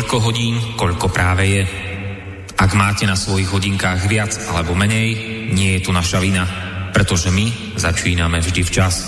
Je 0.00 0.08
toľko 0.08 0.32
hodín, 0.32 0.56
koľko 0.80 1.12
práve 1.12 1.44
je. 1.44 1.62
Ak 2.56 2.72
máte 2.72 3.04
na 3.04 3.20
svojich 3.20 3.52
hodinkách 3.52 4.08
viac 4.08 4.32
alebo 4.48 4.72
menej, 4.72 5.12
nie 5.52 5.76
je 5.76 5.84
tu 5.84 5.92
naša 5.92 6.24
vina, 6.24 6.48
pretože 6.88 7.28
my 7.28 7.76
začíname 7.76 8.40
vždy 8.40 8.64
včas. 8.64 9.04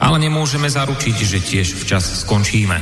Ale 0.00 0.16
nemôžeme 0.16 0.64
zaručiť, 0.64 1.12
že 1.12 1.44
tiež 1.44 1.84
včas 1.84 2.24
skončíme. 2.24 2.72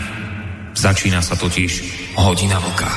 Začína 0.70 1.18
sa 1.18 1.34
totiž 1.34 1.82
hodina 2.14 2.62
vlka. 2.62 2.90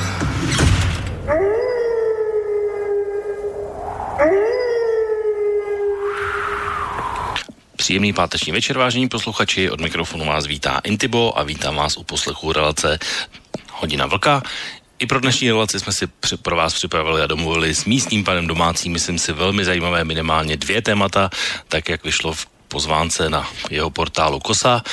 Příjemný 7.82 8.14
páteční 8.14 8.54
večer, 8.54 8.78
vážení 8.78 9.10
posluchači. 9.10 9.74
Od 9.74 9.82
mikrofonu 9.82 10.30
vás 10.30 10.46
vítá 10.46 10.86
Intibo 10.86 11.34
a 11.34 11.42
vítám 11.42 11.82
vás 11.82 11.98
u 11.98 12.06
poslechu 12.06 12.54
relace 12.54 13.02
Hodina 13.82 14.06
vlka. 14.06 14.44
I 15.00 15.06
pro 15.06 15.20
dnešní 15.20 15.50
relaci 15.50 15.80
jsme 15.80 15.94
si 15.94 16.08
pro 16.42 16.56
vás 16.56 16.74
připravili 16.74 17.22
a 17.22 17.28
domluvili 17.28 17.76
s 17.76 17.86
místním 17.86 18.24
panem 18.24 18.48
domácím, 18.48 18.92
myslím 18.92 19.20
si, 19.20 19.34
velmi 19.34 19.66
zajímavé 19.66 20.04
minimálně 20.04 20.58
dvě 20.58 20.82
témata, 20.82 21.30
tak 21.68 21.90
jak 21.90 22.04
vyšlo 22.04 22.34
v 22.34 22.46
pozvánce 22.68 23.30
na 23.30 23.50
jeho 23.70 23.90
portálu 23.90 24.40
KOSA. 24.40 24.84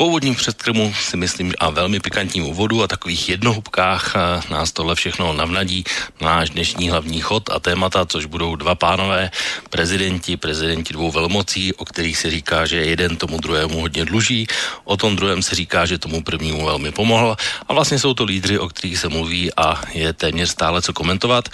Po 0.00 0.06
úvodním 0.06 0.34
předkrmu 0.34 0.94
si 1.00 1.16
myslím 1.16 1.52
a 1.58 1.70
velmi 1.70 2.00
pikantním 2.00 2.46
úvodu 2.46 2.82
a 2.82 2.88
takových 2.88 3.28
jednohubkách 3.28 4.14
nás 4.50 4.72
tohle 4.72 4.94
všechno 4.94 5.32
navnadí 5.32 5.84
náš 6.20 6.50
dnešní 6.50 6.90
hlavní 6.90 7.20
chod 7.20 7.50
a 7.50 7.60
témata, 7.60 8.06
což 8.06 8.24
budou 8.24 8.56
dva 8.56 8.74
pánové 8.74 9.30
prezidenti, 9.70 10.36
prezidenti 10.36 10.92
dvou 10.92 11.10
velmocí, 11.10 11.74
o 11.74 11.84
kterých 11.84 12.16
se 12.16 12.30
říká, 12.30 12.66
že 12.66 12.76
jeden 12.76 13.16
tomu 13.16 13.40
druhému 13.40 13.80
hodně 13.80 14.04
dluží, 14.04 14.46
o 14.84 14.96
tom 14.96 15.16
druhém 15.16 15.42
se 15.42 15.54
říká, 15.54 15.86
že 15.86 15.98
tomu 15.98 16.22
prvnímu 16.22 16.64
velmi 16.64 16.92
pomohl 16.92 17.36
a 17.68 17.74
vlastně 17.74 17.98
jsou 17.98 18.14
to 18.14 18.24
lídři, 18.24 18.58
o 18.58 18.68
kterých 18.68 18.98
se 18.98 19.08
mluví 19.08 19.52
a 19.56 19.82
je 19.92 20.12
téměř 20.12 20.48
stále 20.50 20.82
co 20.82 20.92
komentovat. 20.92 21.48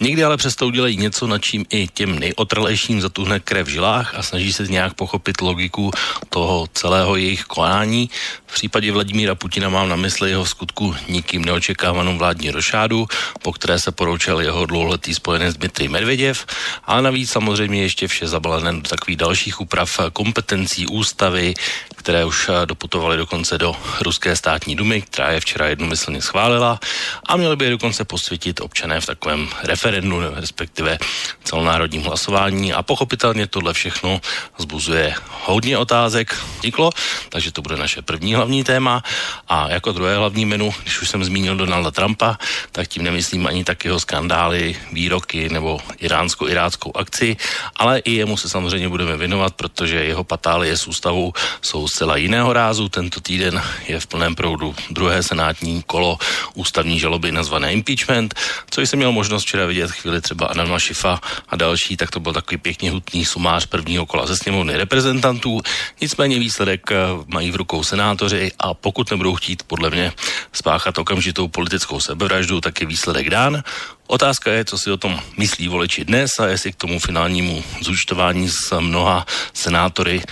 Někdy 0.00 0.24
ale 0.24 0.36
přesto 0.36 0.66
udělají 0.66 0.96
něco, 0.96 1.26
nad 1.26 1.38
čím 1.38 1.64
i 1.70 1.88
těm 1.94 2.18
nejotrlejším 2.18 3.00
zatuhne 3.00 3.40
krev 3.40 3.66
v 3.66 3.70
žilách 3.70 4.14
a 4.14 4.22
snaží 4.22 4.52
se 4.52 4.66
nějak 4.66 4.94
pochopit 4.94 5.40
logiku 5.40 5.90
toho 6.28 6.66
celého 6.74 7.16
jejich 7.16 7.44
konání 7.44 7.91
jednání. 7.92 8.10
V 8.46 8.54
případě 8.54 8.92
Vladimíra 8.92 9.34
Putina 9.34 9.68
mám 9.68 9.88
na 9.88 9.96
mysli 9.96 10.30
jeho 10.30 10.46
skutku 10.46 10.96
nikým 11.08 11.44
neočekávanou 11.44 12.18
vládní 12.18 12.50
rošádu, 12.50 13.06
po 13.42 13.52
které 13.52 13.78
se 13.78 13.92
poroučel 13.92 14.40
jeho 14.40 14.66
dlouholetý 14.66 15.14
spojenec 15.14 15.56
Dmitrij 15.56 15.88
Medvěděv, 15.88 16.46
ale 16.84 17.02
navíc 17.02 17.30
samozřejmě 17.30 17.82
ještě 17.82 18.08
vše 18.08 18.28
zabalené 18.28 18.80
do 18.80 18.88
takových 18.88 19.16
dalších 19.16 19.60
úprav 19.60 20.00
kompetencí 20.12 20.86
ústavy, 20.86 21.54
které 21.96 22.24
už 22.24 22.50
doputovaly 22.64 23.16
dokonce 23.16 23.58
do 23.58 23.76
ruské 24.00 24.36
státní 24.36 24.76
dumy, 24.76 25.02
která 25.02 25.30
je 25.30 25.40
včera 25.40 25.66
jednomyslně 25.66 26.22
schválila 26.22 26.80
a 27.26 27.36
měly 27.36 27.56
by 27.56 27.64
je 27.64 27.70
dokonce 27.70 28.04
posvětit 28.04 28.60
občané 28.60 29.00
v 29.00 29.06
takovém 29.06 29.48
referendu, 29.64 30.20
respektive 30.34 30.98
celonárodním 31.44 32.02
hlasování 32.02 32.72
a 32.72 32.82
pochopitelně 32.82 33.46
tohle 33.46 33.72
všechno 33.72 34.20
zbuzuje 34.58 35.14
hodně 35.44 35.78
otázek. 35.78 36.36
Vzniklo, 36.58 36.90
takže 37.28 37.52
to 37.52 37.62
bude 37.62 37.76
naše 37.82 38.02
první 38.02 38.34
hlavní 38.34 38.64
téma 38.64 39.02
a 39.48 39.68
jako 39.68 39.92
druhé 39.92 40.16
hlavní 40.16 40.46
menu, 40.46 40.74
když 40.82 41.02
už 41.02 41.08
jsem 41.10 41.24
zmínil 41.24 41.56
Donalda 41.56 41.90
Trumpa, 41.90 42.38
tak 42.72 42.88
tím 42.88 43.02
nemyslím 43.02 43.46
ani 43.46 43.64
tak 43.64 43.84
jeho 43.84 44.00
skandály, 44.00 44.76
výroky 44.92 45.48
nebo 45.48 45.80
iránsko-iráckou 45.98 46.94
akci, 46.94 47.36
ale 47.76 47.98
i 47.98 48.12
jemu 48.12 48.36
se 48.36 48.48
samozřejmě 48.48 48.88
budeme 48.88 49.16
věnovat, 49.16 49.54
protože 49.54 50.04
jeho 50.04 50.24
patálie 50.24 50.76
s 50.76 50.86
ústavou 50.86 51.32
jsou 51.62 51.88
zcela 51.88 52.16
jiného 52.16 52.52
rázu. 52.52 52.88
Tento 52.88 53.20
týden 53.20 53.62
je 53.88 54.00
v 54.00 54.06
plném 54.06 54.34
proudu 54.34 54.74
druhé 54.90 55.22
senátní 55.22 55.82
kolo 55.82 56.18
ústavní 56.54 56.98
žaloby 56.98 57.32
nazvané 57.32 57.72
impeachment, 57.72 58.34
co 58.70 58.80
jsem 58.80 58.98
měl 58.98 59.12
možnost 59.12 59.42
včera 59.42 59.66
vidět 59.66 59.90
chvíli 59.90 60.20
třeba 60.20 60.46
Anna 60.46 60.78
Šifa 60.78 61.20
a 61.48 61.56
další, 61.56 61.96
tak 61.96 62.10
to 62.10 62.20
byl 62.20 62.32
takový 62.32 62.58
pěkně 62.58 62.90
hutný 62.90 63.24
sumář 63.24 63.66
prvního 63.66 64.06
kola 64.06 64.26
ze 64.26 64.36
sněmovny 64.36 64.76
reprezentantů. 64.76 65.60
Nicméně 66.00 66.38
výsledek 66.38 66.92
eh, 66.92 66.96
mají 67.26 67.50
v 67.50 67.56
rukou 67.56 67.71
senátoři 67.80 68.52
a 68.60 68.76
pokud 68.76 69.10
nebudou 69.10 69.34
chtít 69.34 69.64
podle 69.64 69.90
mě 69.90 70.12
spáchat 70.52 70.98
okamžitou 70.98 71.48
politickou 71.48 72.00
sebevraždu, 72.00 72.60
tak 72.60 72.80
je 72.80 72.86
výsledek 72.86 73.30
dán. 73.32 73.64
Otázka 74.06 74.52
je, 74.52 74.64
co 74.64 74.78
si 74.78 74.90
o 74.92 75.00
tom 75.00 75.16
myslí 75.40 75.68
voliči 75.68 76.04
dnes 76.04 76.30
a 76.38 76.52
jestli 76.52 76.72
k 76.72 76.84
tomu 76.84 76.98
finálnímu 76.98 77.64
zúčtování 77.80 78.48
s 78.48 78.80
mnoha 78.80 79.26
senátory 79.52 80.22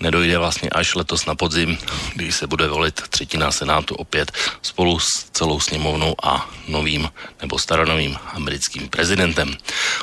nedojde 0.00 0.38
vlastně 0.38 0.68
až 0.70 0.94
letos 0.94 1.26
na 1.26 1.34
podzim, 1.34 1.78
když 2.14 2.34
se 2.34 2.46
bude 2.46 2.68
volit 2.68 2.94
třetina 3.08 3.50
Senátu 3.50 3.94
opět 3.94 4.32
spolu 4.62 4.98
s 4.98 5.06
celou 5.32 5.60
sněmovnou 5.60 6.14
a 6.22 6.50
novým 6.68 7.08
nebo 7.40 7.58
staronovým 7.58 8.16
americkým 8.32 8.88
prezidentem. 8.88 9.56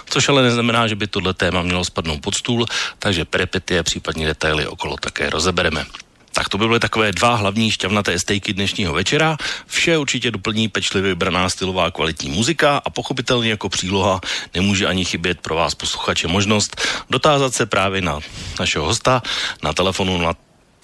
Což 0.06 0.30
ale 0.30 0.44
neznamená, 0.44 0.88
že 0.88 0.96
by 0.96 1.08
tohle 1.08 1.34
téma 1.34 1.62
mělo 1.62 1.86
spadnout 1.86 2.22
pod 2.22 2.36
stůl, 2.36 2.66
takže 3.00 3.26
peripetie, 3.26 3.84
případně 3.84 4.28
detaily 4.28 4.68
okolo 4.68 4.98
také 4.98 5.30
rozebereme. 5.30 5.86
Tak 6.34 6.50
to 6.50 6.58
by 6.58 6.68
byly 6.68 6.80
takové 6.80 7.12
dva 7.12 7.36
hlavní 7.36 7.72
šťavnaté 7.72 8.20
stejky 8.20 8.54
dnešního 8.54 8.94
večera. 8.94 9.38
Vše 9.68 9.98
určitě 9.98 10.32
doplní 10.32 10.68
pečlivě 10.68 11.10
vybraná 11.10 11.50
stylová 11.50 11.92
kvalitní 11.92 12.30
muzika 12.30 12.82
a 12.86 12.90
pochopitelně 12.90 13.50
jako 13.50 13.70
příloha 13.70 14.22
nemůže 14.54 14.88
ani 14.88 15.06
chybět 15.06 15.42
pro 15.42 15.56
vás 15.56 15.76
posluchače 15.76 16.28
možnost 16.28 16.82
dotázat 17.10 17.54
se 17.54 17.66
právě 17.66 18.02
na 18.02 18.20
našeho 18.60 18.86
hosta 18.86 19.22
na 19.64 19.74
telefonu 19.74 20.18
na 20.18 20.34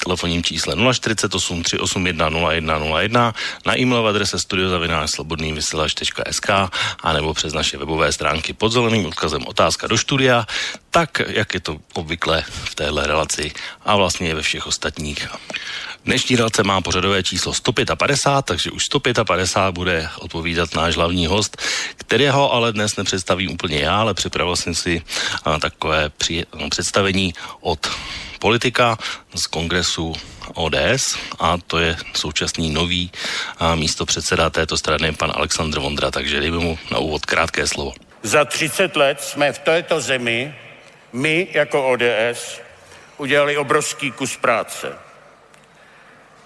telefonním 0.04 0.44
čísle 0.44 0.76
048 0.94 1.64
381 1.64 2.30
0101, 2.30 3.34
na 3.66 3.80
e-mailové 3.80 4.10
adrese 4.10 4.40
studiozavinářslobodnývysílač.sk 4.40 6.50
a 7.04 7.14
nebo 7.14 7.34
přes 7.34 7.54
naše 7.54 7.78
webové 7.78 8.12
stránky 8.12 8.54
pod 8.54 8.72
zeleným 8.72 9.06
odkazem 9.06 9.48
otázka 9.48 9.88
do 9.88 9.98
studia, 9.98 10.46
tak 10.92 11.22
jak 11.28 11.54
je 11.54 11.60
to 11.60 11.78
obvykle 11.94 12.44
v 12.48 12.76
téhle 12.76 13.08
relaci 13.08 13.52
a 13.86 13.96
vlastně 13.96 14.36
ve 14.36 14.42
všech 14.42 14.68
ostatních. 14.68 15.28
Dnešní 16.06 16.36
relace 16.36 16.64
má 16.64 16.82
pořadové 16.82 17.24
číslo 17.24 17.54
155, 17.54 18.46
takže 18.46 18.72
už 18.72 18.86
155 18.86 19.74
bude 19.74 20.10
odpovídat 20.20 20.76
náš 20.76 20.96
hlavní 20.96 21.28
host, 21.28 21.58
kterého 21.98 22.54
ale 22.54 22.74
dnes 22.74 22.96
nepředstavím 22.96 23.52
úplně 23.52 23.80
já, 23.80 24.00
ale 24.00 24.14
připravil 24.14 24.56
jsem 24.56 24.76
si 24.76 25.02
takové 25.60 26.10
při, 26.10 26.46
představení 26.70 27.34
od 27.62 27.90
politika 28.40 28.98
z 29.36 29.48
kongresu 29.48 30.16
ODS 30.54 31.18
a 31.40 31.58
to 31.68 31.80
je 31.80 31.98
současný 32.14 32.70
nový 32.70 33.12
místo 33.76 34.06
předseda 34.06 34.50
této 34.50 34.78
strany, 34.78 35.12
pan 35.12 35.32
Aleksandr 35.36 35.80
Vondra, 35.80 36.12
takže 36.12 36.40
dejme 36.40 36.58
mu 36.58 36.80
na 36.92 36.98
úvod 36.98 37.26
krátké 37.26 37.68
slovo. 37.68 37.94
Za 38.24 38.46
30 38.46 38.96
let 38.96 39.22
jsme 39.22 39.54
v 39.54 39.60
této 39.60 40.02
zemi, 40.02 40.56
my 41.14 41.48
jako 41.52 41.90
ODS, 41.90 42.62
udělali 43.18 43.58
obrovský 43.58 44.12
kus 44.12 44.38
práce. 44.38 44.96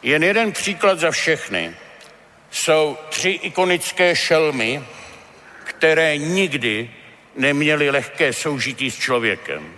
Jen 0.04 0.24
jeden 0.24 0.52
příklad 0.52 1.00
za 1.00 1.12
všechny. 1.12 1.76
Jsou 2.52 2.98
tři 3.10 3.30
ikonické 3.30 4.16
šelmy, 4.16 4.84
které 5.64 6.18
nikdy 6.18 6.92
neměly 7.36 7.90
lehké 7.90 8.34
soužití 8.34 8.92
s 8.92 9.00
člověkem. 9.00 9.74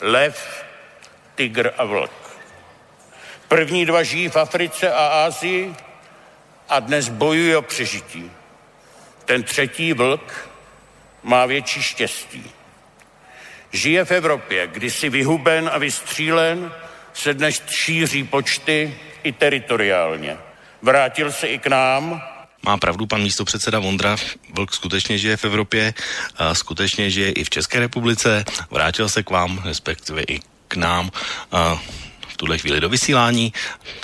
Lev, 0.00 0.63
tygr 1.34 1.72
a 1.78 1.84
vlk. 1.84 2.10
První 3.48 3.86
dva 3.86 4.02
žijí 4.02 4.28
v 4.28 4.36
Africe 4.36 4.92
a 4.92 5.06
Ázii 5.06 5.74
a 6.68 6.80
dnes 6.80 7.08
bojují 7.08 7.56
o 7.56 7.62
přežití. 7.62 8.30
Ten 9.24 9.42
třetí 9.42 9.92
vlk 9.92 10.50
má 11.22 11.46
větší 11.46 11.82
štěstí. 11.82 12.50
Žije 13.72 14.04
v 14.04 14.10
Evropě, 14.10 14.66
kdysi 14.66 15.08
vyhuben 15.08 15.70
a 15.72 15.78
vystřílen, 15.78 16.72
se 17.14 17.34
dnes 17.34 17.62
šíří 17.68 18.24
počty 18.24 18.98
i 19.22 19.32
teritoriálně. 19.32 20.36
Vrátil 20.82 21.32
se 21.32 21.46
i 21.46 21.58
k 21.58 21.66
nám, 21.66 22.22
má 22.66 22.76
pravdu 22.76 23.06
pan 23.06 23.22
místopředseda 23.22 23.78
Vondra, 23.78 24.16
Vlk 24.54 24.74
skutečně 24.74 25.18
žije 25.18 25.36
v 25.36 25.44
Evropě, 25.44 25.94
a 26.36 26.54
skutečně 26.54 27.10
žije 27.10 27.32
i 27.32 27.44
v 27.44 27.50
České 27.50 27.80
republice, 27.80 28.44
vrátil 28.70 29.08
se 29.08 29.22
k 29.22 29.30
vám, 29.30 29.62
respektive 29.64 30.22
i 30.22 30.40
nám 30.76 31.10
v 32.28 32.36
tuhle 32.36 32.58
chvíli 32.58 32.80
do 32.80 32.88
vysílání 32.88 33.52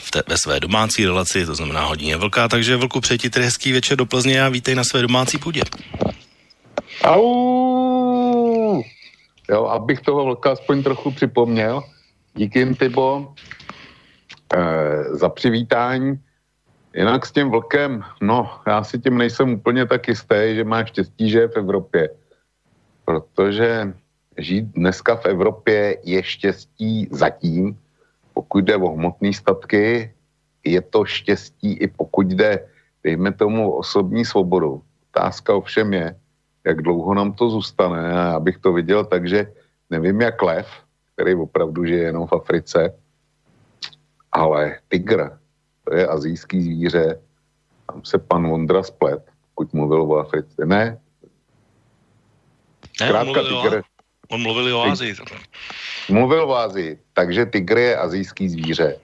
v 0.02 0.11
té, 0.11 0.22
ve 0.28 0.37
své 0.38 0.61
domácí 0.61 1.06
relaci, 1.06 1.46
to 1.46 1.55
znamená 1.55 1.84
hodině 1.84 2.17
vlka, 2.17 2.49
takže 2.49 2.76
vlku 2.76 3.00
přeji 3.00 3.19
ti 3.19 3.31
hezký 3.40 3.72
večer 3.72 3.99
do 3.99 4.06
Plzně 4.06 4.43
a 4.43 4.49
vítej 4.49 4.75
na 4.75 4.84
své 4.84 5.02
domácí 5.02 5.38
půdě. 5.38 5.62
Au! 7.05 8.82
Jo, 9.50 9.67
abych 9.67 10.00
toho 10.00 10.25
vlka 10.25 10.52
aspoň 10.52 10.82
trochu 10.82 11.11
připomněl. 11.11 11.82
Díky, 12.34 12.75
Tybo, 12.75 13.34
eh, 14.55 15.05
za 15.11 15.28
přivítání. 15.28 16.20
Jinak 16.94 17.26
s 17.26 17.32
tím 17.32 17.50
vlkem, 17.50 18.05
no, 18.20 18.50
já 18.66 18.84
si 18.84 18.99
tím 18.99 19.19
nejsem 19.19 19.52
úplně 19.52 19.87
tak 19.87 20.08
jistý, 20.08 20.55
že 20.55 20.64
má 20.64 20.84
štěstí, 20.84 21.31
že 21.31 21.38
je 21.38 21.49
v 21.49 21.56
Evropě. 21.56 22.08
Protože 23.05 23.93
žít 24.42 24.64
dneska 24.75 25.16
v 25.16 25.26
Evropě 25.26 25.96
je 26.04 26.22
štěstí 26.22 27.08
zatím, 27.10 27.78
pokud 28.34 28.64
jde 28.64 28.76
o 28.76 28.88
hmotné 28.88 29.32
statky, 29.32 30.12
je 30.64 30.81
to 30.81 31.04
štěstí 31.04 31.72
i 31.72 31.87
pokud 31.88 32.26
jde 32.26 32.69
dejme 33.04 33.32
tomu 33.32 33.72
osobní 33.72 34.25
svobodu. 34.25 34.82
Otázka 35.10 35.54
ovšem 35.54 35.92
je, 35.92 36.16
jak 36.64 36.82
dlouho 36.82 37.14
nám 37.14 37.32
to 37.32 37.50
zůstane. 37.50 38.12
A 38.12 38.32
abych 38.37 38.58
to 38.58 38.72
viděl 38.72 39.04
takže 39.04 39.52
nevím 39.90 40.20
jak 40.20 40.42
lev, 40.42 40.69
který 41.14 41.34
opravdu 41.34 41.84
žije 41.84 42.02
jenom 42.02 42.26
v 42.26 42.32
Africe, 42.32 42.94
ale 44.32 44.78
tygr, 44.88 45.38
to 45.84 45.94
je 45.94 46.06
azijský 46.06 46.62
zvíře, 46.62 47.20
tam 47.87 48.04
se 48.04 48.19
pan 48.19 48.48
Vondra 48.48 48.82
splet, 48.82 49.26
pokud 49.54 49.72
mluvil 49.75 50.02
o 50.02 50.16
Africe. 50.16 50.66
Ne, 50.66 50.98
mluvil 53.00 53.44
tygr, 53.44 53.82
on 54.30 54.42
mluvil 54.42 54.76
o 54.76 54.82
Azii. 54.82 55.14
Mluvil 56.08 56.42
o 56.42 56.56
Azii, 56.56 56.98
takže 57.12 57.46
tygr 57.46 57.78
je 57.78 57.96
azijský 57.96 58.48
zvíře. 58.48 58.96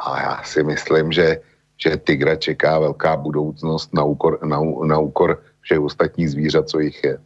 A 0.00 0.20
já 0.20 0.42
si 0.42 0.62
myslím, 0.62 1.12
že, 1.12 1.40
že 1.76 1.96
tygra 1.96 2.36
čeká 2.36 2.78
velká 2.78 3.16
budoucnost 3.16 3.94
na 3.94 4.04
úkor, 4.04 4.38
na, 4.46 4.60
na 4.86 4.98
úkor 4.98 5.42
všech 5.60 5.80
ostatních 5.80 6.30
zvířat, 6.30 6.68
co 6.68 6.78
jich 6.78 7.04
je. 7.04 7.18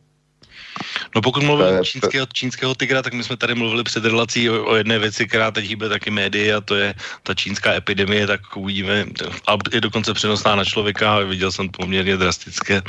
No 1.14 1.22
pokud 1.22 1.42
mluvím 1.42 1.78
o 1.80 1.84
čínského, 1.84 2.26
čínského 2.32 2.74
tygra, 2.74 3.02
tak 3.02 3.12
my 3.12 3.24
jsme 3.24 3.36
tady 3.36 3.54
mluvili 3.54 3.84
před 3.84 4.04
relací 4.04 4.50
o, 4.50 4.64
o 4.64 4.74
jedné 4.76 4.98
věci, 4.98 5.26
která 5.26 5.50
teď 5.50 5.64
hýbe 5.64 5.88
taky 5.88 6.10
médii 6.10 6.52
a 6.52 6.60
to 6.60 6.74
je 6.74 6.94
ta 7.22 7.34
čínská 7.34 7.72
epidemie, 7.72 8.26
tak 8.26 8.56
uvidíme, 8.56 9.04
a 9.48 9.56
je 9.72 9.80
dokonce 9.80 10.14
přenosná 10.14 10.54
na 10.56 10.64
člověka, 10.64 11.18
viděl 11.18 11.52
jsem 11.52 11.68
poměrně 11.68 12.16
drastické 12.16 12.82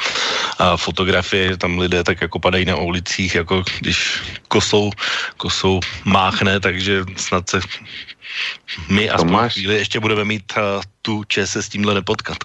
a 0.60 0.78
fotografie, 0.78 1.58
tam 1.58 1.80
lidé 1.80 2.04
tak 2.04 2.22
jako 2.22 2.40
padají 2.40 2.66
na 2.66 2.76
ulicích, 2.76 3.36
jako 3.36 3.64
když 3.80 4.22
kosou, 4.48 4.92
kosou 5.38 5.80
máchne, 6.06 6.60
takže 6.60 7.04
snad 7.18 7.50
se 7.50 7.60
my 8.90 9.10
aspoň 9.10 9.32
máš... 9.32 9.54
chvíli 9.54 9.76
ještě 9.76 10.00
budeme 10.00 10.26
mít 10.26 10.54
uh, 10.58 10.82
tu 11.02 11.24
čest 11.24 11.52
se 11.52 11.64
s 11.64 11.70
tímhle 11.70 11.94
nepotkat. 11.94 12.38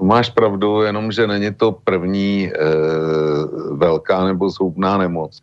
Máš 0.00 0.30
pravdu, 0.30 0.82
jenom 0.82 1.12
že 1.12 1.26
není 1.26 1.54
to 1.54 1.72
první 1.72 2.48
e, 2.48 2.52
velká 3.72 4.24
nebo 4.24 4.50
zhubná 4.50 4.98
nemoc, 4.98 5.42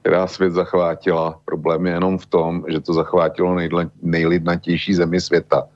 která 0.00 0.26
svět 0.26 0.52
zachvátila. 0.52 1.40
Problém 1.44 1.86
je 1.86 1.92
jenom 1.92 2.18
v 2.18 2.26
tom, 2.26 2.64
že 2.68 2.80
to 2.80 2.92
zachvátilo 2.92 3.54
nejle, 3.54 3.90
nejlidnatější 4.02 4.94
zemi 4.94 5.20
světa, 5.20 5.68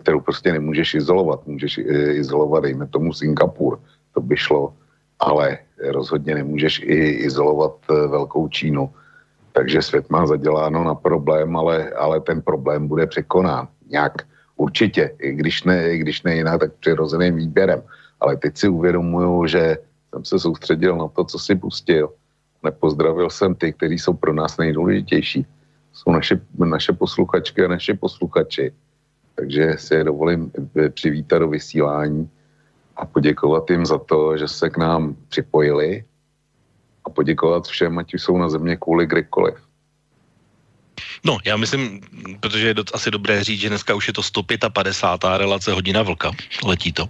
kterou 0.00 0.20
prostě 0.20 0.52
nemůžeš 0.52 0.94
izolovat. 0.94 1.46
Můžeš 1.46 1.78
e, 1.78 2.12
izolovat, 2.12 2.62
dejme 2.62 2.86
tomu 2.86 3.12
Singapur, 3.12 3.80
to 4.14 4.20
by 4.20 4.36
šlo, 4.36 4.74
ale 5.20 5.58
rozhodně 5.90 6.34
nemůžeš 6.34 6.80
i 6.84 7.24
izolovat 7.24 7.76
e, 7.90 8.06
velkou 8.06 8.48
Čínu. 8.48 8.90
Takže 9.52 9.82
svět 9.82 10.10
má 10.10 10.26
zaděláno 10.26 10.84
na 10.84 10.94
problém, 10.94 11.56
ale, 11.56 11.90
ale 11.90 12.20
ten 12.20 12.42
problém 12.42 12.88
bude 12.88 13.06
překonán 13.06 13.68
nějak 13.88 14.12
Určitě, 14.62 15.10
i 15.18 15.34
když 15.34 15.64
ne, 15.64 15.94
i 15.94 15.98
když 15.98 16.22
ne 16.22 16.36
jinak, 16.36 16.60
tak 16.60 16.72
přirozeným 16.78 17.36
výběrem. 17.36 17.82
Ale 18.20 18.36
teď 18.36 18.56
si 18.56 18.68
uvědomuju, 18.68 19.46
že 19.46 19.76
jsem 20.10 20.24
se 20.24 20.38
soustředil 20.38 20.96
na 20.96 21.08
to, 21.08 21.24
co 21.24 21.38
si 21.38 21.58
pustil. 21.58 22.14
Nepozdravil 22.62 23.30
jsem 23.30 23.54
ty, 23.54 23.72
kteří 23.72 23.98
jsou 23.98 24.14
pro 24.14 24.30
nás 24.32 24.58
nejdůležitější. 24.58 25.46
Jsou 25.92 26.10
naše, 26.14 26.40
naše 26.54 26.92
posluchačky 26.92 27.64
a 27.64 27.74
naše 27.74 27.94
posluchači. 27.98 28.70
Takže 29.34 29.74
si 29.82 29.94
je 29.94 30.04
dovolím 30.04 30.52
přivítat 30.94 31.42
do 31.42 31.48
vysílání 31.48 32.30
a 32.96 33.06
poděkovat 33.06 33.70
jim 33.70 33.86
za 33.86 33.98
to, 33.98 34.38
že 34.38 34.46
se 34.48 34.70
k 34.70 34.78
nám 34.78 35.16
připojili 35.28 36.04
a 37.04 37.10
poděkovat 37.10 37.66
všem, 37.66 37.98
ať 37.98 38.14
jsou 38.14 38.38
na 38.38 38.48
země 38.48 38.76
kvůli 38.78 39.06
kdekoliv. 39.06 39.58
No, 41.24 41.38
já 41.44 41.56
myslím, 41.56 42.00
protože 42.40 42.66
je 42.68 42.74
asi 42.94 43.10
dobré 43.10 43.44
říct, 43.44 43.60
že 43.60 43.68
dneska 43.68 43.94
už 43.94 44.06
je 44.06 44.12
to 44.12 44.22
155. 44.22 45.30
relace 45.36 45.72
hodina 45.72 46.02
vlka. 46.02 46.30
Letí 46.64 46.92
to. 46.92 47.08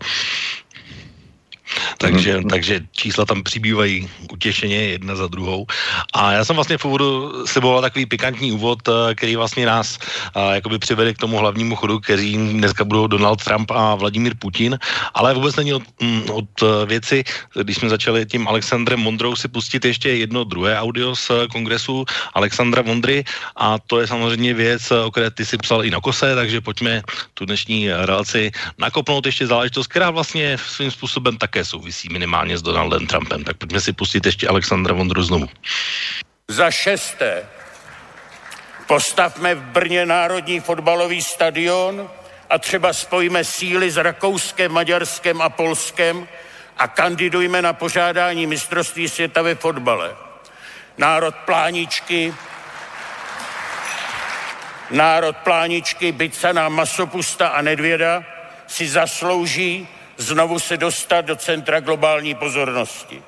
Takže, 1.98 2.38
mm-hmm. 2.38 2.50
takže 2.50 2.80
čísla 2.92 3.24
tam 3.24 3.42
přibývají 3.42 4.08
utěšeně 4.32 4.76
jedna 4.76 5.16
za 5.16 5.26
druhou. 5.26 5.66
A 6.12 6.32
já 6.32 6.44
jsem 6.44 6.56
vlastně 6.56 6.78
v 6.78 6.84
úvodu 6.84 7.32
sliboval 7.46 7.80
takový 7.80 8.06
pikantní 8.06 8.52
úvod, 8.52 8.78
eh, 8.88 9.14
který 9.14 9.36
vlastně 9.36 9.66
nás 9.66 9.98
uh, 10.36 10.52
jakoby 10.52 10.78
přivede 10.78 11.14
k 11.14 11.18
tomu 11.18 11.36
hlavnímu 11.38 11.76
chodu, 11.76 12.00
který 12.00 12.36
dneska 12.36 12.84
budou 12.84 13.06
Donald 13.06 13.44
Trump 13.44 13.70
a 13.70 13.94
Vladimír 13.94 14.34
Putin, 14.38 14.78
ale 15.14 15.34
vůbec 15.34 15.56
není 15.56 15.74
od, 15.74 15.82
mm, 16.00 16.30
od 16.30 16.50
eh, 16.62 16.86
věci, 16.86 17.24
když 17.62 17.76
jsme 17.76 17.88
začali 17.88 18.26
tím 18.26 18.48
Alexandrem 18.48 19.00
Mondrou 19.00 19.36
si 19.36 19.48
pustit 19.48 19.84
ještě 19.84 20.08
jedno 20.08 20.44
druhé 20.44 20.78
audio 20.78 21.16
z 21.16 21.30
kongresu 21.50 22.04
Alexandra 22.34 22.82
Mondry 22.82 23.24
a 23.56 23.78
to 23.78 24.00
je 24.00 24.06
samozřejmě 24.06 24.54
věc, 24.54 24.90
o 24.90 25.10
které 25.10 25.30
ty 25.30 25.46
si 25.46 25.58
psal 25.58 25.84
i 25.84 25.90
na 25.90 26.00
kose, 26.00 26.34
takže 26.34 26.60
pojďme 26.60 27.02
tu 27.34 27.44
dnešní 27.46 27.90
relaci 27.90 28.50
nakopnout 28.78 29.26
ještě 29.26 29.46
záležitost, 29.46 29.86
která 29.86 30.10
vlastně 30.10 30.58
svým 30.58 30.90
způsobem 30.90 31.36
také 31.36 31.61
souvisí 31.64 32.08
minimálně 32.08 32.58
s 32.58 32.62
Donaldem 32.62 33.06
Trumpem. 33.06 33.44
Tak 33.44 33.56
pojďme 33.56 33.80
si 33.80 33.92
pustit 33.92 34.26
ještě 34.26 34.48
Alexandra 34.48 34.94
Vondru 34.94 35.22
znovu. 35.22 35.48
Za 36.48 36.70
šesté, 36.70 37.46
postavme 38.86 39.54
v 39.54 39.62
Brně 39.62 40.06
národní 40.06 40.60
fotbalový 40.60 41.22
stadion 41.22 42.10
a 42.50 42.58
třeba 42.58 42.92
spojíme 42.92 43.44
síly 43.44 43.90
s 43.90 43.96
Rakouskem, 43.96 44.72
Maďarskem 44.72 45.42
a 45.42 45.48
Polskem 45.48 46.28
a 46.78 46.88
kandidujme 46.88 47.62
na 47.62 47.72
pořádání 47.72 48.46
mistrovství 48.46 49.08
světa 49.08 49.42
ve 49.42 49.54
fotbale. 49.54 50.16
Národ 50.98 51.34
pláničky, 51.34 52.34
národ 54.90 55.36
pláničky, 55.36 56.12
bycana, 56.12 56.68
masopusta 56.68 57.48
a 57.48 57.62
nedvěda 57.62 58.24
si 58.66 58.88
zaslouží 58.88 59.88
znovu 60.22 60.58
se 60.58 60.76
dostat 60.76 61.24
do 61.24 61.36
centra 61.36 61.80
globální 61.80 62.34
pozornosti. 62.34 63.22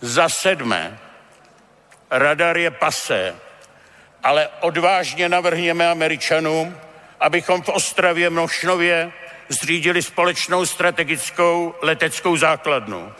Za 0.00 0.28
sedmé, 0.28 0.98
radar 2.10 2.56
je 2.56 2.70
pasé, 2.70 3.34
ale 4.22 4.48
odvážně 4.60 5.28
navrhněme 5.28 5.90
Američanům, 5.90 6.76
abychom 7.20 7.62
v 7.62 7.68
Ostravě 7.68 8.30
Mnošnově 8.30 9.12
zřídili 9.48 10.02
společnou 10.02 10.66
strategickou 10.66 11.74
leteckou 11.82 12.36
základnu. 12.36 13.12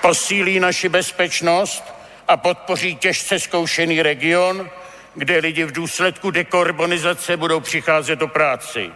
Posílí 0.00 0.60
naši 0.60 0.88
bezpečnost 0.88 1.97
a 2.28 2.36
podpoří 2.36 2.94
těžce 2.96 3.38
zkoušený 3.38 4.02
region, 4.02 4.70
kde 5.14 5.38
lidi 5.38 5.64
v 5.64 5.72
důsledku 5.72 6.30
dekarbonizace 6.30 7.36
budou 7.36 7.60
přicházet 7.60 8.18
do 8.18 8.28
práci. 8.28 8.90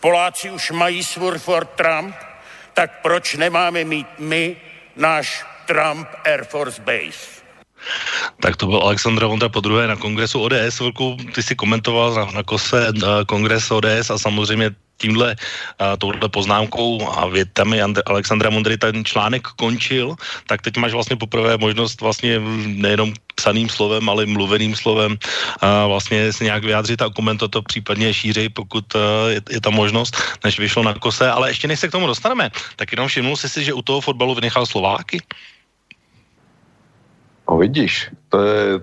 Poláci 0.00 0.50
už 0.50 0.70
mají 0.70 1.04
svůj 1.04 1.38
Ford 1.38 1.70
Trump, 1.70 2.14
tak 2.74 3.02
proč 3.02 3.34
nemáme 3.34 3.84
mít 3.84 4.06
my 4.18 4.56
náš 4.96 5.44
Trump 5.66 6.08
Air 6.24 6.44
Force 6.44 6.82
Base? 6.82 7.36
Tak 8.40 8.56
to 8.56 8.66
byl 8.66 8.78
Aleksandr 8.78 9.24
Vondra 9.24 9.48
po 9.48 9.60
druhé 9.60 9.86
na 9.86 9.96
kongresu 9.96 10.40
ODS. 10.40 10.80
Velkou, 10.80 11.16
ty 11.34 11.42
si 11.42 11.54
komentoval 11.54 12.14
na, 12.14 12.24
na 12.24 12.42
kose 12.42 12.92
na 12.92 13.24
kongres 13.24 13.70
ODS 13.70 14.10
a 14.10 14.18
samozřejmě 14.18 14.70
tímhle 14.96 15.36
uh, 15.36 15.86
touhle 15.98 16.28
poznámkou 16.28 17.08
a 17.08 17.26
větami 17.26 17.82
And- 17.82 18.02
Alexandra 18.06 18.50
Mondry 18.50 18.78
ten 18.78 19.04
článek 19.04 19.42
končil, 19.56 20.16
tak 20.48 20.62
teď 20.62 20.76
máš 20.76 20.92
vlastně 20.92 21.16
poprvé 21.16 21.56
možnost 21.58 22.00
vlastně 22.00 22.40
nejenom 22.66 23.12
psaným 23.34 23.68
slovem, 23.68 24.08
ale 24.08 24.26
mluveným 24.26 24.76
slovem 24.76 25.12
uh, 25.12 25.68
vlastně 25.88 26.32
se 26.32 26.44
nějak 26.44 26.64
vyjádřit 26.64 27.02
a 27.02 27.10
komentovat 27.10 27.50
to 27.50 27.62
případně 27.62 28.14
šířej, 28.14 28.48
pokud 28.48 28.84
uh, 28.94 29.00
je, 29.28 29.40
je 29.50 29.60
ta 29.60 29.70
možnost, 29.70 30.16
než 30.44 30.58
vyšlo 30.58 30.82
na 30.82 30.94
kose. 30.94 31.30
Ale 31.30 31.50
ještě 31.50 31.68
než 31.68 31.80
se 31.80 31.88
k 31.88 31.92
tomu 31.92 32.06
dostaneme, 32.06 32.50
tak 32.76 32.92
jenom 32.92 33.08
všimnul 33.08 33.36
jsi 33.36 33.48
si, 33.48 33.64
že 33.64 33.72
u 33.72 33.82
toho 33.82 34.00
fotbalu 34.00 34.34
vynechal 34.34 34.66
Slováky? 34.66 35.20
No 37.50 37.56
vidíš, 37.56 38.10
to 38.28 38.42
je, 38.42 38.80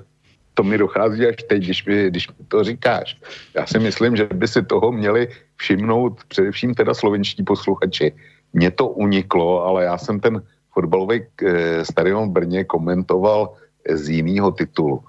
to 0.53 0.63
mi 0.63 0.77
dochází 0.77 1.27
až 1.27 1.36
teď, 1.50 1.63
když 1.63 1.86
mi, 1.86 2.07
když 2.07 2.27
mi 2.27 2.45
to 2.48 2.63
říkáš. 2.63 3.17
Já 3.55 3.65
si 3.65 3.79
myslím, 3.79 4.15
že 4.15 4.25
by 4.33 4.48
si 4.48 4.63
toho 4.63 4.91
měli 4.91 5.29
všimnout 5.55 6.24
především 6.27 6.74
teda 6.74 6.93
slovenští 6.93 7.43
posluchači. 7.43 8.13
Mně 8.53 8.72
to 8.72 8.88
uniklo, 8.88 9.65
ale 9.65 9.83
já 9.83 9.98
jsem 9.98 10.19
ten 10.19 10.41
fotbalový 10.74 11.22
eh, 11.22 11.86
stadion 11.86 12.29
v 12.29 12.31
Brně 12.31 12.63
komentoval 12.63 13.53
z 13.89 14.10
jiného 14.10 14.51
titulu. 14.51 15.03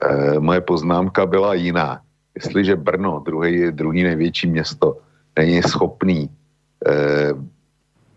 E, 0.00 0.40
moje 0.40 0.60
poznámka 0.60 1.26
byla 1.26 1.54
jiná. 1.54 2.00
Jestliže 2.34 2.76
Brno, 2.76 3.22
druhý, 3.24 3.72
druhý 3.72 4.02
největší 4.02 4.46
město, 4.46 4.98
není 5.38 5.62
schopný 5.62 6.28
e, 6.28 6.30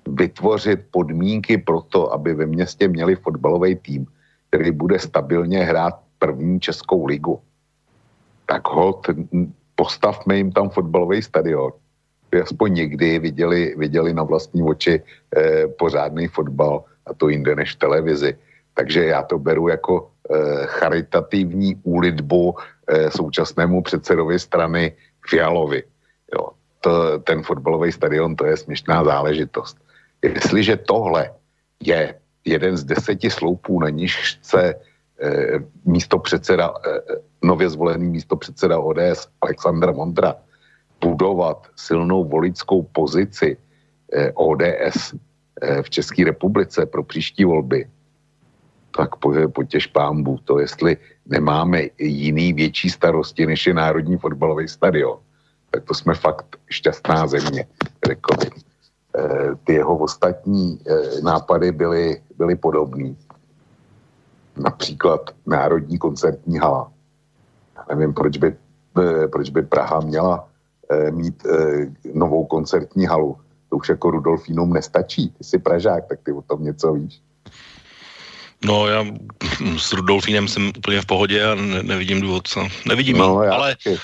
vytvořit 0.08 0.80
podmínky 0.92 1.58
pro 1.58 1.82
to, 1.82 2.14
aby 2.14 2.34
ve 2.34 2.46
městě 2.46 2.88
měli 2.88 3.16
fotbalový 3.16 3.76
tým, 3.76 4.06
který 4.50 4.72
bude 4.72 5.00
stabilně 5.00 5.64
hrát 5.64 6.00
první 6.20 6.60
českou 6.60 7.06
ligu, 7.06 7.42
tak 8.46 8.68
hod 8.68 9.08
postavme 9.76 10.38
jim 10.38 10.52
tam 10.52 10.70
fotbalový 10.70 11.22
stadion, 11.22 11.72
aby 12.28 12.42
aspoň 12.42 12.74
někdy 12.74 13.20
viděli, 13.20 13.76
viděli 13.78 14.14
na 14.14 14.24
vlastní 14.24 14.64
oči 14.64 15.02
eh, 15.02 15.68
pořádný 15.68 16.28
fotbal 16.28 16.84
a 17.06 17.14
to 17.14 17.30
jinde 17.30 17.56
než 17.56 17.76
televizi. 17.76 18.38
Takže 18.74 19.06
já 19.06 19.24
to 19.24 19.40
beru 19.40 19.68
jako 19.68 20.12
charitativní 20.66 21.76
úlitbu 21.84 22.56
současnému 23.10 23.82
předsedovi 23.82 24.40
strany 24.40 24.94
Fialovi. 25.30 25.84
Jo, 26.36 26.50
to, 26.82 27.20
ten 27.20 27.44
fotbalový 27.44 27.92
stadion, 27.92 28.36
to 28.36 28.46
je 28.46 28.58
směšná 28.58 29.04
záležitost. 29.04 29.78
Jestliže 30.22 30.78
tohle 30.78 31.32
je 31.84 32.16
jeden 32.46 32.78
z 32.78 32.84
deseti 32.84 33.30
sloupů, 33.30 33.80
na 33.80 33.90
níž 33.90 34.40
eh, 34.58 34.74
místo 35.86 36.20
předseda, 36.20 36.74
eh, 36.88 37.16
nově 37.44 37.70
zvolený 37.70 38.08
místo 38.08 38.36
předseda 38.36 38.80
ODS 38.80 39.28
Aleksandr 39.42 39.94
Mondra 39.94 40.36
budovat 41.02 41.68
silnou 41.76 42.24
voličskou 42.26 42.82
pozici 42.82 43.58
eh, 44.14 44.32
ODS 44.36 45.16
eh, 45.62 45.84
v 45.84 45.90
České 45.90 46.24
republice 46.26 46.86
pro 46.86 47.04
příští 47.04 47.46
volby, 47.46 47.90
tak 48.98 49.10
potěž 49.54 49.88
pámbu 49.88 50.38
to, 50.44 50.60
jestli 50.60 50.98
nemáme 51.26 51.84
jiný 51.98 52.54
větší 52.54 52.90
starosti, 52.90 53.46
než 53.46 53.68
je 53.68 53.74
Národní 53.74 54.18
fotbalový 54.18 54.68
stadion, 54.68 55.20
tak 55.72 55.84
to 55.84 55.94
jsme 55.94 56.16
fakt 56.16 56.56
šťastná 56.70 57.28
země, 57.28 57.66
řekl 58.06 58.36
bych. 58.40 58.70
Eh, 59.18 59.56
ty 59.64 59.74
jeho 59.74 59.98
ostatní 59.98 60.80
eh, 60.88 61.22
nápady 61.22 61.72
byly, 61.72 62.22
byly 62.38 62.56
podobné. 62.56 63.16
Například 64.60 65.22
Národní 65.46 65.98
koncertní 65.98 66.58
hala. 66.58 66.92
Já 67.78 67.96
nevím, 67.96 68.14
proč 68.14 68.38
by, 68.38 68.56
eh, 69.02 69.28
proč 69.28 69.50
by 69.50 69.62
Praha 69.62 70.00
měla 70.00 70.46
mít 71.12 71.46
novou 72.14 72.46
koncertní 72.46 73.06
halu. 73.06 73.38
To 73.70 73.78
už 73.78 73.90
jako 73.90 74.12
Rudolfínům 74.12 74.74
nestačí. 74.74 75.30
Ty 75.30 75.44
jsi 75.44 75.60
Pražák, 75.60 76.06
tak 76.10 76.20
ty 76.24 76.32
o 76.32 76.42
tom 76.42 76.64
něco 76.64 76.94
víš. 76.94 77.22
No 78.66 78.88
já 78.88 79.06
s 79.78 79.94
Rudolfínem 79.94 80.48
jsem 80.48 80.72
úplně 80.78 81.02
v 81.02 81.06
pohodě 81.06 81.46
a 81.46 81.56
ne, 81.56 81.84
nevidím 81.84 82.22
důvod, 82.22 82.48
co. 82.48 82.68
Nevidím, 82.88 83.18
no, 83.18 83.38
ale 83.38 83.76
taky 83.76 84.00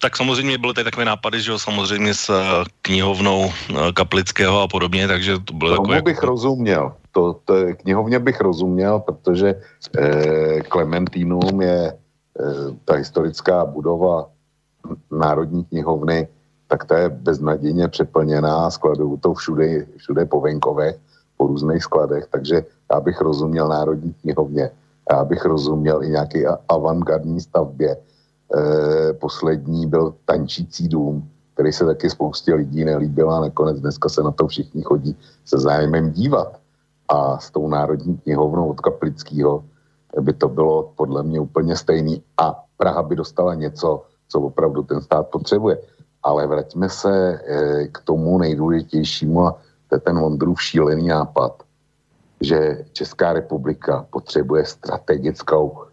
tak 0.00 0.16
samozřejmě 0.16 0.58
byly 0.58 0.74
tady 0.74 0.84
takové 0.84 1.04
nápady, 1.04 1.40
že 1.40 1.50
jo, 1.50 1.58
samozřejmě 1.58 2.14
s 2.14 2.30
eh, 2.30 2.64
knihovnou 2.82 3.52
eh, 3.52 3.92
Kaplického 3.92 4.60
a 4.60 4.68
podobně, 4.68 5.08
takže 5.08 5.38
to 5.38 5.54
bylo 5.54 5.70
takové... 5.70 6.02
bych 6.02 6.14
jako... 6.14 6.26
rozuměl. 6.26 6.94
To, 7.14 7.38
to, 7.44 7.54
knihovně 7.78 8.18
bych 8.18 8.40
rozuměl, 8.40 8.98
protože 9.00 9.54
eh, 9.98 10.62
je 11.60 11.92
eh, 11.92 11.94
ta 12.84 12.94
historická 12.94 13.64
budova 13.64 14.26
Národní 15.10 15.64
knihovny, 15.64 16.28
tak 16.68 16.84
ta 16.84 16.98
je 16.98 17.08
beznadějně 17.08 17.88
přeplněná, 17.88 18.70
skladují 18.70 19.18
to 19.18 19.34
všude, 19.34 19.86
všude 19.96 20.26
po 20.26 20.40
venkovech, 20.40 20.98
po 21.36 21.46
různých 21.46 21.82
skladech, 21.82 22.26
takže 22.30 22.64
já 22.92 23.00
bych 23.00 23.20
rozuměl 23.20 23.68
Národní 23.68 24.12
knihovně, 24.12 24.70
já 25.10 25.24
bych 25.24 25.44
rozuměl 25.44 26.02
i 26.02 26.08
nějaké 26.08 26.44
avantgardní 26.68 27.40
stavbě, 27.40 27.96
Eh, 28.56 29.12
poslední 29.12 29.86
byl 29.86 30.14
Tančící 30.24 30.88
dům, 30.88 31.30
který 31.54 31.72
se 31.72 31.84
taky 31.84 32.10
spoustě 32.10 32.54
lidí 32.54 32.84
nelíbil 32.84 33.30
a 33.30 33.40
nakonec 33.40 33.80
dneska 33.80 34.08
se 34.08 34.22
na 34.22 34.30
to 34.30 34.46
všichni 34.46 34.82
chodí 34.82 35.16
se 35.44 35.58
zájmem 35.58 36.10
dívat. 36.10 36.60
A 37.08 37.38
s 37.38 37.50
tou 37.50 37.68
národní 37.68 38.16
knihovnou 38.16 38.68
od 38.68 38.80
Kaplického 38.80 39.64
by 40.20 40.32
to 40.32 40.48
bylo 40.48 40.92
podle 40.96 41.22
mě 41.22 41.40
úplně 41.40 41.76
stejný. 41.76 42.22
A 42.38 42.64
Praha 42.76 43.02
by 43.02 43.16
dostala 43.16 43.54
něco, 43.54 44.02
co 44.28 44.40
opravdu 44.40 44.82
ten 44.82 45.00
stát 45.00 45.28
potřebuje. 45.28 45.78
Ale 46.22 46.46
vraťme 46.46 46.88
se 46.88 47.40
eh, 47.46 47.88
k 47.88 48.00
tomu 48.04 48.38
nejdůležitějšímu 48.38 49.46
a 49.46 49.58
to 49.88 49.96
je 49.96 50.00
ten 50.00 50.20
Vondrův 50.20 50.62
šílený 50.62 51.08
nápad, 51.08 51.62
že 52.40 52.84
Česká 52.92 53.32
republika 53.32 54.06
potřebuje 54.10 54.64
strategickou 54.64 55.84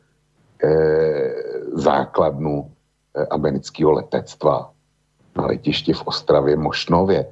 eh, 0.63 1.33
základnu 1.73 2.71
eh, 3.15 3.25
amerického 3.25 3.91
letectva 3.91 4.71
na 5.35 5.45
letišti 5.45 5.93
v 5.93 6.01
Ostravě 6.05 6.55
Mošnově. 6.55 7.25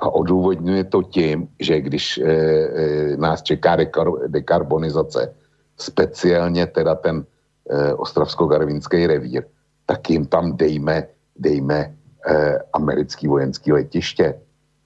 A 0.00 0.08
odůvodňuje 0.08 0.84
to 0.84 1.02
tím, 1.02 1.48
že 1.60 1.80
když 1.80 2.18
eh, 2.18 3.16
nás 3.16 3.42
čeká 3.42 3.76
dekar- 3.76 4.28
dekarbonizace, 4.28 5.34
speciálně 5.76 6.66
teda 6.66 6.94
ten 6.94 7.24
eh, 7.70 7.94
ostravsko-garvinský 7.94 9.06
revír, 9.06 9.44
tak 9.86 10.10
jim 10.10 10.26
tam 10.26 10.56
dejme, 10.56 11.08
dejme 11.36 11.94
eh, 12.26 12.58
americký 12.72 13.28
vojenský 13.28 13.72
letiště 13.72 14.34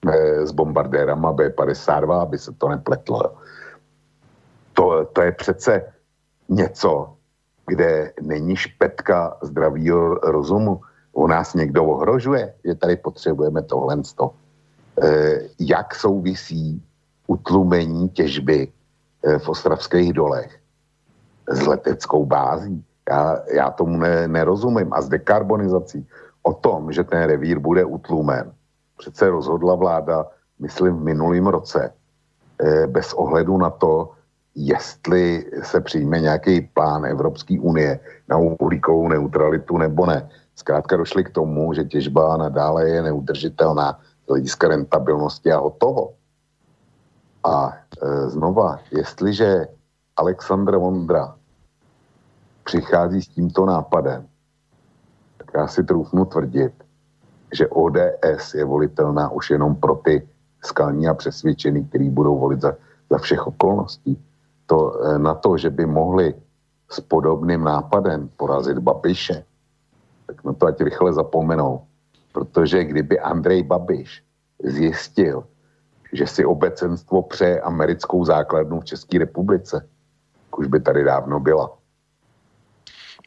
eh, 0.08 0.46
s 0.46 0.52
bombardérama 0.52 1.32
B-52, 1.32 2.20
aby 2.20 2.38
se 2.38 2.52
to 2.52 2.68
nepletlo. 2.68 3.34
To, 4.74 5.04
to 5.12 5.22
je 5.22 5.32
přece 5.32 5.92
něco, 6.48 7.14
kde 7.66 8.12
není 8.22 8.56
špetka 8.56 9.36
zdravého 9.42 10.14
rozumu. 10.14 10.80
U 11.12 11.26
nás 11.26 11.54
někdo 11.54 11.84
ohrožuje, 11.84 12.54
že 12.64 12.74
tady 12.74 12.96
potřebujeme 12.96 13.62
tohle. 13.62 13.96
E, 13.98 14.02
jak 15.58 15.94
souvisí 15.94 16.82
utlumení 17.26 18.08
těžby 18.08 18.68
e, 18.68 19.38
v 19.38 19.48
ostravských 19.48 20.12
dolech 20.12 20.58
s 21.48 21.66
leteckou 21.66 22.26
bází? 22.26 22.84
Já, 23.10 23.38
já 23.54 23.70
tomu 23.70 23.96
ne, 23.96 24.28
nerozumím. 24.28 24.92
A 24.92 25.02
s 25.02 25.08
dekarbonizací 25.08 26.06
o 26.42 26.52
tom, 26.52 26.92
že 26.92 27.04
ten 27.04 27.22
revír 27.22 27.58
bude 27.58 27.84
utlumen, 27.84 28.52
přece 28.98 29.30
rozhodla 29.30 29.74
vláda, 29.74 30.26
myslím, 30.58 30.96
v 30.96 31.04
minulém 31.04 31.46
roce, 31.46 31.92
e, 32.58 32.86
bez 32.86 33.12
ohledu 33.12 33.58
na 33.58 33.70
to, 33.70 34.10
jestli 34.54 35.46
se 35.62 35.80
přijme 35.80 36.20
nějaký 36.20 36.60
plán 36.60 37.06
Evropské 37.06 37.60
unie 37.60 38.00
na 38.28 38.36
uhlíkovou 38.36 39.08
neutralitu 39.08 39.78
nebo 39.78 40.06
ne. 40.06 40.28
Zkrátka 40.56 40.96
došli 40.96 41.24
k 41.24 41.30
tomu, 41.30 41.74
že 41.74 41.84
těžba 41.84 42.36
nadále 42.36 42.88
je 42.88 43.02
neudržitelná 43.02 43.98
hlediska 44.30 44.68
rentabilnosti 44.68 45.52
a 45.52 45.58
hotovo. 45.58 46.14
A 47.44 47.72
e, 47.72 48.30
znova, 48.30 48.78
jestliže 48.90 49.66
Aleksandr 50.16 50.76
Vondra 50.76 51.36
přichází 52.64 53.22
s 53.22 53.28
tímto 53.28 53.66
nápadem, 53.66 54.28
tak 55.38 55.50
já 55.54 55.66
si 55.66 55.84
troufnu 55.84 56.24
tvrdit, 56.24 56.72
že 57.52 57.68
ODS 57.68 58.54
je 58.54 58.64
volitelná 58.64 59.30
už 59.30 59.50
jenom 59.50 59.74
pro 59.74 59.94
ty 59.94 60.28
skalní 60.64 61.08
a 61.08 61.14
přesvědčený, 61.14 61.84
který 61.84 62.10
budou 62.10 62.38
volit 62.38 62.60
za, 62.60 62.72
za 63.10 63.18
všech 63.18 63.46
okolností 63.46 64.22
to, 64.66 64.78
eh, 65.02 65.18
na 65.18 65.34
to, 65.34 65.56
že 65.56 65.70
by 65.70 65.86
mohli 65.86 66.34
s 66.90 67.00
podobným 67.00 67.64
nápadem 67.64 68.30
porazit 68.36 68.78
Babiše, 68.78 69.44
tak 70.26 70.44
na 70.44 70.52
to 70.52 70.66
ať 70.66 70.80
rychle 70.80 71.12
zapomenou. 71.12 71.89
Protože 72.32 72.84
kdyby 72.84 73.20
Andrej 73.20 73.62
Babiš 73.62 74.22
zjistil, 74.64 75.44
že 76.12 76.26
si 76.26 76.44
obecenstvo 76.44 77.22
přeje 77.22 77.60
americkou 77.60 78.24
základnu 78.24 78.80
v 78.80 78.84
České 78.84 79.18
republice, 79.18 79.88
už 80.56 80.66
by 80.66 80.80
tady 80.80 81.04
dávno 81.04 81.40
byla. 81.40 81.70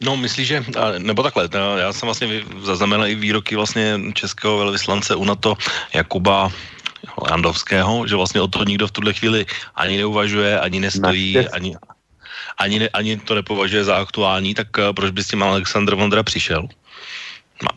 No, 0.03 0.17
myslíš, 0.17 0.47
že, 0.47 0.63
nebo 0.97 1.23
takhle, 1.23 1.49
já 1.77 1.93
jsem 1.93 2.07
vlastně 2.07 2.43
zaznamenal 2.61 3.07
i 3.07 3.15
výroky 3.15 3.55
vlastně 3.55 3.99
českého 4.13 4.57
velvyslance 4.57 5.15
u 5.15 5.23
NATO 5.23 5.55
Jakuba 5.93 6.49
Landovského, 7.29 8.07
že 8.07 8.15
vlastně 8.15 8.41
o 8.41 8.47
to 8.47 8.63
nikdo 8.63 8.87
v 8.87 8.91
tuhle 8.91 9.13
chvíli 9.13 9.45
ani 9.75 9.97
neuvažuje, 9.97 10.59
ani 10.59 10.79
nestojí, 10.79 11.37
ani, 11.37 11.77
ani, 12.57 12.79
ne, 12.79 12.89
ani 12.89 13.17
to 13.17 13.35
nepovažuje 13.35 13.83
za 13.83 13.95
aktuální, 13.95 14.53
tak 14.53 14.67
uh, 14.77 14.93
proč 14.95 15.11
by 15.11 15.23
s 15.23 15.27
tím 15.27 15.43
Aleksandr 15.43 15.95
Vondra 15.95 16.23
přišel? 16.23 16.67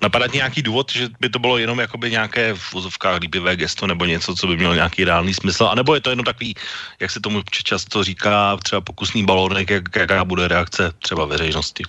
Napadá 0.03 0.27
nějaký 0.27 0.63
důvod, 0.63 0.93
že 0.93 1.09
by 1.21 1.29
to 1.29 1.39
bylo 1.39 1.59
jenom 1.59 1.79
jakoby 1.79 2.11
nějaké 2.11 2.55
v 2.55 2.75
úzovkách 2.75 3.21
líbivé 3.21 3.57
gesto 3.57 3.87
nebo 3.87 4.05
něco, 4.05 4.35
co 4.35 4.47
by 4.47 4.57
mělo 4.57 4.75
nějaký 4.75 5.05
reálný 5.05 5.35
smysl, 5.35 5.65
anebo 5.65 5.95
je 5.95 6.01
to 6.01 6.11
jenom 6.11 6.25
takový, 6.25 6.55
jak 7.01 7.11
se 7.11 7.21
tomu 7.21 7.43
často 7.51 8.05
říká, 8.05 8.57
třeba 8.57 8.81
pokusný 8.81 9.25
balónek, 9.25 9.71
jak, 9.71 9.97
jaká 9.97 10.25
bude 10.25 10.49
reakce 10.49 10.93
třeba 10.99 11.25
veřejnosti? 11.25 11.85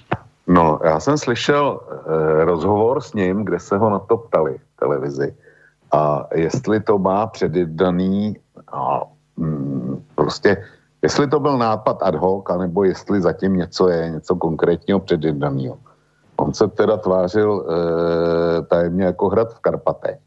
No, 0.48 0.80
já 0.84 1.00
jsem 1.00 1.18
slyšel 1.18 1.80
eh, 1.82 2.46
rozhovor 2.46 3.02
s 3.02 3.14
ním, 3.14 3.46
kde 3.46 3.60
se 3.60 3.78
ho 3.78 3.90
na 3.90 4.00
to 4.00 4.18
ptali 4.18 4.58
v 4.58 4.80
televizi 4.80 5.36
a 5.92 6.26
jestli 6.36 6.80
to 6.80 6.98
má 6.98 7.28
předjednaný 7.28 8.36
a 8.72 9.02
mm, 9.38 10.06
prostě, 10.16 10.58
jestli 11.02 11.28
to 11.28 11.40
byl 11.40 11.58
nápad 11.58 11.98
ad 12.02 12.16
hoc, 12.16 12.46
anebo 12.50 12.84
jestli 12.84 13.22
zatím 13.22 13.56
něco 13.56 13.90
je, 13.90 14.10
něco 14.10 14.36
konkrétního 14.36 15.00
předjednaného. 15.00 15.78
On 16.38 16.54
se 16.54 16.68
teda 16.68 16.98
tvářil 16.98 17.66
e, 17.66 18.62
tajemně 18.62 19.04
jako 19.06 19.30
hrad 19.30 19.54
v 19.54 19.60
Karpatech. 19.60 20.20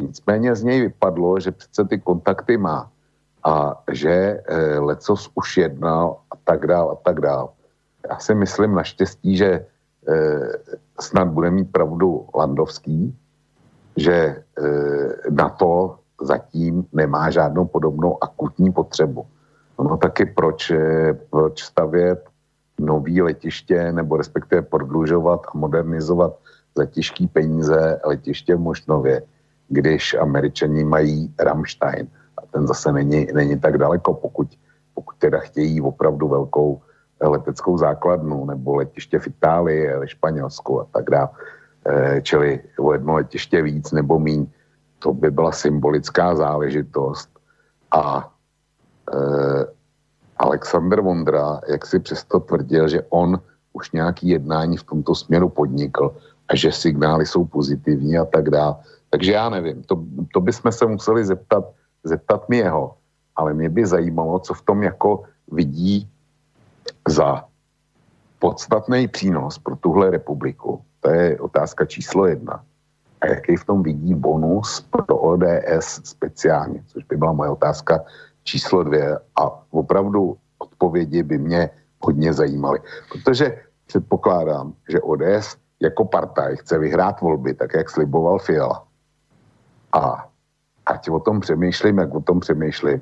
Nicméně 0.00 0.54
z 0.54 0.62
něj 0.62 0.80
vypadlo, 0.80 1.40
že 1.40 1.52
přece 1.52 1.84
ty 1.84 1.98
kontakty 1.98 2.56
má 2.56 2.90
a 3.44 3.82
že 3.90 4.10
e, 4.10 4.78
lecos 4.78 5.30
už 5.34 5.56
jednal 5.56 6.16
a 6.30 6.34
tak 6.44 6.66
dál 6.66 6.90
a 6.90 6.94
tak 6.94 7.20
dál. 7.20 7.50
Já 8.10 8.18
si 8.18 8.34
myslím 8.34 8.74
naštěstí, 8.74 9.36
že 9.36 9.46
e, 9.46 9.64
snad 11.00 11.28
bude 11.28 11.50
mít 11.50 11.72
pravdu 11.72 12.26
Landovský, 12.34 13.18
že 13.96 14.14
e, 14.14 14.42
na 15.30 15.48
to 15.48 15.98
zatím 16.22 16.86
nemá 16.92 17.30
žádnou 17.30 17.64
podobnou 17.66 18.24
akutní 18.24 18.72
potřebu. 18.72 19.26
No 19.78 19.96
taky 19.96 20.26
proč, 20.26 20.72
proč 21.30 21.62
stavět 21.62 22.31
nový 22.86 23.22
letiště, 23.22 23.92
nebo 23.92 24.16
respektive 24.16 24.62
prodlužovat 24.62 25.40
a 25.54 25.58
modernizovat 25.58 26.38
za 26.76 26.86
peníze 27.32 28.00
letiště 28.04 28.56
v 28.56 28.60
Mošnově, 28.60 29.22
když 29.68 30.14
američani 30.14 30.84
mají 30.84 31.34
Rammstein 31.38 32.08
a 32.38 32.46
ten 32.46 32.66
zase 32.66 32.92
není, 32.92 33.26
není 33.34 33.60
tak 33.60 33.78
daleko, 33.78 34.14
pokud, 34.14 34.48
pokud 34.94 35.16
teda 35.18 35.38
chtějí 35.38 35.80
opravdu 35.80 36.28
velkou 36.28 36.80
leteckou 37.20 37.78
základnu 37.78 38.44
nebo 38.44 38.76
letiště 38.76 39.18
v 39.18 39.26
Itálii, 39.26 39.96
ve 39.98 40.08
Španělsku 40.08 40.80
a 40.80 40.86
tak 40.92 41.10
dále. 41.10 41.28
Čili 42.22 42.60
o 42.78 42.92
jedno 42.92 43.14
letiště 43.14 43.62
víc 43.62 43.92
nebo 43.92 44.18
míň, 44.18 44.46
to 44.98 45.12
by 45.12 45.30
byla 45.30 45.52
symbolická 45.52 46.36
záležitost. 46.36 47.28
A 47.90 48.32
e, 49.12 49.18
Alexander 50.36 51.00
Vondra, 51.00 51.60
jak 51.68 51.86
si 51.86 51.98
přesto 51.98 52.40
tvrdil, 52.40 52.88
že 52.88 53.02
on 53.08 53.40
už 53.72 53.92
nějaký 53.92 54.28
jednání 54.28 54.76
v 54.76 54.84
tomto 54.84 55.14
směru 55.14 55.48
podnikl 55.48 56.16
a 56.48 56.56
že 56.56 56.72
signály 56.72 57.26
jsou 57.26 57.44
pozitivní 57.44 58.18
a 58.18 58.24
tak 58.24 58.50
dále. 58.50 58.76
Takže 59.10 59.32
já 59.32 59.48
nevím, 59.48 59.82
to, 59.82 60.04
to 60.32 60.40
bychom 60.40 60.72
se 60.72 60.86
museli 60.86 61.24
zeptat, 61.24 61.64
zeptat 62.04 62.48
mi 62.48 62.56
jeho, 62.56 62.94
ale 63.36 63.54
mě 63.54 63.68
by 63.68 63.86
zajímalo, 63.86 64.38
co 64.38 64.54
v 64.54 64.62
tom 64.62 64.82
jako 64.82 65.22
vidí 65.52 66.08
za 67.08 67.44
podstatný 68.38 69.08
přínos 69.08 69.58
pro 69.58 69.76
tuhle 69.76 70.10
republiku. 70.10 70.80
To 71.00 71.10
je 71.10 71.40
otázka 71.40 71.84
číslo 71.84 72.26
jedna. 72.26 72.64
A 73.20 73.26
jaký 73.26 73.56
v 73.56 73.64
tom 73.64 73.82
vidí 73.82 74.14
bonus 74.14 74.80
pro 74.90 75.16
ODS 75.16 76.00
speciálně, 76.04 76.82
což 76.86 77.04
by 77.04 77.16
byla 77.16 77.32
moje 77.32 77.50
otázka 77.50 78.00
číslo 78.44 78.82
dvě. 78.82 79.18
A 79.36 79.62
opravdu 79.70 80.36
odpovědi 80.58 81.22
by 81.22 81.38
mě 81.38 81.70
hodně 82.00 82.32
zajímaly. 82.32 82.78
Protože 83.12 83.58
předpokládám, 83.86 84.72
že 84.88 85.00
ODS 85.00 85.56
jako 85.80 86.04
partaj 86.04 86.56
chce 86.56 86.78
vyhrát 86.78 87.20
volby, 87.20 87.54
tak 87.54 87.74
jak 87.74 87.90
sliboval 87.90 88.38
Fiala. 88.38 88.84
A 89.92 90.28
ať 90.86 91.10
o 91.10 91.20
tom 91.20 91.40
přemýšlím, 91.40 91.98
jak 91.98 92.14
o 92.14 92.20
tom 92.20 92.40
přemýšlím, 92.40 93.00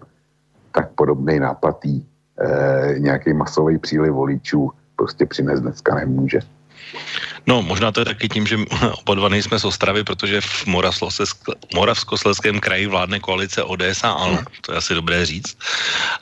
tak 0.72 0.90
podobný 0.94 1.38
náplatý 1.38 2.06
e, 2.38 2.98
nějaký 2.98 3.32
masový 3.32 3.78
příliv 3.78 4.12
voličů 4.12 4.70
prostě 4.96 5.26
přines 5.26 5.60
dneska 5.60 5.94
nemůže. 5.94 6.40
No, 7.46 7.62
možná 7.62 7.92
to 7.92 8.00
je 8.00 8.04
taky 8.04 8.28
tím, 8.28 8.46
že 8.46 8.56
oba 9.02 9.14
dva 9.14 9.28
nejsme 9.28 9.58
z 9.58 9.64
Ostravy, 9.64 10.04
protože 10.04 10.40
v 10.40 10.66
Moravskosleském 11.74 12.60
kraji 12.60 12.86
vládne 12.86 13.20
koalice 13.20 13.62
ODS 13.62 14.04
a 14.04 14.10
ANO, 14.10 14.38
to 14.60 14.72
je 14.72 14.78
asi 14.78 14.94
dobré 14.94 15.26
říct. 15.26 15.58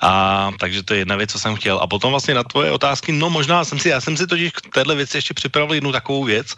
A 0.00 0.50
takže 0.60 0.82
to 0.82 0.94
je 0.94 0.98
jedna 1.00 1.16
věc, 1.16 1.32
co 1.32 1.38
jsem 1.38 1.56
chtěl. 1.56 1.78
A 1.78 1.86
potom 1.86 2.10
vlastně 2.10 2.34
na 2.34 2.44
tvoje 2.44 2.70
otázky, 2.70 3.12
no 3.12 3.30
možná 3.30 3.64
jsem 3.64 3.78
si, 3.78 3.88
já 3.88 4.00
jsem 4.00 4.16
si 4.16 4.26
totiž 4.26 4.52
k 4.52 4.74
téhle 4.74 4.94
věci 4.94 5.16
ještě 5.16 5.34
připravil 5.34 5.74
jednu 5.74 5.92
takovou 5.92 6.24
věc, 6.24 6.54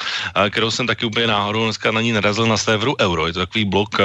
kterou 0.51 0.71
jsem 0.71 0.87
taky 0.87 1.07
úplně 1.07 1.27
náhodou 1.27 1.65
dneska 1.65 1.91
na 1.91 2.01
ní 2.01 2.13
narazil 2.13 2.47
na 2.47 2.57
serveru 2.57 2.97
Euro. 3.01 3.27
Je 3.27 3.33
to 3.33 3.41
takový 3.41 3.65
blok 3.65 3.97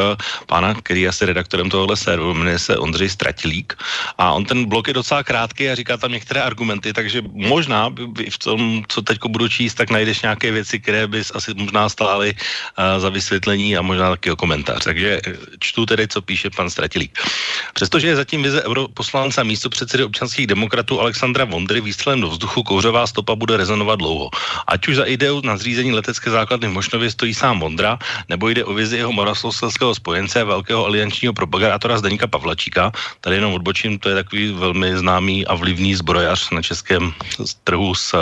pána, 0.46 0.74
který 0.74 1.02
je 1.02 1.10
asi 1.10 1.26
redaktorem 1.26 1.70
tohohle 1.70 1.98
serveru, 1.98 2.34
jmenuje 2.34 2.60
se 2.60 2.78
Ondřej 2.78 3.10
Stratilík. 3.10 3.78
A 4.18 4.32
on 4.32 4.46
ten 4.46 4.66
blok 4.66 4.88
je 4.88 4.94
docela 4.94 5.24
krátký 5.24 5.70
a 5.70 5.76
říká 5.76 5.98
tam 5.98 6.12
některé 6.12 6.42
argumenty, 6.42 6.94
takže 6.94 7.22
možná 7.32 7.90
v 8.30 8.38
tom, 8.38 8.84
co 8.88 9.02
teď 9.02 9.20
budu 9.28 9.48
číst, 9.48 9.74
tak 9.74 9.90
najdeš 9.90 10.22
nějaké 10.22 10.45
věci, 10.52 10.80
které 10.80 11.08
bys 11.08 11.32
asi 11.36 11.54
možná 11.54 11.90
stály 11.90 12.34
uh, 12.34 13.02
za 13.02 13.10
vysvětlení 13.10 13.78
a 13.78 13.82
možná 13.82 14.10
taky 14.10 14.32
o 14.32 14.36
komentář. 14.36 14.84
Takže 14.84 15.22
eh, 15.28 15.34
čtu 15.60 15.86
tedy, 15.86 16.08
co 16.08 16.22
píše 16.22 16.50
pan 16.50 16.70
Stratilík. 16.70 17.20
Přestože 17.74 18.08
je 18.08 18.16
zatím 18.16 18.44
vize 18.44 18.64
europoslance 18.64 19.44
místo 19.44 19.70
předsedy 19.70 20.04
občanských 20.04 20.48
demokratů 20.48 21.00
Alexandra 21.00 21.46
Vondry 21.46 21.82
výstřelem 21.82 22.22
do 22.22 22.30
vzduchu, 22.30 22.64
kouřová 22.64 23.08
stopa 23.08 23.36
bude 23.36 23.58
rezonovat 23.58 24.00
dlouho. 24.00 24.30
Ať 24.68 24.88
už 24.88 24.96
za 24.96 25.06
ideu 25.06 25.42
na 25.44 25.58
zřízení 25.58 25.92
letecké 25.92 26.32
základny 26.32 26.68
v 26.68 26.72
Mošnově 26.72 27.12
stojí 27.12 27.34
sám 27.34 27.60
Vondra, 27.60 28.00
nebo 28.30 28.50
jde 28.50 28.64
o 28.64 28.74
vizi 28.74 28.98
jeho 28.98 29.12
moravskoslezského 29.12 29.96
spojence, 29.96 30.44
velkého 30.44 30.86
aliančního 30.86 31.34
propagátora 31.34 31.98
Zdeníka 31.98 32.28
Pavlačíka. 32.28 32.92
Tady 33.22 33.36
jenom 33.36 33.54
odbočím, 33.54 34.00
to 34.00 34.10
je 34.10 34.16
takový 34.16 34.52
velmi 34.52 34.98
známý 34.98 35.46
a 35.48 35.56
vlivný 35.56 35.96
zbrojař 35.96 36.50
na 36.50 36.62
českém 36.62 37.14
trhu 37.64 37.96
s 37.96 38.16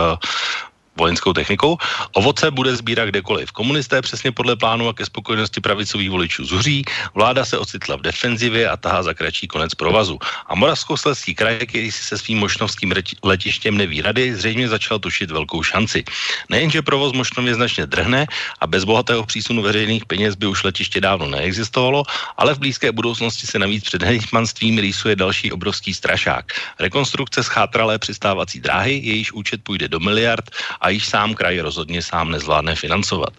vojenskou 0.97 1.33
technikou. 1.33 1.77
Ovoce 2.13 2.51
bude 2.51 2.75
sbírat 2.75 3.09
kdekoliv. 3.09 3.51
Komunisté 3.51 4.01
přesně 4.01 4.31
podle 4.31 4.55
plánu 4.55 4.87
a 4.87 4.93
ke 4.93 5.05
spokojenosti 5.05 5.61
pravicových 5.61 6.09
voličů 6.09 6.45
zuří, 6.45 6.85
vláda 7.13 7.45
se 7.45 7.57
ocitla 7.57 7.95
v 7.95 8.01
defenzivě 8.01 8.69
a 8.69 8.77
tahá 8.77 9.03
za 9.03 9.13
kratší 9.13 9.47
konec 9.47 9.73
provazu. 9.75 10.19
A 10.47 10.55
Moravskoslezský 10.55 11.35
kraj, 11.35 11.65
který 11.65 11.91
si 11.91 12.03
se 12.03 12.17
svým 12.17 12.37
mošnovským 12.37 12.93
letištěm 13.23 13.77
neví 13.77 14.01
rady, 14.01 14.35
zřejmě 14.35 14.69
začal 14.69 14.99
tušit 14.99 15.31
velkou 15.31 15.63
šanci. 15.63 16.03
Nejenže 16.49 16.81
provoz 16.81 17.13
Mošnově 17.13 17.55
značně 17.55 17.85
drhne 17.85 18.25
a 18.59 18.67
bez 18.67 18.83
bohatého 18.83 19.25
přísunu 19.25 19.61
veřejných 19.61 20.05
peněz 20.05 20.35
by 20.35 20.47
už 20.47 20.63
letiště 20.63 21.01
dávno 21.01 21.27
neexistovalo, 21.27 22.03
ale 22.37 22.55
v 22.55 22.59
blízké 22.59 22.91
budoucnosti 22.91 23.47
se 23.47 23.59
navíc 23.59 23.83
před 23.83 24.03
hejtmanstvím 24.03 24.77
rýsuje 24.77 25.15
další 25.15 25.51
obrovský 25.51 25.93
strašák. 25.93 26.45
Rekonstrukce 26.79 27.43
schátralé 27.43 27.99
přistávací 27.99 28.59
dráhy, 28.59 29.01
jejíž 29.03 29.31
účet 29.31 29.63
půjde 29.63 29.87
do 29.87 29.99
miliard 29.99 30.45
a 30.83 30.89
již 30.89 31.07
sám 31.07 31.33
kraj 31.33 31.59
rozhodně 31.59 32.01
sám 32.01 32.31
nezvládne 32.31 32.75
financovat 32.75 33.33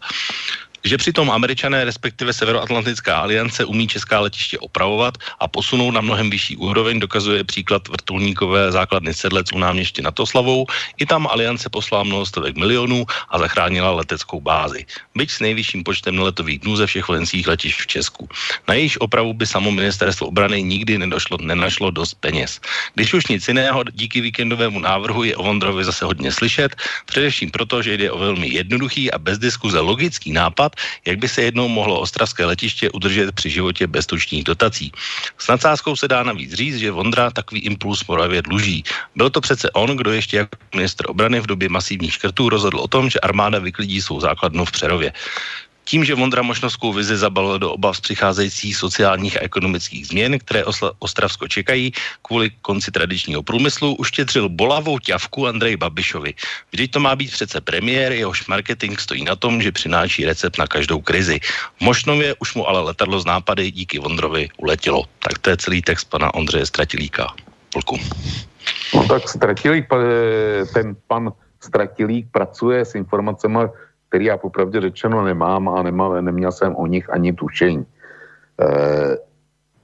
že 0.84 1.00
přitom 1.00 1.30
američané, 1.30 1.84
respektive 1.84 2.32
Severoatlantická 2.32 3.16
aliance, 3.16 3.64
umí 3.64 3.88
česká 3.88 4.20
letiště 4.20 4.58
opravovat 4.58 5.18
a 5.40 5.48
posunout 5.48 5.90
na 5.90 6.00
mnohem 6.00 6.30
vyšší 6.30 6.56
úroveň, 6.56 7.00
dokazuje 7.00 7.44
příklad 7.44 7.88
vrtulníkové 7.88 8.72
základny 8.72 9.14
Sedlec 9.14 9.52
u 9.52 9.58
nad 9.58 10.20
Oslavou. 10.20 10.66
I 11.00 11.06
tam 11.06 11.26
aliance 11.26 11.68
poslala 11.70 12.04
mnoho 12.04 12.26
stovek 12.26 12.56
milionů 12.56 13.06
a 13.30 13.38
zachránila 13.38 13.90
leteckou 13.90 14.40
bázi. 14.40 14.84
Byť 15.16 15.30
s 15.30 15.40
nejvyšším 15.40 15.84
počtem 15.84 16.18
letových 16.18 16.58
dnů 16.58 16.76
ze 16.76 16.86
všech 16.86 17.08
vojenských 17.08 17.46
letišť 17.48 17.80
v 17.80 17.86
Česku. 17.86 18.28
Na 18.68 18.74
jejich 18.74 18.96
opravu 19.00 19.32
by 19.32 19.46
samo 19.46 19.72
ministerstvo 19.72 20.26
obrany 20.26 20.62
nikdy 20.62 20.98
nedošlo, 20.98 21.38
nenašlo 21.40 21.90
dost 21.90 22.14
peněz. 22.20 22.60
Když 22.94 23.14
už 23.14 23.26
nic 23.26 23.48
jiného, 23.48 23.84
díky 23.92 24.20
víkendovému 24.20 24.78
návrhu 24.80 25.24
je 25.24 25.36
o 25.36 25.42
Vondrovi 25.42 25.84
zase 25.84 26.04
hodně 26.04 26.32
slyšet, 26.32 26.76
především 27.06 27.50
proto, 27.50 27.82
že 27.82 27.96
jde 27.96 28.10
o 28.10 28.18
velmi 28.18 28.48
jednoduchý 28.48 29.12
a 29.12 29.18
bez 29.18 29.38
diskuze 29.38 29.80
logický 29.80 30.32
nápad, 30.32 30.73
jak 31.06 31.18
by 31.18 31.28
se 31.28 31.42
jednou 31.42 31.68
mohlo 31.68 32.00
ostravské 32.00 32.44
letiště 32.44 32.90
udržet 32.90 33.32
při 33.32 33.50
životě 33.50 33.86
bez 33.86 34.06
tučních 34.06 34.44
dotací. 34.44 34.92
S 35.38 35.48
nadsázkou 35.48 35.96
se 35.96 36.08
dá 36.08 36.22
navíc 36.22 36.52
říct, 36.54 36.76
že 36.78 36.90
Vondra 36.90 37.30
takový 37.30 37.60
impuls 37.60 38.06
Moravě 38.06 38.42
dluží. 38.42 38.84
Byl 39.16 39.30
to 39.30 39.40
přece 39.40 39.70
on, 39.70 39.96
kdo 39.96 40.12
ještě 40.12 40.36
jako 40.36 40.56
ministr 40.74 41.10
obrany 41.10 41.40
v 41.40 41.46
době 41.46 41.68
masivních 41.68 42.12
škrtů 42.12 42.48
rozhodl 42.48 42.80
o 42.80 42.88
tom, 42.88 43.10
že 43.10 43.20
armáda 43.20 43.58
vyklidí 43.58 44.02
svou 44.02 44.20
základnu 44.20 44.64
v 44.64 44.72
Přerově. 44.72 45.12
Tím, 45.84 46.04
že 46.04 46.14
Vondra 46.14 46.42
možnovskou 46.42 46.92
vizi 46.92 47.16
zabalil 47.16 47.58
do 47.58 47.72
obav 47.72 48.00
přicházejících 48.00 48.76
sociálních 48.76 49.36
a 49.36 49.44
ekonomických 49.44 50.06
změn, 50.06 50.38
které 50.38 50.64
Ostravsko 50.98 51.48
čekají 51.48 51.92
kvůli 52.22 52.50
konci 52.62 52.90
tradičního 52.90 53.42
průmyslu, 53.42 53.94
uštědřil 53.94 54.48
bolavou 54.48 54.98
ťavku 54.98 55.46
Andrej 55.46 55.76
Babišovi. 55.76 56.34
Vždyť 56.72 56.90
to 56.90 57.00
má 57.00 57.16
být 57.16 57.30
přece 57.30 57.60
premiér, 57.60 58.12
jehož 58.12 58.46
marketing 58.46 58.98
stojí 58.98 59.24
na 59.24 59.36
tom, 59.36 59.62
že 59.62 59.72
přináší 59.72 60.24
recept 60.24 60.58
na 60.58 60.66
každou 60.66 61.00
krizi. 61.00 61.40
V 61.76 61.80
Mošnově 61.80 62.34
už 62.40 62.54
mu 62.54 62.68
ale 62.68 62.80
letadlo 62.80 63.20
z 63.20 63.26
nápady 63.26 63.70
díky 63.70 63.98
Vondrovi 63.98 64.48
uletělo. 64.56 65.04
Tak 65.18 65.38
to 65.38 65.50
je 65.50 65.56
celý 65.56 65.82
text 65.82 66.04
pana 66.04 66.34
Ondřeje 66.34 66.66
Stratilíka. 66.66 67.34
Vlku. 67.74 67.98
No 68.94 69.08
tak 69.08 69.28
Stratilík, 69.28 69.86
ten 70.74 70.96
pan 71.06 71.32
Stratilík 71.60 72.26
pracuje 72.32 72.84
s 72.84 72.94
informacemi 72.94 73.58
který 74.14 74.30
já 74.30 74.38
popravdě 74.38 74.80
řečeno 74.80 75.24
nemám 75.24 75.68
a 75.68 75.82
nemá, 75.82 76.20
neměl 76.20 76.52
jsem 76.52 76.76
o 76.76 76.86
nich 76.86 77.10
ani 77.10 77.32
tušení. 77.32 77.82
E, 77.82 78.66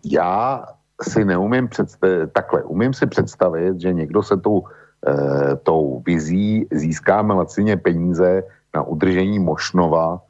já 0.07 0.65
si 1.03 1.25
neumím 1.25 1.69
představit, 1.69 2.31
takhle, 2.33 2.63
umím 2.63 2.95
si 2.95 3.07
představit, 3.07 3.81
že 3.81 3.93
někdo 3.93 4.23
se 4.23 4.37
tou, 4.37 4.63
e, 5.03 5.57
tou 5.57 6.03
vizí 6.07 6.67
získáme 6.71 7.35
lacině 7.35 7.77
peníze 7.77 8.43
na 8.75 8.83
udržení 8.83 9.39
Mošnova 9.39 10.23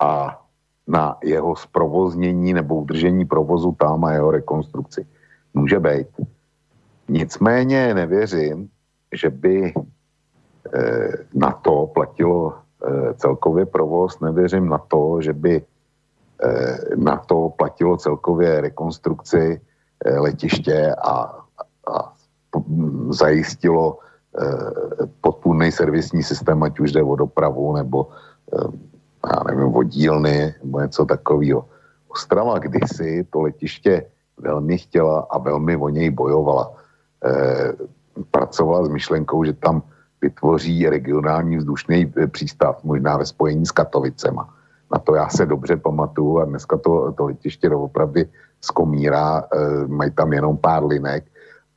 a 0.00 0.40
na 0.84 1.16
jeho 1.24 1.56
zprovoznění 1.56 2.52
nebo 2.52 2.84
udržení 2.84 3.24
provozu 3.24 3.72
tam 3.80 4.04
a 4.04 4.12
jeho 4.12 4.30
rekonstrukci. 4.30 5.06
Může 5.54 5.80
být. 5.80 6.08
Nicméně 7.08 7.94
nevěřím, 7.94 8.68
že 9.12 9.30
by 9.30 9.72
e, 9.72 9.72
na 11.32 11.52
to 11.64 11.88
platilo 11.96 12.52
Eh, 12.52 12.67
celkově 13.16 13.66
provoz, 13.66 14.20
nevěřím 14.20 14.68
na 14.68 14.78
to, 14.78 15.20
že 15.20 15.32
by 15.32 15.62
eh, 16.42 16.78
na 16.96 17.16
to 17.16 17.48
platilo 17.58 17.96
celkově 17.96 18.60
rekonstrukci 18.60 19.60
eh, 20.04 20.18
letiště 20.18 20.94
a, 20.94 21.12
a 21.94 22.12
zajistilo 23.10 23.98
podpůrný 25.20 25.72
servisní 25.72 26.22
systém, 26.22 26.62
ať 26.62 26.80
už 26.80 26.92
jde 26.92 27.02
o 27.02 27.16
dopravu 27.16 27.76
nebo 27.76 28.06
já 29.26 29.42
nevím, 29.50 29.74
o 29.74 29.82
dílny 29.82 30.54
nebo 30.62 30.80
něco 30.80 31.04
takového. 31.04 31.64
Ostrava 32.08 32.58
kdysi 32.58 33.26
to 33.30 33.40
letiště 33.40 34.06
velmi 34.38 34.78
chtěla 34.78 35.26
a 35.30 35.38
velmi 35.38 35.76
o 35.76 35.88
něj 35.88 36.10
bojovala. 36.10 36.72
pracovala 38.30 38.84
s 38.84 38.88
myšlenkou, 38.88 39.44
že 39.44 39.52
tam 39.52 39.82
vytvoří 40.22 40.88
regionální 40.88 41.56
vzdušný 41.56 42.12
přístav, 42.30 42.84
možná 42.84 43.16
ve 43.16 43.26
spojení 43.26 43.66
s 43.66 43.70
Katovicema. 43.70 44.54
Na 44.92 44.98
to 44.98 45.14
já 45.14 45.28
se 45.28 45.46
dobře 45.46 45.76
pamatuju 45.76 46.38
a 46.38 46.44
dneska 46.44 46.76
to, 46.76 47.12
to 47.12 47.24
letiště 47.24 47.68
doopravdy 47.68 48.28
zkomírá, 48.60 49.44
e, 49.52 49.86
mají 49.86 50.10
tam 50.10 50.32
jenom 50.32 50.56
pár 50.56 50.84
linek 50.84 51.24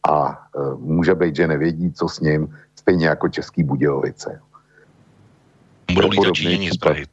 a 0.10 0.32
e, 0.32 0.60
může 0.80 1.16
být, 1.16 1.36
že 1.36 1.48
nevědí, 1.48 1.94
co 1.94 2.10
s 2.10 2.20
ním, 2.20 2.58
stejně 2.76 3.08
jako 3.08 3.30
Český 3.30 3.64
Budějovice. 3.64 4.42
Budou 5.94 6.10
lítat 6.10 6.34
Číňani 6.34 6.72
z 6.72 6.78
Prahy. 6.78 7.06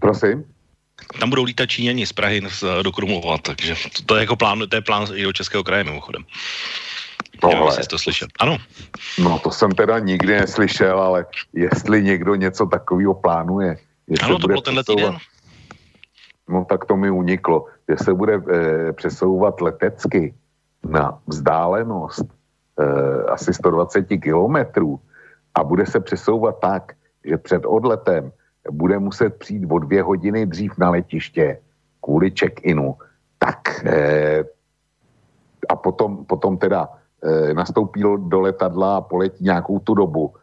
Prosím? 0.00 0.44
Tam 1.20 1.30
budou 1.30 1.44
lítat 1.44 1.70
Číňani 1.70 2.06
z 2.06 2.12
Prahy 2.12 2.42
do 2.82 2.92
Krumlova, 2.92 3.38
takže 3.38 3.74
to, 3.96 4.02
to 4.06 4.16
je 4.16 4.20
jako 4.20 4.36
plán, 4.36 4.62
to 4.68 4.76
je 4.76 4.82
plán 4.82 5.06
i 5.14 5.22
do 5.22 5.32
Českého 5.32 5.64
kraje 5.64 5.84
mimochodem. 5.84 6.24
Tohle. 7.40 7.72
Jsi 7.72 7.88
to 7.88 7.98
slyšel. 7.98 8.28
Ano. 8.40 8.56
No 9.22 9.38
to 9.38 9.50
jsem 9.50 9.70
teda 9.70 9.98
nikdy 9.98 10.32
neslyšel, 10.32 11.00
ale 11.00 11.26
jestli 11.52 12.02
někdo 12.02 12.34
něco 12.34 12.66
takového 12.66 13.14
plánuje. 13.14 13.76
Ano, 14.22 14.38
to 14.38 14.46
bylo 14.46 14.60
tenhle 14.60 14.84
týden. 14.84 15.16
No 16.48 16.64
tak 16.64 16.84
to 16.84 16.96
mi 16.96 17.10
uniklo, 17.10 17.66
že 17.88 17.96
se 18.04 18.14
bude 18.14 18.34
e, 18.34 18.92
přesouvat 18.92 19.60
letecky 19.60 20.34
na 20.84 21.18
vzdálenost 21.26 22.24
e, 22.24 23.22
asi 23.22 23.54
120 23.54 24.02
kilometrů 24.02 25.00
a 25.54 25.64
bude 25.64 25.86
se 25.86 26.00
přesouvat 26.00 26.60
tak, 26.60 26.92
že 27.24 27.36
před 27.36 27.66
odletem 27.66 28.32
bude 28.70 28.98
muset 28.98 29.38
přijít 29.38 29.66
o 29.70 29.78
dvě 29.78 30.02
hodiny 30.02 30.46
dřív 30.46 30.78
na 30.78 30.90
letiště 30.90 31.58
kvůli 32.00 32.30
check-inu, 32.30 32.96
tak 33.38 33.84
e, 33.84 34.44
a 35.68 35.76
potom, 35.76 36.24
potom 36.24 36.58
teda 36.58 36.88
e, 37.22 37.54
nastoupí 37.54 38.02
do 38.02 38.40
letadla 38.40 38.96
a 38.96 39.00
poletí 39.00 39.44
nějakou 39.44 39.78
tu 39.78 39.94
dobu, 39.94 40.34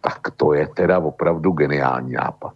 tak 0.00 0.30
to 0.36 0.54
je 0.54 0.66
teda 0.68 0.98
opravdu 0.98 1.52
geniální 1.52 2.12
nápad. 2.12 2.54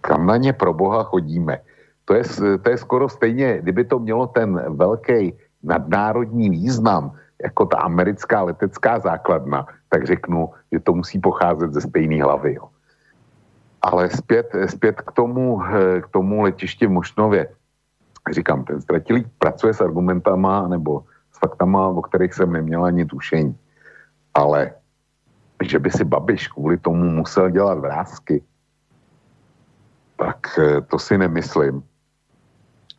Kam 0.00 0.26
na 0.26 0.36
ně 0.36 0.52
pro 0.52 0.74
boha 0.74 1.02
chodíme? 1.02 1.60
To 2.04 2.14
je, 2.14 2.24
to 2.62 2.70
je 2.70 2.78
skoro 2.78 3.08
stejně, 3.08 3.58
kdyby 3.60 3.84
to 3.84 3.98
mělo 3.98 4.26
ten 4.26 4.76
velký 4.76 5.36
nadnárodní 5.62 6.50
význam, 6.50 7.12
jako 7.42 7.66
ta 7.66 7.78
americká 7.78 8.42
letecká 8.42 8.98
základna, 8.98 9.66
tak 9.88 10.06
řeknu, 10.06 10.50
že 10.72 10.80
to 10.80 10.92
musí 10.92 11.20
pocházet 11.20 11.72
ze 11.72 11.80
stejné 11.80 12.22
hlavy. 12.22 12.54
Jo. 12.54 12.68
Ale 13.82 14.10
zpět, 14.10 14.56
zpět 14.66 15.00
k, 15.00 15.12
tomu, 15.12 15.60
k 16.02 16.08
tomu 16.10 16.42
letišti 16.42 16.86
v 16.86 16.90
Mošnově. 16.90 17.48
Říkám, 18.32 18.64
ten 18.64 18.80
ztratilý 18.80 19.26
pracuje 19.38 19.74
s 19.74 19.80
argumentama 19.80 20.68
nebo 20.68 21.04
faktama, 21.38 21.88
o 21.88 22.02
kterých 22.02 22.34
jsem 22.34 22.52
neměl 22.52 22.84
ani 22.84 23.06
tušení. 23.06 23.58
Ale 24.34 24.72
že 25.62 25.78
by 25.78 25.90
si 25.90 26.04
Babiš 26.04 26.48
kvůli 26.48 26.78
tomu 26.78 27.10
musel 27.10 27.50
dělat 27.50 27.78
vrázky, 27.78 28.42
tak 30.16 30.58
eh, 30.58 30.80
to 30.80 30.98
si 30.98 31.18
nemyslím. 31.18 31.82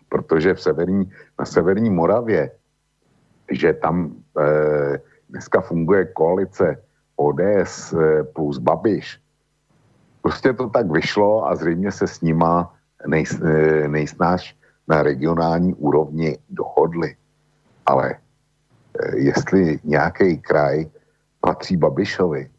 Protože 0.10 0.54
v 0.54 0.62
severní, 0.62 1.12
na 1.40 1.46
severní 1.46 1.90
Moravě, 1.90 2.52
že 3.52 3.74
tam 3.74 4.14
e, 4.38 5.00
dneska 5.30 5.62
funguje 5.62 6.06
koalice 6.06 6.82
ODS 7.16 7.94
e, 7.94 8.24
plus 8.24 8.58
Babiš, 8.58 9.22
prostě 10.22 10.54
to 10.54 10.70
tak 10.70 10.92
vyšlo 10.92 11.48
a 11.48 11.56
zřejmě 11.56 11.92
se 11.92 12.08
s 12.08 12.22
nima 12.22 12.74
nejs, 13.08 13.40
nejsnáš 13.88 14.56
na 14.88 15.04
regionální 15.04 15.74
úrovni 15.74 16.38
dohodli. 16.50 17.16
Ale 17.86 18.16
jestli 19.16 19.80
nějaký 19.84 20.38
kraj 20.38 20.86
patří 21.42 21.78
Babišovi 21.78 22.50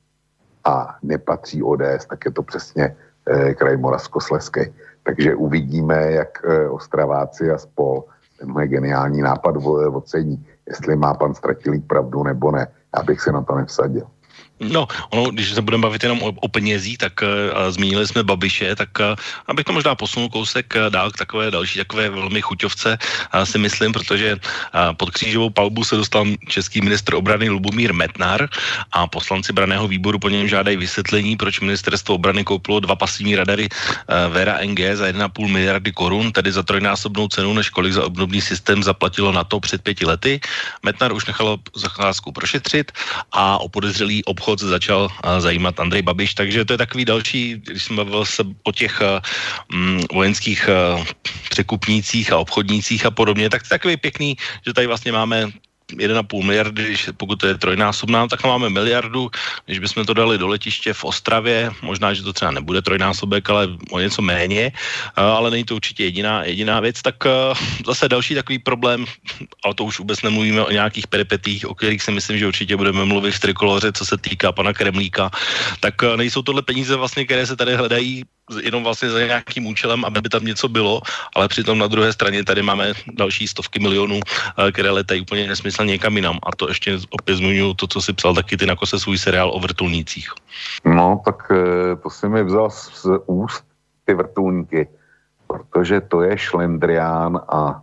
a 0.64 0.96
nepatří 1.03 1.62
ODS, 1.62 2.07
tak 2.09 2.24
je 2.24 2.31
to 2.31 2.42
přesně 2.42 2.96
Eh, 3.29 3.55
kraj 3.55 3.76
Moravskosleský. 3.76 4.61
Takže 5.03 5.35
uvidíme, 5.35 6.12
jak 6.12 6.29
eh, 6.44 6.68
Ostraváci 6.68 7.50
a 7.50 7.59
spol 7.59 8.05
tenhle 8.38 8.68
geniální 8.68 9.20
nápad 9.22 9.57
ocení, 9.92 10.46
jestli 10.68 10.96
má 10.96 11.14
pan 11.14 11.35
Stratilík 11.35 11.87
pravdu 11.87 12.22
nebo 12.22 12.50
ne. 12.50 12.66
Já 12.96 13.03
bych 13.03 13.20
se 13.20 13.33
na 13.33 13.42
to 13.42 13.55
nevsadil. 13.55 14.07
No, 14.61 14.88
ono, 15.11 15.31
když 15.31 15.51
se 15.57 15.62
budeme 15.62 15.83
bavit 15.83 16.03
jenom 16.03 16.23
o, 16.23 16.27
o 16.27 16.49
penězích, 16.49 16.99
tak 16.99 17.12
uh, 17.23 17.29
zmínili 17.73 18.07
jsme 18.07 18.23
Babiše, 18.23 18.77
tak 18.77 18.88
uh, 19.01 19.16
abych 19.49 19.64
to 19.64 19.73
možná 19.73 19.94
posunul 19.94 20.29
kousek 20.29 20.75
uh, 20.77 20.92
dál 20.92 21.11
k 21.11 21.16
takové 21.16 21.51
další 21.51 21.79
takové 21.79 22.11
velmi 22.11 22.42
chuťovce, 22.42 22.99
uh, 23.01 23.42
si 23.42 23.59
myslím, 23.59 23.92
protože 23.92 24.37
uh, 24.37 24.40
pod 24.96 25.11
křížovou 25.11 25.51
palbu 25.51 25.85
se 25.85 25.96
dostal 25.96 26.27
český 26.49 26.81
ministr 26.81 27.14
obrany 27.14 27.49
Lubomír 27.49 27.94
Metnar 27.94 28.49
a 28.92 29.07
poslanci 29.07 29.53
braného 29.53 29.88
výboru 29.88 30.18
po 30.18 30.29
něm 30.29 30.49
žádají 30.49 30.77
vysvětlení, 30.77 31.37
proč 31.37 31.61
ministerstvo 31.61 32.14
obrany 32.14 32.44
koupilo 32.44 32.81
dva 32.81 32.96
pasivní 32.96 33.37
radary 33.37 33.68
Vera 34.29 34.59
NG 34.64 34.81
za 34.94 35.09
1,5 35.09 35.49
miliardy 35.49 35.92
korun, 35.92 36.33
tedy 36.33 36.53
za 36.53 36.62
trojnásobnou 36.62 37.29
cenu, 37.29 37.55
než 37.55 37.70
kolik 37.70 37.92
za 37.92 38.05
obdobný 38.05 38.40
systém 38.40 38.83
zaplatilo 38.83 39.33
na 39.33 39.44
to 39.44 39.61
před 39.61 39.83
pěti 39.83 40.07
lety. 40.07 40.40
Metnar 40.83 41.12
už 41.12 41.27
nechal 41.27 41.59
zacházku 41.77 42.33
prošetřit 42.33 42.92
a 43.33 43.59
o 43.59 43.68
podezřelý 43.68 44.25
obchod 44.25 44.49
obchod 44.50 44.68
začal 44.68 45.08
zajímat 45.38 45.80
Andrej 45.80 46.02
Babiš, 46.02 46.34
takže 46.34 46.64
to 46.64 46.74
je 46.74 46.78
takový 46.78 47.04
další, 47.04 47.54
když 47.54 47.82
jsem 47.82 47.96
bavil 47.96 48.24
se 48.24 48.42
o 48.62 48.72
těch 48.72 49.02
um, 49.70 50.00
vojenských 50.12 50.68
překupnících 51.50 52.32
a 52.32 52.38
obchodnících 52.38 53.06
a 53.06 53.10
podobně, 53.10 53.50
tak 53.50 53.62
to 53.62 53.66
je 53.66 53.78
takový 53.78 53.96
pěkný, 53.96 54.36
že 54.66 54.74
tady 54.74 54.86
vlastně 54.86 55.12
máme 55.12 55.54
1,5 55.96 56.44
miliardy, 56.44 56.85
když, 56.85 57.09
pokud 57.16 57.37
to 57.37 57.46
je 57.46 57.59
trojnásobná, 57.59 58.29
tak 58.29 58.44
máme 58.44 58.70
miliardu, 58.70 59.31
když 59.66 59.79
bychom 59.79 60.05
to 60.05 60.14
dali 60.14 60.38
do 60.38 60.48
letiště 60.48 60.92
v 60.92 61.05
Ostravě, 61.05 61.70
možná, 61.83 62.14
že 62.14 62.22
to 62.22 62.33
třeba 62.33 62.50
nebude 62.50 62.83
trojnásobek, 62.83 63.50
ale 63.50 63.68
o 63.90 64.00
něco 64.00 64.22
méně, 64.22 64.72
ale 65.16 65.50
není 65.50 65.64
to 65.64 65.74
určitě 65.74 66.05
jediná, 66.05 66.44
jediná 66.44 66.81
věc, 66.81 67.03
tak 67.03 67.16
zase 67.87 68.09
další 68.09 68.35
takový 68.35 68.59
problém, 68.59 69.05
ale 69.64 69.74
to 69.74 69.85
už 69.85 69.98
vůbec 69.98 70.22
nemluvíme 70.22 70.64
o 70.64 70.70
nějakých 70.70 71.07
peripetích, 71.07 71.66
o 71.66 71.74
kterých 71.74 72.03
si 72.03 72.11
myslím, 72.11 72.38
že 72.38 72.46
určitě 72.46 72.76
budeme 72.76 73.05
mluvit 73.05 73.33
v 73.33 73.40
trikoloře, 73.40 73.92
co 73.92 74.05
se 74.07 74.16
týká 74.18 74.53
pana 74.53 74.72
Kremlíka, 74.72 75.31
tak 75.81 75.94
nejsou 76.16 76.42
tohle 76.42 76.62
peníze 76.62 76.96
vlastně, 76.96 77.24
které 77.24 77.46
se 77.46 77.57
tady 77.57 77.76
hledají 77.76 78.24
jenom 78.62 78.84
vlastně 78.84 79.10
za 79.10 79.18
nějakým 79.18 79.66
účelem, 79.66 80.04
aby 80.04 80.20
by 80.20 80.28
tam 80.28 80.44
něco 80.44 80.68
bylo, 80.68 81.00
ale 81.34 81.48
přitom 81.48 81.78
na 81.78 81.86
druhé 81.86 82.12
straně 82.12 82.44
tady 82.44 82.62
máme 82.62 82.92
další 83.12 83.48
stovky 83.48 83.78
milionů, 83.78 84.20
eh, 84.20 84.72
které 84.72 84.90
letají 84.90 85.20
úplně 85.20 85.46
nesmyslně 85.46 85.92
někam 85.92 86.16
jinam. 86.16 86.38
A 86.42 86.56
to 86.56 86.68
ještě 86.68 86.98
opět 87.10 87.36
zmiňuji 87.36 87.74
to, 87.74 87.86
co 87.86 88.02
si 88.02 88.12
psal 88.12 88.34
taky 88.34 88.56
ty 88.56 88.66
na 88.66 88.76
kose 88.76 88.98
svůj 88.98 89.18
seriál 89.18 89.50
o 89.54 89.60
vrtulnících. 89.60 90.28
No, 90.84 91.22
tak 91.24 91.52
eh, 91.52 91.96
to 91.96 92.10
si 92.10 92.28
mi 92.28 92.44
vzal 92.44 92.70
z 92.70 93.06
úst 93.26 93.64
ty 94.04 94.14
vrtulníky, 94.14 94.88
protože 95.46 96.00
to 96.00 96.22
je 96.22 96.38
šlendrián 96.38 97.40
a 97.48 97.82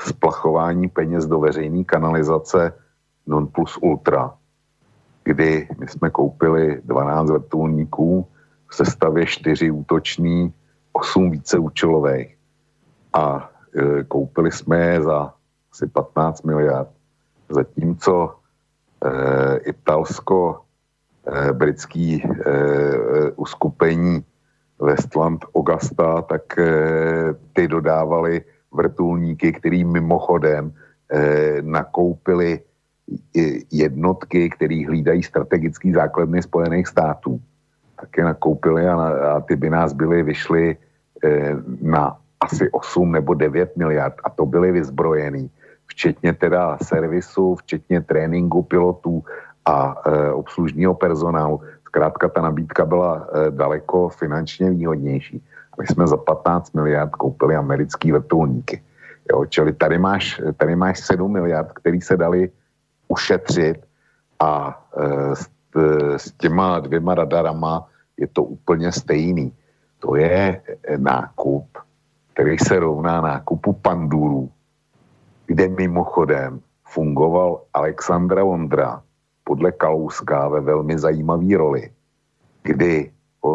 splachování 0.00 0.88
peněz 0.88 1.26
do 1.26 1.40
veřejné 1.40 1.84
kanalizace 1.84 2.72
non 3.26 3.46
plus 3.46 3.78
ultra, 3.80 4.32
kdy 5.24 5.68
my 5.78 5.88
jsme 5.88 6.10
koupili 6.10 6.80
12 6.84 7.30
vrtulníků, 7.30 8.28
v 8.68 8.74
sestavě 8.74 9.26
čtyři 9.26 9.70
útoční, 9.70 10.52
osm 10.92 11.30
víceúčelových. 11.30 12.36
A 13.12 13.50
e, 13.76 14.04
koupili 14.04 14.52
jsme 14.52 14.78
je 14.78 15.02
za 15.02 15.34
asi 15.72 15.86
15 15.86 16.42
miliard. 16.42 16.88
Zatímco 17.48 18.34
e, 19.04 19.56
italsko 19.56 20.60
e, 21.26 21.52
britský 21.52 22.22
e, 22.22 22.28
e, 22.28 23.30
uskupení 23.36 24.24
Westland 24.80 25.44
Augusta, 25.54 26.22
tak 26.22 26.58
e, 26.58 26.72
ty 27.52 27.68
dodávali 27.68 28.44
vrtulníky, 28.72 29.52
který 29.52 29.84
mimochodem 29.84 30.72
e, 31.12 31.62
nakoupili 31.62 32.60
jednotky, 33.70 34.50
které 34.50 34.86
hlídají 34.86 35.22
strategické 35.22 35.92
základny 35.92 36.42
Spojených 36.42 36.86
států 36.86 37.40
taky 38.00 38.22
nakoupili 38.22 38.88
a, 38.88 38.94
a 38.94 39.40
ty 39.40 39.56
by 39.56 39.70
nás 39.70 39.92
byly 39.92 40.22
vyšly 40.22 40.76
eh, 41.24 41.56
na 41.82 42.16
asi 42.40 42.70
8 42.70 43.12
nebo 43.12 43.34
9 43.34 43.76
miliard 43.76 44.14
a 44.24 44.30
to 44.30 44.46
byly 44.46 44.72
vyzbrojený, 44.72 45.50
včetně 45.86 46.32
teda 46.32 46.78
servisu, 46.82 47.54
včetně 47.54 48.00
tréninku 48.00 48.62
pilotů 48.62 49.24
a 49.64 50.02
e, 50.06 50.32
obslužního 50.32 50.94
personálu. 50.94 51.60
Zkrátka 51.86 52.28
ta 52.28 52.40
nabídka 52.42 52.84
byla 52.84 53.26
e, 53.26 53.50
daleko 53.50 54.08
finančně 54.08 54.70
výhodnější. 54.70 55.42
My 55.80 55.86
jsme 55.86 56.06
za 56.06 56.16
15 56.16 56.72
miliard 56.72 57.10
koupili 57.10 57.56
americký 57.56 58.12
vrtulníky. 58.12 58.82
Jo, 59.32 59.44
čili 59.48 59.72
tady 59.72 59.98
máš, 59.98 60.40
tady 60.56 60.76
máš 60.76 61.00
7 61.00 61.32
miliard, 61.32 61.72
který 61.72 62.00
se 62.00 62.16
dali 62.16 62.50
ušetřit 63.08 63.80
a 64.40 64.82
e, 64.96 65.34
E, 65.34 65.55
s 66.16 66.32
těma 66.32 66.80
dvěma 66.80 67.14
radarama 67.14 67.86
je 68.16 68.26
to 68.26 68.42
úplně 68.42 68.92
stejný. 68.92 69.52
To 69.98 70.16
je 70.16 70.62
e, 70.62 70.98
nákup, 70.98 71.78
který 72.32 72.58
se 72.58 72.78
rovná 72.78 73.20
nákupu 73.20 73.72
pandurů, 73.72 74.50
kde 75.46 75.68
mimochodem 75.68 76.60
fungoval 76.84 77.60
Alexandra 77.74 78.44
Vondra 78.44 79.02
podle 79.44 79.72
Kalouska 79.72 80.48
ve 80.48 80.60
velmi 80.60 80.98
zajímavé 80.98 81.56
roli, 81.56 81.90
kdy 82.62 83.12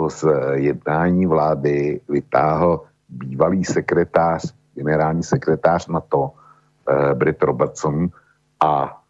z 0.08 0.26
jednání 0.54 1.26
vlády 1.26 2.02
vytáhl 2.10 2.82
bývalý 3.10 3.66
sekretář, 3.66 4.54
generální 4.76 5.24
sekretář 5.24 5.88
NATO, 5.88 6.32
Brit 7.14 7.44
Robertson, 7.44 8.08
a 8.60 9.01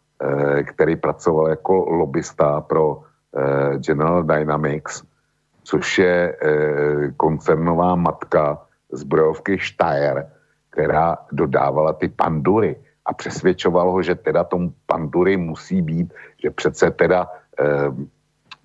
který 0.64 0.96
pracoval 0.96 1.48
jako 1.48 1.74
lobbysta 1.74 2.60
pro 2.60 3.02
eh, 3.36 3.78
General 3.78 4.22
Dynamics, 4.22 5.02
což 5.62 5.98
je 5.98 6.36
eh, 6.42 7.10
koncernová 7.16 7.94
matka 7.94 8.58
zbrojovky 8.92 9.58
Steyr, 9.58 10.26
která 10.70 11.18
dodávala 11.32 11.92
ty 11.92 12.08
pandury 12.08 12.76
a 13.06 13.14
přesvědčoval 13.14 13.90
ho, 13.90 14.02
že 14.02 14.14
teda 14.14 14.44
tomu 14.44 14.72
pandury 14.86 15.36
musí 15.36 15.82
být, 15.82 16.14
že 16.42 16.50
přece 16.50 16.90
teda 16.90 17.26
eh, 17.60 17.64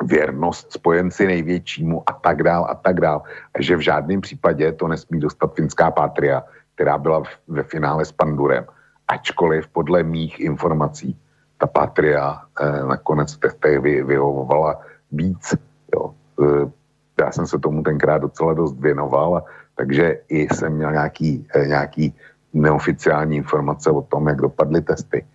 věrnost 0.04 0.72
spojenci 0.72 1.28
největšímu 1.28 2.04
a 2.06 2.14
tak 2.14 2.44
dál 2.44 2.68
a 2.70 2.76
tak 2.76 3.02
dál. 3.02 3.22
A 3.56 3.62
že 3.62 3.76
v 3.76 3.80
žádném 3.80 4.22
případě 4.22 4.72
to 4.72 4.88
nesmí 4.88 5.20
dostat 5.20 5.56
finská 5.56 5.92
patria, 5.92 6.44
která 6.76 6.98
byla 6.98 7.24
ve 7.48 7.64
finále 7.64 8.06
s 8.06 8.12
Pandurem. 8.12 8.66
Ačkoliv 9.08 9.68
podle 9.68 10.04
mých 10.04 10.40
informací 10.40 11.18
ta 11.58 11.68
patria 11.68 12.42
eh, 12.62 12.86
nakonec 12.86 13.34
v 13.34 13.40
testech 13.40 13.80
vy, 13.80 14.04
vyhovovala 14.04 14.82
víc. 15.12 15.56
Jo. 15.96 16.14
Eh, 16.44 16.72
já 17.20 17.32
jsem 17.32 17.48
se 17.48 17.60
tomu 17.60 17.84
tenkrát 17.84 18.18
docela 18.18 18.54
dost 18.54 18.80
věnoval, 18.80 19.44
takže 19.76 20.20
i 20.30 20.48
jsem 20.54 20.74
měl 20.74 20.92
nějaký, 20.92 21.48
eh, 21.56 21.68
nějaký 21.68 22.16
neoficiální 22.54 23.38
informace 23.38 23.92
o 23.92 24.02
tom, 24.02 24.28
jak 24.28 24.38
dopadly 24.38 24.82
testy. 24.82 25.26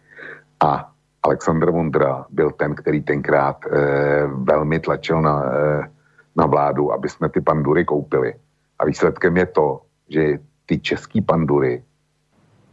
A 0.60 0.92
Aleksandr 1.22 1.70
Vondra 1.70 2.26
byl 2.30 2.50
ten, 2.50 2.74
který 2.74 3.02
tenkrát 3.02 3.66
eh, 3.66 4.26
velmi 4.26 4.80
tlačil 4.80 5.22
na, 5.22 5.44
eh, 5.46 5.90
na 6.36 6.46
vládu, 6.46 6.92
aby 6.92 7.08
jsme 7.08 7.28
ty 7.28 7.40
pandury 7.40 7.84
koupili. 7.84 8.34
A 8.78 8.84
výsledkem 8.84 9.36
je 9.36 9.46
to, 9.46 9.80
že 10.08 10.38
ty 10.66 10.78
český 10.78 11.20
pandury 11.20 11.82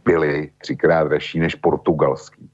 byly 0.04 0.50
třikrát 0.58 1.04
dražší 1.04 1.38
než 1.38 1.54
portugalský. 1.54 2.50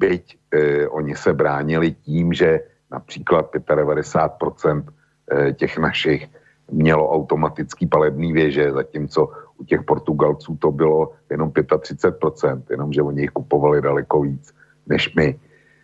Byť 0.00 0.24
eh, 0.52 0.88
oni 0.88 1.12
se 1.12 1.32
bránili 1.32 1.92
tím, 1.92 2.32
že 2.32 2.60
například 2.90 3.52
95% 3.52 4.84
eh, 4.88 5.52
těch 5.52 5.78
našich 5.78 6.28
mělo 6.70 7.10
automatický 7.10 7.86
palebný 7.86 8.32
věže, 8.32 8.72
zatímco 8.72 9.28
u 9.58 9.64
těch 9.64 9.82
Portugalců 9.82 10.56
to 10.56 10.72
bylo 10.72 11.12
jenom 11.30 11.50
35%, 11.50 12.62
jenomže 12.70 13.02
oni 13.02 13.20
jich 13.20 13.30
kupovali 13.30 13.82
daleko 13.82 14.22
víc 14.22 14.54
než 14.86 15.14
my. 15.14 15.38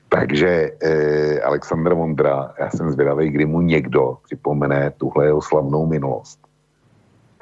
Takže 0.08 0.70
eh, 0.80 1.40
Aleksandr 1.40 1.94
Vondra, 1.94 2.54
já 2.60 2.70
jsem 2.70 2.90
zvědavý, 2.90 3.30
kdy 3.30 3.46
mu 3.46 3.60
někdo 3.60 4.18
připomene 4.24 4.90
tuhle 4.96 5.26
jeho 5.26 5.42
slavnou 5.42 5.86
minulost, 5.86 6.40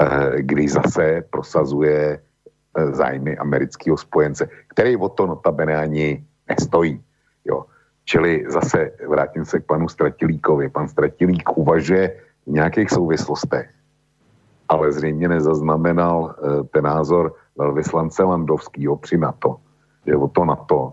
eh, 0.01 0.43
kdy 0.43 0.69
zase 0.69 1.25
prosazuje 1.31 2.19
eh, 2.19 2.87
zájmy 2.93 3.37
amerického 3.37 3.97
spojence, 3.97 4.49
který 4.69 4.97
o 4.97 5.09
to 5.09 5.27
notabene 5.27 5.77
ani 5.77 6.25
nestojí. 6.49 7.03
Jo. 7.45 7.65
Čili 8.05 8.45
zase 8.49 8.91
vrátím 9.09 9.45
se 9.45 9.61
k 9.61 9.65
panu 9.65 9.89
Stratilíkovi. 9.89 10.69
Pan 10.69 10.89
Stratilík 10.89 11.57
uvažuje 11.57 12.21
v 12.47 12.51
nějakých 12.51 12.91
souvislostech, 12.91 13.71
ale 14.69 14.93
zřejmě 14.93 15.29
nezaznamenal 15.29 16.35
eh, 16.35 16.65
ten 16.65 16.85
názor 16.85 17.35
velvyslance 17.57 18.23
Landovského 18.23 18.97
při 18.97 19.17
NATO, 19.17 19.57
že 20.07 20.17
o 20.17 20.29
to 20.29 20.45
NATO 20.45 20.93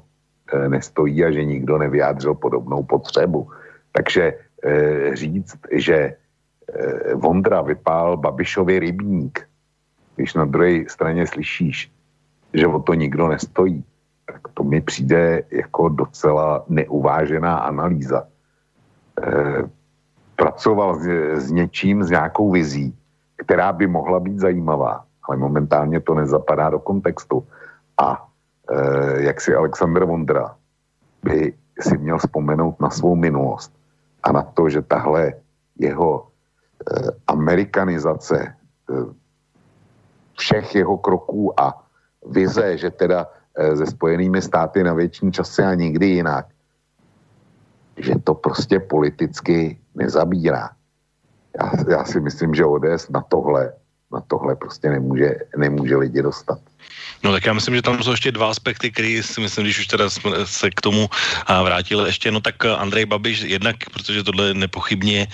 Eh, 0.54 0.70
nestojí 0.70 1.26
a 1.26 1.32
že 1.32 1.46
nikdo 1.46 1.78
nevyjádřil 1.78 2.36
podobnou 2.36 2.84
potřebu. 2.84 3.50
Takže 3.92 4.34
eh, 4.64 5.16
říct, 5.16 5.58
že 5.72 6.16
Vondra 7.16 7.62
vypál 7.62 8.18
Babišovi 8.18 8.80
rybník, 8.80 9.48
když 10.16 10.34
na 10.34 10.46
druhé 10.46 10.88
straně 10.88 11.28
slyšíš, 11.28 11.92
že 12.54 12.68
o 12.68 12.80
to 12.80 12.94
nikdo 12.94 13.28
nestojí, 13.28 13.84
tak 14.32 14.42
to 14.54 14.64
mi 14.64 14.82
přijde 14.82 15.44
jako 15.52 15.90
docela 15.90 16.64
neuvážená 16.70 17.58
analýza. 17.58 18.28
pracoval 20.36 20.96
s, 20.96 21.06
s 21.36 21.52
něčím, 21.52 22.04
s 22.04 22.10
nějakou 22.10 22.52
vizí, 22.52 22.96
která 23.38 23.74
by 23.74 23.88
mohla 23.88 24.20
být 24.20 24.40
zajímavá, 24.40 25.06
ale 25.24 25.38
momentálně 25.38 26.00
to 26.00 26.14
nezapadá 26.14 26.70
do 26.70 26.80
kontextu. 26.80 27.48
A 27.98 28.32
Eh, 28.72 29.22
jak 29.22 29.42
si 29.42 29.56
Alexander 29.56 30.06
Vondra 30.06 30.56
by 31.24 31.54
si 31.80 31.98
měl 31.98 32.18
vzpomenout 32.18 32.80
na 32.80 32.90
svou 32.90 33.16
minulost 33.16 33.74
a 34.24 34.32
na 34.32 34.44
to, 34.44 34.70
že 34.70 34.82
tahle 34.82 35.34
jeho 35.76 36.28
eh, 36.28 37.12
amerikanizace 37.28 38.56
všech 40.38 40.76
jeho 40.76 40.98
kroků 40.98 41.60
a 41.60 41.84
vize, 42.26 42.78
že 42.78 42.92
teda 42.92 43.28
se 43.78 43.86
spojenými 43.86 44.42
státy 44.42 44.84
na 44.84 44.94
větší 44.94 45.32
časy 45.32 45.64
a 45.64 45.74
nikdy 45.74 46.06
jinak, 46.06 46.46
že 47.98 48.14
to 48.24 48.34
prostě 48.34 48.80
politicky 48.80 49.80
nezabírá. 49.96 50.70
Já, 51.60 51.72
já 51.90 52.06
si 52.06 52.20
myslím, 52.20 52.56
že 52.56 52.66
ODS 52.66 53.10
na 53.10 53.22
tohle, 53.22 53.74
na 54.14 54.22
tohle 54.28 54.56
prostě 54.56 54.90
nemůže, 54.90 55.36
nemůže 55.58 55.98
lidi 55.98 56.22
dostat. 56.22 56.60
No 57.24 57.32
tak 57.32 57.46
já 57.46 57.54
myslím, 57.54 57.76
že 57.76 57.82
tam 57.82 58.04
jsou 58.04 58.12
ještě 58.12 58.32
dva 58.32 58.50
aspekty, 58.50 58.92
které 58.92 59.22
si 59.24 59.42
myslím, 59.42 59.64
když 59.64 59.80
už 59.80 59.88
teda 59.88 60.10
jsme 60.10 60.32
se 60.46 60.70
k 60.70 60.82
tomu 60.82 61.10
vrátili 61.64 62.10
ještě, 62.10 62.32
no 62.32 62.42
tak 62.42 62.66
Andrej 62.66 63.06
Babiš 63.06 63.42
jednak, 63.42 63.76
protože 63.94 64.24
tohle 64.24 64.54
nepochybně 64.54 65.28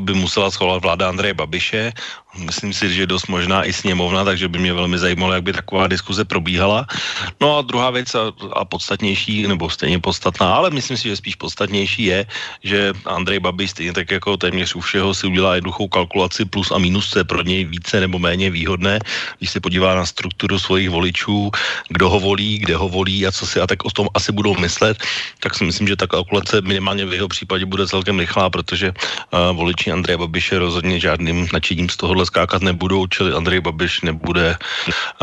by 0.00 0.14
musela 0.14 0.50
schovat 0.50 0.82
vláda 0.82 1.08
Andreje 1.08 1.34
Babiše, 1.34 1.92
Myslím 2.36 2.76
si, 2.76 2.92
že 2.92 3.08
dost 3.08 3.26
možná 3.26 3.64
i 3.64 3.72
sněmovna, 3.72 4.24
takže 4.24 4.48
by 4.48 4.58
mě 4.58 4.72
velmi 4.72 4.98
zajímalo, 4.98 5.32
jak 5.32 5.42
by 5.42 5.52
taková 5.52 5.86
diskuze 5.86 6.24
probíhala. 6.24 6.86
No 7.40 7.58
a 7.58 7.62
druhá 7.62 7.90
věc 7.90 8.14
a, 8.14 8.32
a 8.52 8.64
podstatnější, 8.64 9.48
nebo 9.48 9.70
stejně 9.70 9.98
podstatná, 9.98 10.54
ale 10.54 10.70
myslím 10.70 10.96
si, 10.96 11.08
že 11.08 11.16
spíš 11.16 11.34
podstatnější 11.34 12.04
je, 12.04 12.26
že 12.64 12.92
Andrej 13.04 13.40
Babiš 13.40 13.70
stejně 13.70 13.92
tak 13.92 14.10
jako 14.10 14.36
téměř 14.36 14.74
u 14.74 14.80
všeho 14.80 15.14
si 15.14 15.26
udělá 15.26 15.54
jednoduchou 15.54 15.88
kalkulaci 15.88 16.44
plus 16.44 16.70
a 16.70 16.78
minus, 16.78 17.10
co 17.10 17.18
je 17.18 17.24
pro 17.24 17.42
něj 17.42 17.64
více 17.64 18.00
nebo 18.00 18.18
méně 18.18 18.50
výhodné, 18.50 19.00
když 19.38 19.50
se 19.50 19.60
podívá 19.60 19.94
na 19.94 20.06
strukturu 20.06 20.58
svojich 20.58 20.90
voličů, 20.90 21.50
kdo 21.88 22.10
ho 22.10 22.20
volí, 22.20 22.58
kde 22.58 22.76
ho 22.76 22.88
volí 22.88 23.26
a 23.26 23.32
co 23.32 23.46
si 23.46 23.60
a 23.60 23.66
tak 23.66 23.84
o 23.84 23.90
tom 23.90 24.08
asi 24.14 24.32
budou 24.32 24.54
myslet, 24.60 25.00
tak 25.40 25.54
si 25.56 25.64
myslím, 25.64 25.88
že 25.88 25.96
ta 25.96 26.06
kalkulace 26.06 26.60
minimálně 26.60 27.06
v 27.06 27.12
jeho 27.12 27.28
případě 27.28 27.64
bude 27.66 27.88
celkem 27.88 28.18
rychlá, 28.18 28.50
protože 28.50 28.92
uh, 28.92 29.56
voliči 29.56 29.92
Andreje 29.92 30.16
Babiše 30.16 30.58
rozhodně 30.58 31.00
žádným 31.00 31.48
nadšením 31.52 31.88
z 31.88 31.96
tohohle 32.18 32.26
skákat 32.26 32.62
nebudou, 32.62 33.06
čili 33.06 33.30
Andrej 33.30 33.60
Babiš 33.60 34.02
nebude 34.02 34.58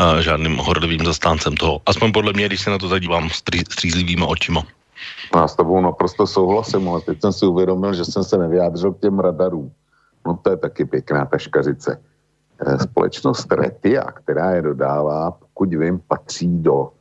uh, 0.00 0.16
žádným 0.24 0.56
horlivým 0.56 1.04
zastáncem 1.04 1.52
toho. 1.52 1.84
Aspoň 1.86 2.12
podle 2.12 2.32
mě, 2.32 2.48
když 2.48 2.64
se 2.64 2.70
na 2.70 2.78
to 2.78 2.88
zadívám 2.88 3.28
stří, 3.28 3.60
střízlivýma 3.68 4.26
očima. 4.26 4.64
Já 5.36 5.48
s 5.48 5.56
tobou 5.56 5.80
naprosto 5.80 6.26
souhlasím, 6.26 6.88
ale 6.88 7.00
teď 7.00 7.20
jsem 7.20 7.32
si 7.32 7.44
uvědomil, 7.46 7.92
že 7.92 8.04
jsem 8.04 8.24
se 8.24 8.38
nevyjádřil 8.38 8.92
k 8.92 9.00
těm 9.00 9.20
radarům. 9.20 9.72
No 10.26 10.40
to 10.40 10.50
je 10.50 10.56
taky 10.56 10.84
pěkná 10.84 11.24
taškařice. 11.28 12.00
Eh, 12.64 12.78
společnost 12.78 13.52
Retia, 13.52 14.04
která 14.24 14.50
je 14.56 14.62
dodává, 14.72 15.30
pokud 15.30 15.68
vím, 15.68 16.00
patří 16.08 16.48
do 16.64 16.96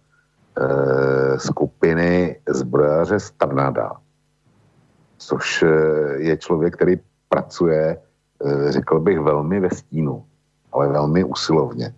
e, 0.56 1.40
skupiny 1.40 2.40
zbrojaře 2.48 3.20
Strnada, 3.20 3.92
což 5.18 5.64
je 6.20 6.38
člověk, 6.38 6.76
který 6.76 6.96
pracuje 7.30 7.96
Eh, 7.96 8.15
řekl 8.70 9.00
bych, 9.00 9.20
velmi 9.20 9.60
ve 9.60 9.70
stínu, 9.70 10.24
ale 10.74 10.88
velmi 10.88 11.24
usilovně. 11.24 11.94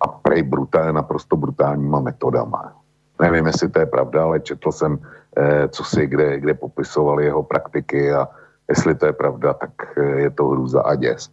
A 0.00 0.08
prej 0.08 0.42
brutál, 0.42 0.92
naprosto 0.92 1.36
brutálníma 1.36 2.00
metodama. 2.00 2.72
Nevím, 3.20 3.46
jestli 3.46 3.68
to 3.68 3.80
je 3.80 3.86
pravda, 3.86 4.22
ale 4.22 4.40
četl 4.40 4.72
jsem, 4.72 4.98
eh, 5.36 5.68
co 5.68 5.84
si 5.84 6.06
kde, 6.06 6.40
kde 6.40 6.54
popisovali 6.54 7.24
jeho 7.24 7.42
praktiky 7.42 8.12
a 8.12 8.28
jestli 8.68 8.94
to 8.94 9.06
je 9.06 9.12
pravda, 9.12 9.54
tak 9.54 9.98
eh, 9.98 10.20
je 10.20 10.30
to 10.30 10.48
hrůza 10.48 10.82
a 10.82 10.94
děs. 10.94 11.30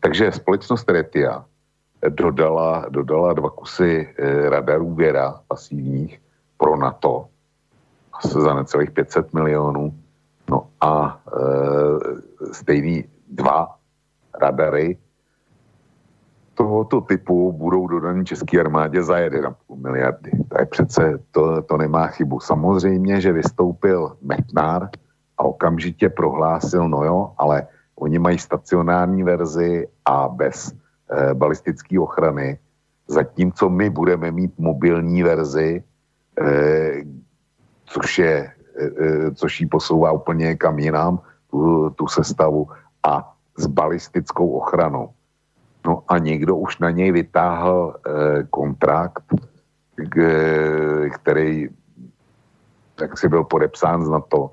Takže 0.00 0.32
společnost 0.32 0.88
Retia 0.90 1.44
dodala, 2.08 2.88
dodala 2.88 3.32
dva 3.32 3.50
kusy 3.50 4.08
radarů 4.48 4.94
Věra 4.94 5.40
pasivních 5.48 6.20
pro 6.56 6.76
NATO 6.76 7.28
za 8.28 8.54
necelých 8.54 8.90
500 8.90 9.34
milionů. 9.34 9.94
No 10.50 10.66
a 10.80 11.20
e, 11.26 12.54
stejný, 12.54 13.04
dva 13.30 13.76
radary 14.40 14.98
tohoto 16.54 17.00
typu 17.00 17.52
budou 17.52 17.86
dodaný 17.86 18.24
české 18.24 18.60
armádě 18.60 19.02
za 19.02 19.16
1,5 19.16 19.54
miliardy. 19.82 20.30
Je 20.58 20.66
přece, 20.66 21.18
to, 21.30 21.62
to 21.62 21.76
nemá 21.76 22.06
chybu. 22.06 22.40
Samozřejmě, 22.40 23.20
že 23.20 23.32
vystoupil 23.32 24.16
Metnár 24.22 24.88
a 25.38 25.42
okamžitě 25.44 26.08
prohlásil, 26.08 26.88
no 26.88 27.04
jo, 27.04 27.32
ale 27.38 27.66
oni 27.96 28.18
mají 28.18 28.38
stacionární 28.38 29.22
verzi 29.22 29.88
a 30.04 30.28
bez 30.28 30.72
e, 30.72 31.34
balistické 31.34 32.00
ochrany, 32.00 32.58
zatímco 33.08 33.68
my 33.68 33.90
budeme 33.90 34.30
mít 34.30 34.52
mobilní 34.58 35.22
verzi, 35.22 35.82
e, 36.40 37.04
což 37.84 38.18
je 38.18 38.52
což 39.34 39.60
ji 39.60 39.66
posouvá 39.66 40.12
úplně 40.12 40.56
kam 40.56 40.78
jinam, 40.78 41.20
tu, 41.50 41.90
tu 41.90 42.06
sestavu 42.06 42.68
a 43.02 43.34
s 43.58 43.66
balistickou 43.66 44.50
ochranou. 44.50 45.10
No 45.86 46.02
a 46.08 46.18
někdo 46.18 46.56
už 46.56 46.78
na 46.78 46.90
něj 46.90 47.12
vytáhl 47.12 47.96
eh, 47.96 48.42
kontrakt, 48.50 49.24
k, 50.08 50.16
který 51.14 51.68
tak 53.00 53.18
si 53.18 53.28
byl 53.28 53.44
podepsán 53.44 54.04
z 54.04 54.08
NATO 54.08 54.50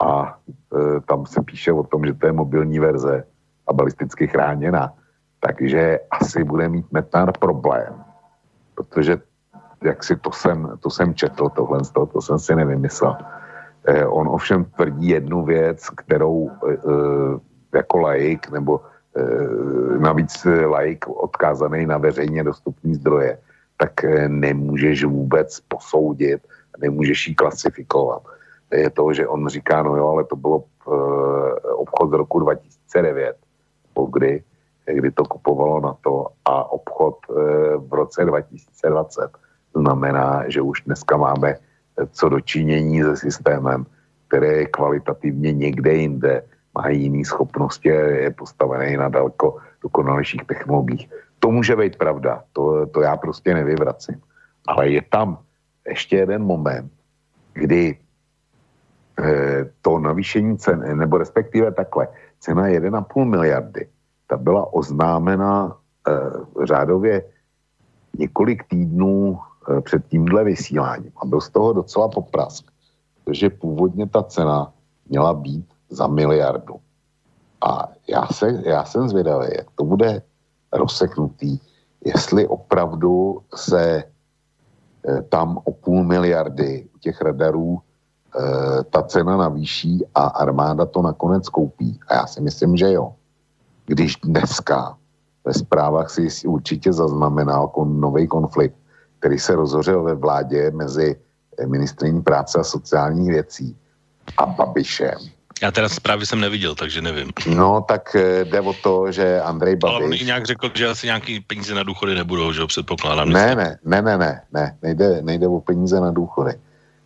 a 0.00 0.38
e, 0.76 1.00
tam 1.00 1.26
se 1.26 1.42
píše 1.42 1.72
o 1.72 1.82
tom, 1.82 2.04
že 2.04 2.12
to 2.12 2.26
je 2.26 2.32
mobilní 2.32 2.78
verze 2.78 3.24
a 3.66 3.72
balisticky 3.72 4.26
chráněna. 4.26 4.92
Takže 5.40 6.00
asi 6.10 6.44
bude 6.44 6.68
mít 6.68 6.92
Metnar 6.92 7.32
problém, 7.38 8.04
protože 8.74 9.20
jak 9.82 10.04
si 10.04 10.16
to 10.16 10.32
jsem, 10.32 10.78
to 10.80 10.90
jsem 10.90 11.14
četl, 11.14 11.48
tohle, 11.48 11.80
to, 11.94 12.06
to 12.06 12.22
jsem 12.22 12.38
si 12.38 12.56
nevymyslel. 12.56 13.16
E, 13.84 14.06
on 14.06 14.28
ovšem 14.28 14.64
tvrdí 14.64 15.08
jednu 15.08 15.44
věc, 15.44 15.90
kterou 15.90 16.50
e, 16.50 16.72
e 16.72 16.78
jako 17.74 17.98
laik 17.98 18.50
nebo 18.50 18.80
e, 19.16 19.98
navíc 19.98 20.46
laik 20.66 21.08
odkázaný 21.08 21.86
na 21.86 21.98
veřejně 21.98 22.44
dostupné 22.44 22.94
zdroje, 22.94 23.38
tak 23.76 24.04
e, 24.04 24.28
nemůžeš 24.28 25.04
vůbec 25.04 25.60
posoudit, 25.68 26.40
nemůžeš 26.78 27.28
ji 27.28 27.34
klasifikovat. 27.34 28.22
Je 28.72 28.90
to, 28.90 29.12
že 29.12 29.28
on 29.28 29.48
říká, 29.48 29.82
no 29.82 29.96
jo, 29.96 30.08
ale 30.08 30.24
to 30.24 30.36
bylo 30.36 30.56
uh, 30.56 30.96
obchod 31.76 32.10
z 32.10 32.12
roku 32.12 32.40
2009, 32.40 33.36
po 33.92 34.06
kdy, 34.06 34.42
kdy 34.86 35.10
to 35.10 35.24
kupovalo 35.24 35.80
na 35.80 35.96
to 36.00 36.26
a 36.44 36.72
obchod 36.72 37.16
v 37.76 37.92
roce 37.92 38.24
2020. 38.24 39.30
Znamená, 39.76 40.44
že 40.48 40.60
už 40.60 40.82
dneska 40.88 41.16
máme 41.16 41.56
co 42.12 42.28
dočinění 42.28 43.02
se 43.02 43.16
systémem, 43.16 43.86
který 44.28 44.48
je 44.48 44.66
kvalitativně 44.66 45.52
někde 45.52 45.94
jinde, 45.94 46.42
má 46.74 46.88
jiný 46.88 47.24
schopnosti, 47.24 47.88
je 47.88 48.30
postavený 48.30 48.96
na 48.96 49.08
daleko 49.08 49.56
dokonalejších 49.82 50.44
technologiích. 50.46 51.10
To 51.38 51.50
může 51.50 51.76
být 51.76 51.96
pravda, 51.96 52.42
to, 52.52 52.86
to 52.86 53.00
já 53.00 53.16
prostě 53.16 53.54
nevyvracím. 53.54 54.20
Ale 54.66 54.88
je 54.88 55.02
tam 55.02 55.38
ještě 55.88 56.16
jeden 56.16 56.42
moment, 56.42 56.92
kdy 57.52 57.98
eh, 59.18 59.70
to 59.82 59.98
navýšení 59.98 60.58
cen, 60.58 60.98
nebo 60.98 61.18
respektive 61.18 61.72
takhle, 61.72 62.08
cena 62.40 62.68
1,5 62.68 63.24
miliardy, 63.24 63.88
ta 64.26 64.36
byla 64.36 64.72
oznámena 64.72 65.76
eh, 66.08 66.66
řádově 66.66 67.22
několik 68.18 68.64
týdnů 68.68 69.38
eh, 69.38 69.80
před 69.80 70.06
tímhle 70.06 70.44
vysíláním 70.44 71.12
a 71.22 71.26
byl 71.26 71.40
z 71.40 71.50
toho 71.50 71.72
docela 71.72 72.08
poprask, 72.08 72.64
protože 73.24 73.50
původně 73.50 74.06
ta 74.06 74.22
cena 74.22 74.72
měla 75.08 75.34
být 75.34 75.71
za 75.92 76.06
miliardu. 76.06 76.74
A 77.60 77.88
já, 78.08 78.26
se, 78.26 78.62
já 78.64 78.84
jsem 78.84 79.08
zvědavý, 79.08 79.46
jak 79.56 79.66
to 79.74 79.84
bude 79.84 80.22
rozseknutý, 80.72 81.58
jestli 82.04 82.46
opravdu 82.46 83.42
se 83.54 84.04
Eh, 85.08 85.22
tam 85.22 85.58
o 85.64 85.72
půl 85.72 86.04
miliardy 86.04 86.88
těch 87.00 87.20
radarů 87.20 87.78
eh, 87.78 88.84
ta 88.90 89.02
cena 89.02 89.36
navýší 89.36 90.06
a 90.14 90.26
armáda 90.26 90.86
to 90.86 91.02
nakonec 91.02 91.48
koupí. 91.48 92.00
A 92.08 92.14
já 92.14 92.26
si 92.26 92.40
myslím, 92.40 92.76
že 92.76 92.92
jo. 92.92 93.14
Když 93.86 94.16
dneska 94.16 94.96
ve 95.44 95.54
zprávách 95.54 96.10
si 96.10 96.46
určitě 96.46 96.92
zaznamenal 96.92 97.68
kon, 97.68 98.00
nový 98.00 98.26
konflikt, 98.26 98.76
který 99.18 99.38
se 99.38 99.54
rozhořel 99.54 100.02
ve 100.02 100.14
vládě 100.14 100.70
mezi 100.70 101.16
ministrní 101.66 102.22
práce 102.22 102.58
a 102.58 102.64
sociálních 102.64 103.28
věcí 103.28 103.76
a 104.38 104.46
Babišem, 104.46 105.18
já 105.62 105.70
teda 105.70 105.88
zprávy 105.88 106.26
jsem 106.26 106.40
neviděl, 106.40 106.74
takže 106.74 107.02
nevím. 107.02 107.28
No, 107.56 107.84
tak 107.88 108.16
eh, 108.16 108.44
jde 108.44 108.60
o 108.60 108.72
to, 108.72 109.12
že 109.12 109.40
Andrej 109.40 109.76
Babiš... 109.76 109.96
Ale 109.96 110.04
on 110.04 110.12
i 110.12 110.24
nějak 110.24 110.46
řekl, 110.46 110.70
že 110.74 110.88
asi 110.88 111.06
nějaký 111.06 111.40
peníze 111.40 111.74
na 111.74 111.82
důchody 111.82 112.14
nebudou, 112.14 112.52
že 112.52 112.60
ho 112.60 112.66
předpokládám. 112.66 113.28
Ne, 113.28 113.54
ne, 113.54 113.78
ne, 113.84 114.02
ne, 114.02 114.18
ne, 114.18 114.42
ne, 114.52 114.76
nejde, 114.82 115.22
nejde 115.22 115.48
o 115.48 115.60
peníze 115.60 116.00
na 116.00 116.10
důchody. 116.10 116.52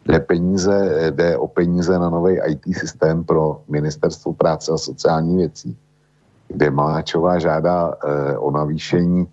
Jde, 0.07 0.21
peníze, 0.21 1.11
jde 1.11 1.37
o 1.37 1.49
peníze 1.49 1.99
na 1.99 2.11
nový 2.11 2.39
IT 2.47 2.79
systém 2.79 3.25
pro 3.25 3.61
ministerstvo 3.69 4.33
práce 4.33 4.73
a 4.73 4.79
sociální 4.79 5.37
věcí, 5.37 5.77
kde 6.49 6.71
Maláčová 6.71 7.39
žádá 7.39 7.95
eh, 7.95 8.39
o 8.39 8.51
navýšení, 8.51 9.27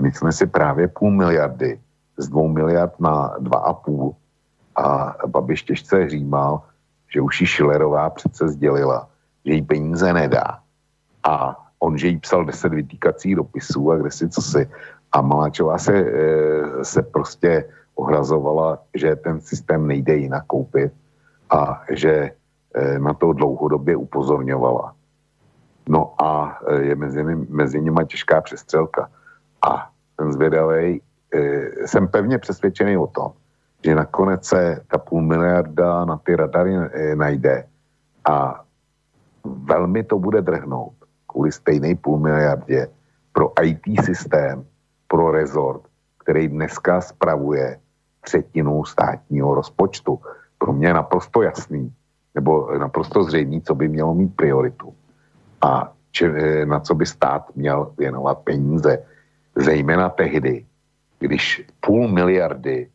my 0.00 0.12
jsme 0.12 0.32
si 0.32 0.46
právě 0.46 0.88
půl 0.88 1.10
miliardy, 1.10 1.80
z 2.16 2.28
dvou 2.28 2.48
miliard 2.48 3.00
na 3.00 3.34
dva 3.40 3.58
a 3.58 3.72
půl 3.72 4.14
a 4.76 5.16
Babiš 5.26 5.62
těžce 5.62 5.96
hřímal, 5.96 6.62
že 7.08 7.20
už 7.20 7.40
ji 7.40 7.46
Schillerová 7.46 8.10
přece 8.10 8.48
sdělila, 8.48 9.08
že 9.44 9.52
jí 9.52 9.62
peníze 9.62 10.12
nedá. 10.12 10.58
A 11.24 11.56
on, 11.78 11.98
že 11.98 12.08
jí 12.08 12.18
psal 12.18 12.44
deset 12.44 12.72
vytýkacích 12.72 13.36
dopisů 13.36 13.90
a 13.90 13.96
kde 13.96 14.10
si 14.10 14.28
co 14.28 14.42
si. 14.42 14.70
A 15.12 15.20
Maláčová 15.20 15.78
se, 15.78 15.94
eh, 15.94 16.84
se 16.84 17.02
prostě 17.02 17.64
ohrazovala, 17.94 18.78
že 18.94 19.16
ten 19.16 19.40
systém 19.40 19.86
nejde 19.86 20.16
jinak 20.16 20.44
koupit 20.46 20.92
a 21.50 21.82
že 21.90 22.30
eh, 22.74 22.98
na 22.98 23.14
to 23.14 23.32
dlouhodobě 23.32 23.96
upozorňovala. 23.96 24.94
No 25.88 26.14
a 26.18 26.58
eh, 26.68 26.82
je 26.82 26.94
mezi, 26.94 27.24
mezi 27.48 27.80
nimi 27.80 28.06
těžká 28.06 28.40
přestřelka. 28.40 29.10
A 29.62 29.90
ten 30.16 30.32
zvědavý, 30.32 31.02
jsem 31.84 32.08
pevně 32.08 32.38
přesvědčený 32.38 32.96
o 32.96 33.06
tom, 33.06 33.32
že 33.84 33.94
nakonec 33.94 34.44
se 34.44 34.80
ta 34.90 34.98
půl 34.98 35.22
miliarda 35.22 36.04
na 36.04 36.16
ty 36.16 36.36
radary 36.36 36.76
eh, 36.76 37.16
najde 37.16 37.64
a 38.24 38.64
velmi 39.44 40.02
to 40.02 40.18
bude 40.18 40.42
drhnout 40.42 40.94
kvůli 41.26 41.52
stejné 41.52 41.94
půl 41.94 42.18
miliardě 42.18 42.88
pro 43.32 43.52
IT 43.62 44.04
systém, 44.04 44.64
pro 45.08 45.30
rezort, 45.30 45.82
který 46.18 46.48
dneska 46.48 47.00
spravuje 47.00 47.78
třetinu 48.20 48.84
státního 48.84 49.54
rozpočtu. 49.54 50.20
Pro 50.58 50.72
mě 50.72 50.86
je 50.86 50.94
naprosto 50.94 51.42
jasný, 51.42 51.92
nebo 52.34 52.78
naprosto 52.78 53.22
zřejmý, 53.22 53.62
co 53.62 53.74
by 53.74 53.88
mělo 53.88 54.14
mít 54.14 54.36
prioritu. 54.36 54.94
A 55.62 55.92
či, 56.10 56.24
eh, 56.26 56.66
na 56.66 56.80
co 56.80 56.94
by 56.94 57.06
stát 57.06 57.52
měl 57.56 57.92
věnovat 57.98 58.38
peníze. 58.48 59.04
Zejména 59.56 60.08
tehdy, 60.08 60.64
když 61.20 61.68
půl 61.80 62.08
miliardy 62.08 62.88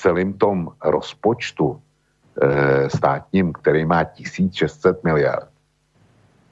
celém 0.00 0.32
tom 0.32 0.72
rozpočtu 0.84 1.76
e, 1.76 2.90
státním, 2.90 3.52
který 3.52 3.84
má 3.84 4.04
1600 4.04 5.04
miliard, 5.04 5.48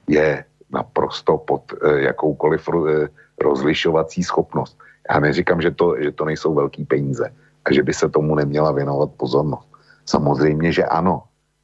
je 0.07 0.45
naprosto 0.69 1.37
pod 1.37 1.73
e, 1.73 2.01
jakoukoliv 2.01 2.69
e, 2.69 3.07
rozlišovací 3.41 4.23
schopnost. 4.23 4.77
Já 5.09 5.19
neříkám, 5.19 5.61
že 5.61 5.71
to, 5.71 5.95
že 6.01 6.11
to 6.11 6.25
nejsou 6.25 6.53
velký 6.53 6.85
peníze 6.85 7.33
a 7.65 7.73
že 7.73 7.83
by 7.83 7.93
se 7.93 8.09
tomu 8.09 8.35
neměla 8.35 8.71
věnovat 8.71 9.09
pozornost. 9.17 9.67
Samozřejmě, 10.05 10.71
že 10.71 10.83
ano, 10.85 11.23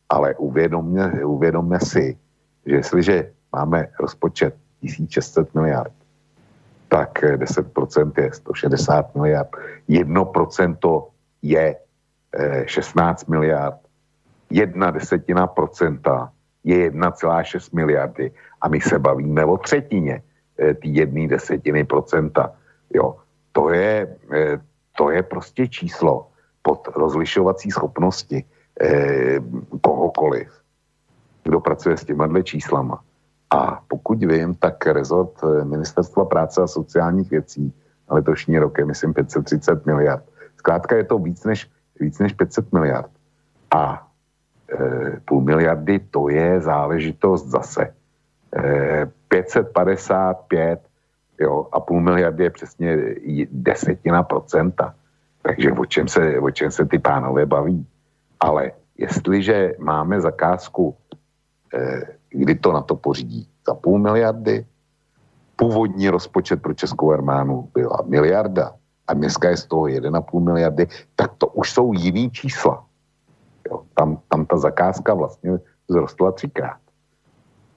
ale 0.10 0.36
uvědomme, 0.36 1.26
uvědomme 1.26 1.80
si, 1.80 2.18
že 2.66 2.76
jestliže 2.76 3.32
máme 3.54 3.88
rozpočet 4.00 4.56
1600 4.82 5.56
miliard, 5.56 5.94
tak 6.88 7.24
10% 7.24 8.12
je 8.22 8.34
160 8.34 9.16
miliard. 9.16 9.50
1% 9.90 11.04
je 11.46 11.76
16 12.66 13.22
eh, 13.22 13.32
miliard, 13.32 13.78
jedna 14.50 14.91
desetina 14.91 15.48
procenta 15.48 16.32
je 16.64 16.91
1,6 16.91 17.70
miliardy 17.74 18.32
a 18.62 18.68
my 18.68 18.82
se 18.82 19.00
bavíme 19.00 19.46
o 19.46 19.58
třetině 19.58 20.22
eh, 20.58 20.74
té 20.74 20.88
jedné 20.88 21.28
desetiny 21.28 21.84
procenta. 21.84 22.52
Jo, 22.93 23.16
to 23.52 23.70
je, 23.70 24.18
eh, 24.34 24.58
to 24.98 25.12
je 25.12 25.24
prostě 25.24 25.68
číslo 25.68 26.28
pod 26.62 26.88
rozlišovací 26.96 27.72
schopnosti 27.72 28.43
kohokoliv, 29.82 30.52
kdo 31.43 31.60
pracuje 31.62 31.98
s 31.98 32.04
těma 32.04 32.28
dvě 32.28 32.43
číslama. 32.43 33.00
A 33.56 33.80
pokud 33.88 34.20
vím, 34.20 34.56
tak 34.56 34.86
rezort 34.86 35.32
Ministerstva 35.64 36.26
práce 36.26 36.62
a 36.62 36.68
sociálních 36.68 37.30
věcí 37.30 37.74
letošní 38.10 38.60
rok 38.60 38.78
je, 38.78 38.86
myslím, 38.86 39.14
530 39.14 39.86
miliard. 39.86 40.24
Zkrátka 40.66 40.97
je 40.97 41.03
to 41.03 41.22
víc 41.22 41.45
než, 41.45 41.70
víc 42.01 42.18
než 42.20 42.34
500 42.34 42.74
miliard. 42.74 43.11
A 43.70 44.07
e, 44.66 45.22
půl 45.26 45.41
miliardy 45.41 45.99
to 46.09 46.30
je 46.30 46.61
záležitost 46.61 47.45
zase. 47.53 47.93
E, 48.57 49.05
555 49.30 50.82
jo, 51.39 51.70
a 51.72 51.80
půl 51.80 52.01
miliardy 52.01 52.43
je 52.43 52.49
přesně 52.49 52.97
desetina 53.51 54.24
procenta. 54.24 54.95
Takže 55.41 55.72
o 55.72 55.86
čem 55.86 56.07
se, 56.07 56.39
o 56.39 56.49
čem 56.49 56.72
se 56.72 56.86
ty 56.86 56.97
pánové 56.97 57.45
baví. 57.45 57.86
Ale 58.39 58.72
jestliže 58.97 59.78
máme 59.78 60.22
zakázku, 60.22 60.97
e, 61.74 62.01
kdy 62.30 62.55
to 62.55 62.74
na 62.74 62.82
to 62.82 62.95
pořídí? 62.97 63.45
Za 63.68 63.78
půl 63.78 64.01
miliardy? 64.01 64.66
Původní 65.55 66.09
rozpočet 66.09 66.57
pro 66.61 66.74
Českou 66.74 67.13
armádu 67.13 67.70
byla 67.74 68.01
miliarda 68.09 68.74
a 69.08 69.14
dneska 69.14 69.49
je 69.49 69.58
z 69.58 69.66
toho 69.66 69.84
1,5 69.84 70.39
miliardy, 70.39 70.88
tak 71.16 71.32
to 71.38 71.47
už 71.47 71.72
jsou 71.72 71.93
jiný 71.93 72.32
čísla. 72.32 72.86
Jo. 73.70 73.82
Tam, 73.93 74.20
tam 74.30 74.45
ta 74.45 74.58
zakázka 74.58 75.14
vlastně 75.14 75.51
zrostla 75.88 76.32
třikrát. 76.32 76.78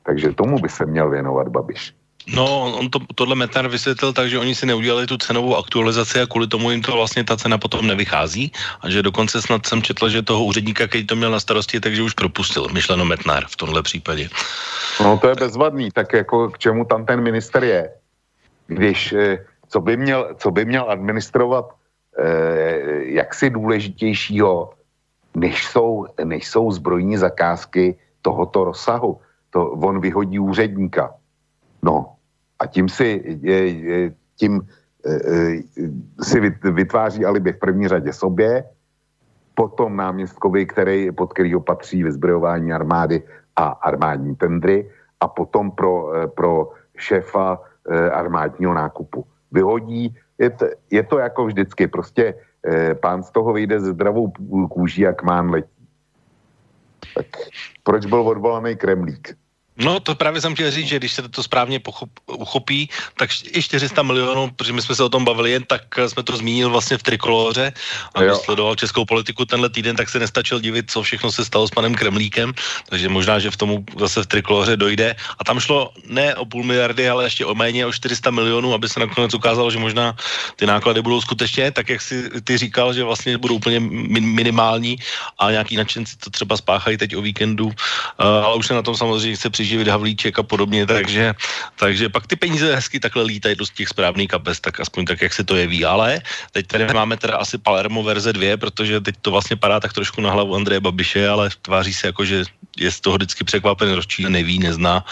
Takže 0.02 0.32
tomu 0.32 0.58
by 0.58 0.68
se 0.68 0.86
měl 0.86 1.10
věnovat 1.10 1.48
Babiš. 1.48 1.94
No, 2.34 2.76
on 2.78 2.90
to, 2.90 2.98
tohle 3.14 3.34
Metnar 3.34 3.68
vysvětlil 3.68 4.12
tak, 4.12 4.28
že 4.28 4.38
oni 4.38 4.54
si 4.54 4.66
neudělali 4.66 5.06
tu 5.06 5.16
cenovou 5.16 5.56
aktualizaci 5.56 6.20
a 6.20 6.26
kvůli 6.26 6.46
tomu 6.46 6.70
jim 6.70 6.82
to 6.82 6.92
vlastně 6.92 7.24
ta 7.24 7.36
cena 7.36 7.58
potom 7.58 7.86
nevychází 7.86 8.52
a 8.80 8.90
že 8.90 9.02
dokonce 9.02 9.42
snad 9.42 9.66
jsem 9.66 9.82
četl, 9.82 10.08
že 10.08 10.22
toho 10.22 10.44
úředníka, 10.44 10.86
který 10.86 11.06
to 11.06 11.16
měl 11.16 11.30
na 11.30 11.40
starosti, 11.40 11.80
takže 11.80 12.02
už 12.02 12.14
propustil, 12.14 12.68
myšleno 12.72 13.04
Metnar 13.04 13.44
v 13.48 13.56
tomhle 13.56 13.82
případě. 13.82 14.28
No 15.00 15.18
to 15.18 15.28
je 15.28 15.34
bezvadný, 15.34 15.90
tak 15.90 16.12
jako 16.12 16.48
k 16.48 16.58
čemu 16.58 16.84
tam 16.84 17.06
ten 17.06 17.20
minister 17.20 17.64
je, 17.64 17.90
když 18.66 19.12
eh, 19.12 19.38
co 19.68 19.80
by 19.80 19.96
měl, 19.96 20.34
co 20.36 20.50
by 20.50 20.64
měl 20.64 20.90
administrovat 20.90 21.74
eh, 22.18 23.14
jaksi 23.14 23.50
důležitějšího, 23.50 24.70
než 25.36 25.66
jsou, 25.66 26.06
než 26.24 26.48
jsou 26.48 26.70
zbrojní 26.70 27.16
zakázky 27.16 27.96
tohoto 28.22 28.64
rozsahu. 28.64 29.20
To 29.50 29.70
on 29.70 30.00
vyhodí 30.00 30.38
úředníka. 30.38 31.14
No, 31.82 32.18
a 32.58 32.66
tím 32.66 32.88
si, 32.88 33.38
tím 34.36 34.60
e, 35.06 35.10
e, 35.14 35.62
si 36.22 36.36
vytváří 36.72 37.24
alibi 37.24 37.52
v 37.52 37.58
první 37.58 37.88
řadě 37.88 38.12
sobě, 38.12 38.64
potom 39.54 39.96
náměstkovi, 39.96 40.66
který, 40.66 41.12
pod 41.12 41.32
kterýho 41.32 41.60
patří 41.60 42.02
vyzbrojování 42.02 42.72
armády 42.72 43.22
a 43.56 43.66
armádní 43.66 44.36
tendry 44.36 44.90
a 45.20 45.28
potom 45.28 45.70
pro, 45.70 46.14
e, 46.14 46.26
pro 46.26 46.70
šéfa 46.96 47.62
armádního 48.12 48.74
nákupu. 48.74 49.24
Vyhodí, 49.52 50.16
je 50.38 50.50
to, 50.50 50.66
je 50.90 51.02
to 51.02 51.18
jako 51.18 51.46
vždycky, 51.46 51.86
prostě 51.86 52.34
pán 53.00 53.22
z 53.22 53.30
toho 53.30 53.52
vyjde 53.52 53.80
ze 53.80 53.90
zdravou 53.92 54.32
kůží, 54.70 55.02
jak 55.02 55.22
mán 55.22 55.50
letí. 55.50 55.86
Tak 57.14 57.26
proč 57.82 58.06
byl 58.06 58.20
odvolaný 58.20 58.76
Kremlík? 58.76 59.36
No, 59.78 60.00
to 60.00 60.14
právě 60.14 60.40
jsem 60.40 60.54
chtěl 60.54 60.70
říct, 60.70 60.88
že 60.88 60.98
když 60.98 61.12
se 61.12 61.28
to 61.28 61.42
správně 61.42 61.78
pochop, 61.80 62.10
uchopí, 62.26 62.90
tak 63.16 63.30
i 63.54 63.62
400 63.62 64.02
milionů, 64.02 64.50
protože 64.50 64.72
my 64.72 64.82
jsme 64.82 64.94
se 64.94 65.04
o 65.04 65.08
tom 65.08 65.24
bavili 65.24 65.50
jen, 65.50 65.64
tak 65.64 65.82
jsme 66.06 66.22
to 66.22 66.36
zmínil 66.36 66.70
vlastně 66.70 66.98
v 66.98 67.02
Trikoloře 67.02 67.72
a 68.14 68.22
když 68.22 68.36
sledoval 68.36 68.74
českou 68.74 69.04
politiku 69.04 69.44
tenhle 69.44 69.68
týden, 69.68 69.96
tak 69.96 70.08
se 70.08 70.18
nestačil 70.18 70.60
divit, 70.60 70.90
co 70.90 71.02
všechno 71.02 71.32
se 71.32 71.44
stalo 71.44 71.68
s 71.68 71.70
panem 71.70 71.94
Kremlíkem, 71.94 72.54
takže 72.88 73.08
možná, 73.08 73.38
že 73.38 73.50
v 73.50 73.56
tomu 73.56 73.84
zase 73.98 74.22
v 74.22 74.26
Trikoloře 74.26 74.76
dojde. 74.76 75.16
A 75.38 75.44
tam 75.44 75.60
šlo 75.60 75.92
ne 76.06 76.34
o 76.34 76.44
půl 76.44 76.64
miliardy, 76.64 77.08
ale 77.08 77.24
ještě 77.24 77.46
o 77.46 77.54
méně 77.54 77.86
o 77.86 77.92
400 77.92 78.30
milionů, 78.30 78.74
aby 78.74 78.88
se 78.88 79.00
nakonec 79.00 79.34
ukázalo, 79.34 79.70
že 79.70 79.78
možná 79.78 80.16
ty 80.56 80.66
náklady 80.66 81.02
budou 81.02 81.20
skutečně, 81.20 81.70
tak 81.70 81.88
jak 81.88 82.00
si 82.02 82.30
ty 82.44 82.58
říkal, 82.58 82.94
že 82.94 83.04
vlastně 83.04 83.38
budou 83.38 83.54
úplně 83.54 83.80
minimální 84.20 84.98
a 85.38 85.50
nějaký 85.50 85.76
nadšenci 85.76 86.16
to 86.16 86.30
třeba 86.30 86.56
spáchají 86.56 86.96
teď 86.96 87.16
o 87.16 87.22
víkendu, 87.22 87.66
uh, 87.66 87.72
ale 88.26 88.54
už 88.56 88.66
se 88.66 88.74
na 88.74 88.82
tom 88.82 88.96
samozřejmě 88.96 89.36
chce 89.36 89.50
živit 89.68 89.88
Havlíček 89.88 90.38
a 90.38 90.42
podobně, 90.42 90.86
takže, 90.86 91.34
takže 91.76 92.08
pak 92.08 92.26
ty 92.26 92.36
peníze 92.36 92.74
hezky 92.74 93.00
takhle 93.00 93.22
lítají 93.22 93.54
do 93.54 93.64
těch 93.74 93.88
správných 93.88 94.28
kapes, 94.28 94.60
tak 94.60 94.80
aspoň 94.80 95.04
tak, 95.04 95.22
jak 95.22 95.32
se 95.32 95.44
to 95.44 95.56
jeví. 95.56 95.84
Ale 95.84 96.20
teď 96.52 96.66
tady 96.66 96.86
máme 96.94 97.16
teda 97.16 97.36
asi 97.36 97.58
Palermo 97.58 98.02
verze 98.02 98.32
2, 98.32 98.56
protože 98.56 99.00
teď 99.00 99.14
to 99.22 99.30
vlastně 99.30 99.56
padá 99.56 99.80
tak 99.80 99.92
trošku 99.92 100.20
na 100.20 100.30
hlavu 100.30 100.56
Andreje 100.56 100.80
Babiše, 100.80 101.28
ale 101.28 101.50
tváří 101.62 101.94
se 101.94 102.06
jako, 102.06 102.24
že 102.24 102.44
je 102.78 102.90
z 102.90 103.00
toho 103.00 103.16
vždycky 103.16 103.44
překvapen, 103.44 103.92
rozčílen, 103.92 104.32
neví, 104.32 104.58
nezná. 104.58 105.04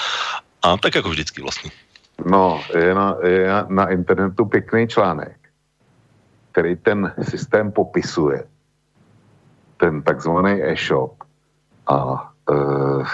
A 0.62 0.76
tak 0.76 0.94
jako 0.94 1.10
vždycky 1.10 1.42
vlastně. 1.42 1.70
No, 2.24 2.64
je 2.78 2.94
na, 2.94 3.16
je 3.26 3.48
na 3.68 3.90
internetu 3.90 4.44
pěkný 4.44 4.88
článek, 4.88 5.36
který 6.52 6.76
ten 6.76 7.12
systém 7.22 7.72
popisuje. 7.72 8.44
Ten 9.76 10.02
takzvaný 10.02 10.62
e-shop. 10.62 11.12
A 11.86 12.30
uh, 12.50 13.06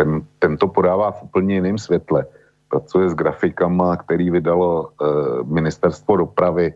ten, 0.00 0.24
ten 0.38 0.56
to 0.56 0.68
podává 0.68 1.12
v 1.12 1.22
úplně 1.22 1.54
jiném 1.54 1.78
světle. 1.78 2.24
Pracuje 2.68 3.10
s 3.10 3.14
grafikama, 3.14 3.96
který 3.96 4.30
vydalo 4.30 4.88
e, 4.88 5.04
ministerstvo 5.44 6.16
dopravy, 6.16 6.74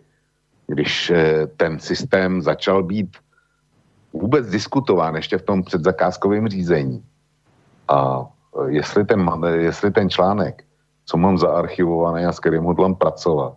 když 0.67 1.11
e, 1.11 1.47
ten 1.57 1.81
systém 1.81 2.43
začal 2.43 2.83
být 2.83 3.17
vůbec 4.13 4.51
diskutován 4.51 5.17
ještě 5.17 5.39
v 5.39 5.43
tom 5.43 5.63
předzakázkovém 5.63 6.49
řízení. 6.49 7.05
A 7.89 8.29
e, 8.29 8.71
jestli 8.77 9.05
ten, 9.05 9.25
jestli 9.57 9.91
ten 9.91 10.11
článek, 10.11 10.65
co 11.05 11.17
mám 11.17 11.39
zaarchivovaný 11.39 12.25
a 12.25 12.33
s 12.33 12.41
kterým 12.41 12.65
hodlám 12.65 12.95
pracovat, 12.95 13.57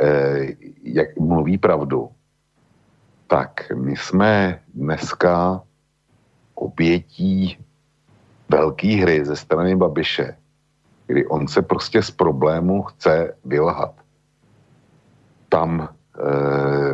e, 0.00 0.46
jak 0.82 1.16
mluví 1.16 1.58
pravdu, 1.58 2.08
tak 3.26 3.72
my 3.72 3.96
jsme 3.96 4.60
dneska 4.74 5.62
obětí 6.54 7.67
velký 8.48 8.96
hry 8.96 9.24
ze 9.24 9.36
strany 9.36 9.76
Babiše, 9.76 10.36
kdy 11.06 11.26
on 11.26 11.48
se 11.48 11.62
prostě 11.62 12.02
z 12.02 12.10
problému 12.10 12.82
chce 12.82 13.34
vylhat. 13.44 13.94
Tam 15.48 15.80
e, 15.80 15.88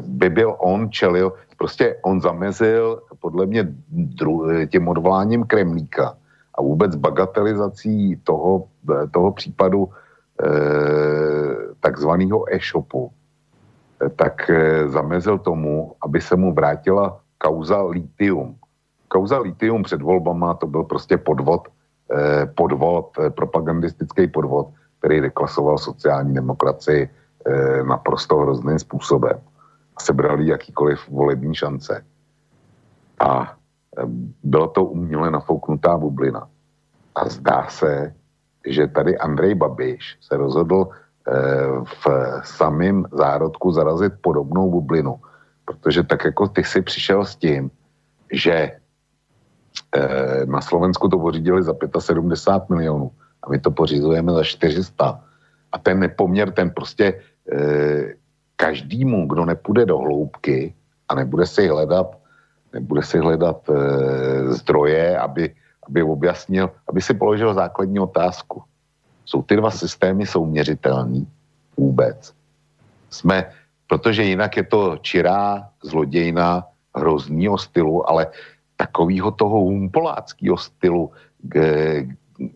by 0.01 0.31
byl 0.31 0.57
on 0.59 0.91
čelil, 0.91 1.33
prostě 1.59 1.97
on 2.03 2.21
zamezil 2.21 3.03
podle 3.21 3.47
mě 3.47 3.69
dru, 3.91 4.47
tím 4.67 4.89
odvoláním 4.89 5.45
Kremlíka 5.45 6.17
a 6.55 6.63
vůbec 6.63 6.97
bagatelizací 6.97 8.17
toho, 8.25 8.69
toho 9.11 9.33
případu 9.33 9.89
e, 9.89 10.49
takzvaného 11.81 12.55
e-shopu, 12.55 13.11
tak 14.17 14.51
e, 14.51 14.89
zamezil 14.89 15.39
tomu, 15.39 15.95
aby 16.03 16.21
se 16.21 16.37
mu 16.37 16.55
vrátila 16.55 17.21
kauza 17.39 17.83
litium 17.83 18.57
kauza 19.15 19.39
litium 19.39 19.83
před 19.83 20.03
volbama, 20.03 20.55
to 20.55 20.67
byl 20.67 20.83
prostě 20.83 21.17
podvod, 21.17 21.71
eh, 22.11 22.47
podvod, 22.47 23.15
eh, 23.15 23.31
propagandistický 23.31 24.27
podvod, 24.27 24.75
který 24.99 25.21
deklasoval 25.31 25.79
sociální 25.79 26.35
demokracii 26.35 27.07
eh, 27.07 27.83
naprosto 27.85 28.41
hrozným 28.41 28.79
způsobem. 28.79 29.39
Sebrali 30.01 30.49
jakýkoliv 30.49 30.99
volební 31.09 31.55
šance. 31.55 32.03
A 33.21 33.55
byla 34.43 34.69
to 34.75 34.91
uměle 34.91 35.31
nafouknutá 35.31 35.95
bublina. 35.95 36.49
A 37.15 37.29
zdá 37.29 37.69
se, 37.71 38.11
že 38.67 38.89
tady 38.91 39.15
Andrej 39.21 39.55
Babiš 39.55 40.19
se 40.19 40.35
rozhodl 40.35 40.89
v 41.85 42.05
samém 42.43 43.07
zárodku 43.13 43.71
zarazit 43.71 44.13
podobnou 44.19 44.67
bublinu. 44.71 45.21
Protože 45.65 46.03
tak 46.03 46.25
jako 46.25 46.49
ty 46.49 46.65
si 46.65 46.83
přišel 46.83 47.25
s 47.25 47.37
tím, 47.37 47.71
že 48.33 48.73
Eh, 48.75 48.84
na 50.45 50.61
Slovensku 50.61 51.09
to 51.09 51.19
pořídili 51.19 51.63
za 51.63 51.75
75 51.99 52.77
milionů 52.77 53.11
a 53.43 53.51
my 53.51 53.59
to 53.59 53.71
pořizujeme 53.71 54.33
za 54.33 54.45
400. 54.45 55.21
A 55.73 55.79
ten 55.79 55.99
nepoměr, 55.99 56.53
ten 56.53 56.71
prostě 56.71 57.21
eh, 57.53 58.15
každému, 58.57 59.27
kdo 59.27 59.45
nepůjde 59.45 59.87
do 59.87 59.99
hloubky 59.99 60.75
a 61.09 61.15
nebude 61.15 61.47
si 61.47 61.69
hledat, 61.69 62.19
nebude 62.73 63.03
si 63.03 63.19
hledat 63.19 63.71
eh, 63.71 64.53
zdroje, 64.53 65.19
aby, 65.19 65.55
aby 65.87 66.03
objasnil, 66.03 66.71
aby 66.89 67.01
si 67.03 67.15
položil 67.15 67.55
základní 67.55 67.99
otázku. 67.99 68.63
Jsou 69.25 69.43
ty 69.43 69.57
dva 69.57 69.71
systémy 69.71 70.27
souměřitelný 70.27 71.27
vůbec? 71.77 72.35
Jsme, 73.11 73.51
protože 73.87 74.23
jinak 74.23 74.57
je 74.57 74.65
to 74.65 74.99
čirá 75.01 75.69
zlodějna 75.83 76.67
hroznýho 76.97 77.59
stylu, 77.59 78.11
ale 78.11 78.27
takového 78.85 79.33
toho 79.33 79.65
humpoláckého 79.65 80.57
stylu, 80.61 81.11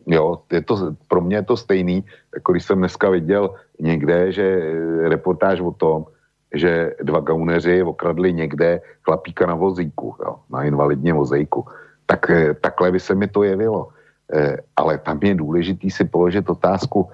jo, 0.07 0.27
je 0.53 0.61
to, 0.61 0.93
pro 1.09 1.21
mě 1.25 1.37
je 1.41 1.47
to 1.49 1.57
stejný, 1.57 2.05
jako 2.35 2.53
když 2.53 2.65
jsem 2.65 2.79
dneska 2.79 3.11
viděl 3.11 3.57
někde, 3.81 4.33
že 4.33 4.45
reportáž 5.09 5.61
o 5.65 5.73
tom, 5.73 6.05
že 6.53 6.97
dva 7.01 7.21
gauneři 7.21 7.83
okradli 7.83 8.33
někde 8.33 8.81
chlapíka 9.05 9.47
na 9.47 9.57
vozíku, 9.57 10.17
jo, 10.21 10.37
na 10.53 10.65
invalidně 10.65 11.13
vozejku. 11.13 11.65
Tak 12.07 12.21
eh, 12.31 12.55
takhle 12.61 12.93
by 12.93 13.01
se 13.01 13.15
mi 13.15 13.29
to 13.29 13.43
jevilo. 13.45 13.89
E, 14.29 14.61
ale 14.77 14.99
tam 15.01 15.21
je 15.25 15.35
důležitý 15.35 15.89
si 15.89 16.05
položit 16.05 16.45
otázku, 16.49 17.09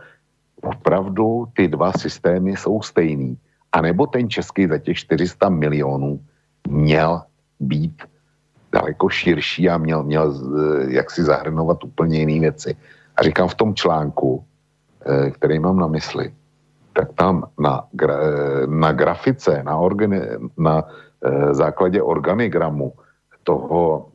opravdu 0.63 1.47
ty 1.55 1.71
dva 1.71 1.93
systémy 1.95 2.59
jsou 2.59 2.83
stejný, 2.83 3.39
anebo 3.73 4.07
ten 4.07 4.27
český 4.31 4.67
za 4.67 4.79
těch 4.79 5.07
400 5.07 5.49
milionů 5.49 6.19
měl 6.67 7.23
být 7.61 8.03
daleko 8.75 9.07
širší 9.09 9.71
a 9.71 9.79
měl, 9.79 10.03
měl 10.03 10.27
eh, 10.35 10.99
jak 10.99 11.11
si 11.11 11.23
zahrnovat 11.23 11.85
úplně 11.87 12.27
jiné 12.27 12.51
věci. 12.51 12.75
A 13.17 13.23
říkám 13.23 13.49
v 13.49 13.55
tom 13.55 13.71
článku, 13.75 14.43
eh, 15.07 15.31
který 15.31 15.63
mám 15.63 15.79
na 15.79 15.87
mysli, 15.87 16.35
tak 16.93 17.15
tam 17.15 17.47
na, 17.55 17.87
eh, 18.03 18.67
na 18.67 18.91
grafice, 18.93 19.63
na, 19.63 19.79
organi, 19.79 20.19
na 20.59 20.83
základě 21.57 22.05
organigramu 22.05 22.93
toho 23.49 24.13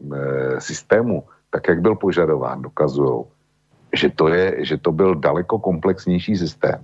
systému, 0.61 1.25
tak 1.49 1.65
jak 1.65 1.81
byl 1.81 1.97
požadován, 1.97 2.61
dokazují, 2.61 3.25
že 3.97 4.13
to, 4.13 4.29
je, 4.29 4.61
že 4.61 4.77
to 4.77 4.93
byl 4.93 5.17
daleko 5.17 5.57
komplexnější 5.57 6.37
systém. 6.37 6.77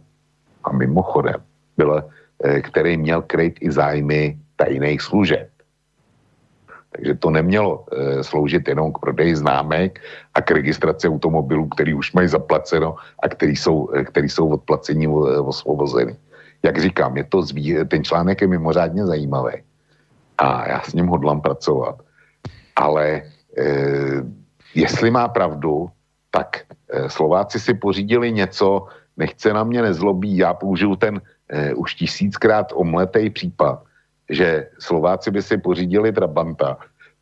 A 0.66 0.74
mimochodem, 0.74 1.38
byl, 1.78 2.10
který 2.42 2.98
měl 2.98 3.22
kryt 3.22 3.62
i 3.62 3.70
zájmy 3.70 4.34
tajných 4.58 4.98
služeb. 4.98 5.46
Takže 6.96 7.16
to 7.16 7.30
nemělo 7.30 7.86
e, 7.91 8.24
sloužit 8.24 8.68
jenom 8.68 8.93
k 8.93 8.98
prodeji 8.98 9.36
známek 9.36 10.00
a 10.34 10.41
k 10.41 10.52
registraci 10.52 11.10
automobilů, 11.10 11.68
který 11.68 11.93
už 11.93 12.14
mají 12.14 12.28
zaplaceno 12.28 12.96
a 13.24 13.30
který 13.30 13.56
jsou, 13.56 13.89
e, 13.93 14.04
který 14.04 14.30
jsou 14.30 14.50
odplacení 14.50 15.08
osvobozeny. 15.43 16.16
Jak 16.64 16.82
říkám, 16.82 17.18
je 17.18 17.24
to 17.24 17.41
zví, 17.41 17.76
ten 17.88 18.04
článek 18.04 18.41
je 18.41 18.48
mimořádně 18.48 19.06
zajímavý 19.06 19.54
a 20.38 20.70
já 20.70 20.82
s 20.82 20.93
ním 20.93 21.08
hodlám 21.08 21.41
pracovat. 21.41 22.02
Ale 22.76 23.06
e, 23.12 23.24
jestli 24.76 25.12
má 25.12 25.28
pravdu, 25.28 25.89
tak 26.32 26.64
e, 26.89 27.10
Slováci 27.10 27.60
si 27.60 27.74
pořídili 27.74 28.32
něco, 28.32 28.88
nechce 29.18 29.54
na 29.54 29.64
mě 29.64 29.82
nezlobí, 29.82 30.38
já 30.38 30.54
použiju 30.54 30.96
ten 30.96 31.22
e, 31.50 31.74
už 31.74 31.96
tisíckrát 31.96 32.72
omletej 32.76 33.30
případ, 33.30 33.84
že 34.30 34.68
Slováci 34.80 35.32
by 35.32 35.42
si 35.42 35.58
pořídili 35.58 36.12
Trabanta 36.12 36.78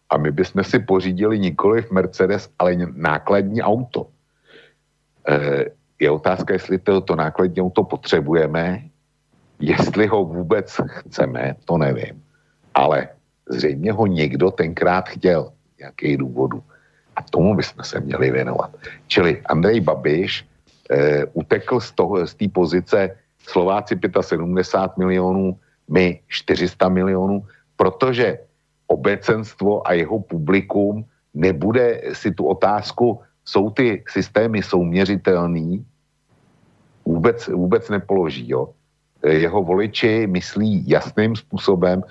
a 0.09 0.17
my 0.17 0.31
bychom 0.31 0.63
si 0.63 0.79
pořídili 0.79 1.39
nikoli 1.39 1.81
v 1.81 1.91
Mercedes, 1.91 2.49
ale 2.59 2.75
nákladní 2.95 3.61
auto. 3.61 4.07
E, 5.27 5.65
je 5.99 6.11
otázka, 6.11 6.53
jestli 6.53 6.79
to, 6.79 7.01
to 7.01 7.15
nákladní 7.15 7.61
auto 7.61 7.83
potřebujeme, 7.83 8.83
jestli 9.59 10.07
ho 10.07 10.25
vůbec 10.25 10.81
chceme, 10.85 11.55
to 11.65 11.77
nevím. 11.77 12.23
Ale 12.73 13.09
zřejmě 13.49 13.91
ho 13.91 14.07
někdo 14.07 14.51
tenkrát 14.51 15.09
chtěl, 15.09 15.51
jaký 15.79 16.17
důvodu. 16.17 16.63
A 17.15 17.21
tomu 17.21 17.55
bychom 17.55 17.83
se 17.83 17.99
měli 17.99 18.31
věnovat. 18.31 18.75
Čili 19.07 19.41
Andrej 19.45 19.79
Babiš 19.81 20.45
e, 20.89 21.25
utekl 21.25 21.79
z 21.79 21.91
toho, 21.91 22.27
z 22.27 22.33
té 22.33 22.47
pozice 22.47 23.17
Slováci 23.47 23.99
75 24.21 24.97
milionů, 24.97 25.59
my 25.89 26.19
400 26.27 26.89
milionů, 26.89 27.45
protože 27.75 28.39
obecenstvo 28.87 29.87
a 29.87 29.93
jeho 29.93 30.19
publikum 30.19 31.05
nebude 31.33 32.01
si 32.13 32.31
tu 32.31 32.45
otázku, 32.45 33.19
jsou 33.45 33.69
ty 33.69 34.03
systémy 34.07 34.63
souměřitelný, 34.63 35.85
vůbec, 37.05 37.47
vůbec 37.47 37.89
nepoloží. 37.89 38.49
Jo? 38.49 38.69
Jeho 39.25 39.63
voliči 39.63 40.27
myslí 40.27 40.89
jasným 40.89 41.35
způsobem, 41.35 42.03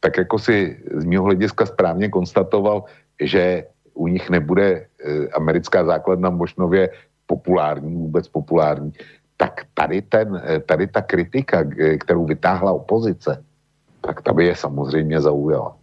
tak 0.00 0.16
jako 0.18 0.38
si 0.38 0.82
z 0.94 1.04
mého 1.04 1.24
hlediska 1.24 1.66
správně 1.66 2.08
konstatoval, 2.08 2.84
že 3.20 3.64
u 3.94 4.06
nich 4.08 4.30
nebude 4.30 4.66
e, 4.66 4.86
americká 5.28 5.84
základna 5.84 6.28
v 6.28 6.34
Mošnově 6.36 6.90
populární, 7.26 7.96
vůbec 7.96 8.28
populární, 8.28 8.92
tak 9.36 9.60
tady, 9.74 10.02
ten, 10.02 10.42
e, 10.48 10.60
tady 10.60 10.86
ta 10.86 11.02
kritika, 11.02 11.64
kterou 12.00 12.24
vytáhla 12.24 12.72
opozice, 12.72 13.44
tak 14.00 14.22
ta 14.22 14.32
by 14.32 14.46
je 14.46 14.56
samozřejmě 14.56 15.20
zaujala. 15.20 15.76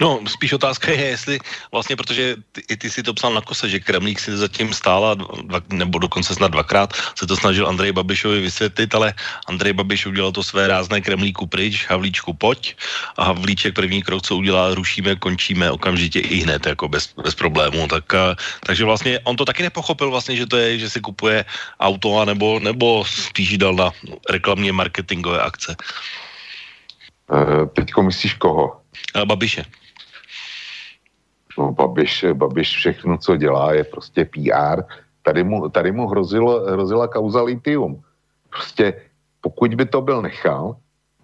No, 0.00 0.20
spíš 0.26 0.52
otázka 0.52 0.92
je, 0.92 1.04
jestli 1.04 1.38
vlastně, 1.72 1.96
protože 1.96 2.36
ty, 2.52 2.62
i 2.68 2.76
ty 2.76 2.90
si 2.90 3.02
to 3.02 3.14
psal 3.14 3.34
na 3.34 3.40
kose, 3.40 3.68
že 3.68 3.80
Kremlík 3.80 4.20
si 4.20 4.36
zatím 4.36 4.72
stála, 4.72 5.14
dva, 5.14 5.60
nebo 5.68 5.98
dokonce 5.98 6.34
snad 6.34 6.50
dvakrát 6.50 6.92
se 7.14 7.26
to 7.26 7.36
snažil 7.36 7.68
Andrej 7.68 7.92
Babišovi 7.92 8.40
vysvětlit, 8.40 8.94
ale 8.94 9.14
Andrej 9.46 9.72
Babiš 9.72 10.06
udělal 10.06 10.32
to 10.32 10.42
své 10.42 10.66
rázné 10.68 11.00
Kremlíku 11.00 11.46
pryč, 11.46 11.86
Havlíčku 11.86 12.32
pojď 12.34 12.76
a 13.16 13.24
Havlíček 13.24 13.74
první 13.74 14.02
krok, 14.02 14.22
co 14.22 14.36
udělá, 14.36 14.74
rušíme, 14.74 15.16
končíme 15.16 15.70
okamžitě 15.70 16.20
i 16.20 16.36
hned, 16.42 16.66
jako 16.66 16.88
bez, 16.88 17.14
bez 17.22 17.34
problémů. 17.34 17.88
Tak, 17.88 18.04
takže 18.66 18.84
vlastně 18.84 19.18
on 19.24 19.36
to 19.36 19.44
taky 19.44 19.62
nepochopil 19.62 20.10
vlastně, 20.10 20.36
že 20.36 20.46
to 20.46 20.56
je, 20.56 20.78
že 20.78 20.90
si 20.90 21.00
kupuje 21.00 21.44
auto, 21.80 22.18
a 22.18 22.24
nebo, 22.24 22.60
nebo 22.60 23.04
spíš 23.04 23.58
dal 23.58 23.74
na 23.74 23.90
reklamně 24.30 24.72
marketingové 24.72 25.40
akce. 25.40 25.76
Uh, 27.30 27.68
teďko 27.72 28.02
myslíš 28.02 28.34
koho? 28.34 28.80
Babiše. 29.24 29.83
No, 31.58 31.72
Babiš, 31.72 32.24
Babiš 32.32 32.76
všechno, 32.76 33.18
co 33.18 33.36
dělá, 33.36 33.72
je 33.72 33.84
prostě 33.84 34.24
PR. 34.24 34.82
Tady 35.22 35.44
mu, 35.44 35.68
tady 35.68 35.92
mu 35.92 36.06
hrozilo, 36.06 36.60
hrozila 36.60 37.08
kauza 37.08 37.42
litium. 37.42 38.02
Prostě 38.50 38.94
pokud 39.40 39.74
by 39.74 39.86
to 39.86 40.00
byl 40.00 40.22
nechal, 40.22 40.76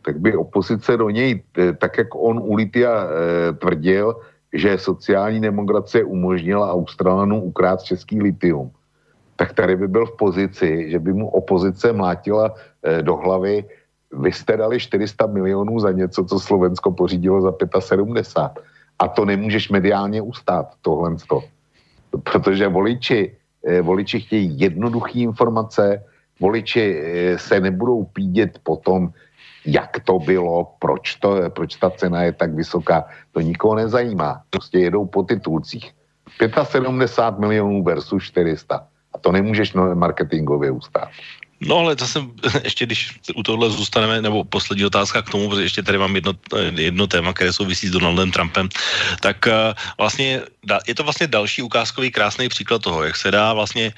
tak 0.04 0.20
by 0.20 0.36
opozice 0.36 0.96
do 0.96 1.10
něj, 1.10 1.42
eh, 1.58 1.72
tak 1.72 1.98
jak 1.98 2.08
on 2.14 2.38
u 2.38 2.54
litia 2.54 2.92
e, 2.92 3.08
tvrdil, 3.52 4.16
že 4.52 4.78
sociální 4.78 5.40
demokracie 5.40 6.04
umožnila 6.04 6.72
Australanu 6.72 7.42
ukrát 7.42 7.82
český 7.82 8.22
litium, 8.22 8.70
tak 9.36 9.52
tady 9.52 9.76
by 9.76 9.88
byl 9.88 10.06
v 10.06 10.16
pozici, 10.16 10.90
že 10.90 10.98
by 10.98 11.12
mu 11.12 11.28
opozice 11.28 11.92
mlátila 11.92 12.54
e, 12.82 13.02
do 13.02 13.16
hlavy, 13.16 13.64
vy 14.12 14.32
jste 14.32 14.56
dali 14.56 14.80
400 14.80 15.26
milionů 15.26 15.80
za 15.80 15.92
něco, 15.92 16.24
co 16.24 16.36
Slovensko 16.40 16.90
pořídilo 16.92 17.40
za 17.40 17.52
75. 17.78 18.64
A 19.00 19.08
to 19.08 19.24
nemůžeš 19.24 19.68
mediálně 19.68 20.22
ustát, 20.22 20.66
tohle. 20.82 21.16
Protože 22.22 22.68
voliči, 22.68 23.36
eh, 23.66 23.82
voliči 23.82 24.20
chtějí 24.20 24.60
jednoduché 24.60 25.18
informace, 25.18 26.04
voliči 26.40 26.84
eh, 26.84 27.38
se 27.38 27.60
nebudou 27.60 28.04
pídět 28.04 28.60
po 28.62 28.76
tom, 28.76 29.12
jak 29.66 30.00
to 30.04 30.18
bylo, 30.18 30.72
proč, 30.78 31.14
to, 31.14 31.50
proč 31.50 31.76
ta 31.76 31.90
cena 31.90 32.22
je 32.22 32.32
tak 32.32 32.54
vysoká. 32.54 33.04
To 33.32 33.40
nikoho 33.40 33.74
nezajímá. 33.74 34.40
Prostě 34.50 34.78
jedou 34.78 35.06
po 35.06 35.22
titulcích. 35.22 35.92
75 36.64 37.40
milionů 37.40 37.82
versus 37.82 38.22
400. 38.24 38.86
A 39.12 39.18
to 39.18 39.32
nemůžeš 39.32 39.74
marketingově 39.94 40.70
ustát. 40.70 41.08
No 41.60 41.76
ale 41.76 41.96
zase 42.00 42.24
ještě, 42.64 42.86
když 42.86 43.12
u 43.34 43.42
tohle 43.42 43.70
zůstaneme, 43.70 44.22
nebo 44.22 44.44
poslední 44.44 44.84
otázka 44.84 45.22
k 45.22 45.30
tomu, 45.30 45.48
protože 45.48 45.62
ještě 45.62 45.82
tady 45.82 45.98
mám 45.98 46.14
jedno, 46.14 46.32
jedno 46.74 47.06
téma, 47.06 47.32
které 47.32 47.52
souvisí 47.52 47.88
s 47.88 47.90
Donaldem 47.90 48.30
Trumpem, 48.30 48.68
tak 49.20 49.46
uh, 49.46 49.74
vlastně 49.98 50.42
je 50.86 50.94
to 50.94 51.04
vlastně 51.04 51.26
další 51.26 51.62
ukázkový 51.62 52.10
krásný 52.10 52.48
příklad 52.48 52.82
toho, 52.82 53.04
jak 53.04 53.16
se 53.16 53.30
dá 53.30 53.52
vlastně 53.52 53.92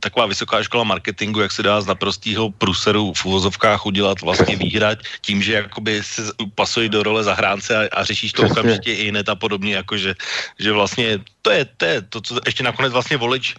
taková 0.00 0.26
vysoká 0.26 0.62
škola 0.62 0.84
marketingu, 0.84 1.40
jak 1.40 1.52
se 1.52 1.62
dá 1.62 1.80
z 1.80 1.86
naprostého 1.86 2.50
pruseru 2.50 3.12
v 3.12 3.24
uvozovkách 3.24 3.86
udělat 3.86 4.20
vlastně 4.20 4.56
výhrať 4.66 4.98
tím, 5.20 5.42
že 5.42 5.52
jakoby 5.52 6.02
se 6.02 6.22
pasují 6.54 6.88
do 6.88 7.02
role 7.02 7.24
zahránce 7.24 7.76
a, 7.76 8.00
a 8.00 8.04
řešíš 8.04 8.32
to 8.32 8.42
okamžitě 8.46 8.94
i 8.94 9.08
hned 9.08 9.28
a 9.28 9.34
podobně, 9.34 9.74
jako 9.74 9.96
že, 9.96 10.14
že 10.58 10.72
vlastně 10.72 11.18
to 11.42 11.50
je, 11.50 11.64
to 11.64 11.84
je 11.84 12.02
to, 12.02 12.20
co 12.20 12.40
ještě 12.46 12.62
nakonec 12.62 12.92
vlastně 12.92 13.16
volič 13.16 13.54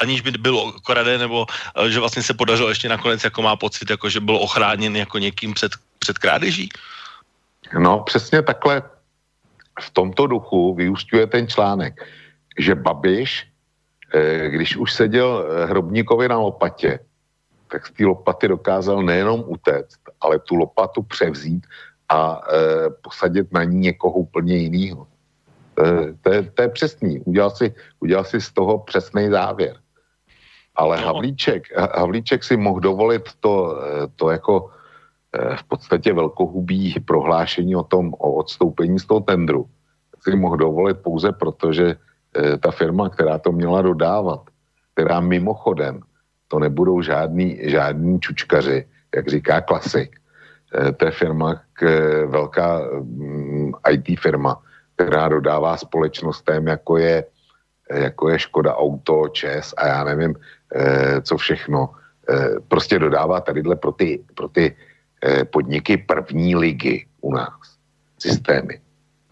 aniž 0.00 0.20
by 0.20 0.30
byl 0.30 0.58
okraden, 0.58 1.20
nebo 1.20 1.46
eh, 1.50 1.90
že 1.90 2.00
vlastně 2.00 2.22
se 2.22 2.34
podařilo 2.34 2.68
ještě 2.68 2.88
nakonec, 2.88 3.24
jako 3.24 3.42
má 3.42 3.56
pocit, 3.56 3.90
jako 3.90 4.08
že 4.08 4.20
byl 4.20 4.36
ochráněn 4.36 4.96
jako 4.96 5.18
někým 5.18 5.54
před, 5.54 5.72
před 5.98 6.18
krádeží? 6.18 6.68
No, 7.78 8.00
přesně 8.00 8.42
takhle 8.42 8.82
v 9.80 9.90
tomto 9.90 10.26
duchu 10.26 10.74
vyústňuje 10.74 11.26
ten 11.26 11.48
článek, 11.48 12.06
že 12.58 12.74
Babiš, 12.74 13.46
eh, 14.14 14.48
když 14.48 14.76
už 14.76 14.92
seděl 14.92 15.28
eh, 15.44 15.66
Hrobníkovi 15.66 16.28
na 16.28 16.38
lopatě, 16.38 16.98
tak 17.68 17.86
z 17.86 17.90
té 17.90 18.06
lopaty 18.06 18.48
dokázal 18.48 19.02
nejenom 19.02 19.44
utéct, 19.46 20.00
ale 20.20 20.38
tu 20.38 20.54
lopatu 20.54 21.02
převzít 21.02 21.66
a 22.08 22.40
posadit 23.02 23.52
na 23.52 23.64
ní 23.64 23.90
někoho 23.90 24.14
úplně 24.14 24.56
jiného. 24.56 25.06
To, 26.22 26.28
je, 26.32 26.42
to 26.42 26.62
je 26.62 26.68
přesný. 26.68 27.20
Udělal 27.26 27.50
si, 27.50 27.74
udělal 28.00 28.24
si 28.24 28.40
z 28.40 28.52
toho 28.52 28.78
přesný 28.78 29.30
závěr. 29.30 29.76
Ale 30.76 31.00
no. 31.00 31.06
Havlíček, 31.06 31.72
Havlíček 31.96 32.44
si 32.44 32.56
mohl 32.56 32.80
dovolit 32.80 33.22
to, 33.40 33.80
to 34.16 34.30
jako 34.30 34.70
eh, 35.32 35.56
v 35.56 35.64
podstatě 35.64 36.12
velkohubí 36.12 36.94
prohlášení 37.04 37.76
o 37.76 37.82
tom, 37.82 38.14
o 38.14 38.32
odstoupení 38.32 38.98
z 38.98 39.06
toho 39.06 39.20
tendru. 39.20 39.66
Si 40.20 40.36
mohl 40.36 40.56
dovolit 40.56 40.98
pouze 41.00 41.32
proto, 41.32 41.72
že 41.72 41.96
eh, 41.96 42.56
ta 42.58 42.70
firma, 42.70 43.08
která 43.08 43.38
to 43.38 43.52
měla 43.52 43.82
dodávat, 43.82 44.40
která 44.92 45.20
mimochodem, 45.20 46.00
to 46.48 46.58
nebudou 46.58 47.02
žádný, 47.02 47.58
žádní 47.62 48.20
čučkaři, 48.20 48.86
jak 49.16 49.28
říká 49.28 49.60
klasik. 49.60 50.16
Eh, 50.74 50.92
to 50.92 51.04
je 51.04 51.10
firma, 51.10 51.60
velká 52.26 52.80
mm, 53.02 53.72
IT 53.90 54.20
firma, 54.20 54.60
která 54.94 55.28
dodává 55.28 55.76
společnostem, 55.76 56.66
jako 56.66 56.96
je, 56.96 57.24
jako 57.90 58.28
je 58.28 58.38
Škoda 58.38 58.76
Auto, 58.76 59.28
ČES 59.28 59.74
a 59.76 59.86
já 59.86 60.04
nevím, 60.04 60.34
eh, 60.74 61.20
co 61.22 61.36
všechno. 61.36 61.90
Eh, 62.30 62.60
prostě 62.68 62.98
dodává 62.98 63.40
tadyhle 63.40 63.76
pro 63.76 63.92
ty, 63.92 64.24
pro 64.34 64.48
ty 64.48 64.76
eh, 65.24 65.44
podniky 65.44 65.96
první 65.96 66.56
ligy 66.56 67.06
u 67.20 67.34
nás 67.34 67.78
systémy. 68.18 68.80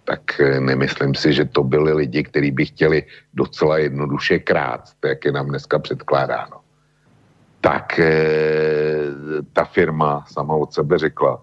Tak 0.04 0.20
nemyslím 0.60 1.14
si, 1.14 1.32
že 1.32 1.44
to 1.44 1.64
byli 1.64 1.92
lidi, 1.92 2.22
kteří 2.22 2.50
by 2.50 2.64
chtěli 2.66 3.02
docela 3.34 3.78
jednoduše 3.78 4.38
krát, 4.38 4.84
jak 5.04 5.24
je 5.24 5.32
nám 5.32 5.48
dneska 5.48 5.78
předkládáno. 5.78 6.60
Tak 7.60 8.00
ta 9.52 9.64
firma 9.64 10.24
sama 10.28 10.54
od 10.54 10.72
sebe 10.72 10.98
řekla, 10.98 11.40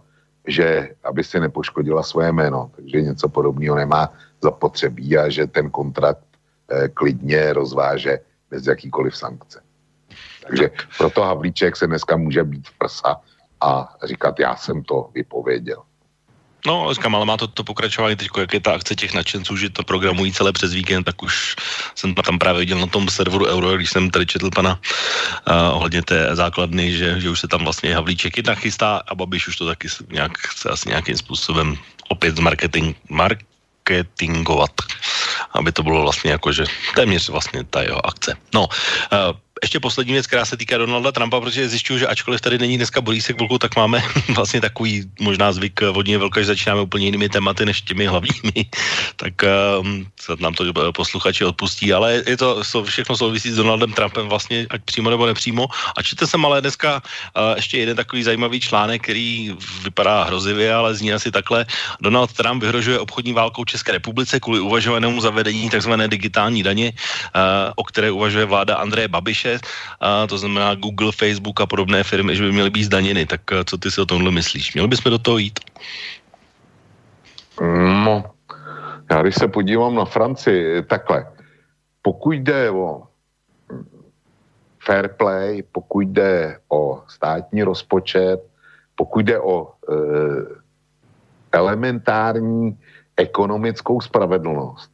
že 0.48 0.90
aby 1.04 1.24
si 1.24 1.40
nepoškodila 1.40 2.04
svoje 2.04 2.32
jméno, 2.32 2.72
takže 2.76 3.02
něco 3.02 3.30
podobného 3.30 3.76
nemá 3.76 4.14
zapotřebí 4.42 5.18
a 5.18 5.30
že 5.30 5.48
ten 5.48 5.70
kontrakt 5.70 6.31
klidně 6.94 7.54
rozváže 7.54 8.20
bez 8.50 8.68
jakýkoliv 8.68 9.18
sankce. 9.18 9.62
Takže 10.48 10.70
proto 10.98 11.24
Havlíček 11.24 11.78
se 11.78 11.88
dneska 11.88 12.18
může 12.18 12.44
být 12.44 12.68
v 12.68 12.78
prsa 12.78 13.22
a 13.62 13.96
říkat, 14.04 14.40
já 14.40 14.56
jsem 14.56 14.84
to 14.84 15.10
vypověděl. 15.14 15.84
No, 16.66 16.94
říkám, 16.94 17.16
ale 17.16 17.26
má 17.26 17.38
to, 17.38 17.48
to 17.48 17.64
pokračování 17.64 18.16
teď, 18.16 18.28
jak 18.38 18.54
je 18.54 18.60
ta 18.60 18.74
akce 18.74 18.96
těch 18.96 19.14
nadšenců, 19.14 19.58
že 19.58 19.70
to 19.70 19.84
programují 19.84 20.34
celé 20.34 20.52
přes 20.52 20.74
víkend, 20.74 21.04
tak 21.04 21.24
už 21.24 21.56
jsem 21.96 22.14
tam 22.14 22.40
právě 22.40 22.60
viděl 22.60 22.80
na 22.80 22.88
tom 22.88 23.10
serveru 23.10 23.46
Euro, 23.46 23.76
když 23.76 23.90
jsem 23.90 24.10
tady 24.10 24.26
četl 24.26 24.50
pana 24.50 24.80
uh, 25.50 25.76
ohledně 25.76 26.02
té 26.02 26.36
základny, 26.36 26.92
že, 26.92 27.20
že 27.22 27.30
už 27.30 27.40
se 27.40 27.48
tam 27.48 27.64
vlastně 27.64 27.96
Havlíček 27.96 28.38
jedna 28.38 28.56
chystá 28.56 29.02
a 29.08 29.16
Babiš 29.16 29.48
už 29.48 29.56
to 29.56 29.66
taky 29.66 29.88
nějak 30.12 30.38
chce 30.38 30.70
asi 30.70 30.90
nějakým 30.90 31.18
způsobem 31.18 31.78
opět 32.10 32.40
marketing, 32.40 32.96
marketingovat, 33.10 34.72
aby 35.54 35.72
to 35.72 35.84
bylo 35.84 36.02
vlastně 36.02 36.32
jako, 36.32 36.52
že 36.52 36.66
téměř 36.96 37.30
vlastně 37.30 37.64
ta 37.64 37.82
jeho 37.82 38.06
akce. 38.06 38.36
No, 38.54 38.68
uh, 38.68 39.38
ještě 39.64 39.80
poslední 39.80 40.14
věc, 40.14 40.28
která 40.28 40.46
se 40.46 40.58
týká 40.58 40.78
Donalda 40.78 41.12
Trumpa, 41.12 41.40
protože 41.40 41.70
zjišťuju, 41.70 42.00
že 42.00 42.08
ačkoliv 42.08 42.42
tady 42.42 42.58
není 42.58 42.78
dneska 42.78 43.02
Borísek 43.02 43.38
vlku, 43.38 43.58
tak 43.58 43.76
máme 43.76 44.04
vlastně 44.36 44.62
takový 44.62 45.06
možná 45.20 45.52
zvyk 45.52 45.82
vodně 45.82 46.18
velká, 46.18 46.42
že 46.42 46.46
začínáme 46.58 46.82
úplně 46.82 47.06
jinými 47.06 47.30
tématy 47.30 47.66
než 47.66 47.82
těmi 47.82 48.06
hlavními, 48.06 48.66
tak 49.16 49.34
um, 49.82 50.08
nám 50.40 50.54
to 50.54 50.94
posluchači 50.94 51.46
odpustí, 51.46 51.94
ale 51.94 52.24
je 52.28 52.38
to 52.38 52.64
všechno 52.84 53.18
souvisí 53.18 53.52
s 53.52 53.56
Donaldem 53.56 53.94
Trumpem 53.94 54.28
vlastně, 54.28 54.68
ať 54.70 54.82
přímo 54.82 55.10
nebo 55.10 55.26
nepřímo. 55.26 55.68
A 55.98 56.02
čte 56.02 56.28
jsem 56.28 56.46
ale 56.46 56.62
dneska 56.62 57.02
uh, 57.02 57.56
ještě 57.56 57.78
jeden 57.78 57.98
takový 57.98 58.24
zajímavý 58.24 58.60
článek, 58.60 59.04
který 59.04 59.54
vypadá 59.84 60.24
hrozivě, 60.24 60.74
ale 60.74 60.96
zní 60.96 61.14
asi 61.14 61.32
takhle. 61.32 61.66
Donald 62.02 62.34
Trump 62.34 62.62
vyhrožuje 62.62 63.00
obchodní 63.00 63.34
válkou 63.34 63.66
České 63.66 63.92
republice 63.92 64.40
kvůli 64.40 64.60
uvažovanému 64.60 65.22
zavedení 65.22 65.70
tzv. 65.70 65.94
digitální 66.08 66.64
daně, 66.64 66.94
uh, 67.36 67.42
o 67.76 67.84
které 67.84 68.12
uvažuje 68.12 68.46
vláda 68.46 68.76
Andreje 68.76 69.08
Babiše 69.08 69.51
a 70.00 70.28
to 70.28 70.38
znamená 70.38 70.76
Google, 70.76 71.12
Facebook 71.12 71.62
a 71.62 71.66
podobné 71.66 72.04
firmy, 72.04 72.36
že 72.36 72.44
by 72.44 72.52
měly 72.52 72.70
být 72.70 72.84
zdaněny. 72.84 73.26
Tak 73.26 73.42
eh, 73.52 73.64
co 73.66 73.78
ty 73.78 73.92
si 73.92 74.02
o 74.02 74.06
tomhle 74.06 74.32
myslíš? 74.32 74.74
Měli 74.74 74.88
bychom 74.88 75.12
do 75.12 75.20
toho 75.20 75.38
jít? 75.38 75.60
No, 78.06 78.24
já 79.12 79.22
když 79.22 79.36
se 79.36 79.48
podívám 79.48 79.96
na 79.96 80.06
Francii, 80.06 80.82
takhle, 80.82 81.28
pokud 82.02 82.32
jde 82.32 82.72
o 82.72 83.04
fair 84.86 85.08
play, 85.08 85.64
pokud 85.72 86.08
jde 86.08 86.60
o 86.70 87.04
státní 87.08 87.64
rozpočet, 87.64 88.40
pokud 88.96 89.26
jde 89.26 89.40
o 89.40 89.68
e, 89.68 89.96
elementární 91.52 92.78
ekonomickou 93.18 94.02
spravedlnost, 94.02 94.92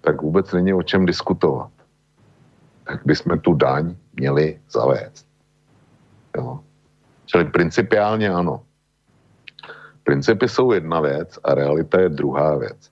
tak 0.00 0.22
vůbec 0.22 0.52
není 0.52 0.72
o 0.74 0.82
čem 0.82 1.06
diskutovat 1.06 1.75
tak 2.86 3.00
bychom 3.04 3.38
tu 3.38 3.54
daň 3.54 3.94
měli 4.14 4.60
zavést. 4.70 5.26
Jo. 6.36 6.60
Čili 7.26 7.44
principiálně 7.44 8.30
ano. 8.30 8.62
Principy 10.04 10.48
jsou 10.48 10.72
jedna 10.72 11.00
věc 11.00 11.38
a 11.44 11.54
realita 11.54 12.00
je 12.00 12.08
druhá 12.08 12.56
věc. 12.56 12.90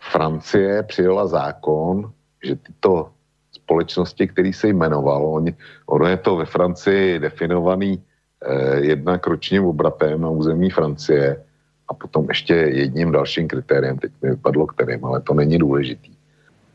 Francie 0.00 0.82
přijela 0.82 1.26
zákon, 1.26 2.12
že 2.44 2.56
tyto 2.56 3.10
společnosti, 3.52 4.28
který 4.28 4.52
se 4.52 4.68
jmenovalo, 4.68 5.32
oni, 5.32 5.56
ono 5.86 6.06
je 6.06 6.16
to 6.16 6.36
ve 6.36 6.44
Francii 6.44 7.18
definovaný 7.18 8.02
eh, 8.44 8.80
jednak 8.80 9.26
ročním 9.26 9.64
obratem 9.64 10.20
na 10.20 10.28
území 10.28 10.70
Francie 10.70 11.44
a 11.88 11.94
potom 11.94 12.26
ještě 12.28 12.54
jedním 12.54 13.12
dalším 13.12 13.48
kritériem, 13.48 13.98
teď 13.98 14.12
mi 14.22 14.30
vypadlo 14.30 14.66
kterým, 14.66 15.04
ale 15.04 15.20
to 15.20 15.34
není 15.34 15.58
důležitý. 15.58 16.12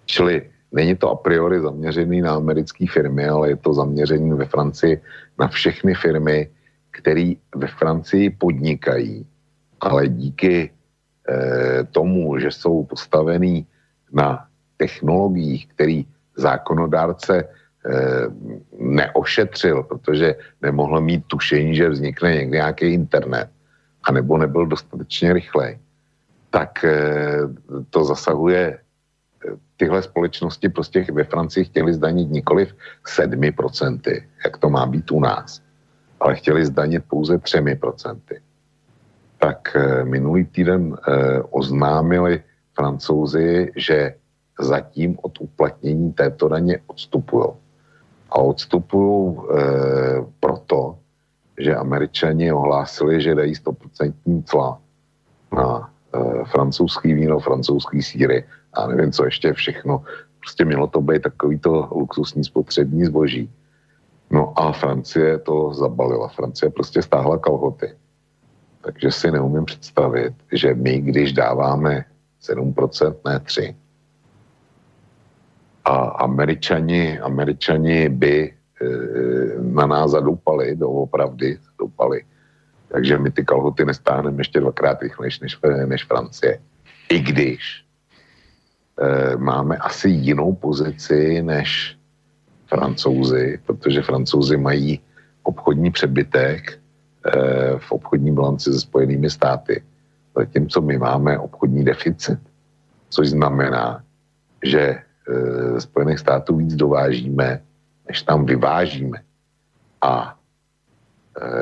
Čili 0.05 0.52
Není 0.73 0.95
to 0.95 1.09
a 1.09 1.15
priori 1.15 1.61
zaměřený 1.61 2.21
na 2.21 2.33
americké 2.33 2.85
firmy, 2.89 3.27
ale 3.29 3.49
je 3.49 3.55
to 3.55 3.73
zaměřený 3.73 4.33
ve 4.33 4.45
Francii 4.45 5.01
na 5.39 5.47
všechny 5.47 5.93
firmy, 5.93 6.49
které 6.91 7.33
ve 7.55 7.67
Francii 7.67 8.29
podnikají, 8.29 9.25
ale 9.79 10.07
díky 10.07 10.71
eh, 11.29 11.83
tomu, 11.91 12.39
že 12.39 12.51
jsou 12.51 12.83
postavený 12.83 13.65
na 14.13 14.45
technologiích, 14.77 15.67
který 15.67 16.05
zákonodárce 16.37 17.43
eh, 17.43 18.25
neošetřil, 18.79 19.83
protože 19.83 20.35
nemohl 20.61 21.01
mít 21.01 21.23
tušení, 21.27 21.75
že 21.75 21.89
vznikne 21.89 22.35
někdy 22.35 22.57
nějaký 22.57 22.85
internet, 22.93 23.49
anebo 24.03 24.37
nebyl 24.37 24.65
dostatečně 24.65 25.33
rychlej, 25.33 25.79
tak 26.49 26.83
eh, 26.83 27.37
to 27.89 28.05
zasahuje 28.05 28.82
tyhle 29.77 30.01
společnosti 30.01 30.69
prostě 30.69 31.05
ve 31.13 31.23
Francii 31.23 31.65
chtěli 31.65 31.93
zdanit 31.93 32.31
nikoliv 32.31 32.75
7%, 33.17 34.21
jak 34.45 34.57
to 34.57 34.69
má 34.69 34.85
být 34.85 35.11
u 35.11 35.19
nás, 35.19 35.61
ale 36.19 36.35
chtěli 36.35 36.65
zdanit 36.65 37.03
pouze 37.07 37.37
3%. 37.37 38.19
Tak 39.37 39.75
eh, 39.75 40.05
minulý 40.05 40.45
týden 40.45 40.95
eh, 40.95 41.41
oznámili 41.51 42.43
francouzi, 42.75 43.71
že 43.75 44.15
zatím 44.59 45.17
od 45.21 45.41
uplatnění 45.41 46.13
této 46.13 46.47
daně 46.47 46.79
odstupují. 46.87 47.45
A 48.29 48.35
odstupují 48.37 49.37
e, 49.37 49.61
proto, 50.39 50.97
že 51.59 51.75
američani 51.75 52.53
ohlásili, 52.53 53.21
že 53.21 53.35
dají 53.35 53.53
100% 53.53 54.43
cla 54.45 54.81
na 55.53 55.89
francouzský 56.45 57.13
víno, 57.13 57.39
francouzský 57.39 58.01
síry 58.01 58.43
a 58.73 58.87
nevím, 58.87 59.11
co 59.11 59.25
ještě 59.25 59.53
všechno. 59.53 60.03
Prostě 60.39 60.65
mělo 60.65 60.87
to 60.87 61.01
být 61.01 61.21
takovýto 61.21 61.87
luxusní 61.91 62.43
spotřební 62.43 63.05
zboží. 63.05 63.51
No 64.31 64.53
a 64.59 64.71
Francie 64.71 65.39
to 65.39 65.73
zabalila. 65.73 66.27
Francie 66.27 66.69
prostě 66.69 67.01
stáhla 67.01 67.37
kalhoty. 67.37 67.95
Takže 68.81 69.11
si 69.11 69.31
neumím 69.31 69.65
představit, 69.65 70.33
že 70.51 70.73
my, 70.73 71.01
když 71.01 71.33
dáváme 71.33 72.05
7%, 72.41 73.15
ne 73.25 73.37
3%, 73.39 73.75
a 75.85 75.95
američani, 76.23 77.19
američani 77.19 78.09
by 78.09 78.35
e, 78.47 78.53
na 79.59 79.85
nás 79.85 80.11
zadoupali, 80.11 80.75
doopravdy 80.75 81.59
zadoupali. 81.71 82.23
Takže 82.87 83.17
my 83.17 83.31
ty 83.31 83.45
kalhoty 83.45 83.85
nestáhneme 83.85 84.39
ještě 84.39 84.59
dvakrát 84.59 85.01
rychlejš 85.01 85.39
než, 85.39 85.59
než 85.85 86.03
Francie. 86.03 86.59
I 87.09 87.19
když 87.19 87.82
máme 89.37 89.77
asi 89.77 90.09
jinou 90.09 90.53
pozici 90.53 91.41
než 91.41 91.97
francouzi, 92.67 93.59
protože 93.65 94.01
francouzi 94.01 94.57
mají 94.57 94.99
obchodní 95.43 95.91
přebytek 95.91 96.71
e, 96.71 96.79
v 97.77 97.91
obchodní 97.91 98.31
bilanci 98.31 98.73
se 98.73 98.79
spojenými 98.79 99.29
státy, 99.29 99.83
zatímco 100.35 100.81
my 100.81 100.97
máme 100.97 101.39
obchodní 101.39 101.83
deficit, 101.83 102.39
což 103.09 103.29
znamená, 103.29 104.03
že 104.63 104.81
e, 104.81 105.01
Spojených 105.81 106.19
států 106.19 106.57
víc 106.57 106.75
dovážíme, 106.75 107.61
než 108.07 108.21
tam 108.21 108.45
vyvážíme. 108.45 109.21
A 110.01 110.37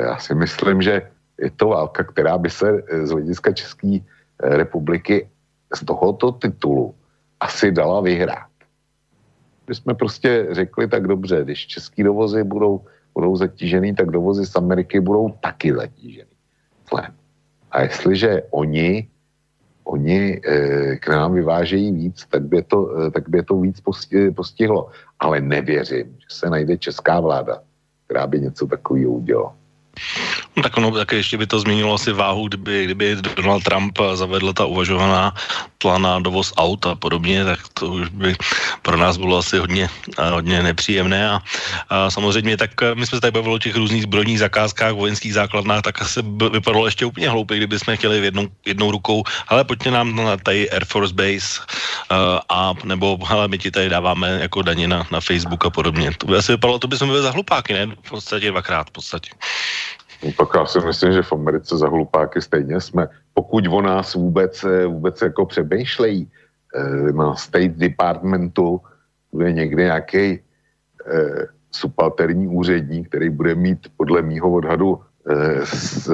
já 0.04 0.18
si 0.18 0.36
myslím, 0.36 0.82
že 0.82 1.02
je 1.40 1.52
to 1.52 1.68
válka, 1.68 2.04
která 2.04 2.38
by 2.38 2.50
se 2.50 2.84
z 3.04 3.10
hlediska 3.10 3.52
České 3.52 4.00
republiky 4.40 5.30
z 5.74 5.86
tohoto 5.86 6.32
titulu 6.32 6.96
asi 7.42 7.72
dala 7.72 8.02
vyhrát. 8.02 8.52
My 9.68 9.76
jsme 9.76 9.94
prostě 9.94 10.48
řekli 10.52 10.88
tak 10.88 11.08
dobře, 11.08 11.42
když 11.44 11.68
český 11.68 12.04
dovozy 12.04 12.44
budou, 12.44 12.86
budou 13.14 13.36
zatížený, 13.36 13.96
tak 13.96 14.12
dovozy 14.12 14.46
z 14.46 14.56
Ameriky 14.56 15.00
budou 15.00 15.30
taky 15.42 15.74
zatížený. 15.74 16.32
A 17.72 17.82
jestliže 17.82 18.42
oni, 18.52 19.08
oni 19.84 20.42
e, 20.44 20.96
k 20.96 21.08
nám 21.08 21.34
vyvážejí 21.34 21.92
víc, 21.92 22.26
tak 22.30 22.44
by, 22.44 22.64
to, 22.64 23.08
e, 23.08 23.12
tak 23.12 23.30
by 23.30 23.44
to 23.44 23.60
víc 23.60 23.80
postihlo. 24.36 24.92
Ale 25.20 25.42
nevěřím, 25.42 26.16
že 26.20 26.36
se 26.36 26.50
najde 26.50 26.78
česká 26.78 27.20
vláda, 27.20 27.64
která 28.06 28.28
by 28.28 28.40
něco 28.40 28.68
takového 28.68 29.12
udělala. 29.12 29.56
No, 30.58 30.64
tak 30.64 30.78
ono 30.78 30.92
také 30.92 31.16
ještě 31.16 31.38
by 31.38 31.48
to 31.48 31.60
změnilo 31.60 31.94
asi 31.94 32.12
váhu, 32.12 32.48
kdyby, 32.48 32.86
kdyby 32.86 33.16
Donald 33.36 33.64
Trump 33.64 34.00
zavedl 34.14 34.54
ta 34.54 34.66
uvažovaná 34.66 35.34
tla 35.82 35.98
na 35.98 36.20
dovoz 36.20 36.54
aut 36.58 36.86
a 36.86 36.96
podobně, 36.96 37.46
tak 37.46 37.60
to 37.74 37.88
už 37.88 38.10
by 38.10 38.36
pro 38.82 38.98
nás 38.98 39.18
bylo 39.18 39.38
asi 39.38 39.58
hodně, 39.58 39.90
hodně 40.18 40.64
nepříjemné 40.64 41.30
a, 41.30 41.42
a 41.90 42.10
samozřejmě 42.12 42.58
tak 42.58 42.72
my 42.94 43.06
jsme 43.06 43.18
se 43.18 43.22
tady 43.22 43.32
bavili 43.32 43.56
o 43.56 43.60
těch 43.60 43.76
různých 43.76 44.04
zbrojních 44.04 44.40
zakázkách, 44.40 44.94
vojenských 44.94 45.34
základnách, 45.34 45.82
tak 45.82 46.02
asi 46.02 46.22
by 46.22 46.50
vypadalo 46.50 46.86
ještě 46.86 47.06
úplně 47.06 47.30
hloupě, 47.30 47.58
kdyby 47.58 47.80
jsme 47.80 47.98
chtěli 47.98 48.22
v 48.22 48.24
jednou, 48.24 48.48
jednou 48.66 48.92
rukou, 48.92 49.24
ale 49.48 49.64
pojďte 49.64 49.92
nám 49.92 50.16
na 50.16 50.38
tady 50.38 50.70
Air 50.70 50.86
Force 50.86 51.14
Base 51.14 51.62
a 52.50 52.74
nebo 52.84 53.18
ale 53.30 53.48
my 53.48 53.58
ti 53.58 53.72
tady 53.72 53.90
dáváme 53.90 54.40
jako 54.42 54.62
daně 54.62 54.88
na, 54.88 55.08
na 55.12 55.20
Facebook 55.22 55.66
a 55.66 55.70
podobně. 55.70 56.12
To 56.18 56.28
by 56.28 56.38
asi 56.38 56.52
vypadalo, 56.52 56.80
to 56.80 56.88
by 56.88 56.98
jsme 56.98 57.08
byli 57.08 57.22
za 57.22 57.32
hlupáky, 57.32 57.74
ne? 57.74 57.88
V 58.04 58.10
podstatě 58.10 58.52
dvakrát 58.52 58.88
v 58.88 58.92
podstatě. 58.92 59.32
No 60.24 60.32
tak 60.38 60.50
já 60.56 60.66
si 60.66 60.80
myslím, 60.80 61.14
že 61.14 61.22
v 61.22 61.34
Americe 61.34 61.78
za 61.78 61.90
hlupáky 61.90 62.42
stejně 62.42 62.82
jsme. 62.82 63.08
Pokud 63.34 63.68
o 63.68 63.82
nás 63.82 64.14
vůbec, 64.14 64.64
eh, 64.64 64.86
vůbec 64.86 65.22
jako 65.22 65.46
přemýšlejí 65.46 66.30
eh, 66.76 67.12
na 67.12 67.36
State 67.36 67.72
Departmentu, 67.72 68.82
bude 69.32 69.54
někde 69.54 69.84
nějaký 69.84 70.40
eh, 71.06 71.46
subalterní 71.72 72.48
úředník, 72.48 73.08
který 73.08 73.30
bude 73.30 73.56
mít 73.56 73.88
podle 73.98 74.22
mýho 74.22 74.52
odhadu 74.52 75.00
z, 75.64 76.10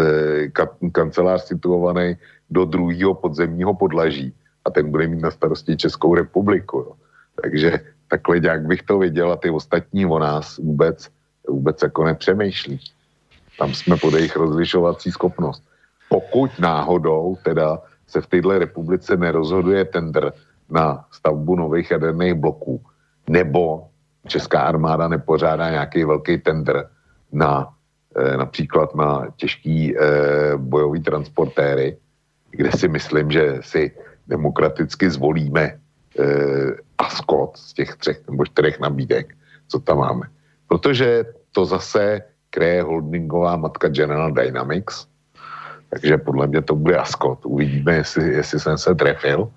ka, 0.51 0.67
kancelář 0.91 1.47
situovaný 1.47 2.17
do 2.49 2.65
druhého 2.65 3.13
podzemního 3.13 3.73
podlaží 3.73 4.35
a 4.65 4.69
ten 4.69 4.91
bude 4.91 5.07
mít 5.07 5.23
na 5.23 5.31
starosti 5.31 5.77
Českou 5.77 6.15
republiku. 6.15 6.77
Jo. 6.77 6.91
Takže 7.41 7.79
takhle 8.07 8.39
jak 8.43 8.67
bych 8.67 8.83
to 8.83 8.99
viděl 8.99 9.31
a 9.31 9.35
ty 9.35 9.49
ostatní 9.49 10.05
o 10.05 10.19
nás 10.19 10.57
vůbec, 10.57 11.09
vůbec 11.47 11.81
jako 11.81 12.03
nepřemýšlí. 12.03 12.79
Tam 13.57 13.73
jsme 13.73 13.97
pod 13.97 14.13
jejich 14.13 14.35
rozlišovací 14.35 15.11
schopnost. 15.11 15.63
Pokud 16.09 16.59
náhodou 16.59 17.37
teda 17.43 17.81
se 18.07 18.21
v 18.21 18.27
této 18.27 18.59
republice 18.59 19.17
nerozhoduje 19.17 19.85
tender 19.85 20.33
na 20.69 21.05
stavbu 21.11 21.55
nových 21.55 21.91
jaderných 21.91 22.33
bloků, 22.33 22.81
nebo 23.29 23.87
Česká 24.27 24.61
armáda 24.61 25.07
nepořádá 25.07 25.69
nějaký 25.69 26.03
velký 26.03 26.37
tender 26.37 26.89
na 27.31 27.73
e, 28.15 28.37
například 28.37 28.95
na 28.95 29.27
těžký 29.35 29.97
e, 29.97 30.01
bojový 30.57 31.01
transportéry, 31.01 31.97
kde 32.51 32.71
si 32.71 32.87
myslím, 32.87 33.31
že 33.31 33.59
si 33.61 33.91
demokraticky 34.27 35.09
zvolíme 35.09 35.63
e, 35.63 35.77
Ascot 36.97 37.57
z 37.57 37.73
těch 37.73 37.95
třech 37.95 38.27
nebo 38.29 38.45
čtyřech 38.45 38.79
nabídek, 38.79 39.35
co 39.67 39.79
tam 39.79 39.97
máme. 39.97 40.27
Protože 40.67 41.25
to 41.51 41.65
zase 41.65 42.21
kreje 42.57 42.81
holdingová 42.81 43.53
matka 43.53 43.93
General 43.93 44.33
Dynamics, 44.33 45.05
takže 45.93 46.17
podle 46.17 46.49
mě 46.49 46.61
to 46.65 46.73
bude 46.73 46.97
Ascot. 46.97 47.45
Uvidíme, 47.45 48.01
jestli, 48.01 48.33
jestli 48.33 48.59
jsem 48.59 48.77
se 48.77 48.95
trefil 48.95 49.53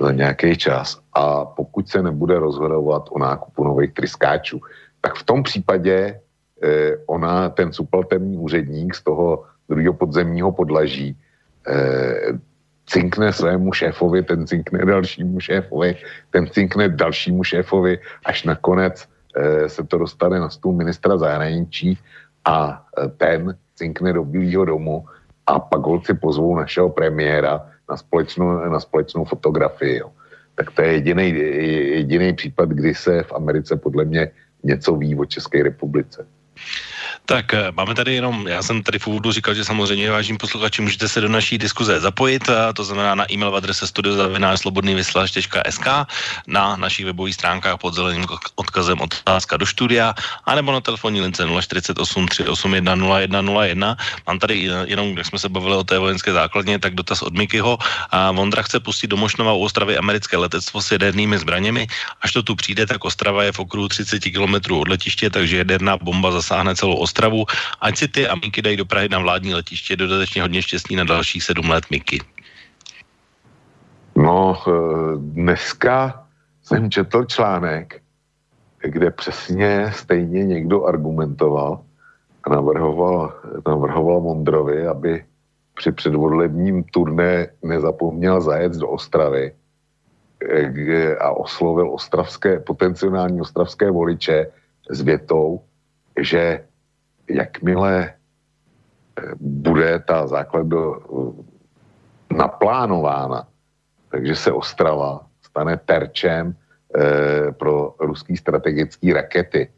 za 0.00 0.12
nějaký 0.12 0.56
čas. 0.56 0.96
A 1.12 1.44
pokud 1.44 1.84
se 1.84 2.00
nebude 2.02 2.38
rozhodovat 2.40 3.12
o 3.12 3.18
nákupu 3.18 3.64
nových 3.64 3.92
tryskáčů, 3.92 4.60
tak 5.00 5.20
v 5.20 5.24
tom 5.28 5.42
případě 5.42 6.16
eh, 6.16 6.96
ona, 7.06 7.52
ten 7.52 7.72
subalterní 7.72 8.40
úředník 8.40 8.94
z 8.96 9.04
toho 9.04 9.44
druhého 9.68 9.94
podzemního 9.94 10.52
podlaží 10.52 11.12
eh, 11.68 12.40
cinkne 12.88 13.32
svému 13.32 13.72
šéfovi, 13.72 14.22
ten 14.22 14.46
cinkne 14.46 14.80
dalšímu 14.84 15.40
šéfovi, 15.40 15.96
ten 16.30 16.48
cinkne 16.48 16.88
dalšímu 16.88 17.44
šéfovi, 17.44 18.00
až 18.24 18.44
nakonec 18.44 18.96
eh, 19.36 19.68
se 19.68 19.84
to 19.84 19.98
dostane 19.98 20.40
na 20.40 20.50
stůl 20.50 20.72
ministra 20.74 21.16
zahraničí 21.16 21.98
a 22.44 22.86
ten 23.16 23.56
cinkne 23.74 24.12
do 24.12 24.24
Bílého 24.24 24.64
domu 24.64 25.04
a 25.46 25.58
pak 25.58 25.80
holci 25.80 26.14
pozvou 26.14 26.56
našeho 26.56 26.90
premiéra 26.90 27.66
na 27.90 27.96
společnou, 27.96 28.70
na 28.70 28.80
společnou 28.80 29.24
fotografii. 29.24 29.98
Jo. 29.98 30.10
Tak 30.54 30.70
to 30.70 30.82
je 30.82 30.92
jediný 31.96 32.32
případ, 32.32 32.68
kdy 32.68 32.94
se 32.94 33.22
v 33.22 33.32
Americe 33.32 33.76
podle 33.76 34.04
mě 34.04 34.30
něco 34.62 34.96
ví 34.96 35.16
o 35.16 35.24
České 35.24 35.62
republice. 35.62 36.26
Tak 37.30 37.54
eh, 37.54 37.70
máme 37.70 37.94
tady 37.94 38.14
jenom, 38.14 38.48
já 38.48 38.62
jsem 38.62 38.82
tady 38.82 38.98
v 38.98 39.06
úvodu 39.06 39.32
říkal, 39.32 39.54
že 39.54 39.64
samozřejmě 39.64 40.10
vážím 40.10 40.38
posluchači, 40.38 40.82
můžete 40.82 41.08
se 41.08 41.20
do 41.20 41.28
naší 41.28 41.58
diskuze 41.58 42.00
zapojit, 42.00 42.48
a 42.48 42.72
to 42.72 42.84
znamená 42.84 43.14
na 43.14 43.32
e-mail 43.32 43.50
v 43.50 43.56
adrese 43.56 43.86
studiozavinářslobodnývyslaž.sk 43.86 45.86
na 46.46 46.76
našich 46.76 47.06
webových 47.06 47.34
stránkách 47.34 47.78
pod 47.78 47.94
zeleným 47.94 48.26
odkazem 48.54 49.00
otázka 49.00 49.56
do 49.56 49.66
studia, 49.66 50.14
anebo 50.44 50.72
na 50.72 50.80
telefonní 50.80 51.20
lince 51.20 51.46
048 51.46 52.28
381 52.28 52.96
0101. 52.98 53.96
Mám 54.26 54.38
tady 54.38 54.66
eh, 54.66 54.72
jenom, 54.90 55.18
jak 55.18 55.26
jsme 55.26 55.38
se 55.38 55.48
bavili 55.48 55.76
o 55.76 55.84
té 55.84 55.98
vojenské 55.98 56.32
základně, 56.32 56.78
tak 56.78 56.94
dotaz 56.94 57.22
od 57.22 57.38
Mikyho. 57.38 57.78
A 58.10 58.30
Vondra 58.34 58.62
chce 58.62 58.80
pustit 58.80 59.06
do 59.06 59.16
Mošnova 59.16 59.52
u 59.52 59.60
Ostravy 59.62 59.98
americké 59.98 60.36
letectvo 60.36 60.82
s 60.82 60.90
jadernými 60.90 61.38
zbraněmi. 61.38 61.86
Až 62.20 62.32
to 62.32 62.42
tu 62.42 62.54
přijde, 62.58 62.86
tak 62.86 63.04
Ostrava 63.04 63.46
je 63.46 63.52
v 63.52 63.58
okruhu 63.58 63.88
30 63.88 64.18
km 64.18 64.74
od 64.74 64.88
letiště, 64.88 65.30
takže 65.30 65.56
jaderná 65.62 65.96
bomba 65.96 66.30
zasáhne 66.30 66.74
celou 66.74 66.98
Ostravu 66.98 67.09
Ostravu, 67.10 67.42
ať 67.82 67.94
si 67.98 68.06
ty 68.08 68.22
a 68.30 68.38
dají 68.38 68.78
do 68.78 68.86
Prahy 68.86 69.10
na 69.10 69.18
vládní 69.18 69.54
letiště. 69.54 69.98
Dodatečně 69.98 70.42
hodně 70.46 70.62
štěstí 70.62 70.94
na 70.94 71.04
dalších 71.04 71.42
sedm 71.42 71.66
let, 71.66 71.90
Miky. 71.90 72.22
No, 74.14 74.54
eh, 74.54 74.70
dneska 75.34 76.22
jsem 76.62 76.90
četl 76.90 77.24
článek, 77.26 77.98
kde 78.78 79.10
přesně 79.10 79.90
stejně 79.90 80.44
někdo 80.46 80.86
argumentoval 80.86 81.82
a 82.46 82.50
navrhoval, 82.50 83.34
navrhoval 83.66 84.20
Mondrovi, 84.20 84.86
aby 84.86 85.24
při 85.74 85.92
předvolebním 85.92 86.84
turné 86.94 87.50
nezapomněl 87.62 88.40
zajet 88.40 88.72
do 88.78 88.88
Ostravy 88.88 89.50
eh, 90.46 91.16
a 91.16 91.30
oslovil 91.30 91.90
ostravské, 91.90 92.62
potenciální 92.62 93.40
ostravské 93.40 93.90
voliče 93.90 94.46
s 94.90 95.00
větou, 95.02 95.60
že 96.22 96.69
jakmile 97.30 98.04
eh, 98.04 99.22
bude 99.40 99.98
ta 99.98 100.26
základ 100.26 100.66
eh, 100.72 100.76
naplánována, 102.34 103.46
takže 104.10 104.36
se 104.36 104.52
Ostrava 104.52 105.30
stane 105.42 105.76
terčem 105.76 106.54
e, 106.54 107.52
pro 107.52 107.94
ruský 108.00 108.36
strategický 108.36 109.12
rakety. 109.12 109.68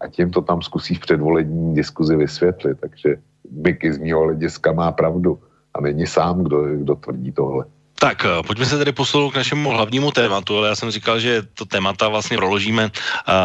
A 0.00 0.08
tím 0.08 0.30
to 0.30 0.42
tam 0.42 0.62
zkusí 0.62 0.94
v 0.94 1.00
předvolební 1.00 1.74
diskuzi 1.74 2.16
vysvětlit. 2.16 2.78
Takže 2.80 3.16
Miky 3.50 3.92
z 3.92 3.98
mého 3.98 4.20
hlediska 4.24 4.72
má 4.72 4.92
pravdu. 4.92 5.38
A 5.74 5.80
není 5.80 6.06
sám, 6.06 6.44
kdo, 6.44 6.62
kdo 6.62 6.94
tvrdí 6.94 7.32
tohle. 7.32 7.64
Tak, 7.98 8.26
pojďme 8.46 8.66
se 8.66 8.78
tedy 8.78 8.92
posunout 8.92 9.30
k 9.30 9.36
našemu 9.36 9.70
hlavnímu 9.70 10.10
tématu, 10.10 10.58
ale 10.58 10.68
já 10.68 10.74
jsem 10.76 10.90
říkal, 10.90 11.18
že 11.18 11.42
to 11.42 11.64
témata 11.64 12.08
vlastně 12.08 12.36
proložíme 12.36 12.84
uh, 12.84 12.90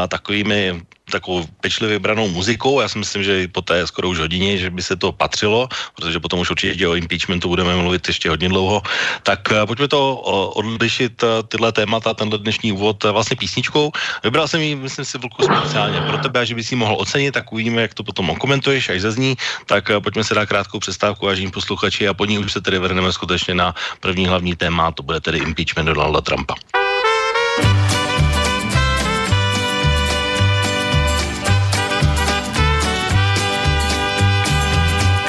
takovými 0.08 0.82
takovou 1.12 1.46
pečlivě 1.62 1.98
vybranou 1.98 2.30
muzikou. 2.30 2.82
Já 2.82 2.88
si 2.88 2.98
myslím, 2.98 3.24
že 3.24 3.48
po 3.48 3.62
té 3.62 3.88
skoro 3.88 4.10
už 4.10 4.20
hodině, 4.20 4.58
že 4.58 4.70
by 4.70 4.82
se 4.82 4.96
to 4.96 5.12
patřilo, 5.12 5.70
protože 5.96 6.20
potom 6.20 6.40
už 6.40 6.52
určitě 6.52 6.88
o 6.88 6.96
impeachmentu 6.96 7.48
budeme 7.50 7.76
mluvit 7.76 8.08
ještě 8.08 8.30
hodně 8.30 8.50
dlouho. 8.50 8.82
Tak 9.24 9.52
eh, 9.52 9.66
pojďme 9.66 9.88
to 9.88 10.16
odlišit 10.56 11.24
eh, 11.24 11.44
tyhle 11.48 11.72
témata, 11.72 12.14
tenhle 12.14 12.40
dnešní 12.40 12.72
úvod 12.72 13.06
eh, 13.06 13.12
vlastně 13.12 13.36
písničkou. 13.36 13.92
Vybral 14.24 14.48
jsem 14.48 14.62
ji, 14.62 14.76
myslím 14.76 15.06
si, 15.06 15.18
velkou 15.18 15.44
speciálně 15.44 16.02
pro 16.02 16.18
tebe, 16.18 16.46
že 16.46 16.56
by 16.56 16.64
si 16.64 16.76
mohl 16.76 16.96
ocenit, 17.00 17.34
tak 17.34 17.52
uvidíme, 17.54 17.82
jak 17.82 17.94
to 17.94 18.04
potom 18.04 18.30
okomentuješ, 18.30 18.90
až 18.90 19.02
zazní. 19.02 19.36
Tak 19.66 19.92
pojďme 20.04 20.24
se 20.24 20.36
dát 20.36 20.46
krátkou 20.46 20.80
přestávku, 20.80 21.26
vážení 21.26 21.52
posluchači, 21.52 22.08
a 22.08 22.14
po 22.14 22.26
ní 22.26 22.40
už 22.40 22.52
se 22.52 22.62
tedy 22.62 22.80
vrhneme 22.80 23.12
skutečně 23.12 23.56
na 23.56 23.76
první 24.00 24.28
hlavní 24.28 24.56
téma, 24.56 24.92
to 24.92 25.04
bude 25.04 25.20
tedy 25.20 25.38
impeachment 25.38 25.86
Donalda 25.86 26.22
Trumpa. 26.22 26.56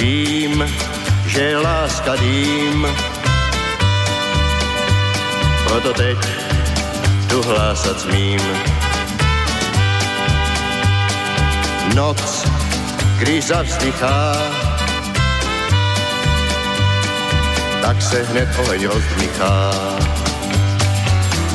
Vím, 0.01 0.65
že 1.27 1.59
láska 1.59 2.17
dým, 2.17 2.89
proto 5.65 5.93
teď 5.93 6.19
tu 7.29 7.43
hlásat 7.43 8.01
smím. 8.01 8.41
Noc, 11.95 12.47
když 13.19 13.45
zavzdychá, 13.45 14.37
tak 17.83 18.03
se 18.03 18.23
hned 18.23 18.49
oheň 18.59 18.87
rozdmychá. 18.87 19.71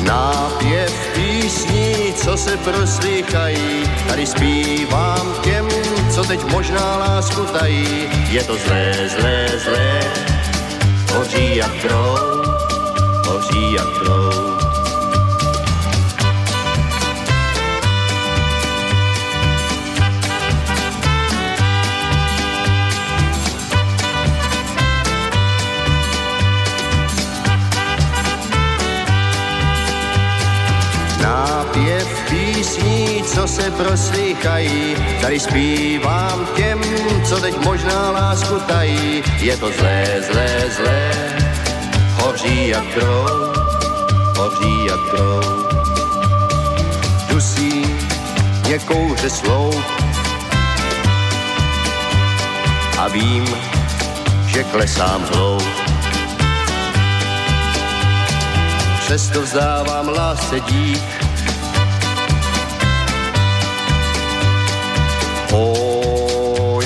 Nápěv 0.02 0.92
písní, 1.14 2.14
co 2.14 2.36
se 2.36 2.56
proslýchají, 2.56 3.90
tady 4.08 4.26
zpívám 4.26 5.34
těm, 5.42 5.85
co 6.16 6.24
teď 6.24 6.44
možná 6.44 6.96
lásku 6.96 7.44
tají. 7.44 8.08
Je 8.30 8.44
to 8.44 8.56
zlé, 8.56 8.92
zlé, 9.08 9.48
zlé, 9.64 10.00
hoří 11.12 11.56
jak 11.56 11.72
trou, 11.82 12.16
hoří 13.26 13.72
jak 13.72 13.88
trou. 13.98 14.56
Písní, 32.56 33.22
co 33.22 33.48
se 33.48 33.70
proslýchají, 33.70 34.96
tady 35.20 35.40
zpívám 35.40 36.46
těm, 36.56 36.80
co 37.24 37.40
teď 37.40 37.64
možná 37.64 38.10
lásku 38.10 38.54
tají. 38.66 39.22
Je 39.38 39.56
to 39.56 39.72
zlé, 39.72 40.06
zlé, 40.32 40.48
zlé, 40.76 41.10
hoří 42.22 42.68
jak 42.68 42.84
drou, 42.94 43.26
hoří 44.36 44.84
jak 44.86 45.00
drou. 45.10 45.40
Dusí 47.28 47.84
mě 48.66 48.78
kouře 48.78 49.30
slou 49.30 49.70
a 52.98 53.08
vím, 53.08 53.44
že 54.46 54.64
klesám 54.64 55.22
hloub. 55.32 55.62
Přesto 59.00 59.42
vzdávám 59.42 60.08
lásce 60.08 60.60
dík, 60.60 61.25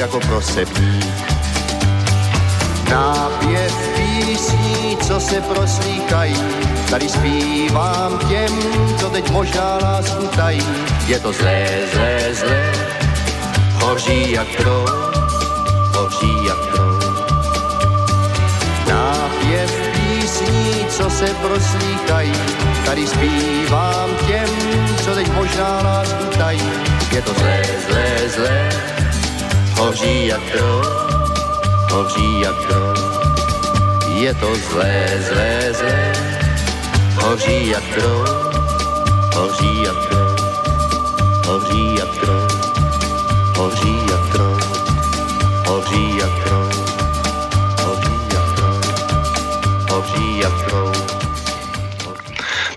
jako 0.00 0.20
prosebník. 0.20 1.06
Nápěv 2.90 3.72
písní, 3.96 4.96
co 4.96 5.20
se 5.20 5.40
proslýchají, 5.40 6.36
tady 6.90 7.08
zpívám 7.08 8.18
těm, 8.28 8.58
co 8.98 9.10
teď 9.10 9.30
možná 9.30 9.78
lásku 9.82 10.26
tají. 10.26 10.62
Je 11.06 11.20
to 11.20 11.32
zlé, 11.32 11.66
zlé, 11.94 12.34
zlé, 12.34 12.72
hoří 13.74 14.32
jak 14.32 14.48
trou, 14.56 14.84
hoří 15.96 16.46
jak 16.48 16.74
trou. 16.74 17.00
Nápěv 18.88 19.90
písní, 19.92 20.84
co 20.88 21.10
se 21.10 21.26
proslýchají, 21.26 22.32
tady 22.84 23.06
zpívám 23.06 24.10
těm, 24.26 24.48
co 25.04 25.14
teď 25.14 25.32
možná 25.32 25.80
lásku 25.82 26.24
tají. 26.38 26.62
Je 27.10 27.22
to 27.22 27.32
zlé, 27.34 27.62
zlé, 27.88 28.28
zlé, 28.28 28.68
hoří 29.76 30.26
jak 30.26 30.40
trou, 30.52 30.82
hoří 31.90 32.40
jak 32.40 32.56
trou. 32.68 32.94
Je 34.14 34.34
to 34.34 34.54
zlé, 34.54 35.06
zlé, 35.28 35.72
zlé, 35.72 36.12
hoří 37.14 37.68
jak 37.68 37.84
trou, 37.94 38.24
hoří 39.34 39.82
jak 39.82 39.96
trou, 40.08 40.36
hoří 41.46 41.94
jak 41.98 42.10
trou, 42.20 42.29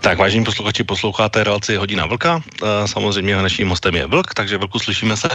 Tak, 0.03 0.17
vážení 0.17 0.43
posluchači, 0.43 0.83
posloucháte 0.83 1.43
relaci 1.43 1.75
Hodina 1.75 2.05
Vlka. 2.05 2.41
E, 2.63 2.87
samozřejmě 2.87 3.35
naším 3.35 3.69
hostem 3.69 3.95
je 3.95 4.07
Vlk, 4.07 4.33
takže 4.33 4.57
Vlku 4.57 4.79
slyšíme 4.79 5.17
se? 5.17 5.29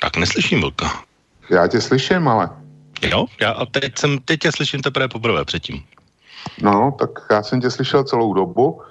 Tak 0.00 0.16
neslyším 0.16 0.60
Vlka. 0.60 1.02
Já 1.50 1.66
tě 1.66 1.80
slyším, 1.80 2.28
ale... 2.28 2.50
Jo, 3.02 3.26
já 3.40 3.50
a 3.50 3.66
teď, 3.66 3.98
jsem, 3.98 4.18
teď 4.18 4.40
tě 4.40 4.52
slyším 4.52 4.80
teprve 4.80 5.08
poprvé 5.08 5.44
předtím. 5.44 5.82
No, 6.62 6.96
tak 6.98 7.10
já 7.30 7.42
jsem 7.42 7.60
tě 7.60 7.70
slyšel 7.70 8.04
celou 8.04 8.34
dobu. 8.34 8.82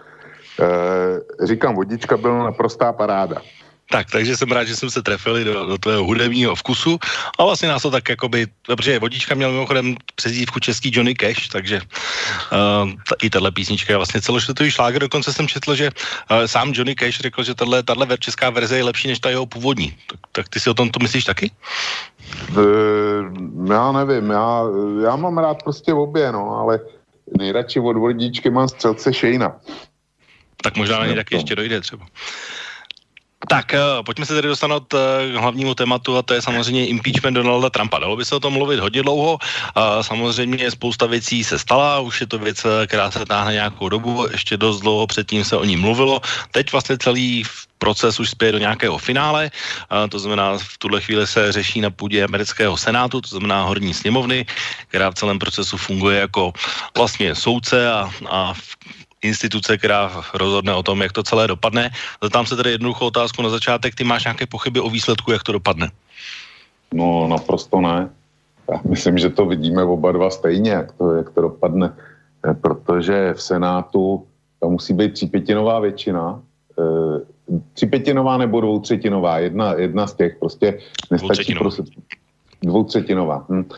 E, 0.59 1.45
říkám, 1.47 1.75
vodička 1.75 2.17
byla 2.17 2.43
naprostá 2.43 2.93
paráda. 2.93 3.41
Tak, 3.89 4.11
takže 4.11 4.37
jsem 4.37 4.51
rád, 4.51 4.63
že 4.63 4.75
jsem 4.75 4.89
se 4.89 5.01
trefili 5.01 5.43
do, 5.43 5.65
do 5.65 5.77
tvého 5.77 6.03
hudebního 6.03 6.55
vkusu 6.55 6.99
a 7.39 7.43
vlastně 7.43 7.67
nás 7.67 7.81
to 7.81 7.91
tak 7.91 8.09
jakoby, 8.09 8.47
protože 8.65 8.99
Vodička 8.99 9.35
měl 9.35 9.51
mimochodem 9.51 9.95
přezdívku 10.15 10.59
český 10.59 10.91
Johnny 10.93 11.15
Cash, 11.15 11.47
takže 11.47 11.81
uh, 11.81 12.91
t- 12.91 13.15
i 13.21 13.29
tahle 13.29 13.51
písnička 13.51 13.93
je 13.93 13.97
vlastně 13.97 14.21
celosvětový 14.21 14.71
šláger, 14.71 15.01
dokonce 15.01 15.33
jsem 15.33 15.47
četl, 15.47 15.75
že 15.75 15.89
uh, 15.89 16.45
sám 16.45 16.71
Johnny 16.75 16.95
Cash 16.95 17.19
řekl, 17.19 17.43
že 17.43 17.55
tahle, 17.55 17.83
tahle 17.83 18.17
česká 18.19 18.49
verze 18.49 18.77
je 18.77 18.83
lepší 18.83 19.07
než 19.07 19.19
ta 19.19 19.29
jeho 19.29 19.45
původní. 19.45 19.95
Tak, 20.07 20.19
tak 20.31 20.49
ty 20.49 20.59
si 20.59 20.69
o 20.69 20.73
tom 20.73 20.89
to 20.89 20.99
myslíš 20.99 21.25
taky? 21.25 21.51
E, 22.49 22.63
já 23.73 23.91
nevím, 23.91 24.29
já, 24.29 24.61
já 25.03 25.15
mám 25.15 25.37
rád 25.37 25.63
prostě 25.63 25.93
obě, 25.93 26.31
no, 26.31 26.49
ale 26.59 26.79
nejradši 27.37 27.79
od 27.79 27.97
vodičky 27.97 28.49
mám 28.49 28.67
střelce 28.67 29.13
Šejna. 29.13 29.55
Tak 30.63 30.77
možná 30.77 30.99
na 30.99 31.05
ně 31.05 31.15
taky 31.15 31.35
ještě 31.35 31.55
dojde 31.55 31.81
třeba. 31.81 32.05
Tak, 33.49 33.73
uh, 33.73 34.03
pojďme 34.03 34.25
se 34.25 34.35
tedy 34.35 34.47
dostat 34.47 34.93
uh, 34.93 34.99
k 35.31 35.35
hlavnímu 35.35 35.75
tématu 35.75 36.17
a 36.17 36.21
to 36.21 36.33
je 36.33 36.41
samozřejmě 36.41 36.87
impeachment 36.87 37.33
Donalda 37.33 37.69
Trumpa. 37.69 37.99
Dalo 37.99 38.15
by 38.15 38.25
se 38.25 38.35
o 38.35 38.39
tom 38.39 38.53
mluvit 38.53 38.79
hodně 38.79 39.03
dlouho. 39.03 39.33
Uh, 39.33 39.83
samozřejmě 40.01 40.71
spousta 40.71 41.05
věcí 41.05 41.43
se 41.43 41.59
stala, 41.59 41.99
už 41.99 42.21
je 42.21 42.27
to 42.27 42.39
věc, 42.39 42.65
která 42.87 43.11
se 43.11 43.25
táhne 43.25 43.53
nějakou 43.53 43.89
dobu, 43.89 44.27
ještě 44.31 44.57
dost 44.57 44.81
dlouho 44.81 45.07
předtím 45.07 45.43
se 45.43 45.55
o 45.55 45.63
ní 45.63 45.77
mluvilo. 45.77 46.21
Teď 46.51 46.71
vlastně 46.71 46.97
celý 46.97 47.43
proces 47.77 48.19
už 48.19 48.29
spěje 48.29 48.51
do 48.51 48.57
nějakého 48.57 48.97
finále, 48.97 49.51
uh, 49.91 50.09
to 50.09 50.19
znamená 50.19 50.57
v 50.57 50.77
tuhle 50.77 51.01
chvíli 51.01 51.27
se 51.27 51.51
řeší 51.51 51.81
na 51.81 51.89
půdě 51.89 52.23
amerického 52.23 52.77
senátu, 52.77 53.21
to 53.21 53.29
znamená 53.29 53.63
horní 53.63 53.93
sněmovny, 53.93 54.45
která 54.87 55.11
v 55.11 55.15
celém 55.15 55.39
procesu 55.39 55.77
funguje 55.77 56.19
jako 56.19 56.53
vlastně 56.97 57.35
soudce 57.35 57.91
a, 57.91 58.11
a 58.29 58.53
instituce, 59.21 59.77
která 59.77 60.11
rozhodne 60.33 60.73
o 60.73 60.83
tom, 60.83 61.01
jak 61.01 61.11
to 61.11 61.23
celé 61.23 61.47
dopadne. 61.47 61.89
Zeptám 62.23 62.45
se 62.45 62.55
tedy 62.55 62.71
jednoduchou 62.71 63.07
otázku 63.07 63.41
na 63.41 63.49
začátek. 63.49 63.95
Ty 63.95 64.03
máš 64.03 64.23
nějaké 64.23 64.45
pochyby 64.45 64.79
o 64.79 64.89
výsledku, 64.89 65.31
jak 65.31 65.43
to 65.43 65.51
dopadne? 65.51 65.91
No, 66.93 67.27
naprosto 67.27 67.81
ne. 67.81 68.09
Já 68.71 68.81
myslím, 68.89 69.17
že 69.17 69.29
to 69.29 69.45
vidíme 69.45 69.83
oba 69.83 70.11
dva 70.11 70.29
stejně, 70.29 70.71
jak 70.71 70.91
to, 70.91 71.13
jak 71.13 71.29
to 71.29 71.41
dopadne. 71.41 71.93
Protože 72.61 73.33
v 73.33 73.41
Senátu 73.41 74.27
tam 74.59 74.71
musí 74.71 74.93
být 74.93 75.13
třípětinová 75.13 75.79
většina. 75.79 76.41
E, 76.79 76.83
třípětinová 77.73 78.37
nebo 78.37 78.61
dvoutřetinová, 78.61 79.39
jedna, 79.39 79.73
jedna 79.73 80.07
z 80.07 80.13
těch. 80.13 80.35
Prostě 80.39 80.79
nestačí 81.11 81.55
prostě, 81.55 81.83
dvoutřetinová. 82.61 83.45
Hm. 83.49 83.69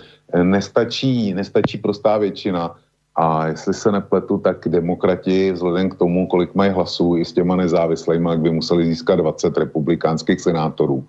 Nestačí, 0.44 1.34
nestačí 1.34 1.78
prostá 1.78 2.18
většina 2.18 2.76
a 3.20 3.48
jestli 3.48 3.74
se 3.74 3.92
nepletu, 3.92 4.38
tak 4.38 4.68
demokrati 4.68 5.52
vzhledem 5.52 5.90
k 5.90 5.96
tomu, 5.96 6.28
kolik 6.28 6.56
mají 6.56 6.72
hlasů 6.72 7.18
i 7.18 7.26
s 7.26 7.34
těma 7.34 7.56
jak 8.32 8.40
by 8.40 8.52
museli 8.52 8.86
získat 8.86 9.16
20 9.16 9.58
republikánských 9.58 10.42
senátorů 10.42 11.08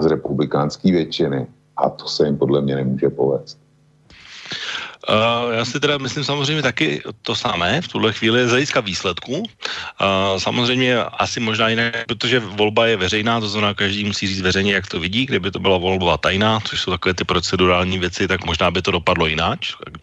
z 0.00 0.06
republikánské 0.06 0.92
většiny. 0.92 1.46
A 1.76 1.90
to 1.90 2.08
se 2.08 2.26
jim 2.26 2.38
podle 2.38 2.60
mě 2.60 2.76
nemůže 2.76 3.10
povést. 3.10 3.58
Uh, 5.08 5.54
já 5.54 5.64
si 5.64 5.80
teda 5.80 5.98
myslím 5.98 6.24
samozřejmě 6.24 6.62
taky 6.62 7.02
to 7.22 7.34
samé 7.34 7.80
v 7.80 7.88
tuhle 7.88 8.12
chvíli 8.12 8.48
z 8.48 8.50
hlediska 8.50 8.80
výsledku. 8.80 9.38
Uh, 9.38 9.46
samozřejmě 10.38 10.98
asi 10.98 11.40
možná 11.40 11.68
jinak, 11.68 12.06
protože 12.06 12.40
volba 12.40 12.86
je 12.86 12.96
veřejná, 12.96 13.40
to 13.40 13.48
znamená, 13.48 13.74
každý 13.74 14.04
musí 14.04 14.26
říct 14.26 14.40
veřejně, 14.40 14.72
jak 14.74 14.86
to 14.86 15.00
vidí. 15.00 15.26
Kdyby 15.26 15.50
to 15.50 15.58
byla 15.58 15.78
volba 15.78 16.18
tajná, 16.18 16.60
což 16.60 16.80
jsou 16.80 16.90
takové 16.90 17.14
ty 17.14 17.24
procedurální 17.24 17.98
věci, 17.98 18.28
tak 18.28 18.44
možná 18.44 18.70
by 18.70 18.82
to 18.82 18.90
dopadlo 18.90 19.26
jinak, 19.26 19.58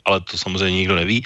ale 0.05 0.21
to 0.21 0.37
samozřejmě 0.37 0.77
nikdo 0.77 0.95
neví, 0.95 1.23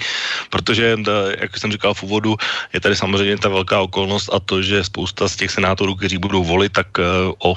protože, 0.50 0.96
jak 1.40 1.58
jsem 1.58 1.72
říkal 1.72 1.94
v 1.94 2.02
úvodu, 2.02 2.36
je 2.72 2.80
tady 2.80 2.96
samozřejmě 2.96 3.38
ta 3.38 3.48
velká 3.48 3.80
okolnost 3.80 4.28
a 4.32 4.40
to, 4.40 4.62
že 4.62 4.84
spousta 4.84 5.28
z 5.28 5.36
těch 5.36 5.50
senátorů, 5.50 5.94
kteří 5.94 6.18
budou 6.18 6.44
volit, 6.44 6.72
tak 6.72 6.98
uh, 6.98 7.04
o 7.38 7.54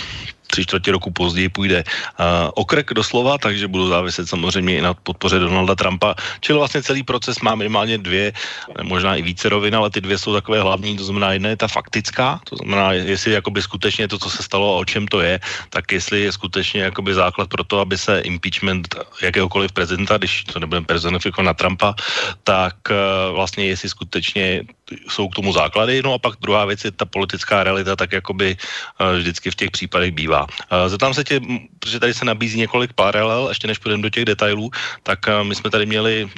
tři 0.53 0.69
čtvrtě 0.69 0.93
roku 0.93 1.09
později 1.09 1.49
půjde 1.49 1.81
uh, 1.81 2.53
okrek 2.53 2.93
doslova, 2.93 3.41
takže 3.41 3.65
budou 3.65 3.89
záviset 3.89 4.29
samozřejmě 4.29 4.77
i 4.77 4.81
na 4.85 4.93
podpoře 4.93 5.41
Donalda 5.41 5.73
Trumpa. 5.73 6.13
Čili 6.45 6.61
vlastně 6.61 6.85
celý 6.85 7.01
proces 7.01 7.41
má 7.41 7.57
minimálně 7.57 7.97
dvě, 7.97 8.37
možná 8.85 9.17
i 9.17 9.25
více 9.25 9.49
rovin, 9.49 9.73
ale 9.73 9.89
ty 9.89 9.97
dvě 9.97 10.17
jsou 10.17 10.33
takové 10.37 10.61
hlavní, 10.61 10.93
to 10.97 11.09
znamená 11.09 11.33
jedna 11.33 11.49
je 11.49 11.57
ta 11.57 11.67
faktická, 11.67 12.37
to 12.45 12.61
znamená, 12.61 12.93
jestli 12.93 13.33
jakoby 13.33 13.61
skutečně 13.61 14.05
to, 14.07 14.21
co 14.21 14.29
se 14.29 14.43
stalo 14.43 14.77
a 14.77 14.79
o 14.79 14.85
čem 14.85 15.09
to 15.09 15.25
je, 15.25 15.39
tak 15.73 15.89
jestli 15.89 16.21
je 16.21 16.31
skutečně 16.31 16.93
jakoby 16.93 17.13
základ 17.17 17.49
pro 17.49 17.63
to, 17.63 17.79
aby 17.79 17.97
se 17.97 18.19
impeachment 18.21 18.93
jakéhokoliv 19.21 19.71
prezidenta, 19.71 20.21
když 20.21 20.43
to 20.53 20.59
nebudeme 20.59 20.85
personifikovat 20.85 21.45
na 21.45 21.53
Trumpa, 21.53 21.95
tak 22.43 22.75
uh, 22.91 23.33
vlastně 23.33 23.65
jestli 23.65 23.89
skutečně 23.89 24.61
jsou 25.09 25.27
k 25.29 25.35
tomu 25.35 25.53
základy. 25.53 26.01
No 26.03 26.13
a 26.13 26.19
pak 26.19 26.35
druhá 26.41 26.65
věc 26.65 26.85
je 26.85 26.91
ta 26.91 27.05
politická 27.05 27.63
realita, 27.63 27.95
tak 27.95 28.11
jakoby 28.11 28.57
uh, 28.57 29.17
vždycky 29.17 29.51
v 29.51 29.55
těch 29.55 29.71
případech 29.71 30.11
bývá. 30.11 30.43
Uh, 30.43 30.87
zeptám 30.87 31.13
se 31.13 31.23
tě, 31.23 31.41
protože 31.79 31.99
tady 31.99 32.13
se 32.13 32.25
nabízí 32.25 32.59
několik 32.59 32.93
paralel, 32.93 33.45
ještě 33.49 33.67
než 33.67 33.77
půjdeme 33.77 34.03
do 34.03 34.09
těch 34.09 34.25
detailů, 34.25 34.71
tak 35.03 35.19
uh, 35.27 35.47
my 35.47 35.55
jsme 35.55 35.69
tady 35.69 35.85
měli 35.85 36.29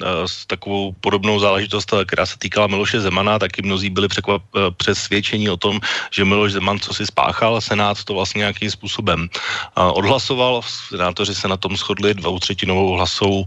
takovou 0.46 0.94
podobnou 1.00 1.40
záležitost, 1.40 1.94
která 2.06 2.26
se 2.26 2.38
týkala 2.38 2.66
Miloše 2.66 3.00
Zemana, 3.00 3.38
taky 3.38 3.62
mnozí 3.62 3.90
byli 3.90 4.08
překvap, 4.08 4.42
přesvědčení 4.76 5.50
o 5.50 5.56
tom, 5.56 5.80
že 6.10 6.24
Miloš 6.24 6.52
Zeman 6.52 6.80
co 6.80 6.94
si 6.94 7.06
spáchal, 7.06 7.60
Senát 7.60 8.04
to 8.04 8.14
vlastně 8.14 8.38
nějakým 8.38 8.70
způsobem 8.70 9.28
odhlasoval, 9.76 10.62
senátoři 10.62 11.34
se 11.34 11.48
na 11.48 11.56
tom 11.56 11.76
shodli, 11.76 12.14
dvoutřetinovou 12.14 12.92
hlasou, 12.92 13.44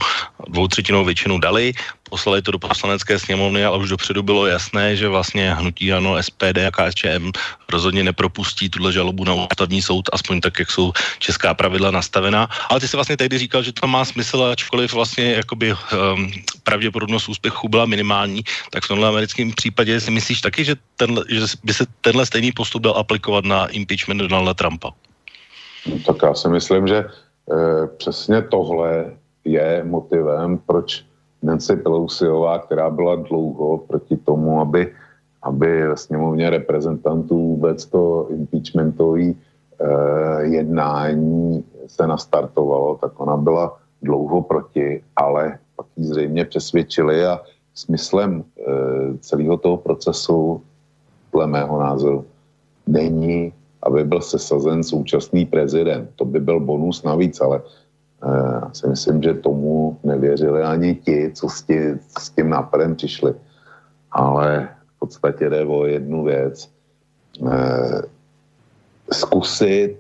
dvoutřetinovou 0.47 1.05
většinu 1.05 1.39
dali, 1.39 1.73
poslali 2.09 2.41
to 2.41 2.51
do 2.51 2.59
poslanecké 2.59 3.19
sněmovny, 3.19 3.65
ale 3.65 3.77
už 3.77 3.89
dopředu 3.89 4.23
bylo 4.23 4.45
jasné, 4.47 4.95
že 4.95 5.07
vlastně 5.07 5.53
hnutí 5.53 5.93
ano, 5.93 6.17
SPD 6.23 6.57
a 6.67 6.71
KSČM 6.71 7.31
rozhodně 7.71 8.03
nepropustí 8.03 8.69
tuhle 8.69 8.93
žalobu 8.93 9.23
na 9.23 9.33
ústavní 9.33 9.81
soud, 9.81 10.09
aspoň 10.13 10.41
tak, 10.41 10.59
jak 10.59 10.71
jsou 10.71 10.91
česká 11.19 11.53
pravidla 11.53 11.91
nastavená. 11.91 12.49
Ale 12.69 12.79
ty 12.79 12.87
si 12.87 12.97
vlastně 12.97 13.17
tehdy 13.17 13.37
říkal, 13.37 13.63
že 13.63 13.73
to 13.73 13.87
má 13.87 14.05
smysl, 14.05 14.43
ačkoliv 14.43 14.93
vlastně 14.93 15.33
jakoby 15.33 15.73
um, 15.73 16.31
pravděpodobnost 16.63 17.29
úspěchu 17.29 17.69
byla 17.69 17.85
minimální, 17.85 18.41
tak 18.71 18.83
v 18.83 18.87
tomhle 18.87 19.07
americkém 19.07 19.51
případě 19.51 20.01
si 20.01 20.11
myslíš 20.11 20.41
taky, 20.41 20.65
že, 20.65 20.75
tenhle, 20.97 21.23
že 21.29 21.41
by 21.63 21.73
se 21.73 21.85
tenhle 22.01 22.25
stejný 22.25 22.51
postup 22.51 22.81
dal 22.81 22.97
aplikovat 22.97 23.45
na 23.45 23.67
impeachment 23.67 24.21
Donalda 24.21 24.53
Trumpa? 24.53 24.91
No, 25.85 25.99
tak 26.05 26.17
já 26.23 26.33
si 26.33 26.49
myslím, 26.49 26.87
že 26.87 26.97
e, 26.97 27.07
přesně 27.97 28.41
tohle 28.41 29.05
je 29.45 29.83
motivem, 29.83 30.57
proč 30.57 31.08
Nancy 31.43 31.75
Pelosiová, 31.75 32.59
která 32.59 32.89
byla 32.89 33.15
dlouho 33.15 33.77
proti 33.77 34.17
tomu, 34.17 34.61
aby, 34.61 34.93
aby 35.43 35.87
ve 35.87 35.97
sněmovně 35.97 36.49
reprezentantů 36.49 37.37
vůbec 37.37 37.85
to 37.85 38.27
impeachmentové 38.29 39.23
eh, 39.23 39.35
jednání 40.41 41.63
se 41.87 42.07
nastartovalo, 42.07 42.97
tak 43.01 43.19
ona 43.19 43.37
byla 43.37 43.77
dlouho 44.01 44.41
proti, 44.41 45.03
ale 45.15 45.57
pak 45.75 45.85
ji 45.97 46.05
zřejmě 46.05 46.45
přesvědčili 46.45 47.25
a 47.25 47.41
smyslem 47.73 48.43
eh, 48.43 48.63
celého 49.19 49.57
toho 49.57 49.77
procesu, 49.77 50.61
dle 51.33 51.47
mého 51.47 51.79
názoru, 51.79 52.25
není, 52.87 53.53
aby 53.83 54.03
byl 54.03 54.21
sesazen 54.21 54.83
současný 54.83 55.45
prezident. 55.45 56.09
To 56.15 56.25
by 56.25 56.39
byl 56.39 56.59
bonus 56.59 57.03
navíc, 57.03 57.41
ale 57.41 57.61
Já 58.25 58.69
si 58.73 58.87
myslím, 58.87 59.23
že 59.23 59.33
tomu 59.33 59.97
nevěřili 60.03 60.63
ani 60.63 60.95
ti, 60.95 61.31
co 61.33 61.49
s, 61.49 61.61
tí, 61.61 61.79
s 62.17 62.29
tím 62.29 62.49
nápadem 62.49 62.95
přišli. 62.95 63.33
Ale 64.11 64.69
v 64.95 64.99
podstatě 64.99 65.49
jde 65.49 65.65
o 65.65 65.85
jednu 65.85 66.23
věc. 66.23 66.69
Zkusit 69.11 69.97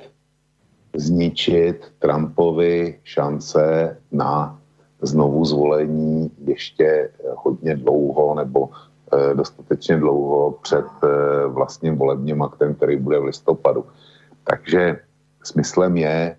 zničit 0.95 1.91
Trumpovi 1.99 2.99
šance 3.03 3.97
na 4.11 4.59
znovu 5.01 5.45
zvolení 5.45 6.31
ještě 6.45 7.09
hodně 7.35 7.75
dlouho 7.75 8.35
nebo 8.35 8.69
e, 9.13 9.33
dostatečně 9.33 9.97
dlouho 9.97 10.51
před 10.51 10.85
vlastním 11.47 11.95
volebním 11.95 12.41
aktem, 12.41 12.75
který 12.75 12.97
bude 12.97 13.19
v 13.19 13.23
listopadu. 13.23 13.85
Takže 14.43 14.99
smyslem 15.43 15.97
je 15.97 16.35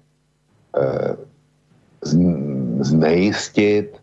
znejistit 2.81 3.97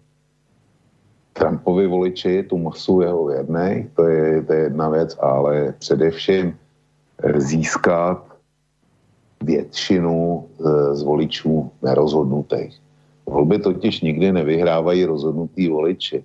Trumpovi 1.33 1.87
voliči 1.87 2.43
tu 2.43 2.57
masu 2.57 3.01
jeho 3.01 3.25
věrnej, 3.25 3.89
to 3.95 4.07
je, 4.07 4.41
to 4.41 4.53
je 4.53 4.59
jedna 4.59 4.89
věc, 4.89 5.17
ale 5.21 5.73
především 5.79 6.57
získat 7.37 8.25
většinu 9.43 10.45
z 10.91 11.03
voličů 11.03 11.71
nerozhodnutých. 11.81 12.81
Volby 13.25 13.59
totiž 13.59 14.01
nikdy 14.01 14.31
nevyhrávají 14.31 15.05
rozhodnutý 15.05 15.69
voliči. 15.69 16.23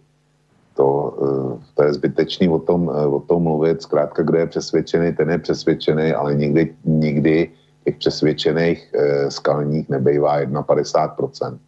To, 0.74 0.88
eh, 1.20 1.64
to 1.74 1.80
je 1.82 1.94
zbytečný 1.94 2.48
o 2.48 2.58
tom, 2.58 2.88
eh, 2.88 3.06
o 3.06 3.20
tom 3.20 3.42
mluvit. 3.42 3.82
Zkrátka, 3.82 4.22
kdo 4.22 4.38
je 4.38 4.46
přesvědčený, 4.46 5.12
ten 5.12 5.30
je 5.30 5.38
přesvědčený, 5.38 6.12
ale 6.12 6.34
nikdy, 6.34 6.74
nikdy 6.84 7.50
těch 7.84 7.96
přesvědčených 7.96 8.94
eh, 8.94 9.30
skalních 9.30 9.88
nebejvá 9.88 10.40
51% 10.40 11.58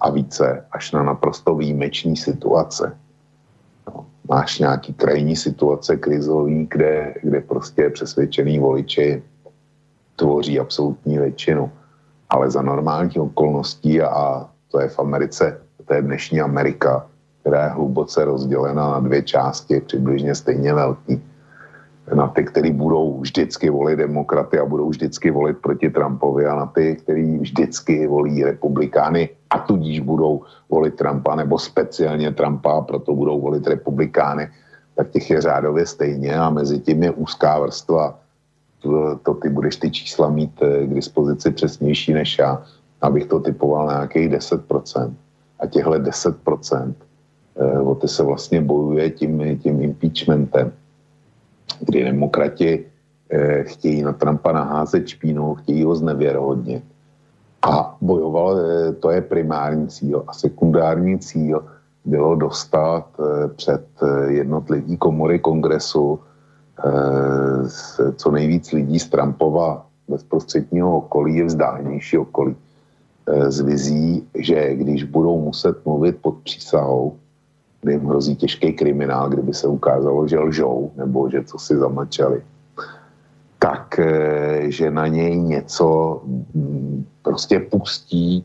a 0.00 0.10
více, 0.10 0.66
až 0.72 0.92
na 0.92 1.02
naprosto 1.02 1.54
výjimečný 1.54 2.16
situace. 2.16 2.96
No, 3.86 4.06
máš 4.28 4.58
nějaký 4.58 4.94
krajní 4.94 5.36
situace 5.36 5.96
krizový, 5.96 6.66
kde, 6.70 7.14
kde 7.22 7.40
prostě 7.40 7.90
přesvědčený 7.90 8.58
voliči 8.58 9.22
tvoří 10.16 10.60
absolutní 10.60 11.18
většinu. 11.18 11.72
Ale 12.30 12.50
za 12.50 12.62
normálních 12.62 13.20
okolností 13.20 14.02
a 14.02 14.50
to 14.70 14.80
je 14.80 14.88
v 14.88 14.98
Americe, 14.98 15.60
to 15.84 15.94
je 15.94 16.02
dnešní 16.02 16.40
Amerika, 16.40 17.06
která 17.40 17.64
je 17.64 17.70
hluboce 17.70 18.24
rozdělena 18.24 18.90
na 18.90 19.00
dvě 19.00 19.22
části, 19.22 19.80
přibližně 19.80 20.34
stejně 20.34 20.74
velký. 20.74 21.22
Na 22.14 22.28
ty, 22.28 22.44
kteří 22.44 22.70
budou 22.70 23.20
vždycky 23.20 23.70
volit 23.70 23.98
demokraty 23.98 24.58
a 24.58 24.64
budou 24.64 24.88
vždycky 24.88 25.30
volit 25.30 25.58
proti 25.58 25.90
Trumpovi 25.90 26.46
a 26.46 26.54
na 26.54 26.66
ty, 26.66 26.96
kteří 26.96 27.38
vždycky 27.38 28.06
volí 28.06 28.44
republikány 28.44 29.28
a 29.50 29.58
tudíž 29.58 30.00
budou 30.00 30.42
volit 30.68 30.94
Trumpa 30.94 31.34
nebo 31.34 31.58
speciálně 31.58 32.32
Trumpa 32.32 32.72
a 32.72 32.80
proto 32.80 33.14
budou 33.14 33.40
volit 33.40 33.66
republikány, 33.66 34.48
tak 34.94 35.10
těch 35.10 35.30
je 35.30 35.40
řádově 35.40 35.86
stejně 35.86 36.36
a 36.36 36.50
mezi 36.50 36.78
tím 36.78 37.02
je 37.02 37.10
úzká 37.10 37.58
vrstva. 37.58 38.18
To, 38.82 39.18
to 39.22 39.34
ty 39.34 39.48
budeš 39.48 39.76
ty 39.76 39.90
čísla 39.90 40.28
mít 40.28 40.52
eh, 40.62 40.86
k 40.86 40.94
dispozici 40.94 41.50
přesnější 41.50 42.12
než 42.12 42.38
já 42.38 42.62
abych 43.04 43.26
to 43.26 43.40
typoval 43.40 43.86
na 43.86 43.92
nějakých 43.92 44.28
10%. 44.28 45.12
A 45.60 45.66
těchto 45.66 45.90
10%, 45.90 46.94
eh, 47.56 47.78
o 47.78 47.94
ty 47.94 48.08
se 48.08 48.22
vlastně 48.22 48.60
bojuje 48.60 49.10
tím, 49.10 49.58
tím 49.58 49.82
impeachmentem, 49.82 50.72
kdy 51.80 52.04
demokrati 52.04 52.84
eh, 53.30 53.64
chtějí 53.64 54.02
na 54.02 54.12
Trumpa 54.12 54.52
naházet 54.52 55.08
špínu, 55.08 55.54
chtějí 55.54 55.84
ho 55.84 55.94
znevěrohodnit. 55.94 56.84
A 57.62 57.96
bojoval, 58.00 58.58
eh, 58.58 58.92
to 58.92 59.10
je 59.10 59.20
primární 59.22 59.88
cíl. 59.88 60.24
A 60.26 60.32
sekundární 60.32 61.18
cíl 61.18 61.64
bylo 62.04 62.34
dostat 62.36 63.06
před 63.56 63.86
jednotlivý 64.28 64.96
komory 64.96 65.38
kongresu 65.38 66.20
co 68.16 68.30
nejvíc 68.30 68.72
lidí 68.72 68.98
z 69.00 69.08
Trumpova 69.08 69.86
bezprostředního 70.08 70.96
okolí, 70.96 71.42
vzdálenější 71.42 72.18
okolí, 72.18 72.56
Eh, 73.26 73.50
z 73.50 73.60
vizí, 73.60 74.28
že 74.34 74.74
když 74.74 75.04
budou 75.04 75.40
muset 75.40 75.86
mluvit 75.86 76.16
pod 76.20 76.34
přísahou, 76.44 77.16
kdy 77.84 77.92
jim 77.92 78.06
hrozí 78.06 78.36
těžký 78.36 78.72
kriminál, 78.72 79.28
kdyby 79.28 79.54
se 79.54 79.68
ukázalo, 79.68 80.28
že 80.28 80.38
lžou 80.38 80.90
nebo 80.96 81.30
že 81.30 81.44
co 81.44 81.58
si 81.58 81.76
zamlčeli, 81.76 82.42
tak 83.58 83.98
eh, 83.98 84.70
že 84.72 84.90
na 84.90 85.06
něj 85.06 85.36
něco 85.36 86.20
mm, 86.24 87.04
prostě 87.22 87.60
pustí, 87.60 88.44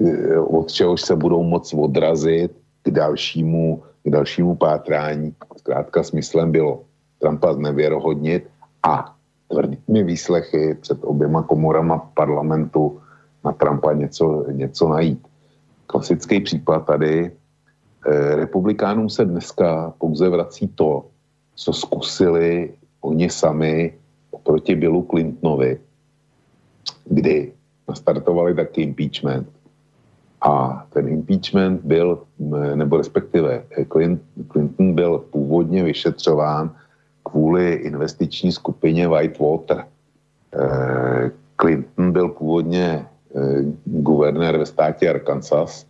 eh, 0.00 0.38
od 0.40 0.72
čehož 0.72 1.00
se 1.00 1.16
budou 1.16 1.42
moc 1.42 1.74
odrazit 1.74 2.52
k 2.82 2.90
dalšímu, 2.90 3.82
k 4.04 4.10
dalšímu 4.10 4.56
pátrání. 4.56 5.36
Zkrátka 5.56 6.02
smyslem 6.02 6.52
bylo 6.52 6.80
Trumpa 7.20 7.52
znevěrohodnit 7.52 8.48
a 8.82 9.12
tvrdými 9.48 10.04
výslechy 10.04 10.80
před 10.80 10.98
oběma 11.04 11.42
komorama 11.42 11.98
parlamentu 12.16 13.00
na 13.44 13.52
Trumpa 13.52 13.92
něco, 13.92 14.44
něco 14.52 14.88
najít. 14.88 15.20
Klasický 15.86 16.40
případ 16.40 16.86
tady. 16.86 17.39
Eh, 18.06 18.36
republikánům 18.36 19.10
se 19.10 19.24
dneska 19.24 19.94
pouze 19.98 20.28
vrací 20.28 20.68
to, 20.68 21.06
co 21.54 21.72
zkusili 21.72 22.74
oni 23.00 23.30
sami 23.30 23.94
proti 24.42 24.74
Billu 24.74 25.06
Clintonovi, 25.10 25.80
kdy 27.04 27.52
nastartovali 27.88 28.54
taky 28.54 28.82
impeachment. 28.82 29.48
A 30.40 30.86
ten 30.92 31.08
impeachment 31.08 31.80
byl, 31.84 32.22
nebo 32.74 32.96
respektive 32.96 33.64
Clinton 34.52 34.94
byl 34.94 35.18
původně 35.18 35.84
vyšetřován 35.84 36.72
kvůli 37.22 37.72
investiční 37.72 38.52
skupině 38.52 39.08
Whitewater. 39.08 39.84
Eh, 40.54 41.30
Clinton 41.56 42.12
byl 42.12 42.28
původně 42.28 43.06
Eh, 43.36 43.62
guvernér 43.84 44.58
ve 44.58 44.66
státě 44.66 45.10
Arkansas 45.10 45.86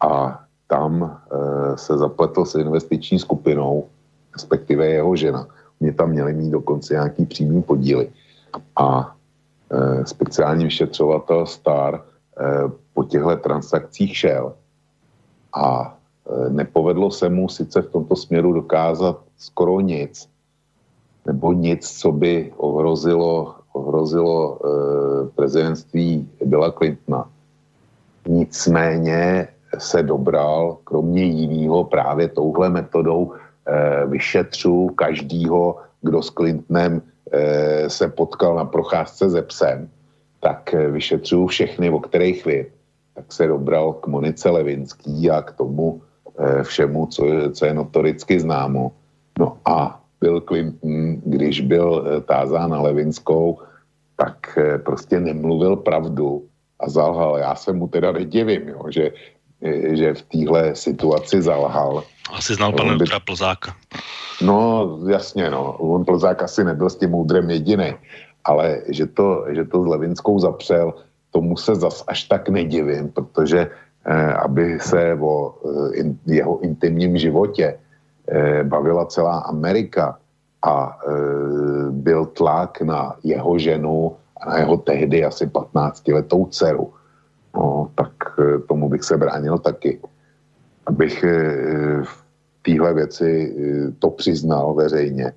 a 0.00 0.40
tam 0.70 1.02
eh, 1.02 1.76
se 1.76 1.98
zapletl 1.98 2.44
s 2.44 2.54
investiční 2.54 3.18
skupinou, 3.18 3.90
respektive 4.32 4.86
jeho 4.86 5.16
žena. 5.16 5.46
Mě 5.80 5.92
tam 5.92 6.10
měli 6.10 6.32
mít 6.32 6.50
dokonce 6.50 6.94
nějaký 6.94 7.26
přímý 7.26 7.62
podíly. 7.62 8.08
A 8.76 9.16
eh, 9.70 10.06
speciální 10.06 10.64
vyšetřovatel 10.64 11.46
Star 11.46 12.04
po 12.94 13.04
těchto 13.04 13.36
transakcích 13.36 14.16
šel 14.16 14.54
a 15.52 15.98
nepovedlo 16.48 17.10
se 17.10 17.28
mu 17.28 17.48
sice 17.48 17.82
v 17.82 17.90
tomto 17.90 18.16
směru 18.16 18.52
dokázat 18.52 19.20
skoro 19.36 19.80
nic, 19.80 20.28
nebo 21.26 21.52
nic, 21.52 21.84
co 22.00 22.12
by 22.12 22.52
ohrozilo 22.56 23.60
ohrozilo 23.72 24.58
eh, 24.64 25.28
prezidentství 25.34 26.28
Billa 26.44 26.72
Clintona. 26.72 27.30
Nicméně 28.28 29.48
se 29.78 30.02
dobral, 30.02 30.78
kromě 30.84 31.24
jiného, 31.24 31.84
právě 31.84 32.28
touhle 32.28 32.68
metodou 32.68 33.32
eh, 33.32 34.06
vyšetřu 34.06 34.88
každýho, 34.88 35.76
kdo 36.02 36.22
s 36.22 36.30
Clintonem 36.30 37.02
eh, 37.32 37.90
se 37.90 38.08
potkal 38.08 38.54
na 38.54 38.64
procházce 38.64 39.30
ze 39.30 39.42
psem, 39.42 39.88
tak 40.40 40.74
eh, 40.74 40.90
vyšetřuju 40.90 41.46
všechny, 41.46 41.90
o 41.90 41.98
kterých 42.00 42.46
vím. 42.46 42.66
Tak 43.14 43.32
se 43.32 43.46
dobral 43.46 43.92
k 43.92 44.06
Monice 44.06 44.50
Levinský 44.50 45.30
a 45.30 45.42
k 45.42 45.52
tomu 45.52 46.02
všemu, 46.62 47.06
co 47.06 47.26
je, 47.26 47.50
co 47.50 47.66
je 47.66 47.74
notoricky 47.74 48.40
známo. 48.40 48.92
No 49.38 49.58
a 49.64 50.00
Bill 50.20 50.40
Clinton, 50.40 51.20
když 51.24 51.60
byl 51.60 52.22
tázán 52.24 52.70
na 52.70 52.80
Levinskou, 52.80 53.58
tak 54.16 54.58
prostě 54.84 55.20
nemluvil 55.20 55.76
pravdu 55.76 56.48
a 56.80 56.88
zalhal. 56.88 57.38
Já 57.38 57.54
se 57.54 57.72
mu 57.72 57.88
teda 57.88 58.12
nedivím, 58.12 58.68
jo, 58.68 58.82
že, 58.88 59.12
že 59.92 60.14
v 60.14 60.22
téhle 60.22 60.74
situaci 60.76 61.42
zalhal. 61.42 62.02
Asi 62.32 62.54
znal 62.54 62.72
pana 62.72 62.96
by... 62.96 63.04
Plzáka. 63.24 63.76
No, 64.42 64.98
jasně, 65.08 65.50
no. 65.50 65.72
On 65.72 66.04
Plzák 66.04 66.42
asi 66.42 66.64
nebyl 66.64 66.90
s 66.90 66.96
tím 66.96 67.10
moudrem 67.10 67.50
jediný, 67.50 67.94
ale 68.44 68.82
že 68.88 69.06
to, 69.06 69.44
že 69.48 69.64
to 69.64 69.82
s 69.82 69.86
Levinskou 69.86 70.38
zapřel, 70.38 70.94
tomu 71.30 71.56
se 71.56 71.74
zas 71.74 72.04
až 72.06 72.24
tak 72.24 72.48
nedivím, 72.48 73.08
protože 73.08 73.70
eh, 74.06 74.32
aby 74.32 74.80
se 74.80 75.18
o 75.20 75.54
eh, 75.64 75.96
in, 75.96 76.18
jeho 76.26 76.60
intimním 76.60 77.18
životě 77.18 77.78
eh, 78.28 78.64
bavila 78.64 79.06
celá 79.06 79.38
Amerika 79.38 80.18
a 80.62 80.96
eh, 80.96 81.10
byl 81.90 82.26
tlak 82.26 82.80
na 82.80 83.16
jeho 83.24 83.58
ženu 83.58 84.16
a 84.40 84.48
na 84.48 84.58
jeho 84.58 84.76
tehdy 84.76 85.24
asi 85.24 85.46
15-letou 85.46 86.46
dceru, 86.46 86.92
no, 87.54 87.90
tak 87.94 88.12
eh, 88.38 88.58
tomu 88.68 88.88
bych 88.88 89.04
se 89.04 89.16
bránil 89.16 89.58
taky. 89.58 90.00
Abych 90.86 91.24
eh, 91.24 92.02
v 92.02 92.24
téhle 92.62 92.94
věci 92.94 93.56
to 93.98 94.10
přiznal 94.10 94.74
veřejně. 94.74 95.32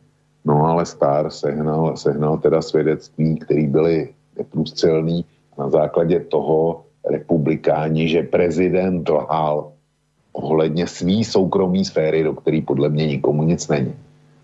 No 0.45 0.65
ale 0.65 0.85
Star 0.85 1.31
sehnal, 1.31 1.97
sehnal 1.97 2.37
teda 2.37 2.61
svědectví, 2.61 3.39
které 3.39 3.67
byly 3.67 4.09
neprůstřelný. 4.37 5.25
Na 5.57 5.69
základě 5.69 6.19
toho 6.19 6.83
republikáni, 7.05 8.09
že 8.09 8.23
prezident 8.23 9.09
lhal 9.09 9.71
ohledně 10.33 10.87
svý 10.87 11.23
soukromý 11.23 11.85
sféry, 11.85 12.23
do 12.23 12.33
který 12.33 12.61
podle 12.61 12.89
mě 12.89 13.07
nikomu 13.07 13.43
nic 13.43 13.67
není. 13.67 13.93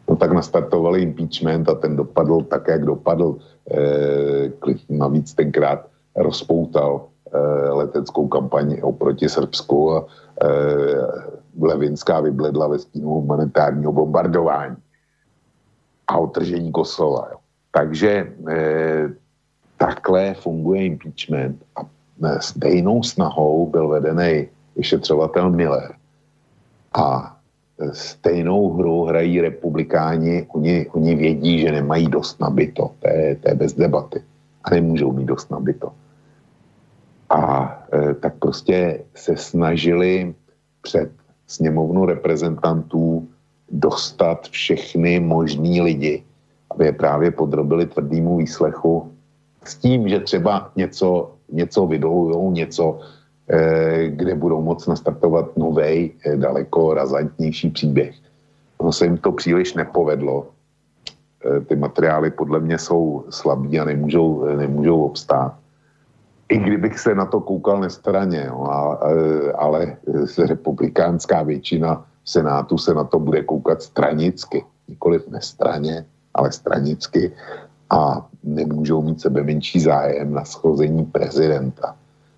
No 0.09 0.15
tak 0.15 0.31
nastartovali 0.31 1.01
impeachment 1.01 1.69
a 1.69 1.75
ten 1.75 1.95
dopadl 1.95 2.41
tak, 2.41 2.67
jak 2.67 2.85
dopadl. 2.85 3.37
E, 3.71 4.51
navíc 4.89 5.33
tenkrát 5.33 5.85
rozpoutal 6.15 7.05
leteckou 7.73 8.27
kampaň 8.27 8.77
oproti 8.81 9.29
Srbsku 9.29 9.95
a 9.95 10.05
e, 10.43 10.47
Levinská 11.61 12.19
vybledla 12.19 12.67
ve 12.67 12.79
stínu 12.79 13.09
humanitárního 13.09 13.93
bombardování 13.93 14.75
a 16.07 16.17
otržení 16.17 16.71
Kosova. 16.71 17.27
Jo. 17.31 17.37
Takže 17.71 18.33
e, 18.49 19.09
takhle 19.77 20.33
funguje 20.33 20.85
impeachment 20.85 21.63
a 21.75 21.81
stejnou 22.39 23.03
snahou 23.03 23.67
byl 23.67 23.87
vedený 23.87 24.47
vyšetřovatel 24.75 25.49
Miller. 25.49 25.95
A 26.93 27.35
stejnou 27.93 28.73
hru 28.73 29.05
hrají 29.05 29.41
republikáni, 29.41 30.47
oni, 30.51 30.87
oni 30.91 31.15
vědí, 31.15 31.59
že 31.59 31.71
nemají 31.71 32.07
dost 32.07 32.39
nabito, 32.39 32.91
to 32.99 33.07
je, 33.07 33.35
to 33.35 33.49
je 33.49 33.55
bez 33.55 33.73
debaty 33.73 34.23
a 34.63 34.69
nemůžou 34.69 35.11
mít 35.11 35.25
dost 35.25 35.51
nabito. 35.51 35.91
A 37.29 37.73
e, 37.93 38.13
tak 38.13 38.33
prostě 38.39 39.03
se 39.15 39.37
snažili 39.37 40.35
před 40.81 41.11
sněmovnu 41.47 42.05
reprezentantů 42.05 43.27
dostat 43.71 44.47
všechny 44.47 45.19
možný 45.19 45.81
lidi, 45.81 46.23
aby 46.71 46.85
je 46.85 46.93
právě 46.93 47.31
podrobili 47.31 47.85
tvrdýmu 47.85 48.37
výslechu 48.37 49.11
s 49.63 49.75
tím, 49.75 50.09
že 50.09 50.19
třeba 50.19 50.71
něco, 50.75 51.31
něco 51.51 51.87
vydolujou, 51.87 52.51
něco, 52.51 52.99
eh, 53.49 54.07
kde 54.07 54.35
budou 54.35 54.61
moct 54.61 54.87
nastartovat 54.87 55.57
nový, 55.57 56.11
eh, 56.25 56.37
daleko 56.37 56.93
razantnější 56.93 57.69
příběh. 57.69 58.15
No 58.81 58.91
se 58.91 59.05
jim 59.05 59.17
to 59.17 59.31
příliš 59.31 59.73
nepovedlo. 59.73 60.47
Ty 61.67 61.75
materiály 61.75 62.31
podle 62.31 62.59
mě 62.59 62.77
jsou 62.77 63.23
slabí 63.31 63.79
a 63.79 63.87
nemůžou, 63.87 64.43
nemůžou 64.59 65.03
obstát. 65.03 65.55
I 66.49 66.57
kdybych 66.57 66.99
se 66.99 67.15
na 67.15 67.25
to 67.25 67.39
koukal 67.41 67.79
nestraně, 67.79 68.45
jo, 68.47 68.63
a, 68.63 68.99
ale 69.57 69.97
republikánská 70.47 71.43
většina 71.43 72.05
v 72.23 72.29
Senátu 72.29 72.77
se 72.77 72.93
na 72.93 73.03
to 73.03 73.19
bude 73.19 73.43
koukat 73.43 73.81
stranicky, 73.81 74.65
nikoliv 74.87 75.27
nestraně, 75.27 76.05
ale 76.33 76.51
stranicky 76.51 77.31
a 77.89 78.25
nemůžou 78.43 79.01
mít 79.01 79.21
sebe 79.21 79.43
menší 79.43 79.79
zájem 79.79 80.33
na 80.33 80.45
schození 80.45 81.05
prezidenta. 81.05 81.95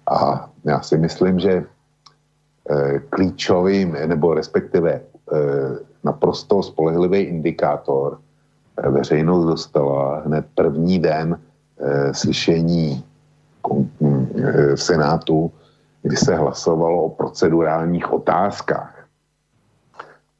A 0.08 0.50
já 0.66 0.82
si 0.82 0.98
myslím, 0.98 1.40
že 1.40 1.64
eh, 2.70 3.00
klíčovým, 3.00 3.98
nebo 4.06 4.34
respektive 4.34 4.92
eh, 4.92 5.02
naprosto 6.04 6.64
spolehlivý 6.64 7.20
indikátor 7.20 8.20
veřejnost 8.90 9.46
dostala 9.46 10.20
hned 10.26 10.46
první 10.56 11.00
den 11.00 11.40
slyšení 12.12 13.04
v 14.76 14.82
Senátu, 14.82 15.52
kdy 16.02 16.16
se 16.16 16.36
hlasovalo 16.36 17.04
o 17.04 17.10
procedurálních 17.10 18.14
otázkách. 18.14 19.08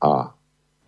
A 0.02 0.34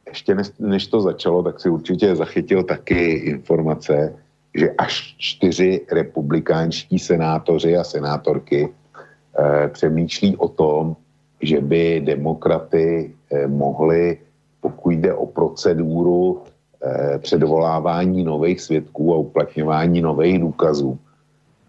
ještě 0.07 0.35
než, 0.35 0.51
než 0.59 0.87
to 0.87 1.01
začalo, 1.01 1.43
tak 1.43 1.59
si 1.59 1.69
určitě 1.69 2.15
zachytil 2.15 2.63
taky 2.63 3.11
informace, 3.13 4.15
že 4.55 4.71
až 4.77 5.15
čtyři 5.17 5.81
republikánští 5.91 6.99
senátoři 6.99 7.77
a 7.77 7.83
senátorky 7.83 8.69
eh, 8.69 9.67
přemýšlí 9.67 10.37
o 10.37 10.47
tom, 10.47 10.95
že 11.41 11.61
by 11.61 12.01
demokraty 12.05 13.13
eh, 13.31 13.47
mohli, 13.47 14.17
pokud 14.61 14.89
jde 14.89 15.13
o 15.13 15.25
proceduru 15.25 16.41
eh, 16.83 17.19
předvolávání 17.19 18.23
nových 18.23 18.61
svědků 18.61 19.13
a 19.13 19.17
uplatňování 19.17 20.01
nových 20.01 20.39
důkazů 20.39 20.99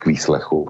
k 0.05 0.07
výslechu, 0.07 0.69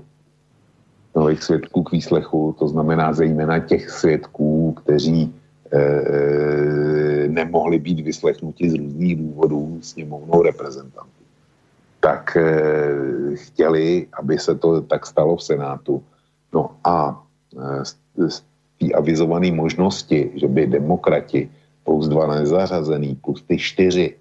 nových 1.15 1.43
svědků 1.43 1.83
k 1.83 1.93
výslechu, 1.93 2.55
to 2.59 2.69
znamená 2.69 3.13
zejména 3.13 3.59
těch 3.59 3.91
svědků, 3.91 4.73
kteří 4.73 5.35
eh, 5.75 7.27
nemohli 7.29 7.79
být 7.79 8.01
vyslechnuti 8.01 8.71
z 8.71 8.75
různých 8.75 9.17
důvodů 9.17 9.79
sněmovnou 9.83 10.43
reprezentantů. 10.43 11.23
Tak 12.01 12.37
eh, 12.39 13.35
chtěli, 13.35 14.07
aby 14.15 14.39
se 14.39 14.55
to 14.55 14.81
tak 14.87 15.07
stalo 15.07 15.37
v 15.37 15.43
Senátu. 15.43 16.03
No 16.55 16.79
a 16.87 17.19
z, 17.83 17.97
z 18.31 18.43
té 18.79 18.95
avizované 18.95 19.51
možnosti, 19.51 20.31
že 20.35 20.47
by 20.47 20.67
demokrati 20.79 21.51
plus 21.85 22.07
dva 22.07 22.39
nezařazený, 22.39 23.19
plus 23.19 23.43
ty 23.43 23.59
čtyři 23.59 24.15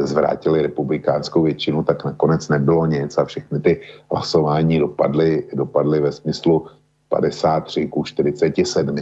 zvrátili 0.00 0.62
republikánskou 0.62 1.42
většinu, 1.42 1.82
tak 1.82 2.04
nakonec 2.04 2.48
nebylo 2.48 2.86
nic 2.86 3.18
a 3.18 3.24
všechny 3.24 3.60
ty 3.60 3.80
hlasování 4.12 4.78
dopadly, 4.78 5.44
dopadly 5.54 6.00
ve 6.00 6.12
smyslu 6.12 6.66
53 7.08 7.86
ku 7.88 8.04
47. 8.04 8.96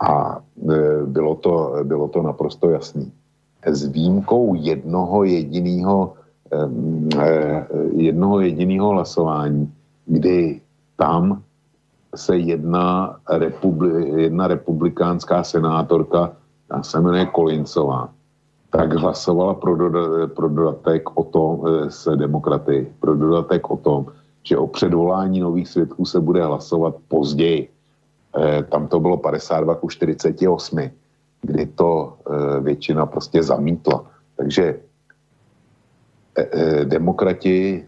A 0.00 0.40
e, 0.70 1.06
bylo 1.06 1.34
to, 1.34 1.74
bylo 1.82 2.08
to 2.08 2.22
naprosto 2.22 2.70
jasný. 2.70 3.12
S 3.66 3.86
výjimkou 3.86 4.54
jednoho 4.54 5.24
jediného 5.24 6.14
e, 6.52 7.66
jednoho 7.94 8.40
jediného 8.40 8.88
hlasování, 8.88 9.72
kdy 10.06 10.60
tam 10.96 11.42
se 12.14 12.36
jedna, 12.36 13.16
republi, 13.30 14.22
jedna 14.22 14.46
republikánská 14.46 15.44
senátorka, 15.44 16.32
já 16.72 16.82
se 16.82 17.00
jmenuje 17.00 17.26
Kolincová, 17.26 18.08
tak 18.70 18.92
hlasovala 18.92 19.54
pro, 19.54 19.76
doda, 19.76 20.26
pro 20.26 20.48
dodatek 20.48 21.18
o 21.18 21.24
tom, 21.24 21.66
e, 21.66 21.90
s 21.90 22.16
demokraty, 22.16 22.92
pro 23.00 23.14
dodatek 23.14 23.70
o 23.70 23.76
tom, 23.76 24.06
že 24.42 24.58
o 24.58 24.66
předvolání 24.66 25.40
nových 25.40 25.68
svědků 25.68 26.04
se 26.04 26.20
bude 26.20 26.44
hlasovat 26.44 26.94
později. 27.08 27.68
Eh, 28.38 28.62
tam 28.62 28.88
to 28.88 29.00
bylo 29.00 29.16
52 29.16 29.74
ku 29.74 29.88
48, 29.88 30.90
kdy 31.42 31.66
to 31.66 32.14
eh, 32.14 32.60
většina 32.60 33.06
prostě 33.06 33.42
zamítla. 33.42 34.06
Takže 34.36 34.80
eh, 36.38 36.84
demokrati 36.84 37.84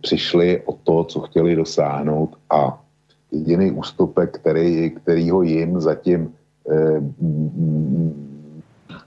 přišli 0.00 0.62
o 0.66 0.72
to, 0.72 1.04
co 1.04 1.20
chtěli 1.20 1.56
dosáhnout 1.56 2.36
a 2.50 2.82
jediný 3.32 3.70
ústupek, 3.70 4.38
který, 4.38 4.90
kterýho 4.90 5.42
jim 5.42 5.80
zatím 5.80 6.34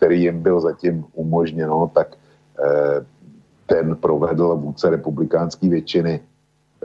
který 0.05 0.21
jim 0.21 0.41
byl 0.41 0.61
zatím 0.61 1.05
umožněno, 1.13 1.91
tak 1.93 2.15
ten 3.65 3.95
provedl 3.95 4.55
vůdce 4.55 4.89
republikánské 4.89 5.69
většiny 5.69 6.19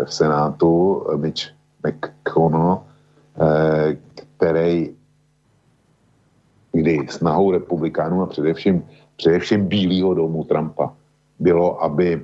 v 0.04 0.14
Senátu 0.14 1.04
Mitch 1.16 1.52
McConnell, 1.84 2.80
Eh, 3.40 3.96
který, 4.36 4.90
kdy 6.72 7.06
snahou 7.08 7.50
republikánů 7.50 8.22
a 8.22 8.26
především, 8.26 8.84
především 9.16 9.66
Bílého 9.66 10.14
domu 10.14 10.44
Trumpa 10.44 10.92
bylo, 11.38 11.82
aby 11.82 12.20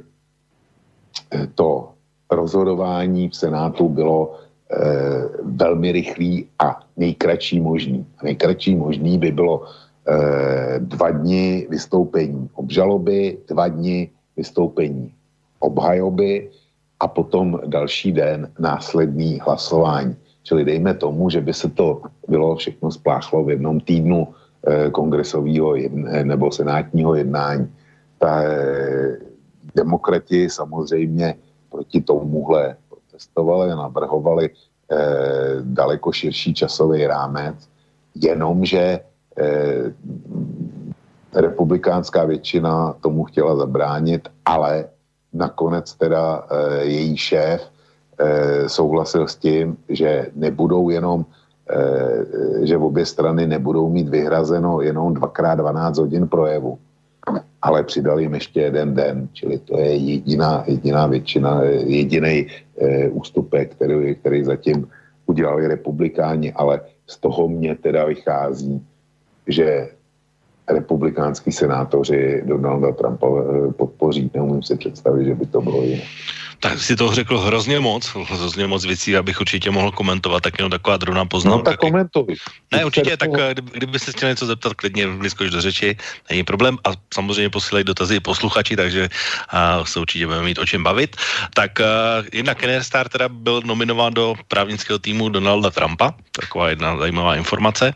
eh, 1.33 1.47
to 1.55 1.93
rozhodování 2.31 3.29
v 3.29 3.37
Senátu 3.37 3.89
bylo 3.89 4.35
e, 4.35 4.83
velmi 5.43 5.93
rychlý 5.93 6.49
a 6.59 6.83
nejkratší 6.97 7.61
možný. 7.61 8.07
Nejkratší 8.23 8.75
možný 8.75 9.19
by 9.19 9.31
bylo 9.31 9.63
dva 10.79 11.11
dny 11.11 11.67
vystoupení 11.71 12.51
obžaloby, 12.55 13.39
dva 13.49 13.69
dny 13.69 14.11
vystoupení 14.37 15.13
obhajoby 15.59 16.51
a 17.01 17.09
potom 17.09 17.61
další 17.67 18.13
den 18.13 18.53
následný 18.59 19.41
hlasování. 19.43 20.17
Čili 20.43 20.65
dejme 20.65 20.95
tomu, 20.95 21.31
že 21.31 21.41
by 21.41 21.55
se 21.55 21.69
to 21.69 22.03
bylo 22.29 22.57
všechno 22.57 22.91
spláchlo 22.91 23.45
v 23.45 23.51
jednom 23.51 23.81
týdnu 23.81 24.29
eh, 24.67 24.91
kongresového 24.91 25.75
jedn, 25.75 26.07
nebo 26.23 26.53
senátního 26.53 27.15
jednání. 27.15 27.67
Ta, 28.19 28.43
eh, 28.43 29.19
demokrati 29.75 30.51
samozřejmě 30.51 31.35
proti 31.71 32.01
tomuhle 32.01 32.77
protestovali 32.89 33.73
a 33.73 33.77
navrhovali 33.77 34.51
eh, 34.51 34.97
daleko 35.61 36.13
širší 36.13 36.55
časový 36.55 37.07
rámec, 37.07 37.69
jenomže 38.15 38.81
eh, 38.81 39.16
republikánská 41.35 42.25
většina 42.25 42.93
tomu 43.01 43.25
chtěla 43.25 43.57
zabránit, 43.57 44.29
ale 44.45 44.85
nakonec 45.33 45.95
teda 45.95 46.47
eh, 46.51 46.85
její 46.85 47.17
šéf 47.17 47.71
Eh, 48.19 48.69
souhlasil 48.69 49.29
s 49.29 49.37
tím, 49.37 49.77
že 49.89 50.27
nebudou 50.35 50.89
jenom, 50.91 51.27
eh, 51.71 52.67
že 52.67 52.77
obě 52.77 53.07
strany 53.07 53.47
nebudou 53.47 53.93
mít 53.93 54.09
vyhrazeno 54.09 54.81
jenom 54.81 55.15
dvakrát 55.15 55.55
12 55.55 55.99
hodin 55.99 56.29
projevu, 56.29 56.79
ale 57.63 57.83
přidali 57.83 58.23
jim 58.23 58.35
ještě 58.35 58.61
jeden 58.61 58.95
den, 58.95 59.29
čili 59.33 59.59
to 59.59 59.79
je 59.79 59.97
jediná, 59.97 60.65
jediná 60.67 61.07
většina, 61.07 61.63
jediný 61.85 62.47
ústupek, 63.11 63.75
který, 63.75 64.15
který 64.15 64.45
zatím 64.45 64.89
udělali 65.27 65.67
republikáni, 65.67 66.53
ale 66.53 66.81
z 67.07 67.17
toho 67.21 67.49
mě 67.49 67.75
teda 67.75 68.05
vychází, 68.05 68.81
že 69.47 69.89
republikánský 70.69 71.53
senátoři 71.53 72.43
Donalda 72.47 72.93
Trumpa 72.93 73.27
eh, 73.27 73.73
podpoří. 73.73 74.31
Neumím 74.35 74.63
si 74.63 74.77
představit, 74.77 75.25
že 75.25 75.35
by 75.35 75.47
to 75.47 75.61
bylo 75.61 75.83
jinak. 75.83 76.07
Tak 76.61 76.81
si 76.81 76.97
to 76.97 77.13
řekl 77.13 77.39
hrozně 77.39 77.81
moc, 77.81 78.07
hrozně 78.29 78.67
moc 78.67 78.85
věcí, 78.85 79.17
abych 79.17 79.41
určitě 79.41 79.71
mohl 79.71 79.91
komentovat, 79.91 80.41
tak 80.43 80.59
jenom 80.59 80.71
taková 80.71 80.97
drobná 80.97 81.25
poznámka. 81.25 81.71
No 81.71 81.77
tak 81.77 81.81
komentuj. 81.81 82.27
Ne, 82.73 82.85
určitě, 82.85 83.17
tak 83.17 83.31
eh, 83.39 83.55
kdyby 83.73 83.99
se 83.99 84.13
chtěl 84.13 84.29
něco 84.29 84.47
zeptat, 84.47 84.75
klidně 84.75 85.07
vyskoč 85.07 85.51
do 85.51 85.61
řeči, 85.61 85.97
není 86.31 86.45
problém 86.45 86.79
a 86.85 86.93
samozřejmě 87.15 87.51
posílají 87.51 87.85
dotazy 87.85 88.21
posluchači, 88.21 88.77
takže 88.77 89.09
uh, 89.09 89.85
se 89.85 90.01
určitě 90.01 90.27
budeme 90.27 90.45
mít 90.45 90.59
o 90.59 90.67
čem 90.67 90.83
bavit. 90.83 91.17
Tak 91.55 91.79
uh, 91.81 91.87
jedna 92.33 92.55
Kenner 92.55 92.85
Star 92.85 93.09
teda 93.09 93.29
byl 93.29 93.63
nominován 93.65 94.15
do 94.15 94.35
právnického 94.49 94.99
týmu 94.99 95.29
Donalda 95.29 95.71
Trumpa, 95.71 96.15
taková 96.33 96.71
jedna 96.71 96.97
zajímavá 96.97 97.37
informace. 97.37 97.95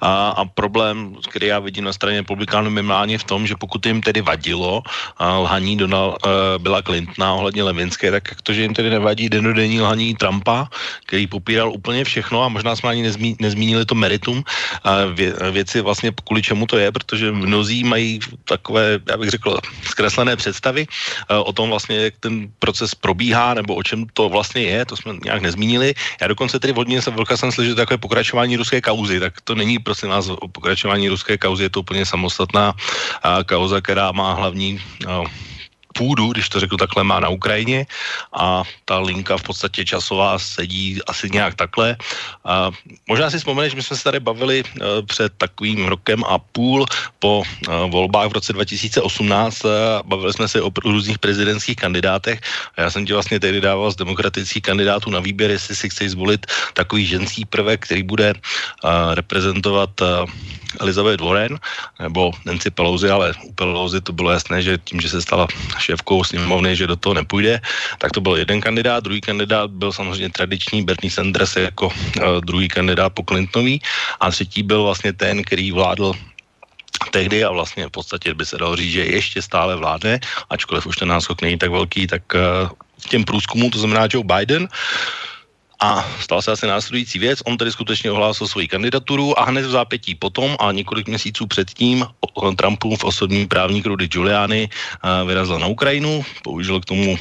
A, 0.00 0.28
a 0.28 0.44
problém, 0.44 1.16
který 1.30 1.46
já 1.46 1.58
vidím 1.58 1.84
na 1.84 1.92
straně 1.92 2.18
republikánů 2.18 2.70
minimálně 2.70 3.18
v 3.18 3.24
tom, 3.24 3.46
že 3.46 3.54
pokud 3.54 3.86
jim 3.86 4.02
tedy 4.02 4.20
vadilo 4.20 4.82
uh, 4.82 5.26
lhaní 5.46 5.76
Donald, 5.76 6.18
uh, 6.26 6.30
byla 6.58 6.82
Clintona 6.82 7.34
ohledně 7.34 7.62
Levinské, 7.62 8.01
tak 8.10 8.28
jak 8.28 8.42
to, 8.42 8.52
že 8.52 8.62
jim 8.62 8.74
tedy 8.74 8.90
nevadí 8.90 9.28
denodenní 9.28 9.80
lhaní 9.80 10.14
Trumpa, 10.14 10.68
který 11.06 11.26
popíral 11.26 11.72
úplně 11.72 12.04
všechno 12.04 12.42
a 12.42 12.48
možná 12.48 12.76
jsme 12.76 12.90
ani 12.90 13.02
nezmí, 13.02 13.36
nezmínili 13.40 13.84
to 13.84 13.94
meritum 13.94 14.44
a 14.84 15.04
vě, 15.04 15.34
věci 15.50 15.80
vlastně 15.80 16.12
kvůli 16.24 16.42
čemu 16.42 16.66
to 16.66 16.78
je, 16.78 16.92
protože 16.92 17.32
mnozí 17.32 17.84
mají 17.84 18.20
takové, 18.44 18.98
já 19.08 19.16
bych 19.16 19.30
řekl, 19.30 19.58
zkreslené 19.84 20.36
představy 20.36 20.86
uh, 20.86 21.48
o 21.48 21.52
tom 21.52 21.70
vlastně, 21.70 21.96
jak 21.96 22.14
ten 22.20 22.48
proces 22.58 22.94
probíhá 22.94 23.54
nebo 23.54 23.74
o 23.74 23.82
čem 23.82 24.06
to 24.12 24.28
vlastně 24.28 24.62
je, 24.62 24.84
to 24.84 24.96
jsme 24.96 25.12
nějak 25.24 25.42
nezmínili. 25.42 25.94
Já 26.20 26.26
dokonce 26.26 26.60
tedy 26.60 26.72
vodně 26.72 27.02
se 27.02 27.10
velká 27.10 27.36
jsem 27.36 27.52
slyšel 27.52 27.74
takové 27.74 27.98
pokračování 27.98 28.56
ruské 28.56 28.80
kauzy, 28.80 29.20
tak 29.20 29.40
to 29.40 29.54
není 29.54 29.78
prosím 29.78 30.08
nás 30.08 30.28
o 30.28 30.48
pokračování 30.48 31.08
ruské 31.08 31.38
kauzy, 31.38 31.62
je 31.62 31.70
to 31.70 31.80
úplně 31.80 32.06
samostatná 32.06 32.72
uh, 32.72 33.42
kauza, 33.42 33.80
která 33.80 34.12
má 34.12 34.32
hlavní 34.32 34.80
uh, 35.06 35.26
půdu, 35.92 36.32
když 36.32 36.48
to 36.48 36.60
řeknu 36.60 36.76
takhle, 36.76 37.04
má 37.04 37.20
na 37.20 37.28
Ukrajině 37.28 37.86
a 38.32 38.62
ta 38.84 38.98
linka 38.98 39.36
v 39.36 39.42
podstatě 39.42 39.84
časová 39.84 40.38
sedí 40.38 40.98
asi 41.06 41.30
nějak 41.30 41.54
takhle. 41.54 41.96
A 42.44 42.70
možná 43.08 43.30
si 43.30 43.38
vzpomeneš, 43.38 43.74
že 43.74 43.82
jsme 43.82 43.96
se 43.96 44.04
tady 44.04 44.20
bavili 44.20 44.62
uh, 44.64 45.06
před 45.06 45.32
takovým 45.36 45.86
rokem 45.86 46.24
a 46.24 46.38
půl 46.38 46.86
po 47.18 47.42
uh, 47.42 47.90
volbách 47.90 48.28
v 48.28 48.32
roce 48.32 48.52
2018. 48.52 49.64
Uh, 49.64 49.70
bavili 50.04 50.32
jsme 50.32 50.48
se 50.48 50.62
o 50.62 50.70
různých 50.84 51.18
prezidentských 51.18 51.76
kandidátech 51.76 52.40
a 52.76 52.82
já 52.82 52.90
jsem 52.90 53.06
ti 53.06 53.12
vlastně 53.12 53.40
tehdy 53.40 53.60
dával 53.60 53.90
z 53.92 53.96
demokratických 53.96 54.62
kandidátů 54.62 55.10
na 55.10 55.20
výběr, 55.20 55.50
jestli 55.50 55.76
si 55.76 55.88
chceš 55.88 56.10
zvolit 56.10 56.46
takový 56.74 57.06
ženský 57.06 57.44
prvek, 57.44 57.84
který 57.84 58.02
bude 58.02 58.34
reprezentovat 59.14 59.90
Elizabeth 60.80 61.20
Warren 61.20 61.58
nebo 62.00 62.32
Nancy 62.44 62.70
Pelosi, 62.70 63.10
ale 63.10 63.34
u 63.44 63.52
Pelosi 63.52 64.00
to 64.00 64.12
bylo 64.12 64.30
jasné, 64.30 64.62
že 64.62 64.78
tím, 64.78 65.00
že 65.00 65.08
se 65.08 65.22
stala 65.22 65.46
šéfkou 65.82 66.24
sněmovny, 66.24 66.76
že 66.76 66.86
do 66.86 66.96
toho 66.96 67.14
nepůjde, 67.14 67.60
tak 67.98 68.12
to 68.12 68.20
byl 68.20 68.36
jeden 68.36 68.60
kandidát. 68.60 69.04
Druhý 69.04 69.20
kandidát 69.20 69.70
byl 69.70 69.92
samozřejmě 69.92 70.30
tradiční 70.30 70.84
Bernie 70.84 71.10
Sanders 71.10 71.56
jako 71.56 71.86
uh, 71.86 72.40
druhý 72.40 72.68
kandidát 72.68 73.10
po 73.10 73.22
Clintonový 73.22 73.82
a 74.20 74.30
třetí 74.30 74.62
byl 74.62 74.82
vlastně 74.82 75.12
ten, 75.12 75.42
který 75.42 75.72
vládl 75.72 76.14
tehdy 77.10 77.44
a 77.44 77.50
vlastně 77.50 77.86
v 77.86 77.90
podstatě 77.90 78.34
by 78.34 78.46
se 78.46 78.58
dalo 78.58 78.76
říct, 78.76 78.92
že 78.92 79.04
ještě 79.04 79.42
stále 79.42 79.76
vládne, 79.76 80.20
ačkoliv 80.50 80.86
už 80.86 80.96
ten 80.96 81.08
náskok 81.08 81.42
není 81.42 81.58
tak 81.58 81.70
velký, 81.70 82.06
tak 82.06 82.22
uh, 82.34 82.70
v 82.98 83.06
těm 83.08 83.24
průzkumu, 83.24 83.70
to 83.70 83.78
znamená 83.78 84.06
Joe 84.06 84.24
Biden, 84.24 84.62
uh, 84.62 84.68
a 85.82 86.06
stala 86.20 86.42
se 86.42 86.52
asi 86.52 86.66
následující 86.66 87.18
věc, 87.18 87.42
on 87.44 87.58
tedy 87.58 87.72
skutečně 87.72 88.10
ohlásil 88.10 88.46
svoji 88.48 88.68
kandidaturu 88.68 89.34
a 89.34 89.44
hned 89.44 89.66
v 89.66 89.70
zápětí 89.70 90.14
potom 90.14 90.56
a 90.60 90.72
několik 90.72 91.08
měsíců 91.08 91.46
předtím 91.46 92.06
Trumpův 92.56 93.04
osobní 93.04 93.46
právník 93.46 93.86
Rudy 93.86 94.08
Giuliani 94.08 94.68
vyrazil 95.26 95.58
na 95.58 95.66
Ukrajinu, 95.66 96.24
použil 96.42 96.80
k 96.80 96.84
tomu 96.84 97.18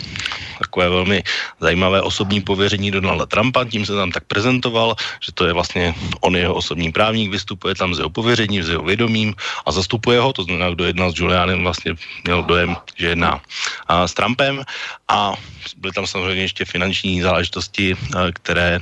takové 0.59 0.89
velmi 0.89 1.23
zajímavé 1.59 2.01
osobní 2.01 2.41
pověření 2.41 2.91
Donalda 2.91 3.25
Trumpa, 3.25 3.65
tím 3.65 3.85
se 3.85 3.95
tam 3.95 4.11
tak 4.11 4.23
prezentoval, 4.29 4.95
že 5.25 5.31
to 5.31 5.45
je 5.45 5.53
vlastně 5.53 5.95
on 6.21 6.35
jeho 6.35 6.53
osobní 6.53 6.91
právník, 6.91 7.31
vystupuje 7.31 7.75
tam 7.75 7.95
z 7.95 7.97
jeho 7.97 8.09
pověření, 8.09 8.61
s 8.61 8.69
jeho 8.69 8.83
vědomím 8.83 9.33
a 9.65 9.71
zastupuje 9.71 10.19
ho, 10.19 10.33
to 10.33 10.43
znamená, 10.43 10.69
kdo 10.69 10.85
jednal 10.85 11.11
s 11.11 11.15
Giulianem, 11.15 11.63
vlastně 11.63 11.95
měl 12.23 12.43
dojem, 12.43 12.77
že 12.97 13.07
jedná 13.07 13.41
s 13.89 14.13
Trumpem. 14.13 14.63
A 15.07 15.33
byly 15.77 15.93
tam 15.93 16.07
samozřejmě 16.07 16.41
ještě 16.41 16.65
finanční 16.65 17.21
záležitosti, 17.21 17.95
které 18.33 18.61
které 18.61 18.79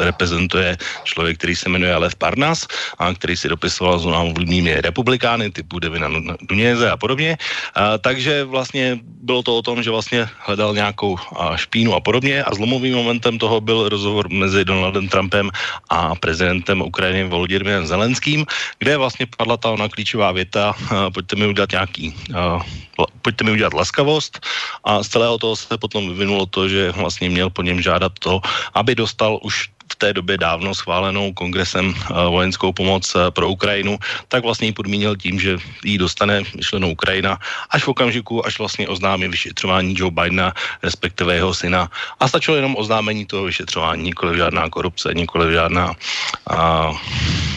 reprezentuje 0.00 0.78
člověk, 1.04 1.38
který 1.38 1.56
se 1.56 1.68
jmenuje 1.68 1.96
Lev 1.96 2.14
Parnas, 2.16 2.66
a 2.98 3.14
který 3.14 3.36
si 3.36 3.48
dopisoval 3.48 3.98
s 3.98 4.04
vlivnými 4.04 4.80
republikány 4.80 5.50
typu 5.50 5.78
Devina 5.78 6.08
Duněze 6.48 6.90
a 6.90 6.96
podobně. 6.96 7.36
A, 7.74 7.98
takže 7.98 8.44
vlastně 8.44 8.98
bylo 9.04 9.42
to 9.42 9.56
o 9.56 9.62
tom, 9.62 9.82
že 9.82 9.90
vlastně 9.90 10.28
hledal 10.38 10.74
nějakou 10.74 11.18
špínu 11.56 11.94
a 11.94 12.00
podobně 12.00 12.44
a 12.44 12.54
zlomovým 12.54 12.94
momentem 12.94 13.38
toho 13.38 13.60
byl 13.60 13.88
rozhovor 13.88 14.32
mezi 14.32 14.64
Donaldem 14.64 15.08
Trumpem 15.08 15.50
a 15.90 16.14
prezidentem 16.14 16.80
Ukrajiny 16.80 17.28
Volodymyrem 17.28 17.86
Zelenským, 17.86 18.46
kde 18.78 18.96
vlastně 18.96 19.26
padla 19.36 19.56
ta 19.56 19.70
ona 19.70 19.88
klíčová 19.88 20.32
věta, 20.32 20.74
pojďte 21.12 21.36
mi 21.36 21.46
udělat 21.46 21.72
nějaký 21.72 22.14
pojďte 23.22 23.44
mi 23.44 23.50
udělat 23.50 23.74
laskavost. 23.74 24.40
A 24.84 25.02
z 25.02 25.08
celého 25.08 25.38
toho 25.38 25.56
se 25.56 25.78
potom 25.78 26.08
vyvinulo 26.08 26.46
to, 26.46 26.68
že 26.68 26.90
vlastně 26.90 27.30
měl 27.30 27.50
po 27.50 27.62
něm 27.62 27.80
žádat 27.80 28.12
to, 28.18 28.40
aby 28.74 28.94
dostal 28.94 29.38
už 29.42 29.70
té 30.00 30.16
době 30.16 30.40
dávno 30.40 30.72
schválenou 30.74 31.32
kongresem 31.36 31.92
eh, 31.92 32.12
vojenskou 32.32 32.72
pomoc 32.72 33.04
eh, 33.14 33.30
pro 33.30 33.52
Ukrajinu, 33.52 34.00
tak 34.32 34.42
vlastně 34.42 34.72
ji 34.72 34.72
podmínil 34.72 35.16
tím, 35.16 35.36
že 35.36 35.60
ji 35.84 36.00
dostane 36.00 36.42
myšlenou 36.56 36.96
Ukrajina 36.96 37.36
až 37.70 37.84
v 37.84 37.92
okamžiku, 37.92 38.40
až 38.40 38.58
vlastně 38.58 38.88
oznámí 38.88 39.28
vyšetřování 39.28 39.92
Joe 39.92 40.10
Bidena, 40.10 40.56
respektive 40.82 41.36
jeho 41.36 41.52
syna. 41.52 41.92
A 42.20 42.24
stačilo 42.28 42.56
jenom 42.56 42.72
oznámení 42.80 43.28
toho 43.28 43.44
vyšetřování, 43.44 44.08
nikoli 44.08 44.40
žádná 44.40 44.64
korupce, 44.72 45.12
nikoli 45.12 45.52
žádná 45.52 45.92
a, 46.48 46.90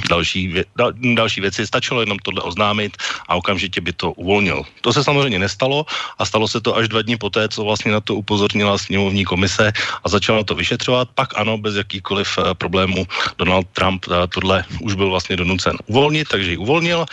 další, 0.09 0.47
vě, 0.47 0.63
dal, 0.75 0.91
další 1.15 1.41
věci. 1.41 1.67
Stačilo 1.67 2.03
jenom 2.03 2.19
tohle 2.19 2.41
oznámit 2.41 2.97
a 3.29 3.39
okamžitě 3.39 3.81
by 3.81 3.93
to 3.93 4.11
uvolnil. 4.11 4.67
To 4.81 4.93
se 4.93 5.03
samozřejmě 5.03 5.39
nestalo 5.39 5.85
a 6.19 6.25
stalo 6.25 6.47
se 6.47 6.59
to 6.61 6.75
až 6.75 6.91
dva 6.91 7.01
dny 7.01 7.15
poté, 7.17 7.47
co 7.47 7.63
vlastně 7.63 7.91
na 7.91 8.01
to 8.01 8.19
upozornila 8.19 8.77
sněmovní 8.77 9.23
komise 9.23 9.71
a 10.03 10.05
začala 10.09 10.43
to 10.43 10.55
vyšetřovat. 10.55 11.07
Pak 11.15 11.39
ano, 11.39 11.57
bez 11.57 11.75
jakýkoliv 11.75 12.32
uh, 12.37 12.53
problémů 12.53 13.05
Donald 13.37 13.67
Trump 13.73 14.05
uh, 14.07 14.15
tohle 14.29 14.65
už 14.81 14.93
byl 14.93 15.09
vlastně 15.09 15.35
donucen 15.35 15.77
uvolnit, 15.85 16.27
takže 16.27 16.51
ji 16.51 16.57
uvolnil. 16.57 17.05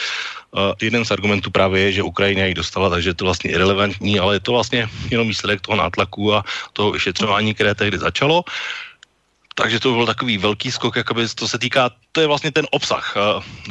Uh, 0.51 0.60
jeden 0.82 1.05
z 1.05 1.10
argumentů 1.10 1.51
právě 1.51 1.82
je, 1.82 1.92
že 1.92 2.02
Ukrajina 2.02 2.44
ji 2.44 2.55
dostala, 2.55 2.90
takže 2.90 3.10
je 3.10 3.14
to 3.14 3.24
vlastně 3.24 3.51
irrelevantní, 3.51 4.18
ale 4.18 4.34
je 4.34 4.40
to 4.40 4.52
vlastně 4.52 4.88
jenom 5.10 5.28
výsledek 5.28 5.60
toho 5.60 5.76
nátlaku 5.76 6.34
a 6.34 6.44
toho 6.72 6.90
vyšetřování, 6.90 7.55
které 7.55 7.74
tehdy 7.74 7.98
začalo. 7.98 8.42
Uh, 8.42 8.89
takže 9.55 9.81
to 9.81 9.93
byl 9.93 10.06
takový 10.06 10.39
velký 10.39 10.70
skok, 10.70 10.97
jakoby 10.97 11.28
to 11.35 11.48
se 11.48 11.59
týká, 11.59 11.90
to 12.12 12.20
je 12.20 12.27
vlastně 12.27 12.52
ten 12.52 12.66
obsah. 12.70 13.14
Eh, 13.16 13.20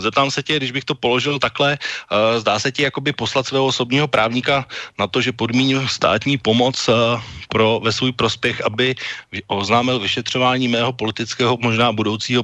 zeptám 0.01 0.31
se 0.31 0.43
tě, 0.43 0.57
když 0.57 0.71
bych 0.71 0.85
to 0.85 0.95
položil 0.95 1.39
takhle, 1.39 1.77
eh, 1.77 2.39
zdá 2.39 2.59
se 2.59 2.71
ti 2.71 2.83
jakoby 2.83 3.13
poslat 3.13 3.47
svého 3.47 3.65
osobního 3.65 4.07
právníka 4.07 4.65
na 4.99 5.07
to, 5.07 5.21
že 5.21 5.31
podmínil 5.31 5.87
státní 5.87 6.37
pomoc 6.37 6.89
eh, 6.89 6.93
pro, 7.49 7.79
ve 7.83 7.91
svůj 7.91 8.11
prospěch, 8.11 8.61
aby 8.65 8.95
oznámil 9.47 9.99
vyšetřování 9.99 10.67
mého 10.67 10.93
politického, 10.93 11.57
možná 11.61 11.91
budoucího 11.91 12.43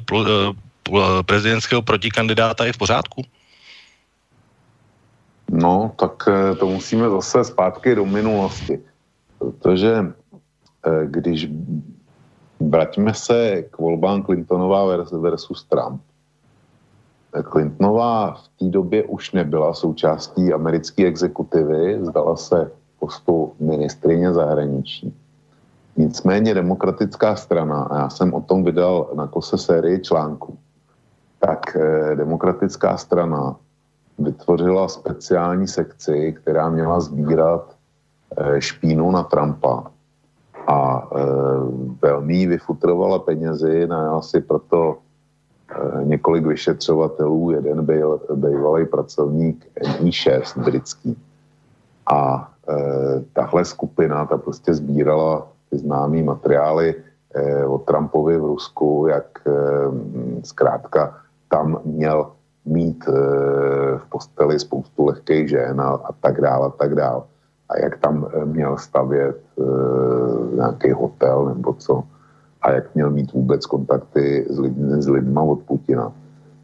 prezidentského 1.25 1.81
protikandidáta 1.81 2.65
je 2.65 2.73
v 2.73 2.77
pořádku? 2.77 3.21
No, 5.49 5.93
tak 5.99 6.29
to 6.59 6.65
musíme 6.65 7.09
zase 7.09 7.43
zpátky 7.43 7.95
do 7.95 8.05
minulosti. 8.05 8.79
Protože 9.37 10.13
když 11.05 11.47
Vraťme 12.59 13.13
se 13.13 13.63
k 13.69 13.77
volbám 13.77 14.23
Clintonová 14.23 14.85
versus 15.11 15.63
Trump. 15.63 16.01
Clintonová 17.43 18.31
v 18.31 18.47
té 18.59 18.65
době 18.65 19.03
už 19.03 19.31
nebyla 19.31 19.73
součástí 19.73 20.53
americké 20.53 21.07
exekutivy, 21.07 21.99
zdala 22.01 22.35
se 22.35 22.71
postu 22.99 23.53
ministrině 23.59 24.33
zahraničí. 24.33 25.13
Nicméně 25.97 26.53
demokratická 26.53 27.35
strana, 27.35 27.83
a 27.83 27.97
já 27.97 28.09
jsem 28.09 28.33
o 28.33 28.41
tom 28.41 28.63
vydal 28.63 29.09
na 29.15 29.27
kose 29.27 29.57
sérii 29.57 29.99
článků, 29.99 30.57
tak 31.39 31.75
eh, 31.75 32.15
demokratická 32.15 32.97
strana 32.97 33.55
vytvořila 34.19 34.87
speciální 34.87 35.67
sekci, 35.67 36.35
která 36.41 36.69
měla 36.69 36.99
sbírat 36.99 37.75
eh, 38.37 38.61
špínu 38.61 39.11
na 39.11 39.23
Trumpa 39.23 39.91
a 40.67 41.09
e, 41.11 41.19
velmi 42.01 42.47
vyfutrovala 42.47 43.19
penězi, 43.19 43.87
najala 43.87 44.21
si 44.21 44.41
proto 44.41 44.97
e, 44.97 46.05
několik 46.05 46.45
vyšetřovatelů, 46.45 47.51
jeden 47.51 47.85
byl 47.85 48.21
bývalý 48.35 48.85
pracovník 48.85 49.65
MI6 50.01 50.63
britský, 50.63 51.17
A 52.05 52.51
e, 52.69 52.75
tahle 53.33 53.65
skupina, 53.65 54.25
ta 54.25 54.37
prostě 54.37 54.73
sbírala 54.73 55.47
ty 55.69 55.77
známé 55.77 56.23
materiály 56.23 56.95
e, 57.35 57.65
o 57.65 57.77
Trumpovi 57.77 58.37
v 58.37 58.45
Rusku, 58.45 59.07
jak 59.09 59.41
e, 59.47 59.51
zkrátka 60.43 61.17
tam 61.49 61.81
měl 61.85 62.31
mít 62.65 63.05
e, 63.07 63.11
v 63.97 64.05
posteli 64.09 64.59
spoustu 64.59 65.05
lehkých 65.05 65.49
žen 65.49 65.81
a, 65.81 65.89
a 65.89 66.11
tak 66.11 66.41
dále, 66.41 66.67
a 66.67 66.69
tak 66.69 66.95
dále. 66.95 67.23
A 67.69 67.79
jak 67.79 67.97
tam 67.97 68.27
e, 68.33 68.45
měl 68.45 68.77
stavět 68.77 69.41
e, 69.59 69.63
nějaký 70.55 70.91
hotel 70.91 71.45
nebo 71.55 71.73
co 71.73 72.03
a 72.61 72.71
jak 72.71 72.95
měl 72.95 73.09
mít 73.11 73.33
vůbec 73.33 73.65
kontakty 73.65 74.45
s, 74.49 74.59
lidmi, 74.59 75.01
s 75.01 75.07
lidma 75.07 75.41
od 75.41 75.63
Putina, 75.63 76.13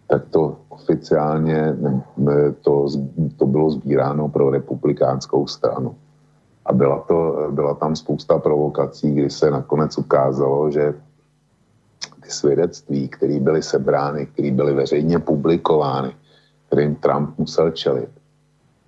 tak 0.07 0.25
to 0.29 0.57
oficiálně 0.69 1.77
to, 2.61 2.87
to 3.37 3.45
bylo 3.45 3.71
sbíráno 3.71 4.29
pro 4.29 4.49
republikánskou 4.49 5.47
stranu. 5.47 5.95
A 6.65 6.73
byla, 6.73 6.99
to, 6.99 7.47
byla 7.51 7.73
tam 7.73 7.95
spousta 7.95 8.39
provokací, 8.39 9.13
kdy 9.13 9.29
se 9.29 9.51
nakonec 9.51 9.97
ukázalo, 9.97 10.71
že 10.71 10.93
ty 12.23 12.29
svědectví, 12.29 13.07
které 13.09 13.39
byly 13.39 13.63
sebrány, 13.63 14.25
které 14.25 14.51
byly 14.51 14.73
veřejně 14.73 15.19
publikovány, 15.19 16.11
kterým 16.67 16.95
Trump 16.95 17.37
musel 17.37 17.71
čelit, 17.71 18.09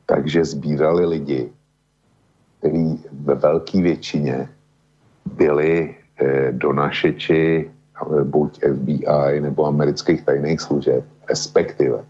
takže 0.06 0.46
sbírali 0.46 1.06
lidi, 1.06 1.52
kteří 2.64 3.04
ve 3.12 3.36
velké 3.36 3.82
většině 3.82 4.50
byli 5.36 5.96
eh, 6.20 6.52
donašeči 6.52 7.68
eh, 7.68 8.24
buď 8.24 8.60
FBI 8.64 9.40
nebo 9.40 9.66
amerických 9.66 10.24
tajných 10.24 10.62
služeb, 10.62 11.04
respektive 11.30 12.06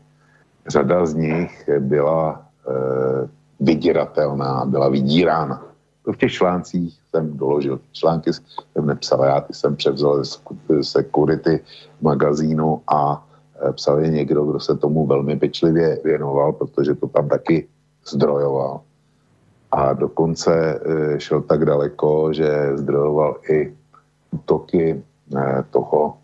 řada 0.67 1.05
z 1.05 1.13
nich 1.13 1.69
byla 1.79 2.45
eh, 2.69 3.29
vydíratelná, 3.59 4.65
byla 4.65 4.89
vydírána. 4.89 5.65
To 6.05 6.13
v 6.13 6.17
těch 6.17 6.31
článcích 6.31 6.93
jsem 7.09 7.37
doložil. 7.37 7.79
Články 7.91 8.33
jsem 8.33 8.85
nepsal 8.85 9.23
já, 9.23 9.41
ty 9.41 9.53
jsem 9.53 9.75
převzal 9.75 10.23
z 10.23 10.41
Security 10.81 11.59
magazínu 12.01 12.81
a 12.87 13.25
psal 13.71 13.99
je 13.99 14.09
někdo, 14.09 14.45
kdo 14.45 14.59
se 14.59 14.77
tomu 14.77 15.07
velmi 15.07 15.39
pečlivě 15.39 15.99
věnoval, 16.03 16.53
protože 16.53 16.95
to 16.95 17.07
tam 17.07 17.29
taky 17.29 17.67
zdrojoval. 18.05 18.81
A 19.73 19.93
dokonce 19.93 20.53
e, 20.53 21.19
šel 21.19 21.41
tak 21.41 21.65
daleko, 21.65 22.33
že 22.33 22.77
zdrojoval 22.77 23.37
i 23.49 23.73
útoky 24.31 24.93
e, 24.93 25.63
toho 25.69 26.17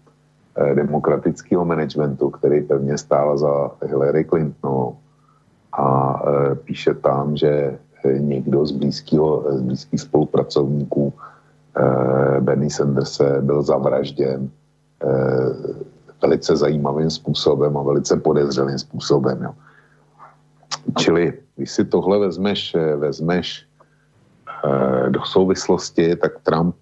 demokratického 0.73 1.65
managementu, 1.65 2.29
který 2.29 2.61
pevně 2.61 2.97
stál 2.97 3.37
za 3.37 3.71
Hillary 3.81 4.25
Clintonovou 4.25 4.97
a 5.73 6.19
píše 6.63 6.93
tam, 6.93 7.37
že 7.37 7.77
někdo 8.17 8.65
z, 8.65 8.71
blízkého, 8.71 9.45
z 9.49 9.61
blízkých 9.61 10.01
spolupracovníků 10.01 11.13
Bernie 12.39 12.71
Sanderse 12.71 13.37
byl 13.41 13.63
zavražděn 13.63 14.49
velice 16.21 16.55
zajímavým 16.55 17.09
způsobem 17.09 17.77
a 17.77 17.83
velice 17.83 18.17
podezřelým 18.17 18.79
způsobem. 18.79 19.43
Jo. 19.43 19.51
Čili 20.97 21.33
když 21.55 21.71
si 21.71 21.85
tohle 21.85 22.19
vezmeš, 22.19 22.75
e, 22.75 22.95
vezmeš 22.95 23.67
e, 24.63 25.09
do 25.09 25.21
souvislosti, 25.23 26.15
tak 26.15 26.39
Trump 26.43 26.75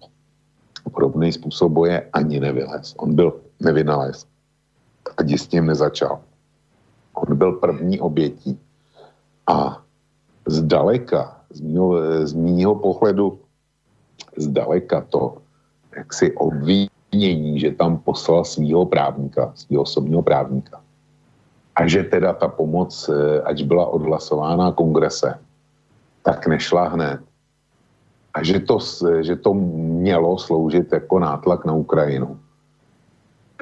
podobný 0.88 1.32
způsob 1.32 1.72
boje 1.72 2.08
ani 2.12 2.40
nevylez. 2.40 2.94
On 2.98 3.14
byl 3.14 3.40
nevynalez. 3.60 4.26
Ani 5.16 5.38
s 5.38 5.46
tím 5.46 5.66
nezačal. 5.66 6.20
On 7.14 7.36
byl 7.36 7.52
první 7.52 8.00
obětí 8.00 8.58
a 9.46 9.82
zdaleka, 10.46 11.40
z 11.50 11.60
mýho, 11.60 11.96
z 12.26 12.32
mýho 12.32 12.74
pohledu, 12.74 13.38
zdaleka 14.36 15.00
to, 15.00 15.36
jak 15.96 16.14
si 16.14 16.32
obvinění, 16.34 17.60
že 17.60 17.70
tam 17.70 17.98
poslal 17.98 18.44
svého 18.44 18.86
právníka, 18.86 19.52
svého 19.54 19.82
osobního 19.82 20.22
právníka. 20.22 20.80
A 21.78 21.86
že 21.86 22.02
teda 22.10 22.34
ta 22.34 22.50
pomoc, 22.50 22.90
eh, 23.06 23.40
ať 23.46 23.62
byla 23.62 23.86
odhlasována 23.86 24.74
kongresem, 24.74 25.38
tak 26.26 26.46
nešla 26.46 26.88
hned. 26.98 27.20
A 28.34 28.42
že 28.42 28.60
to, 28.60 28.78
že 29.22 29.36
to 29.38 29.54
mělo 30.02 30.38
sloužit 30.38 30.92
jako 30.92 31.18
nátlak 31.18 31.64
na 31.64 31.72
Ukrajinu, 31.72 32.38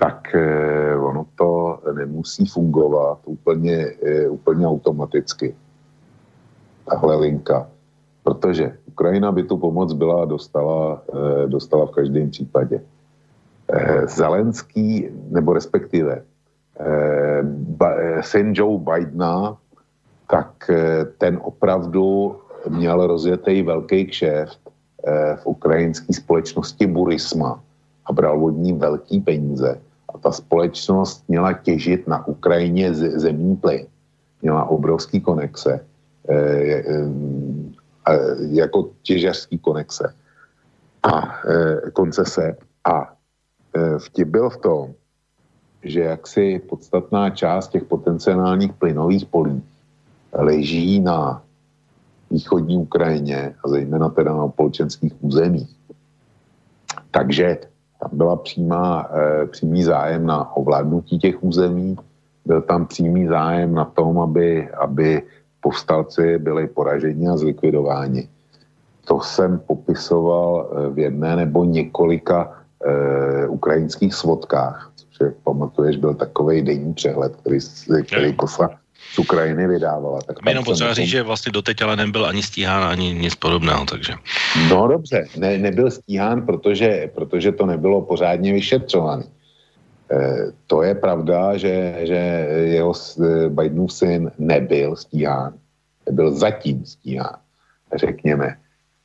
tak 0.01 0.33
eh, 0.35 0.97
ono 0.97 1.29
to 1.37 1.81
nemusí 1.93 2.47
fungovat 2.49 3.21
úplně, 3.25 3.93
eh, 4.03 4.29
úplně 4.29 4.67
automaticky 4.67 5.57
tahle 6.89 7.17
linka. 7.17 7.69
Protože 8.23 8.79
Ukrajina 8.87 9.33
by 9.33 9.43
tu 9.45 9.57
pomoc 9.57 9.93
byla 9.93 10.25
dostala, 10.25 11.03
eh, 11.05 11.47
dostala 11.47 11.87
v 11.87 11.91
každém 11.91 12.31
případě. 12.31 12.81
Eh, 13.69 14.07
Zelenský, 14.07 15.09
nebo 15.31 15.53
respektive 15.53 16.23
eh, 16.23 16.36
syn 18.21 18.53
Joe 18.57 18.79
Bidena, 18.79 19.57
tak 20.31 20.71
ten 21.19 21.39
opravdu 21.43 22.37
měl 22.69 23.07
rozjetý 23.07 23.63
velký 23.63 24.07
kšeft 24.07 24.61
v 25.37 25.47
ukrajinské 25.47 26.13
společnosti 26.13 26.87
Burisma 26.87 27.61
a 28.07 28.13
bral 28.13 28.45
od 28.45 28.51
ní 28.51 28.73
velký 28.73 29.21
peníze. 29.21 29.81
A 30.15 30.19
ta 30.19 30.33
společnost 30.33 31.25
měla 31.29 31.53
těžit 31.53 32.09
na 32.09 32.27
Ukrajině 32.27 32.95
zemní 32.95 33.57
plyn. 33.57 33.87
Měla 34.43 34.65
obrovský 34.65 35.21
konexe 35.21 35.81
Eh, 36.29 36.83
eh, 38.09 38.37
jako 38.51 38.91
těžařský 39.03 39.59
konexe 39.59 40.15
a 41.03 41.41
eh, 41.47 41.91
koncese. 41.91 42.57
A 42.85 43.13
vtip 43.99 44.29
byl 44.29 44.51
v 44.51 44.57
tom, 44.57 44.95
že 45.83 46.01
jaksi 46.01 46.63
podstatná 46.69 47.31
část 47.31 47.69
těch 47.69 47.85
potenciálních 47.85 48.73
plynových 48.73 49.27
polí 49.27 49.63
leží 50.33 51.01
na 51.01 51.43
východní 52.31 52.77
Ukrajině 52.77 53.55
a 53.65 53.69
zejména 53.69 54.09
teda 54.09 54.37
na 54.37 54.49
polčenských 54.49 55.13
územích. 55.21 55.77
Takže 57.11 57.59
tam 58.01 58.11
byla 58.13 58.37
přímá, 58.37 59.09
přímý 59.51 59.85
zájem 59.85 60.27
na 60.27 60.57
ovládnutí 60.57 61.19
těch 61.19 61.45
území, 61.45 61.97
byl 62.47 62.63
tam 62.63 62.87
přímý 62.87 63.27
zájem 63.27 63.75
na 63.75 63.85
tom, 63.85 64.19
aby, 64.19 64.71
aby 64.71 65.23
povstalci 65.61 66.39
byli 66.39 66.67
poraženi 66.67 67.29
a 67.29 67.37
zlikvidováni. 67.37 68.29
To 69.05 69.21
jsem 69.21 69.59
popisoval 69.59 70.71
eh, 70.71 70.91
v 70.91 70.99
jedné 70.99 71.37
nebo 71.37 71.65
několika 71.65 72.63
eh, 72.87 73.47
ukrajinských 73.49 74.15
svodkách, 74.15 74.93
je, 75.25 75.35
pamatuješ, 75.45 75.97
byl 75.97 76.15
takový 76.15 76.63
denní 76.63 76.95
přehled, 76.95 77.37
který, 77.37 77.59
který 78.03 78.33
Kosa 78.33 78.71
z 79.15 79.19
Ukrajiny 79.19 79.69
vydávala. 79.69 80.21
Tak 80.27 80.37
jenom 80.49 80.65
potřeba 80.65 80.95
říct, 80.95 81.09
že 81.09 81.23
vlastně 81.23 81.53
doteď 81.53 81.83
ale 81.83 81.97
nebyl 81.97 82.27
ani 82.27 82.43
stíhán, 82.43 82.85
ani 82.85 83.15
nic 83.15 83.35
podobného, 83.35 83.85
takže... 83.85 84.13
No 84.71 84.89
dobře, 84.89 85.27
ne, 85.37 85.59
nebyl 85.59 85.91
stíhán, 85.91 86.47
protože, 86.47 87.11
protože 87.15 87.53
to 87.53 87.67
nebylo 87.67 88.03
pořádně 88.03 88.53
vyšetřované. 88.53 89.25
Eh, 90.13 90.53
to 90.67 90.83
je 90.83 90.95
pravda, 90.95 91.57
že, 91.57 91.99
že 92.03 92.47
jeho 92.65 92.93
eh, 92.95 93.49
Bidenův 93.49 93.93
syn 93.93 94.31
nebyl 94.39 94.97
stíhán, 94.97 95.55
nebyl 96.07 96.31
zatím 96.31 96.85
stíhán, 96.85 97.37
řekněme. 97.95 98.57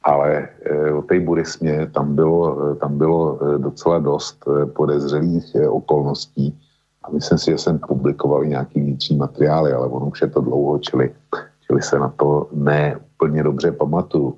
Ale 0.04 0.50
eh, 0.66 0.92
o 0.94 1.02
té 1.02 1.20
burismě 1.20 1.88
tam 1.94 2.16
bylo, 2.16 2.76
tam 2.76 2.98
bylo 2.98 3.40
docela 3.58 4.00
dost 4.00 4.46
podezřelých 4.74 5.56
okolností 5.70 6.60
a 7.04 7.12
myslím 7.12 7.38
si, 7.38 7.52
že 7.52 7.58
jsem 7.58 7.80
publikoval 7.80 8.46
nějaký 8.46 8.82
vnitřní 8.82 9.18
materiály, 9.18 9.74
ale 9.74 9.88
ono 9.88 10.06
už 10.06 10.22
je 10.22 10.28
to 10.28 10.42
dlouho, 10.42 10.80
čili, 10.80 11.14
čili 11.68 11.82
se 11.82 12.00
na 12.00 12.10
to 12.10 12.48
ne 12.54 12.98
úplně 12.98 13.44
dobře 13.44 13.72
pamatuju. 13.72 14.38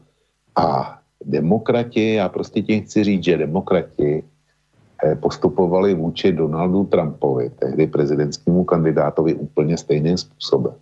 A 0.55 0.97
demokrati, 1.25 2.13
já 2.13 2.29
prostě 2.29 2.61
tím 2.61 2.83
chci 2.83 3.03
říct, 3.03 3.23
že 3.23 3.37
demokrati 3.37 4.23
Eh, 5.05 5.15
postupovali 5.15 5.93
vůči 5.93 6.31
Donaldu 6.31 6.83
Trumpovi, 6.83 7.49
tehdy 7.49 7.87
prezidentskému 7.87 8.63
kandidátovi, 8.63 9.33
úplně 9.35 9.77
stejným 9.77 10.17
způsobem. 10.17 10.73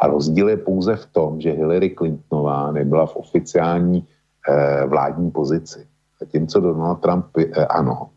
A 0.00 0.06
rozdíl 0.06 0.48
je 0.48 0.56
pouze 0.56 0.96
v 0.96 1.06
tom, 1.06 1.40
že 1.40 1.52
Hillary 1.52 1.90
Clintonová 1.90 2.72
nebyla 2.72 3.06
v 3.06 3.16
oficiální 3.16 4.06
eh, 4.48 4.86
vládní 4.86 5.30
pozici. 5.30 5.86
Zatímco 6.20 6.60
Donald 6.60 7.00
Trump, 7.00 7.26
eh, 7.38 7.66
ano, 7.66 8.10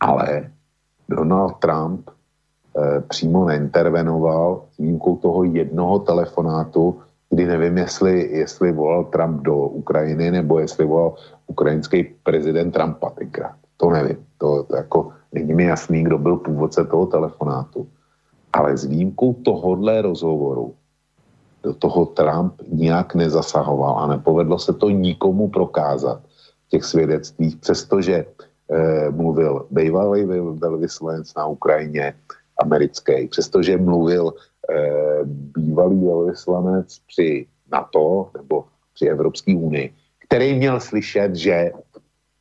ale 0.00 0.50
Donald 1.08 1.56
Trump 1.58 2.10
eh, 2.10 3.00
přímo 3.00 3.44
neintervenoval 3.44 4.62
s 4.72 4.78
výjimkou 4.78 5.16
toho 5.16 5.44
jednoho 5.44 5.98
telefonátu, 5.98 7.00
kdy 7.30 7.46
nevím, 7.46 7.78
jestli, 7.78 8.30
jestli 8.30 8.72
volal 8.72 9.04
Trump 9.04 9.42
do 9.42 9.56
Ukrajiny, 9.56 10.30
nebo 10.30 10.58
jestli 10.58 10.84
volal 10.84 11.14
ukrajinský 11.46 12.04
prezident 12.22 12.70
Trumpa 12.70 13.10
tenkrát. 13.10 13.56
To 13.76 13.90
nevím. 13.90 14.16
To, 14.38 14.62
to 14.62 14.76
jako 14.76 15.12
není 15.32 15.54
mi 15.54 15.64
jasný, 15.64 16.04
kdo 16.04 16.18
byl 16.18 16.36
původce 16.36 16.84
toho 16.84 17.06
telefonátu. 17.06 17.86
Ale 18.52 18.76
s 18.76 18.84
výjimkou 18.84 19.32
tohohle 19.32 20.02
rozhovoru 20.02 20.74
do 21.64 21.74
toho 21.74 22.06
Trump 22.06 22.60
nijak 22.68 23.14
nezasahoval 23.14 23.98
a 23.98 24.06
nepovedlo 24.06 24.58
se 24.58 24.72
to 24.72 24.90
nikomu 24.90 25.48
prokázat 25.48 26.20
v 26.66 26.68
těch 26.68 26.84
svědectvích, 26.84 27.56
přestože 27.56 28.24
eh, 28.24 29.10
mluvil 29.10 29.66
bývalý 29.70 30.24
velvyslanec 30.60 31.34
na 31.34 31.46
Ukrajině 31.46 32.14
americký, 32.60 33.26
přestože 33.28 33.80
mluvil 33.80 34.32
eh, 34.70 35.20
bývalý 35.56 36.04
velvyslanec 36.04 36.98
při 37.08 37.46
NATO 37.72 38.30
nebo 38.36 38.64
při 38.94 39.08
Evropské 39.08 39.56
unii, 39.56 39.94
který 40.28 40.54
měl 40.54 40.80
slyšet, 40.80 41.34
že 41.34 41.72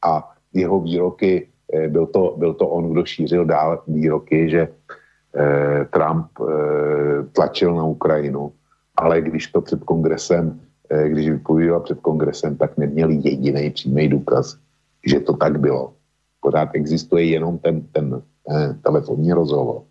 a 0.04 0.36
jeho 0.54 0.80
výroky, 0.80 1.48
eh, 1.74 1.88
byl 1.88 2.06
to, 2.06 2.36
byl 2.38 2.54
to 2.54 2.68
on, 2.68 2.92
kdo 2.92 3.06
šířil 3.06 3.46
dál 3.46 3.84
výroky, 3.88 4.50
že 4.50 4.68
Trump 5.90 6.30
tlačil 7.34 7.74
na 7.74 7.90
Ukrajinu, 7.90 8.54
ale 8.96 9.22
když 9.22 9.48
to 9.48 9.62
před 9.62 9.84
kongresem, 9.84 10.60
eh, 10.90 11.10
když 11.10 11.30
vypovídal 11.30 11.80
před 11.80 12.00
kongresem, 12.00 12.58
tak 12.58 12.78
neměl 12.78 13.10
jediný 13.10 13.70
přímý 13.70 14.08
důkaz, 14.08 14.58
že 15.08 15.20
to 15.20 15.34
tak 15.34 15.60
bylo. 15.60 15.94
Pořád 16.42 16.70
existuje 16.74 17.26
jenom 17.26 17.58
ten, 17.58 17.82
ten 17.92 18.22
eh, 18.50 18.76
telefonní 18.84 19.34
rozhovor 19.34 19.82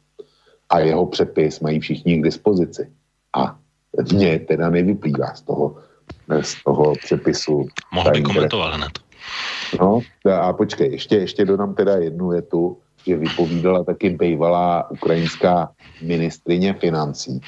a 0.71 0.79
jeho 0.79 1.07
přepis 1.07 1.61
mají 1.61 1.81
všichni 1.81 2.19
k 2.19 2.25
dispozici. 2.25 2.91
A 3.37 3.59
mně 4.13 4.39
teda 4.39 4.71
nevyplývá 4.71 5.35
z 5.35 5.43
toho, 5.43 5.77
z 6.41 6.65
toho 6.65 6.93
přepisu. 7.05 7.67
Mohl 7.93 8.11
by 8.11 8.23
komentovat 8.23 8.75
hned. 8.75 8.93
No 9.81 10.01
a 10.41 10.53
počkej, 10.53 10.93
ještě, 10.93 11.17
ještě 11.17 11.45
dodám 11.45 11.75
teda 11.75 11.97
jednu 11.97 12.29
větu, 12.29 12.79
že 13.07 13.17
vypovídala 13.17 13.85
taky 13.85 14.11
bývalá 14.11 14.91
ukrajinská 14.91 15.69
ministrině 16.03 16.75
financí 16.75 17.41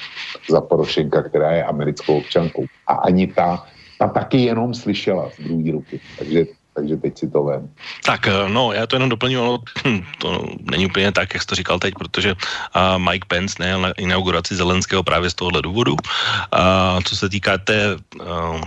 za 0.49 0.61
Porošenka, 0.61 1.23
která 1.23 1.51
je 1.51 1.63
americkou 1.63 2.17
občankou. 2.17 2.65
A 2.87 2.93
ani 2.93 3.27
ta, 3.27 3.65
ta 3.99 4.07
taky 4.07 4.37
jenom 4.37 4.73
slyšela 4.73 5.29
z 5.29 5.43
druhé 5.43 5.71
ruky. 5.71 5.99
Takže 6.19 6.45
takže 6.75 6.97
teď 6.97 7.17
si 7.17 7.27
to 7.31 7.43
vem. 7.43 7.69
Tak, 8.05 8.27
eh, 8.27 8.49
no, 8.51 8.73
já 8.73 8.87
to 8.87 8.95
jenom 8.95 9.09
doplním, 9.09 9.39
ono 9.39 9.59
hm, 9.87 10.03
to 10.19 10.45
není 10.71 10.85
úplně 10.85 11.11
tak, 11.11 11.33
jak 11.33 11.41
jsi 11.41 11.47
to 11.47 11.55
říkal 11.55 11.79
teď, 11.79 11.93
protože 11.95 12.31
uh, 12.35 12.99
Mike 12.99 13.25
Pence 13.27 13.55
nejel 13.59 13.81
na 13.81 13.91
inauguraci 13.91 14.55
Zelenského 14.55 15.03
právě 15.03 15.29
z 15.29 15.33
tohohle 15.33 15.61
důvodu. 15.61 15.91
Uh, 15.93 16.99
co 17.03 17.15
se 17.15 17.29
týká 17.29 17.57
té 17.57 17.95
uh, 17.95 18.61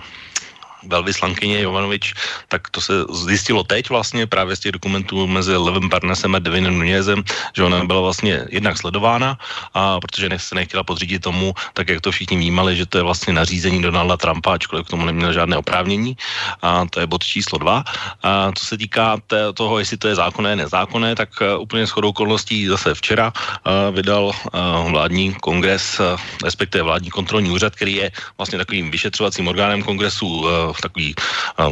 velvyslankyně 0.87 1.61
Jovanovič, 1.61 2.15
tak 2.49 2.71
to 2.71 2.81
se 2.81 2.93
zjistilo 3.27 3.65
teď 3.65 3.89
vlastně 3.89 4.27
právě 4.27 4.57
z 4.57 4.61
těch 4.61 4.73
dokumentů 4.73 5.27
mezi 5.27 5.57
Levem 5.57 5.89
Barnesem 5.89 6.35
a 6.35 6.39
Devinem 6.39 6.79
Nunezem, 6.79 7.25
že 7.57 7.65
ona 7.65 7.85
byla 7.85 8.01
vlastně 8.01 8.47
jednak 8.49 8.79
sledována, 8.79 9.39
a 9.75 10.01
protože 10.01 10.29
se 10.37 10.55
nechtěla 10.55 10.85
podřídit 10.85 11.23
tomu, 11.23 11.55
tak 11.75 11.89
jak 11.89 12.01
to 12.01 12.13
všichni 12.13 12.37
vnímali, 12.37 12.77
že 12.77 12.87
to 12.87 12.99
je 12.99 13.05
vlastně 13.05 13.33
nařízení 13.33 13.83
Donalda 13.83 14.17
Trumpa, 14.17 14.55
ačkoliv 14.55 14.87
k 14.87 14.91
tomu 14.91 15.05
neměl 15.05 15.33
žádné 15.33 15.57
oprávnění. 15.57 16.17
A 16.63 16.87
to 16.91 17.01
je 17.01 17.07
bod 17.07 17.25
číslo 17.25 17.59
dva. 17.59 17.85
A 18.23 18.53
co 18.55 18.65
se 18.65 18.79
týká 18.79 19.19
toho, 19.55 19.79
jestli 19.79 19.97
to 19.97 20.09
je 20.09 20.15
zákonné, 20.15 20.57
nezákonné, 20.57 21.15
tak 21.15 21.29
uh, 21.41 21.63
úplně 21.63 21.87
shodou 21.87 22.09
okolností 22.09 22.67
zase 22.67 22.95
včera 22.95 23.33
uh, 23.33 23.95
vydal 23.95 24.25
uh, 24.25 24.91
vládní 24.91 25.35
kongres, 25.35 26.01
respektive 26.45 26.85
vládní 26.85 27.11
kontrolní 27.11 27.51
úřad, 27.51 27.77
který 27.77 27.95
je 27.95 28.11
vlastně 28.39 28.59
takovým 28.59 28.91
vyšetřovacím 28.91 29.49
orgánem 29.49 29.83
kongresu 29.83 30.47
takový, 30.77 31.15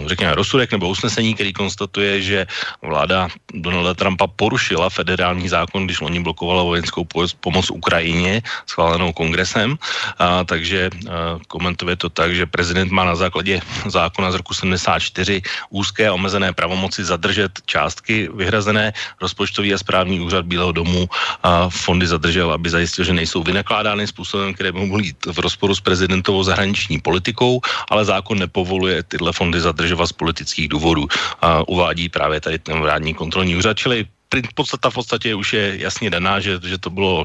řekněme, 0.06 0.34
rozsudek 0.34 0.72
nebo 0.72 0.88
usnesení, 0.88 1.34
který 1.34 1.52
konstatuje, 1.52 2.22
že 2.22 2.46
vláda 2.82 3.28
Donalda 3.54 3.94
Trumpa 3.94 4.26
porušila 4.26 4.90
federální 4.90 5.48
zákon, 5.48 5.84
když 5.84 6.00
loni 6.00 6.20
blokovala 6.20 6.62
vojenskou 6.62 7.06
pomoc 7.40 7.70
Ukrajině 7.70 8.42
schválenou 8.66 9.12
kongresem. 9.12 9.78
A, 10.18 10.44
takže 10.44 10.90
a, 10.92 11.38
komentuje 11.48 11.96
to 11.96 12.08
tak, 12.08 12.34
že 12.34 12.46
prezident 12.46 12.92
má 12.92 13.04
na 13.04 13.16
základě 13.16 13.60
zákona 13.86 14.30
z 14.32 14.34
roku 14.34 14.54
74 14.54 15.42
úzké 15.70 16.08
a 16.08 16.14
omezené 16.14 16.52
pravomoci 16.52 17.04
zadržet 17.04 17.52
částky 17.66 18.28
vyhrazené. 18.34 18.92
Rozpočtový 19.20 19.74
a 19.74 19.78
správní 19.78 20.20
úřad 20.20 20.46
Bílého 20.46 20.72
domu 20.72 21.08
a 21.42 21.68
fondy 21.68 22.06
zadržel, 22.06 22.52
aby 22.52 22.70
zajistil, 22.70 23.04
že 23.04 23.12
nejsou 23.12 23.42
vynakládány 23.42 24.06
způsobem, 24.06 24.54
které 24.54 24.72
by 24.72 24.86
mohly 24.86 25.10
jít 25.10 25.26
v 25.26 25.38
rozporu 25.38 25.74
s 25.74 25.80
prezidentovou 25.80 26.42
zahraniční 26.42 27.00
politikou, 27.00 27.60
ale 27.90 28.04
zákon 28.04 28.38
nepovoluje 28.38 28.85
dovoluje 28.86 29.02
tyhle 29.02 29.32
fondy 29.32 29.60
zadržovat 29.60 30.06
z 30.06 30.12
politických 30.12 30.68
důvodů. 30.68 31.08
A 31.42 31.68
uvádí 31.68 32.08
právě 32.08 32.40
tady 32.40 32.58
ten 32.58 32.80
vládní 32.80 33.14
kontrolní 33.14 33.56
úřad, 33.56 33.74
čili 33.74 34.06
podstata 34.54 34.90
v 34.90 34.94
podstatě 34.94 35.34
už 35.34 35.52
je 35.52 35.64
jasně 35.82 36.10
daná, 36.10 36.40
že, 36.40 36.58
že 36.62 36.78
to 36.78 36.90
bylo 36.90 37.24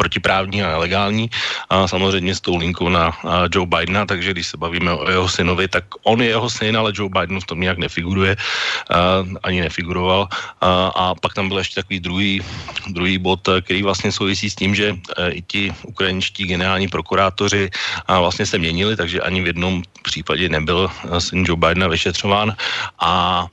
protiprávní 0.00 0.64
a 0.64 0.80
nelegální 0.80 1.28
a 1.68 1.84
samozřejmě 1.84 2.32
s 2.32 2.40
tou 2.40 2.56
linkou 2.56 2.88
na 2.88 3.12
Joe 3.52 3.68
Bidena, 3.68 4.08
takže 4.08 4.32
když 4.32 4.46
se 4.46 4.56
bavíme 4.56 4.88
o 4.96 5.04
jeho 5.04 5.28
synovi, 5.28 5.68
tak 5.68 5.84
on 6.08 6.24
je 6.24 6.32
jeho 6.32 6.48
syn, 6.48 6.72
ale 6.72 6.96
Joe 6.96 7.12
Biden 7.12 7.36
v 7.36 7.44
tom 7.44 7.60
nějak 7.60 7.76
nefiguruje, 7.76 8.36
ani 9.44 9.60
nefiguroval. 9.60 10.28
A, 10.96 11.12
pak 11.20 11.36
tam 11.36 11.52
byl 11.52 11.60
ještě 11.60 11.84
takový 11.84 12.00
druhý, 12.00 12.32
druhý 12.96 13.18
bod, 13.20 13.44
který 13.44 13.84
vlastně 13.84 14.08
souvisí 14.08 14.48
s 14.48 14.56
tím, 14.56 14.72
že 14.72 14.96
e, 14.96 15.30
i 15.30 15.40
ti 15.44 15.62
ukrajinští 15.84 16.48
generální 16.48 16.88
prokurátoři 16.88 17.70
vlastně 18.08 18.46
se 18.46 18.56
měnili, 18.58 18.96
takže 18.96 19.20
ani 19.20 19.44
v 19.44 19.46
jednom 19.52 19.82
případě 20.02 20.48
nebyl 20.48 20.88
e, 20.88 21.20
syn 21.20 21.44
Joe 21.44 21.60
Bidena 21.60 21.88
vyšetřován 21.88 22.56
a 23.00 23.44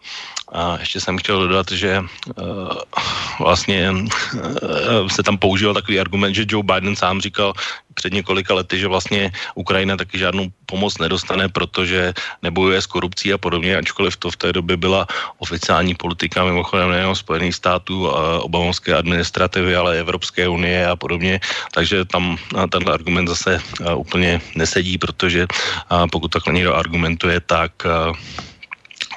a 0.52 0.78
ještě 0.80 1.00
jsem 1.00 1.18
chtěl 1.18 1.48
dodat, 1.48 1.72
že 1.72 2.00
uh, 2.00 2.72
vlastně 3.40 3.92
uh, 3.92 5.08
se 5.08 5.24
tam 5.24 5.38
používal 5.38 5.74
takový 5.74 6.00
argument, 6.00 6.34
že 6.38 6.46
Joe 6.46 6.62
Biden 6.62 6.94
sám 6.94 7.22
říkal 7.22 7.58
před 7.98 8.14
několika 8.14 8.54
lety, 8.54 8.78
že 8.78 8.88
vlastně 8.88 9.34
Ukrajina 9.58 9.98
taky 9.98 10.22
žádnou 10.22 10.54
pomoc 10.70 10.98
nedostane, 11.02 11.50
protože 11.50 12.14
nebojuje 12.46 12.82
s 12.82 12.86
korupcí 12.86 13.34
a 13.34 13.42
podobně, 13.42 13.78
ačkoliv 13.82 14.14
to 14.22 14.30
v 14.30 14.38
té 14.38 14.54
době 14.54 14.78
byla 14.78 15.10
oficiální 15.42 15.98
politika 15.98 16.46
mimochodem 16.46 16.94
nejenom 16.94 17.16
Spojených 17.18 17.56
států 17.58 18.06
a 18.14 18.46
obamovské 18.46 18.94
administrativy, 18.94 19.74
ale 19.74 19.98
Evropské 19.98 20.46
unie 20.46 20.86
a 20.86 20.94
podobně. 20.94 21.42
Takže 21.74 22.06
tam 22.06 22.38
tenhle 22.70 22.94
argument 22.94 23.28
zase 23.28 23.58
úplně 23.96 24.42
nesedí, 24.54 24.98
protože 25.02 25.48
pokud 26.12 26.30
takhle 26.30 26.54
někdo 26.54 26.78
argumentuje, 26.78 27.42
tak 27.42 27.72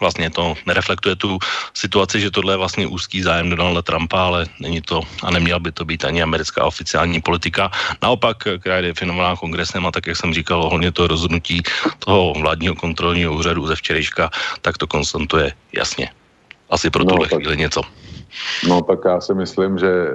vlastně 0.01 0.31
to 0.31 0.55
nereflektuje 0.66 1.16
tu 1.16 1.39
situaci, 1.74 2.20
že 2.20 2.31
tohle 2.31 2.52
je 2.52 2.56
vlastně 2.56 2.86
úzký 2.86 3.22
zájem 3.22 3.51
Donalda 3.51 3.82
Trumpa, 3.82 4.27
ale 4.27 4.47
není 4.60 4.81
to 4.81 5.01
a 5.22 5.31
neměla 5.31 5.59
by 5.59 5.72
to 5.72 5.85
být 5.85 6.05
ani 6.05 6.22
americká 6.22 6.64
oficiální 6.64 7.20
politika. 7.20 7.70
Naopak, 8.02 8.36
která 8.60 8.77
je 8.77 8.82
definovaná 8.82 9.36
kongresem 9.36 9.86
a 9.86 9.90
tak, 9.90 10.06
jak 10.06 10.16
jsem 10.16 10.35
říkal, 10.35 10.64
ohledně 10.64 10.93
toho 10.93 11.09
rozhodnutí 11.09 11.62
toho 11.98 12.32
vládního 12.32 12.74
kontrolního 12.74 13.35
úřadu 13.35 13.66
ze 13.66 13.77
včerejška, 13.77 14.31
tak 14.62 14.78
to 14.78 14.86
konstantuje 14.86 15.52
jasně. 15.77 16.10
Asi 16.70 16.90
pro 16.90 17.05
no, 17.05 17.10
tuhle 17.10 17.28
chvíli 17.28 17.56
něco. 17.56 17.82
No 18.68 18.82
tak 18.82 18.98
já 19.05 19.20
si 19.20 19.35
myslím, 19.35 19.78
že 19.78 19.90
e, 19.90 20.10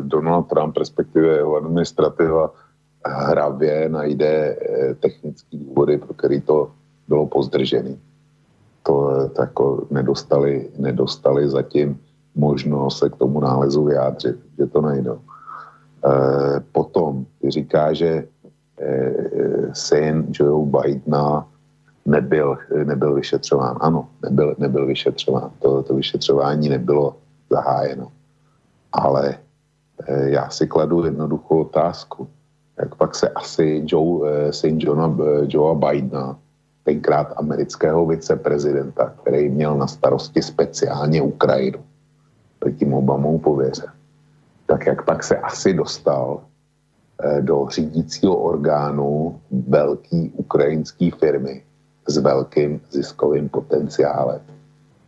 Donald 0.00 0.42
Trump, 0.42 0.76
respektive 0.76 1.28
jeho 1.28 1.56
administrativa, 1.56 2.50
hravě 3.06 3.88
najde 3.88 4.26
e, 4.26 4.94
technické 4.94 5.56
důvody, 5.56 5.98
pro 5.98 6.14
který 6.14 6.40
to 6.40 6.70
bylo 7.08 7.26
pozdržené 7.26 7.96
to 8.84 9.30
jako 9.38 9.86
nedostali, 9.90 10.70
nedostali 10.78 11.48
zatím 11.48 12.00
možnost 12.34 12.98
se 12.98 13.08
k 13.08 13.16
tomu 13.16 13.40
nálezu 13.40 13.84
vyjádřit, 13.84 14.36
že 14.58 14.66
to 14.66 14.80
nejdou. 14.80 15.18
E, 15.18 16.60
potom 16.72 17.26
ty 17.40 17.50
říká, 17.50 17.92
že 17.92 18.28
e, 18.80 19.14
syn 19.72 20.26
Joe 20.30 20.66
Bidena 20.66 21.48
nebyl, 22.06 22.58
nebyl 22.84 23.14
vyšetřován. 23.14 23.76
Ano, 23.80 24.08
nebyl, 24.22 24.54
nebyl 24.58 24.86
vyšetřován. 24.86 25.50
To, 25.58 25.82
to 25.82 25.94
vyšetřování 25.94 26.68
nebylo 26.68 27.16
zahájeno. 27.50 28.12
Ale 28.92 29.38
e, 30.06 30.30
já 30.30 30.50
si 30.50 30.66
kladu 30.66 31.04
jednoduchou 31.04 31.60
otázku. 31.60 32.28
Jak 32.78 32.94
pak 32.94 33.14
se 33.14 33.28
asi 33.28 33.82
Joe, 33.86 34.52
syn 34.52 34.76
Johna, 34.80 35.16
Joea 35.48 35.74
Bidena 35.74 36.36
tenkrát 36.84 37.32
amerického 37.36 38.06
viceprezidenta, 38.06 39.14
který 39.22 39.48
měl 39.48 39.76
na 39.76 39.86
starosti 39.86 40.42
speciálně 40.42 41.22
Ukrajinu, 41.22 41.78
tím 42.78 42.94
Obamou 42.94 43.38
pověře. 43.38 43.86
Tak 44.66 44.86
jak 44.86 45.04
pak 45.04 45.24
se 45.24 45.36
asi 45.36 45.74
dostal 45.74 46.40
eh, 47.20 47.42
do 47.42 47.66
řídícího 47.68 48.36
orgánu 48.36 49.40
velký 49.68 50.32
ukrajinský 50.36 51.10
firmy 51.10 51.62
s 52.08 52.16
velkým 52.16 52.80
ziskovým 52.90 53.48
potenciálem. 53.48 54.40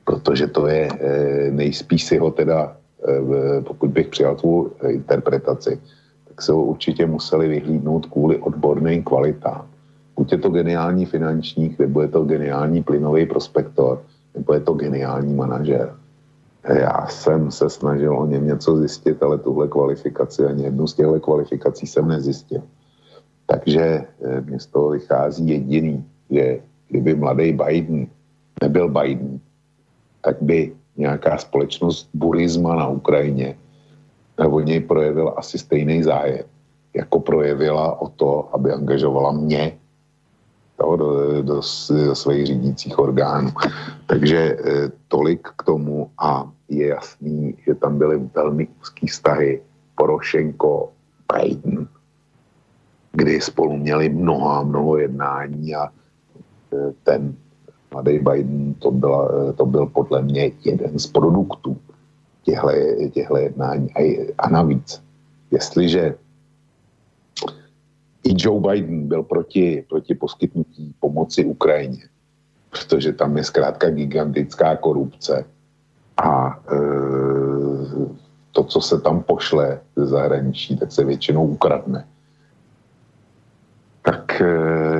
Protože 0.05 0.47
to 0.47 0.66
je 0.66 0.89
eh, 0.93 1.51
nejspíš 1.51 2.05
si 2.05 2.19
ho 2.19 2.31
teda, 2.31 2.77
eh, 3.09 3.61
pokud 3.61 3.90
bych 3.90 4.09
přijal 4.09 4.36
tu 4.36 4.73
interpretaci, 4.89 5.81
tak 6.28 6.43
se 6.43 6.53
ho 6.53 6.65
určitě 6.65 7.07
museli 7.07 7.48
vyhlídnout 7.48 8.07
kvůli 8.07 8.36
odborným 8.36 9.05
kvalitám 9.05 9.76
buď 10.16 10.32
je 10.32 10.38
to 10.38 10.48
geniální 10.51 11.06
finančník, 11.06 11.78
nebo 11.78 12.02
je 12.02 12.09
to 12.09 12.24
geniální 12.24 12.82
plynový 12.82 13.26
prospektor, 13.26 14.02
nebo 14.34 14.55
je 14.55 14.60
to 14.60 14.72
geniální 14.72 15.34
manažer. 15.34 15.94
Já 16.66 17.06
jsem 17.06 17.51
se 17.51 17.70
snažil 17.70 18.18
o 18.18 18.26
něm 18.26 18.47
něco 18.47 18.76
zjistit, 18.76 19.22
ale 19.22 19.38
tuhle 19.38 19.68
kvalifikaci, 19.68 20.44
ani 20.44 20.64
jednu 20.64 20.86
z 20.86 20.94
těchto 20.94 21.20
kvalifikací 21.20 21.86
jsem 21.86 22.09
nezjistil. 22.09 22.62
Takže 23.47 23.82
eh, 23.82 24.40
mě 24.40 24.60
z 24.60 24.66
toho 24.66 24.88
vychází 24.90 25.48
jediný, 25.48 26.05
že 26.30 26.60
kdyby 26.88 27.14
mladý 27.14 27.52
Biden 27.52 28.06
nebyl 28.62 28.88
Biden, 28.88 29.40
tak 30.24 30.36
by 30.40 30.72
nějaká 30.97 31.38
společnost 31.38 32.09
Burisma 32.14 32.74
na 32.74 32.88
Ukrajině 32.88 33.56
o 34.44 34.60
něj 34.60 34.80
projevila 34.80 35.30
asi 35.36 35.59
stejný 35.59 36.02
zájem, 36.02 36.44
jako 36.94 37.20
projevila 37.20 38.01
o 38.01 38.09
to, 38.09 38.48
aby 38.52 38.72
angažovala 38.72 39.32
mě 39.32 39.72
do, 40.78 40.97
do, 40.97 41.43
do, 41.43 41.61
do 42.07 42.15
svých 42.15 42.47
řídících 42.47 42.98
orgánů. 42.98 43.51
Takže 44.07 44.39
e, 44.39 44.57
tolik 45.09 45.48
k 45.57 45.62
tomu 45.62 46.11
a 46.19 46.51
je 46.69 46.86
jasný, 46.86 47.55
že 47.66 47.74
tam 47.74 47.98
byly 47.98 48.20
velmi 48.35 48.69
úzký 48.81 49.07
vztahy 49.07 49.62
Porošenko, 49.94 50.93
Biden, 51.32 51.89
kdy 53.12 53.40
spolu 53.40 53.77
měli 53.77 54.09
mnoho 54.09 54.51
a 54.51 54.62
mnoho 54.62 54.97
jednání 54.97 55.74
a 55.74 55.89
e, 55.89 55.90
ten 57.05 57.35
mladý 57.93 58.19
Biden, 58.19 58.74
to, 58.74 58.90
byla, 58.90 59.28
e, 59.28 59.53
to 59.53 59.66
byl 59.66 59.86
podle 59.86 60.23
mě 60.23 60.51
jeden 60.65 60.98
z 60.98 61.07
produktů 61.07 61.77
těchto 63.12 63.36
jednání. 63.36 63.89
A, 63.97 64.32
a 64.39 64.48
navíc, 64.48 65.03
jestliže 65.51 66.15
i 68.27 68.35
Joe 68.36 68.61
Biden 68.61 69.09
byl 69.09 69.23
proti, 69.23 69.85
proti 69.89 70.15
poskytnutí 70.15 70.94
pomoci 71.01 71.44
Ukrajině, 71.44 72.03
protože 72.70 73.12
tam 73.12 73.36
je 73.36 73.44
zkrátka 73.44 73.90
gigantická 73.90 74.77
korupce 74.77 75.44
a 76.16 76.61
e, 76.73 76.77
to, 78.53 78.65
co 78.65 78.81
se 78.81 79.01
tam 79.01 79.23
pošle 79.23 79.81
ze 79.97 80.07
zahraničí, 80.07 80.77
tak 80.77 80.93
se 80.93 81.05
většinou 81.05 81.47
ukradne. 81.47 82.07
Tak 84.03 84.40
e, 84.40 84.47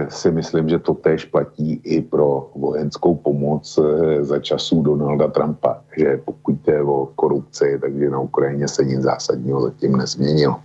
si 0.09 0.31
myslím, 0.31 0.69
že 0.69 0.79
to 0.79 0.95
též 0.95 1.25
platí 1.25 1.81
i 1.85 2.03
pro 2.03 2.51
vojenskou 2.55 3.15
pomoc 3.15 3.79
e, 3.79 4.25
za 4.25 4.39
časů 4.39 4.83
Donalda 4.83 5.29
Trumpa, 5.29 5.83
že 5.97 6.21
pokud 6.25 6.69
je 6.69 6.83
o 6.83 7.07
korupci, 7.15 7.79
takže 7.81 8.11
na 8.11 8.19
Ukrajině 8.21 8.69
se 8.69 8.85
nic 8.85 9.01
zásadního 9.01 9.63
zatím 9.63 9.97
nezměnilo. 9.97 10.61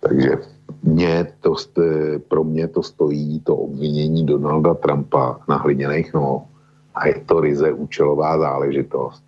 Takže 0.00 0.57
mě 0.82 1.26
to, 1.40 1.54
pro 2.28 2.44
mě 2.44 2.68
to 2.68 2.82
stojí 2.82 3.40
to 3.40 3.56
obvinění 3.56 4.26
Donalda 4.26 4.74
Trumpa 4.74 5.40
na 5.48 5.56
hliněných 5.56 6.14
nohou 6.14 6.42
a 6.94 7.08
je 7.08 7.20
to 7.26 7.40
ryze 7.40 7.72
účelová 7.72 8.38
záležitost. 8.38 9.24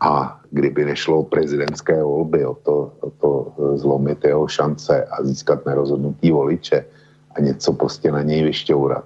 A 0.00 0.40
kdyby 0.50 0.84
nešlo 0.84 1.22
prezidentské 1.22 2.02
volby 2.02 2.46
o 2.46 2.54
to, 2.54 2.92
o 3.00 3.10
to 3.10 3.52
zlomit 3.74 4.24
jeho 4.24 4.48
šance 4.48 5.04
a 5.04 5.24
získat 5.24 5.66
nerozhodnutý 5.66 6.30
voliče 6.30 6.84
a 7.36 7.40
něco 7.40 7.72
prostě 7.72 8.12
na 8.12 8.22
něj 8.22 8.42
vyšťourat, 8.42 9.04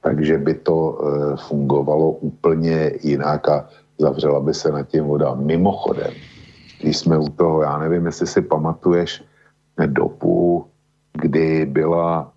takže 0.00 0.38
by 0.38 0.54
to 0.54 0.76
e, 0.78 1.02
fungovalo 1.36 2.10
úplně 2.10 2.92
jinak 3.02 3.48
a 3.48 3.68
zavřela 3.98 4.40
by 4.40 4.54
se 4.54 4.72
na 4.72 4.82
tím 4.82 5.04
voda. 5.04 5.34
Mimochodem, 5.34 6.12
když 6.80 6.96
jsme 6.96 7.18
u 7.18 7.28
toho, 7.28 7.62
já 7.62 7.78
nevím, 7.78 8.06
jestli 8.06 8.26
si 8.26 8.42
pamatuješ 8.42 9.24
dobu 9.86 10.66
kdy 11.22 11.66
byla 11.66 12.32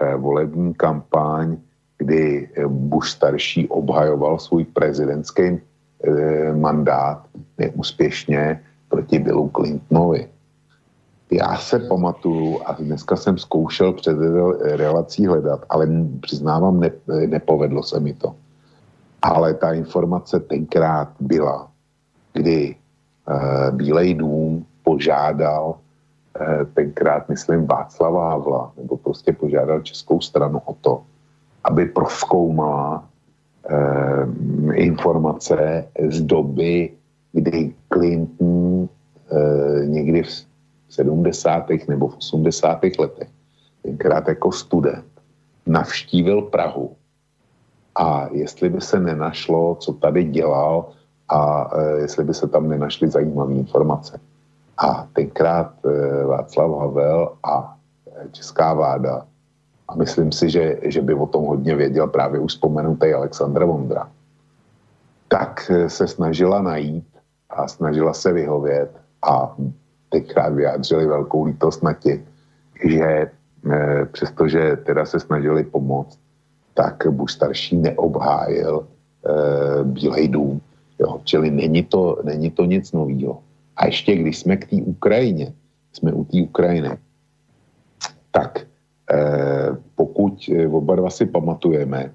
eh, 0.00 0.16
volební 0.16 0.74
kampaň, 0.74 1.56
kdy 1.98 2.48
eh, 2.54 2.66
Bush 2.68 3.08
starší 3.08 3.68
obhajoval 3.68 4.38
svůj 4.38 4.64
prezidentský 4.64 5.42
eh, 5.42 6.52
mandát 6.52 7.24
neúspěšně 7.58 8.60
proti 8.88 9.18
Billu 9.18 9.50
Clintonovi. 9.56 10.28
Já 11.30 11.56
se 11.56 11.78
pamatuju 11.78 12.60
a 12.66 12.72
dneska 12.72 13.16
jsem 13.16 13.38
zkoušel 13.38 13.92
před 13.92 14.16
relací 14.78 15.26
hledat, 15.26 15.66
ale 15.68 15.88
přiznávám, 16.20 16.80
ne, 16.80 16.90
nepovedlo 17.26 17.82
se 17.82 18.00
mi 18.00 18.14
to. 18.14 18.34
Ale 19.22 19.54
ta 19.54 19.72
informace 19.72 20.40
tenkrát 20.40 21.08
byla, 21.20 21.70
kdy 22.32 22.76
uh, 23.26 23.76
Bílej 23.76 24.14
dům 24.14 24.66
požádal 24.82 25.74
tenkrát, 26.74 27.28
myslím, 27.28 27.66
Václava 27.66 28.30
Havla, 28.30 28.72
nebo 28.76 28.96
prostě 28.96 29.32
požádal 29.32 29.80
českou 29.80 30.20
stranu 30.20 30.62
o 30.64 30.74
to, 30.74 31.02
aby 31.64 31.86
proskoumala 31.86 33.04
eh, 33.68 34.26
informace 34.74 35.88
z 36.08 36.20
doby, 36.20 36.90
kdy 37.32 37.74
Clinton 37.92 38.88
eh, 39.30 39.86
někdy 39.86 40.22
v 40.22 40.46
70. 40.88 41.66
nebo 41.88 42.08
v 42.08 42.16
80. 42.16 42.80
letech, 42.98 43.28
tenkrát 43.82 44.28
jako 44.28 44.52
student, 44.52 45.04
navštívil 45.66 46.42
Prahu 46.42 46.96
a 47.94 48.28
jestli 48.32 48.68
by 48.68 48.80
se 48.80 49.00
nenašlo, 49.00 49.74
co 49.74 49.92
tady 49.92 50.24
dělal 50.24 50.88
a 51.28 51.70
eh, 51.74 52.00
jestli 52.00 52.24
by 52.24 52.34
se 52.34 52.48
tam 52.48 52.68
nenašly 52.68 53.08
zajímavé 53.08 53.52
informace. 53.52 54.20
A 54.76 55.08
tenkrát 55.12 55.72
eh, 55.86 56.24
Václav 56.24 56.70
Havel 56.70 57.36
a 57.44 57.76
eh, 58.06 58.28
česká 58.32 58.74
vláda, 58.74 59.26
a 59.88 59.94
myslím 59.96 60.32
si, 60.32 60.50
že, 60.50 60.76
že 60.82 61.02
by 61.02 61.14
o 61.14 61.26
tom 61.26 61.44
hodně 61.44 61.76
věděl 61.76 62.06
právě 62.06 62.40
už 62.40 62.52
vzpomenutý 62.52 63.12
Aleksandr 63.12 63.64
Vondra, 63.64 64.10
tak 65.28 65.70
eh, 65.70 65.90
se 65.90 66.08
snažila 66.08 66.62
najít 66.62 67.08
a 67.50 67.68
snažila 67.68 68.12
se 68.12 68.32
vyhovět 68.32 68.90
a 69.22 69.56
tenkrát 70.08 70.54
vyjádřili 70.54 71.06
velkou 71.06 71.44
lítost 71.44 71.82
na 71.82 71.92
ti, 71.92 72.24
že 72.84 73.30
přestože 74.12 74.76
teda 74.76 75.06
se 75.06 75.20
snažili 75.20 75.64
pomoct, 75.64 76.18
tak 76.74 77.06
Bush 77.10 77.32
starší 77.32 77.76
neobhájil 77.76 78.86
e, 78.86 79.84
Bílej 79.84 80.28
dům. 80.28 80.60
Jo, 80.98 81.20
čili 81.24 81.50
není 81.50 81.82
to, 81.82 82.20
není 82.22 82.50
to 82.50 82.64
nic 82.64 82.92
nového. 82.92 83.42
A 83.76 83.86
ještě 83.86 84.16
když 84.16 84.38
jsme 84.38 84.56
k 84.56 84.70
té 84.70 84.76
Ukrajině, 84.76 85.52
jsme 85.92 86.12
u 86.12 86.24
té 86.24 86.42
Ukrajiny, 86.42 86.98
tak 88.30 88.66
eh, 89.12 89.76
pokud 89.94 90.50
eh, 90.52 90.68
oba 90.68 90.96
dva 90.96 91.10
si 91.10 91.26
pamatujeme, 91.26 92.12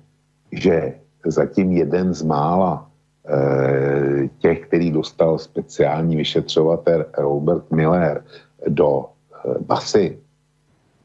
že 0.52 0.94
zatím 1.26 1.72
jeden 1.72 2.14
z 2.14 2.22
mála 2.22 2.90
eh, 3.28 4.28
těch, 4.40 4.68
který 4.68 4.92
dostal 4.92 5.38
speciální 5.38 6.16
vyšetřovatel 6.16 7.06
Robert 7.18 7.72
Miller 7.72 8.26
do 8.68 9.06
eh, 9.06 9.60
basy, 9.60 10.20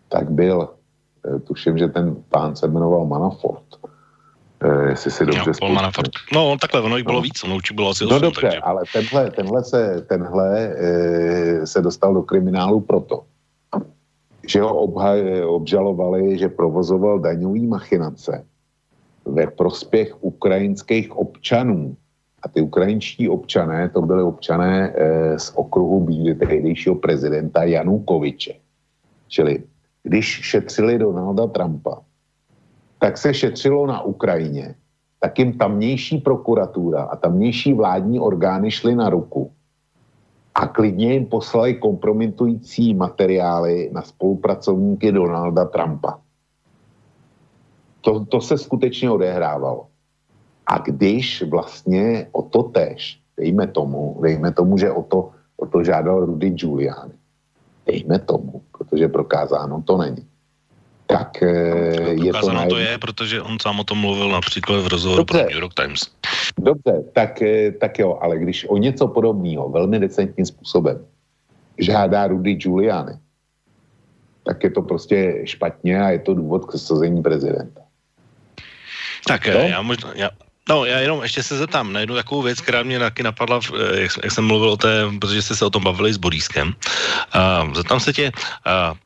tak 0.08 0.30
byl, 0.30 0.68
eh, 1.26 1.38
tuším, 1.38 1.78
že 1.78 1.88
ten 1.88 2.16
pán 2.28 2.56
se 2.56 2.68
jmenoval 2.68 3.06
Manafort, 3.06 3.66
jestli 4.88 5.10
si 5.10 5.26
dobře 5.26 5.50
Paul 5.60 5.72
Manafort. 5.72 6.10
No, 6.32 6.56
takhle, 6.60 6.80
ono 6.80 6.96
jich 6.96 7.06
bylo 7.06 7.18
no. 7.18 7.22
víc, 7.22 7.44
ono 7.44 7.54
určitě 7.54 7.74
bylo 7.74 7.90
asi 7.90 8.04
8, 8.04 8.14
No 8.14 8.20
dobře, 8.20 8.40
takže... 8.40 8.58
ale 8.58 8.82
tenhle, 8.92 9.30
tenhle, 9.30 9.64
se, 9.64 10.04
tenhle 10.08 10.74
e, 10.76 11.66
se 11.66 11.82
dostal 11.82 12.14
do 12.14 12.22
kriminálu 12.22 12.80
proto, 12.80 13.22
že 14.46 14.60
ho 14.60 14.78
obhaj, 14.78 15.42
obžalovali, 15.42 16.38
že 16.38 16.48
provozoval 16.48 17.18
daňový 17.18 17.66
machinace 17.66 18.44
ve 19.24 19.46
prospěch 19.46 20.16
ukrajinských 20.20 21.16
občanů. 21.16 21.96
A 22.42 22.48
ty 22.48 22.60
ukrajinští 22.60 23.28
občané, 23.28 23.88
to 23.88 24.02
byly 24.02 24.22
občané 24.22 24.92
e, 24.94 25.38
z 25.38 25.52
okruhu 25.54 26.06
tehdejšího 26.38 26.94
prezidenta 26.94 27.64
Janukoviče. 27.64 28.52
Čili 29.28 29.62
když 30.06 30.26
šetřili 30.26 30.98
Donalda 30.98 31.46
Trumpa, 31.46 31.98
tak 32.98 33.18
se 33.18 33.34
šetřilo 33.34 33.86
na 33.86 34.02
Ukrajině, 34.02 34.74
tak 35.20 35.38
jim 35.38 35.58
tamnější 35.58 36.18
prokuratura 36.18 37.02
a 37.02 37.16
tamnější 37.16 37.74
vládní 37.74 38.20
orgány 38.20 38.70
šly 38.70 38.94
na 38.94 39.10
ruku 39.10 39.52
a 40.54 40.66
klidně 40.66 41.12
jim 41.12 41.26
poslali 41.26 41.74
kompromitující 41.74 42.94
materiály 42.94 43.90
na 43.92 44.02
spolupracovníky 44.02 45.12
Donalda 45.12 45.64
Trumpa. 45.64 46.18
To, 48.00 48.24
to 48.24 48.40
se 48.40 48.58
skutečně 48.58 49.10
odehrávalo. 49.10 49.86
A 50.66 50.78
když 50.78 51.42
vlastně 51.42 52.28
o 52.32 52.42
to 52.42 52.62
tež, 52.62 53.20
dejme 53.36 53.66
tomu, 53.66 54.18
dejme 54.22 54.52
tomu, 54.52 54.78
že 54.78 54.92
o 54.92 55.02
to, 55.02 55.30
o 55.56 55.66
to 55.66 55.84
žádal 55.84 56.24
Rudy 56.26 56.50
Giuliani, 56.50 57.12
dejme 57.86 58.18
tomu, 58.18 58.62
protože 58.78 59.08
prokázáno 59.08 59.82
to 59.82 59.98
není, 59.98 60.26
tak 61.06 61.42
eh, 61.42 62.14
je 62.24 62.32
to... 62.32 62.52
Na... 62.52 62.66
to 62.66 62.76
je, 62.76 62.98
protože 62.98 63.42
on 63.42 63.58
sám 63.62 63.80
o 63.80 63.84
tom 63.84 63.98
mluvil 63.98 64.28
například 64.28 64.80
v 64.80 64.86
rozhovoru 64.86 65.20
Dobře. 65.20 65.38
pro 65.38 65.50
New 65.50 65.62
York 65.62 65.74
Times. 65.74 66.00
Dobře, 66.58 67.04
tak, 67.12 67.42
eh, 67.42 67.72
tak 67.72 67.98
jo, 67.98 68.18
ale 68.20 68.38
když 68.38 68.66
o 68.68 68.76
něco 68.76 69.08
podobného 69.08 69.68
velmi 69.68 69.98
decentním 69.98 70.46
způsobem 70.46 71.06
žádá 71.78 72.26
Rudy 72.26 72.54
Giuliani, 72.54 73.12
tak 74.44 74.64
je 74.64 74.70
to 74.70 74.82
prostě 74.82 75.42
špatně 75.44 76.02
a 76.02 76.08
je 76.10 76.18
to 76.18 76.34
důvod 76.34 76.64
k 76.64 76.78
sazení 76.78 77.22
prezidenta. 77.22 77.80
Tak 79.28 79.46
no? 79.46 79.60
já 79.60 79.82
možná, 79.82 80.12
já, 80.14 80.30
No, 80.68 80.84
já 80.84 80.98
jenom 80.98 81.22
ještě 81.22 81.42
se 81.42 81.58
zeptám 81.58 81.92
na 81.92 82.00
jednu 82.00 82.14
takovou 82.14 82.42
věc, 82.42 82.60
která 82.60 82.82
mě 82.82 82.98
taky 82.98 83.22
napadla, 83.22 83.60
jak, 83.94 84.10
jak 84.22 84.32
jsem 84.32 84.44
mluvil 84.44 84.70
o 84.70 84.76
té, 84.76 85.06
protože 85.20 85.42
jste 85.42 85.56
se 85.56 85.64
o 85.64 85.70
tom 85.70 85.84
bavili 85.84 86.12
s 86.12 86.16
Borískem. 86.16 86.74
Uh, 87.34 87.74
zeptám 87.74 88.00
se 88.00 88.12
tě, 88.12 88.32
uh, 88.66 88.96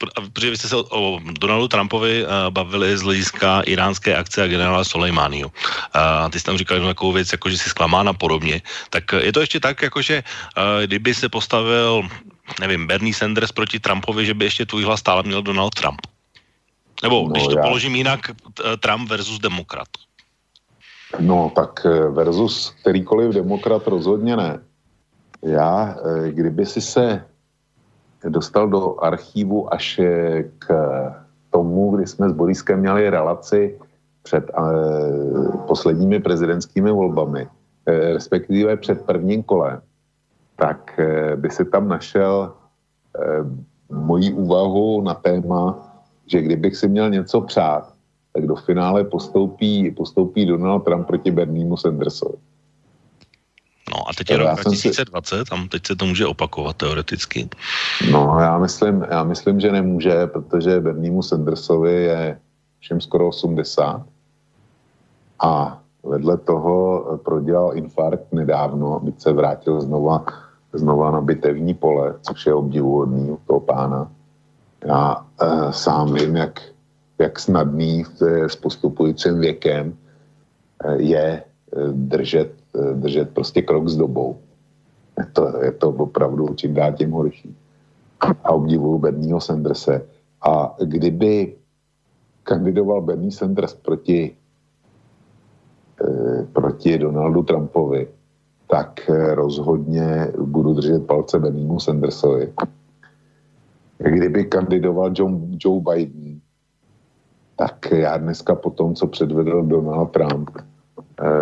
protože 0.00 0.50
vy 0.50 0.56
jste 0.56 0.68
se 0.68 0.76
o, 0.76 0.84
o 0.90 1.20
Donaldu 1.40 1.68
Trumpovi 1.68 2.24
uh, 2.24 2.30
bavili 2.50 2.98
z 2.98 3.02
hlediska 3.02 3.60
iránské 3.60 4.16
akce 4.16 4.42
a 4.42 4.46
generála 4.46 4.84
Soleimányho. 4.84 5.48
Uh, 5.48 6.30
ty 6.30 6.40
jsi 6.40 6.44
tam 6.44 6.58
říkal 6.58 6.80
takovou 6.80 7.12
věc, 7.12 7.32
jako 7.32 7.50
že 7.50 7.58
jsi 7.58 7.68
zklamán 7.70 8.08
a 8.08 8.12
podobně. 8.12 8.62
Tak 8.90 9.04
je 9.12 9.32
to 9.32 9.40
ještě 9.40 9.60
tak, 9.60 9.82
jako 9.82 10.02
že 10.02 10.24
uh, 10.24 10.86
kdyby 10.86 11.14
se 11.14 11.28
postavil, 11.28 12.08
nevím, 12.60 12.86
Bernie 12.86 13.14
Sanders 13.14 13.52
proti 13.52 13.80
Trumpovi, 13.80 14.26
že 14.26 14.34
by 14.34 14.44
ještě 14.44 14.66
tvůj 14.66 14.84
hlas 14.84 15.00
stále 15.00 15.22
měl 15.22 15.42
Donald 15.42 15.74
Trump. 15.74 16.00
Nebo 17.02 17.22
no, 17.22 17.28
když 17.28 17.44
to 17.44 17.56
já... 17.56 17.62
položím 17.62 17.96
jinak, 17.96 18.30
Trump 18.80 19.08
versus 19.08 19.38
demokrat. 19.38 19.88
No, 21.18 21.52
tak 21.54 21.86
versus 22.10 22.74
kterýkoliv 22.80 23.34
demokrat 23.34 23.86
rozhodně 23.86 24.36
ne. 24.36 24.58
Já, 25.42 25.96
kdyby 26.30 26.66
si 26.66 26.80
se 26.80 27.24
dostal 28.28 28.68
do 28.68 29.04
archívu 29.04 29.74
až 29.74 29.98
eh, 29.98 30.44
k 30.58 30.66
tomu, 31.50 31.96
kdy 31.96 32.06
jsme 32.06 32.30
s 32.30 32.32
Boriskem 32.32 32.80
měli 32.80 33.10
relaci 33.10 33.78
před 34.22 34.50
uh, 34.58 35.66
posledními 35.66 36.20
prezidentskými 36.20 36.90
volbami, 36.90 37.46
uh, 37.46 37.94
respektive 37.94 38.76
před 38.76 39.00
prvním 39.00 39.42
kolem, 39.42 39.80
tak 40.56 40.98
uh, 40.98 41.40
by 41.40 41.50
se 41.50 41.64
tam 41.64 41.88
našel 41.88 42.52
moji 43.90 44.32
úvahu 44.32 45.02
na 45.02 45.14
téma, 45.14 45.78
že 46.26 46.42
kdybych 46.42 46.76
si 46.76 46.88
měl 46.88 47.10
něco 47.10 47.40
přát, 47.40 47.92
tak 48.32 48.46
do 48.46 48.54
finále 48.54 49.04
postoupí, 49.04 49.90
postoupí 49.90 50.46
Donald 50.46 50.80
Trump 50.80 51.06
proti 51.06 51.30
Berniemu 51.30 51.76
Sandersovi. 51.76 52.38
No 53.90 54.08
a 54.08 54.12
teď 54.18 54.30
je 54.30 54.36
rok 54.36 54.50
2020, 54.50 55.36
si... 55.36 55.44
tam 55.44 55.68
teď 55.68 55.86
se 55.86 55.96
to 55.96 56.06
může 56.06 56.26
opakovat 56.26 56.76
teoreticky. 56.76 57.48
No 58.12 58.36
já 58.40 58.58
myslím, 58.58 59.06
já 59.10 59.24
myslím, 59.24 59.60
že 59.60 59.72
nemůže, 59.72 60.26
protože 60.26 60.80
Berniemu 60.80 61.22
Sandersovi 61.22 61.92
je 62.02 62.38
všem 62.78 63.00
skoro 63.00 63.28
80 63.28 64.02
a 65.42 65.80
vedle 66.02 66.36
toho 66.36 67.04
prodělal 67.24 67.76
infarkt 67.76 68.32
nedávno, 68.32 69.00
byť 69.00 69.20
se 69.20 69.32
vrátil 69.32 69.80
znova, 69.80 70.24
znova 70.72 71.10
na 71.10 71.20
bitevní 71.20 71.74
pole, 71.74 72.14
což 72.22 72.46
je 72.46 72.54
obdivuhodný 72.54 73.30
u 73.30 73.38
toho 73.46 73.60
pána. 73.60 74.10
Já 74.84 75.26
e, 75.40 75.72
sám 75.72 76.14
vím, 76.14 76.36
jak, 76.36 76.60
jak 77.18 77.40
snadný 77.40 78.04
s 78.46 78.56
postupujícím 78.56 79.40
věkem 79.40 79.96
e, 80.84 81.02
je 81.02 81.24
e, 81.26 81.44
držet 81.92 82.59
Eh, 82.59 82.59
držet 82.94 83.30
prostě 83.30 83.62
krok 83.62 83.88
s 83.88 83.96
dobou. 83.96 84.38
Je 85.18 85.26
to, 85.32 85.64
je 85.64 85.72
to 85.72 85.88
opravdu 85.88 86.54
čím 86.54 86.74
dál 86.74 86.92
tím 86.92 87.10
horší. 87.10 87.56
A 88.44 88.50
obdivuju 88.52 88.98
Bernieho 88.98 89.40
Sanderse. 89.40 90.06
A 90.42 90.76
kdyby 90.84 91.56
kandidoval 92.42 93.02
Bernie 93.02 93.32
Sanders 93.32 93.74
proti, 93.74 94.36
eh, 96.00 96.46
proti 96.52 96.98
Donaldu 96.98 97.42
Trumpovi, 97.42 98.08
tak 98.70 99.10
eh, 99.10 99.34
rozhodně 99.34 100.32
budu 100.40 100.74
držet 100.74 101.06
palce 101.06 101.38
Berniemu 101.38 101.80
Sandersovi. 101.80 102.52
Kdyby 103.98 104.44
kandidoval 104.44 105.12
John, 105.14 105.56
Joe 105.64 105.80
Biden, 105.80 106.40
tak 107.56 107.92
já 107.92 108.16
dneska 108.16 108.54
po 108.54 108.70
tom, 108.70 108.94
co 108.94 109.06
předvedl 109.06 109.62
Donald 109.62 110.10
Trump, 110.10 110.50
Eh, 110.50 110.69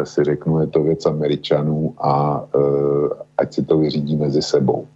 si 0.05 0.25
řeknu, 0.25 0.61
je 0.61 0.67
to 0.67 0.83
věc 0.83 1.07
Američanů 1.07 1.95
a 1.99 2.45
eh, 2.55 3.09
ať 3.39 3.55
si 3.55 3.63
to 3.63 3.79
vyřídí 3.79 4.17
mezi 4.17 4.43
sebou. 4.43 4.87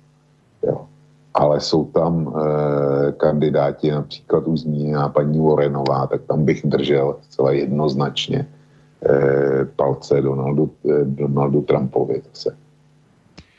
Jo. 0.63 0.87
Ale 1.35 1.61
jsou 1.61 1.85
tam 1.85 2.35
eh, 2.37 3.13
kandidáti, 3.13 3.91
například 3.91 4.47
už 4.47 4.61
zmíněná 4.61 5.09
paní 5.09 5.41
Warrenová, 5.41 6.07
tak 6.07 6.23
tam 6.23 6.45
bych 6.45 6.67
držel 6.67 7.17
zcela 7.23 7.53
jednoznačně 7.53 8.47
palce 9.77 10.21
Donaldu, 10.21 10.71
Donaldu 11.05 11.61
Trumpovi 11.63 12.23
zase. 12.31 12.57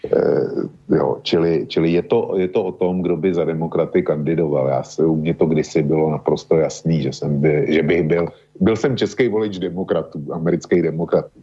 Eh, 0.03 0.67
jo, 0.89 1.17
čili, 1.23 1.63
čili 1.67 1.95
je, 1.95 2.03
to, 2.03 2.35
je 2.35 2.47
to 2.47 2.63
o 2.63 2.71
tom, 2.71 3.01
kdo 3.01 3.17
by 3.17 3.34
za 3.34 3.45
demokraty 3.45 4.03
kandidoval. 4.03 4.67
Já 4.67 4.84
se, 4.84 5.05
u 5.05 5.15
mě 5.15 5.34
to 5.34 5.45
kdysi 5.45 5.84
bylo 5.84 6.11
naprosto 6.11 6.57
jasný, 6.57 7.01
že, 7.01 7.13
jsem 7.13 7.41
by, 7.41 7.65
že 7.69 7.84
bych 7.84 8.03
byl, 8.03 8.27
byl 8.59 8.75
jsem 8.75 8.97
český 8.97 9.27
volič 9.27 9.59
demokratů, 9.59 10.19
amerických 10.31 10.84
demokratů. 10.84 11.39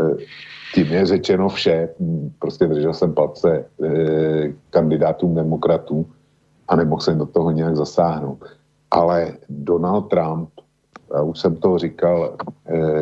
Eh, 0.00 0.16
tím 0.74 0.86
je 0.86 1.06
řečeno 1.06 1.48
vše, 1.48 1.88
hm, 2.00 2.32
prostě 2.38 2.66
držel 2.66 2.94
jsem 2.94 3.14
palce 3.14 3.64
eh, 3.84 4.52
kandidátům 4.70 5.34
demokratů 5.34 6.06
a 6.68 6.76
nemohl 6.76 7.00
jsem 7.00 7.18
do 7.18 7.26
toho 7.26 7.50
nějak 7.50 7.76
zasáhnout. 7.76 8.44
Ale 8.90 9.32
Donald 9.48 10.08
Trump, 10.08 10.48
já 11.14 11.22
už 11.22 11.38
jsem 11.38 11.56
to 11.56 11.78
říkal, 11.78 12.36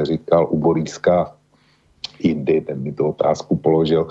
říkal 0.02 0.46
u 0.50 0.58
Boríska 0.58 1.36
jindy, 2.18 2.60
ten 2.60 2.82
mi 2.82 2.92
tu 2.92 3.06
otázku 3.06 3.56
položil, 3.56 4.08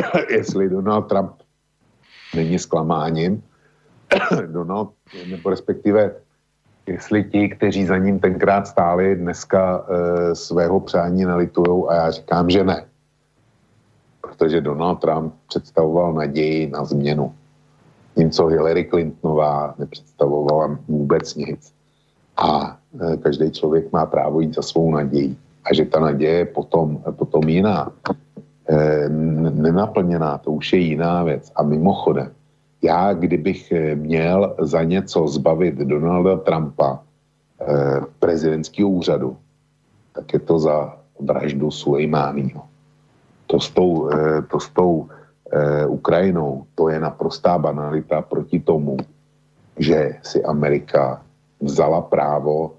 jestli 0.30 0.68
Donald 0.68 1.02
Trump 1.02 1.32
není 2.34 2.58
zklamáním, 2.58 3.42
Donald, 4.46 4.92
nebo 5.30 5.50
respektive 5.50 6.14
jestli 6.86 7.24
ti, 7.24 7.48
kteří 7.48 7.86
za 7.86 7.96
ním 7.98 8.20
tenkrát 8.20 8.66
stáli, 8.66 9.16
dneska 9.16 9.86
e, 9.88 10.34
svého 10.34 10.80
přání 10.80 11.24
nelitujou 11.24 11.90
a 11.90 11.94
já 11.94 12.10
říkám, 12.10 12.50
že 12.50 12.64
ne. 12.64 12.84
Protože 14.20 14.60
Donald 14.60 14.96
Trump 14.96 15.34
představoval 15.48 16.14
naději 16.14 16.70
na 16.70 16.84
změnu. 16.84 17.34
Tím, 18.14 18.30
co 18.30 18.46
Hillary 18.46 18.84
Clintonová 18.84 19.74
nepředstavovala 19.78 20.78
vůbec 20.88 21.34
nic. 21.34 21.74
A 22.36 22.78
e, 23.00 23.16
každý 23.16 23.50
člověk 23.50 23.92
má 23.92 24.06
právo 24.06 24.40
jít 24.40 24.54
za 24.54 24.62
svou 24.62 24.90
naději. 24.90 25.36
A 25.64 25.74
že 25.74 25.84
ta 25.84 26.00
naděje 26.00 26.38
je 26.38 26.44
potom, 26.44 27.02
potom 27.10 27.48
jiná. 27.48 27.92
Eh, 28.72 29.08
nenaplněná, 29.52 30.38
to 30.38 30.50
už 30.50 30.72
je 30.72 30.78
jiná 30.78 31.24
věc. 31.24 31.52
A 31.56 31.62
mimochodem, 31.62 32.32
já 32.82 33.12
kdybych 33.12 33.72
eh, 33.72 33.94
měl 33.94 34.56
za 34.60 34.82
něco 34.82 35.28
zbavit 35.28 35.74
Donalda 35.74 36.36
Trumpa 36.36 37.00
eh, 37.60 38.00
prezidentského 38.18 38.88
úřadu, 38.88 39.36
tak 40.14 40.32
je 40.32 40.40
to 40.40 40.58
za 40.58 40.96
vraždu 41.20 41.70
Sulejmányho. 41.70 42.62
To 43.46 43.60
s 43.60 43.70
tou, 43.70 44.08
to 44.48 44.60
s 44.60 44.68
tou 44.68 45.08
Ukrajinou, 45.88 46.64
to 46.74 46.88
je 46.88 47.00
naprostá 47.00 47.58
banalita 47.58 48.22
proti 48.22 48.60
tomu, 48.60 48.96
že 49.76 50.16
si 50.22 50.44
Amerika 50.44 51.20
vzala 51.60 52.00
právo 52.00 52.72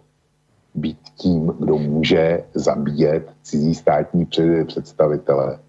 být 0.74 0.98
tím, 1.16 1.54
kdo 1.60 1.78
může 1.78 2.44
zabíjet 2.54 3.30
cizí 3.44 3.76
státní 3.76 4.26
představitele 4.66 5.60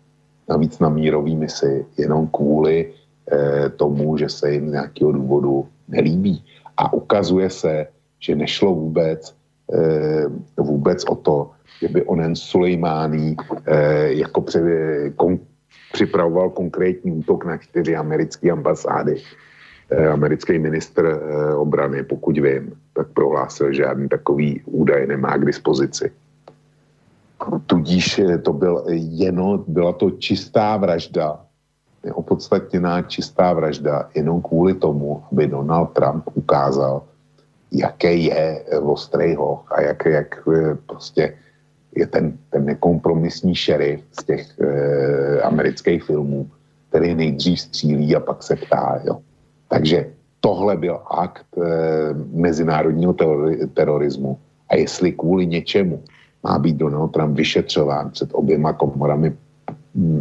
navíc 0.49 0.79
na 0.79 0.89
mírový 0.89 1.37
misi, 1.37 1.87
jenom 1.97 2.27
kvůli 2.27 2.93
eh, 3.33 3.69
tomu, 3.69 4.17
že 4.17 4.29
se 4.29 4.53
jim 4.53 4.69
z 4.69 4.73
nějakého 4.73 5.13
důvodu 5.13 5.67
nelíbí. 5.89 6.45
A 6.77 6.93
ukazuje 6.93 7.51
se, 7.51 7.87
že 8.19 8.37
nešlo 8.37 8.75
vůbec, 8.75 9.35
eh, 9.75 10.27
vůbec 10.57 11.05
o 11.05 11.15
to, 11.15 11.51
že 11.81 11.89
by 11.89 12.03
onen 12.03 12.37
Sulejmání 12.37 13.37
eh, 13.67 14.13
jako 14.13 14.41
při, 14.41 14.59
kon, 15.17 15.39
připravoval 15.93 16.51
konkrétní 16.51 17.13
útok 17.13 17.45
na 17.45 17.57
čtyři 17.57 17.97
americké 17.97 18.51
ambasády. 18.51 19.23
Eh, 19.91 20.09
americký 20.09 20.59
ministr 20.59 21.05
eh, 21.05 21.55
obrany, 21.55 22.03
pokud 22.03 22.39
vím, 22.39 22.73
tak 22.93 23.09
prohlásil, 23.09 23.73
že 23.73 23.83
žádný 23.83 24.09
takový 24.09 24.63
údaj 24.65 25.07
nemá 25.07 25.37
k 25.37 25.45
dispozici. 25.45 26.11
Tudíž 27.67 28.21
to 28.43 28.53
byl 28.53 28.85
jenom, 28.97 29.65
byla 29.69 29.93
to 29.93 30.11
čistá 30.11 30.77
vražda, 30.77 31.41
neopodstatněná 32.05 33.03
čistá 33.03 33.53
vražda, 33.53 34.09
jenom 34.15 34.43
kvůli 34.43 34.75
tomu, 34.75 35.23
aby 35.33 35.47
Donald 35.47 35.87
Trump 35.87 36.25
ukázal, 36.35 37.03
jaký 37.73 38.25
je 38.25 38.65
ostrý 38.83 39.35
hoch 39.35 39.73
a 39.73 39.81
jak, 39.81 40.05
jak 40.05 40.49
eh, 40.49 40.75
prostě 40.87 41.35
je 41.97 42.07
ten, 42.07 42.39
ten 42.51 42.65
nekompromisní 42.65 43.55
šerif 43.55 44.01
z 44.13 44.25
těch 44.25 44.43
e, 44.61 45.41
amerických 45.43 46.03
filmů, 46.03 46.51
který 46.89 47.15
nejdřív 47.15 47.61
střílí 47.61 48.17
a 48.17 48.21
pak 48.21 48.43
se 48.43 48.57
ptá. 48.57 49.01
Jo. 49.05 49.19
Takže 49.69 50.07
tohle 50.41 50.77
byl 50.77 51.01
akt 51.11 51.47
e, 51.59 51.63
mezinárodního 52.35 53.15
terorismu. 53.75 54.39
A 54.69 54.77
jestli 54.77 55.13
kvůli 55.13 55.47
něčemu 55.47 56.03
má 56.45 56.59
být 56.59 56.77
Donald 56.77 57.09
Trump 57.09 57.37
vyšetřován 57.37 58.11
před 58.11 58.31
oběma 58.33 58.73
komorami 58.73 59.37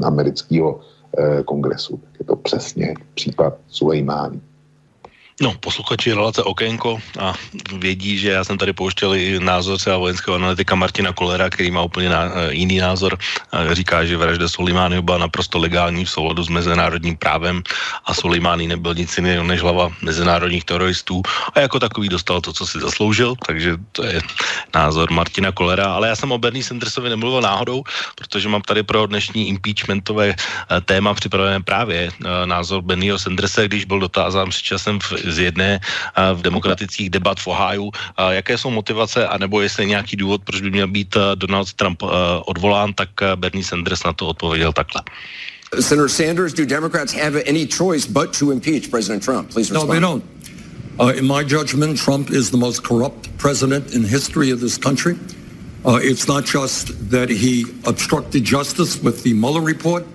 amerického 0.03 0.79
eh, 1.17 1.43
kongresu. 1.43 1.97
Tak 1.97 2.19
je 2.19 2.25
to 2.25 2.35
přesně 2.35 2.93
případ 3.13 3.57
Sulejmání. 3.67 4.41
No, 5.43 5.51
posluchači 5.59 6.15
relace 6.15 6.39
Okénko 6.43 7.03
a 7.19 7.35
vědí, 7.75 8.17
že 8.17 8.29
já 8.29 8.43
jsem 8.43 8.57
tady 8.57 8.73
pouštěl 8.73 9.15
i 9.15 9.39
názor 9.39 9.77
třeba 9.77 9.97
vojenského 9.97 10.35
analytika 10.35 10.75
Martina 10.75 11.11
Kolera, 11.13 11.49
který 11.49 11.71
má 11.71 11.81
úplně 11.81 12.09
na, 12.09 12.31
eh, 12.31 12.53
jiný 12.55 12.79
názor. 12.79 13.19
Říká, 13.71 14.05
že 14.05 14.17
vražda 14.17 14.47
Solimány 14.47 15.01
byla 15.01 15.27
naprosto 15.27 15.59
legální 15.59 16.05
v 16.05 16.09
souladu 16.09 16.43
s 16.43 16.49
mezinárodním 16.49 17.17
právem 17.17 17.59
a 18.05 18.13
Solimány 18.13 18.67
nebyl 18.67 18.95
nic 18.95 19.17
jiného 19.17 19.43
než 19.43 19.61
hlava 19.61 19.91
mezinárodních 20.01 20.63
teroristů 20.63 21.21
a 21.53 21.59
jako 21.59 21.79
takový 21.79 22.09
dostal 22.09 22.41
to, 22.41 22.53
co 22.53 22.63
si 22.67 22.79
zasloužil, 22.79 23.35
takže 23.35 23.75
to 23.91 24.03
je 24.03 24.21
názor 24.75 25.11
Martina 25.11 25.51
Kolera. 25.51 25.91
Ale 25.91 26.07
já 26.07 26.15
jsem 26.15 26.31
o 26.31 26.37
Bernie 26.37 26.63
Sandersovi 26.63 27.09
nemluvil 27.09 27.41
náhodou, 27.41 27.83
protože 28.15 28.47
mám 28.47 28.61
tady 28.63 28.83
pro 28.83 29.07
dnešní 29.11 29.51
impeachmentové 29.51 30.35
eh, 30.39 30.81
téma 30.81 31.13
připravené 31.13 31.59
právě 31.59 31.99
eh, 32.07 32.45
názor 32.47 32.81
Bernieho 32.81 33.19
Sandersa, 33.19 33.67
když 33.67 33.85
byl 33.85 33.99
dotázán 33.99 34.49
před 34.49 34.63
časem 34.63 34.99
v, 34.99 35.32
z 35.33 35.39
jedné 35.39 35.79
v 36.33 36.41
demokratických 36.41 37.09
debat 37.09 37.39
v 37.39 37.47
Ohio, 37.47 37.89
jaké 38.29 38.57
jsou 38.57 38.69
motivace, 38.69 39.27
anebo 39.27 39.61
jestli 39.61 39.85
nějaký 39.85 40.15
důvod, 40.15 40.41
proč 40.43 40.61
by 40.61 40.71
měl 40.71 40.87
být 40.87 41.17
Donald 41.35 41.73
Trump 41.73 42.03
odvolán, 42.45 42.93
tak 42.93 43.09
Bernie 43.35 43.63
Sanders 43.63 44.03
na 44.03 44.13
to 44.13 44.27
odpověděl 44.27 44.73
takhle. 44.73 45.01
Senator 45.79 46.09
Sanders, 46.09 46.53
do 46.53 46.65
Democrats 46.65 47.13
have 47.13 47.41
any 47.49 47.65
choice 47.65 48.05
but 48.05 48.37
to 48.39 48.51
impeach 48.51 48.89
President 48.91 49.23
Trump? 49.23 49.49
Please 49.49 49.73
respond. 49.73 49.89
No, 49.89 49.93
they 49.93 49.99
don't. 49.99 50.23
Uh, 50.99 51.17
in 51.17 51.25
my 51.25 51.43
judgment, 51.43 51.97
Trump 51.97 52.29
is 52.29 52.51
the 52.51 52.57
most 52.57 52.83
corrupt 52.83 53.35
president 53.37 53.95
in 53.95 54.03
history 54.03 54.51
of 54.51 54.59
this 54.59 54.77
country. 54.77 55.15
Uh, 55.83 55.99
it's 56.01 56.27
not 56.27 56.45
just 56.45 57.09
that 57.09 57.29
he 57.29 57.65
obstructed 57.85 58.43
justice 58.43 59.01
with 59.01 59.23
the 59.23 59.33
Mueller 59.33 59.61
report. 59.61 60.05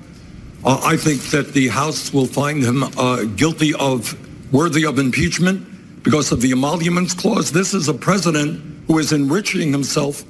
Uh, 0.65 0.81
I 0.85 0.97
think 0.97 1.21
that 1.31 1.53
the 1.53 1.69
House 1.69 2.13
will 2.13 2.27
find 2.27 2.63
him 2.63 2.85
uh, 2.85 3.25
guilty 3.37 3.75
of 3.75 4.17
worthy 4.53 4.85
of 4.85 4.99
impeachment 4.99 6.03
because 6.03 6.33
of 6.33 6.41
the 6.41 6.53
emoluments 6.53 7.15
clause. 7.15 7.53
This 7.53 7.75
is 7.75 7.89
a 7.89 7.95
president 7.95 8.63
who 8.87 8.99
is 8.99 9.13
enriching 9.13 9.73
himself 9.73 10.25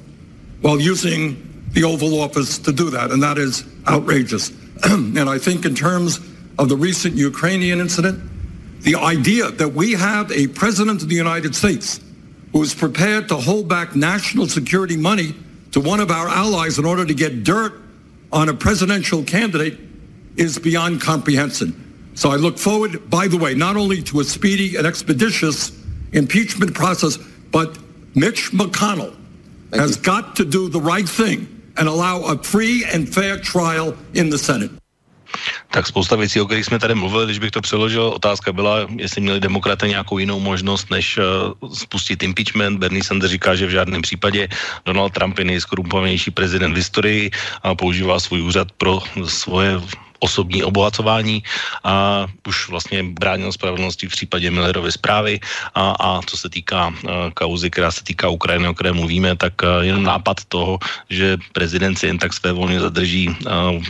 while 0.61 0.79
using 0.79 1.45
the 1.71 1.83
Oval 1.83 2.19
Office 2.19 2.57
to 2.59 2.71
do 2.71 2.89
that, 2.89 3.11
and 3.11 3.21
that 3.23 3.37
is 3.37 3.63
outrageous. 3.87 4.49
and 4.83 5.29
I 5.29 5.37
think 5.37 5.65
in 5.65 5.75
terms 5.75 6.19
of 6.57 6.67
the 6.67 6.75
recent 6.75 7.15
Ukrainian 7.15 7.79
incident, 7.79 8.21
the 8.81 8.95
idea 8.95 9.51
that 9.51 9.69
we 9.69 9.93
have 9.93 10.31
a 10.31 10.47
president 10.47 11.01
of 11.01 11.09
the 11.09 11.15
United 11.15 11.55
States 11.55 12.01
who 12.51 12.63
is 12.63 12.73
prepared 12.73 13.27
to 13.29 13.35
hold 13.35 13.67
back 13.67 13.95
national 13.95 14.47
security 14.47 14.97
money 14.97 15.35
to 15.71 15.79
one 15.79 15.99
of 15.99 16.09
our 16.11 16.27
allies 16.27 16.79
in 16.79 16.85
order 16.85 17.05
to 17.05 17.13
get 17.13 17.43
dirt 17.43 17.81
on 18.31 18.49
a 18.49 18.53
presidential 18.53 19.23
candidate 19.23 19.79
is 20.35 20.57
beyond 20.57 21.01
comprehension. 21.01 21.88
So 22.19 22.31
I 22.31 22.35
look 22.35 22.57
forward, 22.59 23.09
by 23.09 23.29
the 23.29 23.37
way, 23.37 23.55
not 23.55 23.77
only 23.77 24.01
to 24.11 24.19
a 24.19 24.25
speedy 24.25 24.75
and 24.75 24.85
expeditious 24.85 25.71
impeachment 26.11 26.73
process, 26.73 27.17
but 27.49 27.77
Mitch 28.13 28.51
McConnell 28.51 29.15
Thank 29.71 29.81
has 29.81 29.95
you. 29.95 30.03
got 30.03 30.35
to 30.35 30.43
do 30.43 30.67
the 30.67 30.81
right 30.81 31.07
thing 31.07 31.47
and 31.77 31.87
allow 31.87 32.23
a 32.27 32.35
free 32.43 32.83
and 32.93 33.07
fair 33.07 33.39
trial 33.39 33.95
in 34.13 34.29
the 34.29 34.37
Senate. 34.37 34.71
Tak 35.71 35.87
spousta 35.87 36.15
věcí, 36.15 36.41
o 36.41 36.45
kterých 36.45 36.65
jsme 36.65 36.79
tady 36.79 36.95
mluvili, 36.95 37.25
když 37.25 37.39
bych 37.39 37.51
to 37.51 37.61
přeložil, 37.61 38.03
otázka 38.03 38.53
byla, 38.53 38.87
jestli 38.97 39.21
měli 39.21 39.39
demokraté 39.39 39.87
nějakou 39.87 40.17
jinou 40.17 40.39
možnost, 40.39 40.91
než 40.91 41.17
uh, 41.17 41.73
spustit 41.73 42.23
impeachment. 42.23 42.79
Bernie 42.79 43.03
Sanders 43.03 43.31
říká, 43.31 43.55
že 43.55 43.65
v 43.65 43.69
žádném 43.69 44.01
případě 44.01 44.47
Donald 44.85 45.13
Trump 45.13 45.39
je 45.39 45.45
nejskorumpovanější 45.45 46.31
prezident 46.31 46.73
v 46.73 46.75
historii 46.75 47.31
a 47.63 47.75
používá 47.75 48.19
svůj 48.19 48.41
úřad 48.41 48.71
pro 48.71 48.99
svoje 49.25 49.79
osobní 50.19 50.63
obohacování 50.63 51.43
a 51.83 52.25
už 52.47 52.69
vlastně 52.69 53.03
bránil 53.03 53.51
spravedlnosti 53.51 54.07
v 54.07 54.11
případě 54.11 54.51
Millerovy 54.51 54.91
zprávy 54.91 55.39
a, 55.75 55.95
a 55.99 56.21
co 56.21 56.37
se 56.37 56.49
týká 56.49 56.87
uh, 56.87 57.09
kauzy, 57.33 57.69
která 57.69 57.91
se 57.91 58.03
týká 58.03 58.29
Ukrajiny, 58.29 58.67
o 58.67 58.73
které 58.73 58.91
mluvíme, 58.91 59.35
tak 59.35 59.53
uh, 59.63 59.83
jenom 59.83 60.03
nápad 60.03 60.45
toho, 60.47 60.79
že 61.09 61.37
prezident 61.53 61.95
si 61.95 62.07
jen 62.07 62.17
tak 62.17 62.33
své 62.33 62.51
volně 62.51 62.79
zadrží 62.79 63.29
uh, 63.29 63.35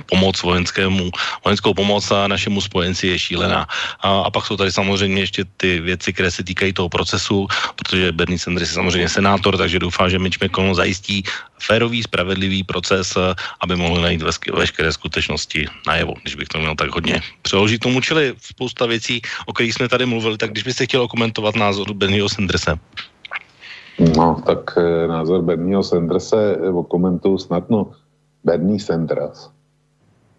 pomoc 0.05 0.41
vojenskému, 0.41 1.11
vojenskou 1.45 1.73
pomoc 1.73 2.11
a 2.11 2.27
našemu 2.27 2.61
spojenci 2.61 3.07
je 3.07 3.19
šílená. 3.19 3.67
A, 4.01 4.21
a 4.21 4.29
pak 4.29 4.45
jsou 4.45 4.57
tady 4.57 4.71
samozřejmě 4.71 5.21
ještě 5.21 5.45
ty 5.57 5.79
věci, 5.79 6.13
které 6.13 6.31
se 6.31 6.43
týkají 6.43 6.73
toho 6.73 6.89
procesu, 6.89 7.47
protože 7.75 8.11
Bernie 8.11 8.39
Sanders 8.39 8.69
je 8.69 8.75
samozřejmě 8.75 9.09
senátor, 9.09 9.57
takže 9.57 9.79
doufám, 9.79 10.09
že 10.09 10.19
Mitch 10.19 10.37
McConnell 10.41 10.75
zajistí 10.75 11.23
férový, 11.59 12.03
spravedlivý 12.03 12.63
proces, 12.63 13.17
aby 13.59 13.75
mohli 13.75 14.01
najít 14.01 14.23
veškeré 14.53 14.93
skutečnosti 14.93 15.67
najevo 15.87 16.18
když 16.21 16.35
bych 16.35 16.47
to 16.47 16.59
měl 16.59 16.75
tak 16.75 16.89
hodně 16.89 17.21
přeložit 17.41 17.79
tomu, 17.81 18.01
čili 18.01 18.33
spousta 18.41 18.85
věcí, 18.85 19.21
o 19.45 19.53
kterých 19.53 19.73
jsme 19.73 19.89
tady 19.89 20.05
mluvili, 20.05 20.37
tak 20.37 20.51
když 20.51 20.63
byste 20.63 20.85
chtěl 20.85 21.07
komentovat 21.07 21.55
názor 21.55 21.93
Bennyho 21.93 22.29
Sandersa. 22.29 22.79
No, 23.99 24.39
tak 24.47 24.79
e, 24.79 25.07
názor 25.07 25.41
Bernieho 25.43 25.83
Sandersa 25.83 26.37
e, 26.39 26.55
komentuju 26.87 27.37
snadno. 27.37 27.91
Bernie 28.43 28.79
Sanders 28.79 29.51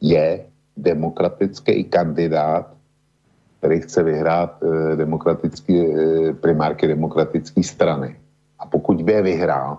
je 0.01 0.44
demokratický 0.77 1.85
kandidát, 1.85 2.73
který 3.59 3.81
chce 3.81 4.02
vyhrát 4.02 4.57
e, 4.62 4.97
demokratický, 4.97 5.85
primárky 6.40 6.89
demokratické 6.89 7.62
strany. 7.62 8.16
A 8.59 8.66
pokud 8.66 9.02
by 9.02 9.12
je 9.12 9.23
vyhrál, 9.23 9.78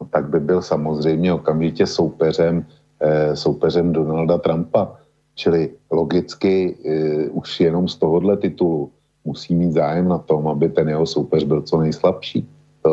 no, 0.00 0.06
tak 0.12 0.28
by 0.28 0.40
byl 0.40 0.62
samozřejmě 0.62 1.32
okamžitě 1.32 1.86
soupeřem, 1.86 2.66
soupeřem 3.34 3.92
Donalda 3.92 4.38
Trumpa. 4.38 4.96
Čili 5.34 5.70
logicky 5.90 6.74
uh, 6.74 7.38
už 7.38 7.60
jenom 7.60 7.88
z 7.88 7.96
tohohle 7.96 8.36
titulu 8.36 8.90
musí 9.24 9.54
mít 9.54 9.72
zájem 9.72 10.08
na 10.08 10.18
tom, 10.18 10.48
aby 10.48 10.68
ten 10.68 10.88
jeho 10.88 11.06
soupeř 11.06 11.44
byl 11.44 11.62
co 11.62 11.80
nejslabší. 11.80 12.48
To, 12.82 12.92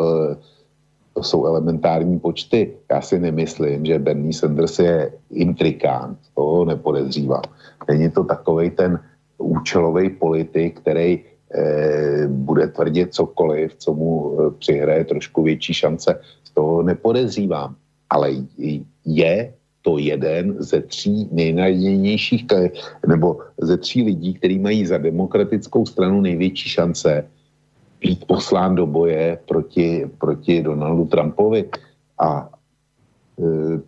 to 1.14 1.22
jsou 1.22 1.46
elementární 1.46 2.18
počty. 2.18 2.72
Já 2.90 3.00
si 3.00 3.18
nemyslím, 3.18 3.86
že 3.86 3.98
Bernie 3.98 4.32
Sanders 4.32 4.78
je 4.78 5.12
intrikant, 5.30 6.18
to 6.34 6.64
nepodezřívám. 6.64 7.42
Není 7.88 8.10
to 8.10 8.24
takový 8.24 8.70
ten 8.70 9.00
účelový 9.38 10.10
politik, 10.10 10.80
který 10.80 11.20
eh, 11.54 12.26
bude 12.28 12.68
tvrdit 12.68 13.14
cokoliv, 13.14 13.74
co 13.76 13.94
mu 13.94 14.38
eh, 14.38 14.50
přihraje 14.58 15.04
trošku 15.04 15.42
větší 15.42 15.74
šance. 15.74 16.20
Z 16.44 16.50
toho 16.50 16.82
nepodezřívám. 16.82 17.74
Ale 18.10 18.30
je 19.04 19.54
to 19.82 19.98
jeden 19.98 20.56
ze 20.58 20.80
tří 20.80 21.28
nejnadějnějších, 21.32 22.46
nebo 23.06 23.40
ze 23.58 23.76
tří 23.76 24.02
lidí, 24.02 24.34
kteří 24.34 24.58
mají 24.58 24.86
za 24.86 24.98
demokratickou 24.98 25.86
stranu 25.86 26.20
největší 26.20 26.68
šance 26.68 27.28
být 28.00 28.24
poslán 28.24 28.74
do 28.74 28.86
boje 28.86 29.38
proti, 29.48 30.10
proti 30.18 30.62
Donaldu 30.62 31.04
Trumpovi. 31.04 31.68
A 32.20 32.48
e, 32.48 33.44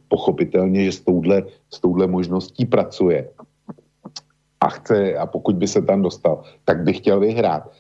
pochopitelně, 0.08 0.84
že 0.84 0.92
s 0.92 1.00
touhle, 1.00 1.42
s 1.70 1.80
touhle 1.80 2.06
možností 2.06 2.66
pracuje. 2.66 3.28
A 4.60 4.68
chce, 4.68 5.16
a 5.16 5.26
pokud 5.26 5.56
by 5.56 5.68
se 5.68 5.82
tam 5.82 6.02
dostal, 6.02 6.42
tak 6.64 6.84
by 6.84 6.92
chtěl 6.92 7.20
vyhrát. 7.20 7.72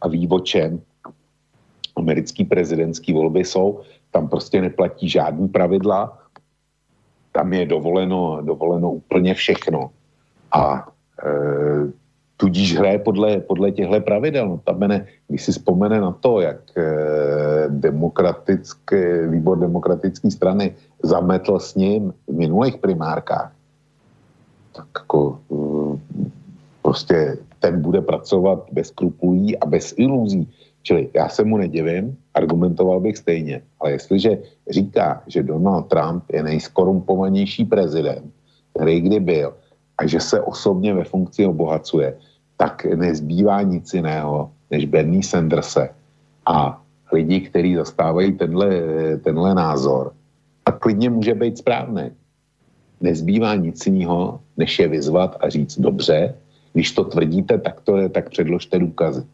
A 0.00 0.08
ví 0.08 0.28
o 0.28 0.40
čem? 0.40 0.80
Americký 1.96 2.44
prezidentský 2.44 3.12
volby 3.12 3.44
jsou, 3.44 3.80
tam 4.10 4.28
prostě 4.28 4.60
neplatí 4.60 5.08
žádný 5.08 5.48
pravidla, 5.48 6.23
tam 7.34 7.52
je 7.52 7.66
dovoleno, 7.66 8.38
dovoleno 8.46 9.02
úplně 9.02 9.34
všechno. 9.34 9.90
A 10.54 10.86
e, 11.18 11.90
tudíž 12.36 12.78
hraje 12.78 12.98
podle, 12.98 13.40
podle 13.40 13.74
těchto 13.74 14.00
pravidel. 14.00 14.48
No, 14.48 14.60
mene, 14.78 15.06
když 15.28 15.42
si 15.42 15.52
vzpomene 15.52 16.00
na 16.00 16.12
to, 16.12 16.40
jak 16.40 16.62
e, 16.78 16.84
demokratické, 17.68 19.26
výbor 19.26 19.58
demokratické 19.58 20.30
strany 20.30 20.74
zametl 21.02 21.58
s 21.58 21.74
ním 21.74 22.14
v 22.30 22.34
minulých 22.34 22.78
primárkách, 22.78 23.50
tak 24.72 24.86
jako 24.94 25.38
e, 25.50 25.56
prostě 26.82 27.38
ten 27.58 27.82
bude 27.82 28.00
pracovat 28.00 28.70
bez 28.72 28.88
skrupulí 28.94 29.58
a 29.58 29.66
bez 29.66 29.94
iluzí. 29.96 30.46
Čili 30.84 31.08
já 31.14 31.28
se 31.28 31.44
mu 31.44 31.56
nedivím, 31.56 32.16
argumentoval 32.34 33.00
bych 33.00 33.16
stejně, 33.16 33.62
ale 33.80 33.92
jestliže 33.92 34.38
říká, 34.70 35.22
že 35.26 35.42
Donald 35.42 35.88
Trump 35.88 36.24
je 36.32 36.42
nejskorumpovanější 36.42 37.64
prezident, 37.64 38.28
který 38.74 39.00
kdy 39.00 39.20
byl, 39.20 39.54
a 39.98 40.06
že 40.06 40.20
se 40.20 40.40
osobně 40.40 40.94
ve 40.94 41.04
funkci 41.04 41.46
obohacuje, 41.46 42.14
tak 42.56 42.84
nezbývá 42.84 43.62
nic 43.62 43.94
jiného 43.94 44.50
než 44.70 44.84
Bernie 44.84 45.22
Sanderse 45.22 45.88
a 46.46 46.82
lidi, 47.12 47.40
kteří 47.40 47.74
zastávají 47.74 48.32
tenhle, 48.32 48.68
tenhle 49.24 49.54
názor. 49.54 50.12
A 50.66 50.72
klidně 50.72 51.10
může 51.10 51.34
být 51.34 51.58
správný. 51.58 52.10
Nezbývá 53.00 53.54
nic 53.54 53.86
jiného, 53.86 54.40
než 54.56 54.78
je 54.78 54.88
vyzvat 54.88 55.36
a 55.40 55.48
říct 55.48 55.80
dobře, 55.80 56.34
když 56.72 56.92
to 56.92 57.04
tvrdíte, 57.04 57.58
tak 57.58 57.80
to 57.80 57.96
je, 57.96 58.08
tak 58.08 58.30
předložte 58.30 58.78
důkazy. 58.78 59.24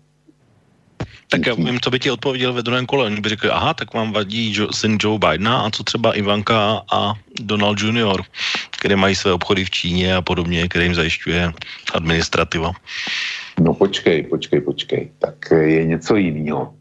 Tak 1.30 1.46
já 1.46 1.54
vím, 1.54 1.80
co 1.80 1.90
by 1.90 1.98
ti 1.98 2.10
odpověděl 2.10 2.52
ve 2.52 2.62
druhém 2.62 2.86
kole. 2.86 3.06
Oni 3.06 3.20
by 3.20 3.28
řekli, 3.28 3.50
aha, 3.50 3.74
tak 3.74 3.94
vám 3.94 4.12
vadí 4.12 4.54
jo, 4.56 4.68
syn 4.72 4.98
Joe 5.00 5.18
Bidena 5.18 5.60
a 5.60 5.70
co 5.70 5.84
třeba 5.84 6.12
Ivanka 6.12 6.82
a 6.92 7.14
Donald 7.40 7.78
Junior, 7.80 8.22
které 8.70 8.96
mají 8.96 9.14
své 9.14 9.32
obchody 9.32 9.64
v 9.64 9.70
Číně 9.70 10.16
a 10.16 10.22
podobně, 10.22 10.68
které 10.68 10.84
jim 10.84 10.94
zajišťuje 10.94 11.52
administrativa. 11.94 12.72
No 13.60 13.74
počkej, 13.74 14.22
počkej, 14.22 14.60
počkej. 14.60 15.10
Tak 15.18 15.36
je 15.50 15.84
něco 15.84 16.16
jiného. 16.16 16.74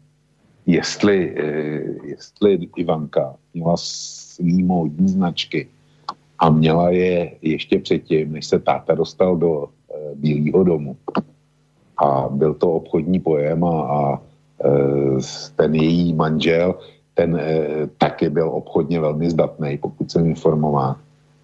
Jestli, 0.66 1.34
jestli 2.04 2.58
Ivanka 2.76 3.34
měla 3.54 3.76
svý 3.76 4.62
módní 4.62 5.08
značky 5.08 5.68
a 6.38 6.50
měla 6.50 6.90
je 6.90 7.32
ještě 7.42 7.78
předtím, 7.78 8.32
než 8.32 8.46
se 8.46 8.58
táta 8.58 8.94
dostal 8.94 9.36
do 9.36 9.68
Bílého 10.14 10.64
domu, 10.64 10.96
a 12.00 12.28
byl 12.30 12.54
to 12.54 12.72
obchodní 12.72 13.20
pojem 13.20 13.64
a, 13.64 13.82
a 13.82 14.18
ten 15.56 15.74
její 15.74 16.12
manžel, 16.14 16.74
ten 17.14 17.40
taky 17.98 18.30
byl 18.30 18.48
obchodně 18.48 19.00
velmi 19.00 19.30
zdatný, 19.30 19.78
pokud 19.78 20.10
jsem 20.10 20.26
informován. 20.26 20.96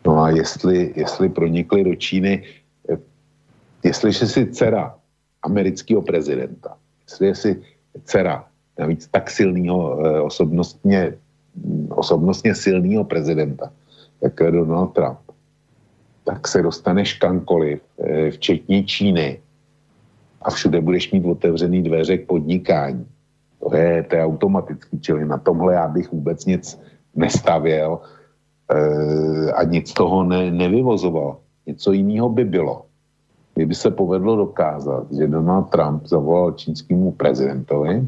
No 0.07 0.23
a 0.23 0.31
jestli, 0.31 0.93
jestli 0.97 1.29
pronikli 1.29 1.85
do 1.85 1.95
Číny, 1.95 2.43
jestliže 3.85 4.27
si 4.27 4.47
dcera 4.47 4.95
amerického 5.43 6.03
prezidenta, 6.03 6.77
jestli 7.09 7.27
je 7.27 7.35
si 7.35 7.63
dcera 8.05 8.45
navíc 8.79 9.09
tak 9.09 9.31
silného, 9.31 9.99
osobnostně, 10.25 11.15
osobnostně 11.89 12.55
silného 12.55 13.05
prezidenta, 13.05 13.73
jako 14.23 14.45
je 14.45 14.51
Donald 14.51 14.95
Trump, 14.95 15.19
tak 16.25 16.49
se 16.49 16.63
dostaneš 16.63 17.13
kamkoliv, 17.13 17.81
včetně 18.31 18.85
Číny, 18.85 19.41
a 20.47 20.51
všude 20.51 20.81
budeš 20.81 21.13
mít 21.13 21.27
otevřený 21.27 21.83
dveře 21.83 22.19
k 22.19 22.27
podnikání. 22.27 23.07
To 23.61 23.77
je, 23.77 24.03
to 24.03 24.17
je 24.17 24.25
automatický, 24.25 25.01
čili 25.01 25.25
na 25.25 25.39
tomhle 25.39 25.75
já 25.75 25.89
bych 25.89 26.13
vůbec 26.13 26.47
nic 26.47 26.81
nestavěl 27.15 27.99
e, 28.71 29.53
a 29.53 29.63
nic 29.63 29.93
toho 29.93 30.25
ne, 30.25 30.51
nevyvozoval. 30.51 31.37
Něco 31.67 31.93
jiného 31.93 32.29
by 32.29 32.45
bylo. 32.45 32.83
Kdyby 33.55 33.75
se 33.75 33.91
povedlo 33.91 34.37
dokázat, 34.37 35.13
že 35.13 35.27
Donald 35.27 35.71
Trump 35.71 36.07
zavolal 36.07 36.53
čínskému 36.53 37.13
prezidentovi 37.13 38.07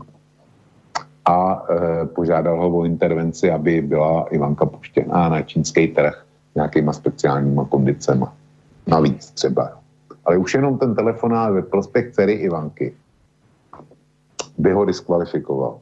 a 1.24 1.66
e, 1.70 2.06
požádal 2.06 2.60
ho 2.60 2.78
o 2.78 2.85
intervenci, 2.85 3.51
aby 3.51 3.82
byla 3.82 4.27
Ivanka 4.31 4.66
puštěná 4.66 5.28
na 5.28 5.43
čínský 5.43 5.89
trh 5.89 6.24
nějakýma 6.55 6.93
speciálníma 6.93 7.65
kondicema. 7.65 8.32
Navíc 8.86 9.31
třeba 9.31 9.78
ale 10.29 10.37
už 10.37 10.55
jenom 10.55 10.79
ten 10.79 10.95
telefonát 10.95 11.53
ve 11.53 11.63
prospěch 11.63 12.13
dcery 12.13 12.33
Ivanky 12.33 12.95
by 14.59 14.73
ho 14.73 14.85
diskvalifikoval. 14.85 15.81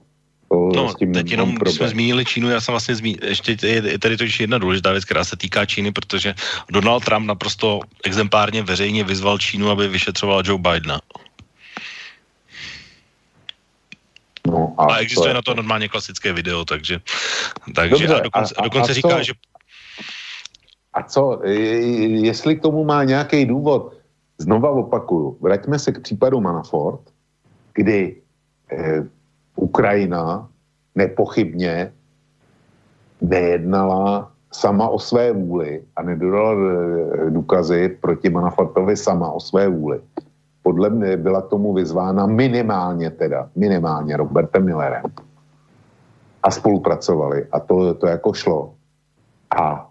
To 0.48 0.70
no, 0.76 0.94
tím 0.94 1.12
teď 1.12 1.30
jenom, 1.30 1.54
když 1.54 1.74
jsme 1.74 1.88
zmínili 1.88 2.24
Čínu, 2.24 2.50
já 2.50 2.60
jsem 2.60 2.72
vlastně 2.72 2.94
zmínil, 2.94 3.18
ještě 3.22 3.56
je, 3.62 3.90
je 3.90 3.98
tady 3.98 4.16
totiž 4.16 4.40
jedna 4.40 4.58
důležitá 4.58 4.92
věc, 4.92 5.04
která 5.04 5.24
se 5.24 5.36
týká 5.36 5.66
Číny, 5.66 5.92
protože 5.92 6.34
Donald 6.70 7.04
Trump 7.04 7.26
naprosto 7.26 7.80
exemplárně 8.04 8.62
veřejně 8.62 9.04
vyzval 9.04 9.38
Čínu, 9.38 9.70
aby 9.70 9.88
vyšetřoval 9.88 10.42
Joe 10.46 10.62
Bidena. 10.62 11.00
No, 14.46 14.74
a, 14.78 14.84
a 14.84 14.96
existuje 14.96 15.30
to 15.30 15.34
na 15.34 15.42
to 15.42 15.54
normálně 15.54 15.88
klasické 15.88 16.32
video, 16.32 16.64
takže, 16.64 17.00
takže 17.74 17.90
Dobře, 17.90 18.14
a 18.14 18.22
dokonce, 18.22 18.54
a, 18.54 18.60
a, 18.60 18.64
dokonce 18.64 18.90
a 18.90 18.94
říká, 18.94 19.18
co, 19.18 19.22
že... 19.22 19.32
A 20.94 21.02
co, 21.02 21.40
jestli 22.22 22.56
k 22.56 22.62
tomu 22.62 22.84
má 22.84 23.04
nějaký 23.04 23.44
důvod, 23.44 23.96
Znova 24.38 24.70
opakuju, 24.70 25.36
vraťme 25.40 25.78
se 25.78 25.92
k 25.92 26.00
případu 26.00 26.40
Manafort, 26.40 27.00
kdy 27.74 28.16
eh, 28.72 29.04
Ukrajina 29.56 30.48
nepochybně 30.94 31.92
nejednala 33.20 34.32
sama 34.52 34.88
o 34.88 34.98
své 34.98 35.32
vůli 35.32 35.82
a 35.96 36.02
nedodala 36.02 36.52
eh, 36.52 37.30
důkazy 37.30 37.88
proti 38.00 38.30
Manafortovi 38.30 38.96
sama 38.96 39.32
o 39.32 39.40
své 39.40 39.68
vůli. 39.68 40.00
Podle 40.62 40.90
mě 40.90 41.16
byla 41.16 41.40
tomu 41.40 41.72
vyzvána 41.72 42.26
minimálně 42.26 43.10
teda, 43.10 43.48
minimálně 43.56 44.16
Robertem 44.16 44.64
Millerem. 44.64 45.02
A 46.42 46.50
spolupracovali. 46.50 47.46
A 47.52 47.60
to, 47.60 47.94
to 47.94 48.06
jako 48.06 48.32
šlo. 48.32 48.74
A 49.58 49.90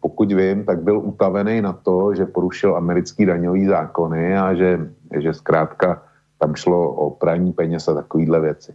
pokud 0.00 0.32
vím, 0.32 0.64
tak 0.64 0.82
byl 0.82 0.98
utavený 0.98 1.60
na 1.60 1.72
to, 1.72 2.14
že 2.14 2.26
porušil 2.26 2.76
americký 2.76 3.26
daňový 3.26 3.66
zákony 3.66 4.38
a 4.38 4.54
že, 4.54 4.90
že 5.20 5.34
zkrátka 5.34 6.02
tam 6.38 6.54
šlo 6.54 6.92
o 6.92 7.10
praní 7.10 7.52
peněz 7.52 7.88
a 7.88 7.94
takovýhle 7.94 8.40
věci. 8.40 8.74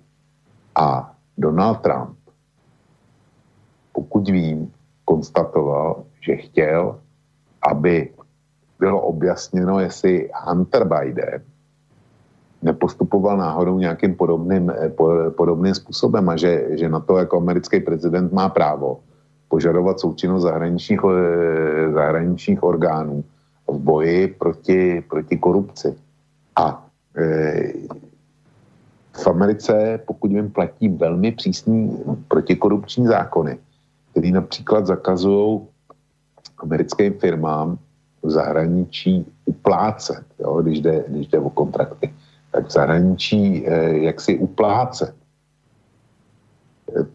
A 0.75 1.13
Donald 1.37 1.81
Trump, 1.81 2.17
pokud 3.93 4.29
vím, 4.29 4.71
konstatoval, 5.05 6.03
že 6.21 6.35
chtěl, 6.35 6.99
aby 7.61 8.09
bylo 8.79 9.01
objasněno, 9.01 9.79
jestli 9.79 10.29
Hunter 10.45 10.85
Biden 10.85 11.41
nepostupoval 12.61 13.37
náhodou 13.37 13.79
nějakým 13.79 14.15
podobným, 14.15 14.69
eh, 14.69 14.89
podobným 15.29 15.75
způsobem 15.75 16.29
a 16.29 16.35
že, 16.35 16.77
že 16.77 16.89
na 16.89 16.99
to 16.99 17.17
jako 17.17 17.37
americký 17.37 17.79
prezident 17.79 18.33
má 18.33 18.49
právo 18.49 18.99
požadovat 19.49 19.99
součinnost 19.99 20.43
zahraničních, 20.43 20.99
eh, 21.03 21.91
zahraničních 21.91 22.63
orgánů 22.63 23.23
v 23.67 23.77
boji 23.77 24.27
proti, 24.27 25.03
proti 25.09 25.37
korupci. 25.37 25.95
A 26.55 26.85
e, 27.17 27.73
v 29.13 29.27
Americe, 29.27 29.99
pokud 30.05 30.31
jim 30.31 30.49
platí 30.49 30.89
velmi 30.89 31.31
přísní 31.31 31.97
protikorupční 32.27 33.05
zákony, 33.05 33.57
které 34.11 34.31
například 34.31 34.87
zakazují 34.87 35.61
americkým 36.57 37.13
firmám 37.13 37.77
v 38.23 38.29
zahraničí 38.29 39.25
uplácet, 39.45 40.25
jo, 40.39 40.61
když, 40.61 40.81
jde, 40.81 41.03
když 41.07 41.27
jde 41.27 41.39
o 41.39 41.49
kontrakty, 41.49 42.13
tak 42.51 42.67
v 42.67 42.71
zahraničí 42.71 43.67
e, 43.67 43.97
jak 43.97 44.21
si 44.21 44.37
uplácet 44.37 45.15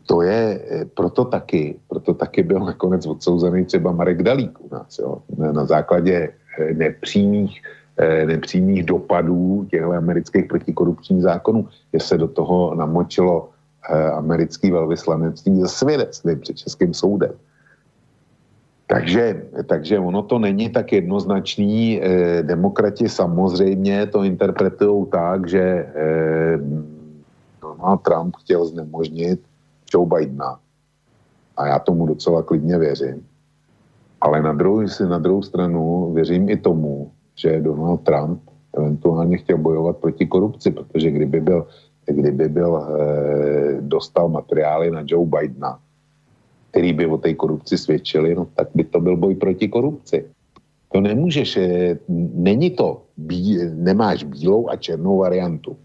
to 0.06 0.22
je 0.22 0.60
proto 0.94 1.24
taky, 1.24 1.76
proto 1.88 2.14
taky 2.14 2.42
byl 2.42 2.60
nakonec 2.60 3.06
odsouzený 3.06 3.64
třeba 3.64 3.92
Marek 3.92 4.22
Dalík 4.22 4.60
u 4.60 4.68
nás, 4.74 4.98
jo, 4.98 5.18
na 5.38 5.64
základě 5.64 6.28
eh, 6.58 6.74
nepřímých, 6.74 7.62
eh, 7.96 8.26
nepřímých 8.26 8.82
dopadů 8.84 9.66
těchto 9.70 9.92
amerických 9.92 10.44
protikorupčních 10.44 11.22
zákonů, 11.22 11.68
že 11.94 12.00
se 12.00 12.18
do 12.18 12.28
toho 12.28 12.74
namočilo 12.74 13.48
eh, 13.90 14.10
americký 14.10 14.70
velvyslanectví 14.70 15.60
ze 15.60 15.68
svědectví 15.68 16.36
před 16.36 16.56
Českým 16.56 16.94
soudem. 16.94 17.32
Takže, 18.86 19.42
takže 19.64 19.98
ono 19.98 20.22
to 20.22 20.38
není 20.38 20.68
tak 20.68 20.92
jednoznačný. 20.92 22.00
Demokrati 22.42 23.08
samozřejmě 23.08 24.06
to 24.06 24.22
interpretují 24.22 25.06
tak, 25.08 25.48
že 25.48 25.88
Donald 27.64 28.02
Trump 28.04 28.36
chtěl 28.44 28.66
znemožnit 28.66 29.40
Joe 29.94 30.06
Bidena. 30.06 30.58
A 31.56 31.66
já 31.66 31.78
tomu 31.78 32.06
docela 32.06 32.42
klidně 32.42 32.78
věřím. 32.78 33.26
Ale 34.20 34.42
na 34.42 34.52
druhou, 34.52 34.82
na 35.08 35.18
druhou 35.18 35.42
stranu 35.42 36.12
věřím 36.14 36.48
i 36.48 36.56
tomu, 36.56 37.10
že 37.34 37.60
Donald 37.60 38.00
Trump 38.02 38.40
eventuálně 38.76 39.38
chtěl 39.38 39.58
bojovat 39.58 39.96
proti 39.96 40.26
korupci, 40.26 40.70
protože 40.70 41.10
kdyby 41.10 41.40
byl, 41.40 41.66
kdyby 42.06 42.48
byl 42.48 42.76
e, 42.76 42.86
dostal 43.80 44.28
materiály 44.28 44.90
na 44.90 45.02
Joe 45.06 45.26
Bidena, 45.26 45.78
který 46.70 46.92
by 46.92 47.06
o 47.06 47.18
té 47.18 47.34
korupci 47.34 47.78
svědčili, 47.78 48.34
no 48.34 48.46
tak 48.54 48.68
by 48.74 48.84
to 48.84 49.00
byl 49.00 49.16
boj 49.16 49.34
proti 49.34 49.68
korupci. 49.68 50.24
To 50.92 51.00
nemůžeš, 51.00 51.56
e, 51.56 51.98
není 52.34 52.70
to, 52.70 53.02
bí, 53.16 53.58
nemáš 53.74 54.24
bílou 54.24 54.68
a 54.68 54.76
černou 54.76 55.18
variantu. 55.18 55.76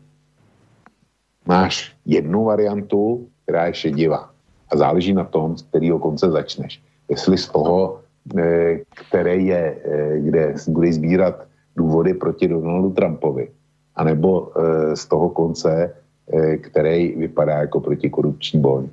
Máš 1.48 1.96
jednu 2.06 2.44
variantu, 2.44 3.28
která 3.50 3.66
je 3.66 3.74
šedivá. 3.74 4.30
A 4.70 4.78
záleží 4.78 5.14
na 5.14 5.26
tom, 5.26 5.58
z 5.58 5.66
kterého 5.74 5.98
konce 5.98 6.30
začneš. 6.30 6.78
Jestli 7.10 7.38
z 7.38 7.50
toho, 7.50 8.06
eh, 8.38 8.86
které 9.10 9.36
je, 9.42 9.64
eh, 9.74 10.20
kde 10.22 10.54
budeš 10.70 10.96
sbírat 11.02 11.36
důvody 11.74 12.14
proti 12.14 12.46
Donaldu 12.46 12.94
Trumpovi, 12.94 13.50
anebo 13.98 14.54
eh, 14.54 14.94
z 14.94 15.04
toho 15.10 15.34
konce, 15.34 15.98
který 16.62 17.18
vypadá 17.18 17.66
jako 17.66 17.82
protikorupční 17.82 18.62
boj. 18.62 18.86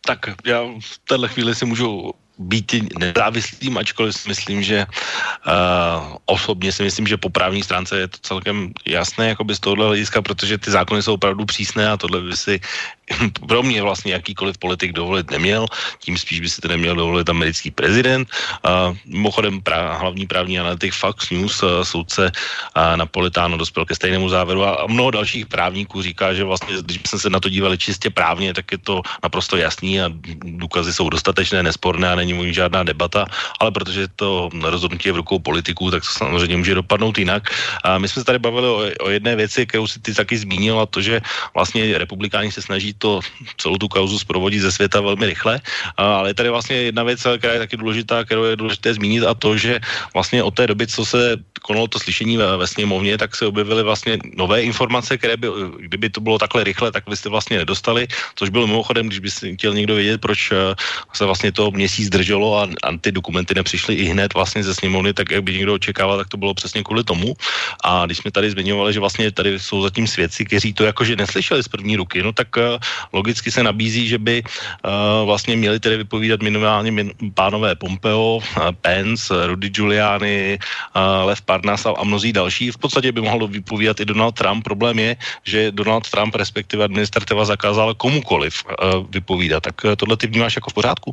Tak 0.00 0.32
já 0.48 0.64
v 0.64 0.96
této 1.04 1.28
chvíli 1.28 1.52
si 1.52 1.68
můžu 1.68 2.16
být 2.38 2.98
nezávislým, 2.98 3.78
ačkoliv 3.78 4.14
si 4.14 4.28
myslím, 4.28 4.62
že 4.62 4.86
uh, 4.86 6.16
osobně 6.26 6.72
si 6.72 6.82
myslím, 6.82 7.06
že 7.06 7.16
po 7.16 7.30
právní 7.30 7.62
stránce 7.62 7.98
je 7.98 8.08
to 8.08 8.18
celkem 8.22 8.72
jasné 8.84 9.28
jakoby 9.28 9.54
z 9.54 9.60
tohohle 9.60 9.86
hlediska, 9.86 10.22
protože 10.22 10.58
ty 10.58 10.70
zákony 10.70 11.02
jsou 11.02 11.14
opravdu 11.14 11.44
přísné 11.44 11.88
a 11.88 11.96
tohle 11.96 12.20
by 12.20 12.36
si 12.36 12.60
pro 13.48 13.62
mě 13.62 13.82
vlastně 13.82 14.12
jakýkoliv 14.12 14.58
politik 14.58 14.92
dovolit 14.92 15.30
neměl, 15.30 15.66
tím 15.98 16.18
spíš 16.18 16.40
by 16.40 16.48
si 16.48 16.60
to 16.60 16.68
neměl 16.68 16.94
dovolit 16.96 17.28
americký 17.28 17.70
prezident. 17.70 18.28
Uh, 18.64 18.96
mimochodem 19.06 19.60
prá, 19.60 19.96
hlavní 19.96 20.26
právní 20.26 20.58
analytik 20.58 20.92
Fox 20.92 21.30
News, 21.30 21.62
uh, 21.62 21.82
soudce 21.82 22.32
uh, 22.76 22.96
Napolitáno 22.96 23.56
dospěl 23.56 23.84
ke 23.86 23.94
stejnému 23.94 24.28
závěru 24.28 24.64
a, 24.64 24.86
mnoho 24.86 25.10
dalších 25.10 25.46
právníků 25.46 26.02
říká, 26.02 26.34
že 26.34 26.44
vlastně, 26.44 26.76
když 26.82 27.00
jsme 27.06 27.18
se 27.18 27.30
na 27.30 27.40
to 27.40 27.48
dívali 27.48 27.78
čistě 27.78 28.10
právně, 28.10 28.54
tak 28.54 28.72
je 28.72 28.78
to 28.78 29.02
naprosto 29.22 29.56
jasný 29.56 30.00
a 30.00 30.10
důkazy 30.42 30.92
jsou 30.92 31.08
dostatečné, 31.08 31.62
nesporné 31.62 32.12
a 32.12 32.14
není 32.14 32.25
můj 32.34 32.52
žádná 32.52 32.82
debata, 32.82 33.26
ale 33.60 33.70
protože 33.70 34.08
to 34.16 34.48
rozhodnutí 34.62 35.08
je 35.08 35.12
v 35.12 35.22
rukou 35.22 35.38
politiků, 35.38 35.90
tak 35.90 36.02
to 36.02 36.10
samozřejmě 36.18 36.56
může 36.56 36.74
dopadnout 36.74 37.18
jinak. 37.18 37.50
A 37.84 37.98
my 37.98 38.08
jsme 38.08 38.20
se 38.22 38.26
tady 38.26 38.38
bavili 38.38 38.68
o, 38.68 38.80
o 39.06 39.08
jedné 39.10 39.36
věci, 39.36 39.66
kterou 39.66 39.86
si 39.86 40.00
ty 40.00 40.14
taky 40.14 40.38
zmínila, 40.38 40.86
to, 40.86 41.00
že 41.02 41.20
vlastně 41.54 41.98
republikáni 41.98 42.52
se 42.52 42.62
snaží 42.62 42.94
to 42.94 43.20
celou 43.56 43.76
tu 43.76 43.88
kauzu 43.88 44.18
zprovodit 44.18 44.62
ze 44.62 44.72
světa 44.72 45.00
velmi 45.00 45.26
rychle, 45.26 45.60
a, 45.96 46.16
ale 46.16 46.30
je 46.30 46.34
tady 46.34 46.48
vlastně 46.50 46.76
jedna 46.76 47.02
věc, 47.02 47.20
která 47.38 47.52
je 47.52 47.58
taky 47.58 47.76
důležitá, 47.76 48.24
kterou 48.24 48.44
je 48.44 48.56
důležité 48.56 48.94
zmínit 48.94 49.24
a 49.24 49.34
to, 49.34 49.56
že 49.56 49.80
vlastně 50.14 50.42
od 50.42 50.54
té 50.54 50.66
doby, 50.66 50.86
co 50.86 51.04
se 51.04 51.36
konalo 51.62 51.88
to 51.88 51.98
slyšení 51.98 52.36
ve, 52.36 52.56
ve 52.56 52.66
sněmovně, 52.66 53.18
tak 53.18 53.36
se 53.36 53.46
objevily 53.46 53.82
vlastně 53.82 54.18
nové 54.36 54.62
informace, 54.62 55.18
které 55.18 55.36
by, 55.36 55.48
kdyby 55.78 56.10
to 56.10 56.20
bylo 56.20 56.38
takhle 56.38 56.64
rychle, 56.64 56.92
tak 56.92 57.04
byste 57.08 57.28
vlastně 57.28 57.58
nedostali, 57.58 58.06
což 58.34 58.48
bylo 58.50 58.66
mimochodem, 58.66 59.06
když 59.06 59.18
by 59.18 59.30
si 59.30 59.44
chtěl 59.56 59.74
někdo 59.74 59.94
vědět, 59.94 60.20
proč 60.20 60.52
eh, 60.52 60.74
se 61.12 61.24
vlastně 61.24 61.52
to 61.52 61.70
měsíc 61.70 62.08
drželo 62.16 62.56
a, 62.56 62.64
a 62.64 62.88
ty 62.96 63.12
dokumenty 63.12 63.52
nepřišly 63.54 63.94
i 63.94 64.04
hned 64.08 64.32
vlastně 64.34 64.64
ze 64.64 64.72
sněmovny, 64.74 65.12
tak 65.12 65.30
jak 65.30 65.44
by 65.44 65.52
někdo 65.52 65.76
očekával, 65.76 66.16
tak 66.16 66.28
to 66.32 66.36
bylo 66.40 66.56
přesně 66.56 66.80
kvůli 66.80 67.04
tomu. 67.04 67.36
A 67.84 68.06
když 68.08 68.18
jsme 68.24 68.30
tady 68.32 68.50
zmiňovali, 68.50 68.92
že 68.96 69.00
vlastně 69.00 69.28
tady 69.28 69.60
jsou 69.60 69.82
zatím 69.84 70.08
svědci, 70.08 70.44
kteří 70.48 70.72
to 70.72 70.88
jakože 70.88 71.16
neslyšeli 71.16 71.60
z 71.62 71.68
první 71.68 71.96
ruky, 71.96 72.22
no 72.22 72.32
tak 72.32 72.48
uh, 72.56 72.80
logicky 73.12 73.52
se 73.52 73.60
nabízí, 73.62 74.08
že 74.08 74.18
by 74.18 74.42
uh, 74.42 75.26
vlastně 75.28 75.56
měli 75.56 75.76
tedy 75.80 75.96
vypovídat 75.96 76.40
minimálně 76.40 76.90
min, 76.92 77.12
pánové 77.34 77.74
Pompeo, 77.76 78.40
uh, 78.40 78.72
Pence, 78.80 79.28
Rudy 79.28 79.68
Giuliani, 79.68 80.58
Lev 80.96 81.42
Parnas 81.42 81.86
a, 81.86 81.92
mnozí 82.04 82.32
další. 82.32 82.70
V 82.70 82.78
podstatě 82.78 83.12
by 83.12 83.20
mohl 83.20 83.46
vypovídat 83.46 84.00
i 84.00 84.04
Donald 84.04 84.32
Trump. 84.32 84.64
Problém 84.64 84.98
je, 84.98 85.16
že 85.44 85.72
Donald 85.72 86.08
Trump, 86.08 86.34
respektive 86.34 86.84
administrativa, 86.84 87.44
zakázala 87.44 87.94
komukoliv 87.94 88.64
vypovídat. 89.10 89.62
Tak 89.62 89.96
tohle 89.96 90.16
ty 90.16 90.26
vnímáš 90.26 90.56
jako 90.56 90.70
v 90.70 90.74
pořádku? 90.74 91.10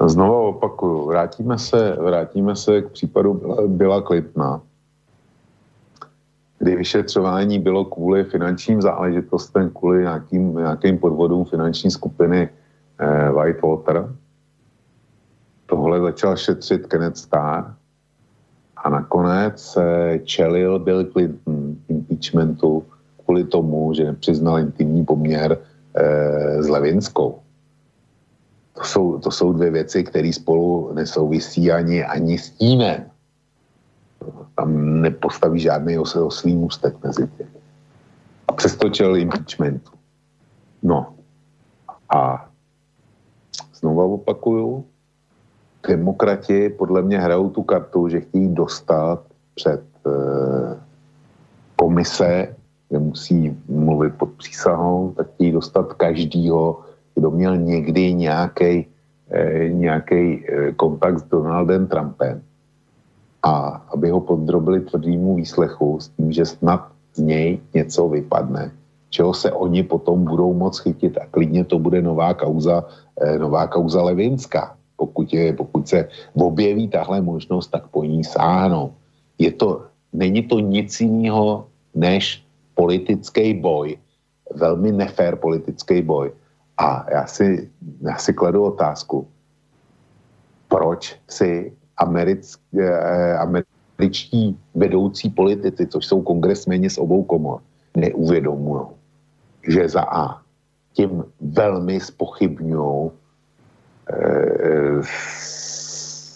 Znovu 0.00 0.48
opakuju, 0.48 1.06
vrátíme 1.06 1.58
se, 1.58 1.96
vrátíme 2.00 2.56
se 2.56 2.82
k 2.82 2.90
případu 2.90 3.42
Byla 3.66 4.02
Klitna, 4.02 4.62
kdy 6.58 6.76
vyšetřování 6.76 7.58
bylo 7.58 7.84
kvůli 7.84 8.24
finančním 8.24 8.82
záležitostem, 8.82 9.70
kvůli 9.70 10.00
nějakým, 10.00 10.56
nějakým 10.56 10.98
podvodům 10.98 11.44
finanční 11.44 11.90
skupiny 11.90 12.48
eh, 12.98 13.30
Whitewater. 13.32 14.14
Tohle 15.66 16.00
začal 16.00 16.36
šetřit 16.36 16.86
Kenneth 16.86 17.16
Starr 17.16 17.64
a 18.76 18.88
nakonec 18.88 19.62
se 19.62 20.20
čelil 20.24 20.78
Bill 20.78 21.04
Clinton 21.04 21.76
impeachmentu 21.88 22.84
kvůli 23.24 23.44
tomu, 23.44 23.94
že 23.94 24.04
nepřiznal 24.04 24.58
intimní 24.58 25.04
poměr 25.04 25.58
eh, 25.94 26.62
s 26.62 26.68
Levinskou. 26.68 27.43
To 28.74 28.84
jsou, 28.84 29.18
to 29.18 29.30
jsou 29.30 29.52
dvě 29.52 29.70
věci, 29.70 30.04
které 30.04 30.32
spolu 30.32 30.92
nesouvisí 30.92 31.72
ani, 31.72 32.04
ani 32.04 32.38
s 32.38 32.50
tím. 32.50 32.82
Tam 34.56 35.00
nepostaví 35.00 35.60
žádný 35.60 35.98
oslý 35.98 36.54
můstek 36.54 37.04
mezi 37.04 37.26
tím. 37.26 37.46
A 38.48 38.52
přesto 38.52 38.88
čel 38.88 39.16
impeachmentu. 39.16 39.90
No. 40.82 41.14
A 42.14 42.48
znovu 43.74 44.14
opakuju, 44.14 44.84
demokrati 45.88 46.68
podle 46.68 47.02
mě 47.02 47.20
hrajou 47.20 47.50
tu 47.50 47.62
kartu, 47.62 48.08
že 48.08 48.20
chtějí 48.20 48.54
dostat 48.54 49.20
před 49.54 49.82
e, 50.06 50.10
komise, 51.76 52.56
kde 52.88 52.98
musí 52.98 53.56
mluvit 53.68 54.14
pod 54.14 54.30
přísahou, 54.30 55.12
tak 55.16 55.26
chtějí 55.34 55.52
dostat 55.52 55.92
každýho, 55.92 56.80
kdo 57.24 57.32
měl 57.32 57.56
někdy 57.56 58.14
nějaký 58.14 58.84
eh, 59.32 59.68
nějaký 59.72 60.44
eh, 60.44 60.72
kontakt 60.76 61.24
s 61.24 61.26
Donaldem 61.32 61.88
Trumpem 61.88 62.44
a 63.40 63.80
aby 63.96 64.12
ho 64.12 64.20
podrobili 64.20 64.84
tvrdýmu 64.84 65.40
výslechu 65.40 66.00
s 66.04 66.12
tím, 66.12 66.28
že 66.32 66.44
snad 66.44 66.84
z 67.16 67.18
něj 67.24 67.48
něco 67.72 68.08
vypadne, 68.08 68.76
čeho 69.08 69.32
se 69.32 69.48
oni 69.52 69.88
potom 69.88 70.28
budou 70.28 70.52
moc 70.52 70.76
chytit 70.84 71.16
a 71.16 71.24
klidně 71.32 71.64
to 71.64 71.80
bude 71.80 72.04
nová 72.04 72.36
kauza, 72.36 72.84
eh, 73.16 73.40
nová 73.40 73.72
kauza 73.72 74.04
Levinská. 74.04 74.76
Pokud, 75.00 75.24
je, 75.32 75.56
pokud 75.56 75.88
se 75.88 76.08
objeví 76.36 76.92
tahle 76.92 77.24
možnost, 77.24 77.72
tak 77.72 77.88
po 77.88 78.04
ní 78.04 78.20
sáhnou. 78.20 78.92
Je 79.40 79.48
to, 79.48 79.88
není 80.12 80.44
to 80.44 80.60
nic 80.60 80.92
jiného 81.00 81.72
než 81.96 82.44
politický 82.76 83.56
boj, 83.56 83.96
velmi 84.52 84.92
nefér 84.92 85.40
politický 85.40 86.04
boj 86.04 86.43
a 86.78 87.06
já 87.10 87.26
si, 87.26 87.70
já 88.00 88.16
si 88.16 88.32
kladu 88.32 88.64
otázku, 88.64 89.28
proč 90.68 91.16
si 91.28 91.72
americk, 91.96 92.58
eh, 92.78 93.38
američtí 93.38 94.58
vedoucí 94.74 95.30
politici, 95.30 95.86
což 95.86 96.06
jsou 96.06 96.22
kongresmeni 96.22 96.90
z 96.90 96.98
obou 96.98 97.22
komor, 97.22 97.62
neuvědomují, 97.96 98.82
že 99.68 99.88
za 99.88 100.02
A 100.02 100.42
tím 100.92 101.24
velmi 101.40 102.00
spochybňují 102.00 103.10
eh, 104.10 105.00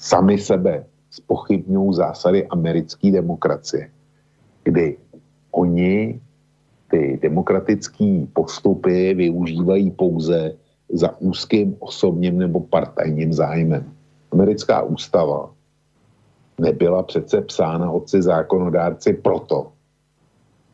sami 0.06 0.39
sebe, 0.39 0.85
spochybňují 1.10 1.94
zásady 1.94 2.47
americké 2.47 3.10
demokracie, 3.10 3.90
kdy 4.65 4.97
oni 5.51 6.20
ty 6.90 7.19
demokratické 7.23 8.27
postupy 8.32 9.15
využívají 9.15 9.90
pouze 9.90 10.52
za 10.93 11.20
úzkým 11.20 11.77
osobním 11.78 12.39
nebo 12.39 12.60
partajním 12.60 13.32
zájmem. 13.32 13.85
Americká 14.32 14.82
ústava 14.82 15.51
nebyla 16.59 17.02
přece 17.02 17.40
psána 17.40 17.90
otci 17.90 18.23
zákonodárci 18.23 19.12
proto, 19.12 19.73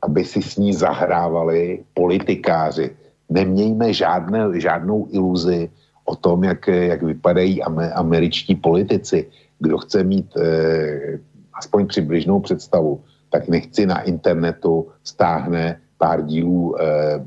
aby 0.02 0.24
si 0.24 0.42
s 0.42 0.56
ní 0.56 0.72
zahrávali 0.72 1.84
politikáři. 1.94 2.90
Nemějme 3.30 3.92
žádné, 3.92 4.60
žádnou 4.60 5.08
iluzi 5.10 5.70
o 6.04 6.16
tom, 6.16 6.44
jak, 6.44 6.68
jak 6.68 7.02
vypadají 7.02 7.62
američtí 7.94 8.54
politici. 8.54 9.26
Kdo 9.58 9.78
chce 9.78 10.04
mít 10.04 10.36
eh, 10.36 11.18
aspoň 11.54 11.86
přibližnou 11.86 12.40
představu, 12.40 13.00
tak 13.30 13.48
nechci 13.48 13.86
na 13.86 14.00
internetu 14.00 14.88
stáhne 15.04 15.80
pár 16.04 16.20
dílů 16.28 16.76
eh, 16.76 17.24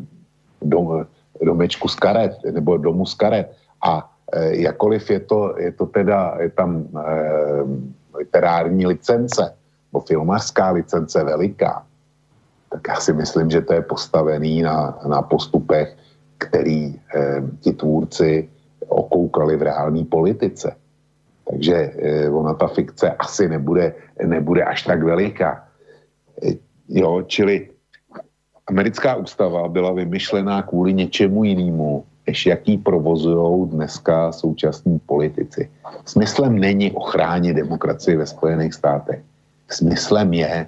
dom, 0.61 1.05
domečku 1.41 1.87
z 1.89 1.95
karet, 1.97 2.37
nebo 2.45 2.77
domu 2.77 3.09
z 3.09 3.13
karet. 3.17 3.49
A 3.81 4.05
eh, 4.05 4.69
jakoliv 4.69 5.01
je 5.09 5.19
to, 5.19 5.57
je 5.57 5.71
to 5.73 5.85
teda, 5.89 6.37
je 6.45 6.49
tam 6.53 6.85
eh, 6.85 7.65
literární 8.13 8.85
licence, 8.85 9.41
nebo 9.89 10.05
filmařská 10.05 10.77
licence 10.77 11.17
veliká, 11.23 11.81
tak 12.69 12.81
já 12.87 12.95
si 13.01 13.13
myslím, 13.13 13.49
že 13.49 13.61
to 13.65 13.73
je 13.73 13.81
postavený 13.81 14.61
na, 14.61 14.99
na 15.09 15.21
postupech, 15.25 15.97
který 16.37 16.93
eh, 16.93 17.41
ti 17.65 17.73
tvůrci 17.73 18.49
okoukali 18.87 19.57
v 19.57 19.73
reální 19.73 20.05
politice. 20.05 20.75
Takže 21.49 21.75
eh, 21.75 22.29
ona 22.29 22.53
ta 22.53 22.67
fikce 22.67 23.09
asi 23.09 23.49
nebude, 23.49 23.93
nebude 24.21 24.61
až 24.63 24.85
tak 24.85 25.01
veliká. 25.01 25.65
Eh, 26.45 26.61
jo, 26.93 27.25
čili 27.25 27.76
americká 28.67 29.15
ústava 29.15 29.67
byla 29.67 29.91
vymyšlená 29.91 30.61
kvůli 30.61 30.93
něčemu 30.93 31.43
jinému, 31.43 32.03
než 32.27 32.45
jaký 32.45 32.77
provozují 32.77 33.69
dneska 33.69 34.31
současní 34.31 34.99
politici. 34.99 35.69
Smyslem 36.05 36.59
není 36.59 36.91
ochránit 36.91 37.53
demokracii 37.53 38.17
ve 38.17 38.27
Spojených 38.27 38.73
státech. 38.73 39.19
Smyslem 39.69 40.33
je 40.33 40.67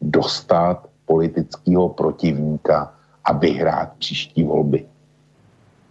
dostat 0.00 0.86
politického 1.06 1.88
protivníka 1.88 2.94
a 3.24 3.32
vyhrát 3.32 3.92
příští 3.98 4.42
volby. 4.42 4.86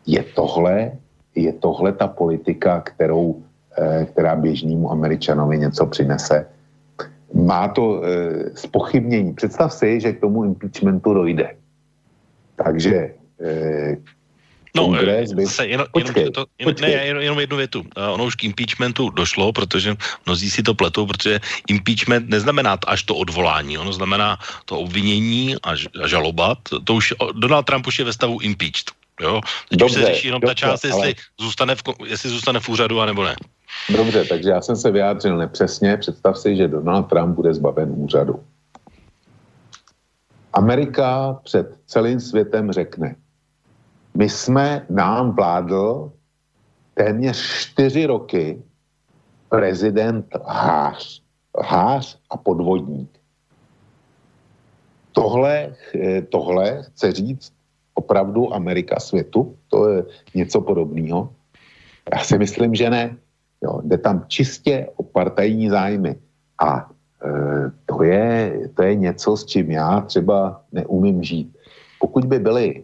Je 0.07 0.23
tohle, 0.23 0.91
je 1.35 1.53
tohle 1.53 1.91
ta 1.93 2.07
politika, 2.07 2.81
kterou, 2.81 3.43
eh, 3.77 4.05
která 4.05 4.35
běžnému 4.35 4.91
američanovi 4.91 5.57
něco 5.57 5.85
přinese? 5.85 6.47
Má 7.33 7.67
to 7.67 8.03
e, 8.03 8.09
spochybnění. 8.55 9.33
Představ 9.33 9.73
si, 9.73 10.01
že 10.01 10.13
k 10.13 10.19
tomu 10.19 10.43
impeachmentu 10.43 11.13
dojde. 11.13 11.55
Takže 12.55 13.13
e, 13.41 13.97
No, 14.75 14.85
kongres 14.85 15.33
by... 15.33 15.47
se, 15.47 15.67
jenom, 15.67 15.87
počkej, 15.91 16.21
jenom, 16.21 16.33
to, 16.33 16.45
jenom, 16.59 16.75
ne, 16.81 16.89
jenom, 16.89 17.23
jenom 17.23 17.39
jednu 17.39 17.57
větu. 17.57 17.79
Uh, 17.79 18.13
ono 18.13 18.25
už 18.25 18.35
k 18.35 18.43
impeachmentu 18.43 19.09
došlo, 19.09 19.53
protože 19.53 19.95
mnozí 20.25 20.49
si 20.49 20.63
to 20.63 20.73
pletou, 20.73 21.05
protože 21.05 21.39
impeachment 21.67 22.29
neznamená 22.29 22.77
až 22.87 23.03
to 23.03 23.15
odvolání, 23.15 23.77
ono 23.77 23.93
znamená 23.93 24.37
to 24.65 24.79
obvinění 24.79 25.55
a, 25.63 25.71
a 26.03 26.07
žaloba. 26.07 26.55
To, 26.69 26.79
to 26.79 26.93
už, 26.93 27.13
Donald 27.33 27.65
Trump 27.65 27.87
už 27.87 27.99
je 27.99 28.05
ve 28.05 28.13
stavu 28.13 28.39
impeached. 28.39 28.91
Jo? 29.21 29.41
Teď 29.69 29.79
dobře, 29.79 29.99
už 29.99 30.05
se 30.05 30.13
řeší 30.13 30.27
jenom 30.27 30.41
dobře, 30.41 30.55
ta 30.55 30.59
část, 30.59 30.85
ale... 30.85 31.07
jestli, 31.07 31.23
zůstane 31.39 31.75
v, 31.75 31.81
jestli 32.05 32.29
zůstane 32.29 32.59
v 32.59 32.69
úřadu, 32.69 33.01
anebo 33.01 33.23
ne. 33.23 33.35
Dobře, 33.89 34.25
takže 34.25 34.49
já 34.49 34.61
jsem 34.61 34.75
se 34.75 34.91
vyjádřil 34.91 35.37
nepřesně. 35.37 35.97
Představ 35.97 36.37
si, 36.37 36.55
že 36.55 36.67
Donald 36.67 37.03
Trump 37.03 37.35
bude 37.35 37.53
zbaven 37.53 37.93
úřadu. 37.95 38.43
Amerika 40.53 41.39
před 41.43 41.79
celým 41.85 42.19
světem 42.19 42.71
řekne, 42.71 43.15
my 44.17 44.29
jsme, 44.29 44.85
nám 44.89 45.31
vládl 45.31 46.11
téměř 46.93 47.59
čtyři 47.59 48.05
roky 48.05 48.63
prezident 49.49 50.25
hář, 50.45 51.21
hář 51.59 52.19
a 52.29 52.37
podvodník. 52.37 53.19
Tohle, 55.11 55.75
eh, 55.95 56.21
tohle 56.21 56.83
chce 56.83 57.11
říct 57.11 57.58
opravdu 57.99 58.53
Amerika 58.55 58.99
světu? 58.99 59.55
To 59.67 59.77
je 59.89 59.97
něco 60.35 60.63
podobného? 60.63 61.29
Já 62.15 62.19
si 62.23 62.37
myslím, 62.39 62.71
že 62.75 62.89
ne. 62.89 63.03
Jo, 63.59 63.83
jde 63.83 63.97
tam 63.99 64.23
čistě 64.31 64.87
o 64.95 65.03
partajní 65.03 65.67
zájmy. 65.69 66.15
A 66.63 66.87
e, 66.87 67.29
to, 67.85 68.03
je, 68.03 68.27
to 68.73 68.79
je 68.83 68.95
něco, 68.95 69.37
s 69.37 69.43
čím 69.45 69.71
já 69.71 70.01
třeba 70.07 70.63
neumím 70.71 71.23
žít. 71.23 71.51
Pokud 71.99 72.23
by 72.25 72.39
byli 72.39 72.65
e, 72.71 72.83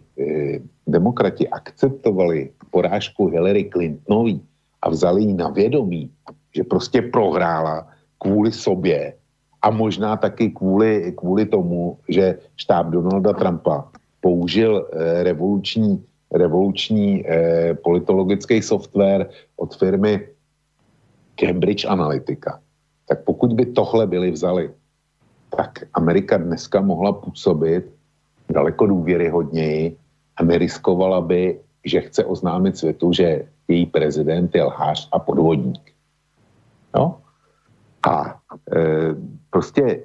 demokrati 0.84 1.48
akceptovali 1.48 2.52
porážku 2.70 3.32
Hillary 3.32 3.72
Clintonový 3.72 4.44
a 4.84 4.92
vzali 4.92 5.32
ji 5.32 5.34
na 5.34 5.48
vědomí, 5.48 6.12
že 6.52 6.64
prostě 6.68 7.02
prohrála 7.08 7.88
kvůli 8.20 8.52
sobě 8.52 9.16
a 9.64 9.72
možná 9.72 10.16
taky 10.16 10.52
kvůli, 10.52 11.16
kvůli 11.16 11.48
tomu, 11.48 11.98
že 12.08 12.38
štáb 12.56 12.92
Donalda 12.92 13.32
Trumpa 13.32 13.88
použil 14.26 14.82
eh, 14.82 15.22
revoluční, 15.22 16.02
revoluční 16.34 17.22
eh, 17.22 17.74
politologický 17.74 18.58
software 18.62 19.30
od 19.56 19.70
firmy 19.78 20.34
Cambridge 21.38 21.86
Analytica. 21.86 22.58
Tak 23.06 23.22
pokud 23.22 23.54
by 23.54 23.66
tohle 23.66 24.06
byli 24.06 24.30
vzali, 24.30 24.70
tak 25.56 25.86
Amerika 25.94 26.42
dneska 26.42 26.80
mohla 26.82 27.12
působit 27.12 27.86
daleko 28.50 28.86
důvěryhodněji 28.86 29.96
a 30.36 30.42
neriskovala 30.42 31.20
by, 31.20 31.60
že 31.84 32.10
chce 32.10 32.24
oznámit 32.24 32.76
světu, 32.76 33.12
že 33.12 33.46
její 33.68 33.86
prezident 33.86 34.50
je 34.54 34.62
lhář 34.62 35.08
a 35.12 35.18
podvodník. 35.22 35.94
No? 36.98 37.22
A 38.02 38.42
e, 38.74 39.14
prostě 39.50 40.02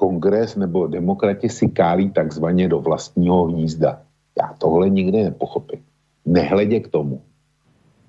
kongres 0.00 0.56
nebo 0.56 0.88
demokrati 0.88 1.52
si 1.52 1.68
kálí 1.68 2.08
takzvaně 2.16 2.72
do 2.72 2.80
vlastního 2.80 3.52
hnízda. 3.52 4.00
Já 4.40 4.56
tohle 4.56 4.88
nikdy 4.88 5.28
nepochopím. 5.28 5.84
Nehledě 6.24 6.80
k 6.80 6.88
tomu, 6.88 7.20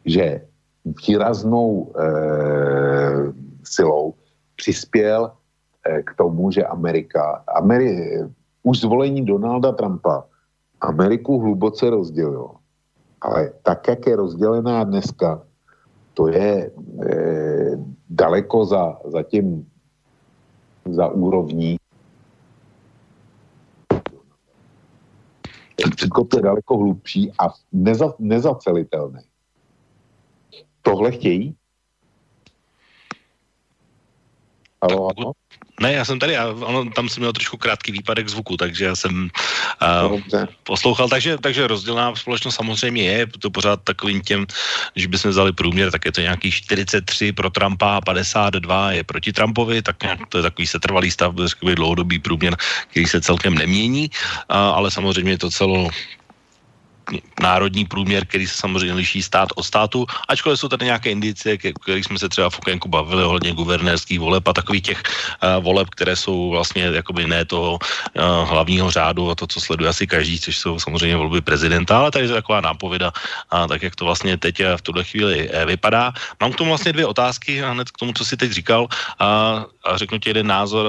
že 0.06 0.48
výraznou 0.88 1.92
e, 1.92 2.04
silou 3.64 4.14
přispěl 4.56 5.32
e, 5.84 6.04
k 6.04 6.16
tomu, 6.16 6.52
že 6.52 6.64
Amerika, 6.64 7.44
Ameri, 7.60 8.24
už 8.64 8.88
zvolení 8.88 9.26
Donalda 9.28 9.72
Trumpa 9.72 10.24
Ameriku 10.82 11.40
hluboce 11.40 11.90
rozdělilo. 11.90 12.56
Ale 13.22 13.52
tak, 13.64 13.88
jak 13.88 14.08
je 14.08 14.16
rozdělená 14.16 14.84
dneska, 14.84 15.44
to 16.14 16.28
je 16.28 16.72
e, 16.72 16.72
daleko 18.10 18.66
za, 18.66 18.98
za 19.06 19.24
tím, 19.24 19.68
za 20.88 21.08
úrovní. 21.08 21.81
Ten 25.84 25.92
předkop 25.92 26.34
je 26.34 26.42
daleko 26.42 26.78
hlubší 26.78 27.32
a 27.40 27.44
neza, 27.72 28.14
nezacelitelný. 28.20 29.20
Tohle 30.82 31.12
chtějí? 31.12 31.56
Halo, 34.84 35.10
ano? 35.18 35.32
Ne, 35.82 35.94
já 35.94 36.06
jsem 36.06 36.20
tady, 36.20 36.38
a 36.38 36.48
ono, 36.48 36.90
tam 36.94 37.10
jsem 37.10 37.22
měl 37.22 37.34
trošku 37.34 37.58
krátký 37.58 37.92
výpadek 37.92 38.30
zvuku, 38.30 38.58
takže 38.58 38.86
já 38.86 38.96
jsem 38.96 39.30
uh, 40.10 40.22
poslouchal, 40.64 41.10
takže, 41.10 41.38
takže 41.38 41.68
rozdělená 41.68 42.16
společnost 42.16 42.56
samozřejmě 42.56 43.04
je, 43.04 43.28
to 43.28 43.50
pořád 43.50 43.82
takovým 43.84 44.22
těm, 44.22 44.46
že 44.96 45.08
bychom 45.08 45.32
vzali 45.32 45.52
průměr, 45.52 45.92
tak 45.92 46.06
je 46.06 46.12
to 46.12 46.22
nějaký 46.22 46.52
43 46.52 47.32
pro 47.32 47.50
Trumpa 47.50 47.98
a 47.98 48.02
52 48.02 48.92
je 48.92 49.04
proti 49.04 49.34
Trumpovi, 49.34 49.82
tak 49.82 50.04
nějak 50.04 50.20
to 50.30 50.38
je 50.38 50.42
takový 50.42 50.68
setrvalý 50.68 51.12
stav, 51.12 51.36
takový 51.36 51.76
dlouhodobý 51.76 52.20
průměr, 52.20 52.56
který 52.92 53.06
se 53.06 53.22
celkem 53.22 53.56
nemění, 53.56 54.10
uh, 54.10 54.58
ale 54.58 54.92
samozřejmě 54.92 55.32
je 55.32 55.38
to 55.38 55.50
celo, 55.50 55.90
národní 57.42 57.86
průměr, 57.86 58.26
který 58.26 58.48
se 58.48 58.56
samozřejmě 58.56 58.94
liší 58.94 59.24
stát 59.24 59.50
od 59.56 59.64
státu, 59.64 60.06
ačkoliv 60.28 60.60
jsou 60.60 60.68
tady 60.68 60.86
nějaké 60.86 61.12
indicie, 61.12 61.58
kterých 61.58 62.06
jsme 62.06 62.20
se 62.20 62.30
třeba 62.30 62.50
v 62.50 62.60
okénku 62.60 62.90
bavili 62.90 63.24
ohledně 63.24 63.54
guvernérských 63.54 64.20
voleb 64.20 64.48
a 64.48 64.54
takových 64.54 64.84
těch 64.84 65.00
uh, 65.04 65.64
voleb, 65.64 65.90
které 65.90 66.16
jsou 66.16 66.50
vlastně 66.50 66.84
jakoby 66.84 67.28
ne 67.28 67.46
toho 67.46 67.80
uh, 67.80 68.50
hlavního 68.50 68.92
řádu 68.92 69.32
a 69.32 69.36
to, 69.36 69.48
co 69.48 69.62
sleduje 69.62 69.90
asi 69.90 70.08
každý, 70.08 70.40
což 70.40 70.58
jsou 70.58 70.80
samozřejmě 70.80 71.16
volby 71.16 71.42
prezidenta, 71.42 71.98
ale 71.98 72.12
tady 72.12 72.26
je 72.26 72.40
taková 72.42 72.62
nápověda, 72.62 73.12
uh, 73.54 73.68
tak 73.68 73.84
jak 73.84 73.96
to 73.96 74.06
vlastně 74.06 74.38
teď 74.38 74.62
v 74.76 74.82
tuhle 74.82 75.04
chvíli 75.04 75.50
uh, 75.50 75.66
vypadá. 75.66 76.14
Mám 76.40 76.52
k 76.52 76.58
tomu 76.58 76.70
vlastně 76.70 76.94
dvě 76.94 77.06
otázky 77.06 77.64
a 77.64 77.72
hned 77.72 77.92
k 77.92 77.98
tomu, 77.98 78.14
co 78.14 78.26
si 78.26 78.38
teď 78.38 78.52
říkal 78.52 78.84
uh, 78.84 78.88
a 79.84 79.98
řeknu 79.98 80.20
ti 80.20 80.30
jeden 80.30 80.48
názor 80.48 80.86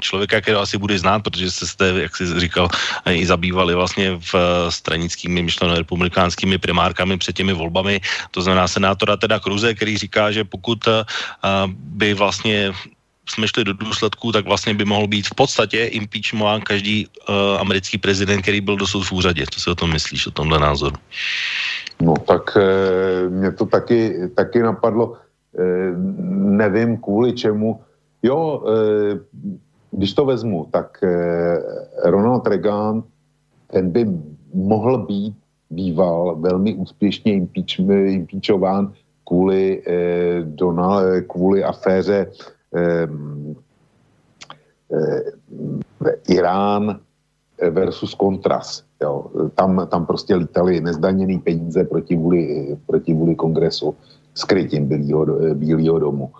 člověka, 0.00 0.40
který 0.40 0.56
asi 0.56 0.78
bude 0.78 0.98
znát, 0.98 1.22
protože 1.22 1.50
jste, 1.50 1.86
jak 2.02 2.16
jsi 2.16 2.40
říkal, 2.40 2.68
i 3.06 3.26
zabývali 3.26 3.74
vlastně 3.74 4.18
v 4.32 4.34
stranickými 4.68 5.45
myšleno 5.46 5.78
republikánskými 5.78 6.58
primárkami 6.58 7.18
před 7.18 7.38
těmi 7.38 7.54
volbami, 7.54 8.00
to 8.30 8.42
znamená 8.42 8.68
senátora 8.68 9.16
teda 9.16 9.38
Kruze, 9.38 9.74
který 9.74 9.98
říká, 9.98 10.34
že 10.34 10.44
pokud 10.44 10.78
uh, 10.86 10.94
by 11.70 12.14
vlastně 12.14 12.74
jsme 13.28 13.48
šli 13.48 13.64
do 13.64 13.72
důsledků, 13.74 14.32
tak 14.32 14.46
vlastně 14.46 14.74
by 14.74 14.84
mohl 14.84 15.06
být 15.06 15.26
v 15.26 15.34
podstatě 15.34 15.86
impeachmován 15.86 16.62
každý 16.62 17.06
uh, 17.06 17.58
americký 17.58 17.98
prezident, 17.98 18.42
který 18.42 18.60
byl 18.60 18.76
dosud 18.76 19.02
v 19.02 19.12
úřadě. 19.12 19.42
Co 19.50 19.58
si 19.60 19.70
o 19.70 19.74
tom 19.74 19.90
myslíš, 19.92 20.26
o 20.26 20.30
tomhle 20.30 20.58
názoru? 20.58 20.94
No 22.00 22.14
tak 22.14 22.56
e, 22.56 22.68
mě 23.28 23.52
to 23.52 23.66
taky, 23.66 24.30
taky 24.36 24.62
napadlo, 24.62 25.16
e, 25.58 25.92
nevím 26.60 26.96
kvůli 26.96 27.32
čemu. 27.32 27.80
Jo, 28.22 28.62
e, 28.62 28.72
když 29.90 30.12
to 30.14 30.24
vezmu, 30.24 30.68
tak 30.72 31.02
e, 31.02 31.08
Ronald 32.04 32.46
Reagan, 32.46 33.02
ten 33.72 33.90
by 33.90 34.06
mohl 34.56 34.98
být 35.06 35.36
býval 35.70 36.36
velmi 36.36 36.74
úspěšně 36.74 37.32
impeach, 37.34 37.78
impeachován 38.06 38.92
kvůli, 39.28 39.82
eh, 39.86 40.42
Donald, 40.44 41.04
eh, 41.04 41.20
kvůli 41.20 41.64
aféře 41.64 42.30
eh, 42.74 43.08
eh, 44.92 46.16
Irán 46.28 47.00
versus 47.70 48.16
Contras. 48.16 48.84
Jo. 49.02 49.26
Tam, 49.54 49.86
tam 49.90 50.06
prostě 50.06 50.34
lítali 50.34 50.80
nezdaněný 50.80 51.38
peníze 51.38 51.84
proti 51.84 52.16
vůli, 52.16 52.76
proti 52.86 53.14
vůli 53.14 53.34
kongresu 53.34 53.94
skrytím 54.34 54.88
Bílého, 54.88 55.54
Bílého 55.54 55.98
domu. 55.98 56.32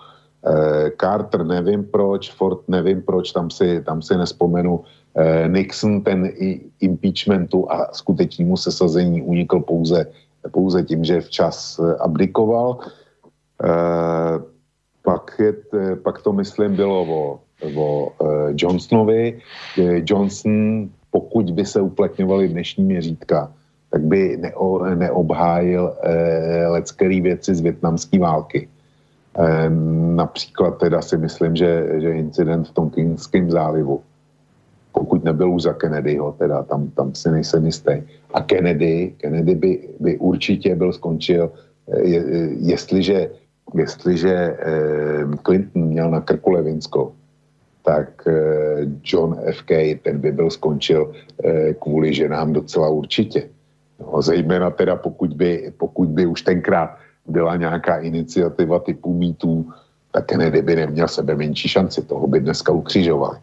Eh, 0.46 0.90
Carter 1.00 1.44
nevím 1.46 1.84
proč, 1.84 2.32
Ford 2.32 2.68
nevím 2.68 3.02
proč, 3.02 3.32
tam 3.32 3.50
si, 3.50 3.82
tam 3.82 4.02
si 4.02 4.16
nespomenu. 4.16 4.80
Eh, 4.80 5.05
Nixon 5.48 6.02
ten 6.02 6.32
impeachmentu 6.80 7.72
a 7.72 7.88
skutečnému 7.92 8.56
sesazení 8.56 9.22
unikl 9.22 9.60
pouze, 9.60 10.06
pouze 10.50 10.82
tím, 10.82 11.04
že 11.04 11.20
včas 11.20 11.80
eh, 11.80 11.96
abdikoval. 11.96 12.78
Eh, 13.64 14.38
pak, 15.02 15.30
je, 15.38 15.52
pak 15.96 16.22
to, 16.22 16.32
myslím, 16.32 16.76
bylo 16.76 17.00
o, 17.02 17.40
o 17.76 18.12
Johnsonovi. 18.52 19.38
Johnson, 20.04 20.88
pokud 21.10 21.50
by 21.50 21.64
se 21.66 21.80
uplatňovaly 21.80 22.48
dnešní 22.48 22.84
měřítka, 22.84 23.52
tak 23.90 24.02
by 24.02 24.36
neo, 24.36 24.84
neobhájil 24.94 25.96
eh, 26.02 26.66
leckerý 26.66 27.20
věci 27.20 27.54
z 27.54 27.60
větnamské 27.60 28.18
války. 28.18 28.68
Eh, 29.38 29.70
například 30.20 30.78
teda 30.78 31.02
si 31.02 31.16
myslím, 31.16 31.56
že, 31.56 32.00
že 32.00 32.10
incident 32.12 32.68
v 32.68 32.72
tom 32.72 32.90
Kingském 32.90 33.50
zálivu 33.50 34.02
pokud 34.96 35.24
nebyl 35.24 35.52
už 35.52 35.62
za 35.62 35.72
Kennedyho, 35.76 36.32
teda 36.40 36.62
tam, 36.62 36.88
tam 36.96 37.14
si 37.14 37.28
nejsem 37.30 37.66
jistý. 37.66 38.00
A 38.34 38.40
Kennedy, 38.40 39.12
Kennedy 39.20 39.54
by, 39.54 39.70
by 40.00 40.12
určitě 40.18 40.72
byl 40.72 40.92
skončil, 40.92 41.52
eh, 41.52 42.00
je, 42.00 42.20
jestliže, 42.64 43.30
jestliže 43.76 44.32
eh, 44.32 45.36
Clinton 45.44 45.92
měl 45.92 46.10
na 46.10 46.20
krku 46.20 46.50
Levinsko, 46.50 47.12
tak 47.84 48.08
eh, 48.24 48.88
John 49.04 49.36
F. 49.44 49.62
K. 49.68 50.00
ten 50.00 50.18
by 50.18 50.32
byl 50.32 50.50
skončil 50.50 51.12
kvůli 51.78 52.14
ženám 52.14 52.52
docela 52.52 52.88
určitě. 52.88 53.52
No, 54.00 54.22
zejména 54.22 54.70
teda 54.72 54.96
pokud 54.96 55.36
by, 55.36 55.72
pokud 55.76 56.08
by 56.08 56.26
už 56.26 56.42
tenkrát 56.42 56.96
byla 57.28 57.56
nějaká 57.56 58.00
iniciativa 58.00 58.78
typu 58.80 59.12
mítů, 59.12 59.68
tak 60.12 60.26
Kennedy 60.26 60.62
by 60.62 60.76
neměl 60.76 61.08
sebe 61.08 61.36
menší 61.36 61.68
šanci, 61.68 62.02
toho 62.02 62.26
by 62.26 62.40
dneska 62.40 62.72
ukřižovali. 62.72 63.38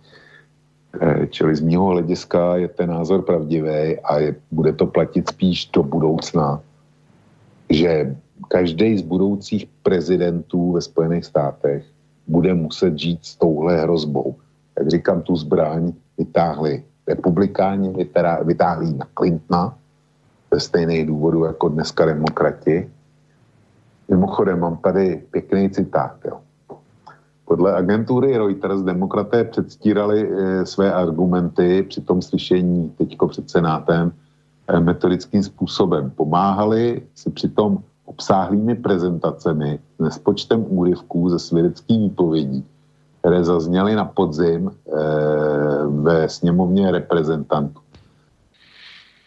Eh, 1.02 1.28
čili 1.28 1.56
z 1.56 1.61
mého 1.61 1.86
hlediska 1.98 2.56
je 2.56 2.68
ten 2.68 2.90
názor 2.90 3.26
pravdivý 3.26 3.98
a 3.99 4.20
je, 4.20 4.36
bude 4.52 4.74
to 4.74 4.86
platit 4.86 5.30
spíš 5.30 5.70
do 5.74 5.84
budoucna, 5.84 6.61
že 7.70 8.15
každý 8.48 8.98
z 8.98 9.02
budoucích 9.02 9.65
prezidentů 9.84 10.72
ve 10.72 10.82
Spojených 10.82 11.26
státech 11.26 11.84
bude 12.28 12.53
muset 12.53 12.94
žít 12.99 13.20
s 13.26 13.36
touhle 13.36 13.82
hrozbou. 13.82 14.36
Jak 14.80 14.90
říkám, 14.90 15.22
tu 15.22 15.36
zbraň 15.36 15.94
vytáhli 16.18 16.84
republikáni, 17.07 17.94
vytáhli 18.45 18.94
na 18.94 19.06
Clintona 19.18 19.78
ze 20.53 20.60
stejných 20.60 21.06
důvodů 21.06 21.45
jako 21.45 21.70
dneska 21.70 22.06
demokrati 22.06 22.90
Mimochodem, 24.10 24.60
mám 24.60 24.78
tady 24.78 25.24
pěkný 25.32 25.70
citát. 25.70 26.15
Jo. 26.26 26.41
Podle 27.45 27.74
agentury 27.74 28.38
Reuters 28.38 28.82
demokraté 28.82 29.44
předstírali 29.44 30.30
e, 30.32 30.65
své 30.65 30.94
argumenty 30.94 31.84
při 31.84 32.02
tom 32.02 32.22
slyšení 32.22 32.90
teďko 32.98 33.28
před 33.28 33.49
Senátem 33.49 34.11
e, 34.68 34.80
metodickým 34.80 35.44
způsobem. 35.44 36.11
Pomáhali 36.15 37.02
si 37.15 37.30
přitom 37.30 37.80
obsáhlými 38.06 38.76
prezentacemi 38.76 39.80
s 39.98 40.03
nespočtem 40.03 40.65
úryvků 40.68 41.30
ze 41.30 41.40
svědeckých 41.40 41.99
výpovědí, 41.99 42.65
které 43.20 43.44
zazněly 43.44 43.95
na 43.95 44.06
podzim 44.06 44.72
e, 44.72 44.72
ve 45.88 46.30
sněmovně 46.30 46.91
reprezentantů. 46.91 47.80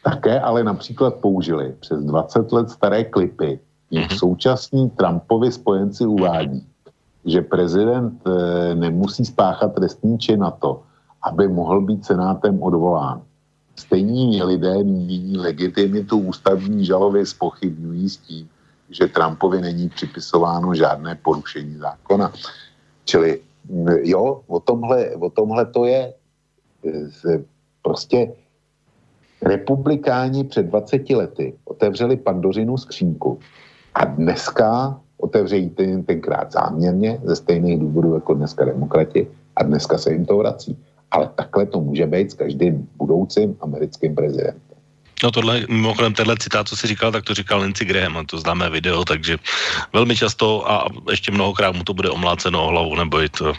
Také 0.05 0.41
ale 0.41 0.65
například 0.65 1.15
použili 1.15 1.75
přes 1.81 2.05
20 2.05 2.53
let 2.53 2.71
staré 2.71 3.05
klipy, 3.05 3.61
jak 3.91 4.11
mhm. 4.11 4.19
současní 4.19 4.91
Trumpovi 4.91 5.53
spojenci 5.53 6.07
uvádí, 6.07 6.67
že 7.27 7.43
prezident 7.43 8.23
e, 8.27 8.75
nemusí 8.75 9.25
spáchat 9.25 9.75
trestní 9.75 10.19
čin 10.19 10.41
na 10.41 10.51
to, 10.51 10.83
aby 11.23 11.49
mohl 11.49 11.81
být 11.81 12.05
senátem 12.05 12.63
odvolán. 12.63 13.23
Stejní 13.77 14.43
lidé 14.43 14.85
nyní 14.85 15.39
legitimitu 15.39 16.19
ústavní 16.19 16.87
žaloby 16.87 17.27
spochybňují 17.27 18.09
s 18.09 18.17
tím, 18.17 18.49
že 18.91 19.07
Trumpovi 19.07 19.61
není 19.61 19.89
připisováno 19.89 20.75
žádné 20.75 21.15
porušení 21.15 21.77
zákona. 21.77 22.33
Čili 23.05 23.41
jo, 24.03 24.41
o 24.47 24.61
tomhle, 24.61 25.11
o 25.11 25.31
tomhle 25.31 25.67
to 25.67 25.85
je 25.85 26.15
e, 26.87 27.43
prostě 27.83 28.33
republikáni 29.43 30.45
před 30.45 30.67
20 30.67 31.11
lety 31.11 31.55
otevřeli 31.65 32.17
pandořinu 32.17 32.79
skřínku 32.79 33.39
a 33.95 34.05
dneska 34.05 35.01
otevřejí 35.19 35.71
ten, 35.71 36.03
tenkrát 36.03 36.53
záměrně 36.53 37.21
ze 37.25 37.37
stejných 37.37 37.81
důvodů 37.81 38.15
jako 38.15 38.35
dneska 38.35 38.65
demokrati 38.65 39.29
a 39.57 39.63
dneska 39.63 39.99
se 39.99 40.13
jim 40.13 40.27
to 40.27 40.37
vrací. 40.37 40.79
Ale 41.11 41.31
takhle 41.35 41.67
to 41.67 41.81
může 41.81 42.07
být 42.07 42.31
s 42.31 42.35
každým 42.35 42.89
budoucím 42.97 43.57
americkým 43.61 44.15
prezidentem. 44.15 44.66
No 45.23 45.31
tohle, 45.31 45.65
mimochodem, 45.69 46.15
tenhle 46.15 46.37
citát, 46.37 46.69
co 46.69 46.77
si 46.77 46.87
říkal, 46.87 47.13
tak 47.13 47.25
to 47.25 47.35
říkal 47.35 47.61
Nancy 47.61 47.85
Graham, 47.85 48.17
a 48.17 48.25
to 48.25 48.39
známé 48.39 48.71
video, 48.71 49.05
takže 49.05 49.39
velmi 49.93 50.17
často 50.17 50.71
a 50.71 50.87
ještě 51.11 51.33
mnohokrát 51.33 51.73
mu 51.73 51.85
to 51.85 51.95
bude 51.95 52.11
omláceno 52.11 52.65
o 52.65 52.69
hlavu, 52.69 52.97
nebo 52.97 53.21
to, 53.39 53.53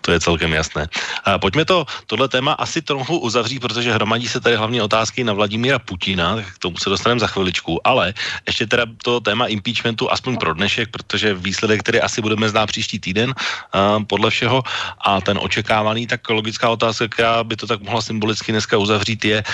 to 0.00 0.12
je 0.12 0.20
celkem 0.20 0.52
jasné. 0.52 0.88
A 1.24 1.38
pojďme 1.38 1.64
to, 1.64 1.84
tohle 2.06 2.28
téma 2.28 2.52
asi 2.52 2.82
trochu 2.82 3.18
uzavřít, 3.18 3.60
protože 3.60 3.92
hromadí 3.92 4.28
se 4.28 4.40
tady 4.40 4.56
hlavně 4.56 4.82
otázky 4.82 5.24
na 5.24 5.32
Vladimíra 5.32 5.78
Putina, 5.78 6.40
k 6.54 6.58
tomu 6.58 6.76
se 6.78 6.90
dostaneme 6.90 7.20
za 7.20 7.26
chviličku, 7.26 7.80
ale 7.84 8.14
ještě 8.46 8.66
teda 8.66 8.86
to 9.04 9.20
téma 9.20 9.46
impeachmentu 9.46 10.12
aspoň 10.12 10.36
pro 10.36 10.54
dnešek, 10.54 10.88
protože 10.90 11.34
výsledek, 11.34 11.80
který 11.80 12.00
asi 12.00 12.22
budeme 12.22 12.48
znát 12.48 12.66
příští 12.66 12.98
týden, 12.98 13.34
a 13.72 14.00
podle 14.00 14.30
všeho, 14.30 14.62
a 15.04 15.20
ten 15.20 15.38
očekávaný, 15.42 16.06
tak 16.06 16.30
logická 16.30 16.70
otázka, 16.70 17.08
která 17.08 17.44
by 17.44 17.56
to 17.56 17.66
tak 17.66 17.82
mohla 17.82 18.00
symbolicky 18.02 18.52
dneska 18.52 18.78
uzavřít, 18.78 19.24
je, 19.24 19.44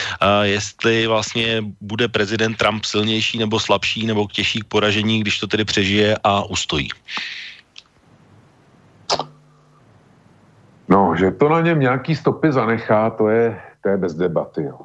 jestli 0.43 1.06
vlastně 1.06 1.48
bude 1.81 2.09
prezident 2.09 2.57
Trump 2.57 2.85
silnější 2.85 3.39
nebo 3.39 3.61
slabší 3.61 4.07
nebo 4.07 4.27
těžší 4.33 4.61
k 4.61 4.69
poražení, 4.69 5.20
když 5.20 5.39
to 5.39 5.47
tedy 5.47 5.65
přežije 5.65 6.16
a 6.25 6.45
ustojí? 6.45 6.89
No, 10.89 11.16
že 11.16 11.31
to 11.31 11.49
na 11.49 11.61
něm 11.61 11.81
nějaký 11.81 12.16
stopy 12.16 12.53
zanechá, 12.53 13.11
to 13.11 13.29
je, 13.29 13.61
to 13.83 13.89
je 13.89 13.97
bez 13.97 14.15
debaty. 14.15 14.62
Jo. 14.62 14.79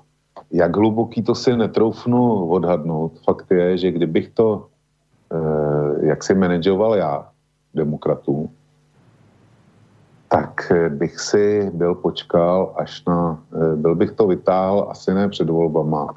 Jak 0.51 0.75
hluboký 0.75 1.23
to 1.23 1.35
si 1.35 1.57
netroufnu 1.57 2.47
odhadnout. 2.49 3.19
Fakt 3.23 3.51
je, 3.51 3.77
že 3.77 3.91
kdybych 3.91 4.29
to, 4.29 4.67
eh, 5.33 6.07
jak 6.07 6.23
si 6.23 6.35
manažoval 6.35 6.95
já, 6.95 7.27
demokratů, 7.73 8.49
tak 10.29 10.71
eh, 10.71 10.89
bych 10.89 11.19
si 11.19 11.71
byl 11.73 11.95
počkal 11.95 12.73
až 12.77 13.05
na, 13.05 13.37
eh, 13.53 13.75
byl 13.75 13.95
bych 13.95 14.11
to 14.11 14.27
vytáhl 14.27 14.87
asi 14.89 15.13
ne 15.13 15.29
před 15.29 15.49
volbama, 15.49 16.13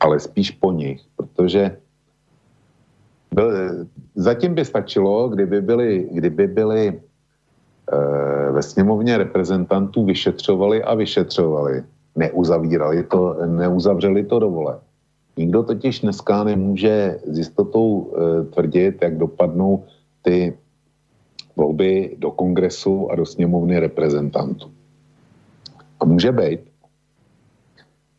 ale 0.00 0.20
spíš 0.20 0.50
po 0.50 0.72
nich, 0.72 1.00
protože 1.16 1.76
byl, 3.34 3.50
zatím 4.14 4.54
by 4.54 4.64
stačilo, 4.64 5.28
kdyby 5.28 5.60
byli, 5.60 6.08
kdyby 6.12 6.46
byli 6.46 6.88
e, 6.88 7.00
ve 8.52 8.62
sněmovně 8.62 9.18
reprezentantů 9.18 10.04
vyšetřovali 10.04 10.82
a 10.82 10.94
vyšetřovali, 10.94 11.82
neuzavírali 12.16 13.02
to, 13.02 13.36
neuzavřeli 13.46 14.24
to 14.24 14.38
dovole. 14.38 14.78
Nikdo 15.36 15.62
totiž 15.62 16.00
dneska 16.00 16.44
nemůže 16.44 17.18
s 17.26 17.38
jistotou 17.38 18.12
e, 18.12 18.44
tvrdit, 18.44 19.02
jak 19.02 19.18
dopadnou 19.18 19.84
ty 20.22 20.56
volby 21.56 22.16
do 22.18 22.30
kongresu 22.30 23.10
a 23.10 23.16
do 23.16 23.26
sněmovny 23.26 23.78
reprezentantů. 23.78 24.70
A 26.00 26.04
může 26.04 26.32
být, 26.32 26.60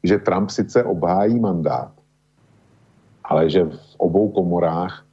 že 0.03 0.17
Trump 0.17 0.49
sice 0.49 0.83
obhájí 0.83 1.39
mandát, 1.39 1.91
ale 3.23 3.49
že 3.49 3.65
v 3.65 3.95
obou 3.97 4.29
komorách 4.29 5.05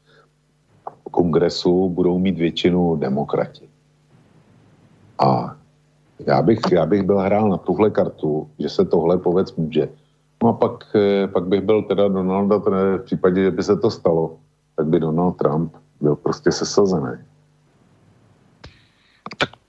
kongresu 1.10 1.88
budou 1.88 2.18
mít 2.18 2.38
většinu 2.38 2.96
demokrati. 2.96 3.68
A 5.18 5.56
já 6.26 6.42
bych, 6.42 6.58
já 6.72 6.86
bych 6.86 7.02
byl 7.02 7.18
hrál 7.18 7.48
na 7.48 7.56
tuhle 7.56 7.90
kartu, 7.90 8.50
že 8.58 8.68
se 8.68 8.84
tohle 8.84 9.18
povec 9.18 9.56
může. 9.56 9.88
No 10.42 10.48
a 10.48 10.52
pak, 10.52 10.84
eh, 10.94 11.26
pak 11.26 11.44
bych 11.44 11.60
byl 11.60 11.82
teda 11.82 12.08
Donalda, 12.08 12.56
v 12.58 13.02
případě, 13.04 13.42
že 13.42 13.50
by 13.50 13.62
se 13.62 13.76
to 13.76 13.90
stalo, 13.90 14.36
tak 14.76 14.86
by 14.86 15.00
Donald 15.00 15.36
Trump 15.36 15.74
byl 16.00 16.16
prostě 16.16 16.52
sesazený 16.52 17.18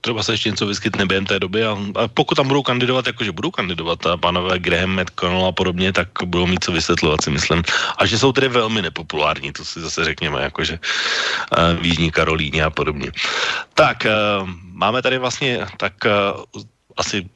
třeba 0.00 0.22
se 0.22 0.32
ještě 0.32 0.50
něco 0.50 0.66
vyskytne 0.66 1.06
během 1.06 1.26
té 1.26 1.38
doby 1.38 1.64
a, 1.64 1.76
a 1.94 2.08
pokud 2.08 2.34
tam 2.34 2.48
budou 2.48 2.62
kandidovat, 2.62 3.06
jakože 3.06 3.32
budou 3.32 3.50
kandidovat 3.50 4.06
a 4.06 4.16
pánové 4.16 4.58
Graham, 4.58 5.00
McConnell 5.00 5.46
a 5.46 5.52
podobně, 5.52 5.92
tak 5.92 6.08
budou 6.24 6.46
mít 6.46 6.64
co 6.64 6.72
vysvětlovat, 6.72 7.22
si 7.22 7.30
myslím. 7.30 7.62
A 7.98 8.06
že 8.06 8.18
jsou 8.18 8.32
tedy 8.32 8.48
velmi 8.48 8.82
nepopulární, 8.82 9.52
to 9.52 9.64
si 9.64 9.80
zase 9.80 10.04
řekněme, 10.04 10.42
jakože 10.42 10.78
v 11.80 11.84
Jižní 11.84 12.10
Karolíně 12.10 12.64
a 12.64 12.70
podobně. 12.70 13.12
Tak, 13.74 14.06
uh, 14.06 14.48
máme 14.72 15.02
tady 15.02 15.18
vlastně 15.18 15.66
tak 15.76 15.94
uh, 16.04 16.62
asi 16.96 17.28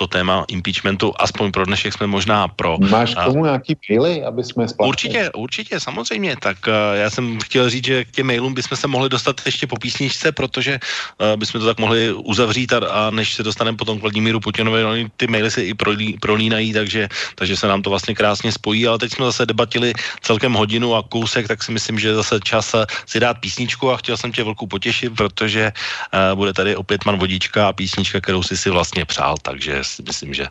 to 0.00 0.08
téma 0.08 0.48
impeachmentu, 0.48 1.12
aspoň 1.12 1.52
pro 1.52 1.68
dnešek 1.68 1.92
jsme 1.92 2.06
možná 2.08 2.48
pro. 2.48 2.80
Máš 2.80 3.12
k 3.12 3.24
tomu 3.28 3.44
nějaký 3.44 3.76
maily, 3.84 4.24
aby 4.24 4.40
jsme 4.40 4.64
splatili? 4.64 4.88
Určitě, 4.88 5.22
určitě, 5.36 5.74
samozřejmě. 5.76 6.40
Tak 6.40 6.56
uh, 6.64 6.96
já 6.96 7.10
jsem 7.10 7.36
chtěl 7.44 7.68
říct, 7.70 7.84
že 7.84 8.04
k 8.08 8.10
těm 8.10 8.26
mailům 8.26 8.56
bychom 8.56 8.76
se 8.80 8.88
mohli 8.88 9.08
dostat 9.12 9.36
ještě 9.44 9.68
po 9.68 9.76
písničce, 9.76 10.32
protože 10.32 10.80
uh, 10.80 11.36
bychom 11.36 11.60
to 11.60 11.66
tak 11.68 11.76
mohli 11.76 12.12
uzavřít 12.12 12.72
a, 12.72 12.78
a 12.88 13.00
než 13.12 13.36
se 13.36 13.42
dostaneme 13.44 13.76
potom 13.76 13.98
k 13.98 14.02
Vladimíru 14.08 14.40
Putinovi, 14.40 14.80
no, 14.82 14.96
ty 15.20 15.28
maily 15.28 15.50
se 15.50 15.60
i 15.68 15.76
prolí, 15.76 16.16
prolínají, 16.16 16.72
takže, 16.72 17.08
takže 17.36 17.56
se 17.56 17.68
nám 17.68 17.84
to 17.84 17.92
vlastně 17.92 18.16
krásně 18.16 18.56
spojí, 18.56 18.88
ale 18.88 18.98
teď 18.98 19.12
jsme 19.12 19.24
zase 19.28 19.46
debatili 19.46 19.92
celkem 20.24 20.56
hodinu 20.56 20.96
a 20.96 21.04
kousek, 21.04 21.44
tak 21.44 21.60
si 21.60 21.76
myslím, 21.76 22.00
že 22.00 22.14
zase 22.14 22.40
čas 22.40 22.72
eh, 22.72 22.88
si 23.04 23.20
dát 23.20 23.36
písničku 23.36 23.92
a 23.92 24.00
chtěl 24.00 24.16
jsem 24.16 24.32
tě 24.32 24.44
velkou 24.44 24.64
potěšit, 24.66 25.12
protože 25.12 25.72
uh, 25.72 26.38
bude 26.38 26.52
tady 26.52 26.76
opět 26.76 27.04
man 27.04 27.18
vodička 27.18 27.68
a 27.68 27.72
písnička, 27.76 28.20
kterou 28.20 28.42
si 28.42 28.56
si 28.56 28.70
vlastně 28.70 29.04
přál, 29.04 29.34
takže 29.42 29.84
si 29.90 30.02
myslím, 30.02 30.34
že 30.34 30.46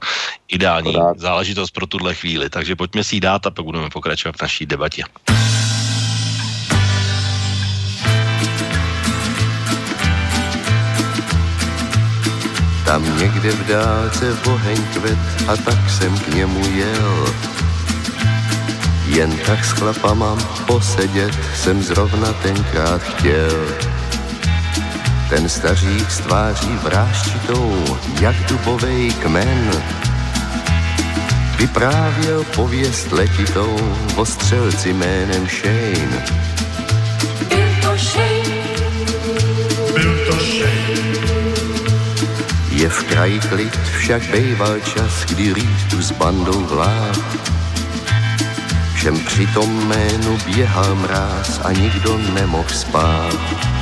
ideální 0.47 0.93
Podát. 0.93 1.19
záležitost 1.19 1.71
pro 1.71 1.87
tuhle 1.87 2.15
chvíli. 2.15 2.49
Takže 2.49 2.75
pojďme 2.75 3.03
si 3.03 3.15
ji 3.15 3.21
dát 3.21 3.45
a 3.45 3.51
pak 3.51 3.65
budeme 3.65 3.89
pokračovat 3.89 4.35
v 4.35 4.41
naší 4.41 4.65
debatě. 4.65 5.03
Tam 12.85 13.17
někde 13.19 13.51
v 13.51 13.67
dálce 13.67 14.37
oheň 14.45 14.77
kvet 14.93 15.19
a 15.47 15.57
tak 15.57 15.89
jsem 15.89 16.19
k 16.19 16.27
němu 16.27 16.75
jel. 16.75 17.25
Jen 19.05 19.37
tak 19.45 19.65
s 19.65 19.71
chlapama 19.71 20.35
posedět 20.67 21.31
jsem 21.55 21.81
zrovna 21.81 22.33
tenkrát 22.33 23.01
chtěl. 23.01 23.65
Ten 25.29 25.49
stařík 25.49 26.11
s 26.11 26.19
tváří 26.19 26.69
vráščitou, 26.83 27.97
jak 28.21 28.35
dubovej 28.35 29.11
kmen, 29.11 29.71
vyprávěl 31.57 32.43
pověst 32.43 33.11
letitou 33.11 33.95
o 34.15 34.25
střelci 34.25 34.93
jménem 34.93 35.47
Shane. 35.47 36.25
Byl 37.49 37.67
to 37.81 37.97
Shane, 37.97 38.65
byl 39.93 40.25
to 40.25 40.33
Shane. 40.33 40.99
Je 42.71 42.89
v 42.89 43.03
kraji 43.03 43.39
klid, 43.39 43.79
však 43.97 44.29
bejval 44.31 44.79
čas, 44.79 45.25
kdy 45.25 45.53
tu 45.89 46.01
s 46.01 46.11
bandou 46.11 46.65
vlád. 46.65 47.19
Všem 48.93 49.19
při 49.19 49.47
tom 49.47 49.87
jménu 49.87 50.37
běhal 50.45 50.95
mráz 50.95 51.59
a 51.63 51.71
nikdo 51.71 52.17
nemohl 52.17 52.69
spát. 52.69 53.78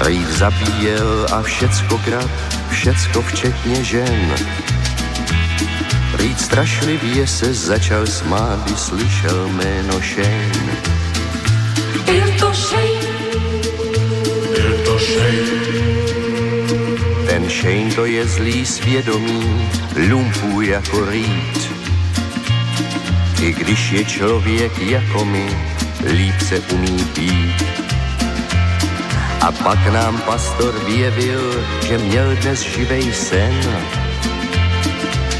Rýv 0.00 0.28
zabíjel 0.28 1.26
a 1.32 1.42
všecko 1.42 1.98
krát, 1.98 2.30
všecko 2.70 3.22
včetně 3.22 3.84
žen. 3.84 4.34
Rýd 6.14 6.40
strašlivě 6.40 7.26
se 7.26 7.54
začal 7.54 8.06
smát, 8.06 8.64
když 8.64 8.78
slyšel 8.78 9.48
jméno 9.48 10.00
Shane. 10.00 10.76
Byl 12.04 12.38
to 12.38 12.54
Shane. 12.54 13.06
Byl 14.54 14.84
to 14.84 14.98
Shane. 14.98 15.76
Ten 17.26 17.50
Shane 17.50 17.94
to 17.94 18.04
je 18.04 18.26
zlý 18.26 18.66
svědomí, 18.66 19.70
lumpu 20.08 20.60
jako 20.60 21.10
rýt. 21.10 21.70
I 23.40 23.52
když 23.52 23.92
je 23.92 24.04
člověk 24.04 24.78
jako 24.78 25.24
my, 25.24 25.56
líp 26.04 26.40
se 26.40 26.60
umí 26.60 27.04
pít. 27.14 27.95
A 29.40 29.52
pak 29.52 29.86
nám 29.92 30.20
pastor 30.20 30.74
vyjevil, 30.84 31.64
že 31.88 31.98
měl 31.98 32.36
dnes 32.36 32.60
živej 32.60 33.12
sen. 33.12 33.54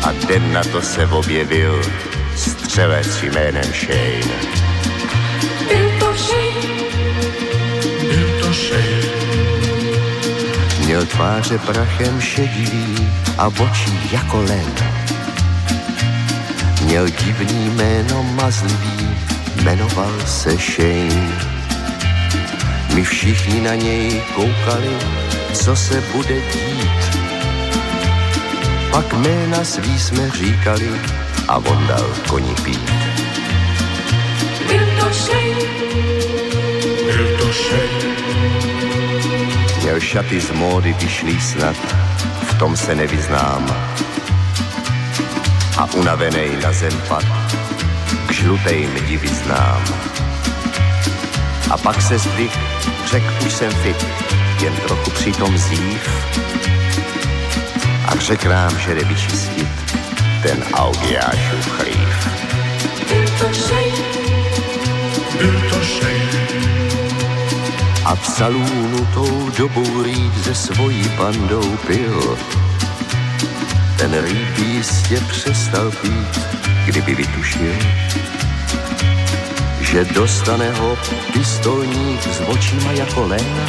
A 0.03 0.13
den 0.29 0.53
na 0.53 0.63
to 0.65 0.83
se 0.83 1.07
objevil 1.07 1.83
střelec 2.37 3.23
jménem 3.23 3.73
Shane. 3.73 4.37
Byl 5.69 5.91
to 5.99 6.15
Shane. 6.17 6.77
Byl 8.01 8.41
to 8.41 8.53
Shane. 8.53 9.07
Měl 10.85 11.07
tváře 11.07 11.59
prachem 11.59 12.21
šedivý 12.21 13.09
a 13.39 13.47
očí 13.47 14.11
jako 14.13 14.41
len. 14.43 14.75
Měl 16.83 17.09
divný 17.09 17.71
jméno 17.71 18.23
mazlivý, 18.23 19.17
jmenoval 19.63 20.13
se 20.27 20.57
Shane. 20.57 21.56
My 22.97 23.05
všichni 23.05 23.61
na 23.61 23.75
něj 23.75 24.23
koukali, 24.35 24.97
co 25.53 25.77
se 25.77 26.01
bude 26.01 26.35
dít. 26.35 27.19
Pak 28.91 29.13
jména 29.13 29.65
svý 29.65 29.99
jsme 29.99 30.31
říkali 30.31 30.91
a 31.49 31.57
on 31.57 31.87
dal 31.87 32.07
koni 32.29 32.55
pít. 32.65 32.91
Byl 34.69 34.87
to 35.01 35.13
Shane. 35.13 35.67
Byl 37.05 37.39
to 37.39 37.53
Shane. 37.53 38.17
Měl 39.83 40.01
šaty 40.01 40.41
z 40.41 40.51
módy 40.51 40.93
vyšlý 40.93 41.41
snad, 41.41 41.77
v 42.49 42.59
tom 42.59 42.77
se 42.77 42.95
nevyznám. 42.95 43.77
A 45.79 45.85
unavenej 45.95 46.51
na 46.65 46.73
zem 46.73 47.03
pad, 47.09 47.25
k 48.27 48.33
žlutej 48.33 48.89
divi 49.07 49.29
znám. 49.29 49.85
A 51.71 51.79
pak 51.79 52.03
se 52.03 52.19
zdvih, 52.19 52.59
řek 53.07 53.23
už 53.47 53.53
jsem 53.53 53.71
fit, 53.71 54.07
jen 54.63 54.77
trochu 54.77 55.11
přitom 55.11 55.59
zív. 55.59 56.11
A 58.07 58.17
řek 58.19 58.45
nám, 58.45 58.79
že 58.79 58.95
jde 58.95 59.05
vyčistit 59.05 59.69
ten 60.43 60.65
Augiášův 60.75 61.67
chlív. 61.69 62.29
Byl 63.09 63.25
to 63.39 63.55
Shane. 63.55 63.97
Byl 65.39 65.61
to 65.71 65.85
Shane. 65.85 66.47
A 68.05 68.15
v 68.15 68.27
salúnu 68.27 69.07
tou 69.15 69.51
dobou 69.59 70.03
rýd 70.03 70.35
ze 70.35 70.55
svojí 70.55 71.09
bandou 71.19 71.77
pil. 71.87 72.39
Ten 73.99 74.25
rýd 74.25 74.49
by 74.59 74.63
jistě 74.63 75.21
přestal 75.21 75.91
pít, 75.91 76.41
kdyby 76.87 77.15
vytušil, 77.15 77.75
že 79.87 80.05
dostane 80.05 80.71
ho 80.71 80.99
pistolník 81.33 82.23
s 82.23 82.41
očima 82.41 82.93
jako 82.93 83.27
len. 83.27 83.69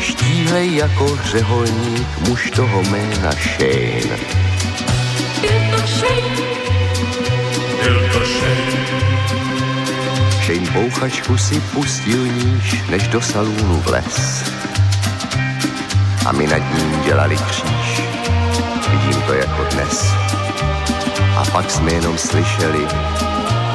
Štíhlej 0.00 0.76
jako 0.76 1.18
řeholník 1.24 2.08
muž 2.28 2.50
toho 2.50 2.82
jména 2.82 3.30
Shane. 3.32 4.16
Byl 5.40 5.60
to 5.70 5.86
Shane. 5.86 6.36
Byl 7.82 8.08
to 8.12 8.18
Shane. 8.18 8.80
Shane 10.44 10.70
bouchačku 10.70 11.38
si 11.38 11.60
pustil 11.60 12.26
níž, 12.26 12.82
než 12.90 13.08
do 13.08 13.20
salúnu 13.20 13.80
vles. 13.80 14.44
A 16.26 16.32
my 16.32 16.46
nad 16.46 16.74
ním 16.74 17.02
dělali 17.04 17.36
kříž, 17.36 18.02
vidím 18.90 19.22
to 19.22 19.34
jako 19.34 19.64
dnes. 19.74 20.12
A 21.36 21.44
pak 21.52 21.70
jsme 21.70 21.92
jenom 21.92 22.18
slyšeli 22.18 22.86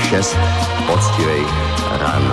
šest 0.05 0.37
poctivých 0.85 1.53
ran. 1.97 2.25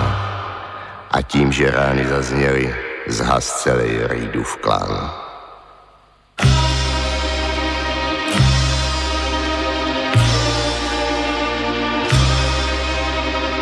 A 1.11 1.21
tím, 1.21 1.51
že 1.51 1.71
rány 1.71 2.07
zazněly, 2.07 2.75
zhas 3.07 3.63
celý 3.63 3.97
Reedův 3.97 4.57
klan. 4.57 5.11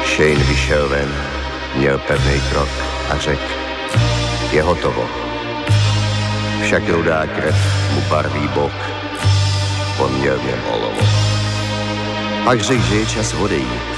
Shane 0.06 0.44
vyšel 0.44 0.90
ven, 0.90 1.12
měl 1.76 1.98
pevný 1.98 2.42
krok 2.52 2.70
a 3.10 3.18
řekl, 3.18 3.52
je 4.52 4.64
hotovo. 4.64 5.10
Však 6.64 6.90
rudá 6.90 7.26
krev 7.26 7.56
mu 7.94 8.02
barví 8.02 8.48
bok, 8.48 8.76
on 10.00 10.12
měl 10.14 10.38
v 10.38 10.46
něm 10.46 10.60
olovo. 10.72 11.02
Pak 12.44 12.62
řekl, 12.62 12.84
že 12.84 12.96
je 12.96 13.06
čas 13.06 13.34
odejít. 13.34 13.91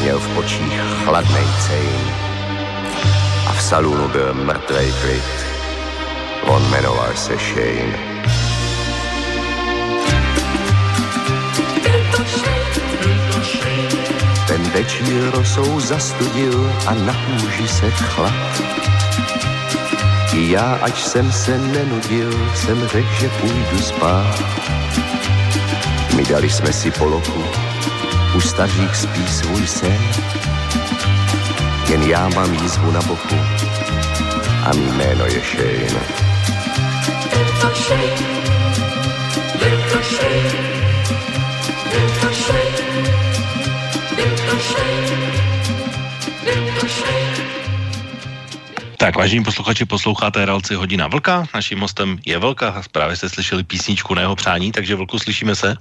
Měl 0.00 0.18
v 0.18 0.38
očích 0.38 0.80
chladnej 1.04 1.44
cejn 1.66 2.00
a 3.46 3.52
v 3.52 3.62
salonu 3.62 4.08
byl 4.08 4.34
mrtvej 4.34 4.92
klid. 4.92 5.24
On 6.46 6.70
jmenoval 6.70 7.10
se 7.14 7.36
Shane. 7.36 8.10
Ten 14.46 14.70
večír 14.70 15.30
rosou 15.34 15.80
zastudil 15.80 16.72
a 16.86 16.94
na 16.94 17.14
kůži 17.14 17.68
se 17.68 17.90
chlad. 17.90 18.62
I 20.32 20.50
já, 20.50 20.78
ač 20.82 21.02
jsem 21.02 21.32
se 21.32 21.58
nenudil, 21.58 22.50
jsem 22.54 22.88
řekl, 22.88 23.08
že 23.20 23.28
půjdu 23.28 23.82
spát. 23.82 24.42
My 26.16 26.24
dali 26.24 26.50
jsme 26.50 26.72
si 26.72 26.90
polochu, 26.90 27.44
u 28.34 28.40
stařích 28.40 28.96
spí 28.96 29.28
svůj 29.28 29.66
sen. 29.66 29.98
Jen 31.88 32.02
já 32.02 32.28
mám 32.28 32.54
jízvu 32.54 32.90
na 32.90 33.02
boku 33.02 33.36
a 34.64 34.72
mý 34.76 34.86
jméno 34.92 35.24
je 35.24 35.40
Shane. 35.40 36.00
To 37.60 37.74
Shane. 37.74 38.40
To 39.92 40.02
Shane. 40.02 40.50
To 42.20 42.34
Shane. 42.34 42.80
To 44.46 44.58
Shane. 44.58 45.30
Shane. 46.88 47.50
Tak, 48.96 49.16
vážení 49.16 49.44
posluchači, 49.44 49.84
posloucháte 49.84 50.44
relaci 50.44 50.74
Hodina 50.74 51.06
Vlka. 51.08 51.46
Naším 51.54 51.80
hostem 51.80 52.18
je 52.26 52.38
Vlka. 52.38 52.82
Právě 52.92 53.16
jste 53.16 53.28
slyšeli 53.28 53.62
písničku 53.64 54.14
na 54.14 54.20
jeho 54.20 54.36
přání, 54.36 54.72
takže 54.72 54.94
Vlku, 54.94 55.18
slyšíme 55.18 55.56
se? 55.56 55.76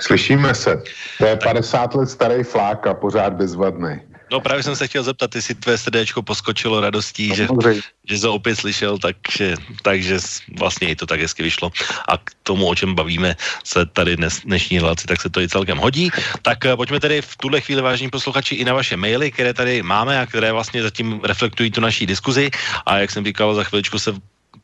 Slyšíme 0.00 0.54
se. 0.54 0.82
To 1.18 1.24
je 1.26 1.36
50 1.36 1.94
let 1.94 2.10
starý 2.10 2.44
flák 2.44 2.86
a 2.86 2.94
pořád 2.94 3.32
bezvadný. 3.32 4.00
No 4.30 4.40
právě 4.40 4.62
jsem 4.62 4.76
se 4.76 4.86
chtěl 4.86 5.02
zeptat, 5.02 5.34
jestli 5.34 5.54
tvé 5.54 5.78
srdéčko 5.78 6.22
poskočilo 6.22 6.80
radostí, 6.80 7.34
že, 7.34 7.46
Samozřejmě. 7.46 7.82
že 8.04 8.20
to 8.20 8.34
opět 8.34 8.56
slyšel, 8.56 8.98
takže, 8.98 9.54
takže 9.82 10.18
vlastně 10.58 10.88
i 10.88 10.96
to 10.96 11.06
tak 11.06 11.20
hezky 11.20 11.42
vyšlo. 11.42 11.70
A 12.08 12.16
k 12.16 12.30
tomu, 12.42 12.66
o 12.66 12.74
čem 12.74 12.94
bavíme 12.94 13.36
se 13.64 13.86
tady 13.86 14.16
dnes, 14.16 14.40
dnešní 14.44 14.78
relaci, 14.78 15.06
tak 15.06 15.20
se 15.20 15.30
to 15.30 15.40
i 15.40 15.48
celkem 15.48 15.78
hodí. 15.78 16.10
Tak 16.42 16.64
eh, 16.66 16.76
pojďme 16.76 17.00
tedy 17.00 17.22
v 17.22 17.36
tuhle 17.36 17.60
chvíli, 17.60 17.82
vážení 17.82 18.10
posluchači, 18.10 18.54
i 18.54 18.64
na 18.64 18.74
vaše 18.74 18.96
maily, 18.96 19.30
které 19.30 19.54
tady 19.54 19.82
máme 19.82 20.20
a 20.20 20.26
které 20.26 20.52
vlastně 20.52 20.82
zatím 20.82 21.20
reflektují 21.24 21.70
tu 21.70 21.80
naší 21.80 22.06
diskuzi. 22.06 22.50
A 22.86 22.98
jak 22.98 23.10
jsem 23.10 23.24
říkal, 23.24 23.54
za 23.54 23.64
chviličku 23.64 23.98
se 23.98 24.14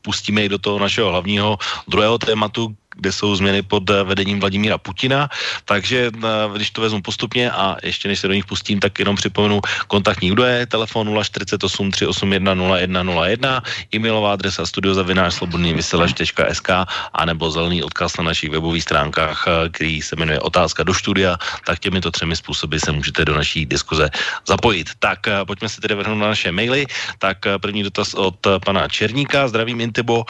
pustíme 0.01 0.43
i 0.43 0.49
do 0.49 0.57
toho 0.57 0.79
našeho 0.79 1.11
hlavního 1.11 1.57
druhého 1.87 2.17
tématu, 2.17 2.75
kde 2.97 3.11
jsou 3.11 3.35
změny 3.35 3.61
pod 3.61 3.89
eh, 3.89 4.03
vedením 4.03 4.39
Vladimíra 4.39 4.77
Putina. 4.77 5.29
Takže 5.65 6.11
eh, 6.11 6.19
když 6.55 6.71
to 6.71 6.81
vezmu 6.81 7.01
postupně 7.01 7.51
a 7.51 7.77
ještě 7.83 8.07
než 8.07 8.19
se 8.19 8.27
do 8.27 8.33
nich 8.33 8.45
pustím, 8.45 8.79
tak 8.79 8.99
jenom 8.99 9.15
připomenu 9.15 9.61
kontaktní 9.87 10.31
údaje, 10.31 10.65
telefon 10.65 11.23
048 11.23 11.91
381 11.91 12.53
0101, 12.53 13.63
e-mailová 13.93 14.33
adresa 14.33 14.65
studiozavinářslobodnývyselač.sk 14.65 16.69
a 17.13 17.25
nebo 17.25 17.51
zelený 17.51 17.83
odkaz 17.83 18.17
na 18.17 18.23
našich 18.23 18.49
webových 18.49 18.83
stránkách, 18.83 19.45
eh, 19.47 19.69
který 19.69 20.01
se 20.01 20.15
jmenuje 20.15 20.39
Otázka 20.39 20.83
do 20.83 20.93
studia, 20.93 21.37
tak 21.65 21.79
těmito 21.79 22.11
třemi 22.11 22.35
způsoby 22.35 22.77
se 22.77 22.91
můžete 22.91 23.25
do 23.25 23.35
naší 23.35 23.65
diskuze 23.65 24.09
zapojit. 24.47 24.89
Tak 24.99 25.19
pojďme 25.47 25.69
se 25.69 25.81
tedy 25.81 25.95
vrhnout 25.95 26.19
na 26.19 26.27
naše 26.27 26.51
maily. 26.51 26.85
Tak 27.19 27.37
první 27.61 27.83
dotaz 27.83 28.13
od 28.13 28.47
pana 28.65 28.87
Černíka, 28.87 29.47
zdravím 29.47 29.81
Intibo, 29.81 30.25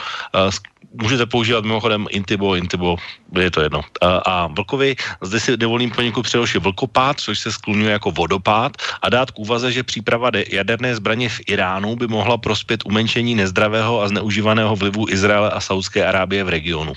můžete 1.02 1.26
používat 1.26 1.64
mimochodem 1.64 2.06
Intibo, 2.10 2.54
Intibo, 2.54 2.96
je 3.38 3.50
to 3.50 3.60
jedno. 3.60 3.80
A, 4.02 4.16
a 4.16 4.46
Vlkovi 4.46 4.96
zde 5.22 5.40
si 5.40 5.56
dovolím 5.56 5.90
poněkud 5.90 6.22
přeložit 6.22 6.62
vlkopád, 6.62 7.20
což 7.20 7.38
se 7.38 7.52
skloňuje 7.52 7.92
jako 7.92 8.10
vodopád 8.10 8.72
a 9.02 9.08
dát 9.08 9.30
k 9.30 9.38
úvaze, 9.38 9.72
že 9.72 9.82
příprava 9.82 10.30
de- 10.30 10.44
jaderné 10.52 10.94
zbraně 10.96 11.28
v 11.28 11.40
Iránu 11.46 11.96
by 11.96 12.06
mohla 12.06 12.38
prospět 12.38 12.86
umenšení 12.86 13.34
nezdravého 13.34 14.02
a 14.02 14.08
zneužívaného 14.08 14.76
vlivu 14.76 15.06
Izraele 15.08 15.50
a 15.50 15.60
Saudské 15.60 16.06
Arábie 16.06 16.44
v 16.44 16.48
regionu. 16.48 16.92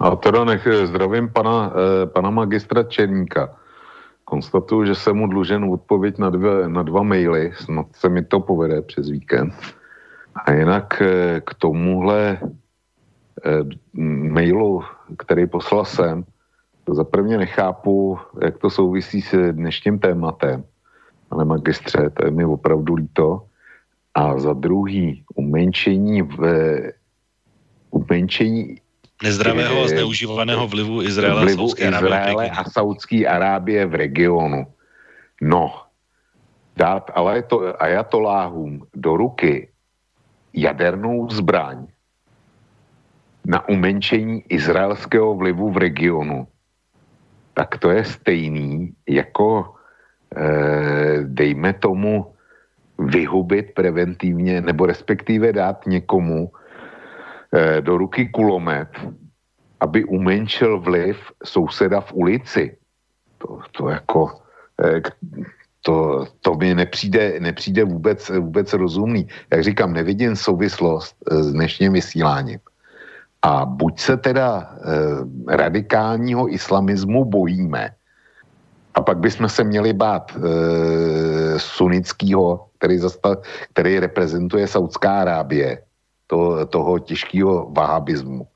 A 0.00 0.16
teda 0.16 0.44
nech 0.44 0.68
zdravím 0.84 1.28
pana, 1.32 1.72
eh, 1.74 2.06
pana 2.06 2.30
magistra 2.30 2.82
Černíka. 2.82 3.54
konstatuju, 4.28 4.84
že 4.84 4.94
jsem 4.94 5.16
mu 5.16 5.26
dlužen 5.26 5.64
odpověď 5.64 6.18
na, 6.18 6.30
dvě, 6.30 6.68
na 6.68 6.82
dva 6.82 7.02
maily, 7.02 7.52
snad 7.56 7.86
se 7.96 8.08
mi 8.08 8.24
to 8.24 8.40
povede 8.40 8.82
přes 8.82 9.08
víkend. 9.08 9.54
A 10.44 10.52
jinak 10.52 11.02
eh, 11.02 11.40
k 11.40 11.54
tomuhle 11.54 12.38
eh, 12.38 13.64
mailu, 14.32 14.82
který 15.18 15.46
poslal 15.46 15.84
jsem, 15.84 16.24
to 16.84 16.94
za 16.94 17.04
prvně 17.04 17.38
nechápu, 17.38 18.18
jak 18.42 18.58
to 18.58 18.70
souvisí 18.70 19.22
s 19.22 19.52
dnešním 19.52 19.98
tématem. 19.98 20.64
Ale 21.30 21.44
magistře, 21.44 22.10
to 22.10 22.24
je 22.24 22.30
mi 22.30 22.44
opravdu 22.44 22.94
líto. 22.94 23.44
A 24.14 24.38
za 24.38 24.52
druhý, 24.52 25.24
umenšení 25.34 26.22
v 26.22 26.40
umenšení 27.90 28.80
nezdravého 29.22 29.84
a 29.84 29.88
zneužívaného 29.88 30.68
vlivu 30.68 31.02
Izraele, 31.02 31.42
vlivu 31.42 31.68
Izraele 31.76 32.50
a 32.50 32.64
Saudské 32.64 33.26
Arábie 33.26 33.86
v 33.86 33.94
regionu. 33.94 34.66
No, 35.42 35.82
dát 36.76 37.10
ale 37.14 37.42
to 37.42 37.82
ajatoláhům 37.82 38.86
do 38.94 39.16
ruky 39.16 39.68
jadernou 40.52 41.30
zbraň 41.30 41.86
na 43.46 43.68
umenšení 43.68 44.44
izraelského 44.48 45.34
vlivu 45.34 45.70
v 45.70 45.76
regionu, 45.76 46.46
tak 47.54 47.78
to 47.78 47.90
je 47.90 48.04
stejný 48.04 48.92
jako 49.08 49.74
eh, 50.36 51.24
dejme 51.24 51.72
tomu 51.72 52.34
vyhubit 52.98 53.74
preventivně 53.74 54.60
nebo 54.60 54.86
respektive 54.86 55.52
dát 55.52 55.86
někomu 55.86 56.52
eh, 57.54 57.80
do 57.80 57.98
ruky 57.98 58.28
kulomet, 58.28 58.90
aby 59.80 60.04
umenšil 60.04 60.80
vliv 60.80 61.32
souseda 61.44 62.00
v 62.00 62.12
ulici. 62.12 62.76
To, 63.38 63.60
to 63.72 63.88
jako 63.88 64.20
eh, 64.84 65.00
to, 65.82 66.26
to 66.40 66.54
mi 66.54 66.74
nepřijde, 66.74 67.40
nepřijde 67.40 67.84
vůbec, 67.84 68.28
vůbec 68.28 68.72
rozumný. 68.72 69.28
Jak 69.52 69.62
říkám, 69.64 69.92
nevidím 69.92 70.36
souvislost 70.36 71.16
eh, 71.30 71.42
s 71.42 71.52
dnešním 71.52 71.92
vysíláním. 71.92 72.58
A 73.42 73.66
buď 73.66 74.00
se 74.00 74.16
teda 74.16 74.70
eh, 74.74 75.56
radikálního 75.56 76.52
islamismu 76.52 77.24
bojíme, 77.24 77.90
a 78.98 79.00
pak 79.00 79.18
bychom 79.18 79.48
se 79.48 79.64
měli 79.64 79.92
bát 79.92 80.34
e, 80.34 80.38
sunického, 81.58 82.66
který, 82.78 82.98
který 83.72 83.98
reprezentuje 84.00 84.66
Saudská 84.66 85.20
Arábie, 85.20 85.82
to, 86.26 86.66
toho 86.66 86.98
těžkého 86.98 87.70
vahabismu. 87.70 88.46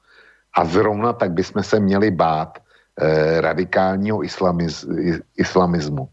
A 0.58 0.64
zrovna 0.64 1.12
tak 1.12 1.30
bychom 1.30 1.62
se 1.62 1.80
měli 1.80 2.10
bát 2.10 2.58
e, 2.58 3.40
radikálního 3.40 4.24
islamiz, 4.24 4.86
islamismu 5.38 6.08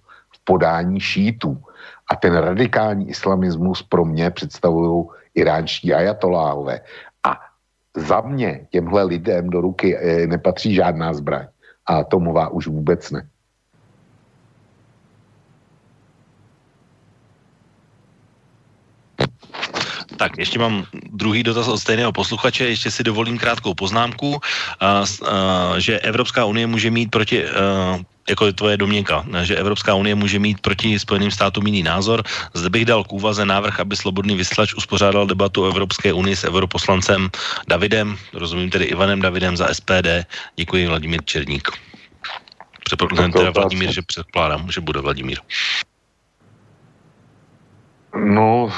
podání 0.49 0.97
šítů. 0.97 1.61
A 2.09 2.17
ten 2.17 2.34
radikální 2.34 3.13
islamismus 3.13 3.85
pro 3.85 4.01
mě 4.01 4.34
představují 4.34 5.05
iránští 5.38 5.93
ajatoláhové. 5.93 6.81
A 7.21 7.38
za 7.93 8.21
mě 8.26 8.65
těmhle 8.73 9.03
lidem 9.03 9.49
do 9.53 9.61
ruky 9.61 9.93
e, 9.93 10.26
nepatří 10.27 10.73
žádná 10.73 11.13
zbraň. 11.13 11.45
A 11.85 12.01
atomová 12.01 12.49
už 12.49 12.67
vůbec 12.67 13.11
ne. 13.13 13.21
Tak, 20.17 20.35
ještě 20.38 20.59
mám 20.59 20.84
druhý 21.13 21.45
dotaz 21.45 21.67
od 21.67 21.80
stejného 21.80 22.11
posluchače, 22.11 22.65
ještě 22.65 22.91
si 22.91 23.07
dovolím 23.07 23.39
krátkou 23.39 23.71
poznámku, 23.71 24.41
že 25.77 25.99
Evropská 25.99 26.43
unie 26.45 26.67
může 26.67 26.91
mít 26.91 27.07
proti, 27.07 27.45
jako 28.30 28.45
je 28.45 28.53
tvoje 28.53 28.77
domněnka, 28.77 29.26
že 29.43 29.56
Evropská 29.56 29.95
unie 29.95 30.15
může 30.15 30.39
mít 30.39 30.61
proti 30.61 30.99
Spojeným 30.99 31.31
státům 31.31 31.65
jiný 31.65 31.84
názor. 31.84 32.23
Zde 32.53 32.69
bych 32.69 32.85
dal 32.85 33.03
k 33.03 33.14
úvaze 33.14 33.45
návrh, 33.45 33.80
aby 33.80 33.95
Slobodný 33.95 34.35
vyslač 34.35 34.73
uspořádal 34.73 35.27
debatu 35.27 35.64
o 35.64 35.68
Evropské 35.68 36.14
unii 36.14 36.35
s 36.35 36.43
europoslancem 36.43 37.30
Davidem, 37.68 38.18
rozumím 38.34 38.69
tedy 38.69 38.85
Ivanem 38.85 39.22
Davidem 39.22 39.57
za 39.57 39.68
SPD. 39.73 40.26
Děkuji, 40.56 40.88
Vladimír 40.88 41.23
Černík. 41.23 41.68
Předpokládám 42.84 43.31
teda 43.31 43.51
Vladimír, 43.51 43.91
že 43.91 44.01
předpokládám, 44.01 44.72
že 44.72 44.81
bude 44.81 45.01
Vladimír. 45.01 45.39
No, 48.15 48.69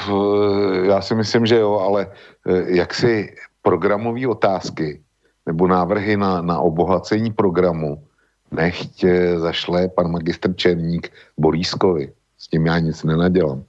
já 0.82 1.00
si 1.00 1.14
myslím, 1.14 1.46
že 1.46 1.56
jo, 1.56 1.78
ale 1.78 2.06
eh, 2.46 2.76
jak 2.76 2.94
si 2.94 3.36
programové 3.62 4.26
otázky 4.28 5.00
nebo 5.46 5.66
návrhy 5.68 6.16
na, 6.16 6.42
na 6.42 6.60
obohacení 6.60 7.32
programu 7.32 8.04
nechť 8.52 9.04
eh, 9.04 9.38
zašle 9.40 9.88
pan 9.88 10.12
magistr 10.12 10.54
Černík 10.54 11.08
Borískovi. 11.38 12.12
S 12.38 12.48
tím 12.48 12.66
já 12.66 12.78
nic 12.78 13.02
nenadělám. 13.02 13.64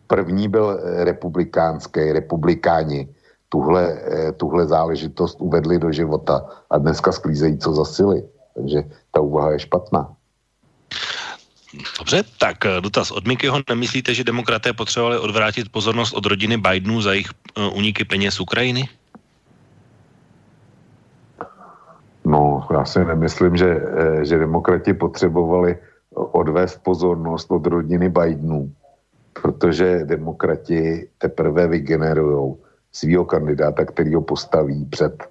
První 0.07 0.47
byl 0.47 0.79
republikánský, 1.03 2.11
republikáni, 2.11 3.07
tuhle, 3.49 3.83
eh, 3.83 4.31
tuhle 4.31 4.67
záležitost 4.67 5.41
uvedli 5.41 5.79
do 5.79 5.91
života 5.91 6.45
a 6.69 6.77
dneska 6.77 7.11
sklízejí 7.11 7.57
co 7.57 7.73
za 7.73 7.85
sily. 7.85 8.23
Takže 8.55 8.83
ta 9.11 9.19
úvaha 9.21 9.51
je 9.51 9.59
špatná. 9.59 10.13
Dobře, 11.97 12.23
tak 12.37 12.65
eh, 12.65 12.81
dotaz 12.81 13.11
od 13.11 13.27
Mikyho. 13.27 13.61
Nemyslíte, 13.69 14.13
že 14.13 14.23
demokraté 14.23 14.73
potřebovali 14.73 15.17
odvrátit 15.17 15.69
pozornost 15.69 16.13
od 16.13 16.25
rodiny 16.25 16.57
Bidenů 16.57 17.01
za 17.01 17.13
jejich 17.13 17.29
uniky 17.73 18.01
eh, 18.01 18.05
peněz 18.05 18.33
z 18.33 18.39
Ukrajiny? 18.39 18.89
No, 22.29 22.67
já 22.71 22.85
si 22.85 23.05
nemyslím, 23.05 23.55
že, 23.57 23.81
že 24.21 24.37
demokrati 24.37 24.93
potřebovali 24.93 25.77
odvést 26.13 26.77
pozornost 26.83 27.51
od 27.51 27.67
rodiny 27.67 28.09
Bidenů, 28.09 28.71
protože 29.41 30.05
demokrati 30.05 31.09
teprve 31.17 31.67
vygenerují 31.67 32.55
svého 32.91 33.25
kandidáta, 33.25 33.85
který 33.85 34.13
ho 34.13 34.21
postaví 34.21 34.85
před, 34.85 35.23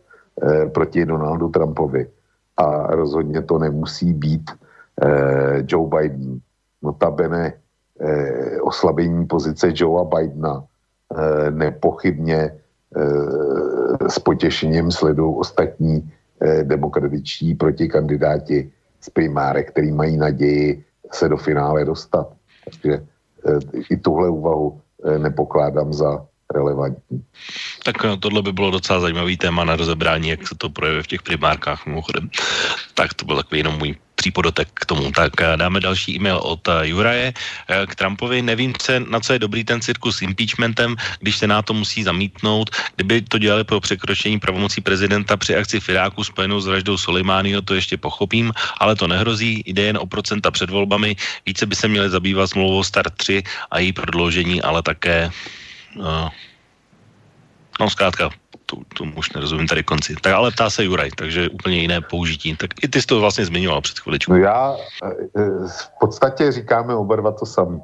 eh, 0.43 0.67
proti 0.67 1.07
Donaldu 1.07 1.49
Trumpovi. 1.49 2.07
A 2.57 2.87
rozhodně 2.87 3.43
to 3.43 3.59
nemusí 3.59 4.13
být 4.13 4.51
eh, 5.03 5.63
Joe 5.69 5.89
Biden. 5.89 6.41
Notabene 6.83 7.53
eh, 8.01 8.61
oslabení 8.61 9.27
pozice 9.27 9.71
Joea 9.75 10.05
Bidena 10.05 10.63
eh, 10.63 11.51
nepochybně 11.51 12.39
eh, 12.97 14.11
s 14.11 14.19
potěšením 14.19 14.91
sledují 14.91 15.35
ostatní 15.39 16.03
eh, 16.03 16.18
demokratičtí 16.63 17.55
protikandidáti 17.55 18.71
z 19.01 19.11
primáre, 19.11 19.63
který 19.63 19.93
mají 19.93 20.17
naději 20.17 20.85
se 21.13 21.29
do 21.29 21.37
finále 21.37 21.85
dostat. 21.85 22.29
Takže 22.65 23.07
i 23.91 23.97
tuhle 23.97 24.29
úvahu 24.29 24.81
nepokládám 25.19 25.93
za 25.93 26.27
relevantní. 26.55 27.25
Tak 27.85 27.97
tohle 28.21 28.43
by 28.43 28.53
bylo 28.53 28.71
docela 28.71 29.01
zajímavý 29.01 29.37
téma 29.37 29.65
na 29.65 29.77
rozebrání, 29.77 30.29
jak 30.29 30.49
se 30.49 30.55
to 30.59 30.71
projevuje 30.71 31.03
v 31.03 31.07
těch 31.07 31.23
primárkách 31.23 31.87
mimochodem. 31.87 32.31
Tak 32.95 33.15
to 33.15 33.25
byl 33.25 33.37
takový 33.37 33.59
jenom 33.59 33.79
můj 33.79 33.97
přípodotek 34.19 34.69
k 34.75 34.83
tomu. 34.87 35.15
Tak 35.15 35.39
eh, 35.41 35.57
dáme 35.57 35.79
další 35.79 36.19
e-mail 36.19 36.43
od 36.43 36.67
eh, 36.69 36.91
Juraje 36.91 37.27
eh, 37.31 37.87
k 37.87 37.95
Trumpovi. 37.95 38.43
Nevím, 38.43 38.75
co, 38.75 38.99
na 38.99 39.23
co 39.23 39.33
je 39.33 39.39
dobrý 39.39 39.63
ten 39.63 39.79
cirkus 39.79 40.19
s 40.19 40.27
impeachmentem, 40.27 40.99
když 41.23 41.39
se 41.39 41.47
na 41.47 41.63
to 41.63 41.71
musí 41.71 42.03
zamítnout. 42.03 42.75
Kdyby 42.99 43.23
to 43.31 43.39
dělali 43.39 43.63
po 43.63 43.79
překročení 43.79 44.43
pravomocí 44.43 44.83
prezidenta 44.83 45.39
při 45.39 45.55
akci 45.55 45.79
v 45.81 45.89
Iráku 45.95 46.27
spojenou 46.27 46.59
s 46.59 46.67
vraždou 46.67 46.99
Soleimányho, 46.99 47.63
to 47.63 47.79
ještě 47.79 47.97
pochopím, 47.97 48.51
ale 48.83 48.99
to 48.99 49.07
nehrozí. 49.07 49.63
Jde 49.63 49.83
jen 49.95 49.99
o 50.03 50.07
procenta 50.07 50.51
před 50.51 50.71
volbami. 50.71 51.15
Více 51.47 51.63
by 51.67 51.75
se 51.79 51.87
měli 51.89 52.11
zabývat 52.11 52.51
smlouvou 52.51 52.83
Start 52.83 53.15
3 53.15 53.43
a 53.71 53.79
její 53.79 53.93
prodloužení, 53.93 54.59
ale 54.63 54.83
také 54.83 55.31
uh, 55.95 56.29
no 57.81 57.91
zkrátka 57.91 58.31
to, 58.71 58.77
to 58.97 59.05
už 59.17 59.33
nerozumím 59.33 59.67
tady 59.67 59.83
konci. 59.85 60.15
Tak 60.21 60.33
ale 60.33 60.51
ptá 60.51 60.71
se 60.71 60.85
Juraj, 60.85 61.11
takže 61.11 61.49
úplně 61.49 61.79
jiné 61.79 62.01
použití. 62.01 62.57
Tak 62.57 62.71
i 62.83 62.89
ty 62.89 63.01
jsi 63.01 63.07
to 63.07 63.21
vlastně 63.21 63.45
zmiňoval 63.47 63.81
před 63.81 63.99
chviličkou. 63.99 64.33
No 64.33 64.39
já 64.39 64.77
eh, 65.05 65.09
eh, 65.37 65.69
v 65.69 65.89
podstatě 66.01 66.53
říkáme 66.53 66.95
oba 66.95 67.17
dva 67.17 67.33
to 67.33 67.47
samé. 67.47 67.81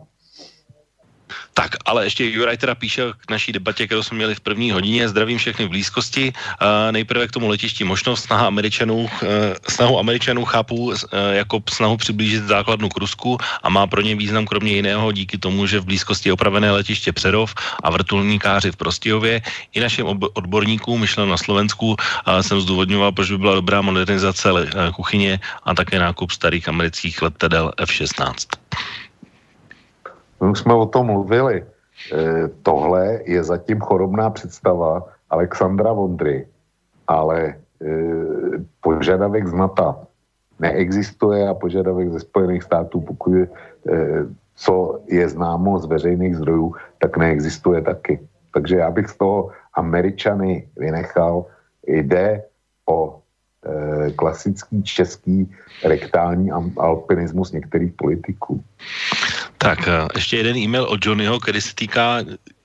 Tak, 1.55 1.77
ale 1.85 2.05
ještě 2.07 2.25
Juraj 2.25 2.57
teda 2.57 2.75
píše 2.75 3.03
k 3.27 3.31
naší 3.31 3.53
debatě, 3.53 3.87
kterou 3.87 4.03
jsme 4.03 4.17
měli 4.17 4.35
v 4.35 4.41
první 4.41 4.71
hodině. 4.71 5.09
Zdravím 5.09 5.39
všechny 5.39 5.67
v 5.67 5.69
blízkosti. 5.69 6.33
Uh, 6.35 6.93
nejprve 6.93 7.29
k 7.29 7.31
tomu 7.31 7.49
letišti 7.49 7.85
možnost 7.85 8.27
snaha 8.27 8.47
Američanů, 8.47 8.97
uh, 8.97 9.09
snahu 9.69 9.99
Američanů 9.99 10.45
chápu 10.45 10.75
uh, 10.75 10.95
jako 11.31 11.63
snahu 11.71 11.97
přiblížit 11.97 12.45
základnu 12.45 12.89
k 12.89 12.99
Rusku 12.99 13.39
a 13.63 13.69
má 13.71 13.87
pro 13.87 14.01
ně 14.01 14.17
význam 14.17 14.47
kromě 14.47 14.73
jiného 14.73 15.13
díky 15.13 15.39
tomu, 15.39 15.67
že 15.67 15.81
v 15.81 15.85
blízkosti 15.85 16.29
je 16.29 16.33
opravené 16.33 16.71
letiště 16.71 17.13
Přerov 17.13 17.55
a 17.83 17.91
vrtulníkáři 17.91 18.71
v 18.71 18.77
Prostějově. 18.77 19.43
I 19.73 19.81
našim 19.81 20.07
odborníkům, 20.35 21.01
myšleno 21.01 21.31
na 21.31 21.37
Slovensku, 21.37 21.87
uh, 21.95 22.41
jsem 22.41 22.61
zdůvodňoval, 22.61 23.13
proč 23.13 23.31
by 23.31 23.39
byla 23.39 23.55
dobrá 23.55 23.81
modernizace 23.81 24.53
uh, 24.53 24.61
kuchyně 24.95 25.41
a 25.63 25.75
také 25.75 25.99
nákup 25.99 26.31
starých 26.31 26.69
amerických 26.69 27.23
letadel 27.23 27.73
F-16. 27.79 28.35
My 30.45 30.51
už 30.51 30.59
jsme 30.59 30.75
o 30.75 30.87
tom 30.87 31.07
mluvili. 31.07 31.65
E, 31.65 31.65
tohle 32.63 33.21
je 33.25 33.45
zatím 33.45 33.81
chorobná 33.81 34.31
představa 34.31 35.09
Alexandra 35.31 35.93
Vondry, 35.93 36.47
ale 37.09 37.41
e, 37.41 37.55
požadavek 38.81 39.49
z 39.49 39.53
NATO 39.53 40.05
neexistuje 40.61 41.49
a 41.49 41.55
požadavek 41.55 42.13
ze 42.13 42.21
Spojených 42.21 42.63
států, 42.63 43.01
pokud 43.01 43.33
e, 43.35 43.49
co 44.57 45.01
je 45.09 45.29
známo 45.29 45.79
z 45.79 45.87
veřejných 45.87 46.37
zdrojů, 46.37 46.75
tak 46.99 47.17
neexistuje 47.17 47.83
taky. 47.83 48.21
Takže 48.55 48.77
já 48.77 48.91
bych 48.91 49.09
z 49.09 49.17
toho 49.17 49.51
Američany 49.75 50.69
vynechal. 50.77 51.47
Jde 51.87 52.45
o 52.85 53.17
e, 53.65 54.11
klasický 54.13 54.83
český 54.83 55.49
rektální 55.85 56.53
alpinismus 56.77 57.53
některých 57.53 57.93
politiků. 57.93 58.61
Tak 59.59 59.89
ještě 60.15 60.37
jeden 60.37 60.57
e-mail 60.57 60.85
od 60.85 61.07
Johnnyho, 61.07 61.41
který 61.41 61.61
se 61.61 61.75
týká 61.75 62.21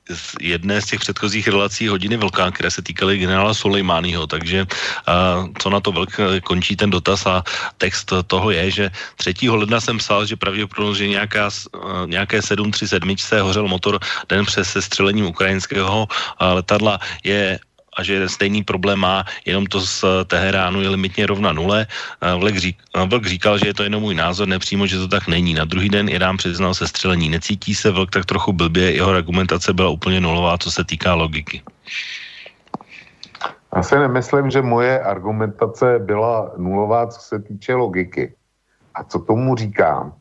z 0.09 0.35
jedné 0.41 0.81
z 0.81 0.85
těch 0.85 0.99
předchozích 0.99 1.47
relací 1.47 1.87
hodiny 1.87 2.17
Vlka, 2.17 2.51
které 2.51 2.71
se 2.71 2.81
týkaly 2.81 3.17
generála 3.17 3.53
Sulejmányho, 3.53 4.27
takže 4.27 4.65
uh, 4.65 5.47
co 5.57 5.69
na 5.69 5.79
to 5.79 5.91
Vlk 5.91 6.17
končí 6.43 6.75
ten 6.75 6.89
dotaz 6.89 7.25
a 7.25 7.43
text 7.77 8.13
toho 8.27 8.51
je, 8.51 8.71
že 8.71 8.85
3. 9.15 9.49
ledna 9.49 9.81
jsem 9.81 9.97
psal, 9.97 10.25
že 10.25 10.35
pravděpodobně, 10.35 10.97
že 10.97 11.07
nějaká, 11.07 11.49
uh, 11.73 12.07
nějaké 12.07 12.41
737 12.41 13.15
hořel 13.41 13.67
motor 13.67 13.99
den 14.29 14.45
přes 14.45 14.69
sestřelením 14.69 15.25
ukrajinského 15.25 16.07
uh, 16.09 16.47
letadla 16.53 16.99
je 17.23 17.59
a 17.99 18.03
že 18.03 18.31
stejný 18.31 18.63
problém 18.63 18.99
má, 18.99 19.27
jenom 19.43 19.67
to 19.67 19.83
z 19.83 20.23
Teheránu 20.31 20.81
je 20.81 20.89
limitně 20.89 21.27
rovna 21.27 21.51
nule. 21.51 21.87
Vlk, 22.23 22.55
řík, 22.55 22.75
Vlk 22.95 23.25
říkal, 23.27 23.57
že 23.59 23.67
je 23.67 23.73
to 23.73 23.83
jenom 23.83 24.01
můj 24.01 24.15
názor, 24.15 24.47
nepřímo, 24.47 24.87
že 24.87 24.97
to 24.97 25.07
tak 25.07 25.27
není. 25.27 25.53
Na 25.53 25.65
druhý 25.67 25.89
den 25.89 26.09
Irán 26.09 26.37
přiznal 26.37 26.73
se 26.73 26.87
střelení. 26.87 27.29
Necítí 27.29 27.75
se 27.75 27.91
Vlk 27.91 28.09
tak 28.11 28.25
trochu 28.25 28.53
blbě, 28.53 28.95
jeho 28.95 29.11
argumentace 29.11 29.73
byla 29.73 29.89
úplně 29.89 30.21
nulová, 30.23 30.57
co 30.57 30.71
se 30.71 30.83
týká 30.83 31.13
logiky. 31.13 31.61
Já 33.75 33.83
si 33.83 33.95
nemyslím, 33.95 34.49
že 34.49 34.61
moje 34.61 34.99
argumentace 34.99 35.99
byla 35.99 36.51
nulová, 36.57 37.07
co 37.07 37.19
se 37.19 37.39
týče 37.39 37.75
logiky. 37.75 38.33
A 38.95 39.03
co 39.03 39.19
tomu 39.19 39.55
říkám, 39.55 40.13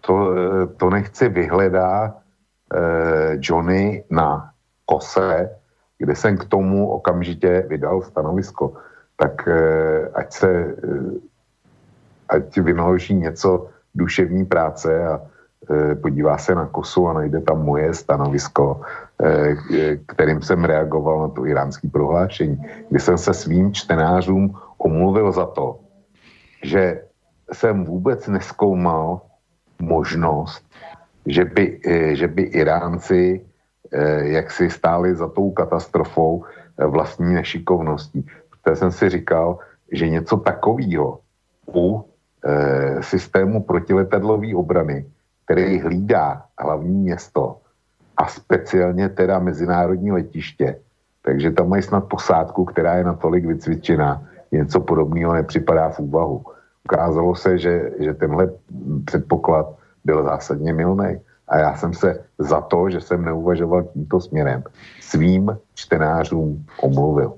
to, 0.00 0.34
to 0.76 0.90
nechci 0.90 1.28
vyhledat 1.28 2.14
eh, 2.74 3.38
Johnny 3.40 4.04
na 4.10 4.50
kose, 4.84 5.61
kde 6.02 6.14
jsem 6.18 6.34
k 6.34 6.44
tomu 6.44 6.90
okamžitě 6.90 7.64
vydal 7.70 8.02
stanovisko, 8.02 8.74
tak 9.14 9.46
eh, 9.46 10.10
ať 10.14 10.28
se, 10.32 10.50
eh, 10.50 11.14
ať 12.28 12.58
vynaloží 12.58 13.14
něco 13.14 13.70
duševní 13.94 14.44
práce 14.50 14.90
a 14.90 15.22
eh, 15.22 15.94
podívá 15.94 16.34
se 16.42 16.54
na 16.58 16.66
kosu 16.66 17.06
a 17.06 17.22
najde 17.22 17.40
tam 17.46 17.62
moje 17.62 17.94
stanovisko, 17.94 18.82
kterým 20.06 20.42
jsem 20.42 20.58
reagoval 20.64 21.20
na 21.22 21.28
to 21.28 21.46
iránské 21.46 21.86
prohlášení, 21.86 22.58
kdy 22.90 22.98
jsem 22.98 23.14
se 23.14 23.30
svým 23.30 23.70
čtenářům 23.70 24.58
omluvil 24.82 25.30
za 25.30 25.46
to, 25.46 25.78
že 26.66 27.06
jsem 27.52 27.86
vůbec 27.86 28.26
neskoumal 28.26 29.22
možnost, 29.78 30.66
že 31.26 31.44
by, 31.44 31.78
že 32.18 32.26
by 32.26 32.42
Iránci 32.42 33.46
jak 34.22 34.50
si 34.50 34.70
stáli 34.70 35.14
za 35.14 35.28
tou 35.28 35.50
katastrofou 35.50 36.44
eh, 36.44 36.86
vlastní 36.86 37.34
nešikovností. 37.34 38.26
Protože 38.50 38.76
jsem 38.76 38.92
si 38.92 39.08
říkal, 39.08 39.58
že 39.92 40.08
něco 40.08 40.36
takového 40.36 41.18
u 41.74 42.04
e, 42.44 43.02
systému 43.02 43.62
protiletadlové 43.62 44.54
obrany, 44.54 45.06
který 45.44 45.80
hlídá 45.80 46.42
hlavní 46.58 46.98
město 46.98 47.56
a 48.16 48.26
speciálně 48.26 49.08
teda 49.08 49.38
mezinárodní 49.38 50.12
letiště, 50.12 50.78
takže 51.22 51.50
tam 51.50 51.68
mají 51.68 51.82
snad 51.82 52.00
posádku, 52.00 52.64
která 52.64 52.94
je 52.94 53.04
natolik 53.04 53.46
vycvičená, 53.46 54.22
něco 54.52 54.80
podobného 54.80 55.32
nepřipadá 55.32 55.88
v 55.88 55.98
úvahu. 55.98 56.44
Ukázalo 56.84 57.34
se, 57.34 57.58
že, 57.58 57.90
že 57.98 58.14
tenhle 58.14 58.50
předpoklad 59.04 59.74
byl 60.04 60.22
zásadně 60.22 60.72
milný. 60.72 61.20
A 61.52 61.58
já 61.58 61.76
jsem 61.76 61.94
se 61.94 62.24
za 62.38 62.60
to, 62.60 62.90
že 62.90 63.00
jsem 63.00 63.24
neuvažoval 63.24 63.84
tímto 63.92 64.20
směrem, 64.20 64.64
svým 65.00 65.50
čtenářům 65.74 66.66
omluvil. 66.80 67.32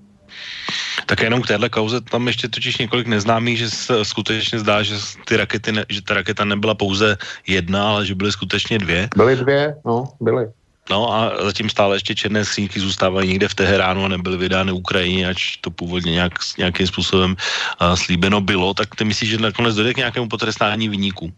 Tak 1.07 1.21
jenom 1.21 1.43
k 1.43 1.47
téhle 1.47 1.69
kauze, 1.69 2.01
tam 2.01 2.27
ještě 2.27 2.49
totiž 2.49 2.79
několik 2.79 3.07
neznámých, 3.07 3.59
že 3.59 3.71
se 3.71 4.05
skutečně 4.05 4.59
zdá, 4.59 4.83
že, 4.83 4.95
ty 5.25 5.37
rakety 5.37 5.73
ne, 5.73 5.85
že 5.89 6.03
ta 6.03 6.15
raketa 6.15 6.45
nebyla 6.45 6.75
pouze 6.75 7.17
jedna, 7.47 7.89
ale 7.89 8.07
že 8.07 8.15
byly 8.15 8.33
skutečně 8.33 8.79
dvě. 8.79 9.09
Byly 9.17 9.37
dvě, 9.37 9.77
no, 9.85 10.09
byly. 10.21 10.49
No 10.91 11.13
a 11.13 11.33
zatím 11.45 11.71
stále 11.71 11.97
ještě 11.97 12.15
černé 12.15 12.45
skřínky 12.45 12.81
zůstávají 12.81 13.29
někde 13.29 13.49
v 13.49 13.55
Teheránu 13.55 14.05
a 14.05 14.09
nebyly 14.09 14.37
vydány 14.37 14.73
Ukrajině, 14.73 15.29
ač 15.29 15.57
to 15.57 15.71
původně 15.71 16.13
nějak, 16.13 16.33
nějakým 16.59 16.87
způsobem 16.87 17.37
uh, 17.81 17.95
slíbeno 17.95 18.41
bylo, 18.41 18.75
tak 18.75 18.95
ty 18.95 19.05
myslíš, 19.05 19.31
že 19.31 19.39
nakonec 19.39 19.75
dojde 19.75 19.95
k 19.95 19.97
nějakému 19.97 20.29
potrestání 20.29 20.89
vyníků? 20.89 21.33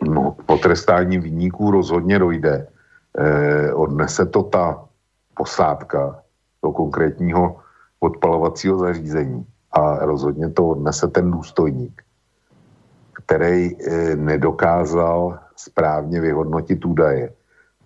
No, 0.00 0.36
potrestání 0.46 1.18
vyníků 1.18 1.70
rozhodně 1.70 2.18
dojde. 2.18 2.66
Eh, 3.18 3.72
odnese 3.72 4.26
to 4.26 4.42
ta 4.42 4.84
posádka 5.34 6.22
do 6.64 6.72
konkrétního 6.72 7.56
podpalovacího 7.98 8.78
zařízení 8.78 9.46
a 9.72 10.06
rozhodně 10.06 10.48
to 10.48 10.68
odnese 10.68 11.08
ten 11.08 11.30
důstojník, 11.30 12.02
který 13.12 13.76
eh, 13.76 14.16
nedokázal 14.16 15.38
správně 15.56 16.20
vyhodnotit 16.20 16.84
údaje. 16.84 17.32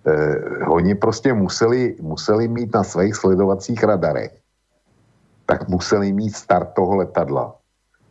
Eh, 0.07 0.67
oni 0.67 0.95
prostě 0.95 1.35
museli, 1.35 1.97
museli 2.01 2.49
mít 2.49 2.75
na 2.75 2.85
svých 2.85 3.15
sledovacích 3.15 3.85
radarech, 3.85 4.39
tak 5.47 5.69
museli 5.69 6.13
mít 6.13 6.37
start 6.37 6.75
toho 6.75 6.97
letadla. 6.97 7.55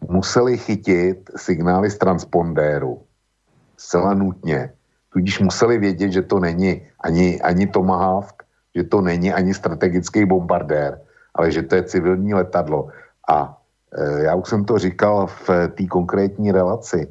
Museli 0.10 0.58
chytit 0.58 1.32
signály 1.36 1.90
z 1.92 1.98
transpondéru 1.98 3.02
zcela 3.78 4.14
nutně. 4.14 4.74
Tudíž 5.14 5.40
museli 5.40 5.78
vědět, 5.78 6.12
že 6.12 6.22
to 6.22 6.40
není 6.40 6.82
ani, 7.00 7.42
ani 7.42 7.68
Tomahawk, 7.68 8.44
že 8.76 8.84
to 8.84 9.02
není 9.02 9.34
ani 9.34 9.54
strategický 9.54 10.26
bombardér, 10.26 11.00
ale 11.36 11.52
že 11.52 11.64
to 11.64 11.76
je 11.76 11.84
civilní 11.84 12.34
letadlo. 12.34 12.90
A 13.30 13.58
e, 13.96 14.24
já 14.24 14.36
už 14.36 14.50
jsem 14.50 14.66
to 14.66 14.78
říkal 14.78 15.28
v 15.28 15.50
té 15.68 15.88
konkrétní 15.88 16.52
relaci. 16.52 17.08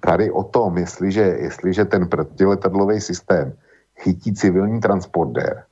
Tady 0.00 0.30
o 0.30 0.44
tom, 0.44 0.78
jestliže, 0.78 1.20
jestliže 1.20 1.84
ten 1.84 2.08
protiletadlový 2.08 3.00
systém 3.00 3.52
chytí 3.96 4.34
civilní 4.34 4.80
transpondér, 4.80 5.64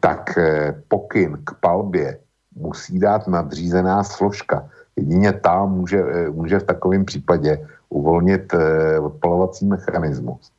tak 0.00 0.38
e, 0.38 0.76
pokyn 0.88 1.38
k 1.44 1.54
palbě 1.60 2.18
musí 2.56 2.98
dát 2.98 3.28
nadřízená 3.28 4.04
složka. 4.04 4.68
Jedině 4.96 5.32
ta 5.32 5.64
může, 5.64 5.98
e, 5.98 6.30
může 6.30 6.58
v 6.58 6.64
takovém 6.64 7.04
případě 7.04 7.66
uvolnit 7.92 8.54
eh, 8.54 8.98
odpalovací 8.98 9.66
mechanismus. 9.66 10.50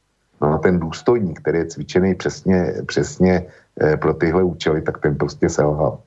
No 0.41 0.53
a 0.53 0.57
ten 0.57 0.79
důstojník, 0.79 1.41
který 1.41 1.57
je 1.57 1.65
cvičený 1.65 2.15
přesně, 2.15 2.73
přesně 2.85 3.45
eh, 3.81 3.97
pro 3.97 4.13
tyhle 4.13 4.43
účely, 4.43 4.81
tak 4.81 5.01
ten 5.01 5.17
prostě 5.17 5.49
selhal. 5.49 5.99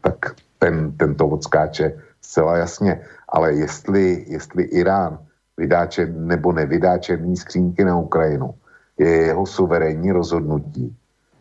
Tak 0.00 0.16
ten, 0.58 0.92
ten 0.96 1.14
to 1.14 1.28
odskáče 1.28 1.92
zcela 2.20 2.56
jasně. 2.56 3.00
Ale 3.28 3.52
jestli, 3.52 4.24
jestli 4.28 4.62
Irán 4.62 5.18
vydá 5.56 5.86
čer, 5.86 6.08
nebo 6.08 6.52
nevydá 6.52 6.98
černý 6.98 7.36
skřínky 7.36 7.84
na 7.84 7.98
Ukrajinu, 7.98 8.54
je 8.98 9.10
jeho 9.10 9.46
suverénní 9.46 10.12
rozhodnutí. 10.12 10.96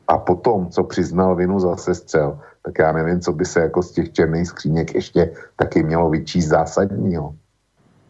A 0.08 0.18
potom, 0.18 0.70
co 0.70 0.84
přiznal 0.84 1.36
vinu 1.36 1.60
za 1.60 1.76
sestřel, 1.78 2.40
tak 2.66 2.80
já 2.80 2.92
nevím, 2.92 3.20
co 3.20 3.32
by 3.34 3.46
se 3.46 3.60
jako 3.60 3.84
z 3.84 3.92
těch 3.92 4.12
černých 4.12 4.48
skříněk 4.48 4.96
ještě 4.96 5.34
taky 5.56 5.84
mělo 5.84 6.10
vyčíst 6.10 6.50
zásadního. 6.50 7.36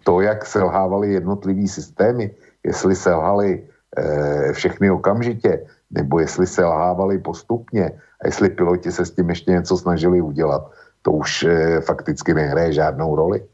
To, 0.03 0.22
jak 0.22 0.45
selhávaly 0.45 1.14
jednotlivý 1.14 1.68
systémy, 1.68 2.32
jestli 2.64 2.95
selhali 2.95 3.64
e, 3.98 4.53
všechny 4.53 4.91
okamžitě, 4.91 5.65
nebo 5.91 6.19
jestli 6.19 6.48
selhávali 6.48 7.19
postupně 7.19 7.91
a 8.22 8.28
jestli 8.28 8.49
piloti 8.49 8.91
se 8.91 9.06
s 9.06 9.11
tím 9.11 9.30
ještě 9.30 9.52
něco 9.52 9.78
snažili 9.78 10.22
udělat, 10.22 10.72
to 11.02 11.11
už 11.11 11.44
e, 11.44 11.82
fakticky 11.82 12.34
nehraje 12.34 12.73
žádnou 12.73 13.15
roli. 13.15 13.45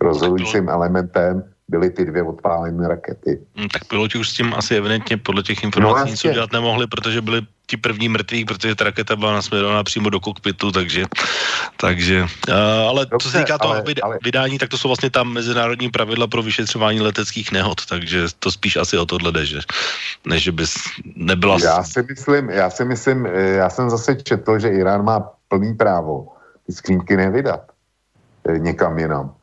Rozhodujícím 0.00 0.68
elementem 0.68 1.44
byly 1.68 1.90
ty 1.90 2.04
dvě 2.04 2.22
odpálené 2.22 2.88
rakety. 2.88 3.38
Hmm, 3.56 3.68
tak 3.68 3.84
piloti 3.84 4.18
už 4.18 4.28
s 4.28 4.34
tím 4.34 4.54
asi 4.54 4.76
evidentně 4.76 5.16
podle 5.16 5.42
těch 5.42 5.62
informací 5.62 6.00
no, 6.00 6.10
nic 6.10 6.24
udělat 6.24 6.52
nemohli, 6.52 6.86
protože 6.86 7.20
byli 7.20 7.42
ti 7.66 7.76
první 7.76 8.08
mrtví, 8.08 8.44
protože 8.44 8.74
ta 8.74 8.84
raketa 8.84 9.16
byla 9.16 9.32
nasměrovaná 9.32 9.84
přímo 9.84 10.10
do 10.10 10.20
kokpitu, 10.20 10.72
takže, 10.72 11.04
takže 11.76 12.26
uh, 12.48 12.54
ale 12.88 13.06
Dobře, 13.06 13.24
co 13.24 13.30
se 13.30 13.38
týká 13.38 13.58
toho 13.58 13.74
ale, 13.74 13.84
ale... 14.02 14.18
vydání, 14.24 14.58
tak 14.58 14.68
to 14.68 14.78
jsou 14.78 14.88
vlastně 14.88 15.10
tam 15.10 15.32
mezinárodní 15.32 15.90
pravidla 15.90 16.26
pro 16.26 16.42
vyšetřování 16.42 17.00
leteckých 17.00 17.52
nehod, 17.52 17.86
takže 17.86 18.24
to 18.38 18.50
spíš 18.50 18.76
asi 18.76 18.98
o 18.98 19.06
tohle 19.06 19.32
jde, 19.32 19.46
že, 19.46 19.60
než 20.26 20.42
že 20.42 20.52
bys 20.52 20.74
nebyla... 21.16 21.58
Já 21.62 21.84
si 21.84 22.02
myslím, 22.02 22.50
já 22.50 22.70
si 22.70 22.84
myslím, 22.84 23.26
eh, 23.26 23.60
já 23.60 23.70
jsem 23.70 23.90
zase 23.90 24.16
četl, 24.16 24.58
že 24.58 24.68
Irán 24.68 25.04
má 25.04 25.20
plný 25.48 25.74
právo 25.74 26.28
ty 26.66 26.72
skřínky 26.72 27.16
nevydat 27.16 27.60
eh, 28.48 28.58
někam 28.58 28.98
jinam, 28.98 29.34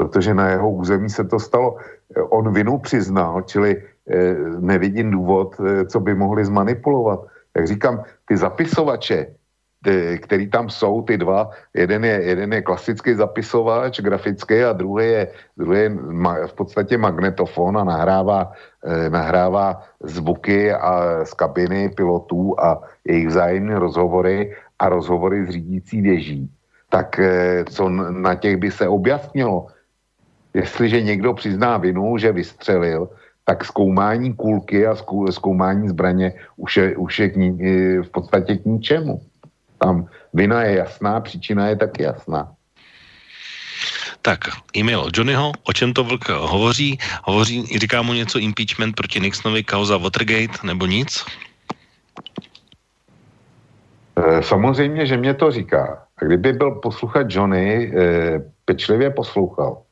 protože 0.00 0.32
na 0.32 0.48
jeho 0.48 0.70
území 0.70 1.12
se 1.12 1.24
to 1.28 1.36
stalo. 1.36 1.76
On 2.32 2.48
vinu 2.48 2.78
přiznal, 2.80 3.44
čili 3.44 3.84
nevidím 4.58 5.10
důvod, 5.10 5.60
co 5.86 6.00
by 6.00 6.14
mohli 6.14 6.44
zmanipulovat 6.44 7.20
jak 7.56 7.66
říkám, 7.66 8.02
ty 8.28 8.36
zapisovače, 8.36 9.26
ty, 9.84 10.18
který 10.22 10.50
tam 10.50 10.70
jsou, 10.70 11.02
ty 11.02 11.18
dva, 11.18 11.50
jeden 11.74 12.04
je, 12.04 12.22
jeden 12.22 12.52
je 12.52 12.62
klasický 12.62 13.14
zapisovač 13.14 14.00
grafický 14.00 14.62
a 14.62 14.72
druhý 14.72 15.06
je, 15.06 15.28
druhý 15.56 15.78
je 15.80 15.90
v 16.46 16.52
podstatě 16.52 16.98
magnetofon 16.98 17.78
a 17.78 17.84
nahrává, 17.84 18.52
eh, 18.84 19.10
nahrává 19.10 19.82
zvuky 20.04 20.72
a 20.72 21.24
z 21.24 21.34
kabiny 21.34 21.88
pilotů 21.88 22.60
a 22.60 22.80
jejich 23.04 23.28
vzájemné 23.28 23.78
rozhovory 23.78 24.54
a 24.78 24.88
rozhovory 24.88 25.46
s 25.46 25.50
řídící 25.50 26.00
věží. 26.00 26.50
Tak 26.88 27.18
eh, 27.18 27.64
co 27.64 27.88
na 28.10 28.34
těch 28.34 28.56
by 28.56 28.70
se 28.70 28.88
objasnilo? 28.88 29.66
Jestliže 30.54 31.00
někdo 31.02 31.34
přizná 31.34 31.76
vinu, 31.76 32.18
že 32.18 32.32
vystřelil, 32.32 33.08
tak 33.44 33.64
zkoumání 33.64 34.34
kůlky 34.34 34.86
a 34.86 34.94
zkoumání 35.30 35.88
zbraně 35.88 36.32
už 36.56 36.76
je, 36.76 36.96
už 36.96 37.18
je 37.18 37.28
k 37.28 37.36
ní, 37.36 37.50
v 37.98 38.08
podstatě 38.10 38.56
k 38.56 38.64
ničemu. 38.64 39.20
Tam 39.78 40.06
vina 40.34 40.62
je 40.62 40.76
jasná, 40.76 41.20
příčina 41.20 41.68
je 41.68 41.76
taky 41.76 42.02
jasná. 42.02 42.52
Tak, 44.22 44.40
e-mail 44.76 45.08
Johnnyho, 45.14 45.52
o 45.64 45.72
čem 45.72 45.92
to 45.92 46.04
vlk 46.04 46.28
hovoří? 46.28 46.98
Hovoří, 47.24 47.78
říká 47.78 48.02
mu 48.02 48.12
něco 48.12 48.38
impeachment 48.38 48.96
proti 48.96 49.20
Nixonovi, 49.20 49.64
kauza 49.64 49.96
Watergate, 49.96 50.66
nebo 50.66 50.86
nic? 50.86 51.24
E, 54.16 54.42
samozřejmě, 54.42 55.06
že 55.06 55.16
mě 55.16 55.34
to 55.34 55.50
říká. 55.50 56.04
A 56.22 56.24
kdyby 56.24 56.52
byl 56.52 56.70
posluchač 56.70 57.34
Johnny, 57.34 57.92
e, 57.96 58.40
pečlivě 58.64 59.10
poslouchal, 59.10 59.82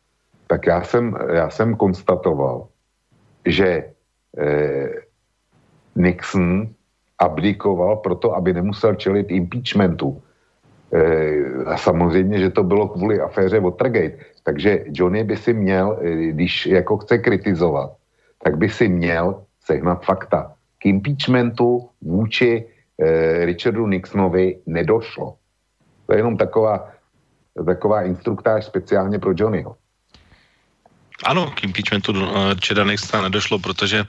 tak 0.48 0.66
já 0.66 0.82
jsem, 0.82 1.14
já 1.32 1.50
jsem 1.50 1.76
konstatoval, 1.76 2.68
že 3.46 3.84
eh, 4.38 4.90
Nixon 5.96 6.68
abdikoval 7.18 7.96
proto, 7.96 8.34
aby 8.34 8.52
nemusel 8.52 8.94
čelit 8.94 9.30
impeachmentu. 9.30 10.22
Eh, 10.92 11.64
a 11.66 11.76
samozřejmě, 11.76 12.38
že 12.38 12.50
to 12.50 12.62
bylo 12.64 12.88
kvůli 12.88 13.20
aféře 13.20 13.60
Watergate. 13.60 14.16
Takže 14.42 14.84
Johnny 14.88 15.24
by 15.24 15.36
si 15.36 15.52
měl, 15.52 15.98
eh, 16.00 16.32
když 16.32 16.66
jako 16.66 16.96
chce 16.96 17.18
kritizovat, 17.18 17.92
tak 18.42 18.56
by 18.56 18.68
si 18.68 18.88
měl 18.88 19.44
sehnat 19.60 20.04
fakta. 20.04 20.54
K 20.78 20.86
impeachmentu 20.86 21.88
vůči 22.00 22.64
eh, 22.98 23.44
Richardu 23.44 23.86
Nixonovi 23.86 24.58
nedošlo. 24.66 25.36
To 26.06 26.12
je 26.12 26.18
jenom 26.18 26.36
taková, 26.36 26.88
taková 27.66 28.02
instruktáž 28.02 28.64
speciálně 28.64 29.18
pro 29.18 29.36
Johnnyho. 29.36 29.76
Ano, 31.24 31.50
k 31.50 31.64
impeachmentu 31.64 32.14
Čeda 32.60 32.84
Nixona 32.84 33.22
nedošlo, 33.22 33.58
protože 33.58 34.06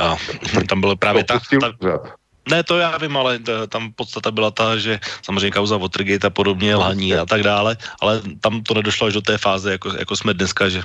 uh, 0.00 0.62
tam 0.68 0.80
bylo 0.80 0.96
právě 0.96 1.24
ta, 1.24 1.40
ta, 1.60 1.72
ne, 2.46 2.62
to 2.62 2.78
já 2.78 2.98
vím, 2.98 3.16
ale 3.16 3.38
t- 3.38 3.66
tam 3.66 3.92
podstata 3.92 4.30
byla 4.30 4.50
ta, 4.50 4.76
že 4.76 5.00
samozřejmě 5.22 5.50
kauza 5.50 5.76
Watergate 5.76 6.26
a 6.26 6.30
podobně, 6.30 6.76
lhaní 6.76 7.14
a 7.14 7.26
tak 7.26 7.42
dále, 7.42 7.76
ale 8.00 8.22
tam 8.40 8.62
to 8.62 8.74
nedošlo 8.74 9.06
až 9.06 9.12
do 9.12 9.22
té 9.22 9.38
fáze, 9.38 9.72
jako, 9.72 9.92
jako 9.98 10.16
jsme 10.16 10.34
dneska, 10.34 10.68
že, 10.68 10.82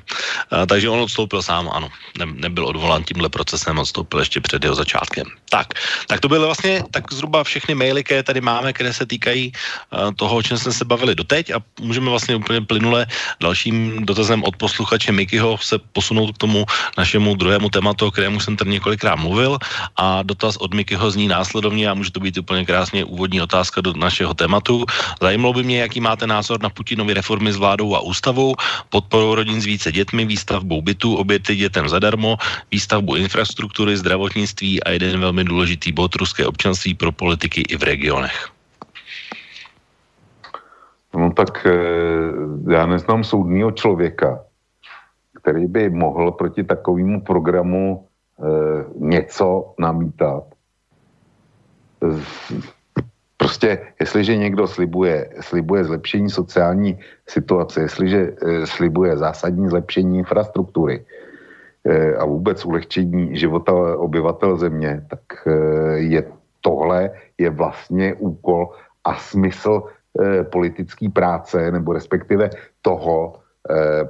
a, 0.51 0.65
takže 0.65 0.89
on 0.89 0.99
odstoupil 0.99 1.41
sám, 1.41 1.69
ano, 1.73 1.89
ne, 2.17 2.25
nebyl 2.25 2.65
odvolán 2.65 3.03
tímhle 3.03 3.29
procesem, 3.29 3.79
odstoupil 3.79 4.19
ještě 4.19 4.41
před 4.41 4.63
jeho 4.63 4.75
začátkem. 4.75 5.25
Tak, 5.49 5.67
tak 6.07 6.19
to 6.19 6.27
byly 6.27 6.45
vlastně 6.45 6.83
tak 6.91 7.13
zhruba 7.13 7.43
všechny 7.43 7.75
maily, 7.75 8.03
které 8.03 8.23
tady 8.23 8.41
máme, 8.41 8.73
které 8.73 8.93
se 8.93 9.05
týkají 9.05 9.51
a, 9.91 10.11
toho, 10.11 10.35
o 10.35 10.43
čem 10.43 10.57
jsme 10.57 10.71
se 10.71 10.85
bavili 10.85 11.15
doteď 11.15 11.51
a 11.53 11.59
můžeme 11.79 12.09
vlastně 12.09 12.35
úplně 12.35 12.61
plynule 12.61 13.05
dalším 13.39 14.05
dotazem 14.05 14.43
od 14.43 14.55
posluchače 14.57 15.11
Mikyho 15.11 15.57
se 15.61 15.77
posunout 15.79 16.31
k 16.31 16.37
tomu 16.37 16.65
našemu 16.97 17.35
druhému 17.35 17.69
tématu, 17.69 18.07
o 18.07 18.11
kterému 18.11 18.39
jsem 18.39 18.57
tady 18.57 18.71
několikrát 18.71 19.15
mluvil 19.15 19.57
a 19.97 20.23
dotaz 20.23 20.57
od 20.57 20.73
Mikyho 20.73 21.11
zní 21.11 21.27
nás 21.27 21.50
následovně 21.51 21.89
a 21.89 21.93
může 21.93 22.11
to 22.11 22.19
být 22.19 22.37
úplně 22.37 22.65
krásně 22.65 23.03
úvodní 23.05 23.41
otázka 23.41 23.81
do 23.81 23.91
našeho 23.93 24.33
tématu. 24.33 24.87
Zajímalo 25.21 25.53
by 25.53 25.63
mě, 25.63 25.81
jaký 25.81 25.99
máte 25.99 26.23
názor 26.27 26.63
na 26.63 26.69
Putinovy 26.71 27.13
reformy 27.13 27.51
s 27.51 27.59
vládou 27.59 27.95
a 27.95 27.99
ústavou, 27.99 28.55
podporu 28.89 29.35
rodin 29.35 29.59
s 29.61 29.65
více 29.65 29.91
dětmi, 29.91 30.25
výstavbou 30.25 30.81
bytů, 30.81 31.15
oběty 31.15 31.55
dětem 31.55 31.89
zadarmo, 31.91 32.37
výstavbu 32.71 33.15
infrastruktury, 33.15 33.97
zdravotnictví 33.97 34.83
a 34.83 34.95
jeden 34.95 35.19
velmi 35.19 35.43
důležitý 35.43 35.91
bod 35.91 36.15
ruské 36.15 36.47
občanství 36.47 36.95
pro 36.95 37.11
politiky 37.11 37.61
i 37.67 37.75
v 37.75 37.83
regionech. 37.83 38.47
No 41.11 41.35
tak 41.35 41.67
eh, 41.67 41.75
já 42.71 42.85
neznám 42.85 43.23
soudního 43.23 43.71
člověka, 43.71 44.39
který 45.43 45.67
by 45.67 45.89
mohl 45.89 46.31
proti 46.31 46.63
takovému 46.63 47.21
programu 47.21 48.05
e, 48.39 48.45
něco 48.95 49.73
namítat 49.79 50.50
prostě, 53.37 53.79
jestliže 53.99 54.37
někdo 54.37 54.67
slibuje, 54.67 55.29
slibuje 55.41 55.83
zlepšení 55.83 56.29
sociální 56.29 56.99
situace, 57.27 57.81
jestliže 57.81 58.19
e, 58.21 58.67
slibuje 58.67 59.17
zásadní 59.17 59.69
zlepšení 59.69 60.17
infrastruktury 60.17 61.05
e, 61.85 62.15
a 62.15 62.25
vůbec 62.25 62.65
ulehčení 62.65 63.37
života 63.37 63.73
obyvatel 63.97 64.57
země, 64.57 65.05
tak 65.09 65.47
e, 65.47 65.51
je 65.97 66.21
tohle 66.61 67.11
je 67.37 67.49
vlastně 67.49 68.13
úkol 68.21 68.69
a 69.03 69.17
smysl 69.17 69.89
politické 70.51 71.09
práce, 71.09 71.71
nebo 71.71 71.93
respektive 71.93 72.49
toho, 72.81 73.41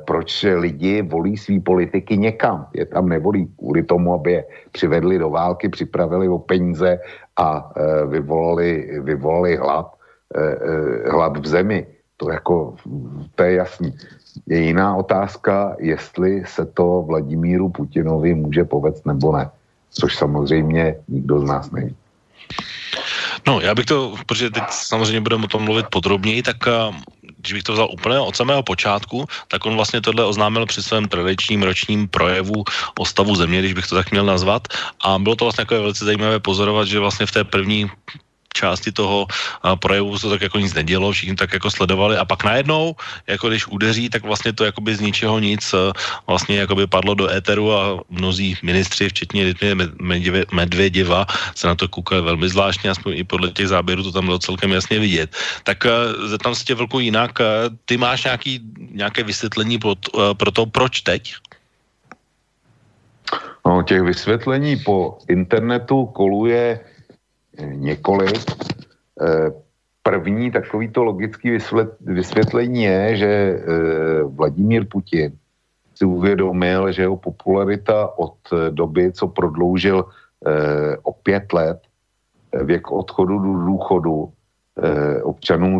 proč 0.06 0.44
lidi 0.44 1.02
volí 1.02 1.38
svý 1.38 1.60
politiky 1.60 2.18
někam. 2.18 2.68
Je 2.74 2.86
tam 2.86 3.10
nevolí 3.10 3.48
kvůli 3.58 3.84
tomu, 3.84 4.14
aby 4.14 4.32
je 4.32 4.46
přivedli 4.72 5.20
do 5.20 5.30
války, 5.30 5.70
připravili 5.70 6.30
o 6.30 6.40
peníze 6.40 7.00
a 7.38 7.72
e, 7.76 8.06
vyvolali, 8.06 9.00
vyvolali 9.04 9.58
hlad, 9.58 9.92
e, 10.36 10.42
e, 10.42 11.12
hlad 11.12 11.38
v 11.38 11.48
zemi. 11.48 11.88
To 12.18 12.32
jako, 12.32 12.76
to 13.36 13.44
je 13.44 13.54
jasný. 13.54 13.96
Je 14.48 14.60
jiná 14.60 14.96
otázka, 14.96 15.76
jestli 15.80 16.44
se 16.46 16.66
to 16.66 17.02
Vladimíru 17.02 17.70
Putinovi 17.70 18.34
může 18.34 18.64
povést 18.64 19.06
nebo 19.06 19.38
ne. 19.38 19.50
Což 19.92 20.16
samozřejmě 20.16 20.96
nikdo 21.08 21.40
z 21.40 21.44
nás 21.44 21.72
neví. 21.72 21.96
No, 23.48 23.60
já 23.60 23.76
bych 23.76 23.86
to, 23.86 24.14
protože 24.26 24.50
teď 24.50 24.64
samozřejmě 24.70 25.22
budeme 25.22 25.44
o 25.44 25.48
tom 25.48 25.64
mluvit 25.64 25.86
podrobněji, 25.90 26.44
tak 26.44 26.58
když 27.38 27.54
bych 27.54 27.64
to 27.64 27.74
vzal 27.74 27.90
úplně 27.92 28.20
od 28.20 28.36
samého 28.36 28.64
počátku, 28.64 29.26
tak 29.48 29.66
on 29.66 29.76
vlastně 29.76 30.02
tohle 30.02 30.26
oznámil 30.26 30.66
při 30.66 30.84
svém 30.84 31.08
tradičním 31.08 31.64
ročním 31.64 32.08
projevu 32.08 32.64
o 33.00 33.06
stavu 33.06 33.36
země, 33.36 33.60
když 33.60 33.74
bych 33.74 33.88
to 33.88 33.96
tak 33.96 34.12
měl 34.12 34.26
nazvat. 34.26 34.68
A 35.02 35.20
bylo 35.20 35.36
to 35.36 35.46
vlastně 35.46 35.62
jako 35.62 35.82
velice 35.82 36.06
zajímavé 36.06 36.40
pozorovat, 36.40 36.88
že 36.88 37.00
vlastně 37.00 37.26
v 37.26 37.32
té 37.32 37.44
první 37.44 37.90
části 38.54 38.92
toho 38.92 39.28
projevu 39.80 40.18
se 40.18 40.30
tak 40.30 40.42
jako 40.42 40.60
nic 40.60 40.74
nedělo, 40.74 41.12
všichni 41.12 41.36
tak 41.36 41.54
jako 41.54 41.72
sledovali 41.72 42.18
a 42.18 42.26
pak 42.26 42.44
najednou, 42.44 42.96
jako 43.28 43.50
když 43.50 43.68
udeří, 43.68 44.10
tak 44.10 44.24
vlastně 44.24 44.54
to 44.54 44.66
jakoby 44.66 44.96
z 44.96 45.00
ničeho 45.00 45.40
nic 45.40 45.76
vlastně 46.28 46.58
jakoby 46.58 46.88
padlo 46.88 47.14
do 47.14 47.30
éteru 47.32 47.74
a 47.74 48.00
mnozí 48.10 48.58
ministři, 48.62 49.10
včetně 49.10 49.44
Litmy 49.44 49.76
Medvěděva, 50.52 51.26
se 51.56 51.68
na 51.68 51.76
to 51.76 51.88
koukali 51.88 52.22
velmi 52.22 52.50
zvláštně, 52.50 52.90
aspoň 52.90 53.14
i 53.18 53.24
podle 53.24 53.52
těch 53.52 53.68
záběrů 53.68 54.04
to 54.04 54.12
tam 54.12 54.26
bylo 54.26 54.40
celkem 54.40 54.72
jasně 54.72 55.00
vidět. 55.00 55.36
Tak 55.64 55.88
zeptám 56.26 56.56
se 56.56 56.64
tě 56.64 56.76
velkou 56.76 57.00
jinak, 57.00 57.40
ty 57.86 57.98
máš 57.98 58.24
nějaký, 58.24 58.60
nějaké 58.92 59.24
vysvětlení 59.24 59.78
pro, 59.80 59.96
pro 60.38 60.52
to, 60.52 60.66
proč 60.66 61.02
teď? 61.02 61.34
No, 63.66 63.84
těch 63.84 64.02
vysvětlení 64.02 64.78
po 64.78 65.18
internetu 65.30 66.06
koluje 66.06 66.80
několik. 67.66 68.52
Eh, 69.22 69.52
první 70.04 70.52
takovýto 70.52 71.04
logický 71.04 71.58
vysvětlení 72.02 72.84
je, 72.84 73.16
že 73.16 73.28
eh, 73.28 74.24
Vladimír 74.24 74.86
Putin 74.92 75.38
si 75.96 76.06
uvědomil, 76.06 76.92
že 76.92 77.02
jeho 77.02 77.18
popularita 77.18 78.18
od 78.18 78.38
doby, 78.70 79.12
co 79.12 79.28
prodloužil 79.28 80.06
eh, 80.06 80.98
o 81.04 81.12
pět 81.14 81.54
let 81.54 81.80
věk 82.64 82.92
odchodu 82.92 83.40
do 83.40 83.54
důchodu 83.66 84.34
občanů 85.24 85.80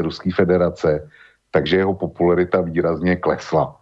Ruské 0.00 0.30
federace, 0.34 1.08
takže 1.50 1.76
jeho 1.76 1.94
popularita 1.94 2.60
výrazně 2.60 3.16
klesla. 3.16 3.76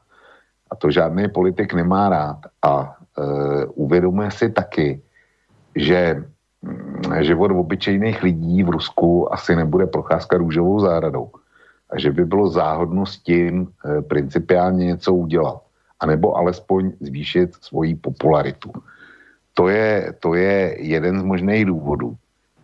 A 0.71 0.77
to 0.77 0.91
žádný 0.91 1.29
politik 1.29 1.75
nemá 1.75 2.09
rád. 2.09 2.37
A 2.63 2.97
uvědomuje 3.75 4.31
si 4.31 4.51
taky, 4.51 5.03
že 5.77 6.25
život 7.21 7.51
obyčejných 7.51 8.23
lidí 8.23 8.63
v 8.63 8.69
Rusku 8.69 9.33
asi 9.33 9.57
nebude 9.57 9.87
procházka 9.87 10.37
růžovou 10.37 10.81
záradou. 10.81 11.31
A 11.91 11.99
že 11.99 12.13
by 12.13 12.25
bylo 12.25 12.49
záhodno 12.49 13.07
s 13.07 13.19
tím 13.19 13.69
e, 13.69 14.03
principiálně 14.03 14.87
něco 14.87 15.15
udělat. 15.15 15.63
A 16.01 16.07
nebo 16.07 16.35
alespoň 16.37 16.93
zvýšit 17.01 17.55
svoji 17.61 17.95
popularitu. 17.95 18.73
To 19.55 19.69
je, 19.69 20.13
to 20.21 20.35
je 20.35 20.77
jeden 20.83 21.21
z 21.21 21.23
možných 21.23 21.65
důvodů. 21.65 22.17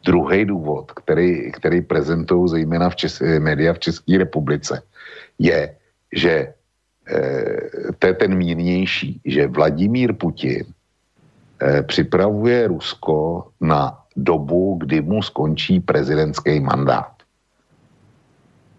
Druhý 0.04 0.44
důvod, 0.44 0.92
který, 0.92 1.52
který 1.52 1.80
prezentují 1.80 2.48
zejména 2.48 2.90
v 2.90 2.96
Čes, 2.96 3.22
média 3.38 3.72
v 3.72 3.78
České 3.78 4.18
republice, 4.18 4.82
je, 5.38 5.74
že 6.12 6.32
e, 6.32 6.52
to 7.98 8.06
je 8.06 8.14
ten 8.14 8.34
mírnější, 8.34 9.20
že 9.24 9.46
Vladimír 9.46 10.12
Putin 10.12 10.64
Eh, 10.64 10.81
připravuje 11.82 12.68
Rusko 12.68 13.48
na 13.60 13.98
dobu, 14.16 14.76
kdy 14.80 15.00
mu 15.00 15.22
skončí 15.22 15.80
prezidentský 15.80 16.60
mandát. 16.60 17.12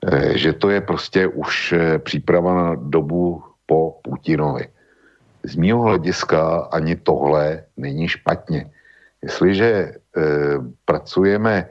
Eh, 0.03 0.37
že 0.37 0.53
to 0.53 0.69
je 0.69 0.81
prostě 0.81 1.27
už 1.27 1.71
eh, 1.71 1.99
příprava 1.99 2.53
na 2.53 2.75
dobu 2.75 3.43
po 3.65 3.99
Putinovi. 4.03 4.67
Z 5.43 5.55
mého 5.55 5.81
hlediska 5.81 6.67
ani 6.71 6.95
tohle 6.95 7.63
není 7.77 8.07
špatně. 8.07 8.71
Jestliže 9.23 9.67
e, 9.67 9.91
pracujeme 10.85 11.69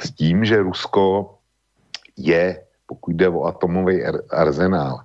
s 0.00 0.10
tím, 0.10 0.44
že 0.44 0.62
Rusko 0.62 1.34
je, 2.16 2.62
pokud 2.86 3.16
jde 3.16 3.28
o 3.28 3.44
atomový 3.44 4.04
arzenál, 4.30 5.00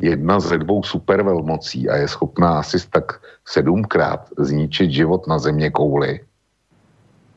jedna 0.00 0.40
ze 0.40 0.58
dvou 0.58 0.82
supervelmocí 0.82 1.88
a 1.88 1.96
je 1.96 2.08
schopná 2.08 2.58
asi 2.58 2.78
tak 2.90 3.20
sedmkrát 3.44 4.28
zničit 4.38 4.90
život 4.90 5.26
na 5.26 5.38
země 5.38 5.70
kouli, 5.70 6.20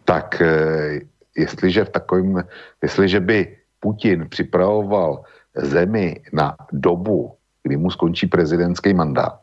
tak 0.06 0.42
eh, 0.42 1.00
jestliže 1.38 1.86
v 1.86 1.90
takovým, 1.90 2.44
jestliže 2.82 3.20
by 3.20 3.58
Putin 3.80 4.30
připravoval 4.30 5.24
zemi 5.56 6.22
na 6.34 6.56
dobu, 6.72 7.34
kdy 7.64 7.78
mu 7.78 7.92
skončí 7.92 8.28
prezidentský 8.28 8.94
mandát, 8.94 9.40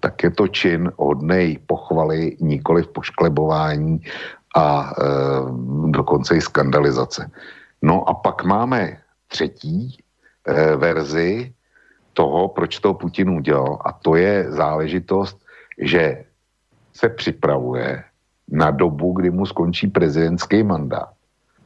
tak 0.00 0.22
je 0.22 0.30
to 0.30 0.48
čin 0.48 0.92
hodnej 0.96 1.58
pochvaly, 1.66 2.36
nikoli 2.40 2.82
v 2.82 2.88
pošklebování 2.88 4.00
a 4.56 4.90
e, 4.90 5.04
dokonce 5.90 6.36
i 6.36 6.40
skandalizace. 6.40 7.30
No 7.82 8.08
a 8.08 8.14
pak 8.14 8.44
máme 8.44 8.98
třetí 9.28 9.96
e, 10.46 10.76
verzi, 10.76 11.54
toho, 12.12 12.48
proč 12.48 12.78
to 12.78 12.94
Putin 12.94 13.30
udělal. 13.30 13.78
A 13.84 13.92
to 13.92 14.16
je 14.16 14.52
záležitost, 14.52 15.38
že 15.78 16.24
se 16.92 17.08
připravuje 17.08 18.04
na 18.48 18.70
dobu, 18.70 19.12
kdy 19.12 19.30
mu 19.30 19.46
skončí 19.46 19.88
prezidentský 19.88 20.62
mandát, 20.62 21.12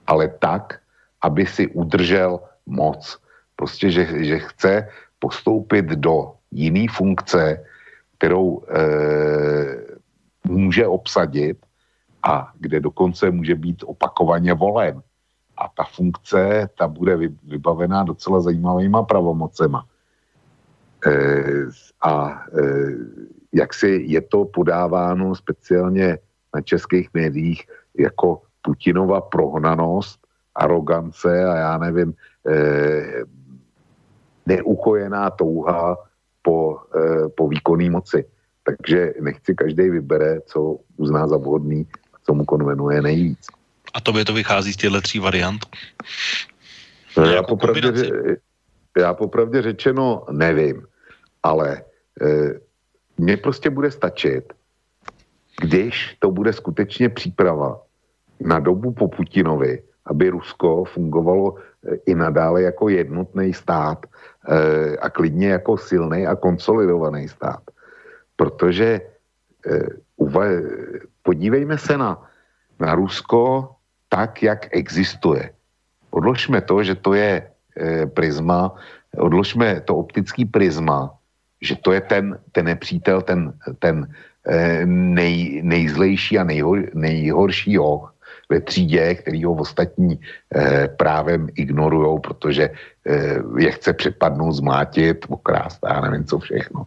ale 0.07 0.28
tak, 0.28 0.78
aby 1.23 1.47
si 1.47 1.66
udržel 1.68 2.41
moc. 2.66 3.18
Prostě, 3.57 3.91
že, 3.91 4.25
že 4.25 4.39
chce 4.39 4.89
postoupit 5.18 5.86
do 5.86 6.33
jiné 6.50 6.86
funkce, 6.91 7.65
kterou 8.18 8.62
e, 8.62 8.81
může 10.44 10.86
obsadit 10.86 11.58
a 12.23 12.52
kde 12.58 12.81
dokonce 12.81 13.31
může 13.31 13.55
být 13.55 13.83
opakovaně 13.86 14.55
volen. 14.55 15.02
A 15.57 15.68
ta 15.68 15.84
funkce, 15.84 16.68
ta 16.78 16.89
bude 16.89 17.16
vybavená 17.42 18.05
docela 18.05 18.41
zajímavýma 18.41 19.02
pravomocema. 19.02 19.86
Eh, 21.07 21.67
a 22.02 22.43
eh, 22.59 22.93
jak 23.52 23.75
si 23.75 24.05
je 24.07 24.20
to 24.20 24.44
podáváno 24.44 25.35
speciálně 25.35 26.18
na 26.55 26.60
českých 26.60 27.09
médiích 27.15 27.67
jako 27.99 28.43
Putinova 28.62 29.20
prohnanost, 29.20 30.18
arogance 30.55 31.44
a 31.44 31.57
já 31.57 31.78
nevím, 31.78 32.15
eh, 32.49 33.23
neuchojená 34.47 35.31
touha 35.31 35.97
po, 36.43 36.78
po 37.36 37.49
výkonné 37.49 37.91
moci. 37.91 38.25
Takže 38.62 39.15
nechci 39.20 39.55
každý 39.55 39.91
vybere, 39.91 40.41
co 40.47 40.78
uzná 40.97 41.28
za 41.28 41.36
vhodný 41.36 41.86
a 42.15 42.17
co 42.23 42.35
mu 42.35 42.44
konvenuje 42.44 43.02
nejvíc. 43.02 43.47
A 43.94 44.01
to 44.01 44.12
by 44.12 44.25
to 44.25 44.33
vychází 44.33 44.73
z 44.73 44.76
těchto 44.76 45.01
tří 45.01 45.18
variant? 45.18 45.67
Já 47.17 47.33
jako 47.33 47.57
popravdě, 47.57 48.10
já 48.99 49.15
popravdě 49.15 49.62
řečeno 49.62 50.23
nevím 50.31 50.86
ale 51.47 51.68
e, 51.78 52.58
mně 53.18 53.36
prostě 53.36 53.70
bude 53.70 53.91
stačit, 53.91 54.52
když 55.62 56.16
to 56.18 56.31
bude 56.31 56.52
skutečně 56.52 57.08
příprava 57.08 57.81
na 58.42 58.58
dobu 58.58 58.92
po 58.92 59.08
Putinovi, 59.08 59.83
aby 60.07 60.28
Rusko 60.28 60.84
fungovalo 60.84 61.55
e, 61.55 61.62
i 62.10 62.15
nadále 62.15 62.62
jako 62.62 62.89
jednotný 62.89 63.55
stát 63.55 64.07
e, 64.07 64.97
a 64.99 65.07
klidně 65.10 65.62
jako 65.62 65.78
silný 65.78 66.26
a 66.26 66.34
konsolidovaný 66.34 67.28
stát. 67.31 67.62
Protože 68.36 68.86
e, 68.91 69.02
uva, 70.16 70.44
podívejme 71.23 71.78
se 71.78 71.94
na, 71.99 72.18
na 72.81 72.94
Rusko 72.94 73.70
tak, 74.08 74.42
jak 74.42 74.68
existuje. 74.75 75.50
Odložme 76.10 76.60
to, 76.60 76.83
že 76.83 76.94
to 76.94 77.15
je 77.15 77.33
e, 77.41 78.07
prisma, 78.07 78.75
odložme 79.16 79.81
to 79.81 79.97
optický 79.97 80.44
prisma 80.44 81.16
že 81.62 81.76
to 81.76 81.93
je 81.93 82.01
ten, 82.01 82.39
ten 82.52 82.65
nepřítel, 82.65 83.23
ten, 83.23 83.52
ten 83.78 84.09
eh, 84.47 84.86
nej, 84.86 85.60
nejzlejší 85.65 86.39
a 86.39 86.44
nejhor, 86.44 86.85
nejhorší 86.94 87.76
hoch 87.76 88.17
ve 88.49 88.60
třídě, 88.60 89.15
který 89.15 89.44
ho 89.44 89.55
ostatní 89.55 90.20
eh, 90.55 90.89
právem 90.89 91.49
ignorujou, 91.55 92.18
protože 92.18 92.70
eh, 93.07 93.39
je 93.59 93.70
chce 93.70 93.93
přepadnout, 93.93 94.52
zmátit, 94.52 95.26
okrást 95.28 95.85
a 95.85 96.01
nevím 96.01 96.25
co 96.25 96.39
všechno. 96.39 96.86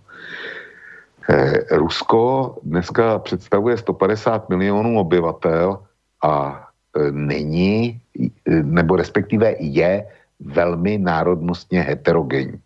Eh, 1.30 1.78
Rusko 1.78 2.56
dneska 2.64 3.20
představuje 3.20 3.78
150 3.78 4.50
milionů 4.50 5.00
obyvatel 5.00 5.80
a 6.24 6.64
eh, 6.98 7.12
není, 7.12 8.02
nebo 8.48 8.96
respektive 8.96 9.56
je 9.60 10.08
velmi 10.40 10.98
národnostně 10.98 11.82
heterogenní 11.82 12.60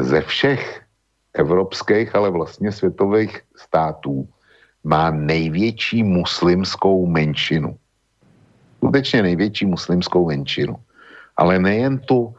ze 0.00 0.20
všech 0.20 0.82
evropských, 1.34 2.14
ale 2.14 2.30
vlastně 2.30 2.72
světových 2.72 3.40
států 3.56 4.28
má 4.84 5.10
největší 5.10 6.02
muslimskou 6.02 7.06
menšinu. 7.06 7.76
Skutečně 8.76 9.22
největší 9.22 9.66
muslimskou 9.66 10.26
menšinu. 10.26 10.76
Ale 11.36 11.58
nejen 11.58 11.98
tu 11.98 12.34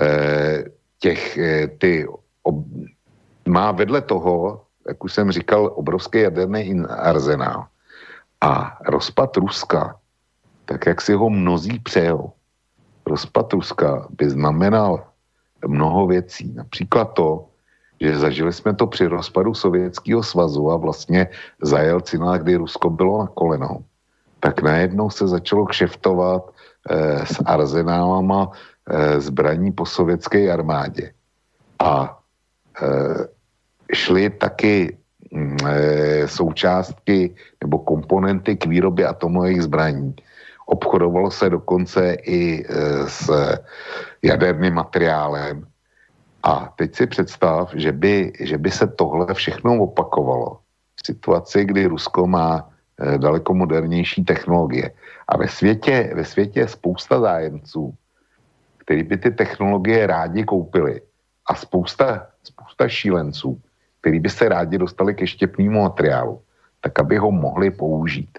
eh, 0.00 0.64
těch, 0.98 1.38
eh, 1.38 1.68
ty, 1.78 2.06
ob, 2.42 2.56
má 3.48 3.72
vedle 3.72 4.02
toho, 4.02 4.64
jak 4.88 5.04
už 5.04 5.12
jsem 5.12 5.32
říkal, 5.32 5.72
obrovský 5.74 6.20
jaderný 6.20 6.84
arzenál. 6.88 7.66
A 8.40 8.78
rozpad 8.86 9.36
Ruska, 9.36 9.96
tak 10.64 10.86
jak 10.86 11.00
si 11.00 11.12
ho 11.12 11.30
mnozí 11.30 11.78
přejou, 11.78 12.32
rozpad 13.06 13.52
Ruska 13.52 14.06
by 14.10 14.30
znamenal 14.30 15.07
mnoho 15.66 16.06
věcí. 16.06 16.52
Například 16.54 17.04
to, 17.04 17.44
že 18.00 18.18
zažili 18.18 18.52
jsme 18.52 18.74
to 18.74 18.86
při 18.86 19.06
rozpadu 19.06 19.54
Sovětského 19.54 20.22
svazu 20.22 20.70
a 20.70 20.76
vlastně 20.76 21.28
za 21.62 21.78
Jelcina, 21.78 22.38
kdy 22.38 22.56
Rusko 22.56 22.90
bylo 22.90 23.18
na 23.18 23.26
kolenou, 23.26 23.84
tak 24.40 24.62
najednou 24.62 25.10
se 25.10 25.28
začalo 25.28 25.66
kšeftovat 25.66 26.50
eh, 26.90 27.26
s 27.26 27.42
arzenálama 27.44 28.50
eh, 28.50 29.20
zbraní 29.20 29.72
po 29.72 29.86
sovětské 29.86 30.52
armádě. 30.52 31.12
A 31.78 32.18
eh, 32.82 33.26
šly 33.94 34.30
taky 34.30 34.96
eh, 35.66 36.28
součástky 36.28 37.34
nebo 37.62 37.78
komponenty 37.78 38.56
k 38.56 38.66
výrobě 38.66 39.06
atomových 39.06 39.62
zbraní. 39.62 40.14
Obchodovalo 40.66 41.30
se 41.30 41.50
dokonce 41.50 42.16
i 42.22 42.62
eh, 42.62 43.08
s 43.08 43.30
jaderným 44.22 44.74
materiálem. 44.74 45.66
A 46.42 46.72
teď 46.76 46.94
si 46.94 47.06
představ, 47.06 47.70
že 47.74 47.92
by, 47.92 48.32
že 48.40 48.58
by 48.58 48.70
se 48.70 48.86
tohle 48.86 49.34
všechno 49.34 49.76
opakovalo 49.76 50.58
v 50.96 51.06
situaci, 51.06 51.64
kdy 51.64 51.86
Rusko 51.86 52.26
má 52.26 52.70
Eh, 52.98 53.18
daleko 53.18 53.54
modernější 53.54 54.24
technologie. 54.24 54.90
A 55.28 55.36
ve 55.36 55.48
světě, 55.48 56.10
ve 56.14 56.24
světě 56.24 56.60
je 56.60 56.68
spousta 56.68 57.20
zájemců, 57.20 57.94
kteří 58.78 59.02
by 59.02 59.16
ty 59.16 59.30
technologie 59.30 60.06
rádi 60.06 60.44
koupili 60.44 61.00
a 61.46 61.54
spousta, 61.54 62.26
spousta 62.42 62.88
šílenců, 62.88 63.60
kteří 64.00 64.20
by 64.20 64.30
se 64.30 64.48
rádi 64.48 64.78
dostali 64.78 65.14
ke 65.14 65.26
štěpnému 65.26 65.82
materiálu, 65.82 66.42
tak 66.80 66.98
aby 66.98 67.16
ho 67.16 67.30
mohli 67.30 67.70
použít. 67.70 68.38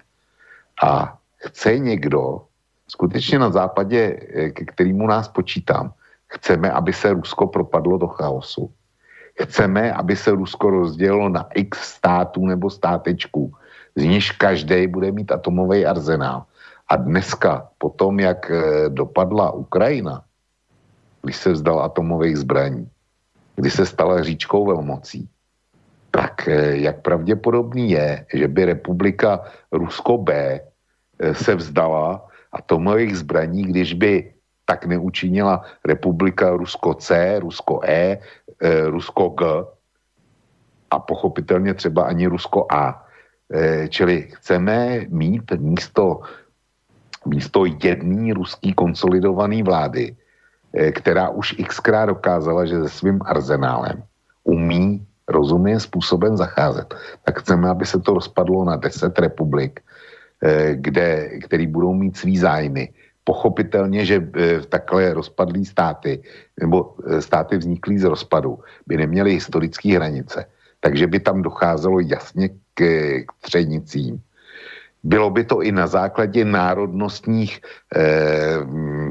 A 0.84 1.18
chce 1.36 1.78
někdo, 1.78 2.44
skutečně 2.90 3.38
na 3.38 3.50
západě, 3.50 4.18
eh, 4.34 4.50
ke 4.50 4.64
kterému 4.74 5.06
nás 5.06 5.30
počítám, 5.30 5.94
chceme, 6.26 6.70
aby 6.70 6.92
se 6.92 7.14
Rusko 7.14 7.46
propadlo 7.46 7.98
do 7.98 8.08
chaosu. 8.10 8.70
Chceme, 9.40 9.94
aby 9.94 10.16
se 10.18 10.30
Rusko 10.34 10.70
rozdělilo 10.70 11.28
na 11.28 11.46
x 11.54 11.78
států 11.96 12.46
nebo 12.46 12.70
státečků, 12.70 13.54
z 13.96 14.02
níž 14.02 14.34
každý 14.34 14.86
bude 14.86 15.14
mít 15.14 15.32
atomový 15.32 15.86
arzenál. 15.86 16.44
A 16.90 16.96
dneska, 16.98 17.70
po 17.78 17.94
tom, 17.94 18.18
jak 18.18 18.50
eh, 18.50 18.90
dopadla 18.90 19.54
Ukrajina, 19.54 20.26
když 21.22 21.36
se 21.36 21.48
vzdal 21.52 21.86
atomových 21.86 22.42
zbraní, 22.42 22.90
kdy 23.56 23.70
se 23.70 23.86
stala 23.86 24.22
říčkou 24.22 24.66
velmocí, 24.66 25.28
tak 26.10 26.48
eh, 26.48 26.82
jak 26.82 27.06
pravděpodobný 27.06 27.94
je, 27.94 28.26
že 28.34 28.46
by 28.50 28.74
republika 28.74 29.46
Rusko 29.70 30.18
B 30.18 30.60
se 31.20 31.54
vzdala 31.54 32.29
atomových 32.52 33.18
zbraní, 33.18 33.62
když 33.62 33.94
by 33.94 34.32
tak 34.64 34.86
neučinila 34.86 35.62
republika 35.84 36.50
Rusko 36.50 36.94
C, 36.94 37.38
Rusko 37.38 37.80
E, 37.84 38.18
Rusko 38.86 39.28
G 39.28 39.42
a 40.90 40.98
pochopitelně 40.98 41.74
třeba 41.74 42.02
ani 42.02 42.26
Rusko 42.26 42.66
A. 42.70 43.06
Eh, 43.50 43.88
čili 43.88 44.30
chceme 44.30 45.06
mít 45.08 45.42
místo, 45.58 46.20
místo 47.26 47.64
jedné 47.66 48.34
ruský 48.34 48.74
konsolidované 48.74 49.62
vlády, 49.62 50.14
eh, 50.74 50.92
která 50.92 51.28
už 51.34 51.58
xkrát 51.66 52.08
dokázala, 52.08 52.62
že 52.64 52.78
se 52.82 52.88
svým 52.88 53.18
arzenálem 53.26 54.02
umí 54.46 55.02
rozumným 55.28 55.80
způsobem 55.80 56.36
zacházet, 56.36 56.94
tak 57.26 57.42
chceme, 57.42 57.70
aby 57.70 57.86
se 57.86 57.98
to 57.98 58.14
rozpadlo 58.14 58.64
na 58.64 58.76
deset 58.78 59.18
republik, 59.18 59.82
eh, 59.82 59.89
kde, 60.74 61.38
který 61.44 61.66
budou 61.66 61.94
mít 61.94 62.16
svý 62.16 62.38
zájmy. 62.38 62.88
Pochopitelně, 63.24 64.04
že 64.04 64.18
v 64.60 64.66
takhle 64.66 65.14
rozpadlý 65.14 65.64
státy 65.64 66.22
nebo 66.60 66.94
státy 67.20 67.56
vzniklý 67.56 67.98
z 67.98 68.04
rozpadu 68.04 68.58
by 68.86 68.96
neměly 68.96 69.32
historické 69.32 69.94
hranice, 69.94 70.44
takže 70.80 71.06
by 71.06 71.20
tam 71.20 71.42
docházelo 71.42 72.00
jasně 72.00 72.48
k, 72.48 72.80
k 73.26 73.32
třenicím. 73.40 74.20
Bylo 75.02 75.30
by 75.30 75.44
to 75.44 75.62
i 75.62 75.72
na 75.72 75.86
základě 75.86 76.44
národnostních 76.44 77.60
eh, 77.96 78.58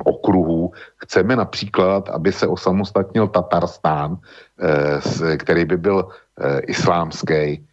okruhů. 0.06 0.72
Chceme 0.98 1.35
například, 1.35 2.09
aby 2.09 2.32
se 2.32 2.48
osamostatnil 2.48 3.27
Tatarstán, 3.27 4.17
eh, 4.61 5.38
který 5.38 5.66
by 5.66 5.77
byl 5.77 6.09
eh, 6.09 6.59
islámský, 6.59 7.66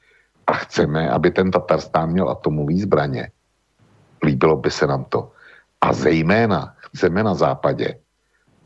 a 0.47 0.53
chceme, 0.53 1.11
aby 1.11 1.31
ten 1.31 1.51
Tatarstán 1.51 2.11
měl 2.11 2.31
atomový 2.31 2.81
zbraně. 2.81 3.31
Líbilo 4.25 4.57
by 4.57 4.71
se 4.71 4.87
nám 4.87 5.05
to. 5.05 5.33
A 5.81 5.93
zejména 5.93 6.75
chceme 6.81 7.23
na 7.23 7.35
západě, 7.35 7.95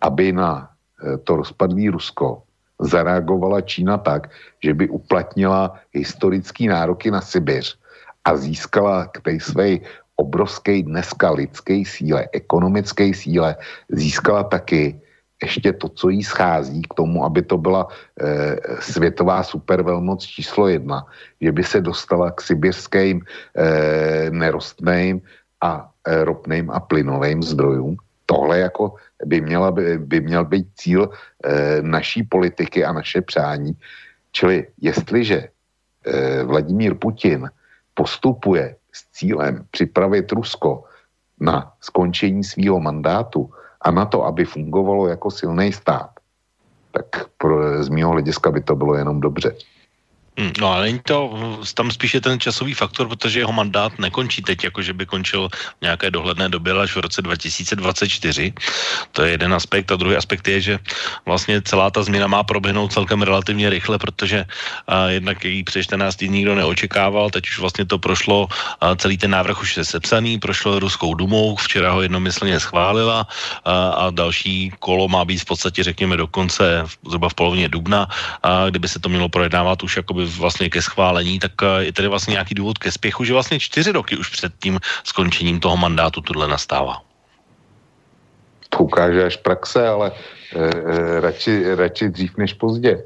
aby 0.01 0.33
na 0.33 0.69
eh, 0.69 1.19
to 1.19 1.37
rozpadlý 1.37 1.89
Rusko 1.89 2.43
zareagovala 2.81 3.61
Čína 3.61 3.99
tak, 3.99 4.33
že 4.65 4.75
by 4.75 4.89
uplatnila 4.89 5.77
historický 5.93 6.69
nároky 6.69 7.11
na 7.11 7.21
Sibiř 7.21 7.77
a 8.25 8.37
získala 8.37 9.07
k 9.07 9.21
té 9.21 9.41
své 9.41 9.85
obrovské 10.17 10.83
dneska 10.83 11.31
lidské 11.31 11.85
síle, 11.85 12.29
ekonomické 12.33 13.13
síle, 13.15 13.57
získala 13.89 14.45
taky 14.45 15.01
ještě 15.43 15.73
to, 15.73 15.89
co 15.89 16.09
jí 16.09 16.23
schází 16.25 16.83
k 16.83 16.95
tomu, 16.95 17.25
aby 17.25 17.43
to 17.43 17.57
byla 17.57 17.89
e, 17.89 18.57
světová 18.81 19.43
supervelmoc 19.43 20.21
číslo 20.21 20.69
jedna, 20.69 21.07
že 21.41 21.53
by 21.53 21.65
se 21.65 21.81
dostala 21.81 22.31
k 22.31 22.41
sibirským 22.41 23.25
e, 23.25 24.31
nerostným 24.31 25.21
a 25.61 25.91
ropným 26.07 26.71
a 26.71 26.81
plynovým 26.81 27.43
zdrojům. 27.43 27.97
Tohle 28.27 28.59
jako 28.59 28.95
by, 29.25 29.41
měla, 29.41 29.71
by, 29.71 29.99
by 29.99 30.21
měl 30.21 30.45
být 30.45 30.67
cíl 30.75 31.11
e, 31.45 31.83
naší 31.83 32.23
politiky 32.23 32.85
a 32.85 32.93
naše 32.93 33.23
přání. 33.23 33.73
Čili 34.33 34.67
jestliže 34.81 35.39
e, 35.39 36.43
Vladimír 36.45 36.95
Putin 36.95 37.51
postupuje 37.95 38.77
s 38.93 39.11
cílem 39.13 39.65
připravit 39.71 40.33
Rusko 40.33 40.85
na 41.41 41.73
skončení 41.81 42.45
svého 42.45 42.81
mandátu 42.81 43.51
a 43.81 43.91
na 43.91 44.05
to, 44.05 44.25
aby 44.25 44.45
fungovalo 44.45 45.09
jako 45.09 45.31
silný 45.31 45.73
stát, 45.73 46.11
tak 46.93 47.07
pro, 47.39 47.83
z 47.83 47.89
mého 47.89 48.11
hlediska 48.11 48.51
by 48.51 48.61
to 48.61 48.77
bylo 48.77 48.95
jenom 48.95 49.21
dobře. 49.21 49.55
Hmm, 50.41 50.57
no 50.57 50.73
ale 50.73 50.89
není 50.89 51.01
to, 51.05 51.21
tam 51.77 51.93
spíše 51.93 52.21
ten 52.21 52.41
časový 52.41 52.73
faktor, 52.73 53.09
protože 53.09 53.45
jeho 53.45 53.53
mandát 53.53 53.93
nekončí 54.01 54.41
teď, 54.41 54.73
jako 54.73 54.81
že 54.83 54.97
by 54.97 55.05
končil 55.07 55.49
v 55.53 55.83
nějaké 55.85 56.11
dohledné 56.11 56.49
době, 56.49 56.73
až 56.81 56.97
v 56.97 57.05
roce 57.05 57.23
2024. 57.23 58.53
To 59.13 59.23
je 59.23 59.31
jeden 59.37 59.53
aspekt. 59.53 59.93
A 59.93 60.01
druhý 60.01 60.17
aspekt 60.17 60.49
je, 60.49 60.61
že 60.61 60.75
vlastně 61.29 61.61
celá 61.61 61.91
ta 61.93 62.03
změna 62.03 62.27
má 62.27 62.41
proběhnout 62.41 62.93
celkem 62.93 63.23
relativně 63.23 63.71
rychle, 63.71 63.99
protože 63.99 64.45
a, 64.89 65.13
jednak 65.21 65.45
její 65.45 65.61
před 65.61 65.83
14 65.83 66.17
dní 66.17 66.29
nikdo 66.29 66.55
neočekával, 66.55 67.31
teď 67.31 67.45
už 67.49 67.59
vlastně 67.59 67.85
to 67.85 67.99
prošlo, 68.01 68.49
a, 68.81 68.97
celý 68.97 69.21
ten 69.21 69.31
návrh 69.31 69.61
už 69.61 69.77
je 69.77 69.85
sepsaný, 69.85 70.41
prošlo 70.41 70.81
Ruskou 70.81 71.15
dumou, 71.15 71.57
včera 71.57 71.93
ho 71.93 72.01
jednomyslně 72.01 72.61
schválila 72.61 73.29
a, 73.65 73.89
a 73.89 74.11
další 74.11 74.73
kolo 74.81 75.05
má 75.05 75.25
být 75.25 75.45
v 75.45 75.53
podstatě, 75.53 75.85
řekněme, 75.85 76.17
dokonce 76.17 76.89
zhruba 77.05 77.29
v 77.29 77.35
polovině 77.35 77.69
dubna, 77.69 78.09
a 78.43 78.71
kdyby 78.73 78.89
se 78.89 78.99
to 78.99 79.09
mělo 79.13 79.29
projednávat 79.29 79.83
už 79.83 79.97
jakoby 79.97 80.30
vlastně 80.39 80.71
ke 80.71 80.83
schválení, 80.83 81.39
tak 81.39 81.53
eh, 81.63 81.85
je 81.85 81.93
tady 81.93 82.09
vlastně 82.09 82.33
nějaký 82.33 82.55
důvod 82.55 82.79
ke 82.79 82.93
spěchu, 82.93 83.25
že 83.25 83.33
vlastně 83.33 83.61
čtyři 83.61 83.93
roky 83.93 84.17
už 84.17 84.29
před 84.29 84.53
tím 84.59 84.79
skončením 85.05 85.61
toho 85.61 85.77
mandátu 85.77 86.21
tohle 86.21 86.49
nastává. 86.49 87.03
To 88.69 88.79
ukáže 88.79 89.25
až 89.25 89.37
praxe, 89.37 89.89
ale 89.89 90.13
e, 90.55 91.21
radši, 91.21 91.75
radši 91.75 92.09
dřív 92.09 92.37
než 92.37 92.55
pozdě. 92.55 93.03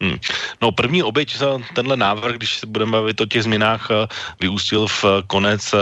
Hmm. 0.00 0.16
No 0.62 0.72
první 0.72 1.02
oběť 1.02 1.36
za 1.36 1.58
tenhle 1.74 1.96
návrh, 1.96 2.36
když 2.36 2.58
se 2.58 2.66
budeme 2.66 2.92
bavit 2.92 3.20
o 3.20 3.26
těch 3.26 3.42
změnách, 3.42 3.88
vyústil 4.40 4.86
v 4.86 5.04
konec 5.26 5.74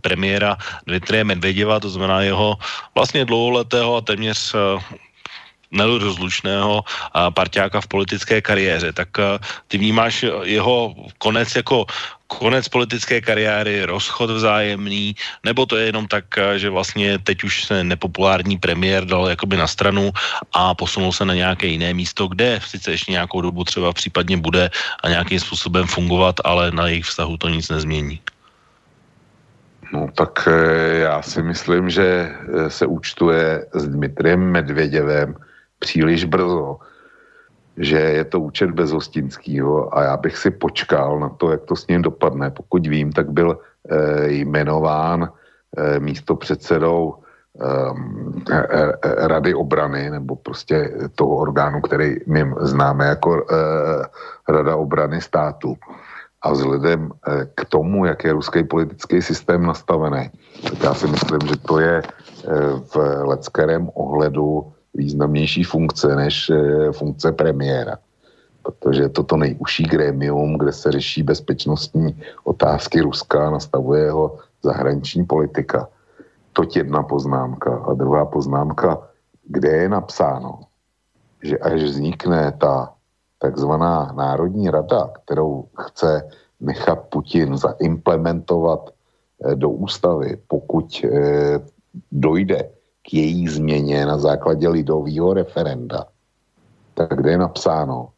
premiéra 0.00 0.56
Dmitrije 0.86 1.24
Medvěděva, 1.24 1.80
to 1.80 1.90
znamená 1.90 2.20
jeho 2.20 2.58
vlastně 2.94 3.24
dlouholetého 3.24 3.96
a 3.96 4.00
téměř 4.00 4.54
nerozlučného 5.70 6.84
parťáka 7.34 7.80
v 7.80 7.86
politické 7.86 8.40
kariéře. 8.42 8.92
Tak 8.92 9.08
ty 9.68 9.78
vnímáš 9.78 10.24
jeho 10.42 10.94
konec 11.18 11.56
jako 11.56 11.86
konec 12.38 12.68
politické 12.68 13.20
kariéry, 13.20 13.84
rozchod 13.84 14.30
vzájemný, 14.30 15.14
nebo 15.42 15.66
to 15.66 15.76
je 15.76 15.86
jenom 15.86 16.06
tak, 16.06 16.24
že 16.56 16.70
vlastně 16.70 17.18
teď 17.18 17.44
už 17.44 17.64
se 17.64 17.84
nepopulární 17.84 18.58
premiér 18.58 19.04
dal 19.04 19.28
jakoby 19.28 19.56
na 19.56 19.66
stranu 19.66 20.10
a 20.52 20.74
posunul 20.74 21.12
se 21.12 21.24
na 21.24 21.34
nějaké 21.34 21.66
jiné 21.66 21.94
místo, 21.94 22.28
kde 22.28 22.60
sice 22.62 22.90
ještě 22.90 23.12
nějakou 23.12 23.40
dobu 23.40 23.64
třeba 23.64 23.92
případně 23.92 24.36
bude 24.36 24.70
a 25.02 25.08
nějakým 25.08 25.40
způsobem 25.40 25.86
fungovat, 25.86 26.36
ale 26.44 26.70
na 26.70 26.86
jejich 26.86 27.04
vztahu 27.04 27.36
to 27.36 27.48
nic 27.48 27.68
nezmění. 27.68 28.20
No 29.92 30.06
tak 30.14 30.46
eh, 30.46 30.98
já 30.98 31.22
si 31.22 31.42
myslím, 31.42 31.90
že 31.90 32.30
eh, 32.30 32.70
se 32.70 32.86
účtuje 32.86 33.66
s 33.74 33.88
Dmitriem 33.88 34.40
Medvěděvem 34.40 35.34
příliš 35.80 36.24
brzo, 36.24 36.76
že 37.76 37.98
je 37.98 38.24
to 38.24 38.40
účet 38.40 38.70
bez 38.70 38.92
hostinského 38.92 39.96
a 39.96 40.02
já 40.02 40.16
bych 40.16 40.36
si 40.36 40.50
počkal 40.50 41.20
na 41.20 41.28
to, 41.28 41.50
jak 41.50 41.62
to 41.64 41.76
s 41.76 41.86
ním 41.86 42.02
dopadne. 42.02 42.50
Pokud 42.50 42.86
vím, 42.86 43.12
tak 43.12 43.32
byl 43.32 43.56
e, 43.56 43.58
jmenován 44.44 45.24
e, 45.24 45.30
místo 46.00 46.36
předsedou 46.36 47.14
e, 47.16 47.18
Rady 49.26 49.54
obrany, 49.54 50.10
nebo 50.10 50.36
prostě 50.36 50.92
toho 51.14 51.30
orgánu, 51.30 51.80
který 51.80 52.16
my 52.26 52.54
známe 52.60 53.06
jako 53.06 53.46
Rada 54.48 54.76
obrany 54.76 55.20
státu. 55.20 55.76
a 56.42 56.52
vzhledem 56.52 57.12
eh, 57.12 57.46
k 57.54 57.64
tomu, 57.64 58.04
jak 58.04 58.24
je 58.24 58.32
ruský 58.32 58.64
politický 58.64 59.22
systém 59.22 59.66
nastavený, 59.66 60.30
tak 60.62 60.82
já 60.82 60.94
si 60.94 61.06
myslím, 61.06 61.40
že 61.48 61.56
to 61.56 61.78
je 61.78 62.02
eh, 62.02 62.06
v 62.94 62.96
leckerém 63.24 63.90
ohledu 63.94 64.72
významnější 64.94 65.64
funkce 65.64 66.16
než 66.16 66.50
eh, 66.50 66.92
funkce 66.92 67.32
premiéra. 67.32 67.98
Protože 68.62 69.02
je 69.02 69.08
to 69.08 69.22
to 69.22 69.36
nejužší 69.36 69.82
grémium, 69.82 70.58
kde 70.58 70.72
se 70.72 70.92
řeší 70.92 71.22
bezpečnostní 71.22 72.22
otázky 72.44 73.00
Ruska, 73.00 73.50
nastavuje 73.50 74.04
jeho 74.04 74.38
zahraniční 74.62 75.24
politika. 75.24 75.88
Toť 76.52 76.76
jedna 76.76 77.02
poznámka. 77.02 77.76
A 77.88 77.94
druhá 77.94 78.26
poznámka, 78.26 79.08
kde 79.44 79.68
je 79.68 79.88
napsáno, 79.88 80.60
že 81.42 81.58
až 81.58 81.82
vznikne 81.82 82.52
ta 82.52 82.92
takzvaná 83.38 84.12
Národní 84.12 84.70
rada, 84.70 85.10
kterou 85.24 85.64
chce 85.78 86.28
nechat 86.60 87.08
Putin 87.08 87.56
zaimplementovat 87.56 88.90
eh, 88.90 89.54
do 89.54 89.70
ústavy, 89.70 90.36
pokud 90.48 91.04
eh, 91.04 91.60
dojde 92.12 92.70
k 93.02 93.14
její 93.14 93.48
změně 93.48 94.06
na 94.06 94.18
základě 94.18 94.68
lidového 94.68 95.34
referenda, 95.34 96.06
tak 96.94 97.16
kde 97.16 97.30
je 97.30 97.38
napsáno, 97.38 98.08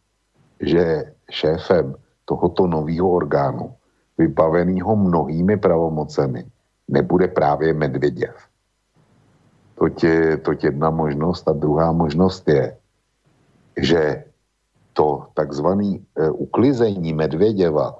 že 0.60 1.12
šéfem 1.30 1.94
tohoto 2.24 2.66
nového 2.66 3.10
orgánu, 3.10 3.74
vybaveného 4.18 4.96
mnohými 4.96 5.56
pravomocemi, 5.56 6.44
nebude 6.88 7.28
právě 7.28 7.74
Medvěděv. 7.74 8.36
To 9.74 9.86
je, 10.06 10.36
to 10.36 10.52
je 10.52 10.58
jedna 10.62 10.90
možnost. 10.90 11.48
A 11.48 11.52
druhá 11.52 11.92
možnost 11.92 12.48
je, 12.48 12.76
že 13.76 14.24
to 14.92 15.26
takzvané 15.34 15.98
e, 15.98 16.30
uklizení 16.30 17.12
Medvěděva 17.12 17.98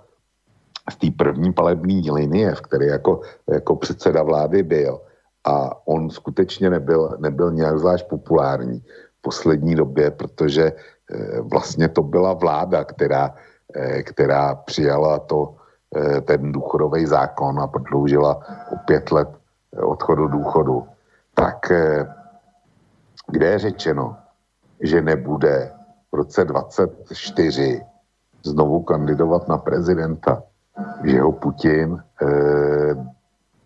z 0.90 0.96
té 0.96 1.08
první 1.10 1.52
palební 1.52 2.10
linie, 2.10 2.54
v 2.54 2.60
které 2.60 2.86
jako, 2.86 3.20
jako 3.50 3.76
předseda 3.76 4.22
vlády 4.22 4.62
byl, 4.62 5.00
a 5.44 5.86
on 5.86 6.10
skutečně 6.10 6.70
nebyl, 6.70 7.16
nebyl 7.18 7.52
nějak 7.52 7.78
zvlášť 7.78 8.08
populární 8.08 8.80
v 9.18 9.22
poslední 9.22 9.74
době, 9.74 10.10
protože 10.10 10.64
e, 10.64 10.74
vlastně 11.40 11.88
to 11.88 12.02
byla 12.02 12.32
vláda, 12.32 12.84
která, 12.84 13.34
e, 13.74 14.02
která 14.02 14.54
přijala 14.54 15.18
to, 15.18 15.54
e, 15.96 16.20
ten 16.20 16.52
důchodový 16.52 17.06
zákon 17.06 17.60
a 17.60 17.66
prodloužila 17.66 18.40
o 18.72 18.76
pět 18.86 19.12
let 19.12 19.28
odchodu 19.82 20.28
důchodu. 20.28 20.86
Tak 21.34 21.72
kde 23.32 23.46
je 23.46 23.58
řečeno, 23.58 24.16
že 24.80 25.02
nebude 25.02 25.72
v 26.12 26.16
roce 26.16 26.44
24 26.44 27.82
znovu 28.44 28.82
kandidovat 28.82 29.48
na 29.48 29.58
prezidenta, 29.58 30.42
že 31.04 31.20
ho 31.20 31.32
Putin 31.32 32.02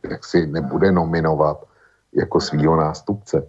eh, 0.07 0.13
jak 0.13 0.25
si 0.25 0.47
nebude 0.47 0.93
nominovat 0.93 1.65
jako 2.13 2.41
svýho 2.41 2.77
nástupce. 2.77 3.47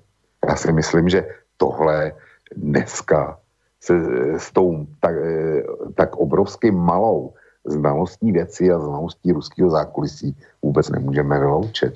Já 0.49 0.55
si 0.55 0.71
myslím, 0.71 1.09
že 1.09 1.27
tohle 1.57 2.13
dneska 2.55 3.39
se 3.81 3.93
s 4.37 4.51
tou 4.51 4.87
tak, 4.99 5.15
eh, 5.15 5.63
tak 5.95 6.15
obrovsky 6.15 6.71
malou 6.71 7.33
znalostí 7.65 8.31
věcí 8.31 8.71
a 8.71 8.79
znalostí 8.79 9.31
ruského 9.31 9.69
zákulisí 9.69 10.37
vůbec 10.61 10.89
nemůžeme 10.89 11.39
vyloučit. 11.39 11.93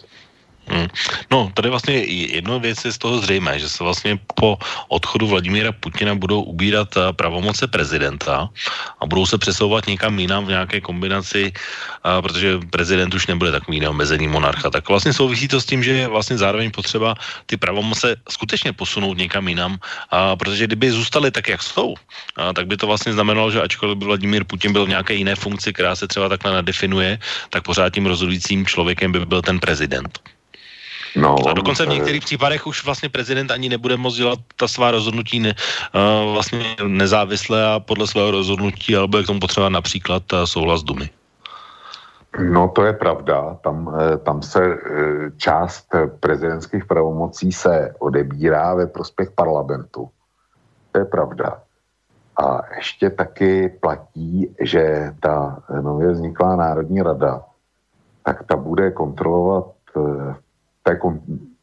Hmm. 0.68 0.88
No, 1.32 1.52
tady 1.54 1.70
vlastně 1.70 1.94
jedna 2.08 2.58
věc 2.58 2.86
je 2.86 2.92
z 2.92 2.98
toho 2.98 3.20
zřejmé, 3.20 3.60
že 3.60 3.70
se 3.70 3.84
vlastně 3.84 4.20
po 4.36 4.58
odchodu 4.88 5.28
Vladimíra 5.28 5.72
Putina 5.72 6.16
budou 6.16 6.42
ubírat 6.42 6.98
eh, 6.98 7.14
pravomoce 7.14 7.68
prezidenta 7.68 8.50
a 9.00 9.06
budou 9.06 9.26
se 9.26 9.38
přesouvat 9.38 9.88
někam 9.88 10.20
jinam 10.20 10.46
v 10.46 10.56
nějaké 10.56 10.82
kombinaci, 10.82 11.52
eh, 11.52 12.22
protože 12.22 12.60
prezident 12.70 13.14
už 13.14 13.28
nebude 13.28 13.52
takový 13.52 13.80
neomezený 13.80 14.28
monarcha. 14.28 14.70
Tak 14.70 14.90
vlastně 14.90 15.14
souvisí 15.14 15.48
to 15.48 15.62
s 15.62 15.66
tím, 15.66 15.84
že 15.84 15.92
je 15.92 16.08
vlastně 16.08 16.38
zároveň 16.38 16.72
potřeba 16.72 17.16
ty 17.46 17.58
pravomoce 17.58 18.16
skutečně 18.30 18.74
posunout 18.74 19.18
někam 19.18 19.48
jinam, 19.48 19.80
a, 20.10 20.36
protože 20.36 20.68
kdyby 20.68 20.92
zůstaly 20.92 21.32
tak, 21.32 21.48
jak 21.48 21.64
jsou, 21.64 21.96
a, 22.38 22.54
tak 22.54 22.68
by 22.68 22.78
to 22.78 22.88
vlastně 22.88 23.14
znamenalo, 23.14 23.52
že 23.52 23.62
ačkoliv 23.62 23.98
by 23.98 24.06
Vladimír 24.06 24.44
Putin 24.44 24.74
byl 24.74 24.86
v 24.86 24.94
nějaké 24.96 25.14
jiné 25.14 25.36
funkci, 25.36 25.74
která 25.74 25.96
se 25.96 26.08
třeba 26.08 26.30
takhle 26.30 26.54
nadefinuje, 26.54 27.20
tak 27.50 27.64
pořád 27.64 27.94
tím 27.94 28.06
rozhodujícím 28.06 28.66
člověkem 28.66 29.12
by 29.12 29.26
byl 29.26 29.42
ten 29.42 29.60
prezident. 29.60 30.20
No, 31.16 31.36
a 31.48 31.54
dokonce 31.54 31.86
v 31.86 31.90
některých 31.90 32.24
případech 32.24 32.68
už 32.68 32.86
vlastně 32.86 33.10
prezident 33.10 33.52
ani 33.52 33.70
nebude 33.70 33.98
moct 33.98 34.16
dělat 34.16 34.40
ta 34.56 34.68
svá 34.68 34.92
rozhodnutí 34.92 35.40
ne, 35.40 35.54
uh, 35.96 36.34
vlastně 36.34 36.76
nezávisle 36.88 37.74
a 37.74 37.80
podle 37.80 38.08
svého 38.08 38.32
rozhodnutí, 38.32 38.96
ale 38.96 39.08
bude 39.08 39.24
k 39.24 39.28
tomu 39.28 39.40
potřeba 39.40 39.70
například 39.70 40.34
uh, 40.34 40.44
souhlas 40.44 40.84
Dumy. 40.84 41.10
No 42.52 42.68
to 42.68 42.86
je 42.86 42.94
pravda, 42.94 43.58
tam, 43.64 43.96
eh, 44.00 44.18
tam 44.18 44.42
se 44.42 44.78
část 45.38 45.88
prezidentských 46.20 46.86
pravomocí 46.86 47.52
se 47.52 47.94
odebírá 48.00 48.74
ve 48.74 48.88
prospěch 48.88 49.32
parlamentu. 49.32 50.10
To 50.92 51.00
je 51.00 51.06
pravda. 51.06 51.60
A 52.44 52.62
ještě 52.76 53.10
taky 53.10 53.70
platí, 53.70 54.56
že 54.62 55.14
ta 55.20 55.60
nově 55.82 56.12
vzniklá 56.12 56.56
Národní 56.56 57.02
rada, 57.02 57.44
tak 58.24 58.44
ta 58.48 58.56
bude 58.56 58.92
kontrolovat 58.92 59.66
v 59.96 60.36
tak 60.84 61.00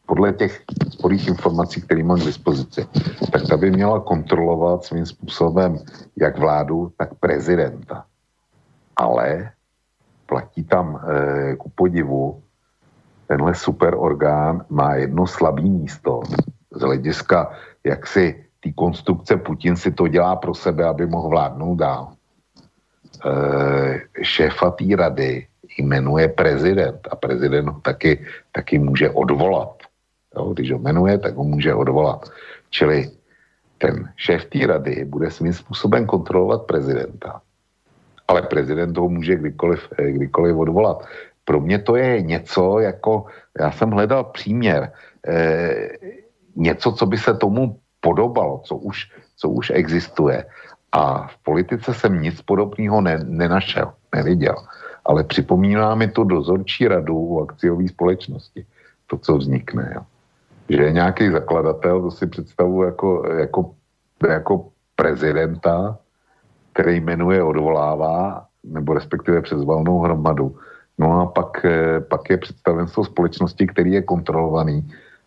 podle 0.06 0.32
těch 0.32 0.62
sporých 0.90 1.28
informací, 1.28 1.80
které 1.80 2.02
mám 2.02 2.20
k 2.20 2.24
dispozici, 2.24 2.86
tak 3.32 3.42
ta 3.48 3.56
by 3.56 3.70
měla 3.70 4.00
kontrolovat 4.00 4.84
svým 4.84 5.06
způsobem 5.06 5.78
jak 6.16 6.38
vládu, 6.38 6.92
tak 6.96 7.14
prezidenta. 7.20 8.04
Ale 8.96 9.50
platí 10.26 10.64
tam 10.64 10.96
e, 10.96 11.56
ku 11.56 11.70
podivu, 11.74 12.42
tenhle 13.26 13.54
superorgán 13.54 14.64
má 14.68 14.94
jedno 14.94 15.26
slabé 15.26 15.62
místo 15.62 16.20
z 16.72 16.80
hlediska, 16.80 17.52
jak 17.84 18.06
si 18.06 18.44
ty 18.60 18.72
konstrukce 18.72 19.36
Putin 19.36 19.76
si 19.76 19.92
to 19.92 20.08
dělá 20.08 20.36
pro 20.36 20.54
sebe, 20.54 20.84
aby 20.84 21.06
mohl 21.06 21.28
vládnout 21.28 21.74
dál. 21.76 22.12
E, 23.24 24.24
šéfa 24.24 24.70
té 24.70 24.96
rady 24.96 25.46
jmenuje 25.78 26.28
prezident 26.28 27.08
a 27.10 27.16
prezident 27.16 27.68
ho 27.68 27.80
taky, 27.80 28.26
taky 28.52 28.78
může 28.78 29.10
odvolat. 29.10 29.82
Jo, 30.36 30.52
když 30.52 30.72
ho 30.72 30.78
jmenuje, 30.78 31.18
tak 31.18 31.34
ho 31.36 31.44
může 31.44 31.74
odvolat. 31.74 32.30
Čili 32.70 33.10
ten 33.78 34.12
šéf 34.16 34.44
té 34.44 34.66
rady 34.66 35.04
bude 35.04 35.30
svým 35.30 35.52
způsobem 35.52 36.06
kontrolovat 36.06 36.62
prezidenta. 36.66 37.40
Ale 38.28 38.42
prezident 38.42 38.98
ho 38.98 39.08
může 39.08 39.36
kdykoliv, 39.36 39.88
eh, 39.98 40.10
kdykoliv 40.12 40.56
odvolat. 40.56 41.06
Pro 41.44 41.60
mě 41.60 41.78
to 41.78 41.96
je 41.96 42.22
něco 42.22 42.78
jako, 42.78 43.26
já 43.60 43.70
jsem 43.70 43.90
hledal 43.90 44.24
příměr, 44.24 44.92
eh, 45.26 45.88
něco, 46.56 46.92
co 46.92 47.06
by 47.06 47.18
se 47.18 47.34
tomu 47.34 47.78
podobalo, 48.00 48.60
co 48.64 48.76
už, 48.76 49.10
co 49.36 49.48
už 49.48 49.72
existuje. 49.74 50.44
A 50.92 51.26
v 51.26 51.36
politice 51.42 51.94
jsem 51.94 52.20
nic 52.20 52.42
podobného 52.42 53.00
ne, 53.00 53.18
nenašel, 53.24 53.92
neviděl 54.14 54.56
ale 55.08 55.24
připomíná 55.24 55.94
mi 55.94 56.08
to 56.08 56.24
dozorčí 56.24 56.88
radu 56.88 57.16
u 57.16 57.40
akciové 57.40 57.88
společnosti, 57.88 58.66
to, 59.06 59.18
co 59.18 59.36
vznikne. 59.36 59.92
Jo. 59.94 60.02
Že 60.68 60.82
je 60.82 60.92
nějaký 60.92 61.30
zakladatel, 61.30 62.02
to 62.02 62.10
si 62.10 62.26
představu 62.26 62.82
jako, 62.82 63.24
jako, 63.38 63.74
jako 64.28 64.68
prezidenta, 64.96 65.98
který 66.72 67.00
jmenuje, 67.00 67.42
odvolává, 67.42 68.44
nebo 68.64 68.94
respektive 68.94 69.42
přes 69.42 69.64
valnou 69.64 70.00
hromadu. 70.00 70.56
No 70.98 71.20
a 71.20 71.26
pak, 71.26 71.64
eh, 71.64 72.00
pak 72.00 72.30
je 72.30 72.36
představenstvo 72.36 73.04
společnosti, 73.04 73.66
který 73.66 73.92
je 73.92 74.02
kontrolovaný 74.02 74.84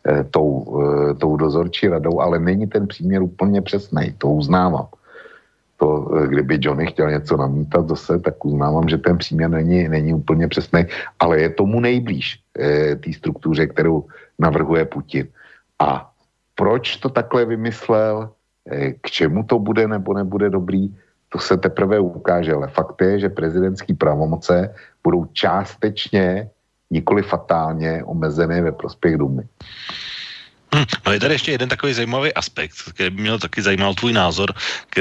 eh, 0.07 0.23
tou, 0.23 0.81
eh, 0.81 1.13
tou 1.13 1.37
dozorčí 1.37 1.87
radou, 1.87 2.21
ale 2.21 2.39
není 2.39 2.67
ten 2.67 2.87
příměr 2.87 3.21
úplně 3.21 3.61
přesný, 3.61 4.13
to 4.17 4.27
uznávám 4.29 4.87
to, 5.81 5.89
eh, 6.13 6.27
kdyby 6.27 6.61
Johnny 6.61 6.85
chtěl 6.93 7.11
něco 7.11 7.37
namítat 7.37 7.89
zase, 7.89 8.19
tak 8.19 8.45
uznávám, 8.45 8.85
že 8.89 8.97
ten 8.97 9.17
příměr 9.17 9.49
není, 9.49 9.89
není 9.89 10.13
úplně 10.13 10.47
přesný, 10.47 10.85
ale 11.19 11.41
je 11.41 11.49
tomu 11.49 11.79
nejblíž 11.81 12.37
e, 12.53 12.95
té 12.95 13.09
struktuře, 13.13 13.67
kterou 13.67 14.05
navrhuje 14.39 14.85
Putin. 14.85 15.27
A 15.81 16.13
proč 16.55 17.01
to 17.01 17.09
takhle 17.09 17.45
vymyslel, 17.45 18.29
e, 18.69 18.93
k 19.01 19.05
čemu 19.09 19.43
to 19.43 19.57
bude 19.57 19.87
nebo 19.89 20.13
nebude 20.13 20.53
dobrý, 20.53 20.93
to 21.33 21.39
se 21.39 21.57
teprve 21.57 21.97
ukáže, 21.99 22.53
ale 22.53 22.67
fakt 22.67 23.01
je, 23.01 23.25
že 23.25 23.29
prezidentský 23.33 23.97
pravomoce 23.97 24.75
budou 25.03 25.25
částečně, 25.33 26.49
nikoli 26.91 27.23
fatálně 27.23 28.03
omezené 28.05 28.61
ve 28.61 28.71
prospěch 28.71 29.17
Dumy. 29.17 29.43
Hm, 30.75 30.85
no 31.05 31.11
je 31.11 31.19
tady 31.19 31.33
ještě 31.33 31.51
jeden 31.51 31.69
takový 31.69 31.93
zajímavý 31.93 32.33
aspekt, 32.33 32.75
který 32.93 33.09
by 33.09 33.21
měl 33.21 33.39
taky 33.39 33.61
zajímal 33.61 33.93
tvůj 33.93 34.13
názor, 34.13 34.53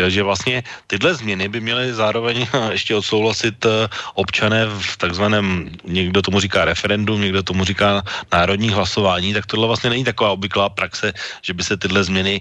že 0.08 0.22
vlastně 0.22 0.62
tyhle 0.86 1.14
změny 1.14 1.48
by 1.48 1.60
měly 1.60 1.94
zároveň 1.94 2.46
ještě 2.70 2.94
odsouhlasit 2.94 3.66
eh, 3.66 3.88
občané 4.14 4.66
v 4.66 4.96
takzvaném, 4.96 5.70
někdo 5.84 6.22
tomu 6.22 6.40
říká 6.40 6.64
referendum, 6.64 7.20
někdo 7.20 7.42
tomu 7.42 7.64
říká 7.64 8.02
národní 8.32 8.70
hlasování, 8.70 9.34
tak 9.34 9.46
tohle 9.46 9.66
vlastně 9.66 9.90
není 9.90 10.04
taková 10.04 10.30
obvyklá 10.30 10.68
praxe, 10.68 11.12
že 11.42 11.54
by 11.54 11.62
se 11.62 11.76
tyhle 11.76 12.04
změny 12.04 12.40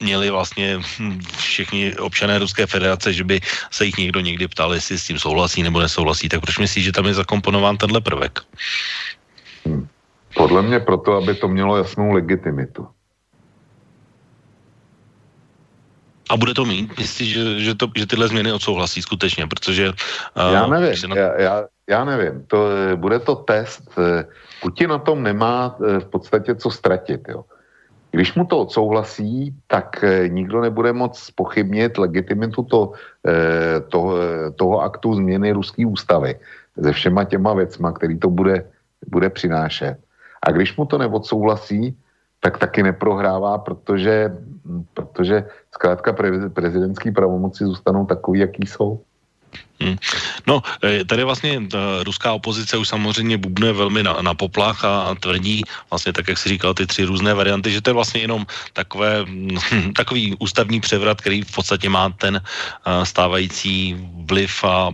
měli 0.00 0.30
vlastně 0.30 0.80
hm, 0.98 1.20
všichni 1.36 1.96
občané 1.96 2.38
Ruské 2.38 2.66
federace, 2.66 3.12
že 3.12 3.24
by 3.24 3.40
se 3.70 3.84
jich 3.84 3.96
někdo 3.96 4.20
někdy 4.20 4.48
ptal, 4.48 4.74
jestli 4.74 4.98
s 4.98 5.06
tím 5.06 5.18
souhlasí 5.18 5.62
nebo 5.62 5.80
nesouhlasí, 5.80 6.28
tak 6.28 6.40
proč 6.40 6.58
myslíš, 6.58 6.84
že 6.84 6.92
tam 6.92 7.06
je 7.06 7.14
zakomponován 7.14 7.76
tenhle 7.76 8.00
prvek? 8.00 8.40
Hmm. 9.66 9.88
Podle 10.36 10.62
mě 10.62 10.80
proto, 10.80 11.12
aby 11.12 11.34
to 11.34 11.48
mělo 11.48 11.76
jasnou 11.76 12.12
legitimitu. 12.12 12.86
A 16.30 16.36
bude 16.36 16.54
to 16.54 16.64
mít? 16.64 16.98
Myslíš, 16.98 17.34
že, 17.34 17.60
že, 17.60 17.74
to, 17.74 17.86
že 17.96 18.06
tyhle 18.06 18.28
změny 18.28 18.52
odsouhlasí 18.52 19.02
skutečně? 19.02 19.46
Protože... 19.46 19.88
Uh, 19.88 20.54
já 20.54 20.66
nevím, 20.66 21.10
na... 21.10 21.16
já, 21.16 21.40
já, 21.40 21.64
já 21.88 22.04
nevím. 22.04 22.44
To, 22.46 22.68
bude 22.96 23.18
to 23.18 23.34
test. 23.36 23.98
Putin 24.64 24.90
na 24.90 24.98
tom 24.98 25.22
nemá 25.22 25.76
eh, 25.76 26.00
v 26.00 26.08
podstatě 26.08 26.54
co 26.54 26.70
ztratit. 26.70 27.20
Jo. 27.28 27.44
Když 28.10 28.34
mu 28.34 28.44
to 28.48 28.58
odsouhlasí, 28.58 29.52
tak 29.66 30.04
eh, 30.04 30.28
nikdo 30.28 30.60
nebude 30.60 30.92
moc 30.92 31.30
pochybnit 31.36 31.98
legitimitu 31.98 32.62
to, 32.62 32.92
eh, 33.28 33.80
toho, 33.92 34.16
toho 34.56 34.80
aktu 34.80 35.14
změny 35.14 35.52
ruské 35.52 35.86
ústavy 35.86 36.40
se 36.82 36.92
všema 36.92 37.24
těma 37.24 37.54
věcma, 37.54 37.92
který 37.92 38.18
to 38.18 38.30
bude, 38.30 38.64
bude 39.06 39.30
přinášet. 39.30 40.03
A 40.44 40.52
když 40.52 40.76
mu 40.76 40.84
to 40.86 40.98
neodsouhlasí, 40.98 41.96
tak 42.40 42.58
taky 42.58 42.82
neprohrává, 42.82 43.58
protože, 43.58 44.36
protože 44.94 45.44
zkrátka 45.74 46.12
prezidentský 46.54 47.10
pravomoci 47.10 47.64
zůstanou 47.64 48.06
takový, 48.06 48.40
jaký 48.40 48.66
jsou. 48.66 49.00
Hmm. 49.80 49.96
No, 50.46 50.62
e, 50.84 51.04
tady 51.04 51.24
vlastně 51.24 51.60
ta 51.70 52.02
ruská 52.02 52.32
opozice 52.32 52.76
už 52.76 52.88
samozřejmě 52.88 53.38
bubne 53.38 53.72
velmi 53.72 54.02
na, 54.02 54.12
na 54.22 54.34
poplach 54.34 54.84
a, 54.84 55.00
a 55.02 55.14
tvrdí 55.14 55.62
vlastně 55.90 56.12
tak, 56.12 56.28
jak 56.28 56.38
si 56.38 56.48
říkal, 56.48 56.74
ty 56.74 56.86
tři 56.86 57.04
různé 57.04 57.34
varianty, 57.34 57.70
že 57.70 57.80
to 57.80 57.90
je 57.90 57.94
vlastně 57.94 58.20
jenom 58.20 58.46
takové, 58.72 59.24
takový 59.96 60.36
ústavní 60.38 60.80
převrat, 60.80 61.20
který 61.20 61.42
v 61.42 61.54
podstatě 61.54 61.88
má 61.88 62.10
ten 62.10 62.40
stávající 63.04 63.96
vliv 64.28 64.64
a 64.64 64.90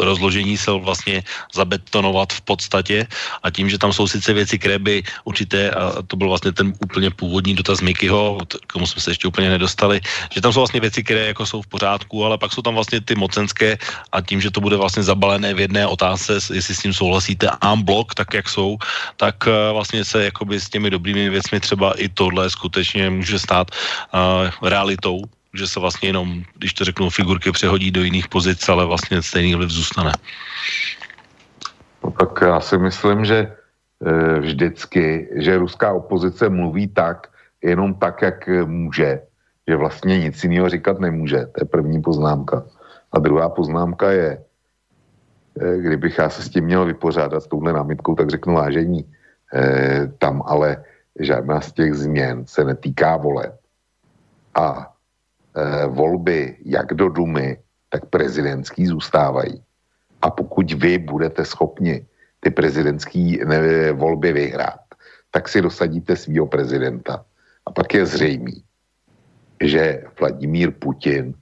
rozložení 0.00 0.56
sil 0.64 0.76
vlastně 0.80 1.22
zabetonovat 1.54 2.32
v 2.32 2.40
podstatě 2.40 3.06
a 3.42 3.50
tím, 3.50 3.70
že 3.70 3.78
tam 3.78 3.92
jsou 3.92 4.08
sice 4.08 4.32
věci, 4.32 4.58
které 4.58 4.78
by 4.78 5.02
určité, 5.24 5.70
a 5.70 6.02
to 6.02 6.16
byl 6.16 6.28
vlastně 6.28 6.52
ten 6.52 6.72
úplně 6.80 7.10
původní 7.10 7.54
dotaz 7.54 7.80
Mikyho, 7.80 8.38
k 8.66 8.72
tomu 8.72 8.86
jsme 8.86 9.00
se 9.02 9.10
ještě 9.10 9.28
úplně 9.28 9.50
nedostali, 9.50 10.00
že 10.32 10.40
tam 10.40 10.52
jsou 10.52 10.60
vlastně 10.60 10.80
věci, 10.80 11.02
které 11.02 11.26
jako 11.26 11.46
jsou 11.46 11.62
v 11.62 11.66
pořádku, 11.66 12.24
ale 12.24 12.38
pak 12.38 12.52
jsou 12.52 12.62
tam 12.62 12.74
vlastně 12.74 13.00
ty 13.00 13.14
mocenské 13.14 13.78
a 14.12 14.20
tím, 14.20 14.40
že 14.40 14.50
to 14.50 14.60
bude 14.60 14.76
vlastně 14.76 15.02
zabalené 15.02 15.54
v 15.54 15.60
jedné 15.60 15.86
otázce, 15.86 16.38
jestli 16.54 16.74
s 16.74 16.82
tím 16.82 16.92
souhlasíte 16.92 17.48
en 17.60 17.82
blok, 17.82 18.14
tak 18.14 18.34
jak 18.34 18.48
jsou, 18.48 18.76
tak 19.16 19.36
eh, 19.46 19.72
vlastně 19.72 20.04
se 20.04 20.24
jakoby 20.24 20.60
s 20.60 20.68
těmi 20.70 20.90
dobrými 20.90 21.30
věcmi 21.30 21.60
třeba 21.60 21.92
i 21.96 22.08
tohle 22.08 22.50
skutečně 22.50 23.10
může 23.10 23.38
stát 23.38 23.70
uh, 23.70 24.68
realitou 24.68 25.24
že 25.54 25.66
se 25.66 25.80
vlastně 25.80 26.08
jenom, 26.08 26.42
když 26.58 26.74
to 26.74 26.84
řeknu, 26.84 27.10
figurky 27.10 27.52
přehodí 27.52 27.90
do 27.90 28.02
jiných 28.02 28.28
pozic, 28.28 28.68
ale 28.68 28.86
vlastně 28.86 29.22
stejný 29.22 29.54
vliv 29.54 29.70
zůstane. 29.70 30.12
No 32.04 32.10
tak 32.10 32.38
já 32.42 32.60
si 32.60 32.78
myslím, 32.78 33.24
že 33.24 33.36
e, 33.36 34.40
vždycky, 34.40 35.28
že 35.36 35.58
ruská 35.58 35.92
opozice 35.92 36.48
mluví 36.48 36.88
tak, 36.88 37.26
jenom 37.62 37.94
tak, 37.94 38.22
jak 38.22 38.48
může, 38.64 39.20
že 39.68 39.76
vlastně 39.76 40.18
nic 40.18 40.44
jiného 40.44 40.68
říkat 40.68 41.00
nemůže. 41.00 41.38
To 41.38 41.58
je 41.60 41.64
první 41.64 42.02
poznámka. 42.02 42.64
A 43.12 43.18
druhá 43.18 43.48
poznámka 43.48 44.10
je, 44.10 44.30
e, 45.60 45.78
kdybych 45.78 46.18
já 46.18 46.28
se 46.30 46.42
s 46.42 46.48
tím 46.48 46.64
měl 46.64 46.84
vypořádat 46.84 47.40
s 47.40 47.46
touhle 47.46 47.72
námitkou, 47.72 48.14
tak 48.14 48.30
řeknu 48.30 48.54
vážení, 48.54 49.04
e, 49.54 50.06
tam 50.18 50.42
ale 50.46 50.84
žádná 51.20 51.60
z 51.60 51.72
těch 51.72 51.94
změn 51.94 52.46
se 52.46 52.64
netýká 52.64 53.16
voleb. 53.16 53.54
A 54.54 54.92
volby 55.88 56.56
jak 56.64 56.94
do 56.94 57.08
Dumy, 57.08 57.58
tak 57.88 58.06
prezidentský 58.06 58.86
zůstávají. 58.86 59.62
A 60.22 60.30
pokud 60.30 60.72
vy 60.72 60.98
budete 60.98 61.44
schopni 61.44 62.06
ty 62.40 62.50
prezidentské 62.50 63.36
volby 63.92 64.32
vyhrát, 64.32 64.80
tak 65.30 65.48
si 65.48 65.62
dosadíte 65.62 66.16
svého 66.16 66.46
prezidenta. 66.46 67.24
A 67.66 67.70
pak 67.70 67.94
je 67.94 68.06
zřejmý, 68.06 68.62
že 69.60 70.04
Vladimír 70.20 70.70
Putin 70.70 71.34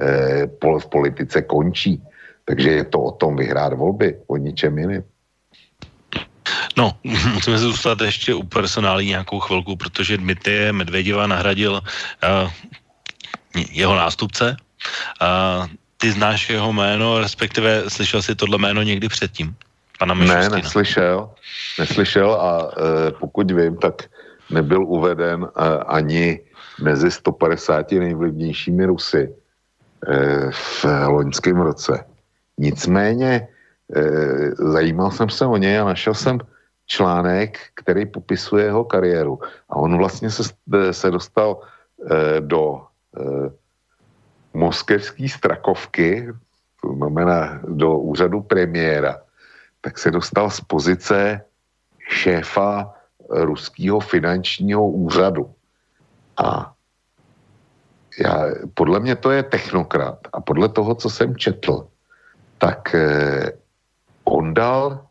eh, 0.00 0.46
v 0.78 0.86
politice 0.86 1.42
končí. 1.42 2.02
Takže 2.44 2.70
je 2.70 2.84
to 2.84 3.00
o 3.02 3.12
tom 3.12 3.36
vyhrát 3.36 3.72
volby, 3.72 4.16
o 4.26 4.36
ničem 4.36 4.78
jiném. 4.78 5.04
No, 6.76 6.92
musíme 7.34 7.58
zůstat 7.58 8.00
ještě 8.00 8.34
u 8.34 8.42
personálí 8.42 9.06
nějakou 9.06 9.40
chvilku, 9.40 9.76
protože 9.76 10.16
Dmitry 10.16 10.72
Medvedeva 10.72 11.26
nahradil 11.26 11.72
uh, 11.72 12.50
jeho 13.56 13.94
nástupce. 13.94 14.56
A 15.20 15.66
ty 15.96 16.12
znáš 16.12 16.50
jeho 16.50 16.72
jméno, 16.72 17.18
respektive 17.18 17.90
slyšel 17.90 18.22
jsi 18.22 18.34
tohle 18.34 18.58
jméno 18.58 18.82
někdy 18.82 19.08
předtím? 19.08 19.56
Pana 19.98 20.14
ne, 20.14 20.48
neslyšel. 20.48 21.30
Neslyšel 21.78 22.32
a 22.32 22.70
e, 22.70 23.12
pokud 23.12 23.50
vím, 23.50 23.76
tak 23.76 24.02
nebyl 24.50 24.84
uveden 24.84 25.44
e, 25.44 25.48
ani 25.78 26.40
mezi 26.80 27.10
150 27.10 27.92
nejvlivnějšími 27.92 28.84
Rusy 28.84 29.24
e, 29.28 30.50
v 30.50 30.84
loňském 31.06 31.60
roce. 31.60 32.04
Nicméně 32.58 33.48
e, 33.96 34.02
zajímal 34.54 35.10
jsem 35.10 35.28
se 35.30 35.46
o 35.46 35.56
něj 35.56 35.78
a 35.78 35.84
našel 35.84 36.14
jsem 36.14 36.40
článek, 36.86 37.58
který 37.74 38.06
popisuje 38.06 38.64
jeho 38.64 38.84
kariéru. 38.84 39.38
A 39.70 39.76
on 39.76 39.98
vlastně 39.98 40.30
se, 40.30 40.42
se 40.90 41.10
dostal 41.10 41.60
e, 42.10 42.40
do 42.40 42.82
moskevský 44.54 45.28
strakovky, 45.28 46.32
to 46.82 46.94
znamená 46.94 47.60
do 47.68 47.98
úřadu 47.98 48.40
premiéra, 48.42 49.20
tak 49.80 49.98
se 49.98 50.10
dostal 50.10 50.50
z 50.50 50.60
pozice 50.60 51.40
šéfa 52.08 52.94
ruského 53.30 54.00
finančního 54.00 54.88
úřadu. 54.88 55.54
A 56.36 56.72
já, 58.18 58.46
podle 58.74 59.00
mě 59.00 59.16
to 59.16 59.30
je 59.30 59.42
technokrat. 59.42 60.18
A 60.32 60.40
podle 60.40 60.68
toho, 60.68 60.94
co 60.94 61.10
jsem 61.10 61.36
četl, 61.36 61.88
tak 62.58 62.94
eh, 62.94 63.52
on 64.24 64.54
dal 64.54 65.06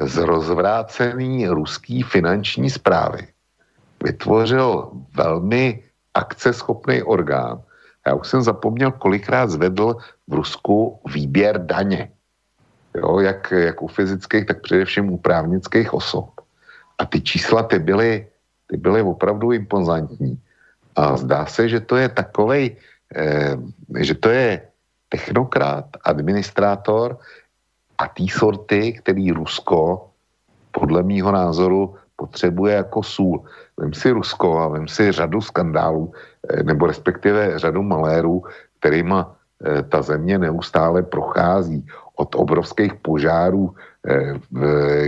z 0.00 0.16
rozvrácený 0.16 1.48
ruský 1.48 2.02
finanční 2.02 2.70
zprávy 2.70 3.28
vytvořil 4.02 4.90
velmi 5.14 5.82
akceschopný 6.16 7.02
orgán. 7.02 7.60
Já 8.06 8.14
už 8.14 8.28
jsem 8.28 8.42
zapomněl, 8.42 8.92
kolikrát 8.92 9.50
zvedl 9.50 9.96
v 10.28 10.32
Rusku 10.32 11.00
výběr 11.04 11.66
daně. 11.66 12.10
Jo, 12.96 13.20
jak, 13.20 13.50
jak 13.50 13.82
u 13.82 13.88
fyzických, 13.88 14.46
tak 14.46 14.62
především 14.62 15.12
u 15.12 15.18
právnických 15.18 15.94
osob. 15.94 16.40
A 16.98 17.04
ty 17.04 17.20
čísla, 17.20 17.62
ty 17.62 17.78
byly, 17.78 18.26
ty 18.66 18.76
byly 18.76 19.02
opravdu 19.02 19.52
impozantní. 19.52 20.40
A 20.96 21.16
zdá 21.16 21.46
se, 21.46 21.68
že 21.68 21.80
to 21.80 21.96
je 21.96 22.08
takovej, 22.08 22.76
eh, 23.16 23.56
že 24.00 24.14
to 24.14 24.28
je 24.32 24.62
technokrat, 25.08 25.84
administrátor 26.04 27.20
a 27.98 28.08
tý 28.08 28.28
sorty, 28.28 28.92
který 29.04 29.32
Rusko 29.32 30.08
podle 30.72 31.02
mýho 31.02 31.32
názoru 31.32 31.96
potřebuje 32.16 32.74
jako 32.74 33.02
sůl. 33.02 33.44
Vem 33.76 33.94
si 33.94 34.10
Rusko 34.10 34.58
a 34.58 34.68
vem 34.68 34.88
si 34.88 35.12
řadu 35.12 35.40
skandálů, 35.40 36.12
eh, 36.48 36.62
nebo 36.62 36.86
respektive 36.86 37.58
řadu 37.58 37.82
malérů, 37.82 38.42
kterýma 38.80 39.36
eh, 39.56 39.82
ta 39.82 40.02
země 40.02 40.38
neustále 40.38 41.02
prochází. 41.02 41.86
Od 42.16 42.34
obrovských 42.34 42.94
požárů, 42.94 43.72
eh, 44.08 44.34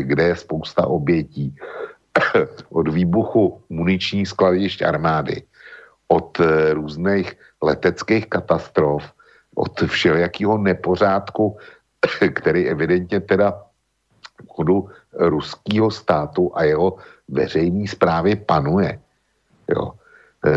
kde 0.01 0.23
je 0.23 0.37
spousta 0.37 0.87
obětí, 0.87 1.57
od 2.71 2.89
výbuchu 2.89 3.61
muničních 3.69 4.29
skladišť 4.29 4.83
armády, 4.83 5.43
od 6.09 6.41
různých 6.73 7.37
leteckých 7.63 8.33
katastrof, 8.33 9.05
od 9.57 9.73
všelijakého 9.87 10.59
nepořádku, 10.59 11.57
který 12.35 12.69
evidentně 12.69 13.21
teda 13.21 13.68
chodu 14.49 14.89
ruského 15.13 15.91
státu 15.91 16.53
a 16.55 16.65
jeho 16.65 16.97
veřejné 17.29 17.89
zprávy 17.89 18.37
panuje. 18.37 18.99
Jo. 19.69 19.93
E, 20.45 20.53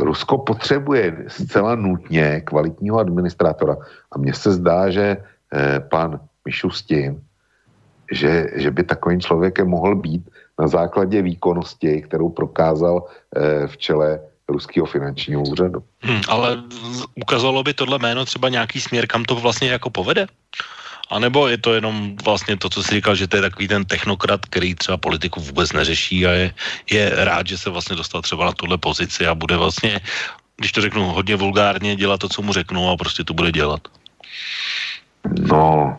Rusko 0.00 0.38
potřebuje 0.38 1.24
zcela 1.28 1.74
nutně 1.74 2.40
kvalitního 2.40 2.98
administrátora 2.98 3.76
a 4.12 4.18
mně 4.18 4.34
se 4.34 4.52
zdá, 4.52 4.90
že 4.90 5.02
e, 5.02 5.80
pan 5.80 6.20
Mišustin, 6.44 7.20
že, 8.12 8.46
že 8.54 8.70
by 8.70 8.82
takovým 8.82 9.20
člověkem 9.20 9.68
mohl 9.68 9.96
být 9.96 10.30
na 10.58 10.68
základě 10.68 11.22
výkonnosti, 11.22 12.02
kterou 12.02 12.28
prokázal 12.28 13.04
e, 13.36 13.66
v 13.66 13.76
čele 13.76 14.20
ruského 14.48 14.86
finančního 14.86 15.42
úřadu. 15.42 15.82
Hmm, 16.00 16.20
ale 16.28 16.62
ukázalo 17.14 17.62
by 17.62 17.74
tohle 17.74 17.98
jméno 17.98 18.24
třeba 18.24 18.48
nějaký 18.48 18.80
směr, 18.80 19.06
kam 19.06 19.24
to 19.24 19.34
vlastně 19.34 19.68
jako 19.68 19.90
povede? 19.90 20.26
A 21.10 21.18
nebo 21.18 21.48
je 21.48 21.58
to 21.58 21.74
jenom 21.74 22.16
vlastně 22.24 22.56
to, 22.56 22.70
co 22.70 22.82
jsi 22.82 22.94
říkal, 22.94 23.14
že 23.14 23.26
to 23.26 23.36
je 23.36 23.42
takový 23.42 23.68
ten 23.68 23.84
technokrat, 23.84 24.40
který 24.46 24.74
třeba 24.74 24.98
politiku 24.98 25.40
vůbec 25.40 25.72
neřeší 25.72 26.26
a 26.26 26.30
je, 26.30 26.54
je 26.90 27.24
rád, 27.24 27.46
že 27.46 27.58
se 27.58 27.70
vlastně 27.70 27.96
dostal 27.96 28.22
třeba 28.22 28.44
na 28.44 28.52
tuhle 28.52 28.78
pozici 28.78 29.26
a 29.26 29.34
bude 29.34 29.56
vlastně, 29.56 30.00
když 30.56 30.72
to 30.72 30.80
řeknu 30.80 31.06
hodně 31.06 31.36
vulgárně, 31.36 31.96
dělat 31.96 32.20
to, 32.20 32.28
co 32.28 32.42
mu 32.42 32.52
řeknou 32.52 32.90
a 32.90 32.96
prostě 32.96 33.24
to 33.24 33.34
bude 33.34 33.52
dělat. 33.52 33.80
No, 35.40 35.98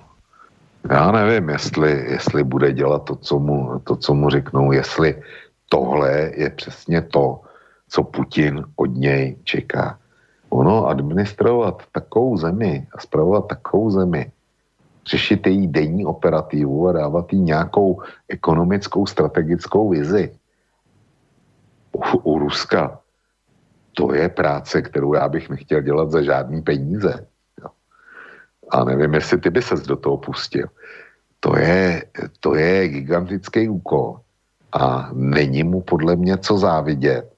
já 0.89 1.11
nevím, 1.11 1.49
jestli, 1.49 1.91
jestli 1.91 2.43
bude 2.43 2.73
dělat 2.73 3.03
to 3.03 3.15
co, 3.15 3.39
mu, 3.39 3.79
to, 3.83 3.95
co 3.95 4.13
mu 4.13 4.29
řeknou, 4.29 4.71
jestli 4.71 5.23
tohle 5.69 6.31
je 6.35 6.49
přesně 6.49 7.01
to, 7.01 7.41
co 7.89 8.03
Putin 8.03 8.63
od 8.75 8.91
něj 8.95 9.37
čeká. 9.43 9.99
Ono 10.49 10.87
administrovat 10.87 11.83
takovou 11.91 12.37
zemi 12.37 12.87
a 12.95 13.01
zpravovat 13.01 13.47
takovou 13.47 13.91
zemi, 13.91 14.31
řešit 15.07 15.47
její 15.47 15.67
denní 15.67 16.05
operativu 16.05 16.87
a 16.87 16.91
dávat 16.91 17.33
jí 17.33 17.39
nějakou 17.39 18.01
ekonomickou, 18.29 19.05
strategickou 19.05 19.89
vizi 19.89 20.31
u, 21.91 22.17
u 22.23 22.39
Ruska, 22.39 22.99
to 23.93 24.13
je 24.13 24.29
práce, 24.29 24.81
kterou 24.81 25.13
já 25.13 25.29
bych 25.29 25.49
nechtěl 25.49 25.81
dělat 25.81 26.11
za 26.11 26.21
žádný 26.21 26.61
peníze. 26.61 27.27
Jo. 27.61 27.69
A 28.69 28.83
nevím, 28.83 29.13
jestli 29.13 29.37
ty 29.37 29.49
by 29.49 29.61
ses 29.61 29.81
do 29.81 29.95
toho 29.95 30.17
pustil. 30.17 30.67
To 31.39 31.57
je, 31.57 32.03
to 32.39 32.55
je 32.55 32.87
gigantický 32.87 33.69
úkol 33.69 34.19
a 34.73 35.09
není 35.13 35.63
mu 35.63 35.81
podle 35.81 36.15
mě 36.15 36.37
co 36.37 36.57
závidět. 36.57 37.33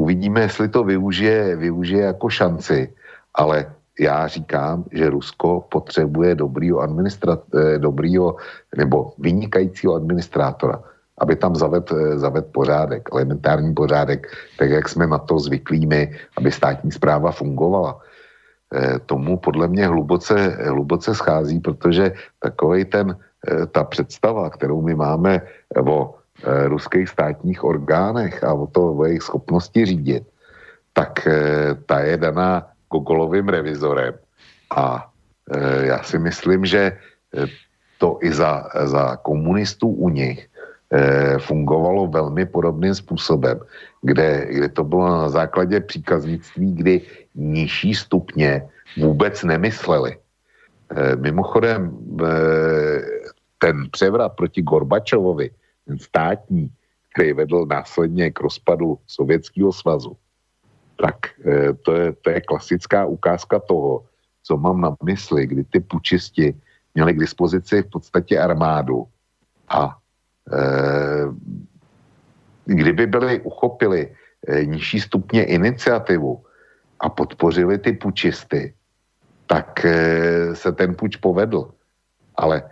Uvidíme, 0.00 0.40
jestli 0.40 0.68
to 0.68 0.84
využije, 0.84 1.56
využije 1.56 2.02
jako 2.02 2.28
šanci, 2.30 2.94
ale 3.34 3.74
já 4.00 4.26
říkám, 4.26 4.84
že 4.92 5.10
Rusko 5.10 5.66
potřebuje 5.68 6.34
dobrýho, 6.34 6.82
eh, 6.82 7.78
dobrýho 7.78 8.36
nebo 8.76 9.12
vynikajícího 9.18 9.94
administrátora, 9.94 10.82
aby 11.18 11.36
tam 11.36 11.56
zaved, 11.56 11.92
eh, 11.92 12.18
zaved 12.18 12.46
pořádek, 12.52 13.08
elementární 13.12 13.74
pořádek, 13.74 14.26
tak 14.58 14.70
jak 14.70 14.88
jsme 14.88 15.06
na 15.06 15.18
to 15.18 15.38
zvyklými, 15.38 16.14
aby 16.36 16.52
státní 16.52 16.92
zpráva 16.92 17.32
fungovala. 17.32 17.98
Eh, 18.74 18.98
tomu 19.06 19.36
podle 19.36 19.68
mě 19.68 19.86
hluboce, 19.86 20.34
hluboce 20.68 21.14
schází, 21.14 21.60
protože 21.60 22.12
takový 22.38 22.84
ten, 22.84 23.16
ta 23.70 23.86
představa, 23.86 24.50
kterou 24.50 24.82
my 24.82 24.98
máme 24.98 25.46
o 25.78 26.18
ruských 26.42 27.08
státních 27.08 27.64
orgánech 27.64 28.44
a 28.44 28.50
o 28.50 28.66
to 28.66 28.98
o 28.98 29.04
jejich 29.06 29.22
schopnosti 29.22 29.86
řídit, 29.86 30.26
tak 30.92 31.22
ta 31.86 31.96
je 32.02 32.16
daná 32.18 32.66
Gogolovým 32.90 33.48
revizorem. 33.48 34.14
A 34.76 35.10
e, 35.50 35.86
já 35.86 36.02
si 36.02 36.18
myslím, 36.18 36.66
že 36.66 36.78
e, 36.78 36.96
to 37.98 38.18
i 38.22 38.32
za, 38.32 38.68
za 38.84 39.16
komunistů 39.16 39.88
u 39.88 40.08
nich 40.08 40.48
e, 40.92 41.38
fungovalo 41.38 42.06
velmi 42.06 42.46
podobným 42.46 42.94
způsobem, 42.94 43.60
kde, 44.02 44.46
kde 44.50 44.68
to 44.68 44.84
bylo 44.84 45.08
na 45.08 45.28
základě 45.28 45.80
příkaznictví, 45.80 46.74
kdy 46.74 47.00
nižší 47.34 47.94
stupně 47.94 48.68
vůbec 48.96 49.44
nemysleli. 49.44 50.16
E, 50.16 51.16
mimochodem, 51.16 51.98
e, 52.22 52.30
ten 53.58 53.90
převrat 53.90 54.32
proti 54.36 54.62
Gorbačovovi, 54.62 55.50
ten 55.86 55.98
státní, 55.98 56.70
který 57.14 57.32
vedl 57.32 57.66
následně 57.66 58.30
k 58.30 58.40
rozpadu 58.40 58.98
Sovětského 59.06 59.72
svazu, 59.72 60.16
tak 60.98 61.38
eh, 61.46 61.72
to 61.82 61.94
je, 61.94 62.12
to 62.12 62.30
je 62.30 62.40
klasická 62.40 63.06
ukázka 63.06 63.58
toho, 63.58 64.04
co 64.42 64.56
mám 64.56 64.80
na 64.80 64.96
mysli, 65.04 65.46
kdy 65.46 65.64
ty 65.64 65.80
pučisti 65.80 66.54
měli 66.94 67.14
k 67.14 67.20
dispozici 67.20 67.82
v 67.82 67.90
podstatě 67.90 68.38
armádu 68.38 69.06
a 69.68 69.96
e, 70.52 70.60
kdyby 72.64 73.06
byli 73.06 73.40
uchopili 73.40 74.08
e, 74.48 74.64
nižší 74.64 75.00
stupně 75.00 75.44
iniciativu 75.44 76.42
a 77.00 77.08
podpořili 77.08 77.78
ty 77.78 77.92
pučisty, 77.92 78.74
tak 79.46 79.84
e, 79.84 79.94
se 80.56 80.72
ten 80.72 80.94
puč 80.94 81.16
povedl. 81.16 81.70
Ale 82.34 82.62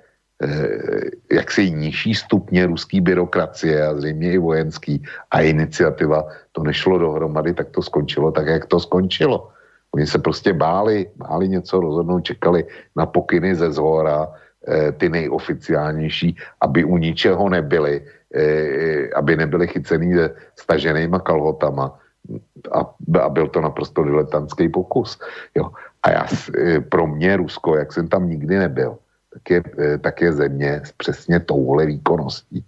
jaksi 1.33 1.71
nižší 1.71 2.15
stupně 2.15 2.67
ruský 2.67 3.01
byrokracie 3.01 3.87
a 3.87 3.95
zřejmě 3.95 4.33
i 4.33 4.39
vojenský 4.39 5.03
a 5.31 5.41
iniciativa, 5.41 6.29
to 6.53 6.63
nešlo 6.63 6.99
dohromady, 6.99 7.55
tak 7.55 7.69
to 7.71 7.83
skončilo 7.83 8.33
tak, 8.33 8.47
jak 8.47 8.67
to 8.67 8.81
skončilo. 8.81 9.49
Oni 9.95 10.07
se 10.07 10.19
prostě 10.19 10.53
báli, 10.53 11.09
báli 11.17 11.49
něco 11.49 11.81
rozhodnout, 11.81 12.21
čekali 12.21 12.65
na 12.97 13.07
pokyny 13.07 13.55
ze 13.55 13.73
zhora, 13.73 14.29
eh, 14.69 14.93
ty 14.93 15.09
nejoficiálnější, 15.09 16.37
aby 16.61 16.85
u 16.85 16.97
ničeho 16.97 17.49
nebyli, 17.49 18.05
eh, 18.35 19.09
aby 19.17 19.37
nebyli 19.37 19.67
chycený 19.69 20.15
staženýma 20.61 21.19
kalhotama. 21.25 21.97
A, 22.75 22.81
a 23.23 23.29
byl 23.29 23.49
to 23.49 23.61
naprosto 23.61 24.03
diletantský 24.03 24.69
pokus. 24.69 25.15
Jo. 25.55 25.71
A 26.03 26.11
já, 26.11 26.25
pro 26.91 27.07
mě 27.07 27.37
Rusko, 27.37 27.77
jak 27.77 27.93
jsem 27.93 28.09
tam 28.11 28.29
nikdy 28.29 28.59
nebyl, 28.59 28.99
tak 29.37 29.51
je, 29.51 29.61
eh, 29.79 29.99
tak 29.99 30.21
je 30.21 30.33
země 30.33 30.81
s 30.85 30.93
přesně 30.97 31.41
touhle 31.41 31.87
výkonností. 31.87 32.65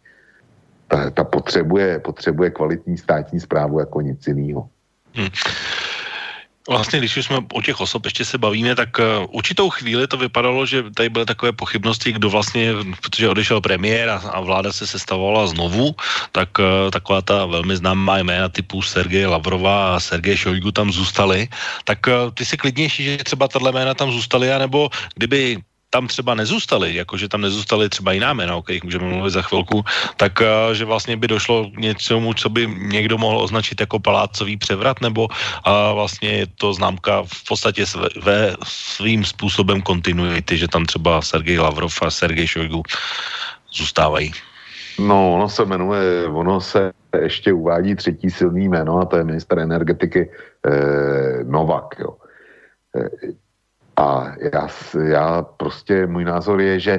Ta, 0.88 1.10
ta 1.10 1.24
potřebuje, 1.24 1.98
potřebuje 1.98 2.50
kvalitní 2.50 2.96
státní 2.96 3.40
zprávu 3.40 3.80
jako 3.80 4.00
nic 4.00 4.20
jiného. 4.26 4.68
Hmm. 5.14 5.28
Vlastně, 6.68 6.98
když 6.98 7.16
už 7.16 7.24
jsme 7.24 7.38
o 7.52 7.62
těch 7.62 7.80
osob 7.80 8.04
ještě 8.04 8.24
se 8.24 8.38
bavíme, 8.38 8.76
tak 8.76 8.88
uh, 9.00 9.24
určitou 9.32 9.70
chvíli 9.70 10.06
to 10.06 10.16
vypadalo, 10.16 10.66
že 10.66 10.84
tady 10.92 11.08
byly 11.08 11.24
takové 11.24 11.52
pochybnosti, 11.52 12.12
kdo 12.12 12.28
vlastně, 12.30 12.72
protože 13.00 13.28
odešel 13.28 13.60
premiér 13.60 14.08
a, 14.08 14.16
a 14.16 14.40
vláda 14.40 14.72
se 14.72 14.86
sestavovala 14.86 15.46
znovu, 15.46 15.96
tak 16.32 16.48
uh, 16.58 16.92
taková 16.92 17.22
ta 17.22 17.46
velmi 17.46 17.76
známá 17.76 18.18
jména 18.18 18.48
typu 18.48 18.82
Sergej 18.82 19.26
Lavrova 19.26 19.96
a 19.96 20.00
Sergej 20.00 20.36
Šojgu 20.36 20.72
tam 20.72 20.92
zůstali. 20.92 21.48
Tak 21.84 21.98
uh, 22.06 22.30
ty 22.36 22.44
si 22.44 22.56
klidnější, 22.56 23.04
že 23.04 23.24
třeba 23.24 23.48
tahle 23.48 23.72
jména 23.72 23.94
tam 23.94 24.12
zůstaly, 24.12 24.52
anebo 24.52 24.92
kdyby 25.16 25.64
tam 25.90 26.06
třeba 26.06 26.34
nezůstali, 26.34 26.94
jakože 26.94 27.28
tam 27.28 27.40
nezůstali 27.40 27.88
třeba 27.88 28.12
jiná 28.12 28.32
jména, 28.32 28.56
o 28.56 28.62
kterých 28.62 28.84
můžeme 28.84 29.04
mluvit 29.04 29.30
za 29.30 29.42
chvilku, 29.42 29.84
tak 30.16 30.40
uh, 30.40 30.74
že 30.74 30.84
vlastně 30.84 31.16
by 31.16 31.28
došlo 31.28 31.70
k 31.70 31.76
něčemu, 31.76 32.34
co 32.34 32.48
by 32.48 32.66
někdo 32.66 33.18
mohl 33.18 33.38
označit 33.38 33.80
jako 33.80 33.98
palácový 33.98 34.56
převrat, 34.56 35.00
nebo 35.00 35.24
uh, 35.24 35.94
vlastně 35.94 36.28
je 36.28 36.46
to 36.46 36.74
známka 36.74 37.22
v 37.22 37.44
podstatě 37.48 37.84
ve 38.22 38.56
svým 38.64 39.24
způsobem 39.24 39.82
kontinuity, 39.82 40.56
že 40.56 40.68
tam 40.68 40.84
třeba 40.84 41.22
Sergej 41.22 41.58
Lavrov 41.58 42.02
a 42.02 42.10
Sergej 42.10 42.46
Šojgu 42.46 42.82
zůstávají. 43.72 44.32
No, 44.98 45.34
ono 45.34 45.48
se 45.48 45.64
jmenuje, 45.64 46.26
ono 46.26 46.60
se 46.60 46.92
ještě 47.20 47.52
uvádí 47.52 47.94
třetí 47.94 48.30
silný 48.30 48.68
jméno 48.68 48.98
a 48.98 49.04
to 49.04 49.16
je 49.16 49.24
minister 49.24 49.58
energetiky 49.58 50.30
eh, 50.66 51.44
Novak, 51.44 51.94
jo. 51.98 52.16
Eh, 52.96 53.47
a 53.98 54.34
já, 54.54 54.68
já 55.04 55.42
prostě, 55.42 56.06
můj 56.06 56.24
názor 56.24 56.60
je, 56.60 56.80
že 56.80 56.94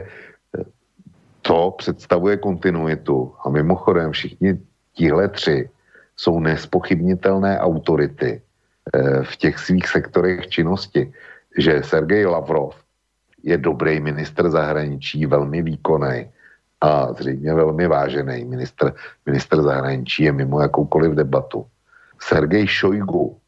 to 1.42 1.72
představuje 1.78 2.38
kontinuitu. 2.38 3.34
A 3.46 3.50
mimochodem 3.50 4.12
všichni 4.12 4.60
tihle 4.94 5.28
tři 5.28 5.70
jsou 6.16 6.40
nespochybnitelné 6.40 7.60
autority 7.60 8.42
eh, 8.94 9.24
v 9.24 9.36
těch 9.36 9.60
svých 9.60 9.88
sektorech 9.88 10.48
činnosti. 10.48 11.14
Že 11.58 11.84
Sergej 11.84 12.26
Lavrov 12.26 12.76
je 13.44 13.58
dobrý 13.58 14.00
minister 14.00 14.50
zahraničí, 14.50 15.26
velmi 15.26 15.62
výkonný 15.62 16.28
a 16.82 17.14
zřejmě 17.14 17.54
velmi 17.54 17.88
vážený 17.88 18.46
minister, 18.46 18.94
minister 19.26 19.62
zahraničí, 19.62 20.24
je 20.24 20.32
mimo 20.32 20.62
jakoukoliv 20.62 21.12
debatu. 21.12 21.66
Sergej 22.20 22.68
Šojgu 22.68 23.40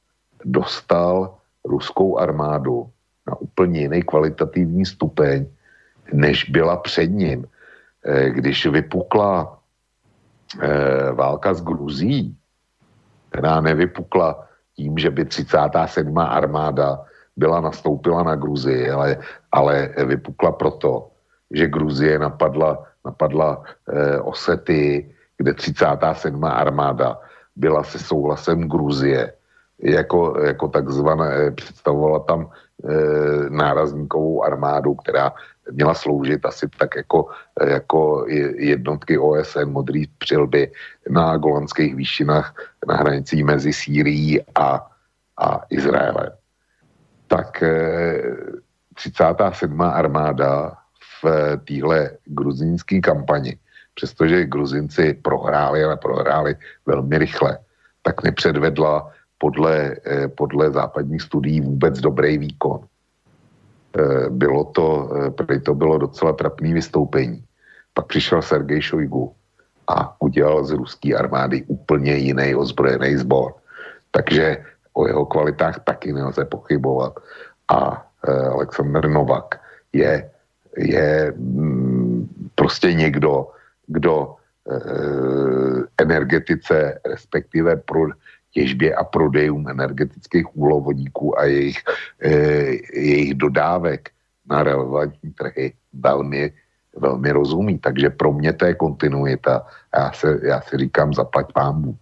dostal 0.45 1.35
ruskou 1.67 2.17
armádu 2.17 2.89
na 3.27 3.35
úplně 3.41 3.79
jiný 3.79 4.01
kvalitativní 4.03 4.85
stupeň, 4.85 5.45
než 6.13 6.49
byla 6.49 6.77
před 6.77 7.07
ním. 7.07 7.45
Eh, 8.05 8.29
když 8.29 8.65
vypukla 8.65 9.59
eh, 10.61 11.11
válka 11.11 11.53
s 11.53 11.61
Gruzí, 11.61 12.35
která 13.29 13.61
nevypukla 13.61 14.47
tím, 14.75 14.97
že 14.97 15.11
by 15.11 15.25
37. 15.25 16.17
armáda 16.17 17.05
byla 17.37 17.61
nastoupila 17.61 18.23
na 18.23 18.35
Gruzii, 18.35 18.89
ale, 18.89 19.17
ale 19.51 19.93
vypukla 20.05 20.51
proto, 20.51 21.09
že 21.51 21.67
Gruzie 21.67 22.19
napadla, 22.19 22.83
napadla 23.05 23.63
eh, 23.63 24.19
Osety, 24.19 25.13
kde 25.37 25.53
37. 25.53 26.43
armáda 26.43 27.19
byla 27.55 27.83
se 27.83 27.99
souhlasem 27.99 28.69
Gruzie, 28.69 29.33
jako, 29.79 30.39
jako 30.41 30.67
takzvané, 30.67 31.51
představovala 31.51 32.19
tam 32.19 32.49
nárazníkovou 33.49 34.43
armádu, 34.43 34.95
která 34.95 35.33
měla 35.71 35.93
sloužit 35.93 36.45
asi 36.45 36.67
tak 36.77 36.95
jako, 36.95 37.29
jako 37.67 38.25
jednotky 38.55 39.17
OSN 39.17 39.65
modrý 39.65 40.07
přilby 40.17 40.71
na 41.09 41.37
golandských 41.37 41.95
výšinách 41.95 42.55
na 42.87 42.95
hranicí 42.95 43.43
mezi 43.43 43.73
Sýrií 43.73 44.41
a, 44.55 44.87
a 45.37 45.61
Izraelem. 45.69 46.31
Tak 47.27 47.63
e, 47.63 48.21
37. 48.95 49.81
armáda 49.81 50.73
v 51.23 51.57
téhle 51.67 52.11
gruzínské 52.25 52.99
kampani, 52.99 53.57
přestože 53.93 54.45
Gruzinci 54.45 55.13
prohráli, 55.13 55.83
ale 55.83 55.97
prohráli 55.97 56.55
velmi 56.85 57.17
rychle, 57.17 57.57
tak 58.01 58.23
nepředvedla 58.23 59.11
podle, 59.41 59.97
eh, 60.05 60.27
podle 60.29 60.69
západních 60.69 61.25
studií 61.25 61.65
vůbec 61.65 61.97
dobrý 61.97 62.37
výkon. 62.37 62.85
Eh, 62.85 64.29
bylo 64.29 64.69
to, 64.69 64.87
eh, 65.33 65.59
to 65.65 65.73
bylo 65.73 65.97
docela 65.97 66.37
trapný 66.37 66.77
vystoupení. 66.77 67.41
Pak 67.97 68.05
přišel 68.05 68.45
Sergej 68.45 68.81
Šojgu 68.81 69.33
a 69.89 70.13
udělal 70.21 70.63
z 70.63 70.77
ruské 70.77 71.17
armády 71.17 71.65
úplně 71.67 72.15
jiný 72.21 72.55
ozbrojený 72.55 73.17
sbor. 73.17 73.57
Takže 74.13 74.63
o 74.93 75.07
jeho 75.09 75.25
kvalitách 75.25 75.83
taky 75.83 76.13
nelze 76.13 76.45
pochybovat. 76.45 77.17
A 77.67 78.05
Aleksandr 78.53 79.09
Novak 79.09 79.57
je, 79.91 80.29
je 80.77 81.33
mm, 81.35 82.29
prostě 82.55 82.93
někdo, 82.93 83.49
kdo 83.87 84.35
energetice, 85.97 86.99
respektive 87.01 87.75
pro, 87.75 88.13
těžbě 88.51 88.95
a 88.95 89.03
prodejům 89.03 89.69
energetických 89.69 90.57
úlovodíků 90.57 91.39
a 91.39 91.43
jejich, 91.45 91.79
e, 92.21 92.31
jejich 92.93 93.33
dodávek 93.33 94.09
na 94.49 94.63
relevantní 94.63 95.31
trhy 95.31 95.73
velmi, 95.93 96.53
velmi 96.97 97.31
rozumí. 97.31 97.79
Takže 97.79 98.09
pro 98.09 98.33
mě 98.33 98.53
to 98.53 98.65
je 98.65 98.75
kontinuita. 98.75 99.65
Já, 99.95 100.11
se, 100.11 100.39
já 100.43 100.61
si 100.61 100.77
říkám 100.77 101.13
zaplať 101.13 101.53
pámu. 101.53 101.97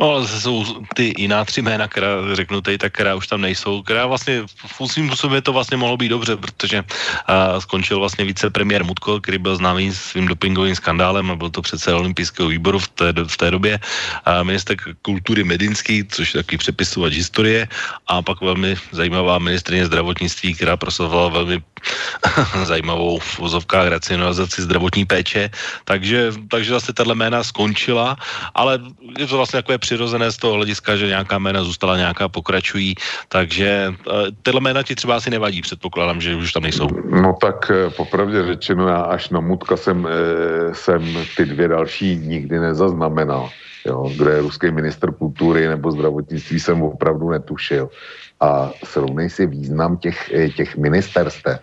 No 0.00 0.10
ale 0.10 0.28
jsou 0.28 0.64
ty 0.94 1.14
jiná 1.18 1.44
tři 1.44 1.62
jména, 1.62 1.88
která 1.88 2.08
řeknu 2.32 2.60
tady, 2.60 2.78
tak 2.78 2.92
která 2.92 3.14
už 3.14 3.26
tam 3.26 3.40
nejsou, 3.40 3.82
která 3.82 4.06
vlastně 4.06 4.42
v 4.46 4.86
svým 4.86 5.06
způsobem 5.06 5.42
to 5.42 5.52
vlastně 5.52 5.76
mohlo 5.76 5.96
být 5.96 6.08
dobře, 6.08 6.36
protože 6.36 6.78
uh, 6.82 7.58
skončil 7.58 7.98
vlastně 7.98 8.24
vicepremiér 8.24 8.84
Mutko, 8.84 9.20
který 9.20 9.38
byl 9.38 9.56
známý 9.56 9.92
svým 9.92 10.26
dopingovým 10.26 10.74
skandálem 10.74 11.30
a 11.30 11.36
byl 11.36 11.50
to 11.50 11.62
přece 11.62 11.94
olympijského 11.94 12.48
výboru 12.48 12.78
v 12.78 12.88
té, 12.88 13.12
v 13.12 13.36
té 13.36 13.50
době, 13.50 13.78
uh, 13.78 14.44
minister 14.44 14.76
kultury 15.02 15.44
Medinský, 15.44 16.04
což 16.04 16.34
je 16.34 16.42
takový 16.42 16.58
přepisovač 16.58 17.12
historie 17.12 17.68
a 18.06 18.22
pak 18.22 18.40
velmi 18.40 18.76
zajímavá 18.92 19.38
ministrině 19.38 19.86
zdravotnictví, 19.86 20.54
která 20.54 20.76
prosazovala 20.76 21.28
velmi 21.28 21.62
zajímavou 22.64 23.18
v 23.18 23.38
vozovkách 23.38 23.88
racionalizaci 23.88 24.62
zdravotní 24.62 25.04
péče, 25.04 25.50
takže, 25.84 26.32
takže 26.48 26.70
zase 26.70 26.92
tato 26.92 27.14
jména 27.14 27.44
skončila, 27.44 28.16
ale 28.54 28.78
je 29.18 29.26
to 29.26 29.36
vlastně 29.36 29.58
takové 29.58 29.78
přirozené 29.78 30.32
z 30.32 30.36
toho 30.36 30.54
hlediska, 30.54 30.96
že 30.96 31.06
nějaká 31.06 31.38
jména 31.38 31.64
zůstala, 31.64 31.96
nějaká 31.96 32.28
pokračují, 32.28 32.94
takže 33.28 33.94
uh, 34.06 34.14
tyhle 34.42 34.60
jména 34.60 34.82
ti 34.82 34.94
třeba 34.94 35.16
asi 35.16 35.30
nevadí, 35.30 35.62
předpokládám, 35.62 36.20
že 36.20 36.36
už 36.36 36.52
tam 36.52 36.62
nejsou. 36.62 36.88
No 37.10 37.36
tak 37.40 37.70
eh, 37.70 37.90
popravdě 37.90 38.46
řečeno, 38.46 38.88
já 38.88 39.00
až 39.00 39.28
na 39.28 39.40
Mutka 39.40 39.76
jsem, 39.76 40.08
eh, 40.08 40.74
jsem 40.74 41.02
ty 41.36 41.44
dvě 41.46 41.68
další 41.68 42.16
nikdy 42.16 42.58
nezaznamenal. 42.58 43.50
Jo, 43.86 44.10
kdo 44.16 44.30
je 44.30 44.40
ruský 44.40 44.70
minister 44.70 45.12
kultury 45.12 45.68
nebo 45.68 45.90
zdravotnictví, 45.90 46.60
jsem 46.60 46.82
opravdu 46.82 47.30
netušil. 47.30 47.90
A 48.40 48.70
srovnej 48.84 49.30
si 49.30 49.46
význam 49.46 49.96
těch, 49.96 50.30
těch 50.56 50.76
ministerstev. 50.76 51.60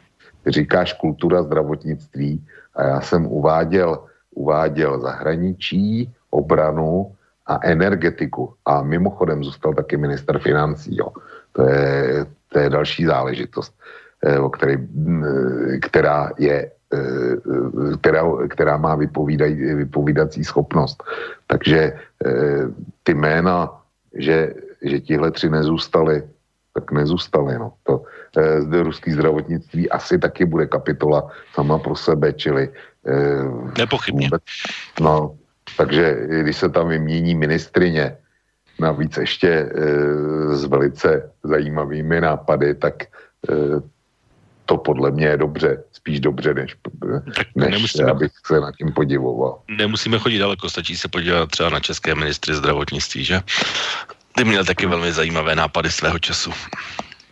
Říkáš 0.48 0.94
kultura, 0.94 1.44
zdravotnictví 1.44 2.46
a 2.76 2.84
já 2.84 3.02
jsem 3.02 3.26
uváděl, 3.26 4.00
uváděl 4.36 5.00
zahraničí, 5.02 6.14
obranu 6.30 7.16
a 7.46 7.60
energetiku. 7.64 8.54
A 8.66 8.82
mimochodem 8.82 9.44
zůstal 9.44 9.74
taky 9.74 9.98
minister 9.98 10.40
financí. 10.40 10.98
Jo. 10.98 11.08
To, 11.52 11.64
je, 11.64 12.26
to 12.50 12.60
je 12.60 12.70
další 12.70 13.06
záležitost, 13.06 13.74
eh, 14.24 14.40
o 14.40 14.50
který, 14.50 14.78
mm, 14.78 15.24
která 15.82 16.32
je 16.38 16.72
eh, 16.94 17.98
která, 18.02 18.24
která 18.50 18.78
má 18.78 18.96
vypovídaj, 18.96 19.54
vypovídací 19.54 20.44
schopnost. 20.44 21.04
Takže 21.48 21.94
eh, 22.26 22.66
ty 23.04 23.14
jména, 23.14 23.82
že, 24.14 24.54
že 24.82 25.00
tihle 25.00 25.32
tři 25.32 25.50
nezůstali, 25.50 26.24
tak 26.74 26.92
nezůstali. 26.92 27.60
No. 27.60 27.74
To, 27.84 28.04
zde 28.60 28.84
ruský 28.84 29.12
zdravotnictví 29.12 29.90
asi 29.90 30.20
taky 30.20 30.46
bude 30.46 30.66
kapitola 30.66 31.32
sama 31.54 31.80
pro 31.80 31.96
sebe, 31.96 32.34
čili 32.34 32.70
Nepochybně. 33.78 34.28
Vůbec, 34.28 34.44
no, 35.00 35.38
takže 35.78 36.18
když 36.42 36.58
se 36.58 36.70
tam 36.70 36.88
vymění 36.90 37.36
ministrině, 37.36 38.18
navíc 38.80 39.18
ještě 39.18 39.48
e, 39.50 39.70
s 40.56 40.66
velice 40.66 41.32
zajímavými 41.44 42.22
nápady, 42.22 42.76
tak 42.76 43.04
e, 43.04 43.08
to 44.66 44.78
podle 44.78 45.12
mě 45.12 45.26
je 45.26 45.38
dobře, 45.38 45.84
spíš 45.92 46.20
dobře, 46.20 46.54
než, 46.54 46.78
než 47.56 47.72
nemusíme, 47.72 48.12
abych 48.12 48.32
se 48.46 48.60
nad 48.60 48.76
tím 48.76 48.94
podivoval. 48.94 49.62
Nemusíme 49.78 50.20
chodit 50.20 50.40
daleko, 50.40 50.70
stačí 50.70 50.98
se 50.98 51.08
podívat 51.08 51.50
třeba 51.50 51.70
na 51.70 51.80
české 51.80 52.16
ministry 52.16 52.56
zdravotnictví, 52.56 53.26
že? 53.26 53.42
Ty 54.40 54.46
měl 54.46 54.66
taky 54.66 54.86
velmi 54.88 55.12
zajímavé 55.12 55.56
nápady 55.56 55.92
svého 55.92 56.20
času. 56.20 56.54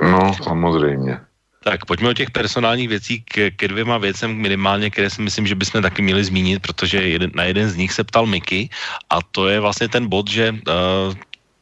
No, 0.02 0.36
samozřejmě. 0.44 1.19
Tak 1.64 1.86
pojďme 1.86 2.10
o 2.10 2.14
těch 2.14 2.32
personálních 2.32 2.90
věcí 2.90 3.22
ke, 3.22 3.52
ke 3.52 3.68
dvěma 3.68 3.98
věcem 3.98 4.36
minimálně, 4.36 4.90
které 4.90 5.10
si 5.10 5.22
myslím, 5.22 5.48
že 5.48 5.56
bychom 5.56 5.82
taky 5.82 6.02
měli 6.02 6.24
zmínit, 6.24 6.60
protože 6.60 7.08
jeden, 7.08 7.32
na 7.36 7.44
jeden 7.44 7.69
z 7.69 7.76
nich 7.76 7.94
se 7.94 8.03
ptal 8.03 8.26
Miky 8.26 8.69
a 9.10 9.24
to 9.32 9.48
je 9.48 9.60
vlastně 9.60 9.88
ten 9.88 10.08
bod, 10.08 10.27
že 10.27 10.52
uh, 10.52 11.16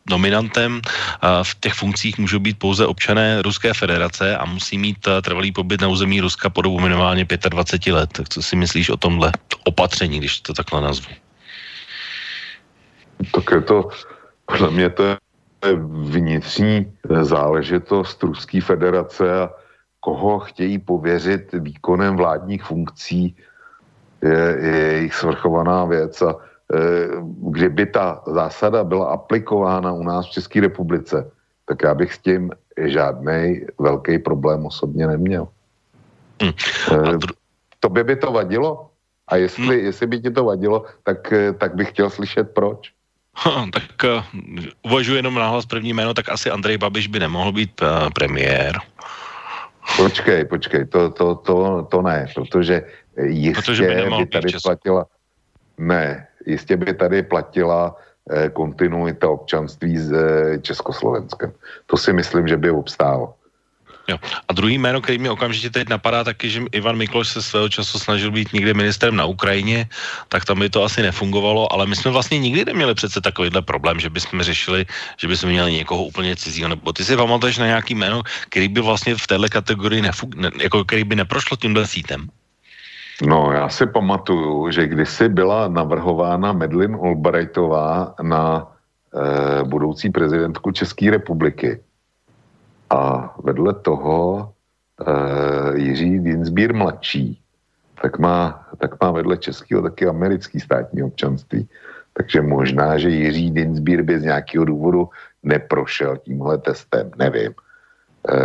nominantem 0.10 0.82
uh, 0.82 0.82
v 1.44 1.56
těch 1.60 1.74
funkcích 1.74 2.18
můžou 2.18 2.40
být 2.40 2.60
pouze 2.60 2.86
občané 2.86 3.42
Ruské 3.42 3.74
federace 3.74 4.38
a 4.38 4.46
musí 4.46 4.78
mít 4.78 5.08
uh, 5.08 5.22
trvalý 5.22 5.52
pobyt 5.52 5.82
na 5.82 5.88
území 5.88 6.22
Ruska 6.22 6.50
po 6.50 6.62
dobu 6.62 6.80
minimálně 6.80 7.28
25 7.50 7.94
let. 7.94 8.10
Tak 8.14 8.30
co 8.30 8.42
si 8.42 8.56
myslíš 8.56 8.90
o 8.90 8.98
tomhle 8.98 9.32
opatření, 9.64 10.18
když 10.18 10.42
to 10.42 10.54
takhle 10.54 10.82
nazvu? 10.82 11.14
Tak 13.32 13.44
je 13.52 13.62
to, 13.62 13.90
podle 14.46 14.72
mě 14.72 14.90
to 14.90 15.04
je 15.04 15.25
vnitřní 15.88 16.94
záležitost 17.22 18.24
Ruské 18.24 18.61
federace 18.61 19.42
a 19.42 19.50
koho 20.00 20.40
chtějí 20.40 20.80
pověřit 20.80 21.53
výkonem 21.53 22.16
vládních 22.16 22.64
funkcí, 22.64 23.35
je, 24.22 24.58
je 24.61 24.77
jejich 24.94 25.14
svrchovaná 25.14 25.85
věc 25.85 26.22
a 26.22 26.30
e, 26.30 26.38
kdyby 27.50 27.85
ta 27.85 28.22
zásada 28.27 28.84
byla 28.84 29.06
aplikována 29.06 29.94
u 29.94 30.03
nás 30.03 30.27
v 30.27 30.32
České 30.32 30.61
republice, 30.61 31.32
tak 31.66 31.84
já 31.84 31.94
bych 31.95 32.14
s 32.14 32.19
tím 32.19 32.52
žádný 32.77 33.66
velký 33.80 34.19
problém 34.19 34.66
osobně 34.66 35.08
neměl. 35.08 35.48
Hmm. 36.42 36.53
E, 36.92 37.18
to 37.80 37.90
by 37.90 38.03
by 38.03 38.16
to 38.16 38.32
vadilo? 38.32 38.90
A 39.27 39.35
jestli, 39.35 39.77
hmm. 39.77 39.85
jestli 39.85 40.08
by 40.08 40.22
ti 40.22 40.32
to 40.32 40.44
vadilo, 40.44 40.85
tak, 41.03 41.34
e, 41.34 41.53
tak 41.53 41.76
bych 41.76 41.90
chtěl 41.90 42.10
slyšet 42.10 42.53
proč. 42.53 42.94
Tak 43.74 44.04
uh, 44.04 44.24
uvažuji 44.82 45.16
jenom 45.16 45.36
náhlas 45.36 45.66
první 45.66 45.94
jméno, 45.94 46.14
tak 46.14 46.30
asi 46.30 46.52
Andrej 46.52 46.78
Babiš 46.78 47.08
by 47.08 47.20
nemohl 47.20 47.52
být 47.52 47.82
uh, 47.82 48.10
premiér. 48.10 48.80
Počkej, 49.98 50.46
počkej, 50.46 50.86
to, 50.86 51.10
to, 51.10 51.36
to, 51.36 51.88
to 51.92 52.02
ne, 52.02 52.28
protože 52.36 52.84
jistě 53.22 53.62
protože 53.62 53.88
by, 53.88 54.18
by 54.18 54.26
tady 54.26 54.52
platila, 54.64 55.06
ne, 55.78 56.28
jistě 56.46 56.78
by 56.78 56.94
tady 56.94 57.24
platila 57.24 57.96
eh, 58.32 58.50
kontinuita 58.50 59.30
občanství 59.30 59.98
s 59.98 60.12
eh, 60.12 60.58
Československem. 60.62 61.54
To 61.86 61.98
si 61.98 62.14
myslím, 62.14 62.48
že 62.48 62.58
by 62.58 62.72
obstálo. 62.72 63.34
Jo. 64.08 64.17
A 64.48 64.53
druhý 64.53 64.77
jméno, 64.77 65.01
který 65.01 65.17
mi 65.17 65.30
okamžitě 65.30 65.69
teď 65.69 65.90
napadá, 65.90 66.24
taky, 66.24 66.50
že 66.50 66.61
Ivan 66.72 66.98
Mikloš 66.98 67.27
se 67.27 67.42
svého 67.42 67.69
času 67.69 68.00
snažil 68.00 68.32
být 68.32 68.53
někde 68.53 68.74
ministrem 68.74 69.16
na 69.16 69.25
Ukrajině, 69.25 69.90
tak 70.30 70.45
tam 70.45 70.59
by 70.59 70.69
to 70.69 70.84
asi 70.84 71.01
nefungovalo, 71.01 71.74
ale 71.74 71.85
my 71.85 71.95
jsme 71.95 72.11
vlastně 72.11 72.40
nikdy 72.40 72.66
neměli 72.66 72.93
přece 72.93 73.22
takovýhle 73.22 73.61
problém, 73.61 74.00
že 74.00 74.09
bychom 74.09 74.42
řešili, 74.42 74.85
že 75.17 75.27
bychom 75.27 75.50
měli 75.50 75.72
někoho 75.74 76.03
úplně 76.03 76.35
cizího. 76.35 76.69
Nebo 76.69 76.93
ty 76.93 77.06
si 77.06 77.17
pamatuješ 77.17 77.58
na 77.58 77.66
nějaký 77.66 77.95
jméno, 77.95 78.22
který 78.50 78.67
by 78.67 78.82
vlastně 78.82 79.16
v 79.16 79.27
této 79.27 79.50
kategorii 79.50 80.01
nefung- 80.01 80.35
ne, 80.35 80.50
jako 80.61 80.85
který 80.85 81.03
by 81.03 81.16
neprošlo 81.16 81.58
tímhle 81.58 81.88
sítem? 81.88 82.30
No, 83.22 83.51
já 83.51 83.69
si 83.69 83.88
pamatuju, 83.88 84.72
že 84.72 84.88
kdysi 84.88 85.30
byla 85.30 85.67
navrhována 85.67 86.53
Medlin 86.53 86.98
Albrightová 87.03 88.14
na 88.22 88.67
e, 89.16 89.64
budoucí 89.64 90.09
prezidentku 90.09 90.72
České 90.72 91.11
republiky, 91.11 91.80
a 92.90 93.34
vedle 93.44 93.74
toho 93.74 94.50
e, 95.02 95.80
Jiří 95.80 96.20
Dinsbír 96.20 96.74
mladší, 96.74 97.42
tak 98.02 98.20
má, 98.20 98.68
tak 98.78 99.02
má 99.02 99.12
vedle 99.12 99.38
českého 99.38 99.82
taky 99.82 100.08
americký 100.08 100.60
státní 100.60 101.04
občanství. 101.04 101.70
Takže 102.14 102.42
možná, 102.42 102.98
že 102.98 103.10
Jiří 103.10 103.52
Dinsbír 103.52 104.02
by 104.02 104.20
z 104.20 104.24
nějakého 104.24 104.66
důvodu 104.66 105.10
neprošel 105.44 106.18
tímhle 106.18 106.58
testem, 106.58 107.12
nevím. 107.18 107.52
E, 107.52 108.36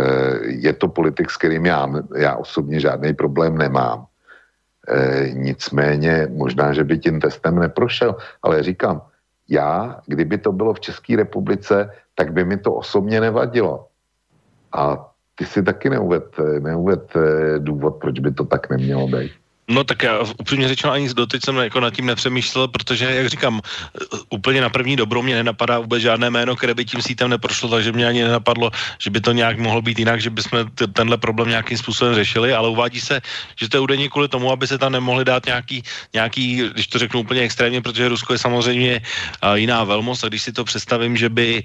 je 0.43 0.73
to 0.73 0.87
politik, 0.87 1.31
s 1.31 1.37
kterým 1.37 1.65
já, 1.65 1.87
já 2.17 2.35
osobně 2.35 2.79
žádný 2.79 3.13
problém 3.13 3.57
nemám. 3.57 4.05
E, 4.87 5.29
nicméně 5.33 6.27
možná, 6.31 6.73
že 6.73 6.83
by 6.83 6.97
tím 6.97 7.21
testem 7.21 7.59
neprošel, 7.59 8.15
ale 8.43 8.63
říkám, 8.63 9.01
já, 9.49 9.99
kdyby 10.07 10.37
to 10.37 10.51
bylo 10.51 10.73
v 10.73 10.79
České 10.79 11.15
republice, 11.15 11.91
tak 12.15 12.33
by 12.33 12.45
mi 12.45 12.57
to 12.57 12.73
osobně 12.73 13.21
nevadilo. 13.21 13.90
A 14.73 15.11
ty 15.35 15.45
si 15.45 15.63
taky 15.63 15.89
neuved, 15.89 16.37
neuved 16.59 17.15
eh, 17.15 17.59
důvod, 17.59 17.95
proč 18.01 18.19
by 18.19 18.31
to 18.31 18.45
tak 18.45 18.69
nemělo 18.69 19.07
být. 19.07 19.31
No 19.71 19.83
tak 19.83 20.03
já 20.03 20.19
upřímně 20.19 20.67
řečeno 20.67 20.93
ani 20.93 21.13
doteď 21.13 21.41
jsem 21.45 21.57
jako 21.57 21.79
nad 21.79 21.93
tím 21.93 22.05
nepřemýšlel, 22.05 22.67
protože, 22.67 23.05
jak 23.05 23.27
říkám, 23.27 23.61
úplně 24.29 24.61
na 24.61 24.69
první 24.69 24.95
dobrou 24.95 25.21
mě 25.21 25.35
nenapadá 25.35 25.79
vůbec 25.79 26.01
žádné 26.01 26.29
jméno, 26.29 26.55
které 26.55 26.73
by 26.73 26.85
tím 26.85 27.01
sítem 27.01 27.29
neprošlo, 27.29 27.69
takže 27.69 27.91
mě 27.91 28.07
ani 28.07 28.23
nenapadlo, 28.23 28.71
že 28.99 29.09
by 29.09 29.21
to 29.21 29.31
nějak 29.31 29.57
mohlo 29.59 29.81
být 29.81 29.99
jinak, 29.99 30.21
že 30.21 30.29
bychom 30.29 30.65
tenhle 30.93 31.17
problém 31.17 31.49
nějakým 31.49 31.77
způsobem 31.77 32.15
řešili, 32.15 32.53
ale 32.53 32.69
uvádí 32.69 32.99
se, 32.99 33.21
že 33.55 33.69
to 33.69 33.77
je 33.77 33.81
údajně 33.81 34.09
kvůli 34.09 34.27
tomu, 34.27 34.51
aby 34.51 34.67
se 34.67 34.77
tam 34.77 34.91
nemohli 34.91 35.25
dát 35.25 35.45
nějaký, 35.45 35.83
nějaký, 36.13 36.69
když 36.73 36.87
to 36.87 36.99
řeknu 36.99 37.19
úplně 37.19 37.41
extrémně, 37.41 37.81
protože 37.81 38.09
Rusko 38.09 38.33
je 38.33 38.39
samozřejmě 38.39 39.01
jiná 39.55 39.83
velmoc 39.83 40.23
a 40.23 40.27
když 40.27 40.41
si 40.41 40.51
to 40.51 40.63
představím, 40.63 41.17
že 41.17 41.29
by 41.29 41.63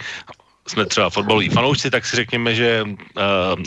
jsme 0.67 0.86
třeba 0.86 1.11
fotbaloví 1.11 1.49
fanoušci, 1.49 1.91
tak 1.91 2.07
si 2.07 2.17
řekněme, 2.17 2.55
že 2.55 2.83
uh, 2.83 2.95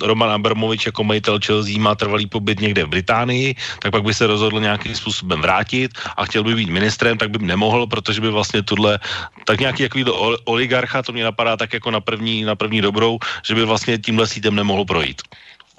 Roman 0.08 0.32
Abramovič 0.32 0.86
jako 0.86 1.04
majitel 1.04 1.40
Chelsea 1.46 1.80
má 1.80 1.96
trvalý 1.96 2.28
pobyt 2.28 2.60
někde 2.60 2.84
v 2.84 2.90
Británii, 2.90 3.56
tak 3.80 3.92
pak 3.92 4.04
by 4.04 4.14
se 4.14 4.28
rozhodl 4.28 4.60
nějakým 4.60 4.96
způsobem 4.96 5.42
vrátit 5.42 5.92
a 6.18 6.26
chtěl 6.26 6.44
by 6.44 6.56
být 6.56 6.70
ministrem, 6.70 7.18
tak 7.18 7.30
by 7.30 7.46
nemohl, 7.46 7.88
protože 7.88 8.22
by 8.22 8.30
vlastně 8.30 8.64
tuhle, 8.64 9.00
tak 9.46 9.60
nějaký 9.60 9.84
jaký 9.84 10.06
oligarcha, 10.46 11.02
to 11.02 11.12
mě 11.12 11.24
napadá 11.24 11.58
tak 11.58 11.74
jako 11.74 11.92
na 11.92 12.02
první, 12.02 12.44
na 12.44 12.56
první 12.56 12.82
dobrou, 12.82 13.20
že 13.44 13.56
by 13.56 13.66
vlastně 13.66 13.98
tímhle 13.98 14.28
sítem 14.28 14.56
nemohl 14.56 14.86
projít. 14.86 15.22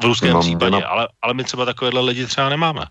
V 0.00 0.04
ruském 0.04 0.32
no, 0.32 0.40
případě, 0.40 0.80
no. 0.80 0.90
ale, 0.90 1.08
ale 1.22 1.34
my 1.34 1.44
třeba 1.44 1.64
takovéhle 1.64 2.00
lidi 2.00 2.26
třeba 2.26 2.48
nemáme. 2.48 2.84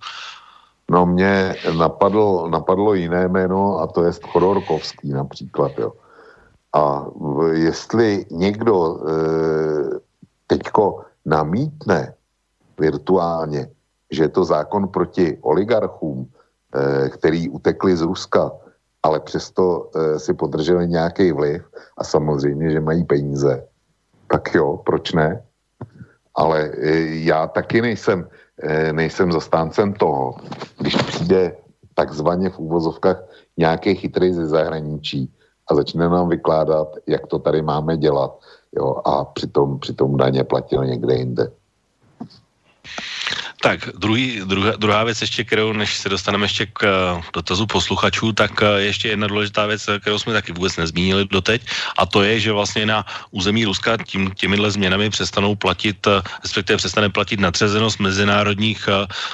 No 0.91 1.05
mě 1.05 1.55
napadlo, 1.77 2.49
napadlo 2.49 2.93
jiné 2.93 3.27
jméno 3.27 3.77
a 3.77 3.87
to 3.87 4.03
je 4.03 4.11
Chodorkovský 4.21 5.09
například, 5.09 5.71
jo. 5.77 5.91
A 6.73 7.05
jestli 7.51 8.25
někdo 8.31 8.97
e, 8.97 9.11
teďko 10.47 11.01
namítne 11.25 12.13
virtuálně, 12.79 13.69
že 14.11 14.23
je 14.23 14.29
to 14.29 14.45
zákon 14.45 14.87
proti 14.87 15.37
oligarchům, 15.41 16.29
e, 16.29 17.09
který 17.09 17.49
utekli 17.49 17.97
z 17.97 18.01
Ruska, 18.01 18.51
ale 19.03 19.19
přesto 19.19 19.89
e, 19.95 20.19
si 20.19 20.33
podrželi 20.33 20.87
nějaký 20.87 21.31
vliv 21.31 21.63
a 21.97 22.03
samozřejmě, 22.03 22.71
že 22.71 22.79
mají 22.79 23.03
peníze, 23.03 23.65
tak 24.27 24.53
jo, 24.53 24.77
proč 24.85 25.11
ne? 25.11 25.43
Ale 26.35 26.71
já 27.05 27.47
taky 27.47 27.81
nejsem, 27.81 28.29
nejsem 28.91 29.31
zastáncem 29.31 29.93
toho, 29.93 30.35
když 30.77 30.95
přijde 30.95 31.57
takzvaně 31.93 32.49
v 32.49 32.59
úvozovkách 32.59 33.23
nějaký 33.57 33.95
chytrý 33.95 34.33
ze 34.33 34.47
zahraničí, 34.47 35.33
a 35.69 35.75
začne 35.75 36.09
nám 36.09 36.29
vykládat, 36.29 36.95
jak 37.07 37.27
to 37.27 37.39
tady 37.39 37.61
máme 37.61 37.97
dělat. 37.97 38.39
Jo, 38.75 38.95
a 39.05 39.25
přitom, 39.25 39.79
přitom 39.79 40.17
daně 40.17 40.43
platil 40.43 40.85
někde 40.85 41.15
jinde. 41.15 41.51
Tak, 43.61 43.89
druhý, 43.97 44.41
druhá, 44.45 44.71
druhá 44.79 45.03
věc 45.03 45.21
ještě, 45.21 45.43
kterou, 45.43 45.73
než 45.73 45.97
se 45.97 46.09
dostaneme 46.09 46.45
ještě 46.45 46.65
k 46.65 46.83
uh, 46.83 47.23
dotazu 47.33 47.65
posluchačů, 47.65 48.31
tak 48.31 48.61
uh, 48.61 48.67
ještě 48.77 49.07
jedna 49.07 49.27
důležitá 49.27 49.65
věc, 49.65 49.89
kterou 49.99 50.19
jsme 50.19 50.33
taky 50.33 50.51
vůbec 50.51 50.77
nezmínili 50.77 51.25
doteď, 51.25 51.61
a 51.97 52.05
to 52.05 52.23
je, 52.23 52.39
že 52.39 52.51
vlastně 52.51 52.85
na 52.85 53.05
území 53.31 53.65
Ruska 53.65 53.97
tím, 53.97 54.31
těmihle 54.35 54.71
změnami 54.71 55.09
přestanou 55.09 55.55
platit, 55.55 56.07
respektive 56.43 56.77
přestane 56.77 57.09
platit 57.09 57.39
nadřazenost 57.39 57.99
mezinárodních 57.99 58.89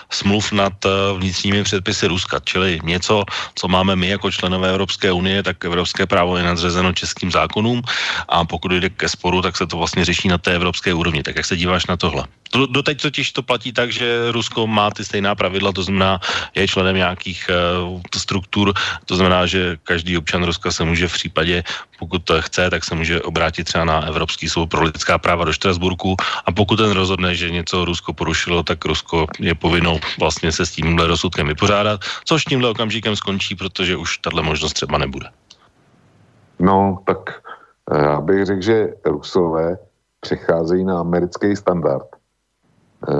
smluv 0.09 0.51
nad 0.51 0.73
vnitřními 1.17 1.63
předpisy 1.63 2.07
Ruska, 2.07 2.39
čili 2.43 2.79
něco, 2.83 3.23
co 3.55 3.67
máme 3.67 3.95
my 3.95 4.07
jako 4.07 4.31
členové 4.31 4.69
Evropské 4.69 5.11
unie, 5.11 5.43
tak 5.43 5.65
evropské 5.65 6.05
právo 6.05 6.37
je 6.37 6.43
nadřazeno 6.43 6.93
českým 6.93 7.31
zákonům 7.31 7.81
a 8.29 8.45
pokud 8.45 8.71
jde 8.71 8.89
ke 8.89 9.09
sporu, 9.09 9.41
tak 9.41 9.57
se 9.57 9.67
to 9.67 9.77
vlastně 9.77 10.05
řeší 10.05 10.27
na 10.27 10.37
té 10.37 10.55
evropské 10.55 10.93
úrovni. 10.93 11.23
Tak 11.23 11.35
jak 11.35 11.45
se 11.45 11.57
díváš 11.57 11.85
na 11.85 11.97
tohle? 11.97 12.25
Do, 12.56 12.66
doteď 12.66 13.01
totiž 13.01 13.32
to 13.32 13.43
platí 13.43 13.75
tak, 13.75 13.92
že 13.92 14.32
Rusko 14.32 14.67
má 14.67 14.92
ty 14.92 15.06
stejná 15.06 15.35
pravidla, 15.35 15.72
to 15.72 15.84
znamená, 15.84 16.19
je 16.56 16.67
členem 16.67 16.95
nějakých 16.95 17.50
uh, 17.51 18.01
struktur, 18.16 18.74
to 19.06 19.16
znamená, 19.16 19.45
že 19.45 19.77
každý 19.84 20.17
občan 20.17 20.43
Ruska 20.43 20.72
se 20.72 20.84
může 20.84 21.08
v 21.08 21.14
případě, 21.14 21.64
pokud 22.00 22.24
to 22.24 22.42
chce, 22.42 22.69
tak 22.69 22.84
se 22.84 22.95
může 22.95 23.22
obrátit 23.22 23.64
třeba 23.64 23.85
na 23.85 24.08
Evropský 24.08 24.50
soud 24.50 24.66
pro 24.66 24.84
lidská 24.84 25.17
práva 25.17 25.45
do 25.45 25.53
Štrasburku. 25.53 26.16
A 26.45 26.51
pokud 26.51 26.75
ten 26.75 26.92
rozhodne, 26.92 27.35
že 27.35 27.51
něco 27.51 27.85
Rusko 27.85 28.14
porušilo, 28.14 28.64
tak 28.64 28.85
Rusko 28.85 29.27
je 29.40 29.56
povinno 29.56 30.00
vlastně 30.19 30.51
se 30.51 30.66
s 30.66 30.72
tímhle 30.72 31.08
rozsudkem 31.08 31.48
vypořádat, 31.48 32.01
což 32.25 32.43
tímhle 32.43 32.69
okamžikem 32.69 33.16
skončí, 33.16 33.56
protože 33.56 33.98
už 33.98 34.17
tahle 34.17 34.42
možnost 34.42 34.74
třeba 34.74 34.98
nebude. 34.98 35.27
No, 36.59 37.03
tak 37.06 37.42
eh, 37.92 38.03
já 38.03 38.22
bych 38.22 38.45
řekl, 38.45 38.61
že 38.61 38.88
Rusové 39.06 39.77
přecházejí 40.19 40.84
na 40.85 41.00
americký 41.00 41.56
standard 41.56 42.08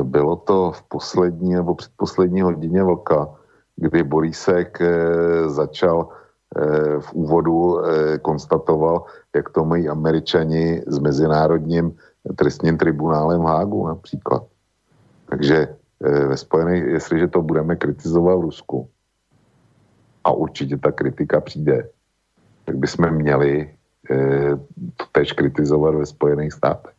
bylo 0.04 0.36
to 0.36 0.72
v 0.72 0.82
poslední 0.84 1.54
nebo 1.54 1.76
předposlední 1.76 2.42
hodině 2.42 2.84
vlka, 2.84 3.30
kdy 3.76 4.04
Borisek 4.04 4.82
eh, 4.82 5.50
začal 5.50 6.10
eh, 6.10 7.00
v 7.00 7.14
úvodu 7.14 7.78
konstatoval, 8.22 9.06
jak 9.36 9.50
to 9.50 9.66
mají 9.66 9.90
američani 9.90 10.84
s 10.88 11.00
Mezinárodním 11.00 11.96
trestním 12.36 12.78
tribunálem 12.78 13.42
v 13.42 13.46
Hágu 13.46 13.88
například. 13.88 14.44
Takže 15.30 15.76
ve 16.00 16.38
Spojených, 16.38 16.84
jestliže 16.84 17.28
to 17.28 17.42
budeme 17.42 17.76
kritizovat 17.76 18.36
v 18.36 18.42
Rusku, 18.42 18.90
a 20.24 20.32
určitě 20.32 20.78
ta 20.78 20.92
kritika 20.92 21.42
přijde, 21.42 21.90
tak 22.66 22.76
bychom 22.78 23.12
měli 23.12 23.76
tež 25.12 25.32
kritizovat 25.32 25.96
ve 25.96 26.06
Spojených 26.06 26.54
státech. 26.54 26.95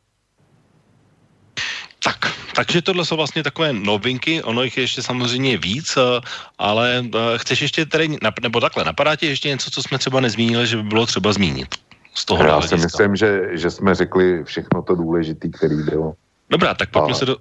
Tak, 2.56 2.66
takže 2.66 2.82
tohle 2.82 3.04
jsou 3.04 3.16
vlastně 3.16 3.42
takové 3.42 3.72
novinky, 3.72 4.42
ono 4.42 4.62
jich 4.62 4.76
je 4.76 4.82
ještě 4.82 5.02
samozřejmě 5.02 5.58
víc, 5.58 5.96
eh, 5.96 6.20
ale 6.58 7.04
eh, 7.04 7.38
chceš 7.38 7.62
ještě 7.62 7.86
tady, 7.86 8.16
nebo 8.42 8.60
takhle, 8.60 8.84
napadá 8.84 9.16
ti 9.16 9.26
ještě 9.26 9.48
něco, 9.48 9.70
co 9.70 9.82
jsme 9.82 9.98
třeba 9.98 10.20
nezmínili, 10.20 10.66
že 10.66 10.76
by 10.76 10.82
bylo 10.82 11.06
třeba 11.06 11.32
zmínit? 11.32 11.68
Z 12.14 12.24
toho 12.24 12.44
Já 12.44 12.60
si 12.60 12.76
myslím, 12.76 13.16
že, 13.16 13.48
že 13.52 13.70
jsme 13.70 13.94
řekli 13.94 14.44
všechno 14.44 14.82
to 14.82 14.94
důležité, 14.94 15.48
který 15.48 15.76
bylo. 15.76 16.14
Dobrá, 16.50 16.74
tak 16.74 16.90
pojďme 16.90 17.12
A, 17.12 17.14
se 17.14 17.24
do... 17.24 17.36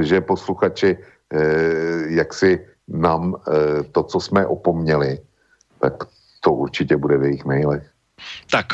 Že 0.00 0.20
posluchači, 0.20 0.96
eh, 1.32 1.38
jak 2.08 2.34
si 2.34 2.66
nám 2.88 3.34
eh, 3.34 3.82
to, 3.82 4.02
co 4.02 4.20
jsme 4.20 4.46
opomněli, 4.46 5.18
tak 5.80 6.04
to 6.40 6.52
určitě 6.52 6.96
bude 6.96 7.16
v 7.16 7.22
jejich 7.22 7.44
mailech. 7.44 7.90
Tak 8.50 8.72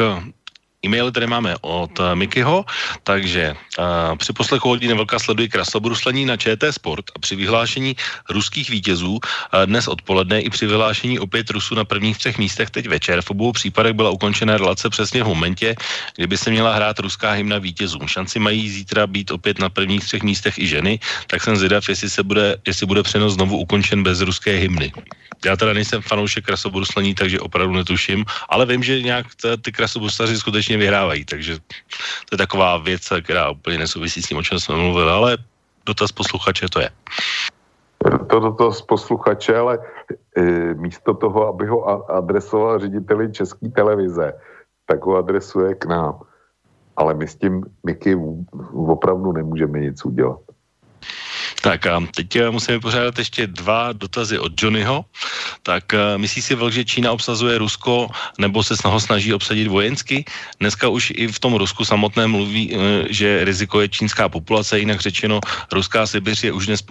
eh, 0.84 0.86
E-maily 0.86 1.12
tady 1.12 1.26
máme 1.26 1.56
od 1.60 1.98
uh, 1.98 2.14
Mikyho, 2.14 2.64
takže 3.02 3.56
uh, 3.78 4.16
při 4.16 4.32
poslechu 4.32 4.68
hodiny 4.68 4.94
velká 4.94 5.18
sledují 5.18 5.48
krasobruslení 5.48 6.24
na 6.24 6.36
ČT 6.36 6.72
Sport 6.72 7.04
a 7.16 7.18
při 7.18 7.36
vyhlášení 7.36 7.96
ruských 8.30 8.70
vítězů 8.70 9.12
uh, 9.12 9.20
dnes 9.66 9.88
odpoledne 9.88 10.40
i 10.40 10.50
při 10.50 10.66
vyhlášení 10.66 11.18
opět 11.18 11.50
Rusů 11.50 11.74
na 11.74 11.84
prvních 11.84 12.18
třech 12.18 12.38
místech 12.38 12.70
teď 12.70 12.88
večer. 12.88 13.22
V 13.22 13.30
obou 13.30 13.52
případech 13.52 13.92
byla 13.92 14.10
ukončena 14.10 14.56
relace 14.56 14.90
přesně 14.90 15.22
v 15.22 15.26
momentě, 15.26 15.74
kdyby 16.16 16.36
se 16.36 16.50
měla 16.50 16.74
hrát 16.74 16.98
ruská 16.98 17.32
hymna 17.32 17.58
vítězům. 17.58 18.08
Šanci 18.08 18.38
mají 18.38 18.70
zítra 18.70 19.06
být 19.06 19.30
opět 19.30 19.58
na 19.58 19.68
prvních 19.68 20.04
třech 20.04 20.22
místech 20.22 20.58
i 20.58 20.66
ženy, 20.66 21.00
tak 21.26 21.42
jsem 21.42 21.56
zvědav, 21.56 21.88
jestli, 21.88 22.10
se 22.10 22.22
bude, 22.22 22.56
jestli 22.66 22.86
bude 22.86 23.02
přenos 23.02 23.34
znovu 23.34 23.58
ukončen 23.58 24.02
bez 24.02 24.20
ruské 24.20 24.56
hymny. 24.56 24.92
Já 25.44 25.56
teda 25.56 25.72
nejsem 25.72 26.02
fanoušek 26.02 26.44
krasobruslení, 26.44 27.14
takže 27.14 27.40
opravdu 27.40 27.74
netuším, 27.74 28.24
ale 28.48 28.66
vím, 28.66 28.82
že 28.82 29.02
nějak 29.02 29.26
ty 29.62 29.72
krasobruslaři 29.72 30.38
skutečně 30.38 30.73
vyhrávají, 30.76 31.24
takže 31.24 31.58
to 32.28 32.30
je 32.32 32.38
taková 32.38 32.78
věc, 32.78 33.12
která 33.24 33.50
úplně 33.50 33.78
nesouvisí 33.78 34.22
s 34.22 34.28
tím, 34.28 34.38
o 34.38 34.42
čem 34.42 34.60
jsme 34.60 34.76
mluvili, 34.76 35.10
ale 35.10 35.38
dotaz 35.86 36.12
posluchače 36.12 36.68
to 36.68 36.80
je. 36.80 36.90
To 38.30 38.40
dotaz 38.40 38.82
posluchače, 38.82 39.56
ale 39.56 39.78
e, 40.36 40.42
místo 40.74 41.14
toho, 41.14 41.48
aby 41.48 41.66
ho 41.66 42.10
adresoval 42.10 42.78
řediteli 42.78 43.32
České 43.32 43.68
televize, 43.68 44.32
tak 44.86 45.04
ho 45.04 45.16
adresuje 45.16 45.74
k 45.74 45.84
nám. 45.86 46.20
Ale 46.96 47.14
my 47.14 47.28
s 47.28 47.36
tím, 47.36 47.64
Miky, 47.86 48.16
opravdu 48.74 49.32
nemůžeme 49.32 49.80
nic 49.80 50.04
udělat. 50.04 50.40
Tak 51.64 51.86
a 51.88 51.96
teď 52.12 52.36
eh, 52.36 52.50
musíme 52.50 52.80
pořádat 52.80 53.18
ještě 53.18 53.46
dva 53.46 53.96
dotazy 53.96 54.38
od 54.38 54.52
Johnnyho. 54.52 55.04
Tak 55.62 55.94
eh, 55.96 56.18
myslí 56.20 56.42
si 56.42 56.54
Vlk, 56.54 56.72
že 56.72 56.84
Čína 56.84 57.12
obsazuje 57.12 57.58
Rusko 57.58 58.12
nebo 58.36 58.60
se 58.60 58.76
ho 58.84 59.00
snaží 59.00 59.32
obsadit 59.32 59.72
vojensky? 59.72 60.28
Dneska 60.60 60.92
už 60.92 61.16
i 61.16 61.24
v 61.32 61.38
tom 61.40 61.56
Rusku 61.56 61.84
samotné 61.84 62.28
mluví, 62.28 62.68
eh, 62.68 62.76
že 63.08 63.48
riziko 63.48 63.80
je 63.80 63.88
čínská 63.88 64.28
populace, 64.28 64.76
jinak 64.76 65.00
řečeno, 65.00 65.40
ruská 65.72 66.04
Sibiř 66.04 66.44
je 66.44 66.52
už 66.52 66.66
dnes 66.66 66.84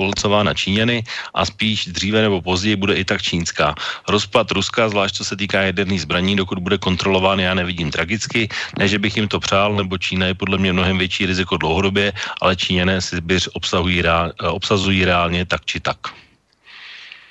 na 0.43 0.53
Číňany 0.53 1.03
a 1.37 1.45
spíš 1.45 1.93
dříve 1.93 2.21
nebo 2.25 2.41
později 2.41 2.75
bude 2.75 2.97
i 2.97 3.05
tak 3.05 3.21
čínská. 3.21 3.77
Rozpad 4.09 4.51
Ruska, 4.57 4.89
zvlášť 4.89 5.15
co 5.15 5.23
se 5.25 5.35
týká 5.37 5.61
jaderných 5.69 6.01
zbraní, 6.01 6.33
dokud 6.35 6.57
bude 6.59 6.81
kontrolován, 6.81 7.39
já 7.39 7.53
nevidím 7.53 7.93
tragicky, 7.93 8.49
ne, 8.81 8.87
že 8.89 8.97
bych 8.97 9.21
jim 9.21 9.27
to 9.27 9.37
přál, 9.37 9.77
nebo 9.77 10.01
Čína 10.01 10.33
je 10.33 10.33
podle 10.33 10.57
mě 10.57 10.73
mnohem 10.73 10.97
větší 10.97 11.25
riziko 11.29 11.57
dlouhodobě, 11.61 12.13
ale 12.41 12.55
Číňané 12.55 13.01
Sibiř 13.01 13.53
obsahují, 13.53 14.01
rá, 14.01 14.33
obsazují 14.63 15.05
reálně 15.05 15.43
tak 15.45 15.67
či 15.67 15.83
tak. 15.83 15.99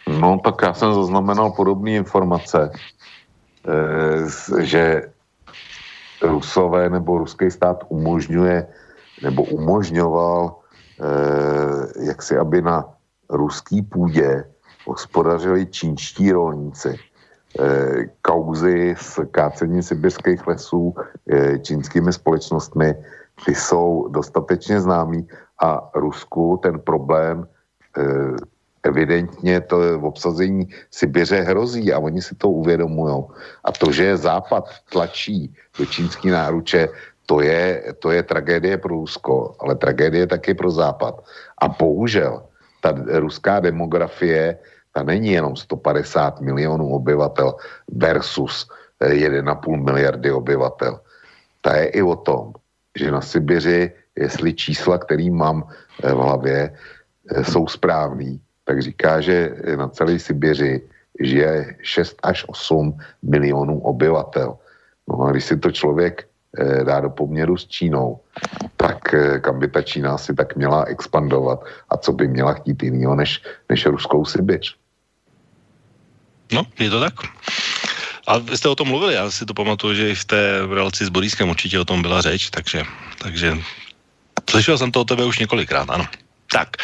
No, 0.04 0.36
tak 0.44 0.54
já 0.62 0.74
jsem 0.74 0.94
zaznamenal 0.94 1.56
podobné 1.56 1.96
informace, 1.96 2.68
eh, 3.64 4.60
že 4.60 5.08
Rusové 6.22 6.90
nebo 6.92 7.18
ruský 7.24 7.50
stát 7.50 7.88
umožňuje 7.88 8.66
nebo 9.24 9.42
umožňoval, 9.48 10.60
eh, 11.00 12.04
jak 12.04 12.20
si, 12.22 12.36
aby 12.36 12.62
na 12.62 12.84
ruský 13.32 13.82
půdě 13.82 14.44
hospodařili 14.84 15.66
čínští 15.66 16.36
rolníci. 16.36 17.00
Eh, 17.56 18.12
kauzy 18.22 18.94
s 18.98 19.24
kácením 19.32 19.82
sibirských 19.82 20.46
lesů 20.46 20.94
čínskými 21.64 22.12
společnostmi, 22.12 22.94
ty 23.44 23.54
jsou 23.54 24.08
dostatečně 24.12 24.80
známý 24.80 25.28
a 25.62 25.90
Rusku 25.94 26.58
ten 26.62 26.80
problém 26.80 27.46
eh, 27.98 28.36
evidentně 28.82 29.60
to 29.60 29.98
v 29.98 30.04
obsazení 30.04 30.68
Sibiře 30.90 31.40
hrozí 31.40 31.92
a 31.92 31.98
oni 31.98 32.22
si 32.22 32.34
to 32.34 32.50
uvědomují. 32.50 33.24
A 33.64 33.72
to, 33.72 33.92
že 33.92 34.16
Západ 34.16 34.68
tlačí 34.90 35.54
do 35.78 35.86
čínský 35.86 36.30
náruče, 36.30 36.88
to 37.26 37.40
je, 37.40 37.94
to 37.98 38.10
je 38.10 38.22
tragédie 38.22 38.76
pro 38.78 38.94
Rusko, 38.94 39.54
ale 39.60 39.74
tragédie 39.74 40.26
taky 40.26 40.54
pro 40.54 40.70
Západ. 40.70 41.22
A 41.62 41.68
bohužel 41.68 42.42
ta 42.82 42.94
ruská 43.22 43.60
demografie, 43.60 44.58
ta 44.92 45.02
není 45.02 45.38
jenom 45.38 45.56
150 45.56 46.40
milionů 46.40 46.90
obyvatel 46.90 47.54
versus 47.88 48.66
1,5 49.00 49.38
eh, 49.38 49.76
miliardy 49.76 50.32
obyvatel. 50.32 51.00
Ta 51.60 51.76
je 51.76 51.86
i 51.86 52.02
o 52.02 52.16
tom, 52.16 52.52
že 52.98 53.10
na 53.10 53.20
Sibiři, 53.20 54.01
jestli 54.16 54.54
čísla, 54.54 54.98
který 54.98 55.30
mám 55.30 55.64
eh, 56.02 56.12
v 56.12 56.16
hlavě, 56.16 56.74
eh, 57.30 57.44
jsou 57.44 57.66
správný, 57.66 58.40
tak 58.64 58.82
říká, 58.82 59.20
že 59.20 59.54
na 59.76 59.88
celé 59.88 60.18
Sibiři 60.18 60.80
žije 61.20 61.76
6 61.82 62.16
až 62.22 62.44
8 62.48 62.98
milionů 63.22 63.80
obyvatel. 63.80 64.56
No 65.08 65.22
a 65.22 65.30
když 65.30 65.44
si 65.44 65.56
to 65.56 65.72
člověk 65.72 66.26
Eh, 66.58 66.84
dá 66.84 67.00
do 67.00 67.10
poměru 67.10 67.56
s 67.56 67.66
Čínou, 67.66 68.20
tak 68.76 69.14
eh, 69.14 69.40
kam 69.40 69.58
by 69.58 69.68
ta 69.68 69.82
Čína 69.82 70.18
si 70.18 70.34
tak 70.34 70.56
měla 70.56 70.84
expandovat 70.84 71.64
a 71.88 71.96
co 71.96 72.12
by 72.12 72.28
měla 72.28 72.52
chtít 72.52 72.82
jinýho 72.82 73.16
než, 73.16 73.42
než 73.68 73.86
ruskou 73.86 74.24
Sibiř. 74.24 74.76
No, 76.52 76.62
je 76.78 76.90
to 76.90 77.00
tak. 77.00 77.14
A 78.26 78.38
vy 78.38 78.56
jste 78.56 78.68
o 78.68 78.74
tom 78.74 78.88
mluvili, 78.88 79.14
já 79.14 79.30
si 79.30 79.46
to 79.46 79.54
pamatuju, 79.54 79.94
že 79.94 80.14
v 80.14 80.24
té 80.24 80.60
relaci 80.74 81.04
s 81.04 81.08
Boriskem 81.08 81.48
určitě 81.48 81.80
o 81.80 81.84
tom 81.84 82.02
byla 82.02 82.20
řeč, 82.20 82.50
takže, 82.50 82.82
takže 83.18 83.56
slyšel 84.52 84.78
jsem 84.78 84.92
to 84.92 85.00
o 85.00 85.08
tebe 85.08 85.24
už 85.24 85.38
několikrát, 85.38 85.88
ano. 85.88 86.04
Tak, 86.52 86.76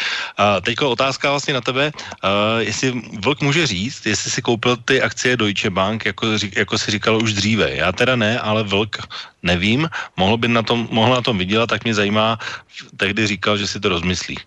teďko 0.65 0.89
otázka 0.97 1.29
vlastně 1.29 1.53
na 1.53 1.61
tebe, 1.61 1.93
jestli 2.57 2.97
Vlk 3.21 3.41
může 3.45 3.67
říct, 3.69 4.05
jestli 4.05 4.31
si 4.31 4.41
koupil 4.41 4.81
ty 4.81 4.97
akcie 4.97 5.37
Deutsche 5.37 5.69
Bank, 5.69 6.09
jako, 6.09 6.41
jako 6.57 6.77
si 6.77 6.91
říkal 6.91 7.21
už 7.21 7.37
dříve. 7.37 7.77
Já 7.77 7.91
teda 7.91 8.17
ne, 8.17 8.39
ale 8.41 8.65
Vlk 8.65 8.97
nevím, 9.45 9.85
mohl 10.17 10.41
by 10.41 10.47
na 10.47 10.65
tom, 10.65 10.89
mohl 10.89 11.13
na 11.13 11.21
tom 11.21 11.37
vydělat, 11.37 11.69
tak 11.69 11.85
mě 11.85 11.93
zajímá, 11.93 12.41
tehdy 12.97 13.27
říkal, 13.27 13.61
že 13.61 13.69
si 13.69 13.77
to 13.77 13.93
rozmyslí. 13.93 14.41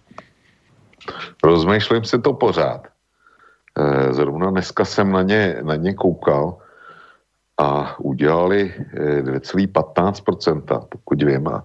Rozmýšlím 1.39 2.03
si 2.03 2.19
to 2.19 2.35
pořád. 2.35 2.91
Eh, 3.79 4.13
zrovna 4.13 4.51
dneska 4.51 4.85
jsem 4.85 5.07
na 5.13 5.23
ně, 5.23 5.63
na 5.63 5.79
ně 5.79 5.95
koukal 5.95 6.59
a 7.59 7.95
udělali 8.03 8.75
2,15%, 9.39 10.87
pokud 10.91 11.23
vím. 11.23 11.49
A, 11.49 11.65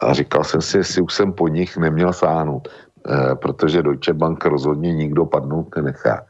a 0.00 0.12
říkal 0.12 0.44
jsem 0.44 0.62
si, 0.62 0.76
jestli 0.76 1.02
už 1.02 1.14
jsem 1.14 1.32
po 1.32 1.48
nich 1.48 1.76
neměl 1.76 2.12
sáhnout. 2.12 2.68
Eh, 3.08 3.34
protože 3.34 3.82
Deutsche 3.82 4.12
Bank 4.12 4.44
rozhodně 4.44 4.94
nikdo 4.94 5.26
padnout 5.26 5.76
nenechá. 5.76 6.26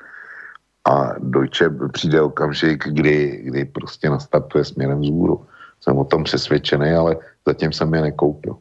A 0.91 1.13
Deutsche 1.19 1.71
přijde 1.93 2.23
okamžik, 2.23 2.85
kdy, 2.89 3.43
kdy 3.45 3.65
prostě 3.65 4.11
nastartuje 4.11 4.65
směrem 4.65 5.01
vzhůru. 5.01 5.47
Jsem 5.81 5.99
o 5.99 6.05
tom 6.05 6.25
přesvědčený, 6.25 6.91
ale 6.93 7.17
zatím 7.47 7.73
jsem 7.73 7.95
je 7.95 8.03
nekoupil. 8.03 8.57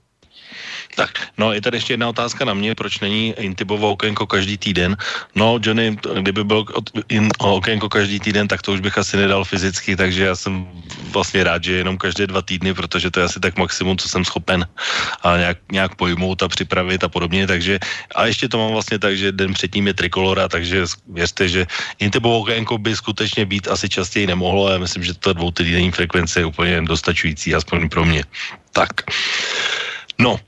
Tak, 0.98 1.38
no 1.38 1.54
je 1.54 1.62
tady 1.62 1.78
ještě 1.78 1.94
jedna 1.94 2.10
otázka 2.10 2.42
na 2.42 2.58
mě, 2.58 2.74
proč 2.76 3.00
není 3.06 3.38
Intibovo 3.38 3.94
okénko 3.94 4.26
každý 4.26 4.58
týden. 4.58 4.98
No, 5.38 5.62
Johnny, 5.62 5.94
kdyby 5.94 6.44
byl 6.44 6.66
in, 7.14 7.30
okénko 7.38 7.86
každý 7.86 8.18
týden, 8.20 8.50
tak 8.50 8.66
to 8.66 8.74
už 8.74 8.82
bych 8.82 8.98
asi 8.98 9.18
nedal 9.18 9.46
fyzicky, 9.46 9.94
takže 9.94 10.26
já 10.26 10.36
jsem 10.36 10.66
vlastně 11.14 11.44
rád, 11.44 11.64
že 11.64 11.86
jenom 11.86 12.02
každé 12.02 12.28
dva 12.28 12.42
týdny, 12.42 12.74
protože 12.74 13.14
to 13.14 13.20
je 13.20 13.26
asi 13.30 13.38
tak 13.40 13.62
maximum, 13.62 13.98
co 13.98 14.10
jsem 14.10 14.26
schopen 14.26 14.66
a 15.22 15.38
nějak, 15.38 15.58
nějak 15.72 15.96
pojmout 15.96 16.42
a 16.44 16.48
připravit 16.50 17.04
a 17.06 17.10
podobně, 17.10 17.48
takže 17.48 17.80
a 18.18 18.26
ještě 18.26 18.50
to 18.50 18.58
mám 18.58 18.74
vlastně 18.74 18.98
tak, 18.98 19.18
že 19.18 19.32
den 19.32 19.54
předtím 19.54 19.88
je 19.88 19.94
trikolora, 19.94 20.50
takže 20.50 20.90
věřte, 21.14 21.50
že 21.50 21.68
Intibovo 22.02 22.42
okénko 22.42 22.78
by 22.78 22.96
skutečně 22.96 23.46
být 23.46 23.70
asi 23.70 23.86
častěji 23.90 24.28
nemohlo 24.28 24.70
já 24.70 24.82
myslím, 24.82 25.04
že 25.04 25.14
ta 25.14 25.34
dvoutýdenní 25.34 25.92
frekvence 25.94 26.42
je 26.42 26.46
úplně 26.50 26.82
dostačující, 26.82 27.54
aspoň 27.54 27.90
pro 27.90 28.06
mě. 28.06 28.26
Tak. 28.74 28.90
No, 30.20 30.40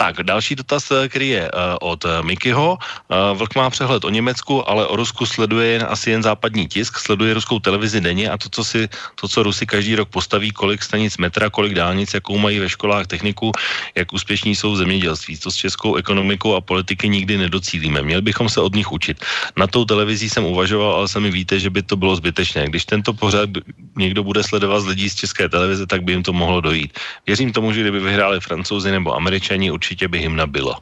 tak, 0.00 0.24
další 0.24 0.56
dotaz, 0.56 0.88
eh, 0.88 1.08
který 1.12 1.28
je 1.28 1.44
uh, 1.44 1.92
od 1.92 2.04
uh, 2.04 2.24
Mikyho. 2.24 2.78
Vlk 3.10 3.52
má 3.54 3.70
přehled 3.70 4.04
o 4.04 4.10
Německu, 4.10 4.64
ale 4.64 4.86
o 4.86 4.96
Rusku 4.96 5.26
sleduje 5.26 5.66
jen, 5.76 5.84
asi 5.84 6.10
jen 6.10 6.22
západní 6.22 6.68
tisk, 6.68 6.98
sleduje 6.98 7.34
ruskou 7.34 7.58
televizi 7.60 8.00
denně 8.00 8.30
a 8.30 8.38
to, 8.38 8.48
co, 8.48 8.64
si, 8.64 8.88
to, 9.20 9.28
co 9.28 9.42
Rusy 9.42 9.66
každý 9.66 10.00
rok 10.00 10.08
postaví, 10.08 10.50
kolik 10.56 10.82
stanic 10.82 11.18
metra, 11.18 11.50
kolik 11.50 11.74
dálnic, 11.74 12.14
jakou 12.14 12.38
mají 12.38 12.58
ve 12.58 12.68
školách 12.68 13.06
techniku, 13.06 13.52
jak 13.92 14.12
úspěšní 14.12 14.56
jsou 14.56 14.72
v 14.72 14.76
zemědělství. 14.86 15.36
To 15.36 15.50
s 15.50 15.56
českou 15.56 16.00
ekonomikou 16.00 16.54
a 16.54 16.60
politiky 16.60 17.08
nikdy 17.08 17.36
nedocílíme. 17.36 18.02
Měli 18.02 18.22
bychom 18.22 18.48
se 18.48 18.60
od 18.60 18.72
nich 18.72 18.88
učit. 18.92 19.20
Na 19.58 19.66
tou 19.66 19.84
televizí 19.84 20.30
jsem 20.30 20.46
uvažoval, 20.46 20.94
ale 20.94 21.08
sami 21.08 21.30
víte, 21.30 21.60
že 21.60 21.70
by 21.70 21.82
to 21.82 21.96
bylo 21.96 22.16
zbytečné. 22.16 22.72
Když 22.72 22.84
tento 22.84 23.12
pořad 23.12 23.50
někdo 23.96 24.24
bude 24.24 24.40
sledovat 24.42 24.80
z 24.80 24.86
lidí 24.96 25.10
z 25.10 25.14
české 25.26 25.48
televize, 25.48 25.84
tak 25.86 26.06
by 26.06 26.12
jim 26.12 26.22
to 26.22 26.32
mohlo 26.32 26.60
dojít. 26.60 26.96
Věřím 27.26 27.52
tomu, 27.52 27.72
že 27.72 27.80
kdyby 27.80 28.00
vyhráli 28.00 28.40
francouzi 28.40 28.90
nebo 28.90 29.12
američani, 29.12 29.70
určitě 29.70 29.89
by 30.08 30.18
hymna 30.18 30.46
byla? 30.46 30.80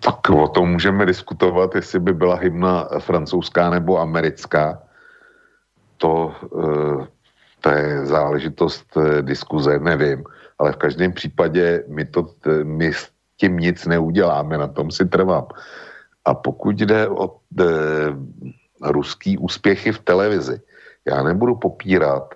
Tak 0.00 0.30
o 0.30 0.48
tom 0.48 0.70
můžeme 0.70 1.06
diskutovat, 1.06 1.74
jestli 1.74 2.00
by 2.00 2.12
byla 2.12 2.36
hymna 2.36 2.88
francouzská 2.98 3.70
nebo 3.70 3.98
americká. 3.98 4.82
To, 5.96 6.34
eh, 6.44 7.06
to 7.60 7.68
je 7.70 8.06
záležitost 8.06 8.86
eh, 8.96 9.22
diskuze, 9.22 9.78
nevím. 9.78 10.24
Ale 10.58 10.72
v 10.72 10.76
každém 10.76 11.12
případě 11.12 11.84
my, 11.88 12.04
to, 12.04 12.30
my 12.62 12.94
s 12.94 13.10
tím 13.36 13.56
nic 13.56 13.86
neuděláme, 13.86 14.58
na 14.58 14.68
tom 14.68 14.90
si 14.90 15.06
trvám. 15.06 15.46
A 16.24 16.34
pokud 16.34 16.80
jde 16.80 17.08
o 17.08 17.36
ruský 18.82 19.38
úspěchy 19.38 19.92
v 19.92 19.98
televizi, 19.98 20.60
já 21.04 21.22
nebudu 21.22 21.54
popírat, 21.54 22.34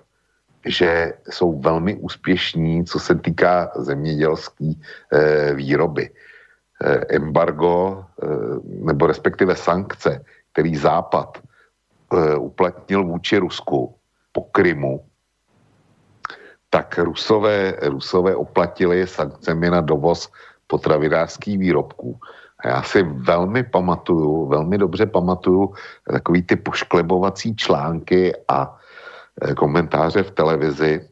že 0.65 1.13
jsou 1.29 1.59
velmi 1.59 1.95
úspěšní, 1.95 2.85
co 2.85 2.99
se 2.99 3.15
týká 3.15 3.71
zemědělské 3.75 4.73
e, 5.11 5.53
výroby. 5.53 6.09
E, 6.83 7.15
embargo, 7.15 8.05
e, 8.23 8.27
nebo 8.85 9.07
respektive 9.07 9.55
sankce, 9.55 10.23
který 10.51 10.75
Západ 10.75 11.37
e, 11.37 12.35
uplatnil 12.35 13.03
vůči 13.03 13.37
Rusku 13.37 13.95
po 14.31 14.41
Krymu, 14.41 15.05
tak 16.69 16.97
Rusové, 16.97 17.75
Rusové 17.81 18.35
oplatili 18.35 19.07
sankcemi 19.07 19.69
na 19.69 19.81
dovoz 19.81 20.31
potravinářských 20.67 21.57
výrobků. 21.59 22.19
A 22.59 22.67
já 22.67 22.81
si 22.83 23.03
velmi 23.03 23.63
pamatuju, 23.63 24.47
velmi 24.47 24.77
dobře 24.77 25.05
pamatuju 25.05 25.73
takový 26.11 26.43
ty 26.43 26.55
pošklebovací 26.55 27.55
články 27.55 28.33
a 28.47 28.77
Eh, 28.77 28.82
komentáře 29.55 30.23
v 30.23 30.31
televizi, 30.31 31.09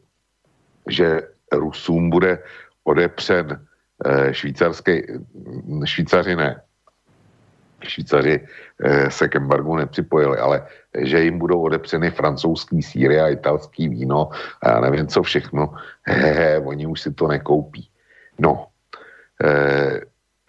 že 0.88 1.22
Rusům 1.52 2.10
bude 2.10 2.38
odepřen 2.84 3.66
eh, 4.04 4.34
švýcarský, 4.34 5.02
mm, 5.64 5.86
švýcaři 5.86 6.36
ne, 6.36 6.62
Švýcaři 7.82 8.46
eh, 8.84 9.10
se 9.10 9.28
k 9.28 9.36
embargu 9.36 9.76
nepřipojili, 9.76 10.38
ale 10.38 10.66
že 10.98 11.24
jim 11.24 11.38
budou 11.38 11.62
odepřeny 11.62 12.10
francouzský 12.10 12.82
síry 12.82 13.20
a 13.20 13.28
italský 13.28 13.88
víno 13.88 14.30
a 14.62 14.70
já 14.70 14.80
nevím 14.80 15.06
co 15.06 15.22
všechno, 15.22 15.74
hehe, 16.02 16.58
oni 16.58 16.86
už 16.86 17.00
si 17.00 17.12
to 17.12 17.26
nekoupí. 17.26 17.88
No, 18.38 18.66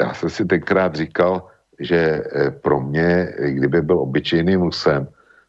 já 0.01 0.13
jsem 0.13 0.29
si 0.29 0.45
tenkrát 0.45 0.95
říkal, 0.95 1.47
že 1.79 2.23
pro 2.61 2.81
mě, 2.81 3.33
kdyby 3.47 3.81
byl 3.81 3.99
obyčejným 3.99 4.61
Rusem, 4.61 5.07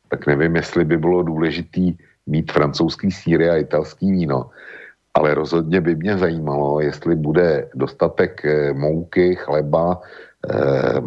tak 0.09 0.27
nevím, 0.27 0.57
jestli 0.57 0.85
by 0.85 0.97
bylo 0.97 1.23
důležitý 1.23 1.97
mít 2.27 2.53
francouzský 2.53 3.11
síry 3.11 3.51
a 3.51 3.57
italský 3.57 4.13
víno. 4.13 4.51
Ale 5.15 5.35
rozhodně 5.35 5.81
by 5.81 5.95
mě 5.95 6.19
zajímalo, 6.19 6.81
jestli 6.81 7.17
bude 7.17 7.69
dostatek 7.75 8.45
eh, 8.45 8.73
mouky, 8.73 9.35
chleba, 9.35 10.01
eh, 10.51 11.01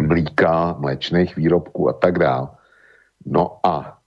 mlíka, 0.00 0.76
mléčných 0.78 1.36
výrobků 1.36 1.88
a 1.88 1.92
tak 1.92 2.18
dále. 2.18 2.48
No 3.26 3.60
a 3.62 3.98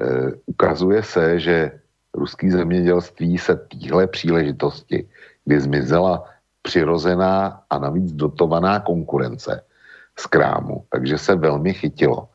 e, 0.00 0.32
ukazuje 0.46 1.02
se, 1.02 1.40
že 1.40 1.80
ruský 2.14 2.50
zemědělství 2.50 3.38
se 3.38 3.56
týhle 3.56 4.06
příležitosti, 4.06 5.08
kdy 5.44 5.60
zmizela 5.60 6.24
přirozená 6.62 7.62
a 7.70 7.78
navíc 7.78 8.12
dotovaná 8.12 8.80
konkurence 8.80 9.64
z 10.18 10.26
krámu, 10.26 10.84
takže 10.90 11.18
se 11.18 11.34
velmi 11.34 11.74
chytilo. 11.74 12.28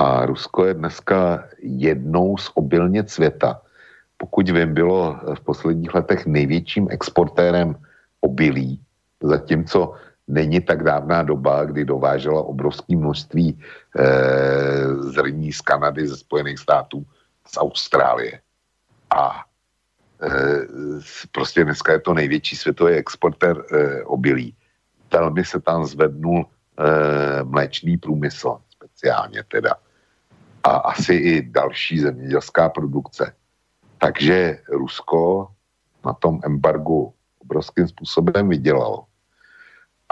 A 0.00 0.24
Rusko 0.26 0.64
je 0.64 0.74
dneska 0.74 1.44
jednou 1.60 2.36
z 2.36 2.50
obilnic 2.54 3.12
světa, 3.12 3.60
pokud 4.16 4.48
vím, 4.48 4.74
bylo 4.74 5.20
v 5.34 5.40
posledních 5.40 5.94
letech 5.94 6.26
největším 6.26 6.88
exportérem 6.90 7.76
obilí, 8.20 8.80
zatímco 9.22 9.94
není 10.28 10.60
tak 10.60 10.84
dávná 10.84 11.22
doba, 11.22 11.64
kdy 11.64 11.84
dovážela 11.84 12.42
obrovské 12.42 12.96
množství 12.96 13.52
e, 13.52 13.60
zrní 15.12 15.52
z 15.52 15.60
Kanady, 15.60 16.08
ze 16.08 16.16
Spojených 16.16 16.58
států, 16.58 17.04
z 17.46 17.56
Austrálie. 17.56 18.40
A 19.16 19.44
e, 20.22 20.30
prostě 21.32 21.64
dneska 21.64 21.92
je 21.92 22.00
to 22.00 22.14
největší 22.14 22.56
světový 22.56 22.94
exportér 22.94 23.56
e, 23.72 24.02
obilí. 24.04 24.56
Velmi 25.12 25.44
se 25.44 25.60
tam 25.60 25.84
zvednul 25.84 26.44
e, 26.44 27.44
mléčný 27.44 27.98
průmysl, 27.98 28.56
speciálně 28.72 29.44
teda. 29.48 29.76
A 30.64 30.70
asi 30.70 31.14
i 31.14 31.42
další 31.42 31.98
zemědělská 31.98 32.68
produkce. 32.68 33.32
Takže 33.98 34.58
Rusko 34.68 35.48
na 36.04 36.12
tom 36.12 36.40
embargu 36.44 37.14
obrovským 37.38 37.88
způsobem 37.88 38.48
vydělalo. 38.48 39.04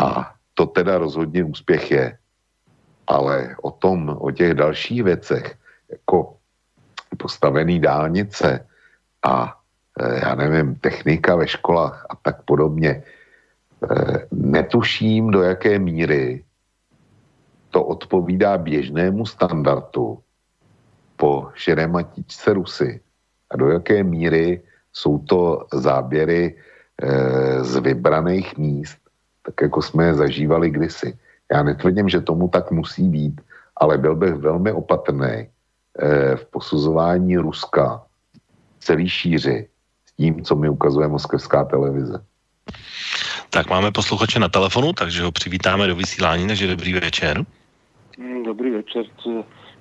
A 0.01 0.35
to 0.55 0.67
teda 0.67 0.99
rozhodně 0.99 1.45
úspěch 1.45 1.91
je. 1.91 2.19
Ale 3.07 3.57
o 3.63 3.71
tom, 3.71 4.17
o 4.21 4.31
těch 4.31 4.55
dalších 4.55 5.03
věcech, 5.03 5.57
jako 5.91 6.37
postavený 7.17 7.81
dálnice 7.81 8.67
a 9.23 9.57
e, 10.01 10.21
já 10.27 10.35
nevím, 10.35 10.75
technika 10.75 11.37
ve 11.37 11.49
školách 11.49 12.07
a 12.11 12.17
tak 12.17 12.43
podobně, 12.43 12.91
e, 12.91 13.03
netuším, 14.33 15.31
do 15.31 15.43
jaké 15.43 15.79
míry 15.79 16.45
to 17.71 17.85
odpovídá 17.85 18.59
běžnému 18.59 19.27
standardu 19.27 20.19
po 21.19 21.51
šerematičce 21.55 22.53
Rusy 22.55 23.01
a 23.51 23.57
do 23.57 23.71
jaké 23.71 24.05
míry 24.05 24.63
jsou 24.93 25.19
to 25.19 25.67
záběry 25.73 26.55
e, 26.55 27.65
z 27.65 27.77
vybraných 27.77 28.59
míst, 28.59 28.99
tak 29.43 29.55
jako 29.63 29.83
jsme 29.83 30.05
je 30.07 30.15
zažívali 30.15 30.71
kdysi. 30.71 31.19
Já 31.53 31.63
netvrdím, 31.63 32.09
že 32.09 32.21
tomu 32.21 32.49
tak 32.49 32.71
musí 32.71 33.09
být, 33.09 33.41
ale 33.77 33.99
byl 33.99 34.17
bych 34.17 34.35
velmi 34.35 34.73
opatrný 34.73 35.35
e, 35.35 35.49
v 36.37 36.45
posuzování 36.51 37.37
Ruska 37.37 38.03
celý 38.79 39.09
šíři 39.09 39.69
s 40.07 40.13
tím, 40.13 40.45
co 40.45 40.57
mi 40.57 40.69
ukazuje 40.69 41.09
moskevská 41.09 41.65
televize. 41.65 42.25
Tak 43.51 43.71
máme 43.71 43.93
posluchače 43.93 44.39
na 44.39 44.49
telefonu, 44.49 44.93
takže 44.93 45.23
ho 45.23 45.33
přivítáme 45.33 45.87
do 45.87 45.97
vysílání, 45.97 46.47
takže 46.47 46.67
dobrý 46.67 46.93
večer. 46.93 47.45
Mm, 48.19 48.43
dobrý 48.43 48.71
večer, 48.71 49.05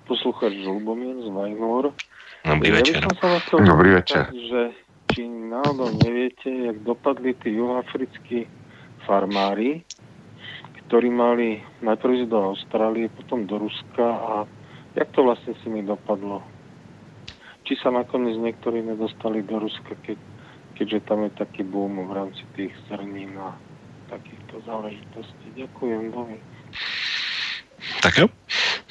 posluchač 0.08 0.56
Žulbomír 0.64 1.20
z 1.22 1.30
Vajnor. 1.30 1.92
Dobrý 2.48 2.72
večer. 2.72 3.04
Dobrý 3.52 3.90
večer. 4.00 4.32
Že 4.32 4.62
či 5.12 5.28
náhodou 5.28 5.92
neviete, 6.00 6.48
jak 6.48 6.80
dopadli 6.88 7.36
tí 7.44 7.52
juhoafrickí 7.60 8.48
farmári, 9.04 9.84
ktorí 10.88 11.12
mali 11.12 11.60
najprv 11.84 12.32
do 12.32 12.56
Austrálie, 12.56 13.12
potom 13.12 13.44
do 13.44 13.60
Ruska 13.60 14.08
a 14.08 14.34
jak 14.96 15.12
to 15.12 15.28
vlastne 15.28 15.54
si 15.60 15.68
mi 15.68 15.84
dopadlo? 15.84 16.40
Či 17.68 17.76
sa 17.84 17.92
nakoniec 17.92 18.40
niektorí 18.40 18.80
nedostali 18.80 19.44
do 19.44 19.60
Ruska, 19.60 20.00
keď, 20.08 20.16
keďže 20.80 21.00
tam 21.04 21.28
je 21.28 21.32
taký 21.36 21.68
boom 21.68 22.00
v 22.08 22.12
rámci 22.16 22.44
tých 22.56 22.72
zrnín 22.88 23.36
a 23.36 23.52
takýchto 24.08 24.64
záležitostí. 24.64 25.48
Ďakujem, 25.60 26.16
dovi. 26.16 26.40
Tak 28.00 28.24
jo. 28.24 28.28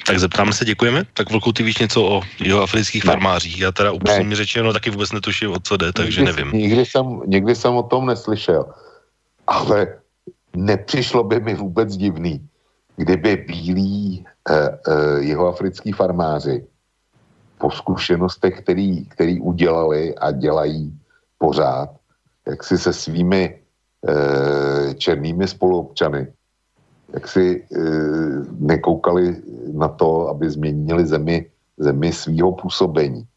Tak 0.07 0.19
zeptáme 0.19 0.53
se, 0.53 0.65
děkujeme. 0.65 1.03
Tak 1.13 1.31
Vlku, 1.31 1.51
ty 1.51 1.63
víš 1.63 1.77
něco 1.77 2.03
o 2.03 2.21
jeho 2.39 2.61
afrických 2.61 3.05
ne. 3.05 3.11
farmářích. 3.11 3.59
Já 3.59 3.71
teda 3.71 3.91
upřímně 3.91 4.35
řečeno 4.35 4.73
taky 4.73 4.89
vůbec 4.89 5.11
netuším, 5.11 5.51
o 5.51 5.59
co 5.59 5.77
jde, 5.77 5.93
takže 5.93 6.21
nikdy, 6.21 6.35
nevím. 6.35 6.61
Nikdy 6.61 6.85
jsem, 6.85 7.21
nikdy 7.27 7.55
jsem 7.55 7.75
o 7.75 7.83
tom 7.83 8.05
neslyšel. 8.05 8.65
Ale 9.47 9.87
nepřišlo 10.55 11.23
by 11.23 11.39
mi 11.39 11.55
vůbec 11.55 11.97
divný, 11.97 12.47
kdyby 12.95 13.35
bílí 13.47 14.25
eh, 14.49 14.55
eh, 14.87 15.19
jeho 15.19 15.47
africký 15.47 15.91
farmáři 15.91 16.65
po 17.57 17.71
zkušenostech, 17.71 18.61
který, 18.61 19.05
který 19.05 19.39
udělali 19.39 20.15
a 20.15 20.31
dělají 20.31 20.99
pořád, 21.37 21.89
jak 22.47 22.63
si 22.63 22.77
se 22.77 22.93
svými 22.93 23.59
eh, 24.07 24.93
černými 24.93 25.47
spoluobčany, 25.47 26.27
jak 27.13 27.27
si 27.27 27.63
e, 27.63 27.79
nekoukali 28.59 29.35
na 29.73 29.87
to, 29.87 30.29
aby 30.29 30.49
změnili 30.49 31.05
zemi, 31.05 31.49
zemi 31.77 32.13
svýho 32.13 32.51
působení. 32.51 33.27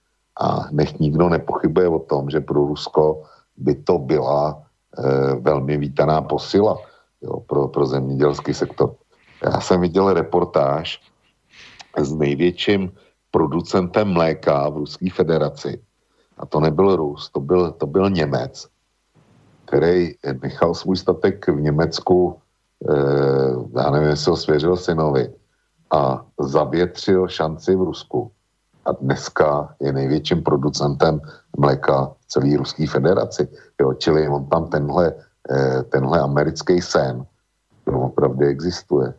A 0.40 0.66
nech 0.70 0.98
nikdo 1.00 1.28
nepochybuje 1.28 1.88
o 1.88 1.98
tom, 1.98 2.30
že 2.30 2.40
pro 2.40 2.66
Rusko 2.66 3.22
by 3.56 3.74
to 3.74 3.98
byla 3.98 4.62
e, 4.98 5.34
velmi 5.34 5.76
vítaná 5.76 6.22
posila 6.22 6.78
jo, 7.22 7.40
pro, 7.40 7.68
pro 7.68 7.86
zemědělský 7.86 8.54
sektor. 8.54 8.94
Já 9.44 9.60
jsem 9.60 9.80
viděl 9.80 10.12
reportáž 10.12 11.00
s 11.98 12.12
největším 12.12 12.92
producentem 13.30 14.12
mléka 14.12 14.68
v 14.68 14.76
Ruské 14.76 15.10
federaci. 15.10 15.80
A 16.38 16.46
to 16.46 16.60
nebyl 16.60 16.96
Rus, 16.96 17.30
to 17.30 17.40
byl, 17.40 17.72
to 17.72 17.86
byl 17.86 18.10
Němec, 18.10 18.66
který 19.64 20.14
nechal 20.42 20.74
svůj 20.74 20.96
statek 20.96 21.48
v 21.48 21.60
Německu 21.60 22.40
já 23.76 23.90
nevím, 23.90 24.08
jestli 24.08 24.30
ho 24.30 24.36
svěřil 24.36 24.76
synovi 24.76 25.32
a 25.90 26.24
zavětřil 26.40 27.28
šanci 27.28 27.76
v 27.76 27.82
Rusku. 27.82 28.30
A 28.86 28.92
dneska 28.92 29.74
je 29.80 29.92
největším 29.92 30.42
producentem 30.42 31.20
mléka 31.58 32.10
v 32.20 32.26
celé 32.26 32.56
Ruské 32.56 32.86
federaci. 32.86 33.48
Jo, 33.80 33.94
čili 33.94 34.28
on 34.28 34.46
tam 34.48 34.68
tenhle, 34.68 35.14
eh, 35.50 35.82
tenhle 35.82 36.20
americký 36.20 36.80
sen, 36.80 37.26
to 37.84 37.92
opravdu 37.92 38.46
existuje. 38.46 39.14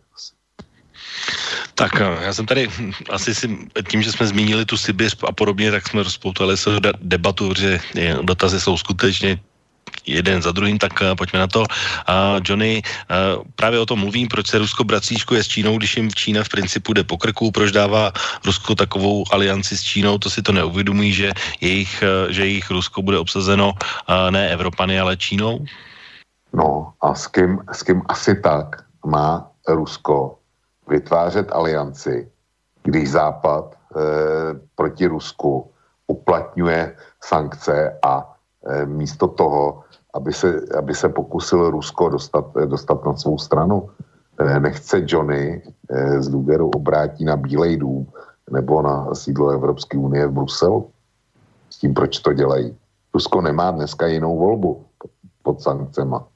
Tak 1.75 2.01
eh, 2.01 2.23
já 2.23 2.33
jsem 2.33 2.45
tady 2.45 2.69
asi 3.09 3.35
si, 3.35 3.57
tím, 3.89 4.01
že 4.01 4.11
jsme 4.11 4.27
zmínili 4.27 4.65
tu 4.65 4.77
Sibiř 4.77 5.17
a 5.27 5.31
podobně, 5.31 5.71
tak 5.71 5.87
jsme 5.87 6.03
rozpoutali 6.03 6.57
se 6.57 6.69
debatu, 7.01 7.53
že 7.53 7.79
dotazy 8.21 8.59
jsou 8.59 8.77
skutečně 8.77 9.39
jeden 10.05 10.41
za 10.41 10.51
druhým, 10.51 10.79
tak 10.79 10.93
uh, 11.01 11.15
pojďme 11.15 11.39
na 11.39 11.47
to. 11.47 11.61
Uh, 11.61 12.39
Johnny, 12.45 12.81
uh, 12.81 13.43
právě 13.55 13.79
o 13.79 13.85
tom 13.85 13.99
mluvím, 13.99 14.27
proč 14.27 14.47
se 14.47 14.57
Rusko 14.57 14.83
bracíčkuje 14.83 15.43
s 15.43 15.47
Čínou, 15.47 15.77
když 15.77 15.97
jim 15.97 16.09
Čína 16.11 16.43
v 16.43 16.49
principu 16.49 16.93
jde 16.93 17.03
po 17.03 17.17
krku, 17.17 17.51
proč 17.51 17.71
dává 17.71 18.11
Rusko 18.45 18.75
takovou 18.75 19.23
alianci 19.31 19.77
s 19.77 19.83
Čínou, 19.83 20.17
to 20.17 20.29
si 20.29 20.41
to 20.41 20.51
neuvědomují, 20.51 21.13
že 21.13 21.31
jejich, 21.61 22.03
uh, 22.03 22.31
že 22.31 22.45
jejich 22.45 22.71
Rusko 22.71 23.01
bude 23.01 23.19
obsazeno 23.19 23.73
ne 24.29 24.49
Evropany, 24.49 24.99
ale 24.99 25.17
Čínou? 25.17 25.65
No 26.53 26.93
a 27.01 27.15
s 27.15 27.27
kým, 27.27 27.59
s 27.71 27.83
kým 27.83 28.01
asi 28.05 28.35
tak 28.35 28.83
má 29.05 29.51
Rusko 29.67 30.37
vytvářet 30.87 31.51
alianci, 31.51 32.31
když 32.83 33.09
Západ 33.09 33.75
e, 33.75 33.77
proti 34.75 35.07
Rusku 35.07 35.71
uplatňuje 36.07 36.95
sankce 37.23 37.99
a 38.03 38.30
místo 38.85 39.27
toho 39.27 39.83
aby 40.13 40.33
se, 40.33 40.61
aby 40.77 40.95
se 40.95 41.09
pokusil 41.09 41.69
Rusko 41.69 42.09
dostat, 42.09 42.45
dostat 42.65 43.05
na 43.05 43.15
svou 43.15 43.37
stranu. 43.37 43.89
Eh, 44.39 44.59
nechce 44.59 45.03
Johnny 45.07 45.61
z 46.19 46.27
eh, 46.27 46.31
důvěru 46.31 46.69
obrátí 46.69 47.25
na 47.25 47.37
Bílej 47.37 47.77
dům 47.77 48.07
nebo 48.51 48.81
na 48.81 49.15
sídlo 49.15 49.49
Evropské 49.49 49.97
unie 49.97 50.27
v 50.27 50.31
Bruselu. 50.31 50.89
S 51.69 51.77
tím, 51.77 51.93
proč 51.93 52.19
to 52.19 52.33
dělají. 52.33 52.77
Rusko 53.13 53.41
nemá 53.41 53.71
dneska 53.71 54.07
jinou 54.07 54.37
volbu 54.37 54.85
pod 55.43 55.61
sankcema. 55.61 56.27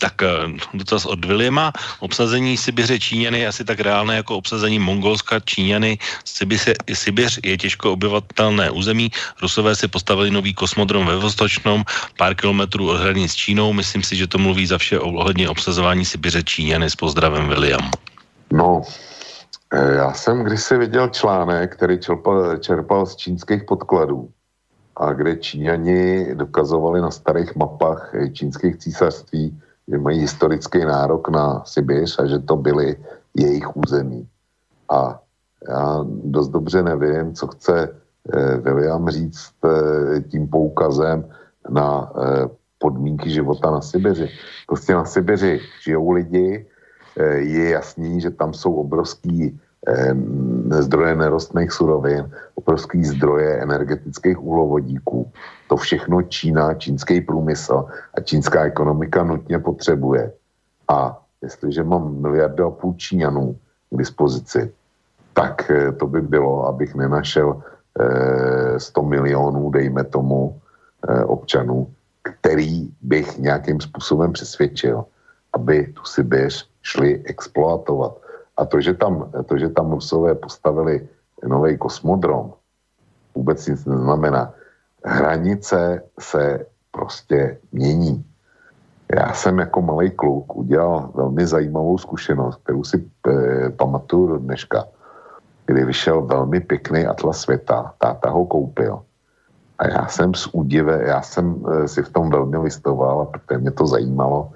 Tak 0.00 0.22
eh, 0.22 0.28
dotaz 0.74 1.04
od 1.04 1.24
Williama. 1.24 1.72
Obsazení 2.00 2.56
Sibiře 2.56 2.98
Číňany 2.98 3.38
je 3.40 3.48
asi 3.48 3.64
tak 3.64 3.80
reálné 3.80 4.16
jako 4.16 4.36
obsazení 4.36 4.78
Mongolska 4.78 5.40
Číňany. 5.40 5.98
Sibiř, 6.24 6.72
Sibiř 6.92 7.40
je 7.44 7.56
těžko 7.58 7.92
obyvatelné 7.92 8.70
území. 8.70 9.10
Rusové 9.42 9.76
si 9.76 9.88
postavili 9.88 10.30
nový 10.30 10.54
kosmodrom 10.54 11.06
ve 11.06 11.16
Vostočnom, 11.16 11.84
pár 12.18 12.34
kilometrů 12.34 12.88
od 12.88 13.00
hranic 13.00 13.32
s 13.32 13.34
Čínou. 13.34 13.72
Myslím 13.72 14.02
si, 14.02 14.16
že 14.16 14.26
to 14.26 14.38
mluví 14.38 14.66
za 14.66 14.78
vše 14.78 14.98
ohledně 14.98 15.48
obsazování 15.48 16.04
Sibiře 16.04 16.42
Číňany. 16.42 16.90
S 16.90 16.96
pozdravem 16.96 17.48
William. 17.48 17.90
No, 18.52 18.82
eh, 19.72 19.94
já 19.94 20.12
jsem 20.12 20.44
kdysi 20.44 20.76
viděl 20.78 21.08
článek, 21.08 21.76
který 21.76 22.00
čerpal, 22.00 22.56
čerpal 22.56 23.06
z 23.06 23.16
čínských 23.16 23.62
podkladů 23.68 24.28
a 24.96 25.12
kde 25.12 25.36
Číňani 25.36 26.34
dokazovali 26.34 27.00
na 27.00 27.10
starých 27.10 27.56
mapách 27.56 28.12
čínských 28.32 28.76
císařství, 28.76 29.60
že 29.88 29.98
mají 29.98 30.20
historický 30.20 30.84
nárok 30.84 31.28
na 31.28 31.64
Sibiř 31.64 32.18
a 32.18 32.26
že 32.26 32.38
to 32.38 32.56
byly 32.56 32.96
jejich 33.34 33.76
území. 33.76 34.28
A 34.90 35.20
já 35.68 36.04
dost 36.24 36.48
dobře 36.48 36.82
nevím, 36.82 37.34
co 37.34 37.46
chce 37.46 37.88
eh, 38.32 38.56
William 38.56 39.08
říct 39.08 39.54
eh, 39.64 40.20
tím 40.20 40.48
poukazem 40.48 41.28
na 41.68 42.12
eh, 42.16 42.48
podmínky 42.78 43.30
života 43.30 43.70
na 43.70 43.80
Sibiři. 43.80 44.28
Prostě 44.66 44.94
na 44.94 45.04
Sibiři 45.04 45.60
žijou 45.84 46.10
lidi, 46.10 46.66
je 47.36 47.70
jasný, 47.70 48.20
že 48.20 48.30
tam 48.30 48.54
jsou 48.54 48.74
obrovský 48.74 49.60
zdroje 50.70 51.16
nerostných 51.16 51.72
surovin, 51.72 52.30
obrovský 52.54 53.04
zdroje 53.04 53.62
energetických 53.62 54.42
úlovodíků. 54.42 55.32
To 55.68 55.76
všechno 55.76 56.22
Čína, 56.22 56.74
čínský 56.74 57.20
průmysl 57.20 57.84
a 58.14 58.20
čínská 58.20 58.64
ekonomika 58.64 59.24
nutně 59.24 59.58
potřebuje. 59.58 60.32
A 60.88 61.22
jestliže 61.42 61.84
mám 61.84 62.20
miliardu 62.20 62.64
a 62.64 62.70
půl 62.70 62.94
Číňanů 62.94 63.56
k 63.90 63.98
dispozici, 63.98 64.72
tak 65.32 65.70
eh, 65.70 65.92
to 65.92 66.06
by 66.06 66.20
bylo, 66.20 66.66
abych 66.66 66.94
nenašel 66.94 67.62
100 68.78 69.02
milionů, 69.02 69.70
dejme 69.70 70.04
tomu, 70.04 70.60
občanů, 71.26 71.90
který 72.22 72.88
bych 73.02 73.38
nějakým 73.38 73.80
způsobem 73.80 74.32
přesvědčil, 74.32 75.04
aby 75.52 75.86
tu 75.86 76.04
Sibiř 76.04 76.68
šli 76.82 77.22
exploatovat. 77.24 78.18
A 78.60 78.64
to, 78.68 78.80
že 78.80 78.94
tam, 78.94 79.32
to, 79.48 79.56
že 79.58 79.68
tam 79.72 79.92
Rusové 79.92 80.34
postavili 80.34 81.08
nový 81.48 81.78
kosmodrom, 81.78 82.52
vůbec 83.34 83.66
nic 83.66 83.84
neznamená. 83.84 84.52
Hranice 85.04 86.02
se 86.20 86.66
prostě 86.92 87.58
mění. 87.72 88.24
Já 89.16 89.32
jsem 89.32 89.58
jako 89.58 89.82
malý 89.82 90.10
kluk 90.10 90.56
udělal 90.56 91.10
velmi 91.14 91.46
zajímavou 91.46 91.98
zkušenost, 91.98 92.60
kterou 92.62 92.84
si 92.84 93.00
e, 93.00 93.70
pamatuju 93.70 94.26
do 94.26 94.38
dneška, 94.38 94.84
kdy 95.66 95.84
vyšel 95.84 96.22
velmi 96.22 96.60
pěkný 96.60 97.06
atlas 97.06 97.40
světa, 97.40 97.94
táta 97.98 98.30
ho 98.30 98.46
koupil. 98.46 99.02
A 99.78 99.88
já 99.88 100.06
jsem 100.06 100.34
s 100.34 100.54
údive, 100.54 101.08
já 101.08 101.22
jsem 101.22 101.64
e, 101.64 101.88
si 101.88 102.02
v 102.02 102.12
tom 102.12 102.30
velmi 102.30 102.58
listoval, 102.58 103.26
protože 103.26 103.58
mě 103.58 103.70
to 103.70 103.86
zajímalo 103.86 104.52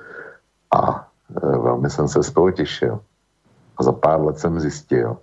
a 0.76 1.08
e, 1.42 1.58
velmi 1.58 1.90
jsem 1.90 2.08
se 2.08 2.22
z 2.22 2.30
toho 2.30 2.50
těšil. 2.50 3.00
A 3.76 3.82
za 3.82 3.92
pár 3.92 4.20
let 4.20 4.38
jsem 4.38 4.60
zjistil, 4.60 5.16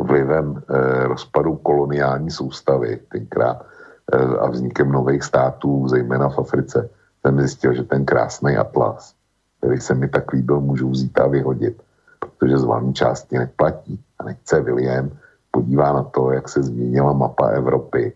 vlivem 0.00 0.62
e, 0.68 1.06
rozpadu 1.08 1.56
koloniální 1.56 2.30
soustavy 2.30 3.00
tenkrát 3.12 3.66
e, 4.12 4.16
a 4.16 4.48
vznikem 4.48 4.92
nových 4.92 5.22
států, 5.22 5.88
zejména 5.88 6.28
v 6.28 6.38
Africe, 6.38 6.90
jsem 7.20 7.38
zjistil, 7.38 7.74
že 7.74 7.82
ten 7.82 8.04
krásný 8.04 8.56
atlas, 8.56 9.14
který 9.58 9.80
se 9.80 9.94
mi 9.94 10.08
tak 10.08 10.32
líbil, 10.32 10.60
můžu 10.60 10.90
vzít 10.90 11.18
a 11.18 11.26
vyhodit, 11.26 11.82
protože 12.18 12.58
z 12.58 12.64
valní 12.64 12.94
části 12.94 13.38
neplatí. 13.38 14.00
A 14.18 14.24
nechce 14.24 14.60
William 14.60 15.10
podívá 15.50 15.92
na 15.92 16.02
to, 16.02 16.30
jak 16.32 16.48
se 16.48 16.62
změnila 16.62 17.12
mapa 17.12 17.48
Evropy 17.48 18.12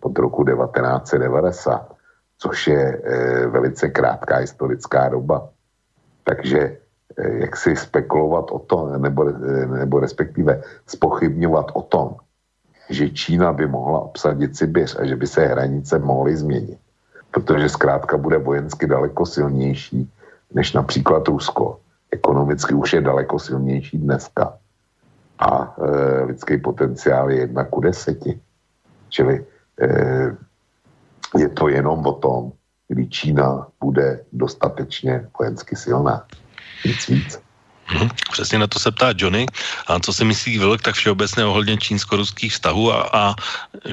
od 0.00 0.18
roku 0.18 0.44
1990, 0.44 1.92
což 2.38 2.66
je 2.66 2.82
e, 2.82 3.46
velice 3.46 3.88
krátká 3.88 4.36
historická 4.36 5.08
doba. 5.08 5.48
Takže 6.24 6.76
Eh, 6.76 6.81
jak 7.18 7.56
si 7.56 7.76
spekulovat 7.76 8.50
o 8.50 8.58
tom, 8.58 9.02
nebo, 9.02 9.28
eh, 9.28 9.66
nebo 9.66 10.00
respektive 10.00 10.62
spochybňovat 10.86 11.66
o 11.74 11.82
tom, 11.82 12.16
že 12.90 13.10
Čína 13.10 13.52
by 13.52 13.66
mohla 13.66 14.00
obsadit 14.00 14.56
Sibiř 14.56 14.96
a 15.00 15.04
že 15.04 15.16
by 15.16 15.26
se 15.26 15.46
hranice 15.46 15.98
mohly 15.98 16.36
změnit. 16.36 16.78
Protože 17.30 17.68
zkrátka 17.68 18.16
bude 18.16 18.38
vojensky 18.38 18.86
daleko 18.86 19.26
silnější 19.26 20.10
než 20.54 20.72
například 20.72 21.28
Rusko. 21.28 21.80
Ekonomicky 22.10 22.74
už 22.74 22.92
je 22.92 23.00
daleko 23.00 23.38
silnější 23.38 23.98
dneska. 23.98 24.52
A 25.38 25.48
e, 25.48 26.24
lidský 26.24 26.58
potenciál 26.58 27.30
je 27.30 27.48
jedna 27.48 27.64
ku 27.64 27.80
deseti. 27.80 28.40
Čili 29.08 29.44
e, 29.80 29.88
je 31.38 31.48
to 31.48 31.68
jenom 31.68 32.06
o 32.06 32.12
tom, 32.12 32.52
kdy 32.88 33.08
Čína 33.08 33.66
bude 33.80 34.24
dostatečně 34.32 35.28
vojensky 35.38 35.76
silná 35.76 36.26
nic 36.84 37.08
víc. 37.08 37.38
Hmm, 37.92 38.08
přesně 38.32 38.58
na 38.58 38.66
to 38.66 38.78
se 38.78 38.90
ptá 38.90 39.12
Johnny. 39.16 39.46
A 39.86 39.98
co 39.98 40.12
si 40.12 40.24
myslí 40.24 40.58
Vlk 40.58 40.82
tak 40.82 40.94
všeobecně 40.94 41.44
ohledně 41.44 41.76
čínsko-ruských 41.76 42.52
vztahů 42.52 42.92
a, 42.92 43.00
a 43.12 43.34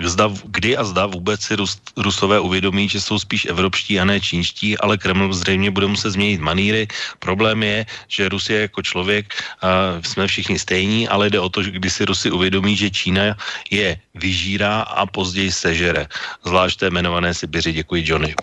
zda, 0.03 0.31
kdy 0.45 0.77
a 0.77 0.83
zda 0.83 1.05
vůbec 1.05 1.41
si 1.41 1.55
Rus, 1.55 1.81
Rusové 1.97 2.39
uvědomí, 2.39 2.89
že 2.89 3.01
jsou 3.01 3.19
spíš 3.19 3.45
evropští 3.45 3.99
a 3.99 4.05
ne 4.05 4.19
čínští, 4.21 4.77
ale 4.77 4.97
Kreml 4.97 5.33
zřejmě 5.33 5.71
bude 5.71 5.87
muset 5.87 6.11
změnit 6.11 6.41
maníry. 6.41 6.87
Problém 7.19 7.63
je, 7.63 7.85
že 8.07 8.29
Rus 8.29 8.49
je 8.49 8.61
jako 8.61 8.81
člověk, 8.81 9.33
a 9.61 9.67
jsme 10.01 10.27
všichni 10.27 10.59
stejní, 10.59 11.07
ale 11.07 11.29
jde 11.29 11.39
o 11.39 11.49
to, 11.49 11.63
že 11.63 11.71
když 11.71 11.93
si 11.93 12.05
Rusy 12.05 12.31
uvědomí, 12.31 12.75
že 12.75 12.89
Čína 12.89 13.35
je 13.71 13.97
vyžírá 14.15 14.81
a 14.81 15.05
později 15.05 15.51
sežere. 15.51 16.07
Zvlášť 16.45 16.79
té 16.79 16.85
jmenované 16.87 17.33
Sibiři. 17.33 17.73
Děkuji, 17.73 18.03
Johnny. 18.05 18.35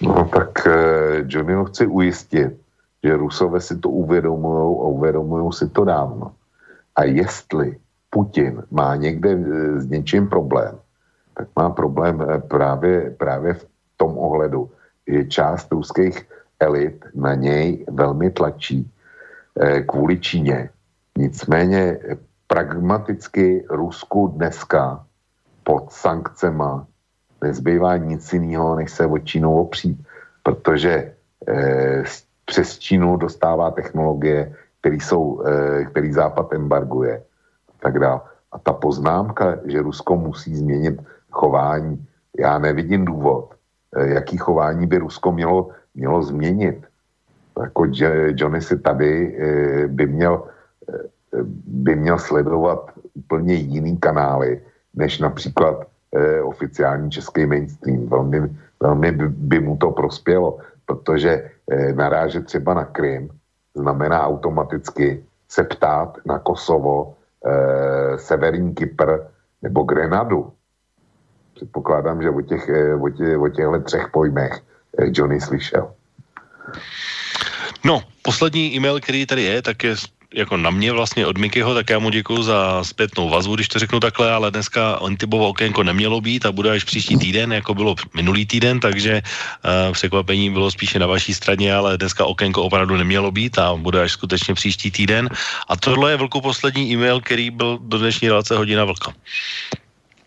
No 0.00 0.30
tak 0.32 0.66
eh, 0.66 1.24
Johnny 1.28 1.54
chci 1.68 1.86
ujistit, 1.86 2.48
že 3.04 3.16
Rusové 3.16 3.60
si 3.60 3.78
to 3.78 3.90
uvědomují 3.90 4.76
a 4.80 4.86
uvědomují 4.88 5.52
si 5.52 5.68
to 5.68 5.84
dávno. 5.84 6.32
A 6.96 7.04
jestli 7.04 7.76
Putin 8.10 8.62
má 8.70 8.96
někde 8.96 9.30
e, 9.30 9.80
s 9.80 9.86
něčím 9.86 10.28
problém, 10.28 10.78
tak 11.34 11.48
má 11.56 11.70
problém 11.70 12.22
e, 12.22 12.38
právě, 12.38 13.10
právě 13.18 13.54
v 13.54 13.66
tom 13.96 14.18
ohledu, 14.18 14.70
že 15.06 15.24
část 15.24 15.72
ruských 15.72 16.28
elit 16.60 17.04
na 17.14 17.34
něj 17.34 17.86
velmi 17.90 18.30
tlačí 18.30 18.90
e, 19.60 19.82
kvůli 19.82 20.20
Číně. 20.20 20.70
Nicméně 21.18 21.98
pragmaticky 22.46 23.64
Rusku 23.70 24.26
dneska 24.26 25.04
pod 25.64 25.92
sankcema 25.92 26.86
nezbývá 27.42 27.96
nic 27.96 28.32
jiného, 28.32 28.76
než 28.76 28.90
se 28.90 29.06
o 29.06 29.18
Čínu 29.18 29.60
opřít, 29.60 30.02
protože 30.42 31.14
s 32.04 32.29
přes 32.50 32.78
Čínu 32.82 33.16
dostává 33.16 33.70
technologie, 33.70 34.50
který, 34.82 34.98
jsou, 35.00 35.42
eh, 35.46 35.86
který 35.94 36.10
Západ 36.10 36.50
embarguje 36.52 37.22
tak 37.78 37.98
dále. 38.02 38.20
A 38.52 38.58
ta 38.58 38.74
poznámka, 38.74 39.62
že 39.70 39.86
Rusko 39.86 40.18
musí 40.18 40.58
změnit 40.58 40.98
chování, 41.30 41.94
já 42.34 42.58
nevidím 42.58 43.06
důvod, 43.06 43.54
eh, 43.94 44.18
jaký 44.18 44.36
chování 44.36 44.82
by 44.90 44.98
Rusko 44.98 45.30
mělo, 45.32 45.70
mělo 45.94 46.18
změnit. 46.26 46.82
Jako 47.54 47.86
Johnny 48.34 48.60
si 48.60 48.74
tady 48.82 49.10
eh, 49.38 49.86
by 49.86 50.04
měl, 50.10 50.50
by 51.86 51.94
měl 51.94 52.18
sledovat 52.18 52.90
úplně 53.14 53.54
jiný 53.54 53.94
kanály, 54.02 54.58
než 54.98 55.22
například 55.22 55.86
oficiální 56.42 57.06
český 57.06 57.46
mainstream. 57.46 58.10
Velmi, 58.10 58.50
velmi 58.82 59.30
by 59.30 59.58
mu 59.62 59.78
to 59.78 59.94
prospělo, 59.94 60.58
protože 60.90 61.50
Eh, 61.70 61.92
narážet 61.92 62.46
třeba 62.46 62.74
na 62.74 62.84
Krym, 62.84 63.30
znamená 63.74 64.26
automaticky 64.26 65.24
se 65.48 65.64
ptát 65.64 66.18
na 66.26 66.38
Kosovo, 66.38 67.14
eh, 67.46 68.18
Severní 68.18 68.74
Kypr 68.74 69.30
nebo 69.62 69.82
Grenadu. 69.82 70.52
Předpokládám, 71.54 72.22
že 72.22 72.30
o, 72.30 72.40
těch, 72.42 72.68
eh, 72.68 72.94
o, 72.94 73.08
tě, 73.08 73.36
o 73.36 73.48
těchto 73.48 73.80
třech 73.80 74.10
pojmech 74.10 74.60
Johnny 75.14 75.40
slyšel. 75.40 75.94
No, 77.84 78.02
poslední 78.22 78.74
e-mail, 78.74 79.00
který 79.00 79.26
tady 79.26 79.42
je, 79.42 79.62
tak 79.62 79.84
je 79.84 79.94
jako 80.34 80.56
na 80.56 80.70
mě 80.70 80.92
vlastně 80.92 81.26
od 81.26 81.38
Mikyho, 81.38 81.74
tak 81.74 81.90
já 81.90 81.98
mu 81.98 82.10
děkuji 82.10 82.42
za 82.42 82.84
zpětnou 82.84 83.28
vazbu, 83.28 83.54
když 83.54 83.68
to 83.68 83.78
řeknu 83.78 84.00
takhle, 84.00 84.32
ale 84.32 84.50
dneska 84.50 84.92
Antibovo 84.92 85.48
okénko 85.48 85.82
nemělo 85.82 86.20
být 86.20 86.46
a 86.46 86.52
bude 86.52 86.70
až 86.70 86.84
příští 86.84 87.18
týden, 87.18 87.52
jako 87.52 87.74
bylo 87.74 87.94
minulý 88.14 88.46
týden, 88.46 88.80
takže 88.80 89.22
uh, 89.22 89.92
překvapení 89.92 90.50
bylo 90.50 90.70
spíše 90.70 90.98
na 90.98 91.06
vaší 91.06 91.34
straně, 91.34 91.74
ale 91.74 91.98
dneska 91.98 92.24
okénko 92.24 92.62
opravdu 92.62 92.96
nemělo 92.96 93.30
být 93.30 93.58
a 93.58 93.74
bude 93.74 94.02
až 94.02 94.12
skutečně 94.12 94.54
příští 94.54 94.90
týden. 94.90 95.28
A 95.68 95.76
tohle 95.76 96.10
je 96.10 96.16
vlku 96.16 96.40
poslední 96.40 96.92
e-mail, 96.92 97.20
který 97.20 97.50
byl 97.50 97.78
do 97.82 97.98
dnešní 97.98 98.28
relace 98.28 98.56
hodina 98.56 98.84
vlka. 98.84 99.12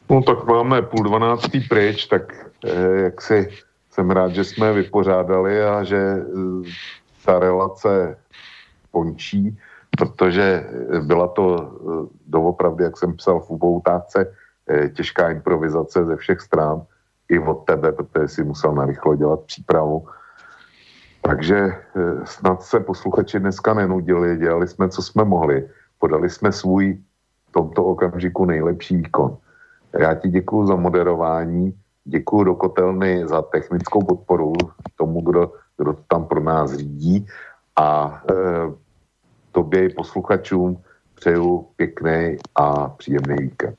No 0.10 0.22
tak 0.22 0.46
máme 0.46 0.82
půl 0.82 1.04
dvanáctý 1.04 1.60
pryč, 1.60 2.06
tak 2.06 2.34
eh, 2.66 3.04
jak 3.04 3.22
si 3.22 3.50
jsem 3.92 4.12
rád, 4.12 4.36
že 4.36 4.44
jsme 4.44 4.74
vypořádali 4.74 5.64
a 5.64 5.84
že 5.84 5.98
eh, 5.98 6.70
ta 7.26 7.40
relace 7.40 8.18
končí 8.92 9.58
protože 9.98 10.70
byla 11.02 11.28
to 11.28 11.46
eh, 11.56 12.08
doopravdy, 12.28 12.84
jak 12.84 12.98
jsem 12.98 13.14
psal 13.14 13.40
v 13.40 13.50
uboutáce, 13.50 14.34
eh, 14.70 14.90
těžká 14.90 15.30
improvizace 15.30 16.06
ze 16.06 16.16
všech 16.16 16.42
stran, 16.42 16.82
i 17.30 17.40
od 17.40 17.66
tebe, 17.66 17.92
protože 17.92 18.28
si 18.28 18.44
musel 18.44 18.76
narychlo 18.76 19.16
dělat 19.16 19.40
přípravu. 19.46 20.08
Takže 21.22 21.58
eh, 21.58 21.76
snad 22.26 22.62
se 22.62 22.80
posluchači 22.80 23.40
dneska 23.40 23.74
nenudili, 23.74 24.38
dělali 24.38 24.68
jsme, 24.68 24.90
co 24.90 25.02
jsme 25.02 25.24
mohli, 25.24 25.70
podali 26.00 26.30
jsme 26.30 26.52
svůj 26.52 27.00
v 27.48 27.52
tomto 27.52 27.86
okamžiku 27.86 28.46
nejlepší 28.46 28.98
výkon. 28.98 29.38
Já 30.00 30.14
ti 30.14 30.30
děkuji 30.30 30.68
za 30.68 30.76
moderování, 30.76 31.74
děkuji 32.06 32.44
do 32.44 32.56
Kotelny 32.56 33.28
za 33.28 33.42
technickou 33.42 34.04
podporu 34.04 34.54
tomu, 34.98 35.22
kdo, 35.22 35.54
kdo 35.78 35.94
to 35.94 36.04
tam 36.08 36.26
pro 36.26 36.40
nás 36.40 36.74
řídí 36.74 37.28
a 37.76 38.22
e, 38.30 38.34
tobě 39.54 39.86
i 39.86 39.90
posluchačům 39.90 40.82
přeju 41.16 41.68
pěkný 41.76 42.38
a 42.56 42.90
příjemný 42.90 43.36
víkend. 43.40 43.78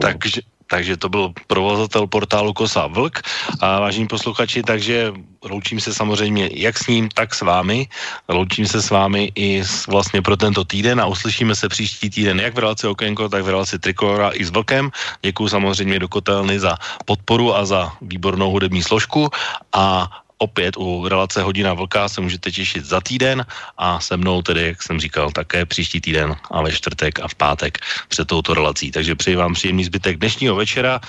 Takže, 0.00 0.40
takže 0.70 0.96
to 0.96 1.08
byl 1.08 1.32
provozatel 1.46 2.06
portálu 2.06 2.52
Kosa 2.52 2.86
Vlk. 2.86 3.20
A 3.60 3.80
vážení 3.80 4.06
posluchači, 4.06 4.62
takže 4.62 5.12
loučím 5.44 5.80
se 5.80 5.94
samozřejmě 5.94 6.48
jak 6.54 6.78
s 6.78 6.86
ním, 6.86 7.08
tak 7.10 7.34
s 7.34 7.42
vámi. 7.42 7.88
Loučím 8.28 8.66
se 8.66 8.82
s 8.82 8.90
vámi 8.90 9.32
i 9.34 9.60
s, 9.60 9.86
vlastně 9.86 10.22
pro 10.22 10.36
tento 10.36 10.64
týden 10.64 11.00
a 11.00 11.10
uslyšíme 11.10 11.54
se 11.54 11.68
příští 11.68 12.10
týden 12.10 12.40
jak 12.40 12.54
v 12.54 12.58
relaci 12.58 12.86
Okénko, 12.86 13.28
tak 13.28 13.42
v 13.42 13.48
relaci 13.50 13.78
Trikora 13.78 14.30
i 14.32 14.44
s 14.44 14.50
Vlkem. 14.50 14.90
Děkuji 15.22 15.48
samozřejmě 15.48 15.98
do 15.98 16.08
Kotelny 16.08 16.60
za 16.60 16.78
podporu 17.04 17.54
a 17.56 17.66
za 17.66 17.92
výbornou 18.00 18.50
hudební 18.50 18.82
složku 18.82 19.28
a 19.74 20.08
opět 20.40 20.76
u 20.76 21.08
relace 21.08 21.42
Hodina 21.42 21.74
Vlka 21.74 22.08
se 22.08 22.20
můžete 22.20 22.50
těšit 22.50 22.84
za 22.84 23.00
týden 23.00 23.46
a 23.78 24.00
se 24.00 24.16
mnou 24.16 24.42
tedy, 24.42 24.66
jak 24.66 24.82
jsem 24.82 25.00
říkal, 25.00 25.30
také 25.30 25.66
příští 25.66 26.00
týden 26.00 26.36
a 26.50 26.62
ve 26.62 26.72
čtvrtek 26.72 27.20
a 27.20 27.28
v 27.28 27.34
pátek 27.34 27.78
před 28.08 28.28
touto 28.28 28.54
relací. 28.54 28.90
Takže 28.90 29.14
přeji 29.14 29.36
vám 29.36 29.54
příjemný 29.54 29.84
zbytek 29.84 30.16
dnešního 30.16 30.56
večera, 30.56 31.00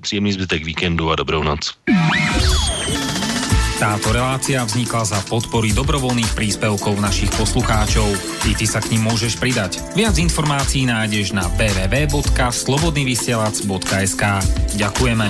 příjemný 0.00 0.32
zbytek 0.32 0.64
víkendu 0.64 1.10
a 1.10 1.16
dobrou 1.16 1.42
noc. 1.42 1.74
Táto 3.74 4.14
relácia 4.14 4.62
vznikla 4.64 5.04
za 5.04 5.20
podpory 5.26 5.72
dobrovoľných 5.74 6.34
príspevkov 6.38 6.94
našich 7.02 7.34
poslucháčov. 7.34 8.06
I 8.46 8.54
ty 8.54 8.70
sa 8.70 8.78
k 8.78 8.94
ním 8.94 9.10
môžeš 9.10 9.34
pridať. 9.34 9.82
Viac 9.98 10.14
informácií 10.14 10.86
nájdeš 10.86 11.34
na 11.34 11.50
www.slobodnyvysielac.sk 11.58 14.22
Ďakujeme. 14.78 15.26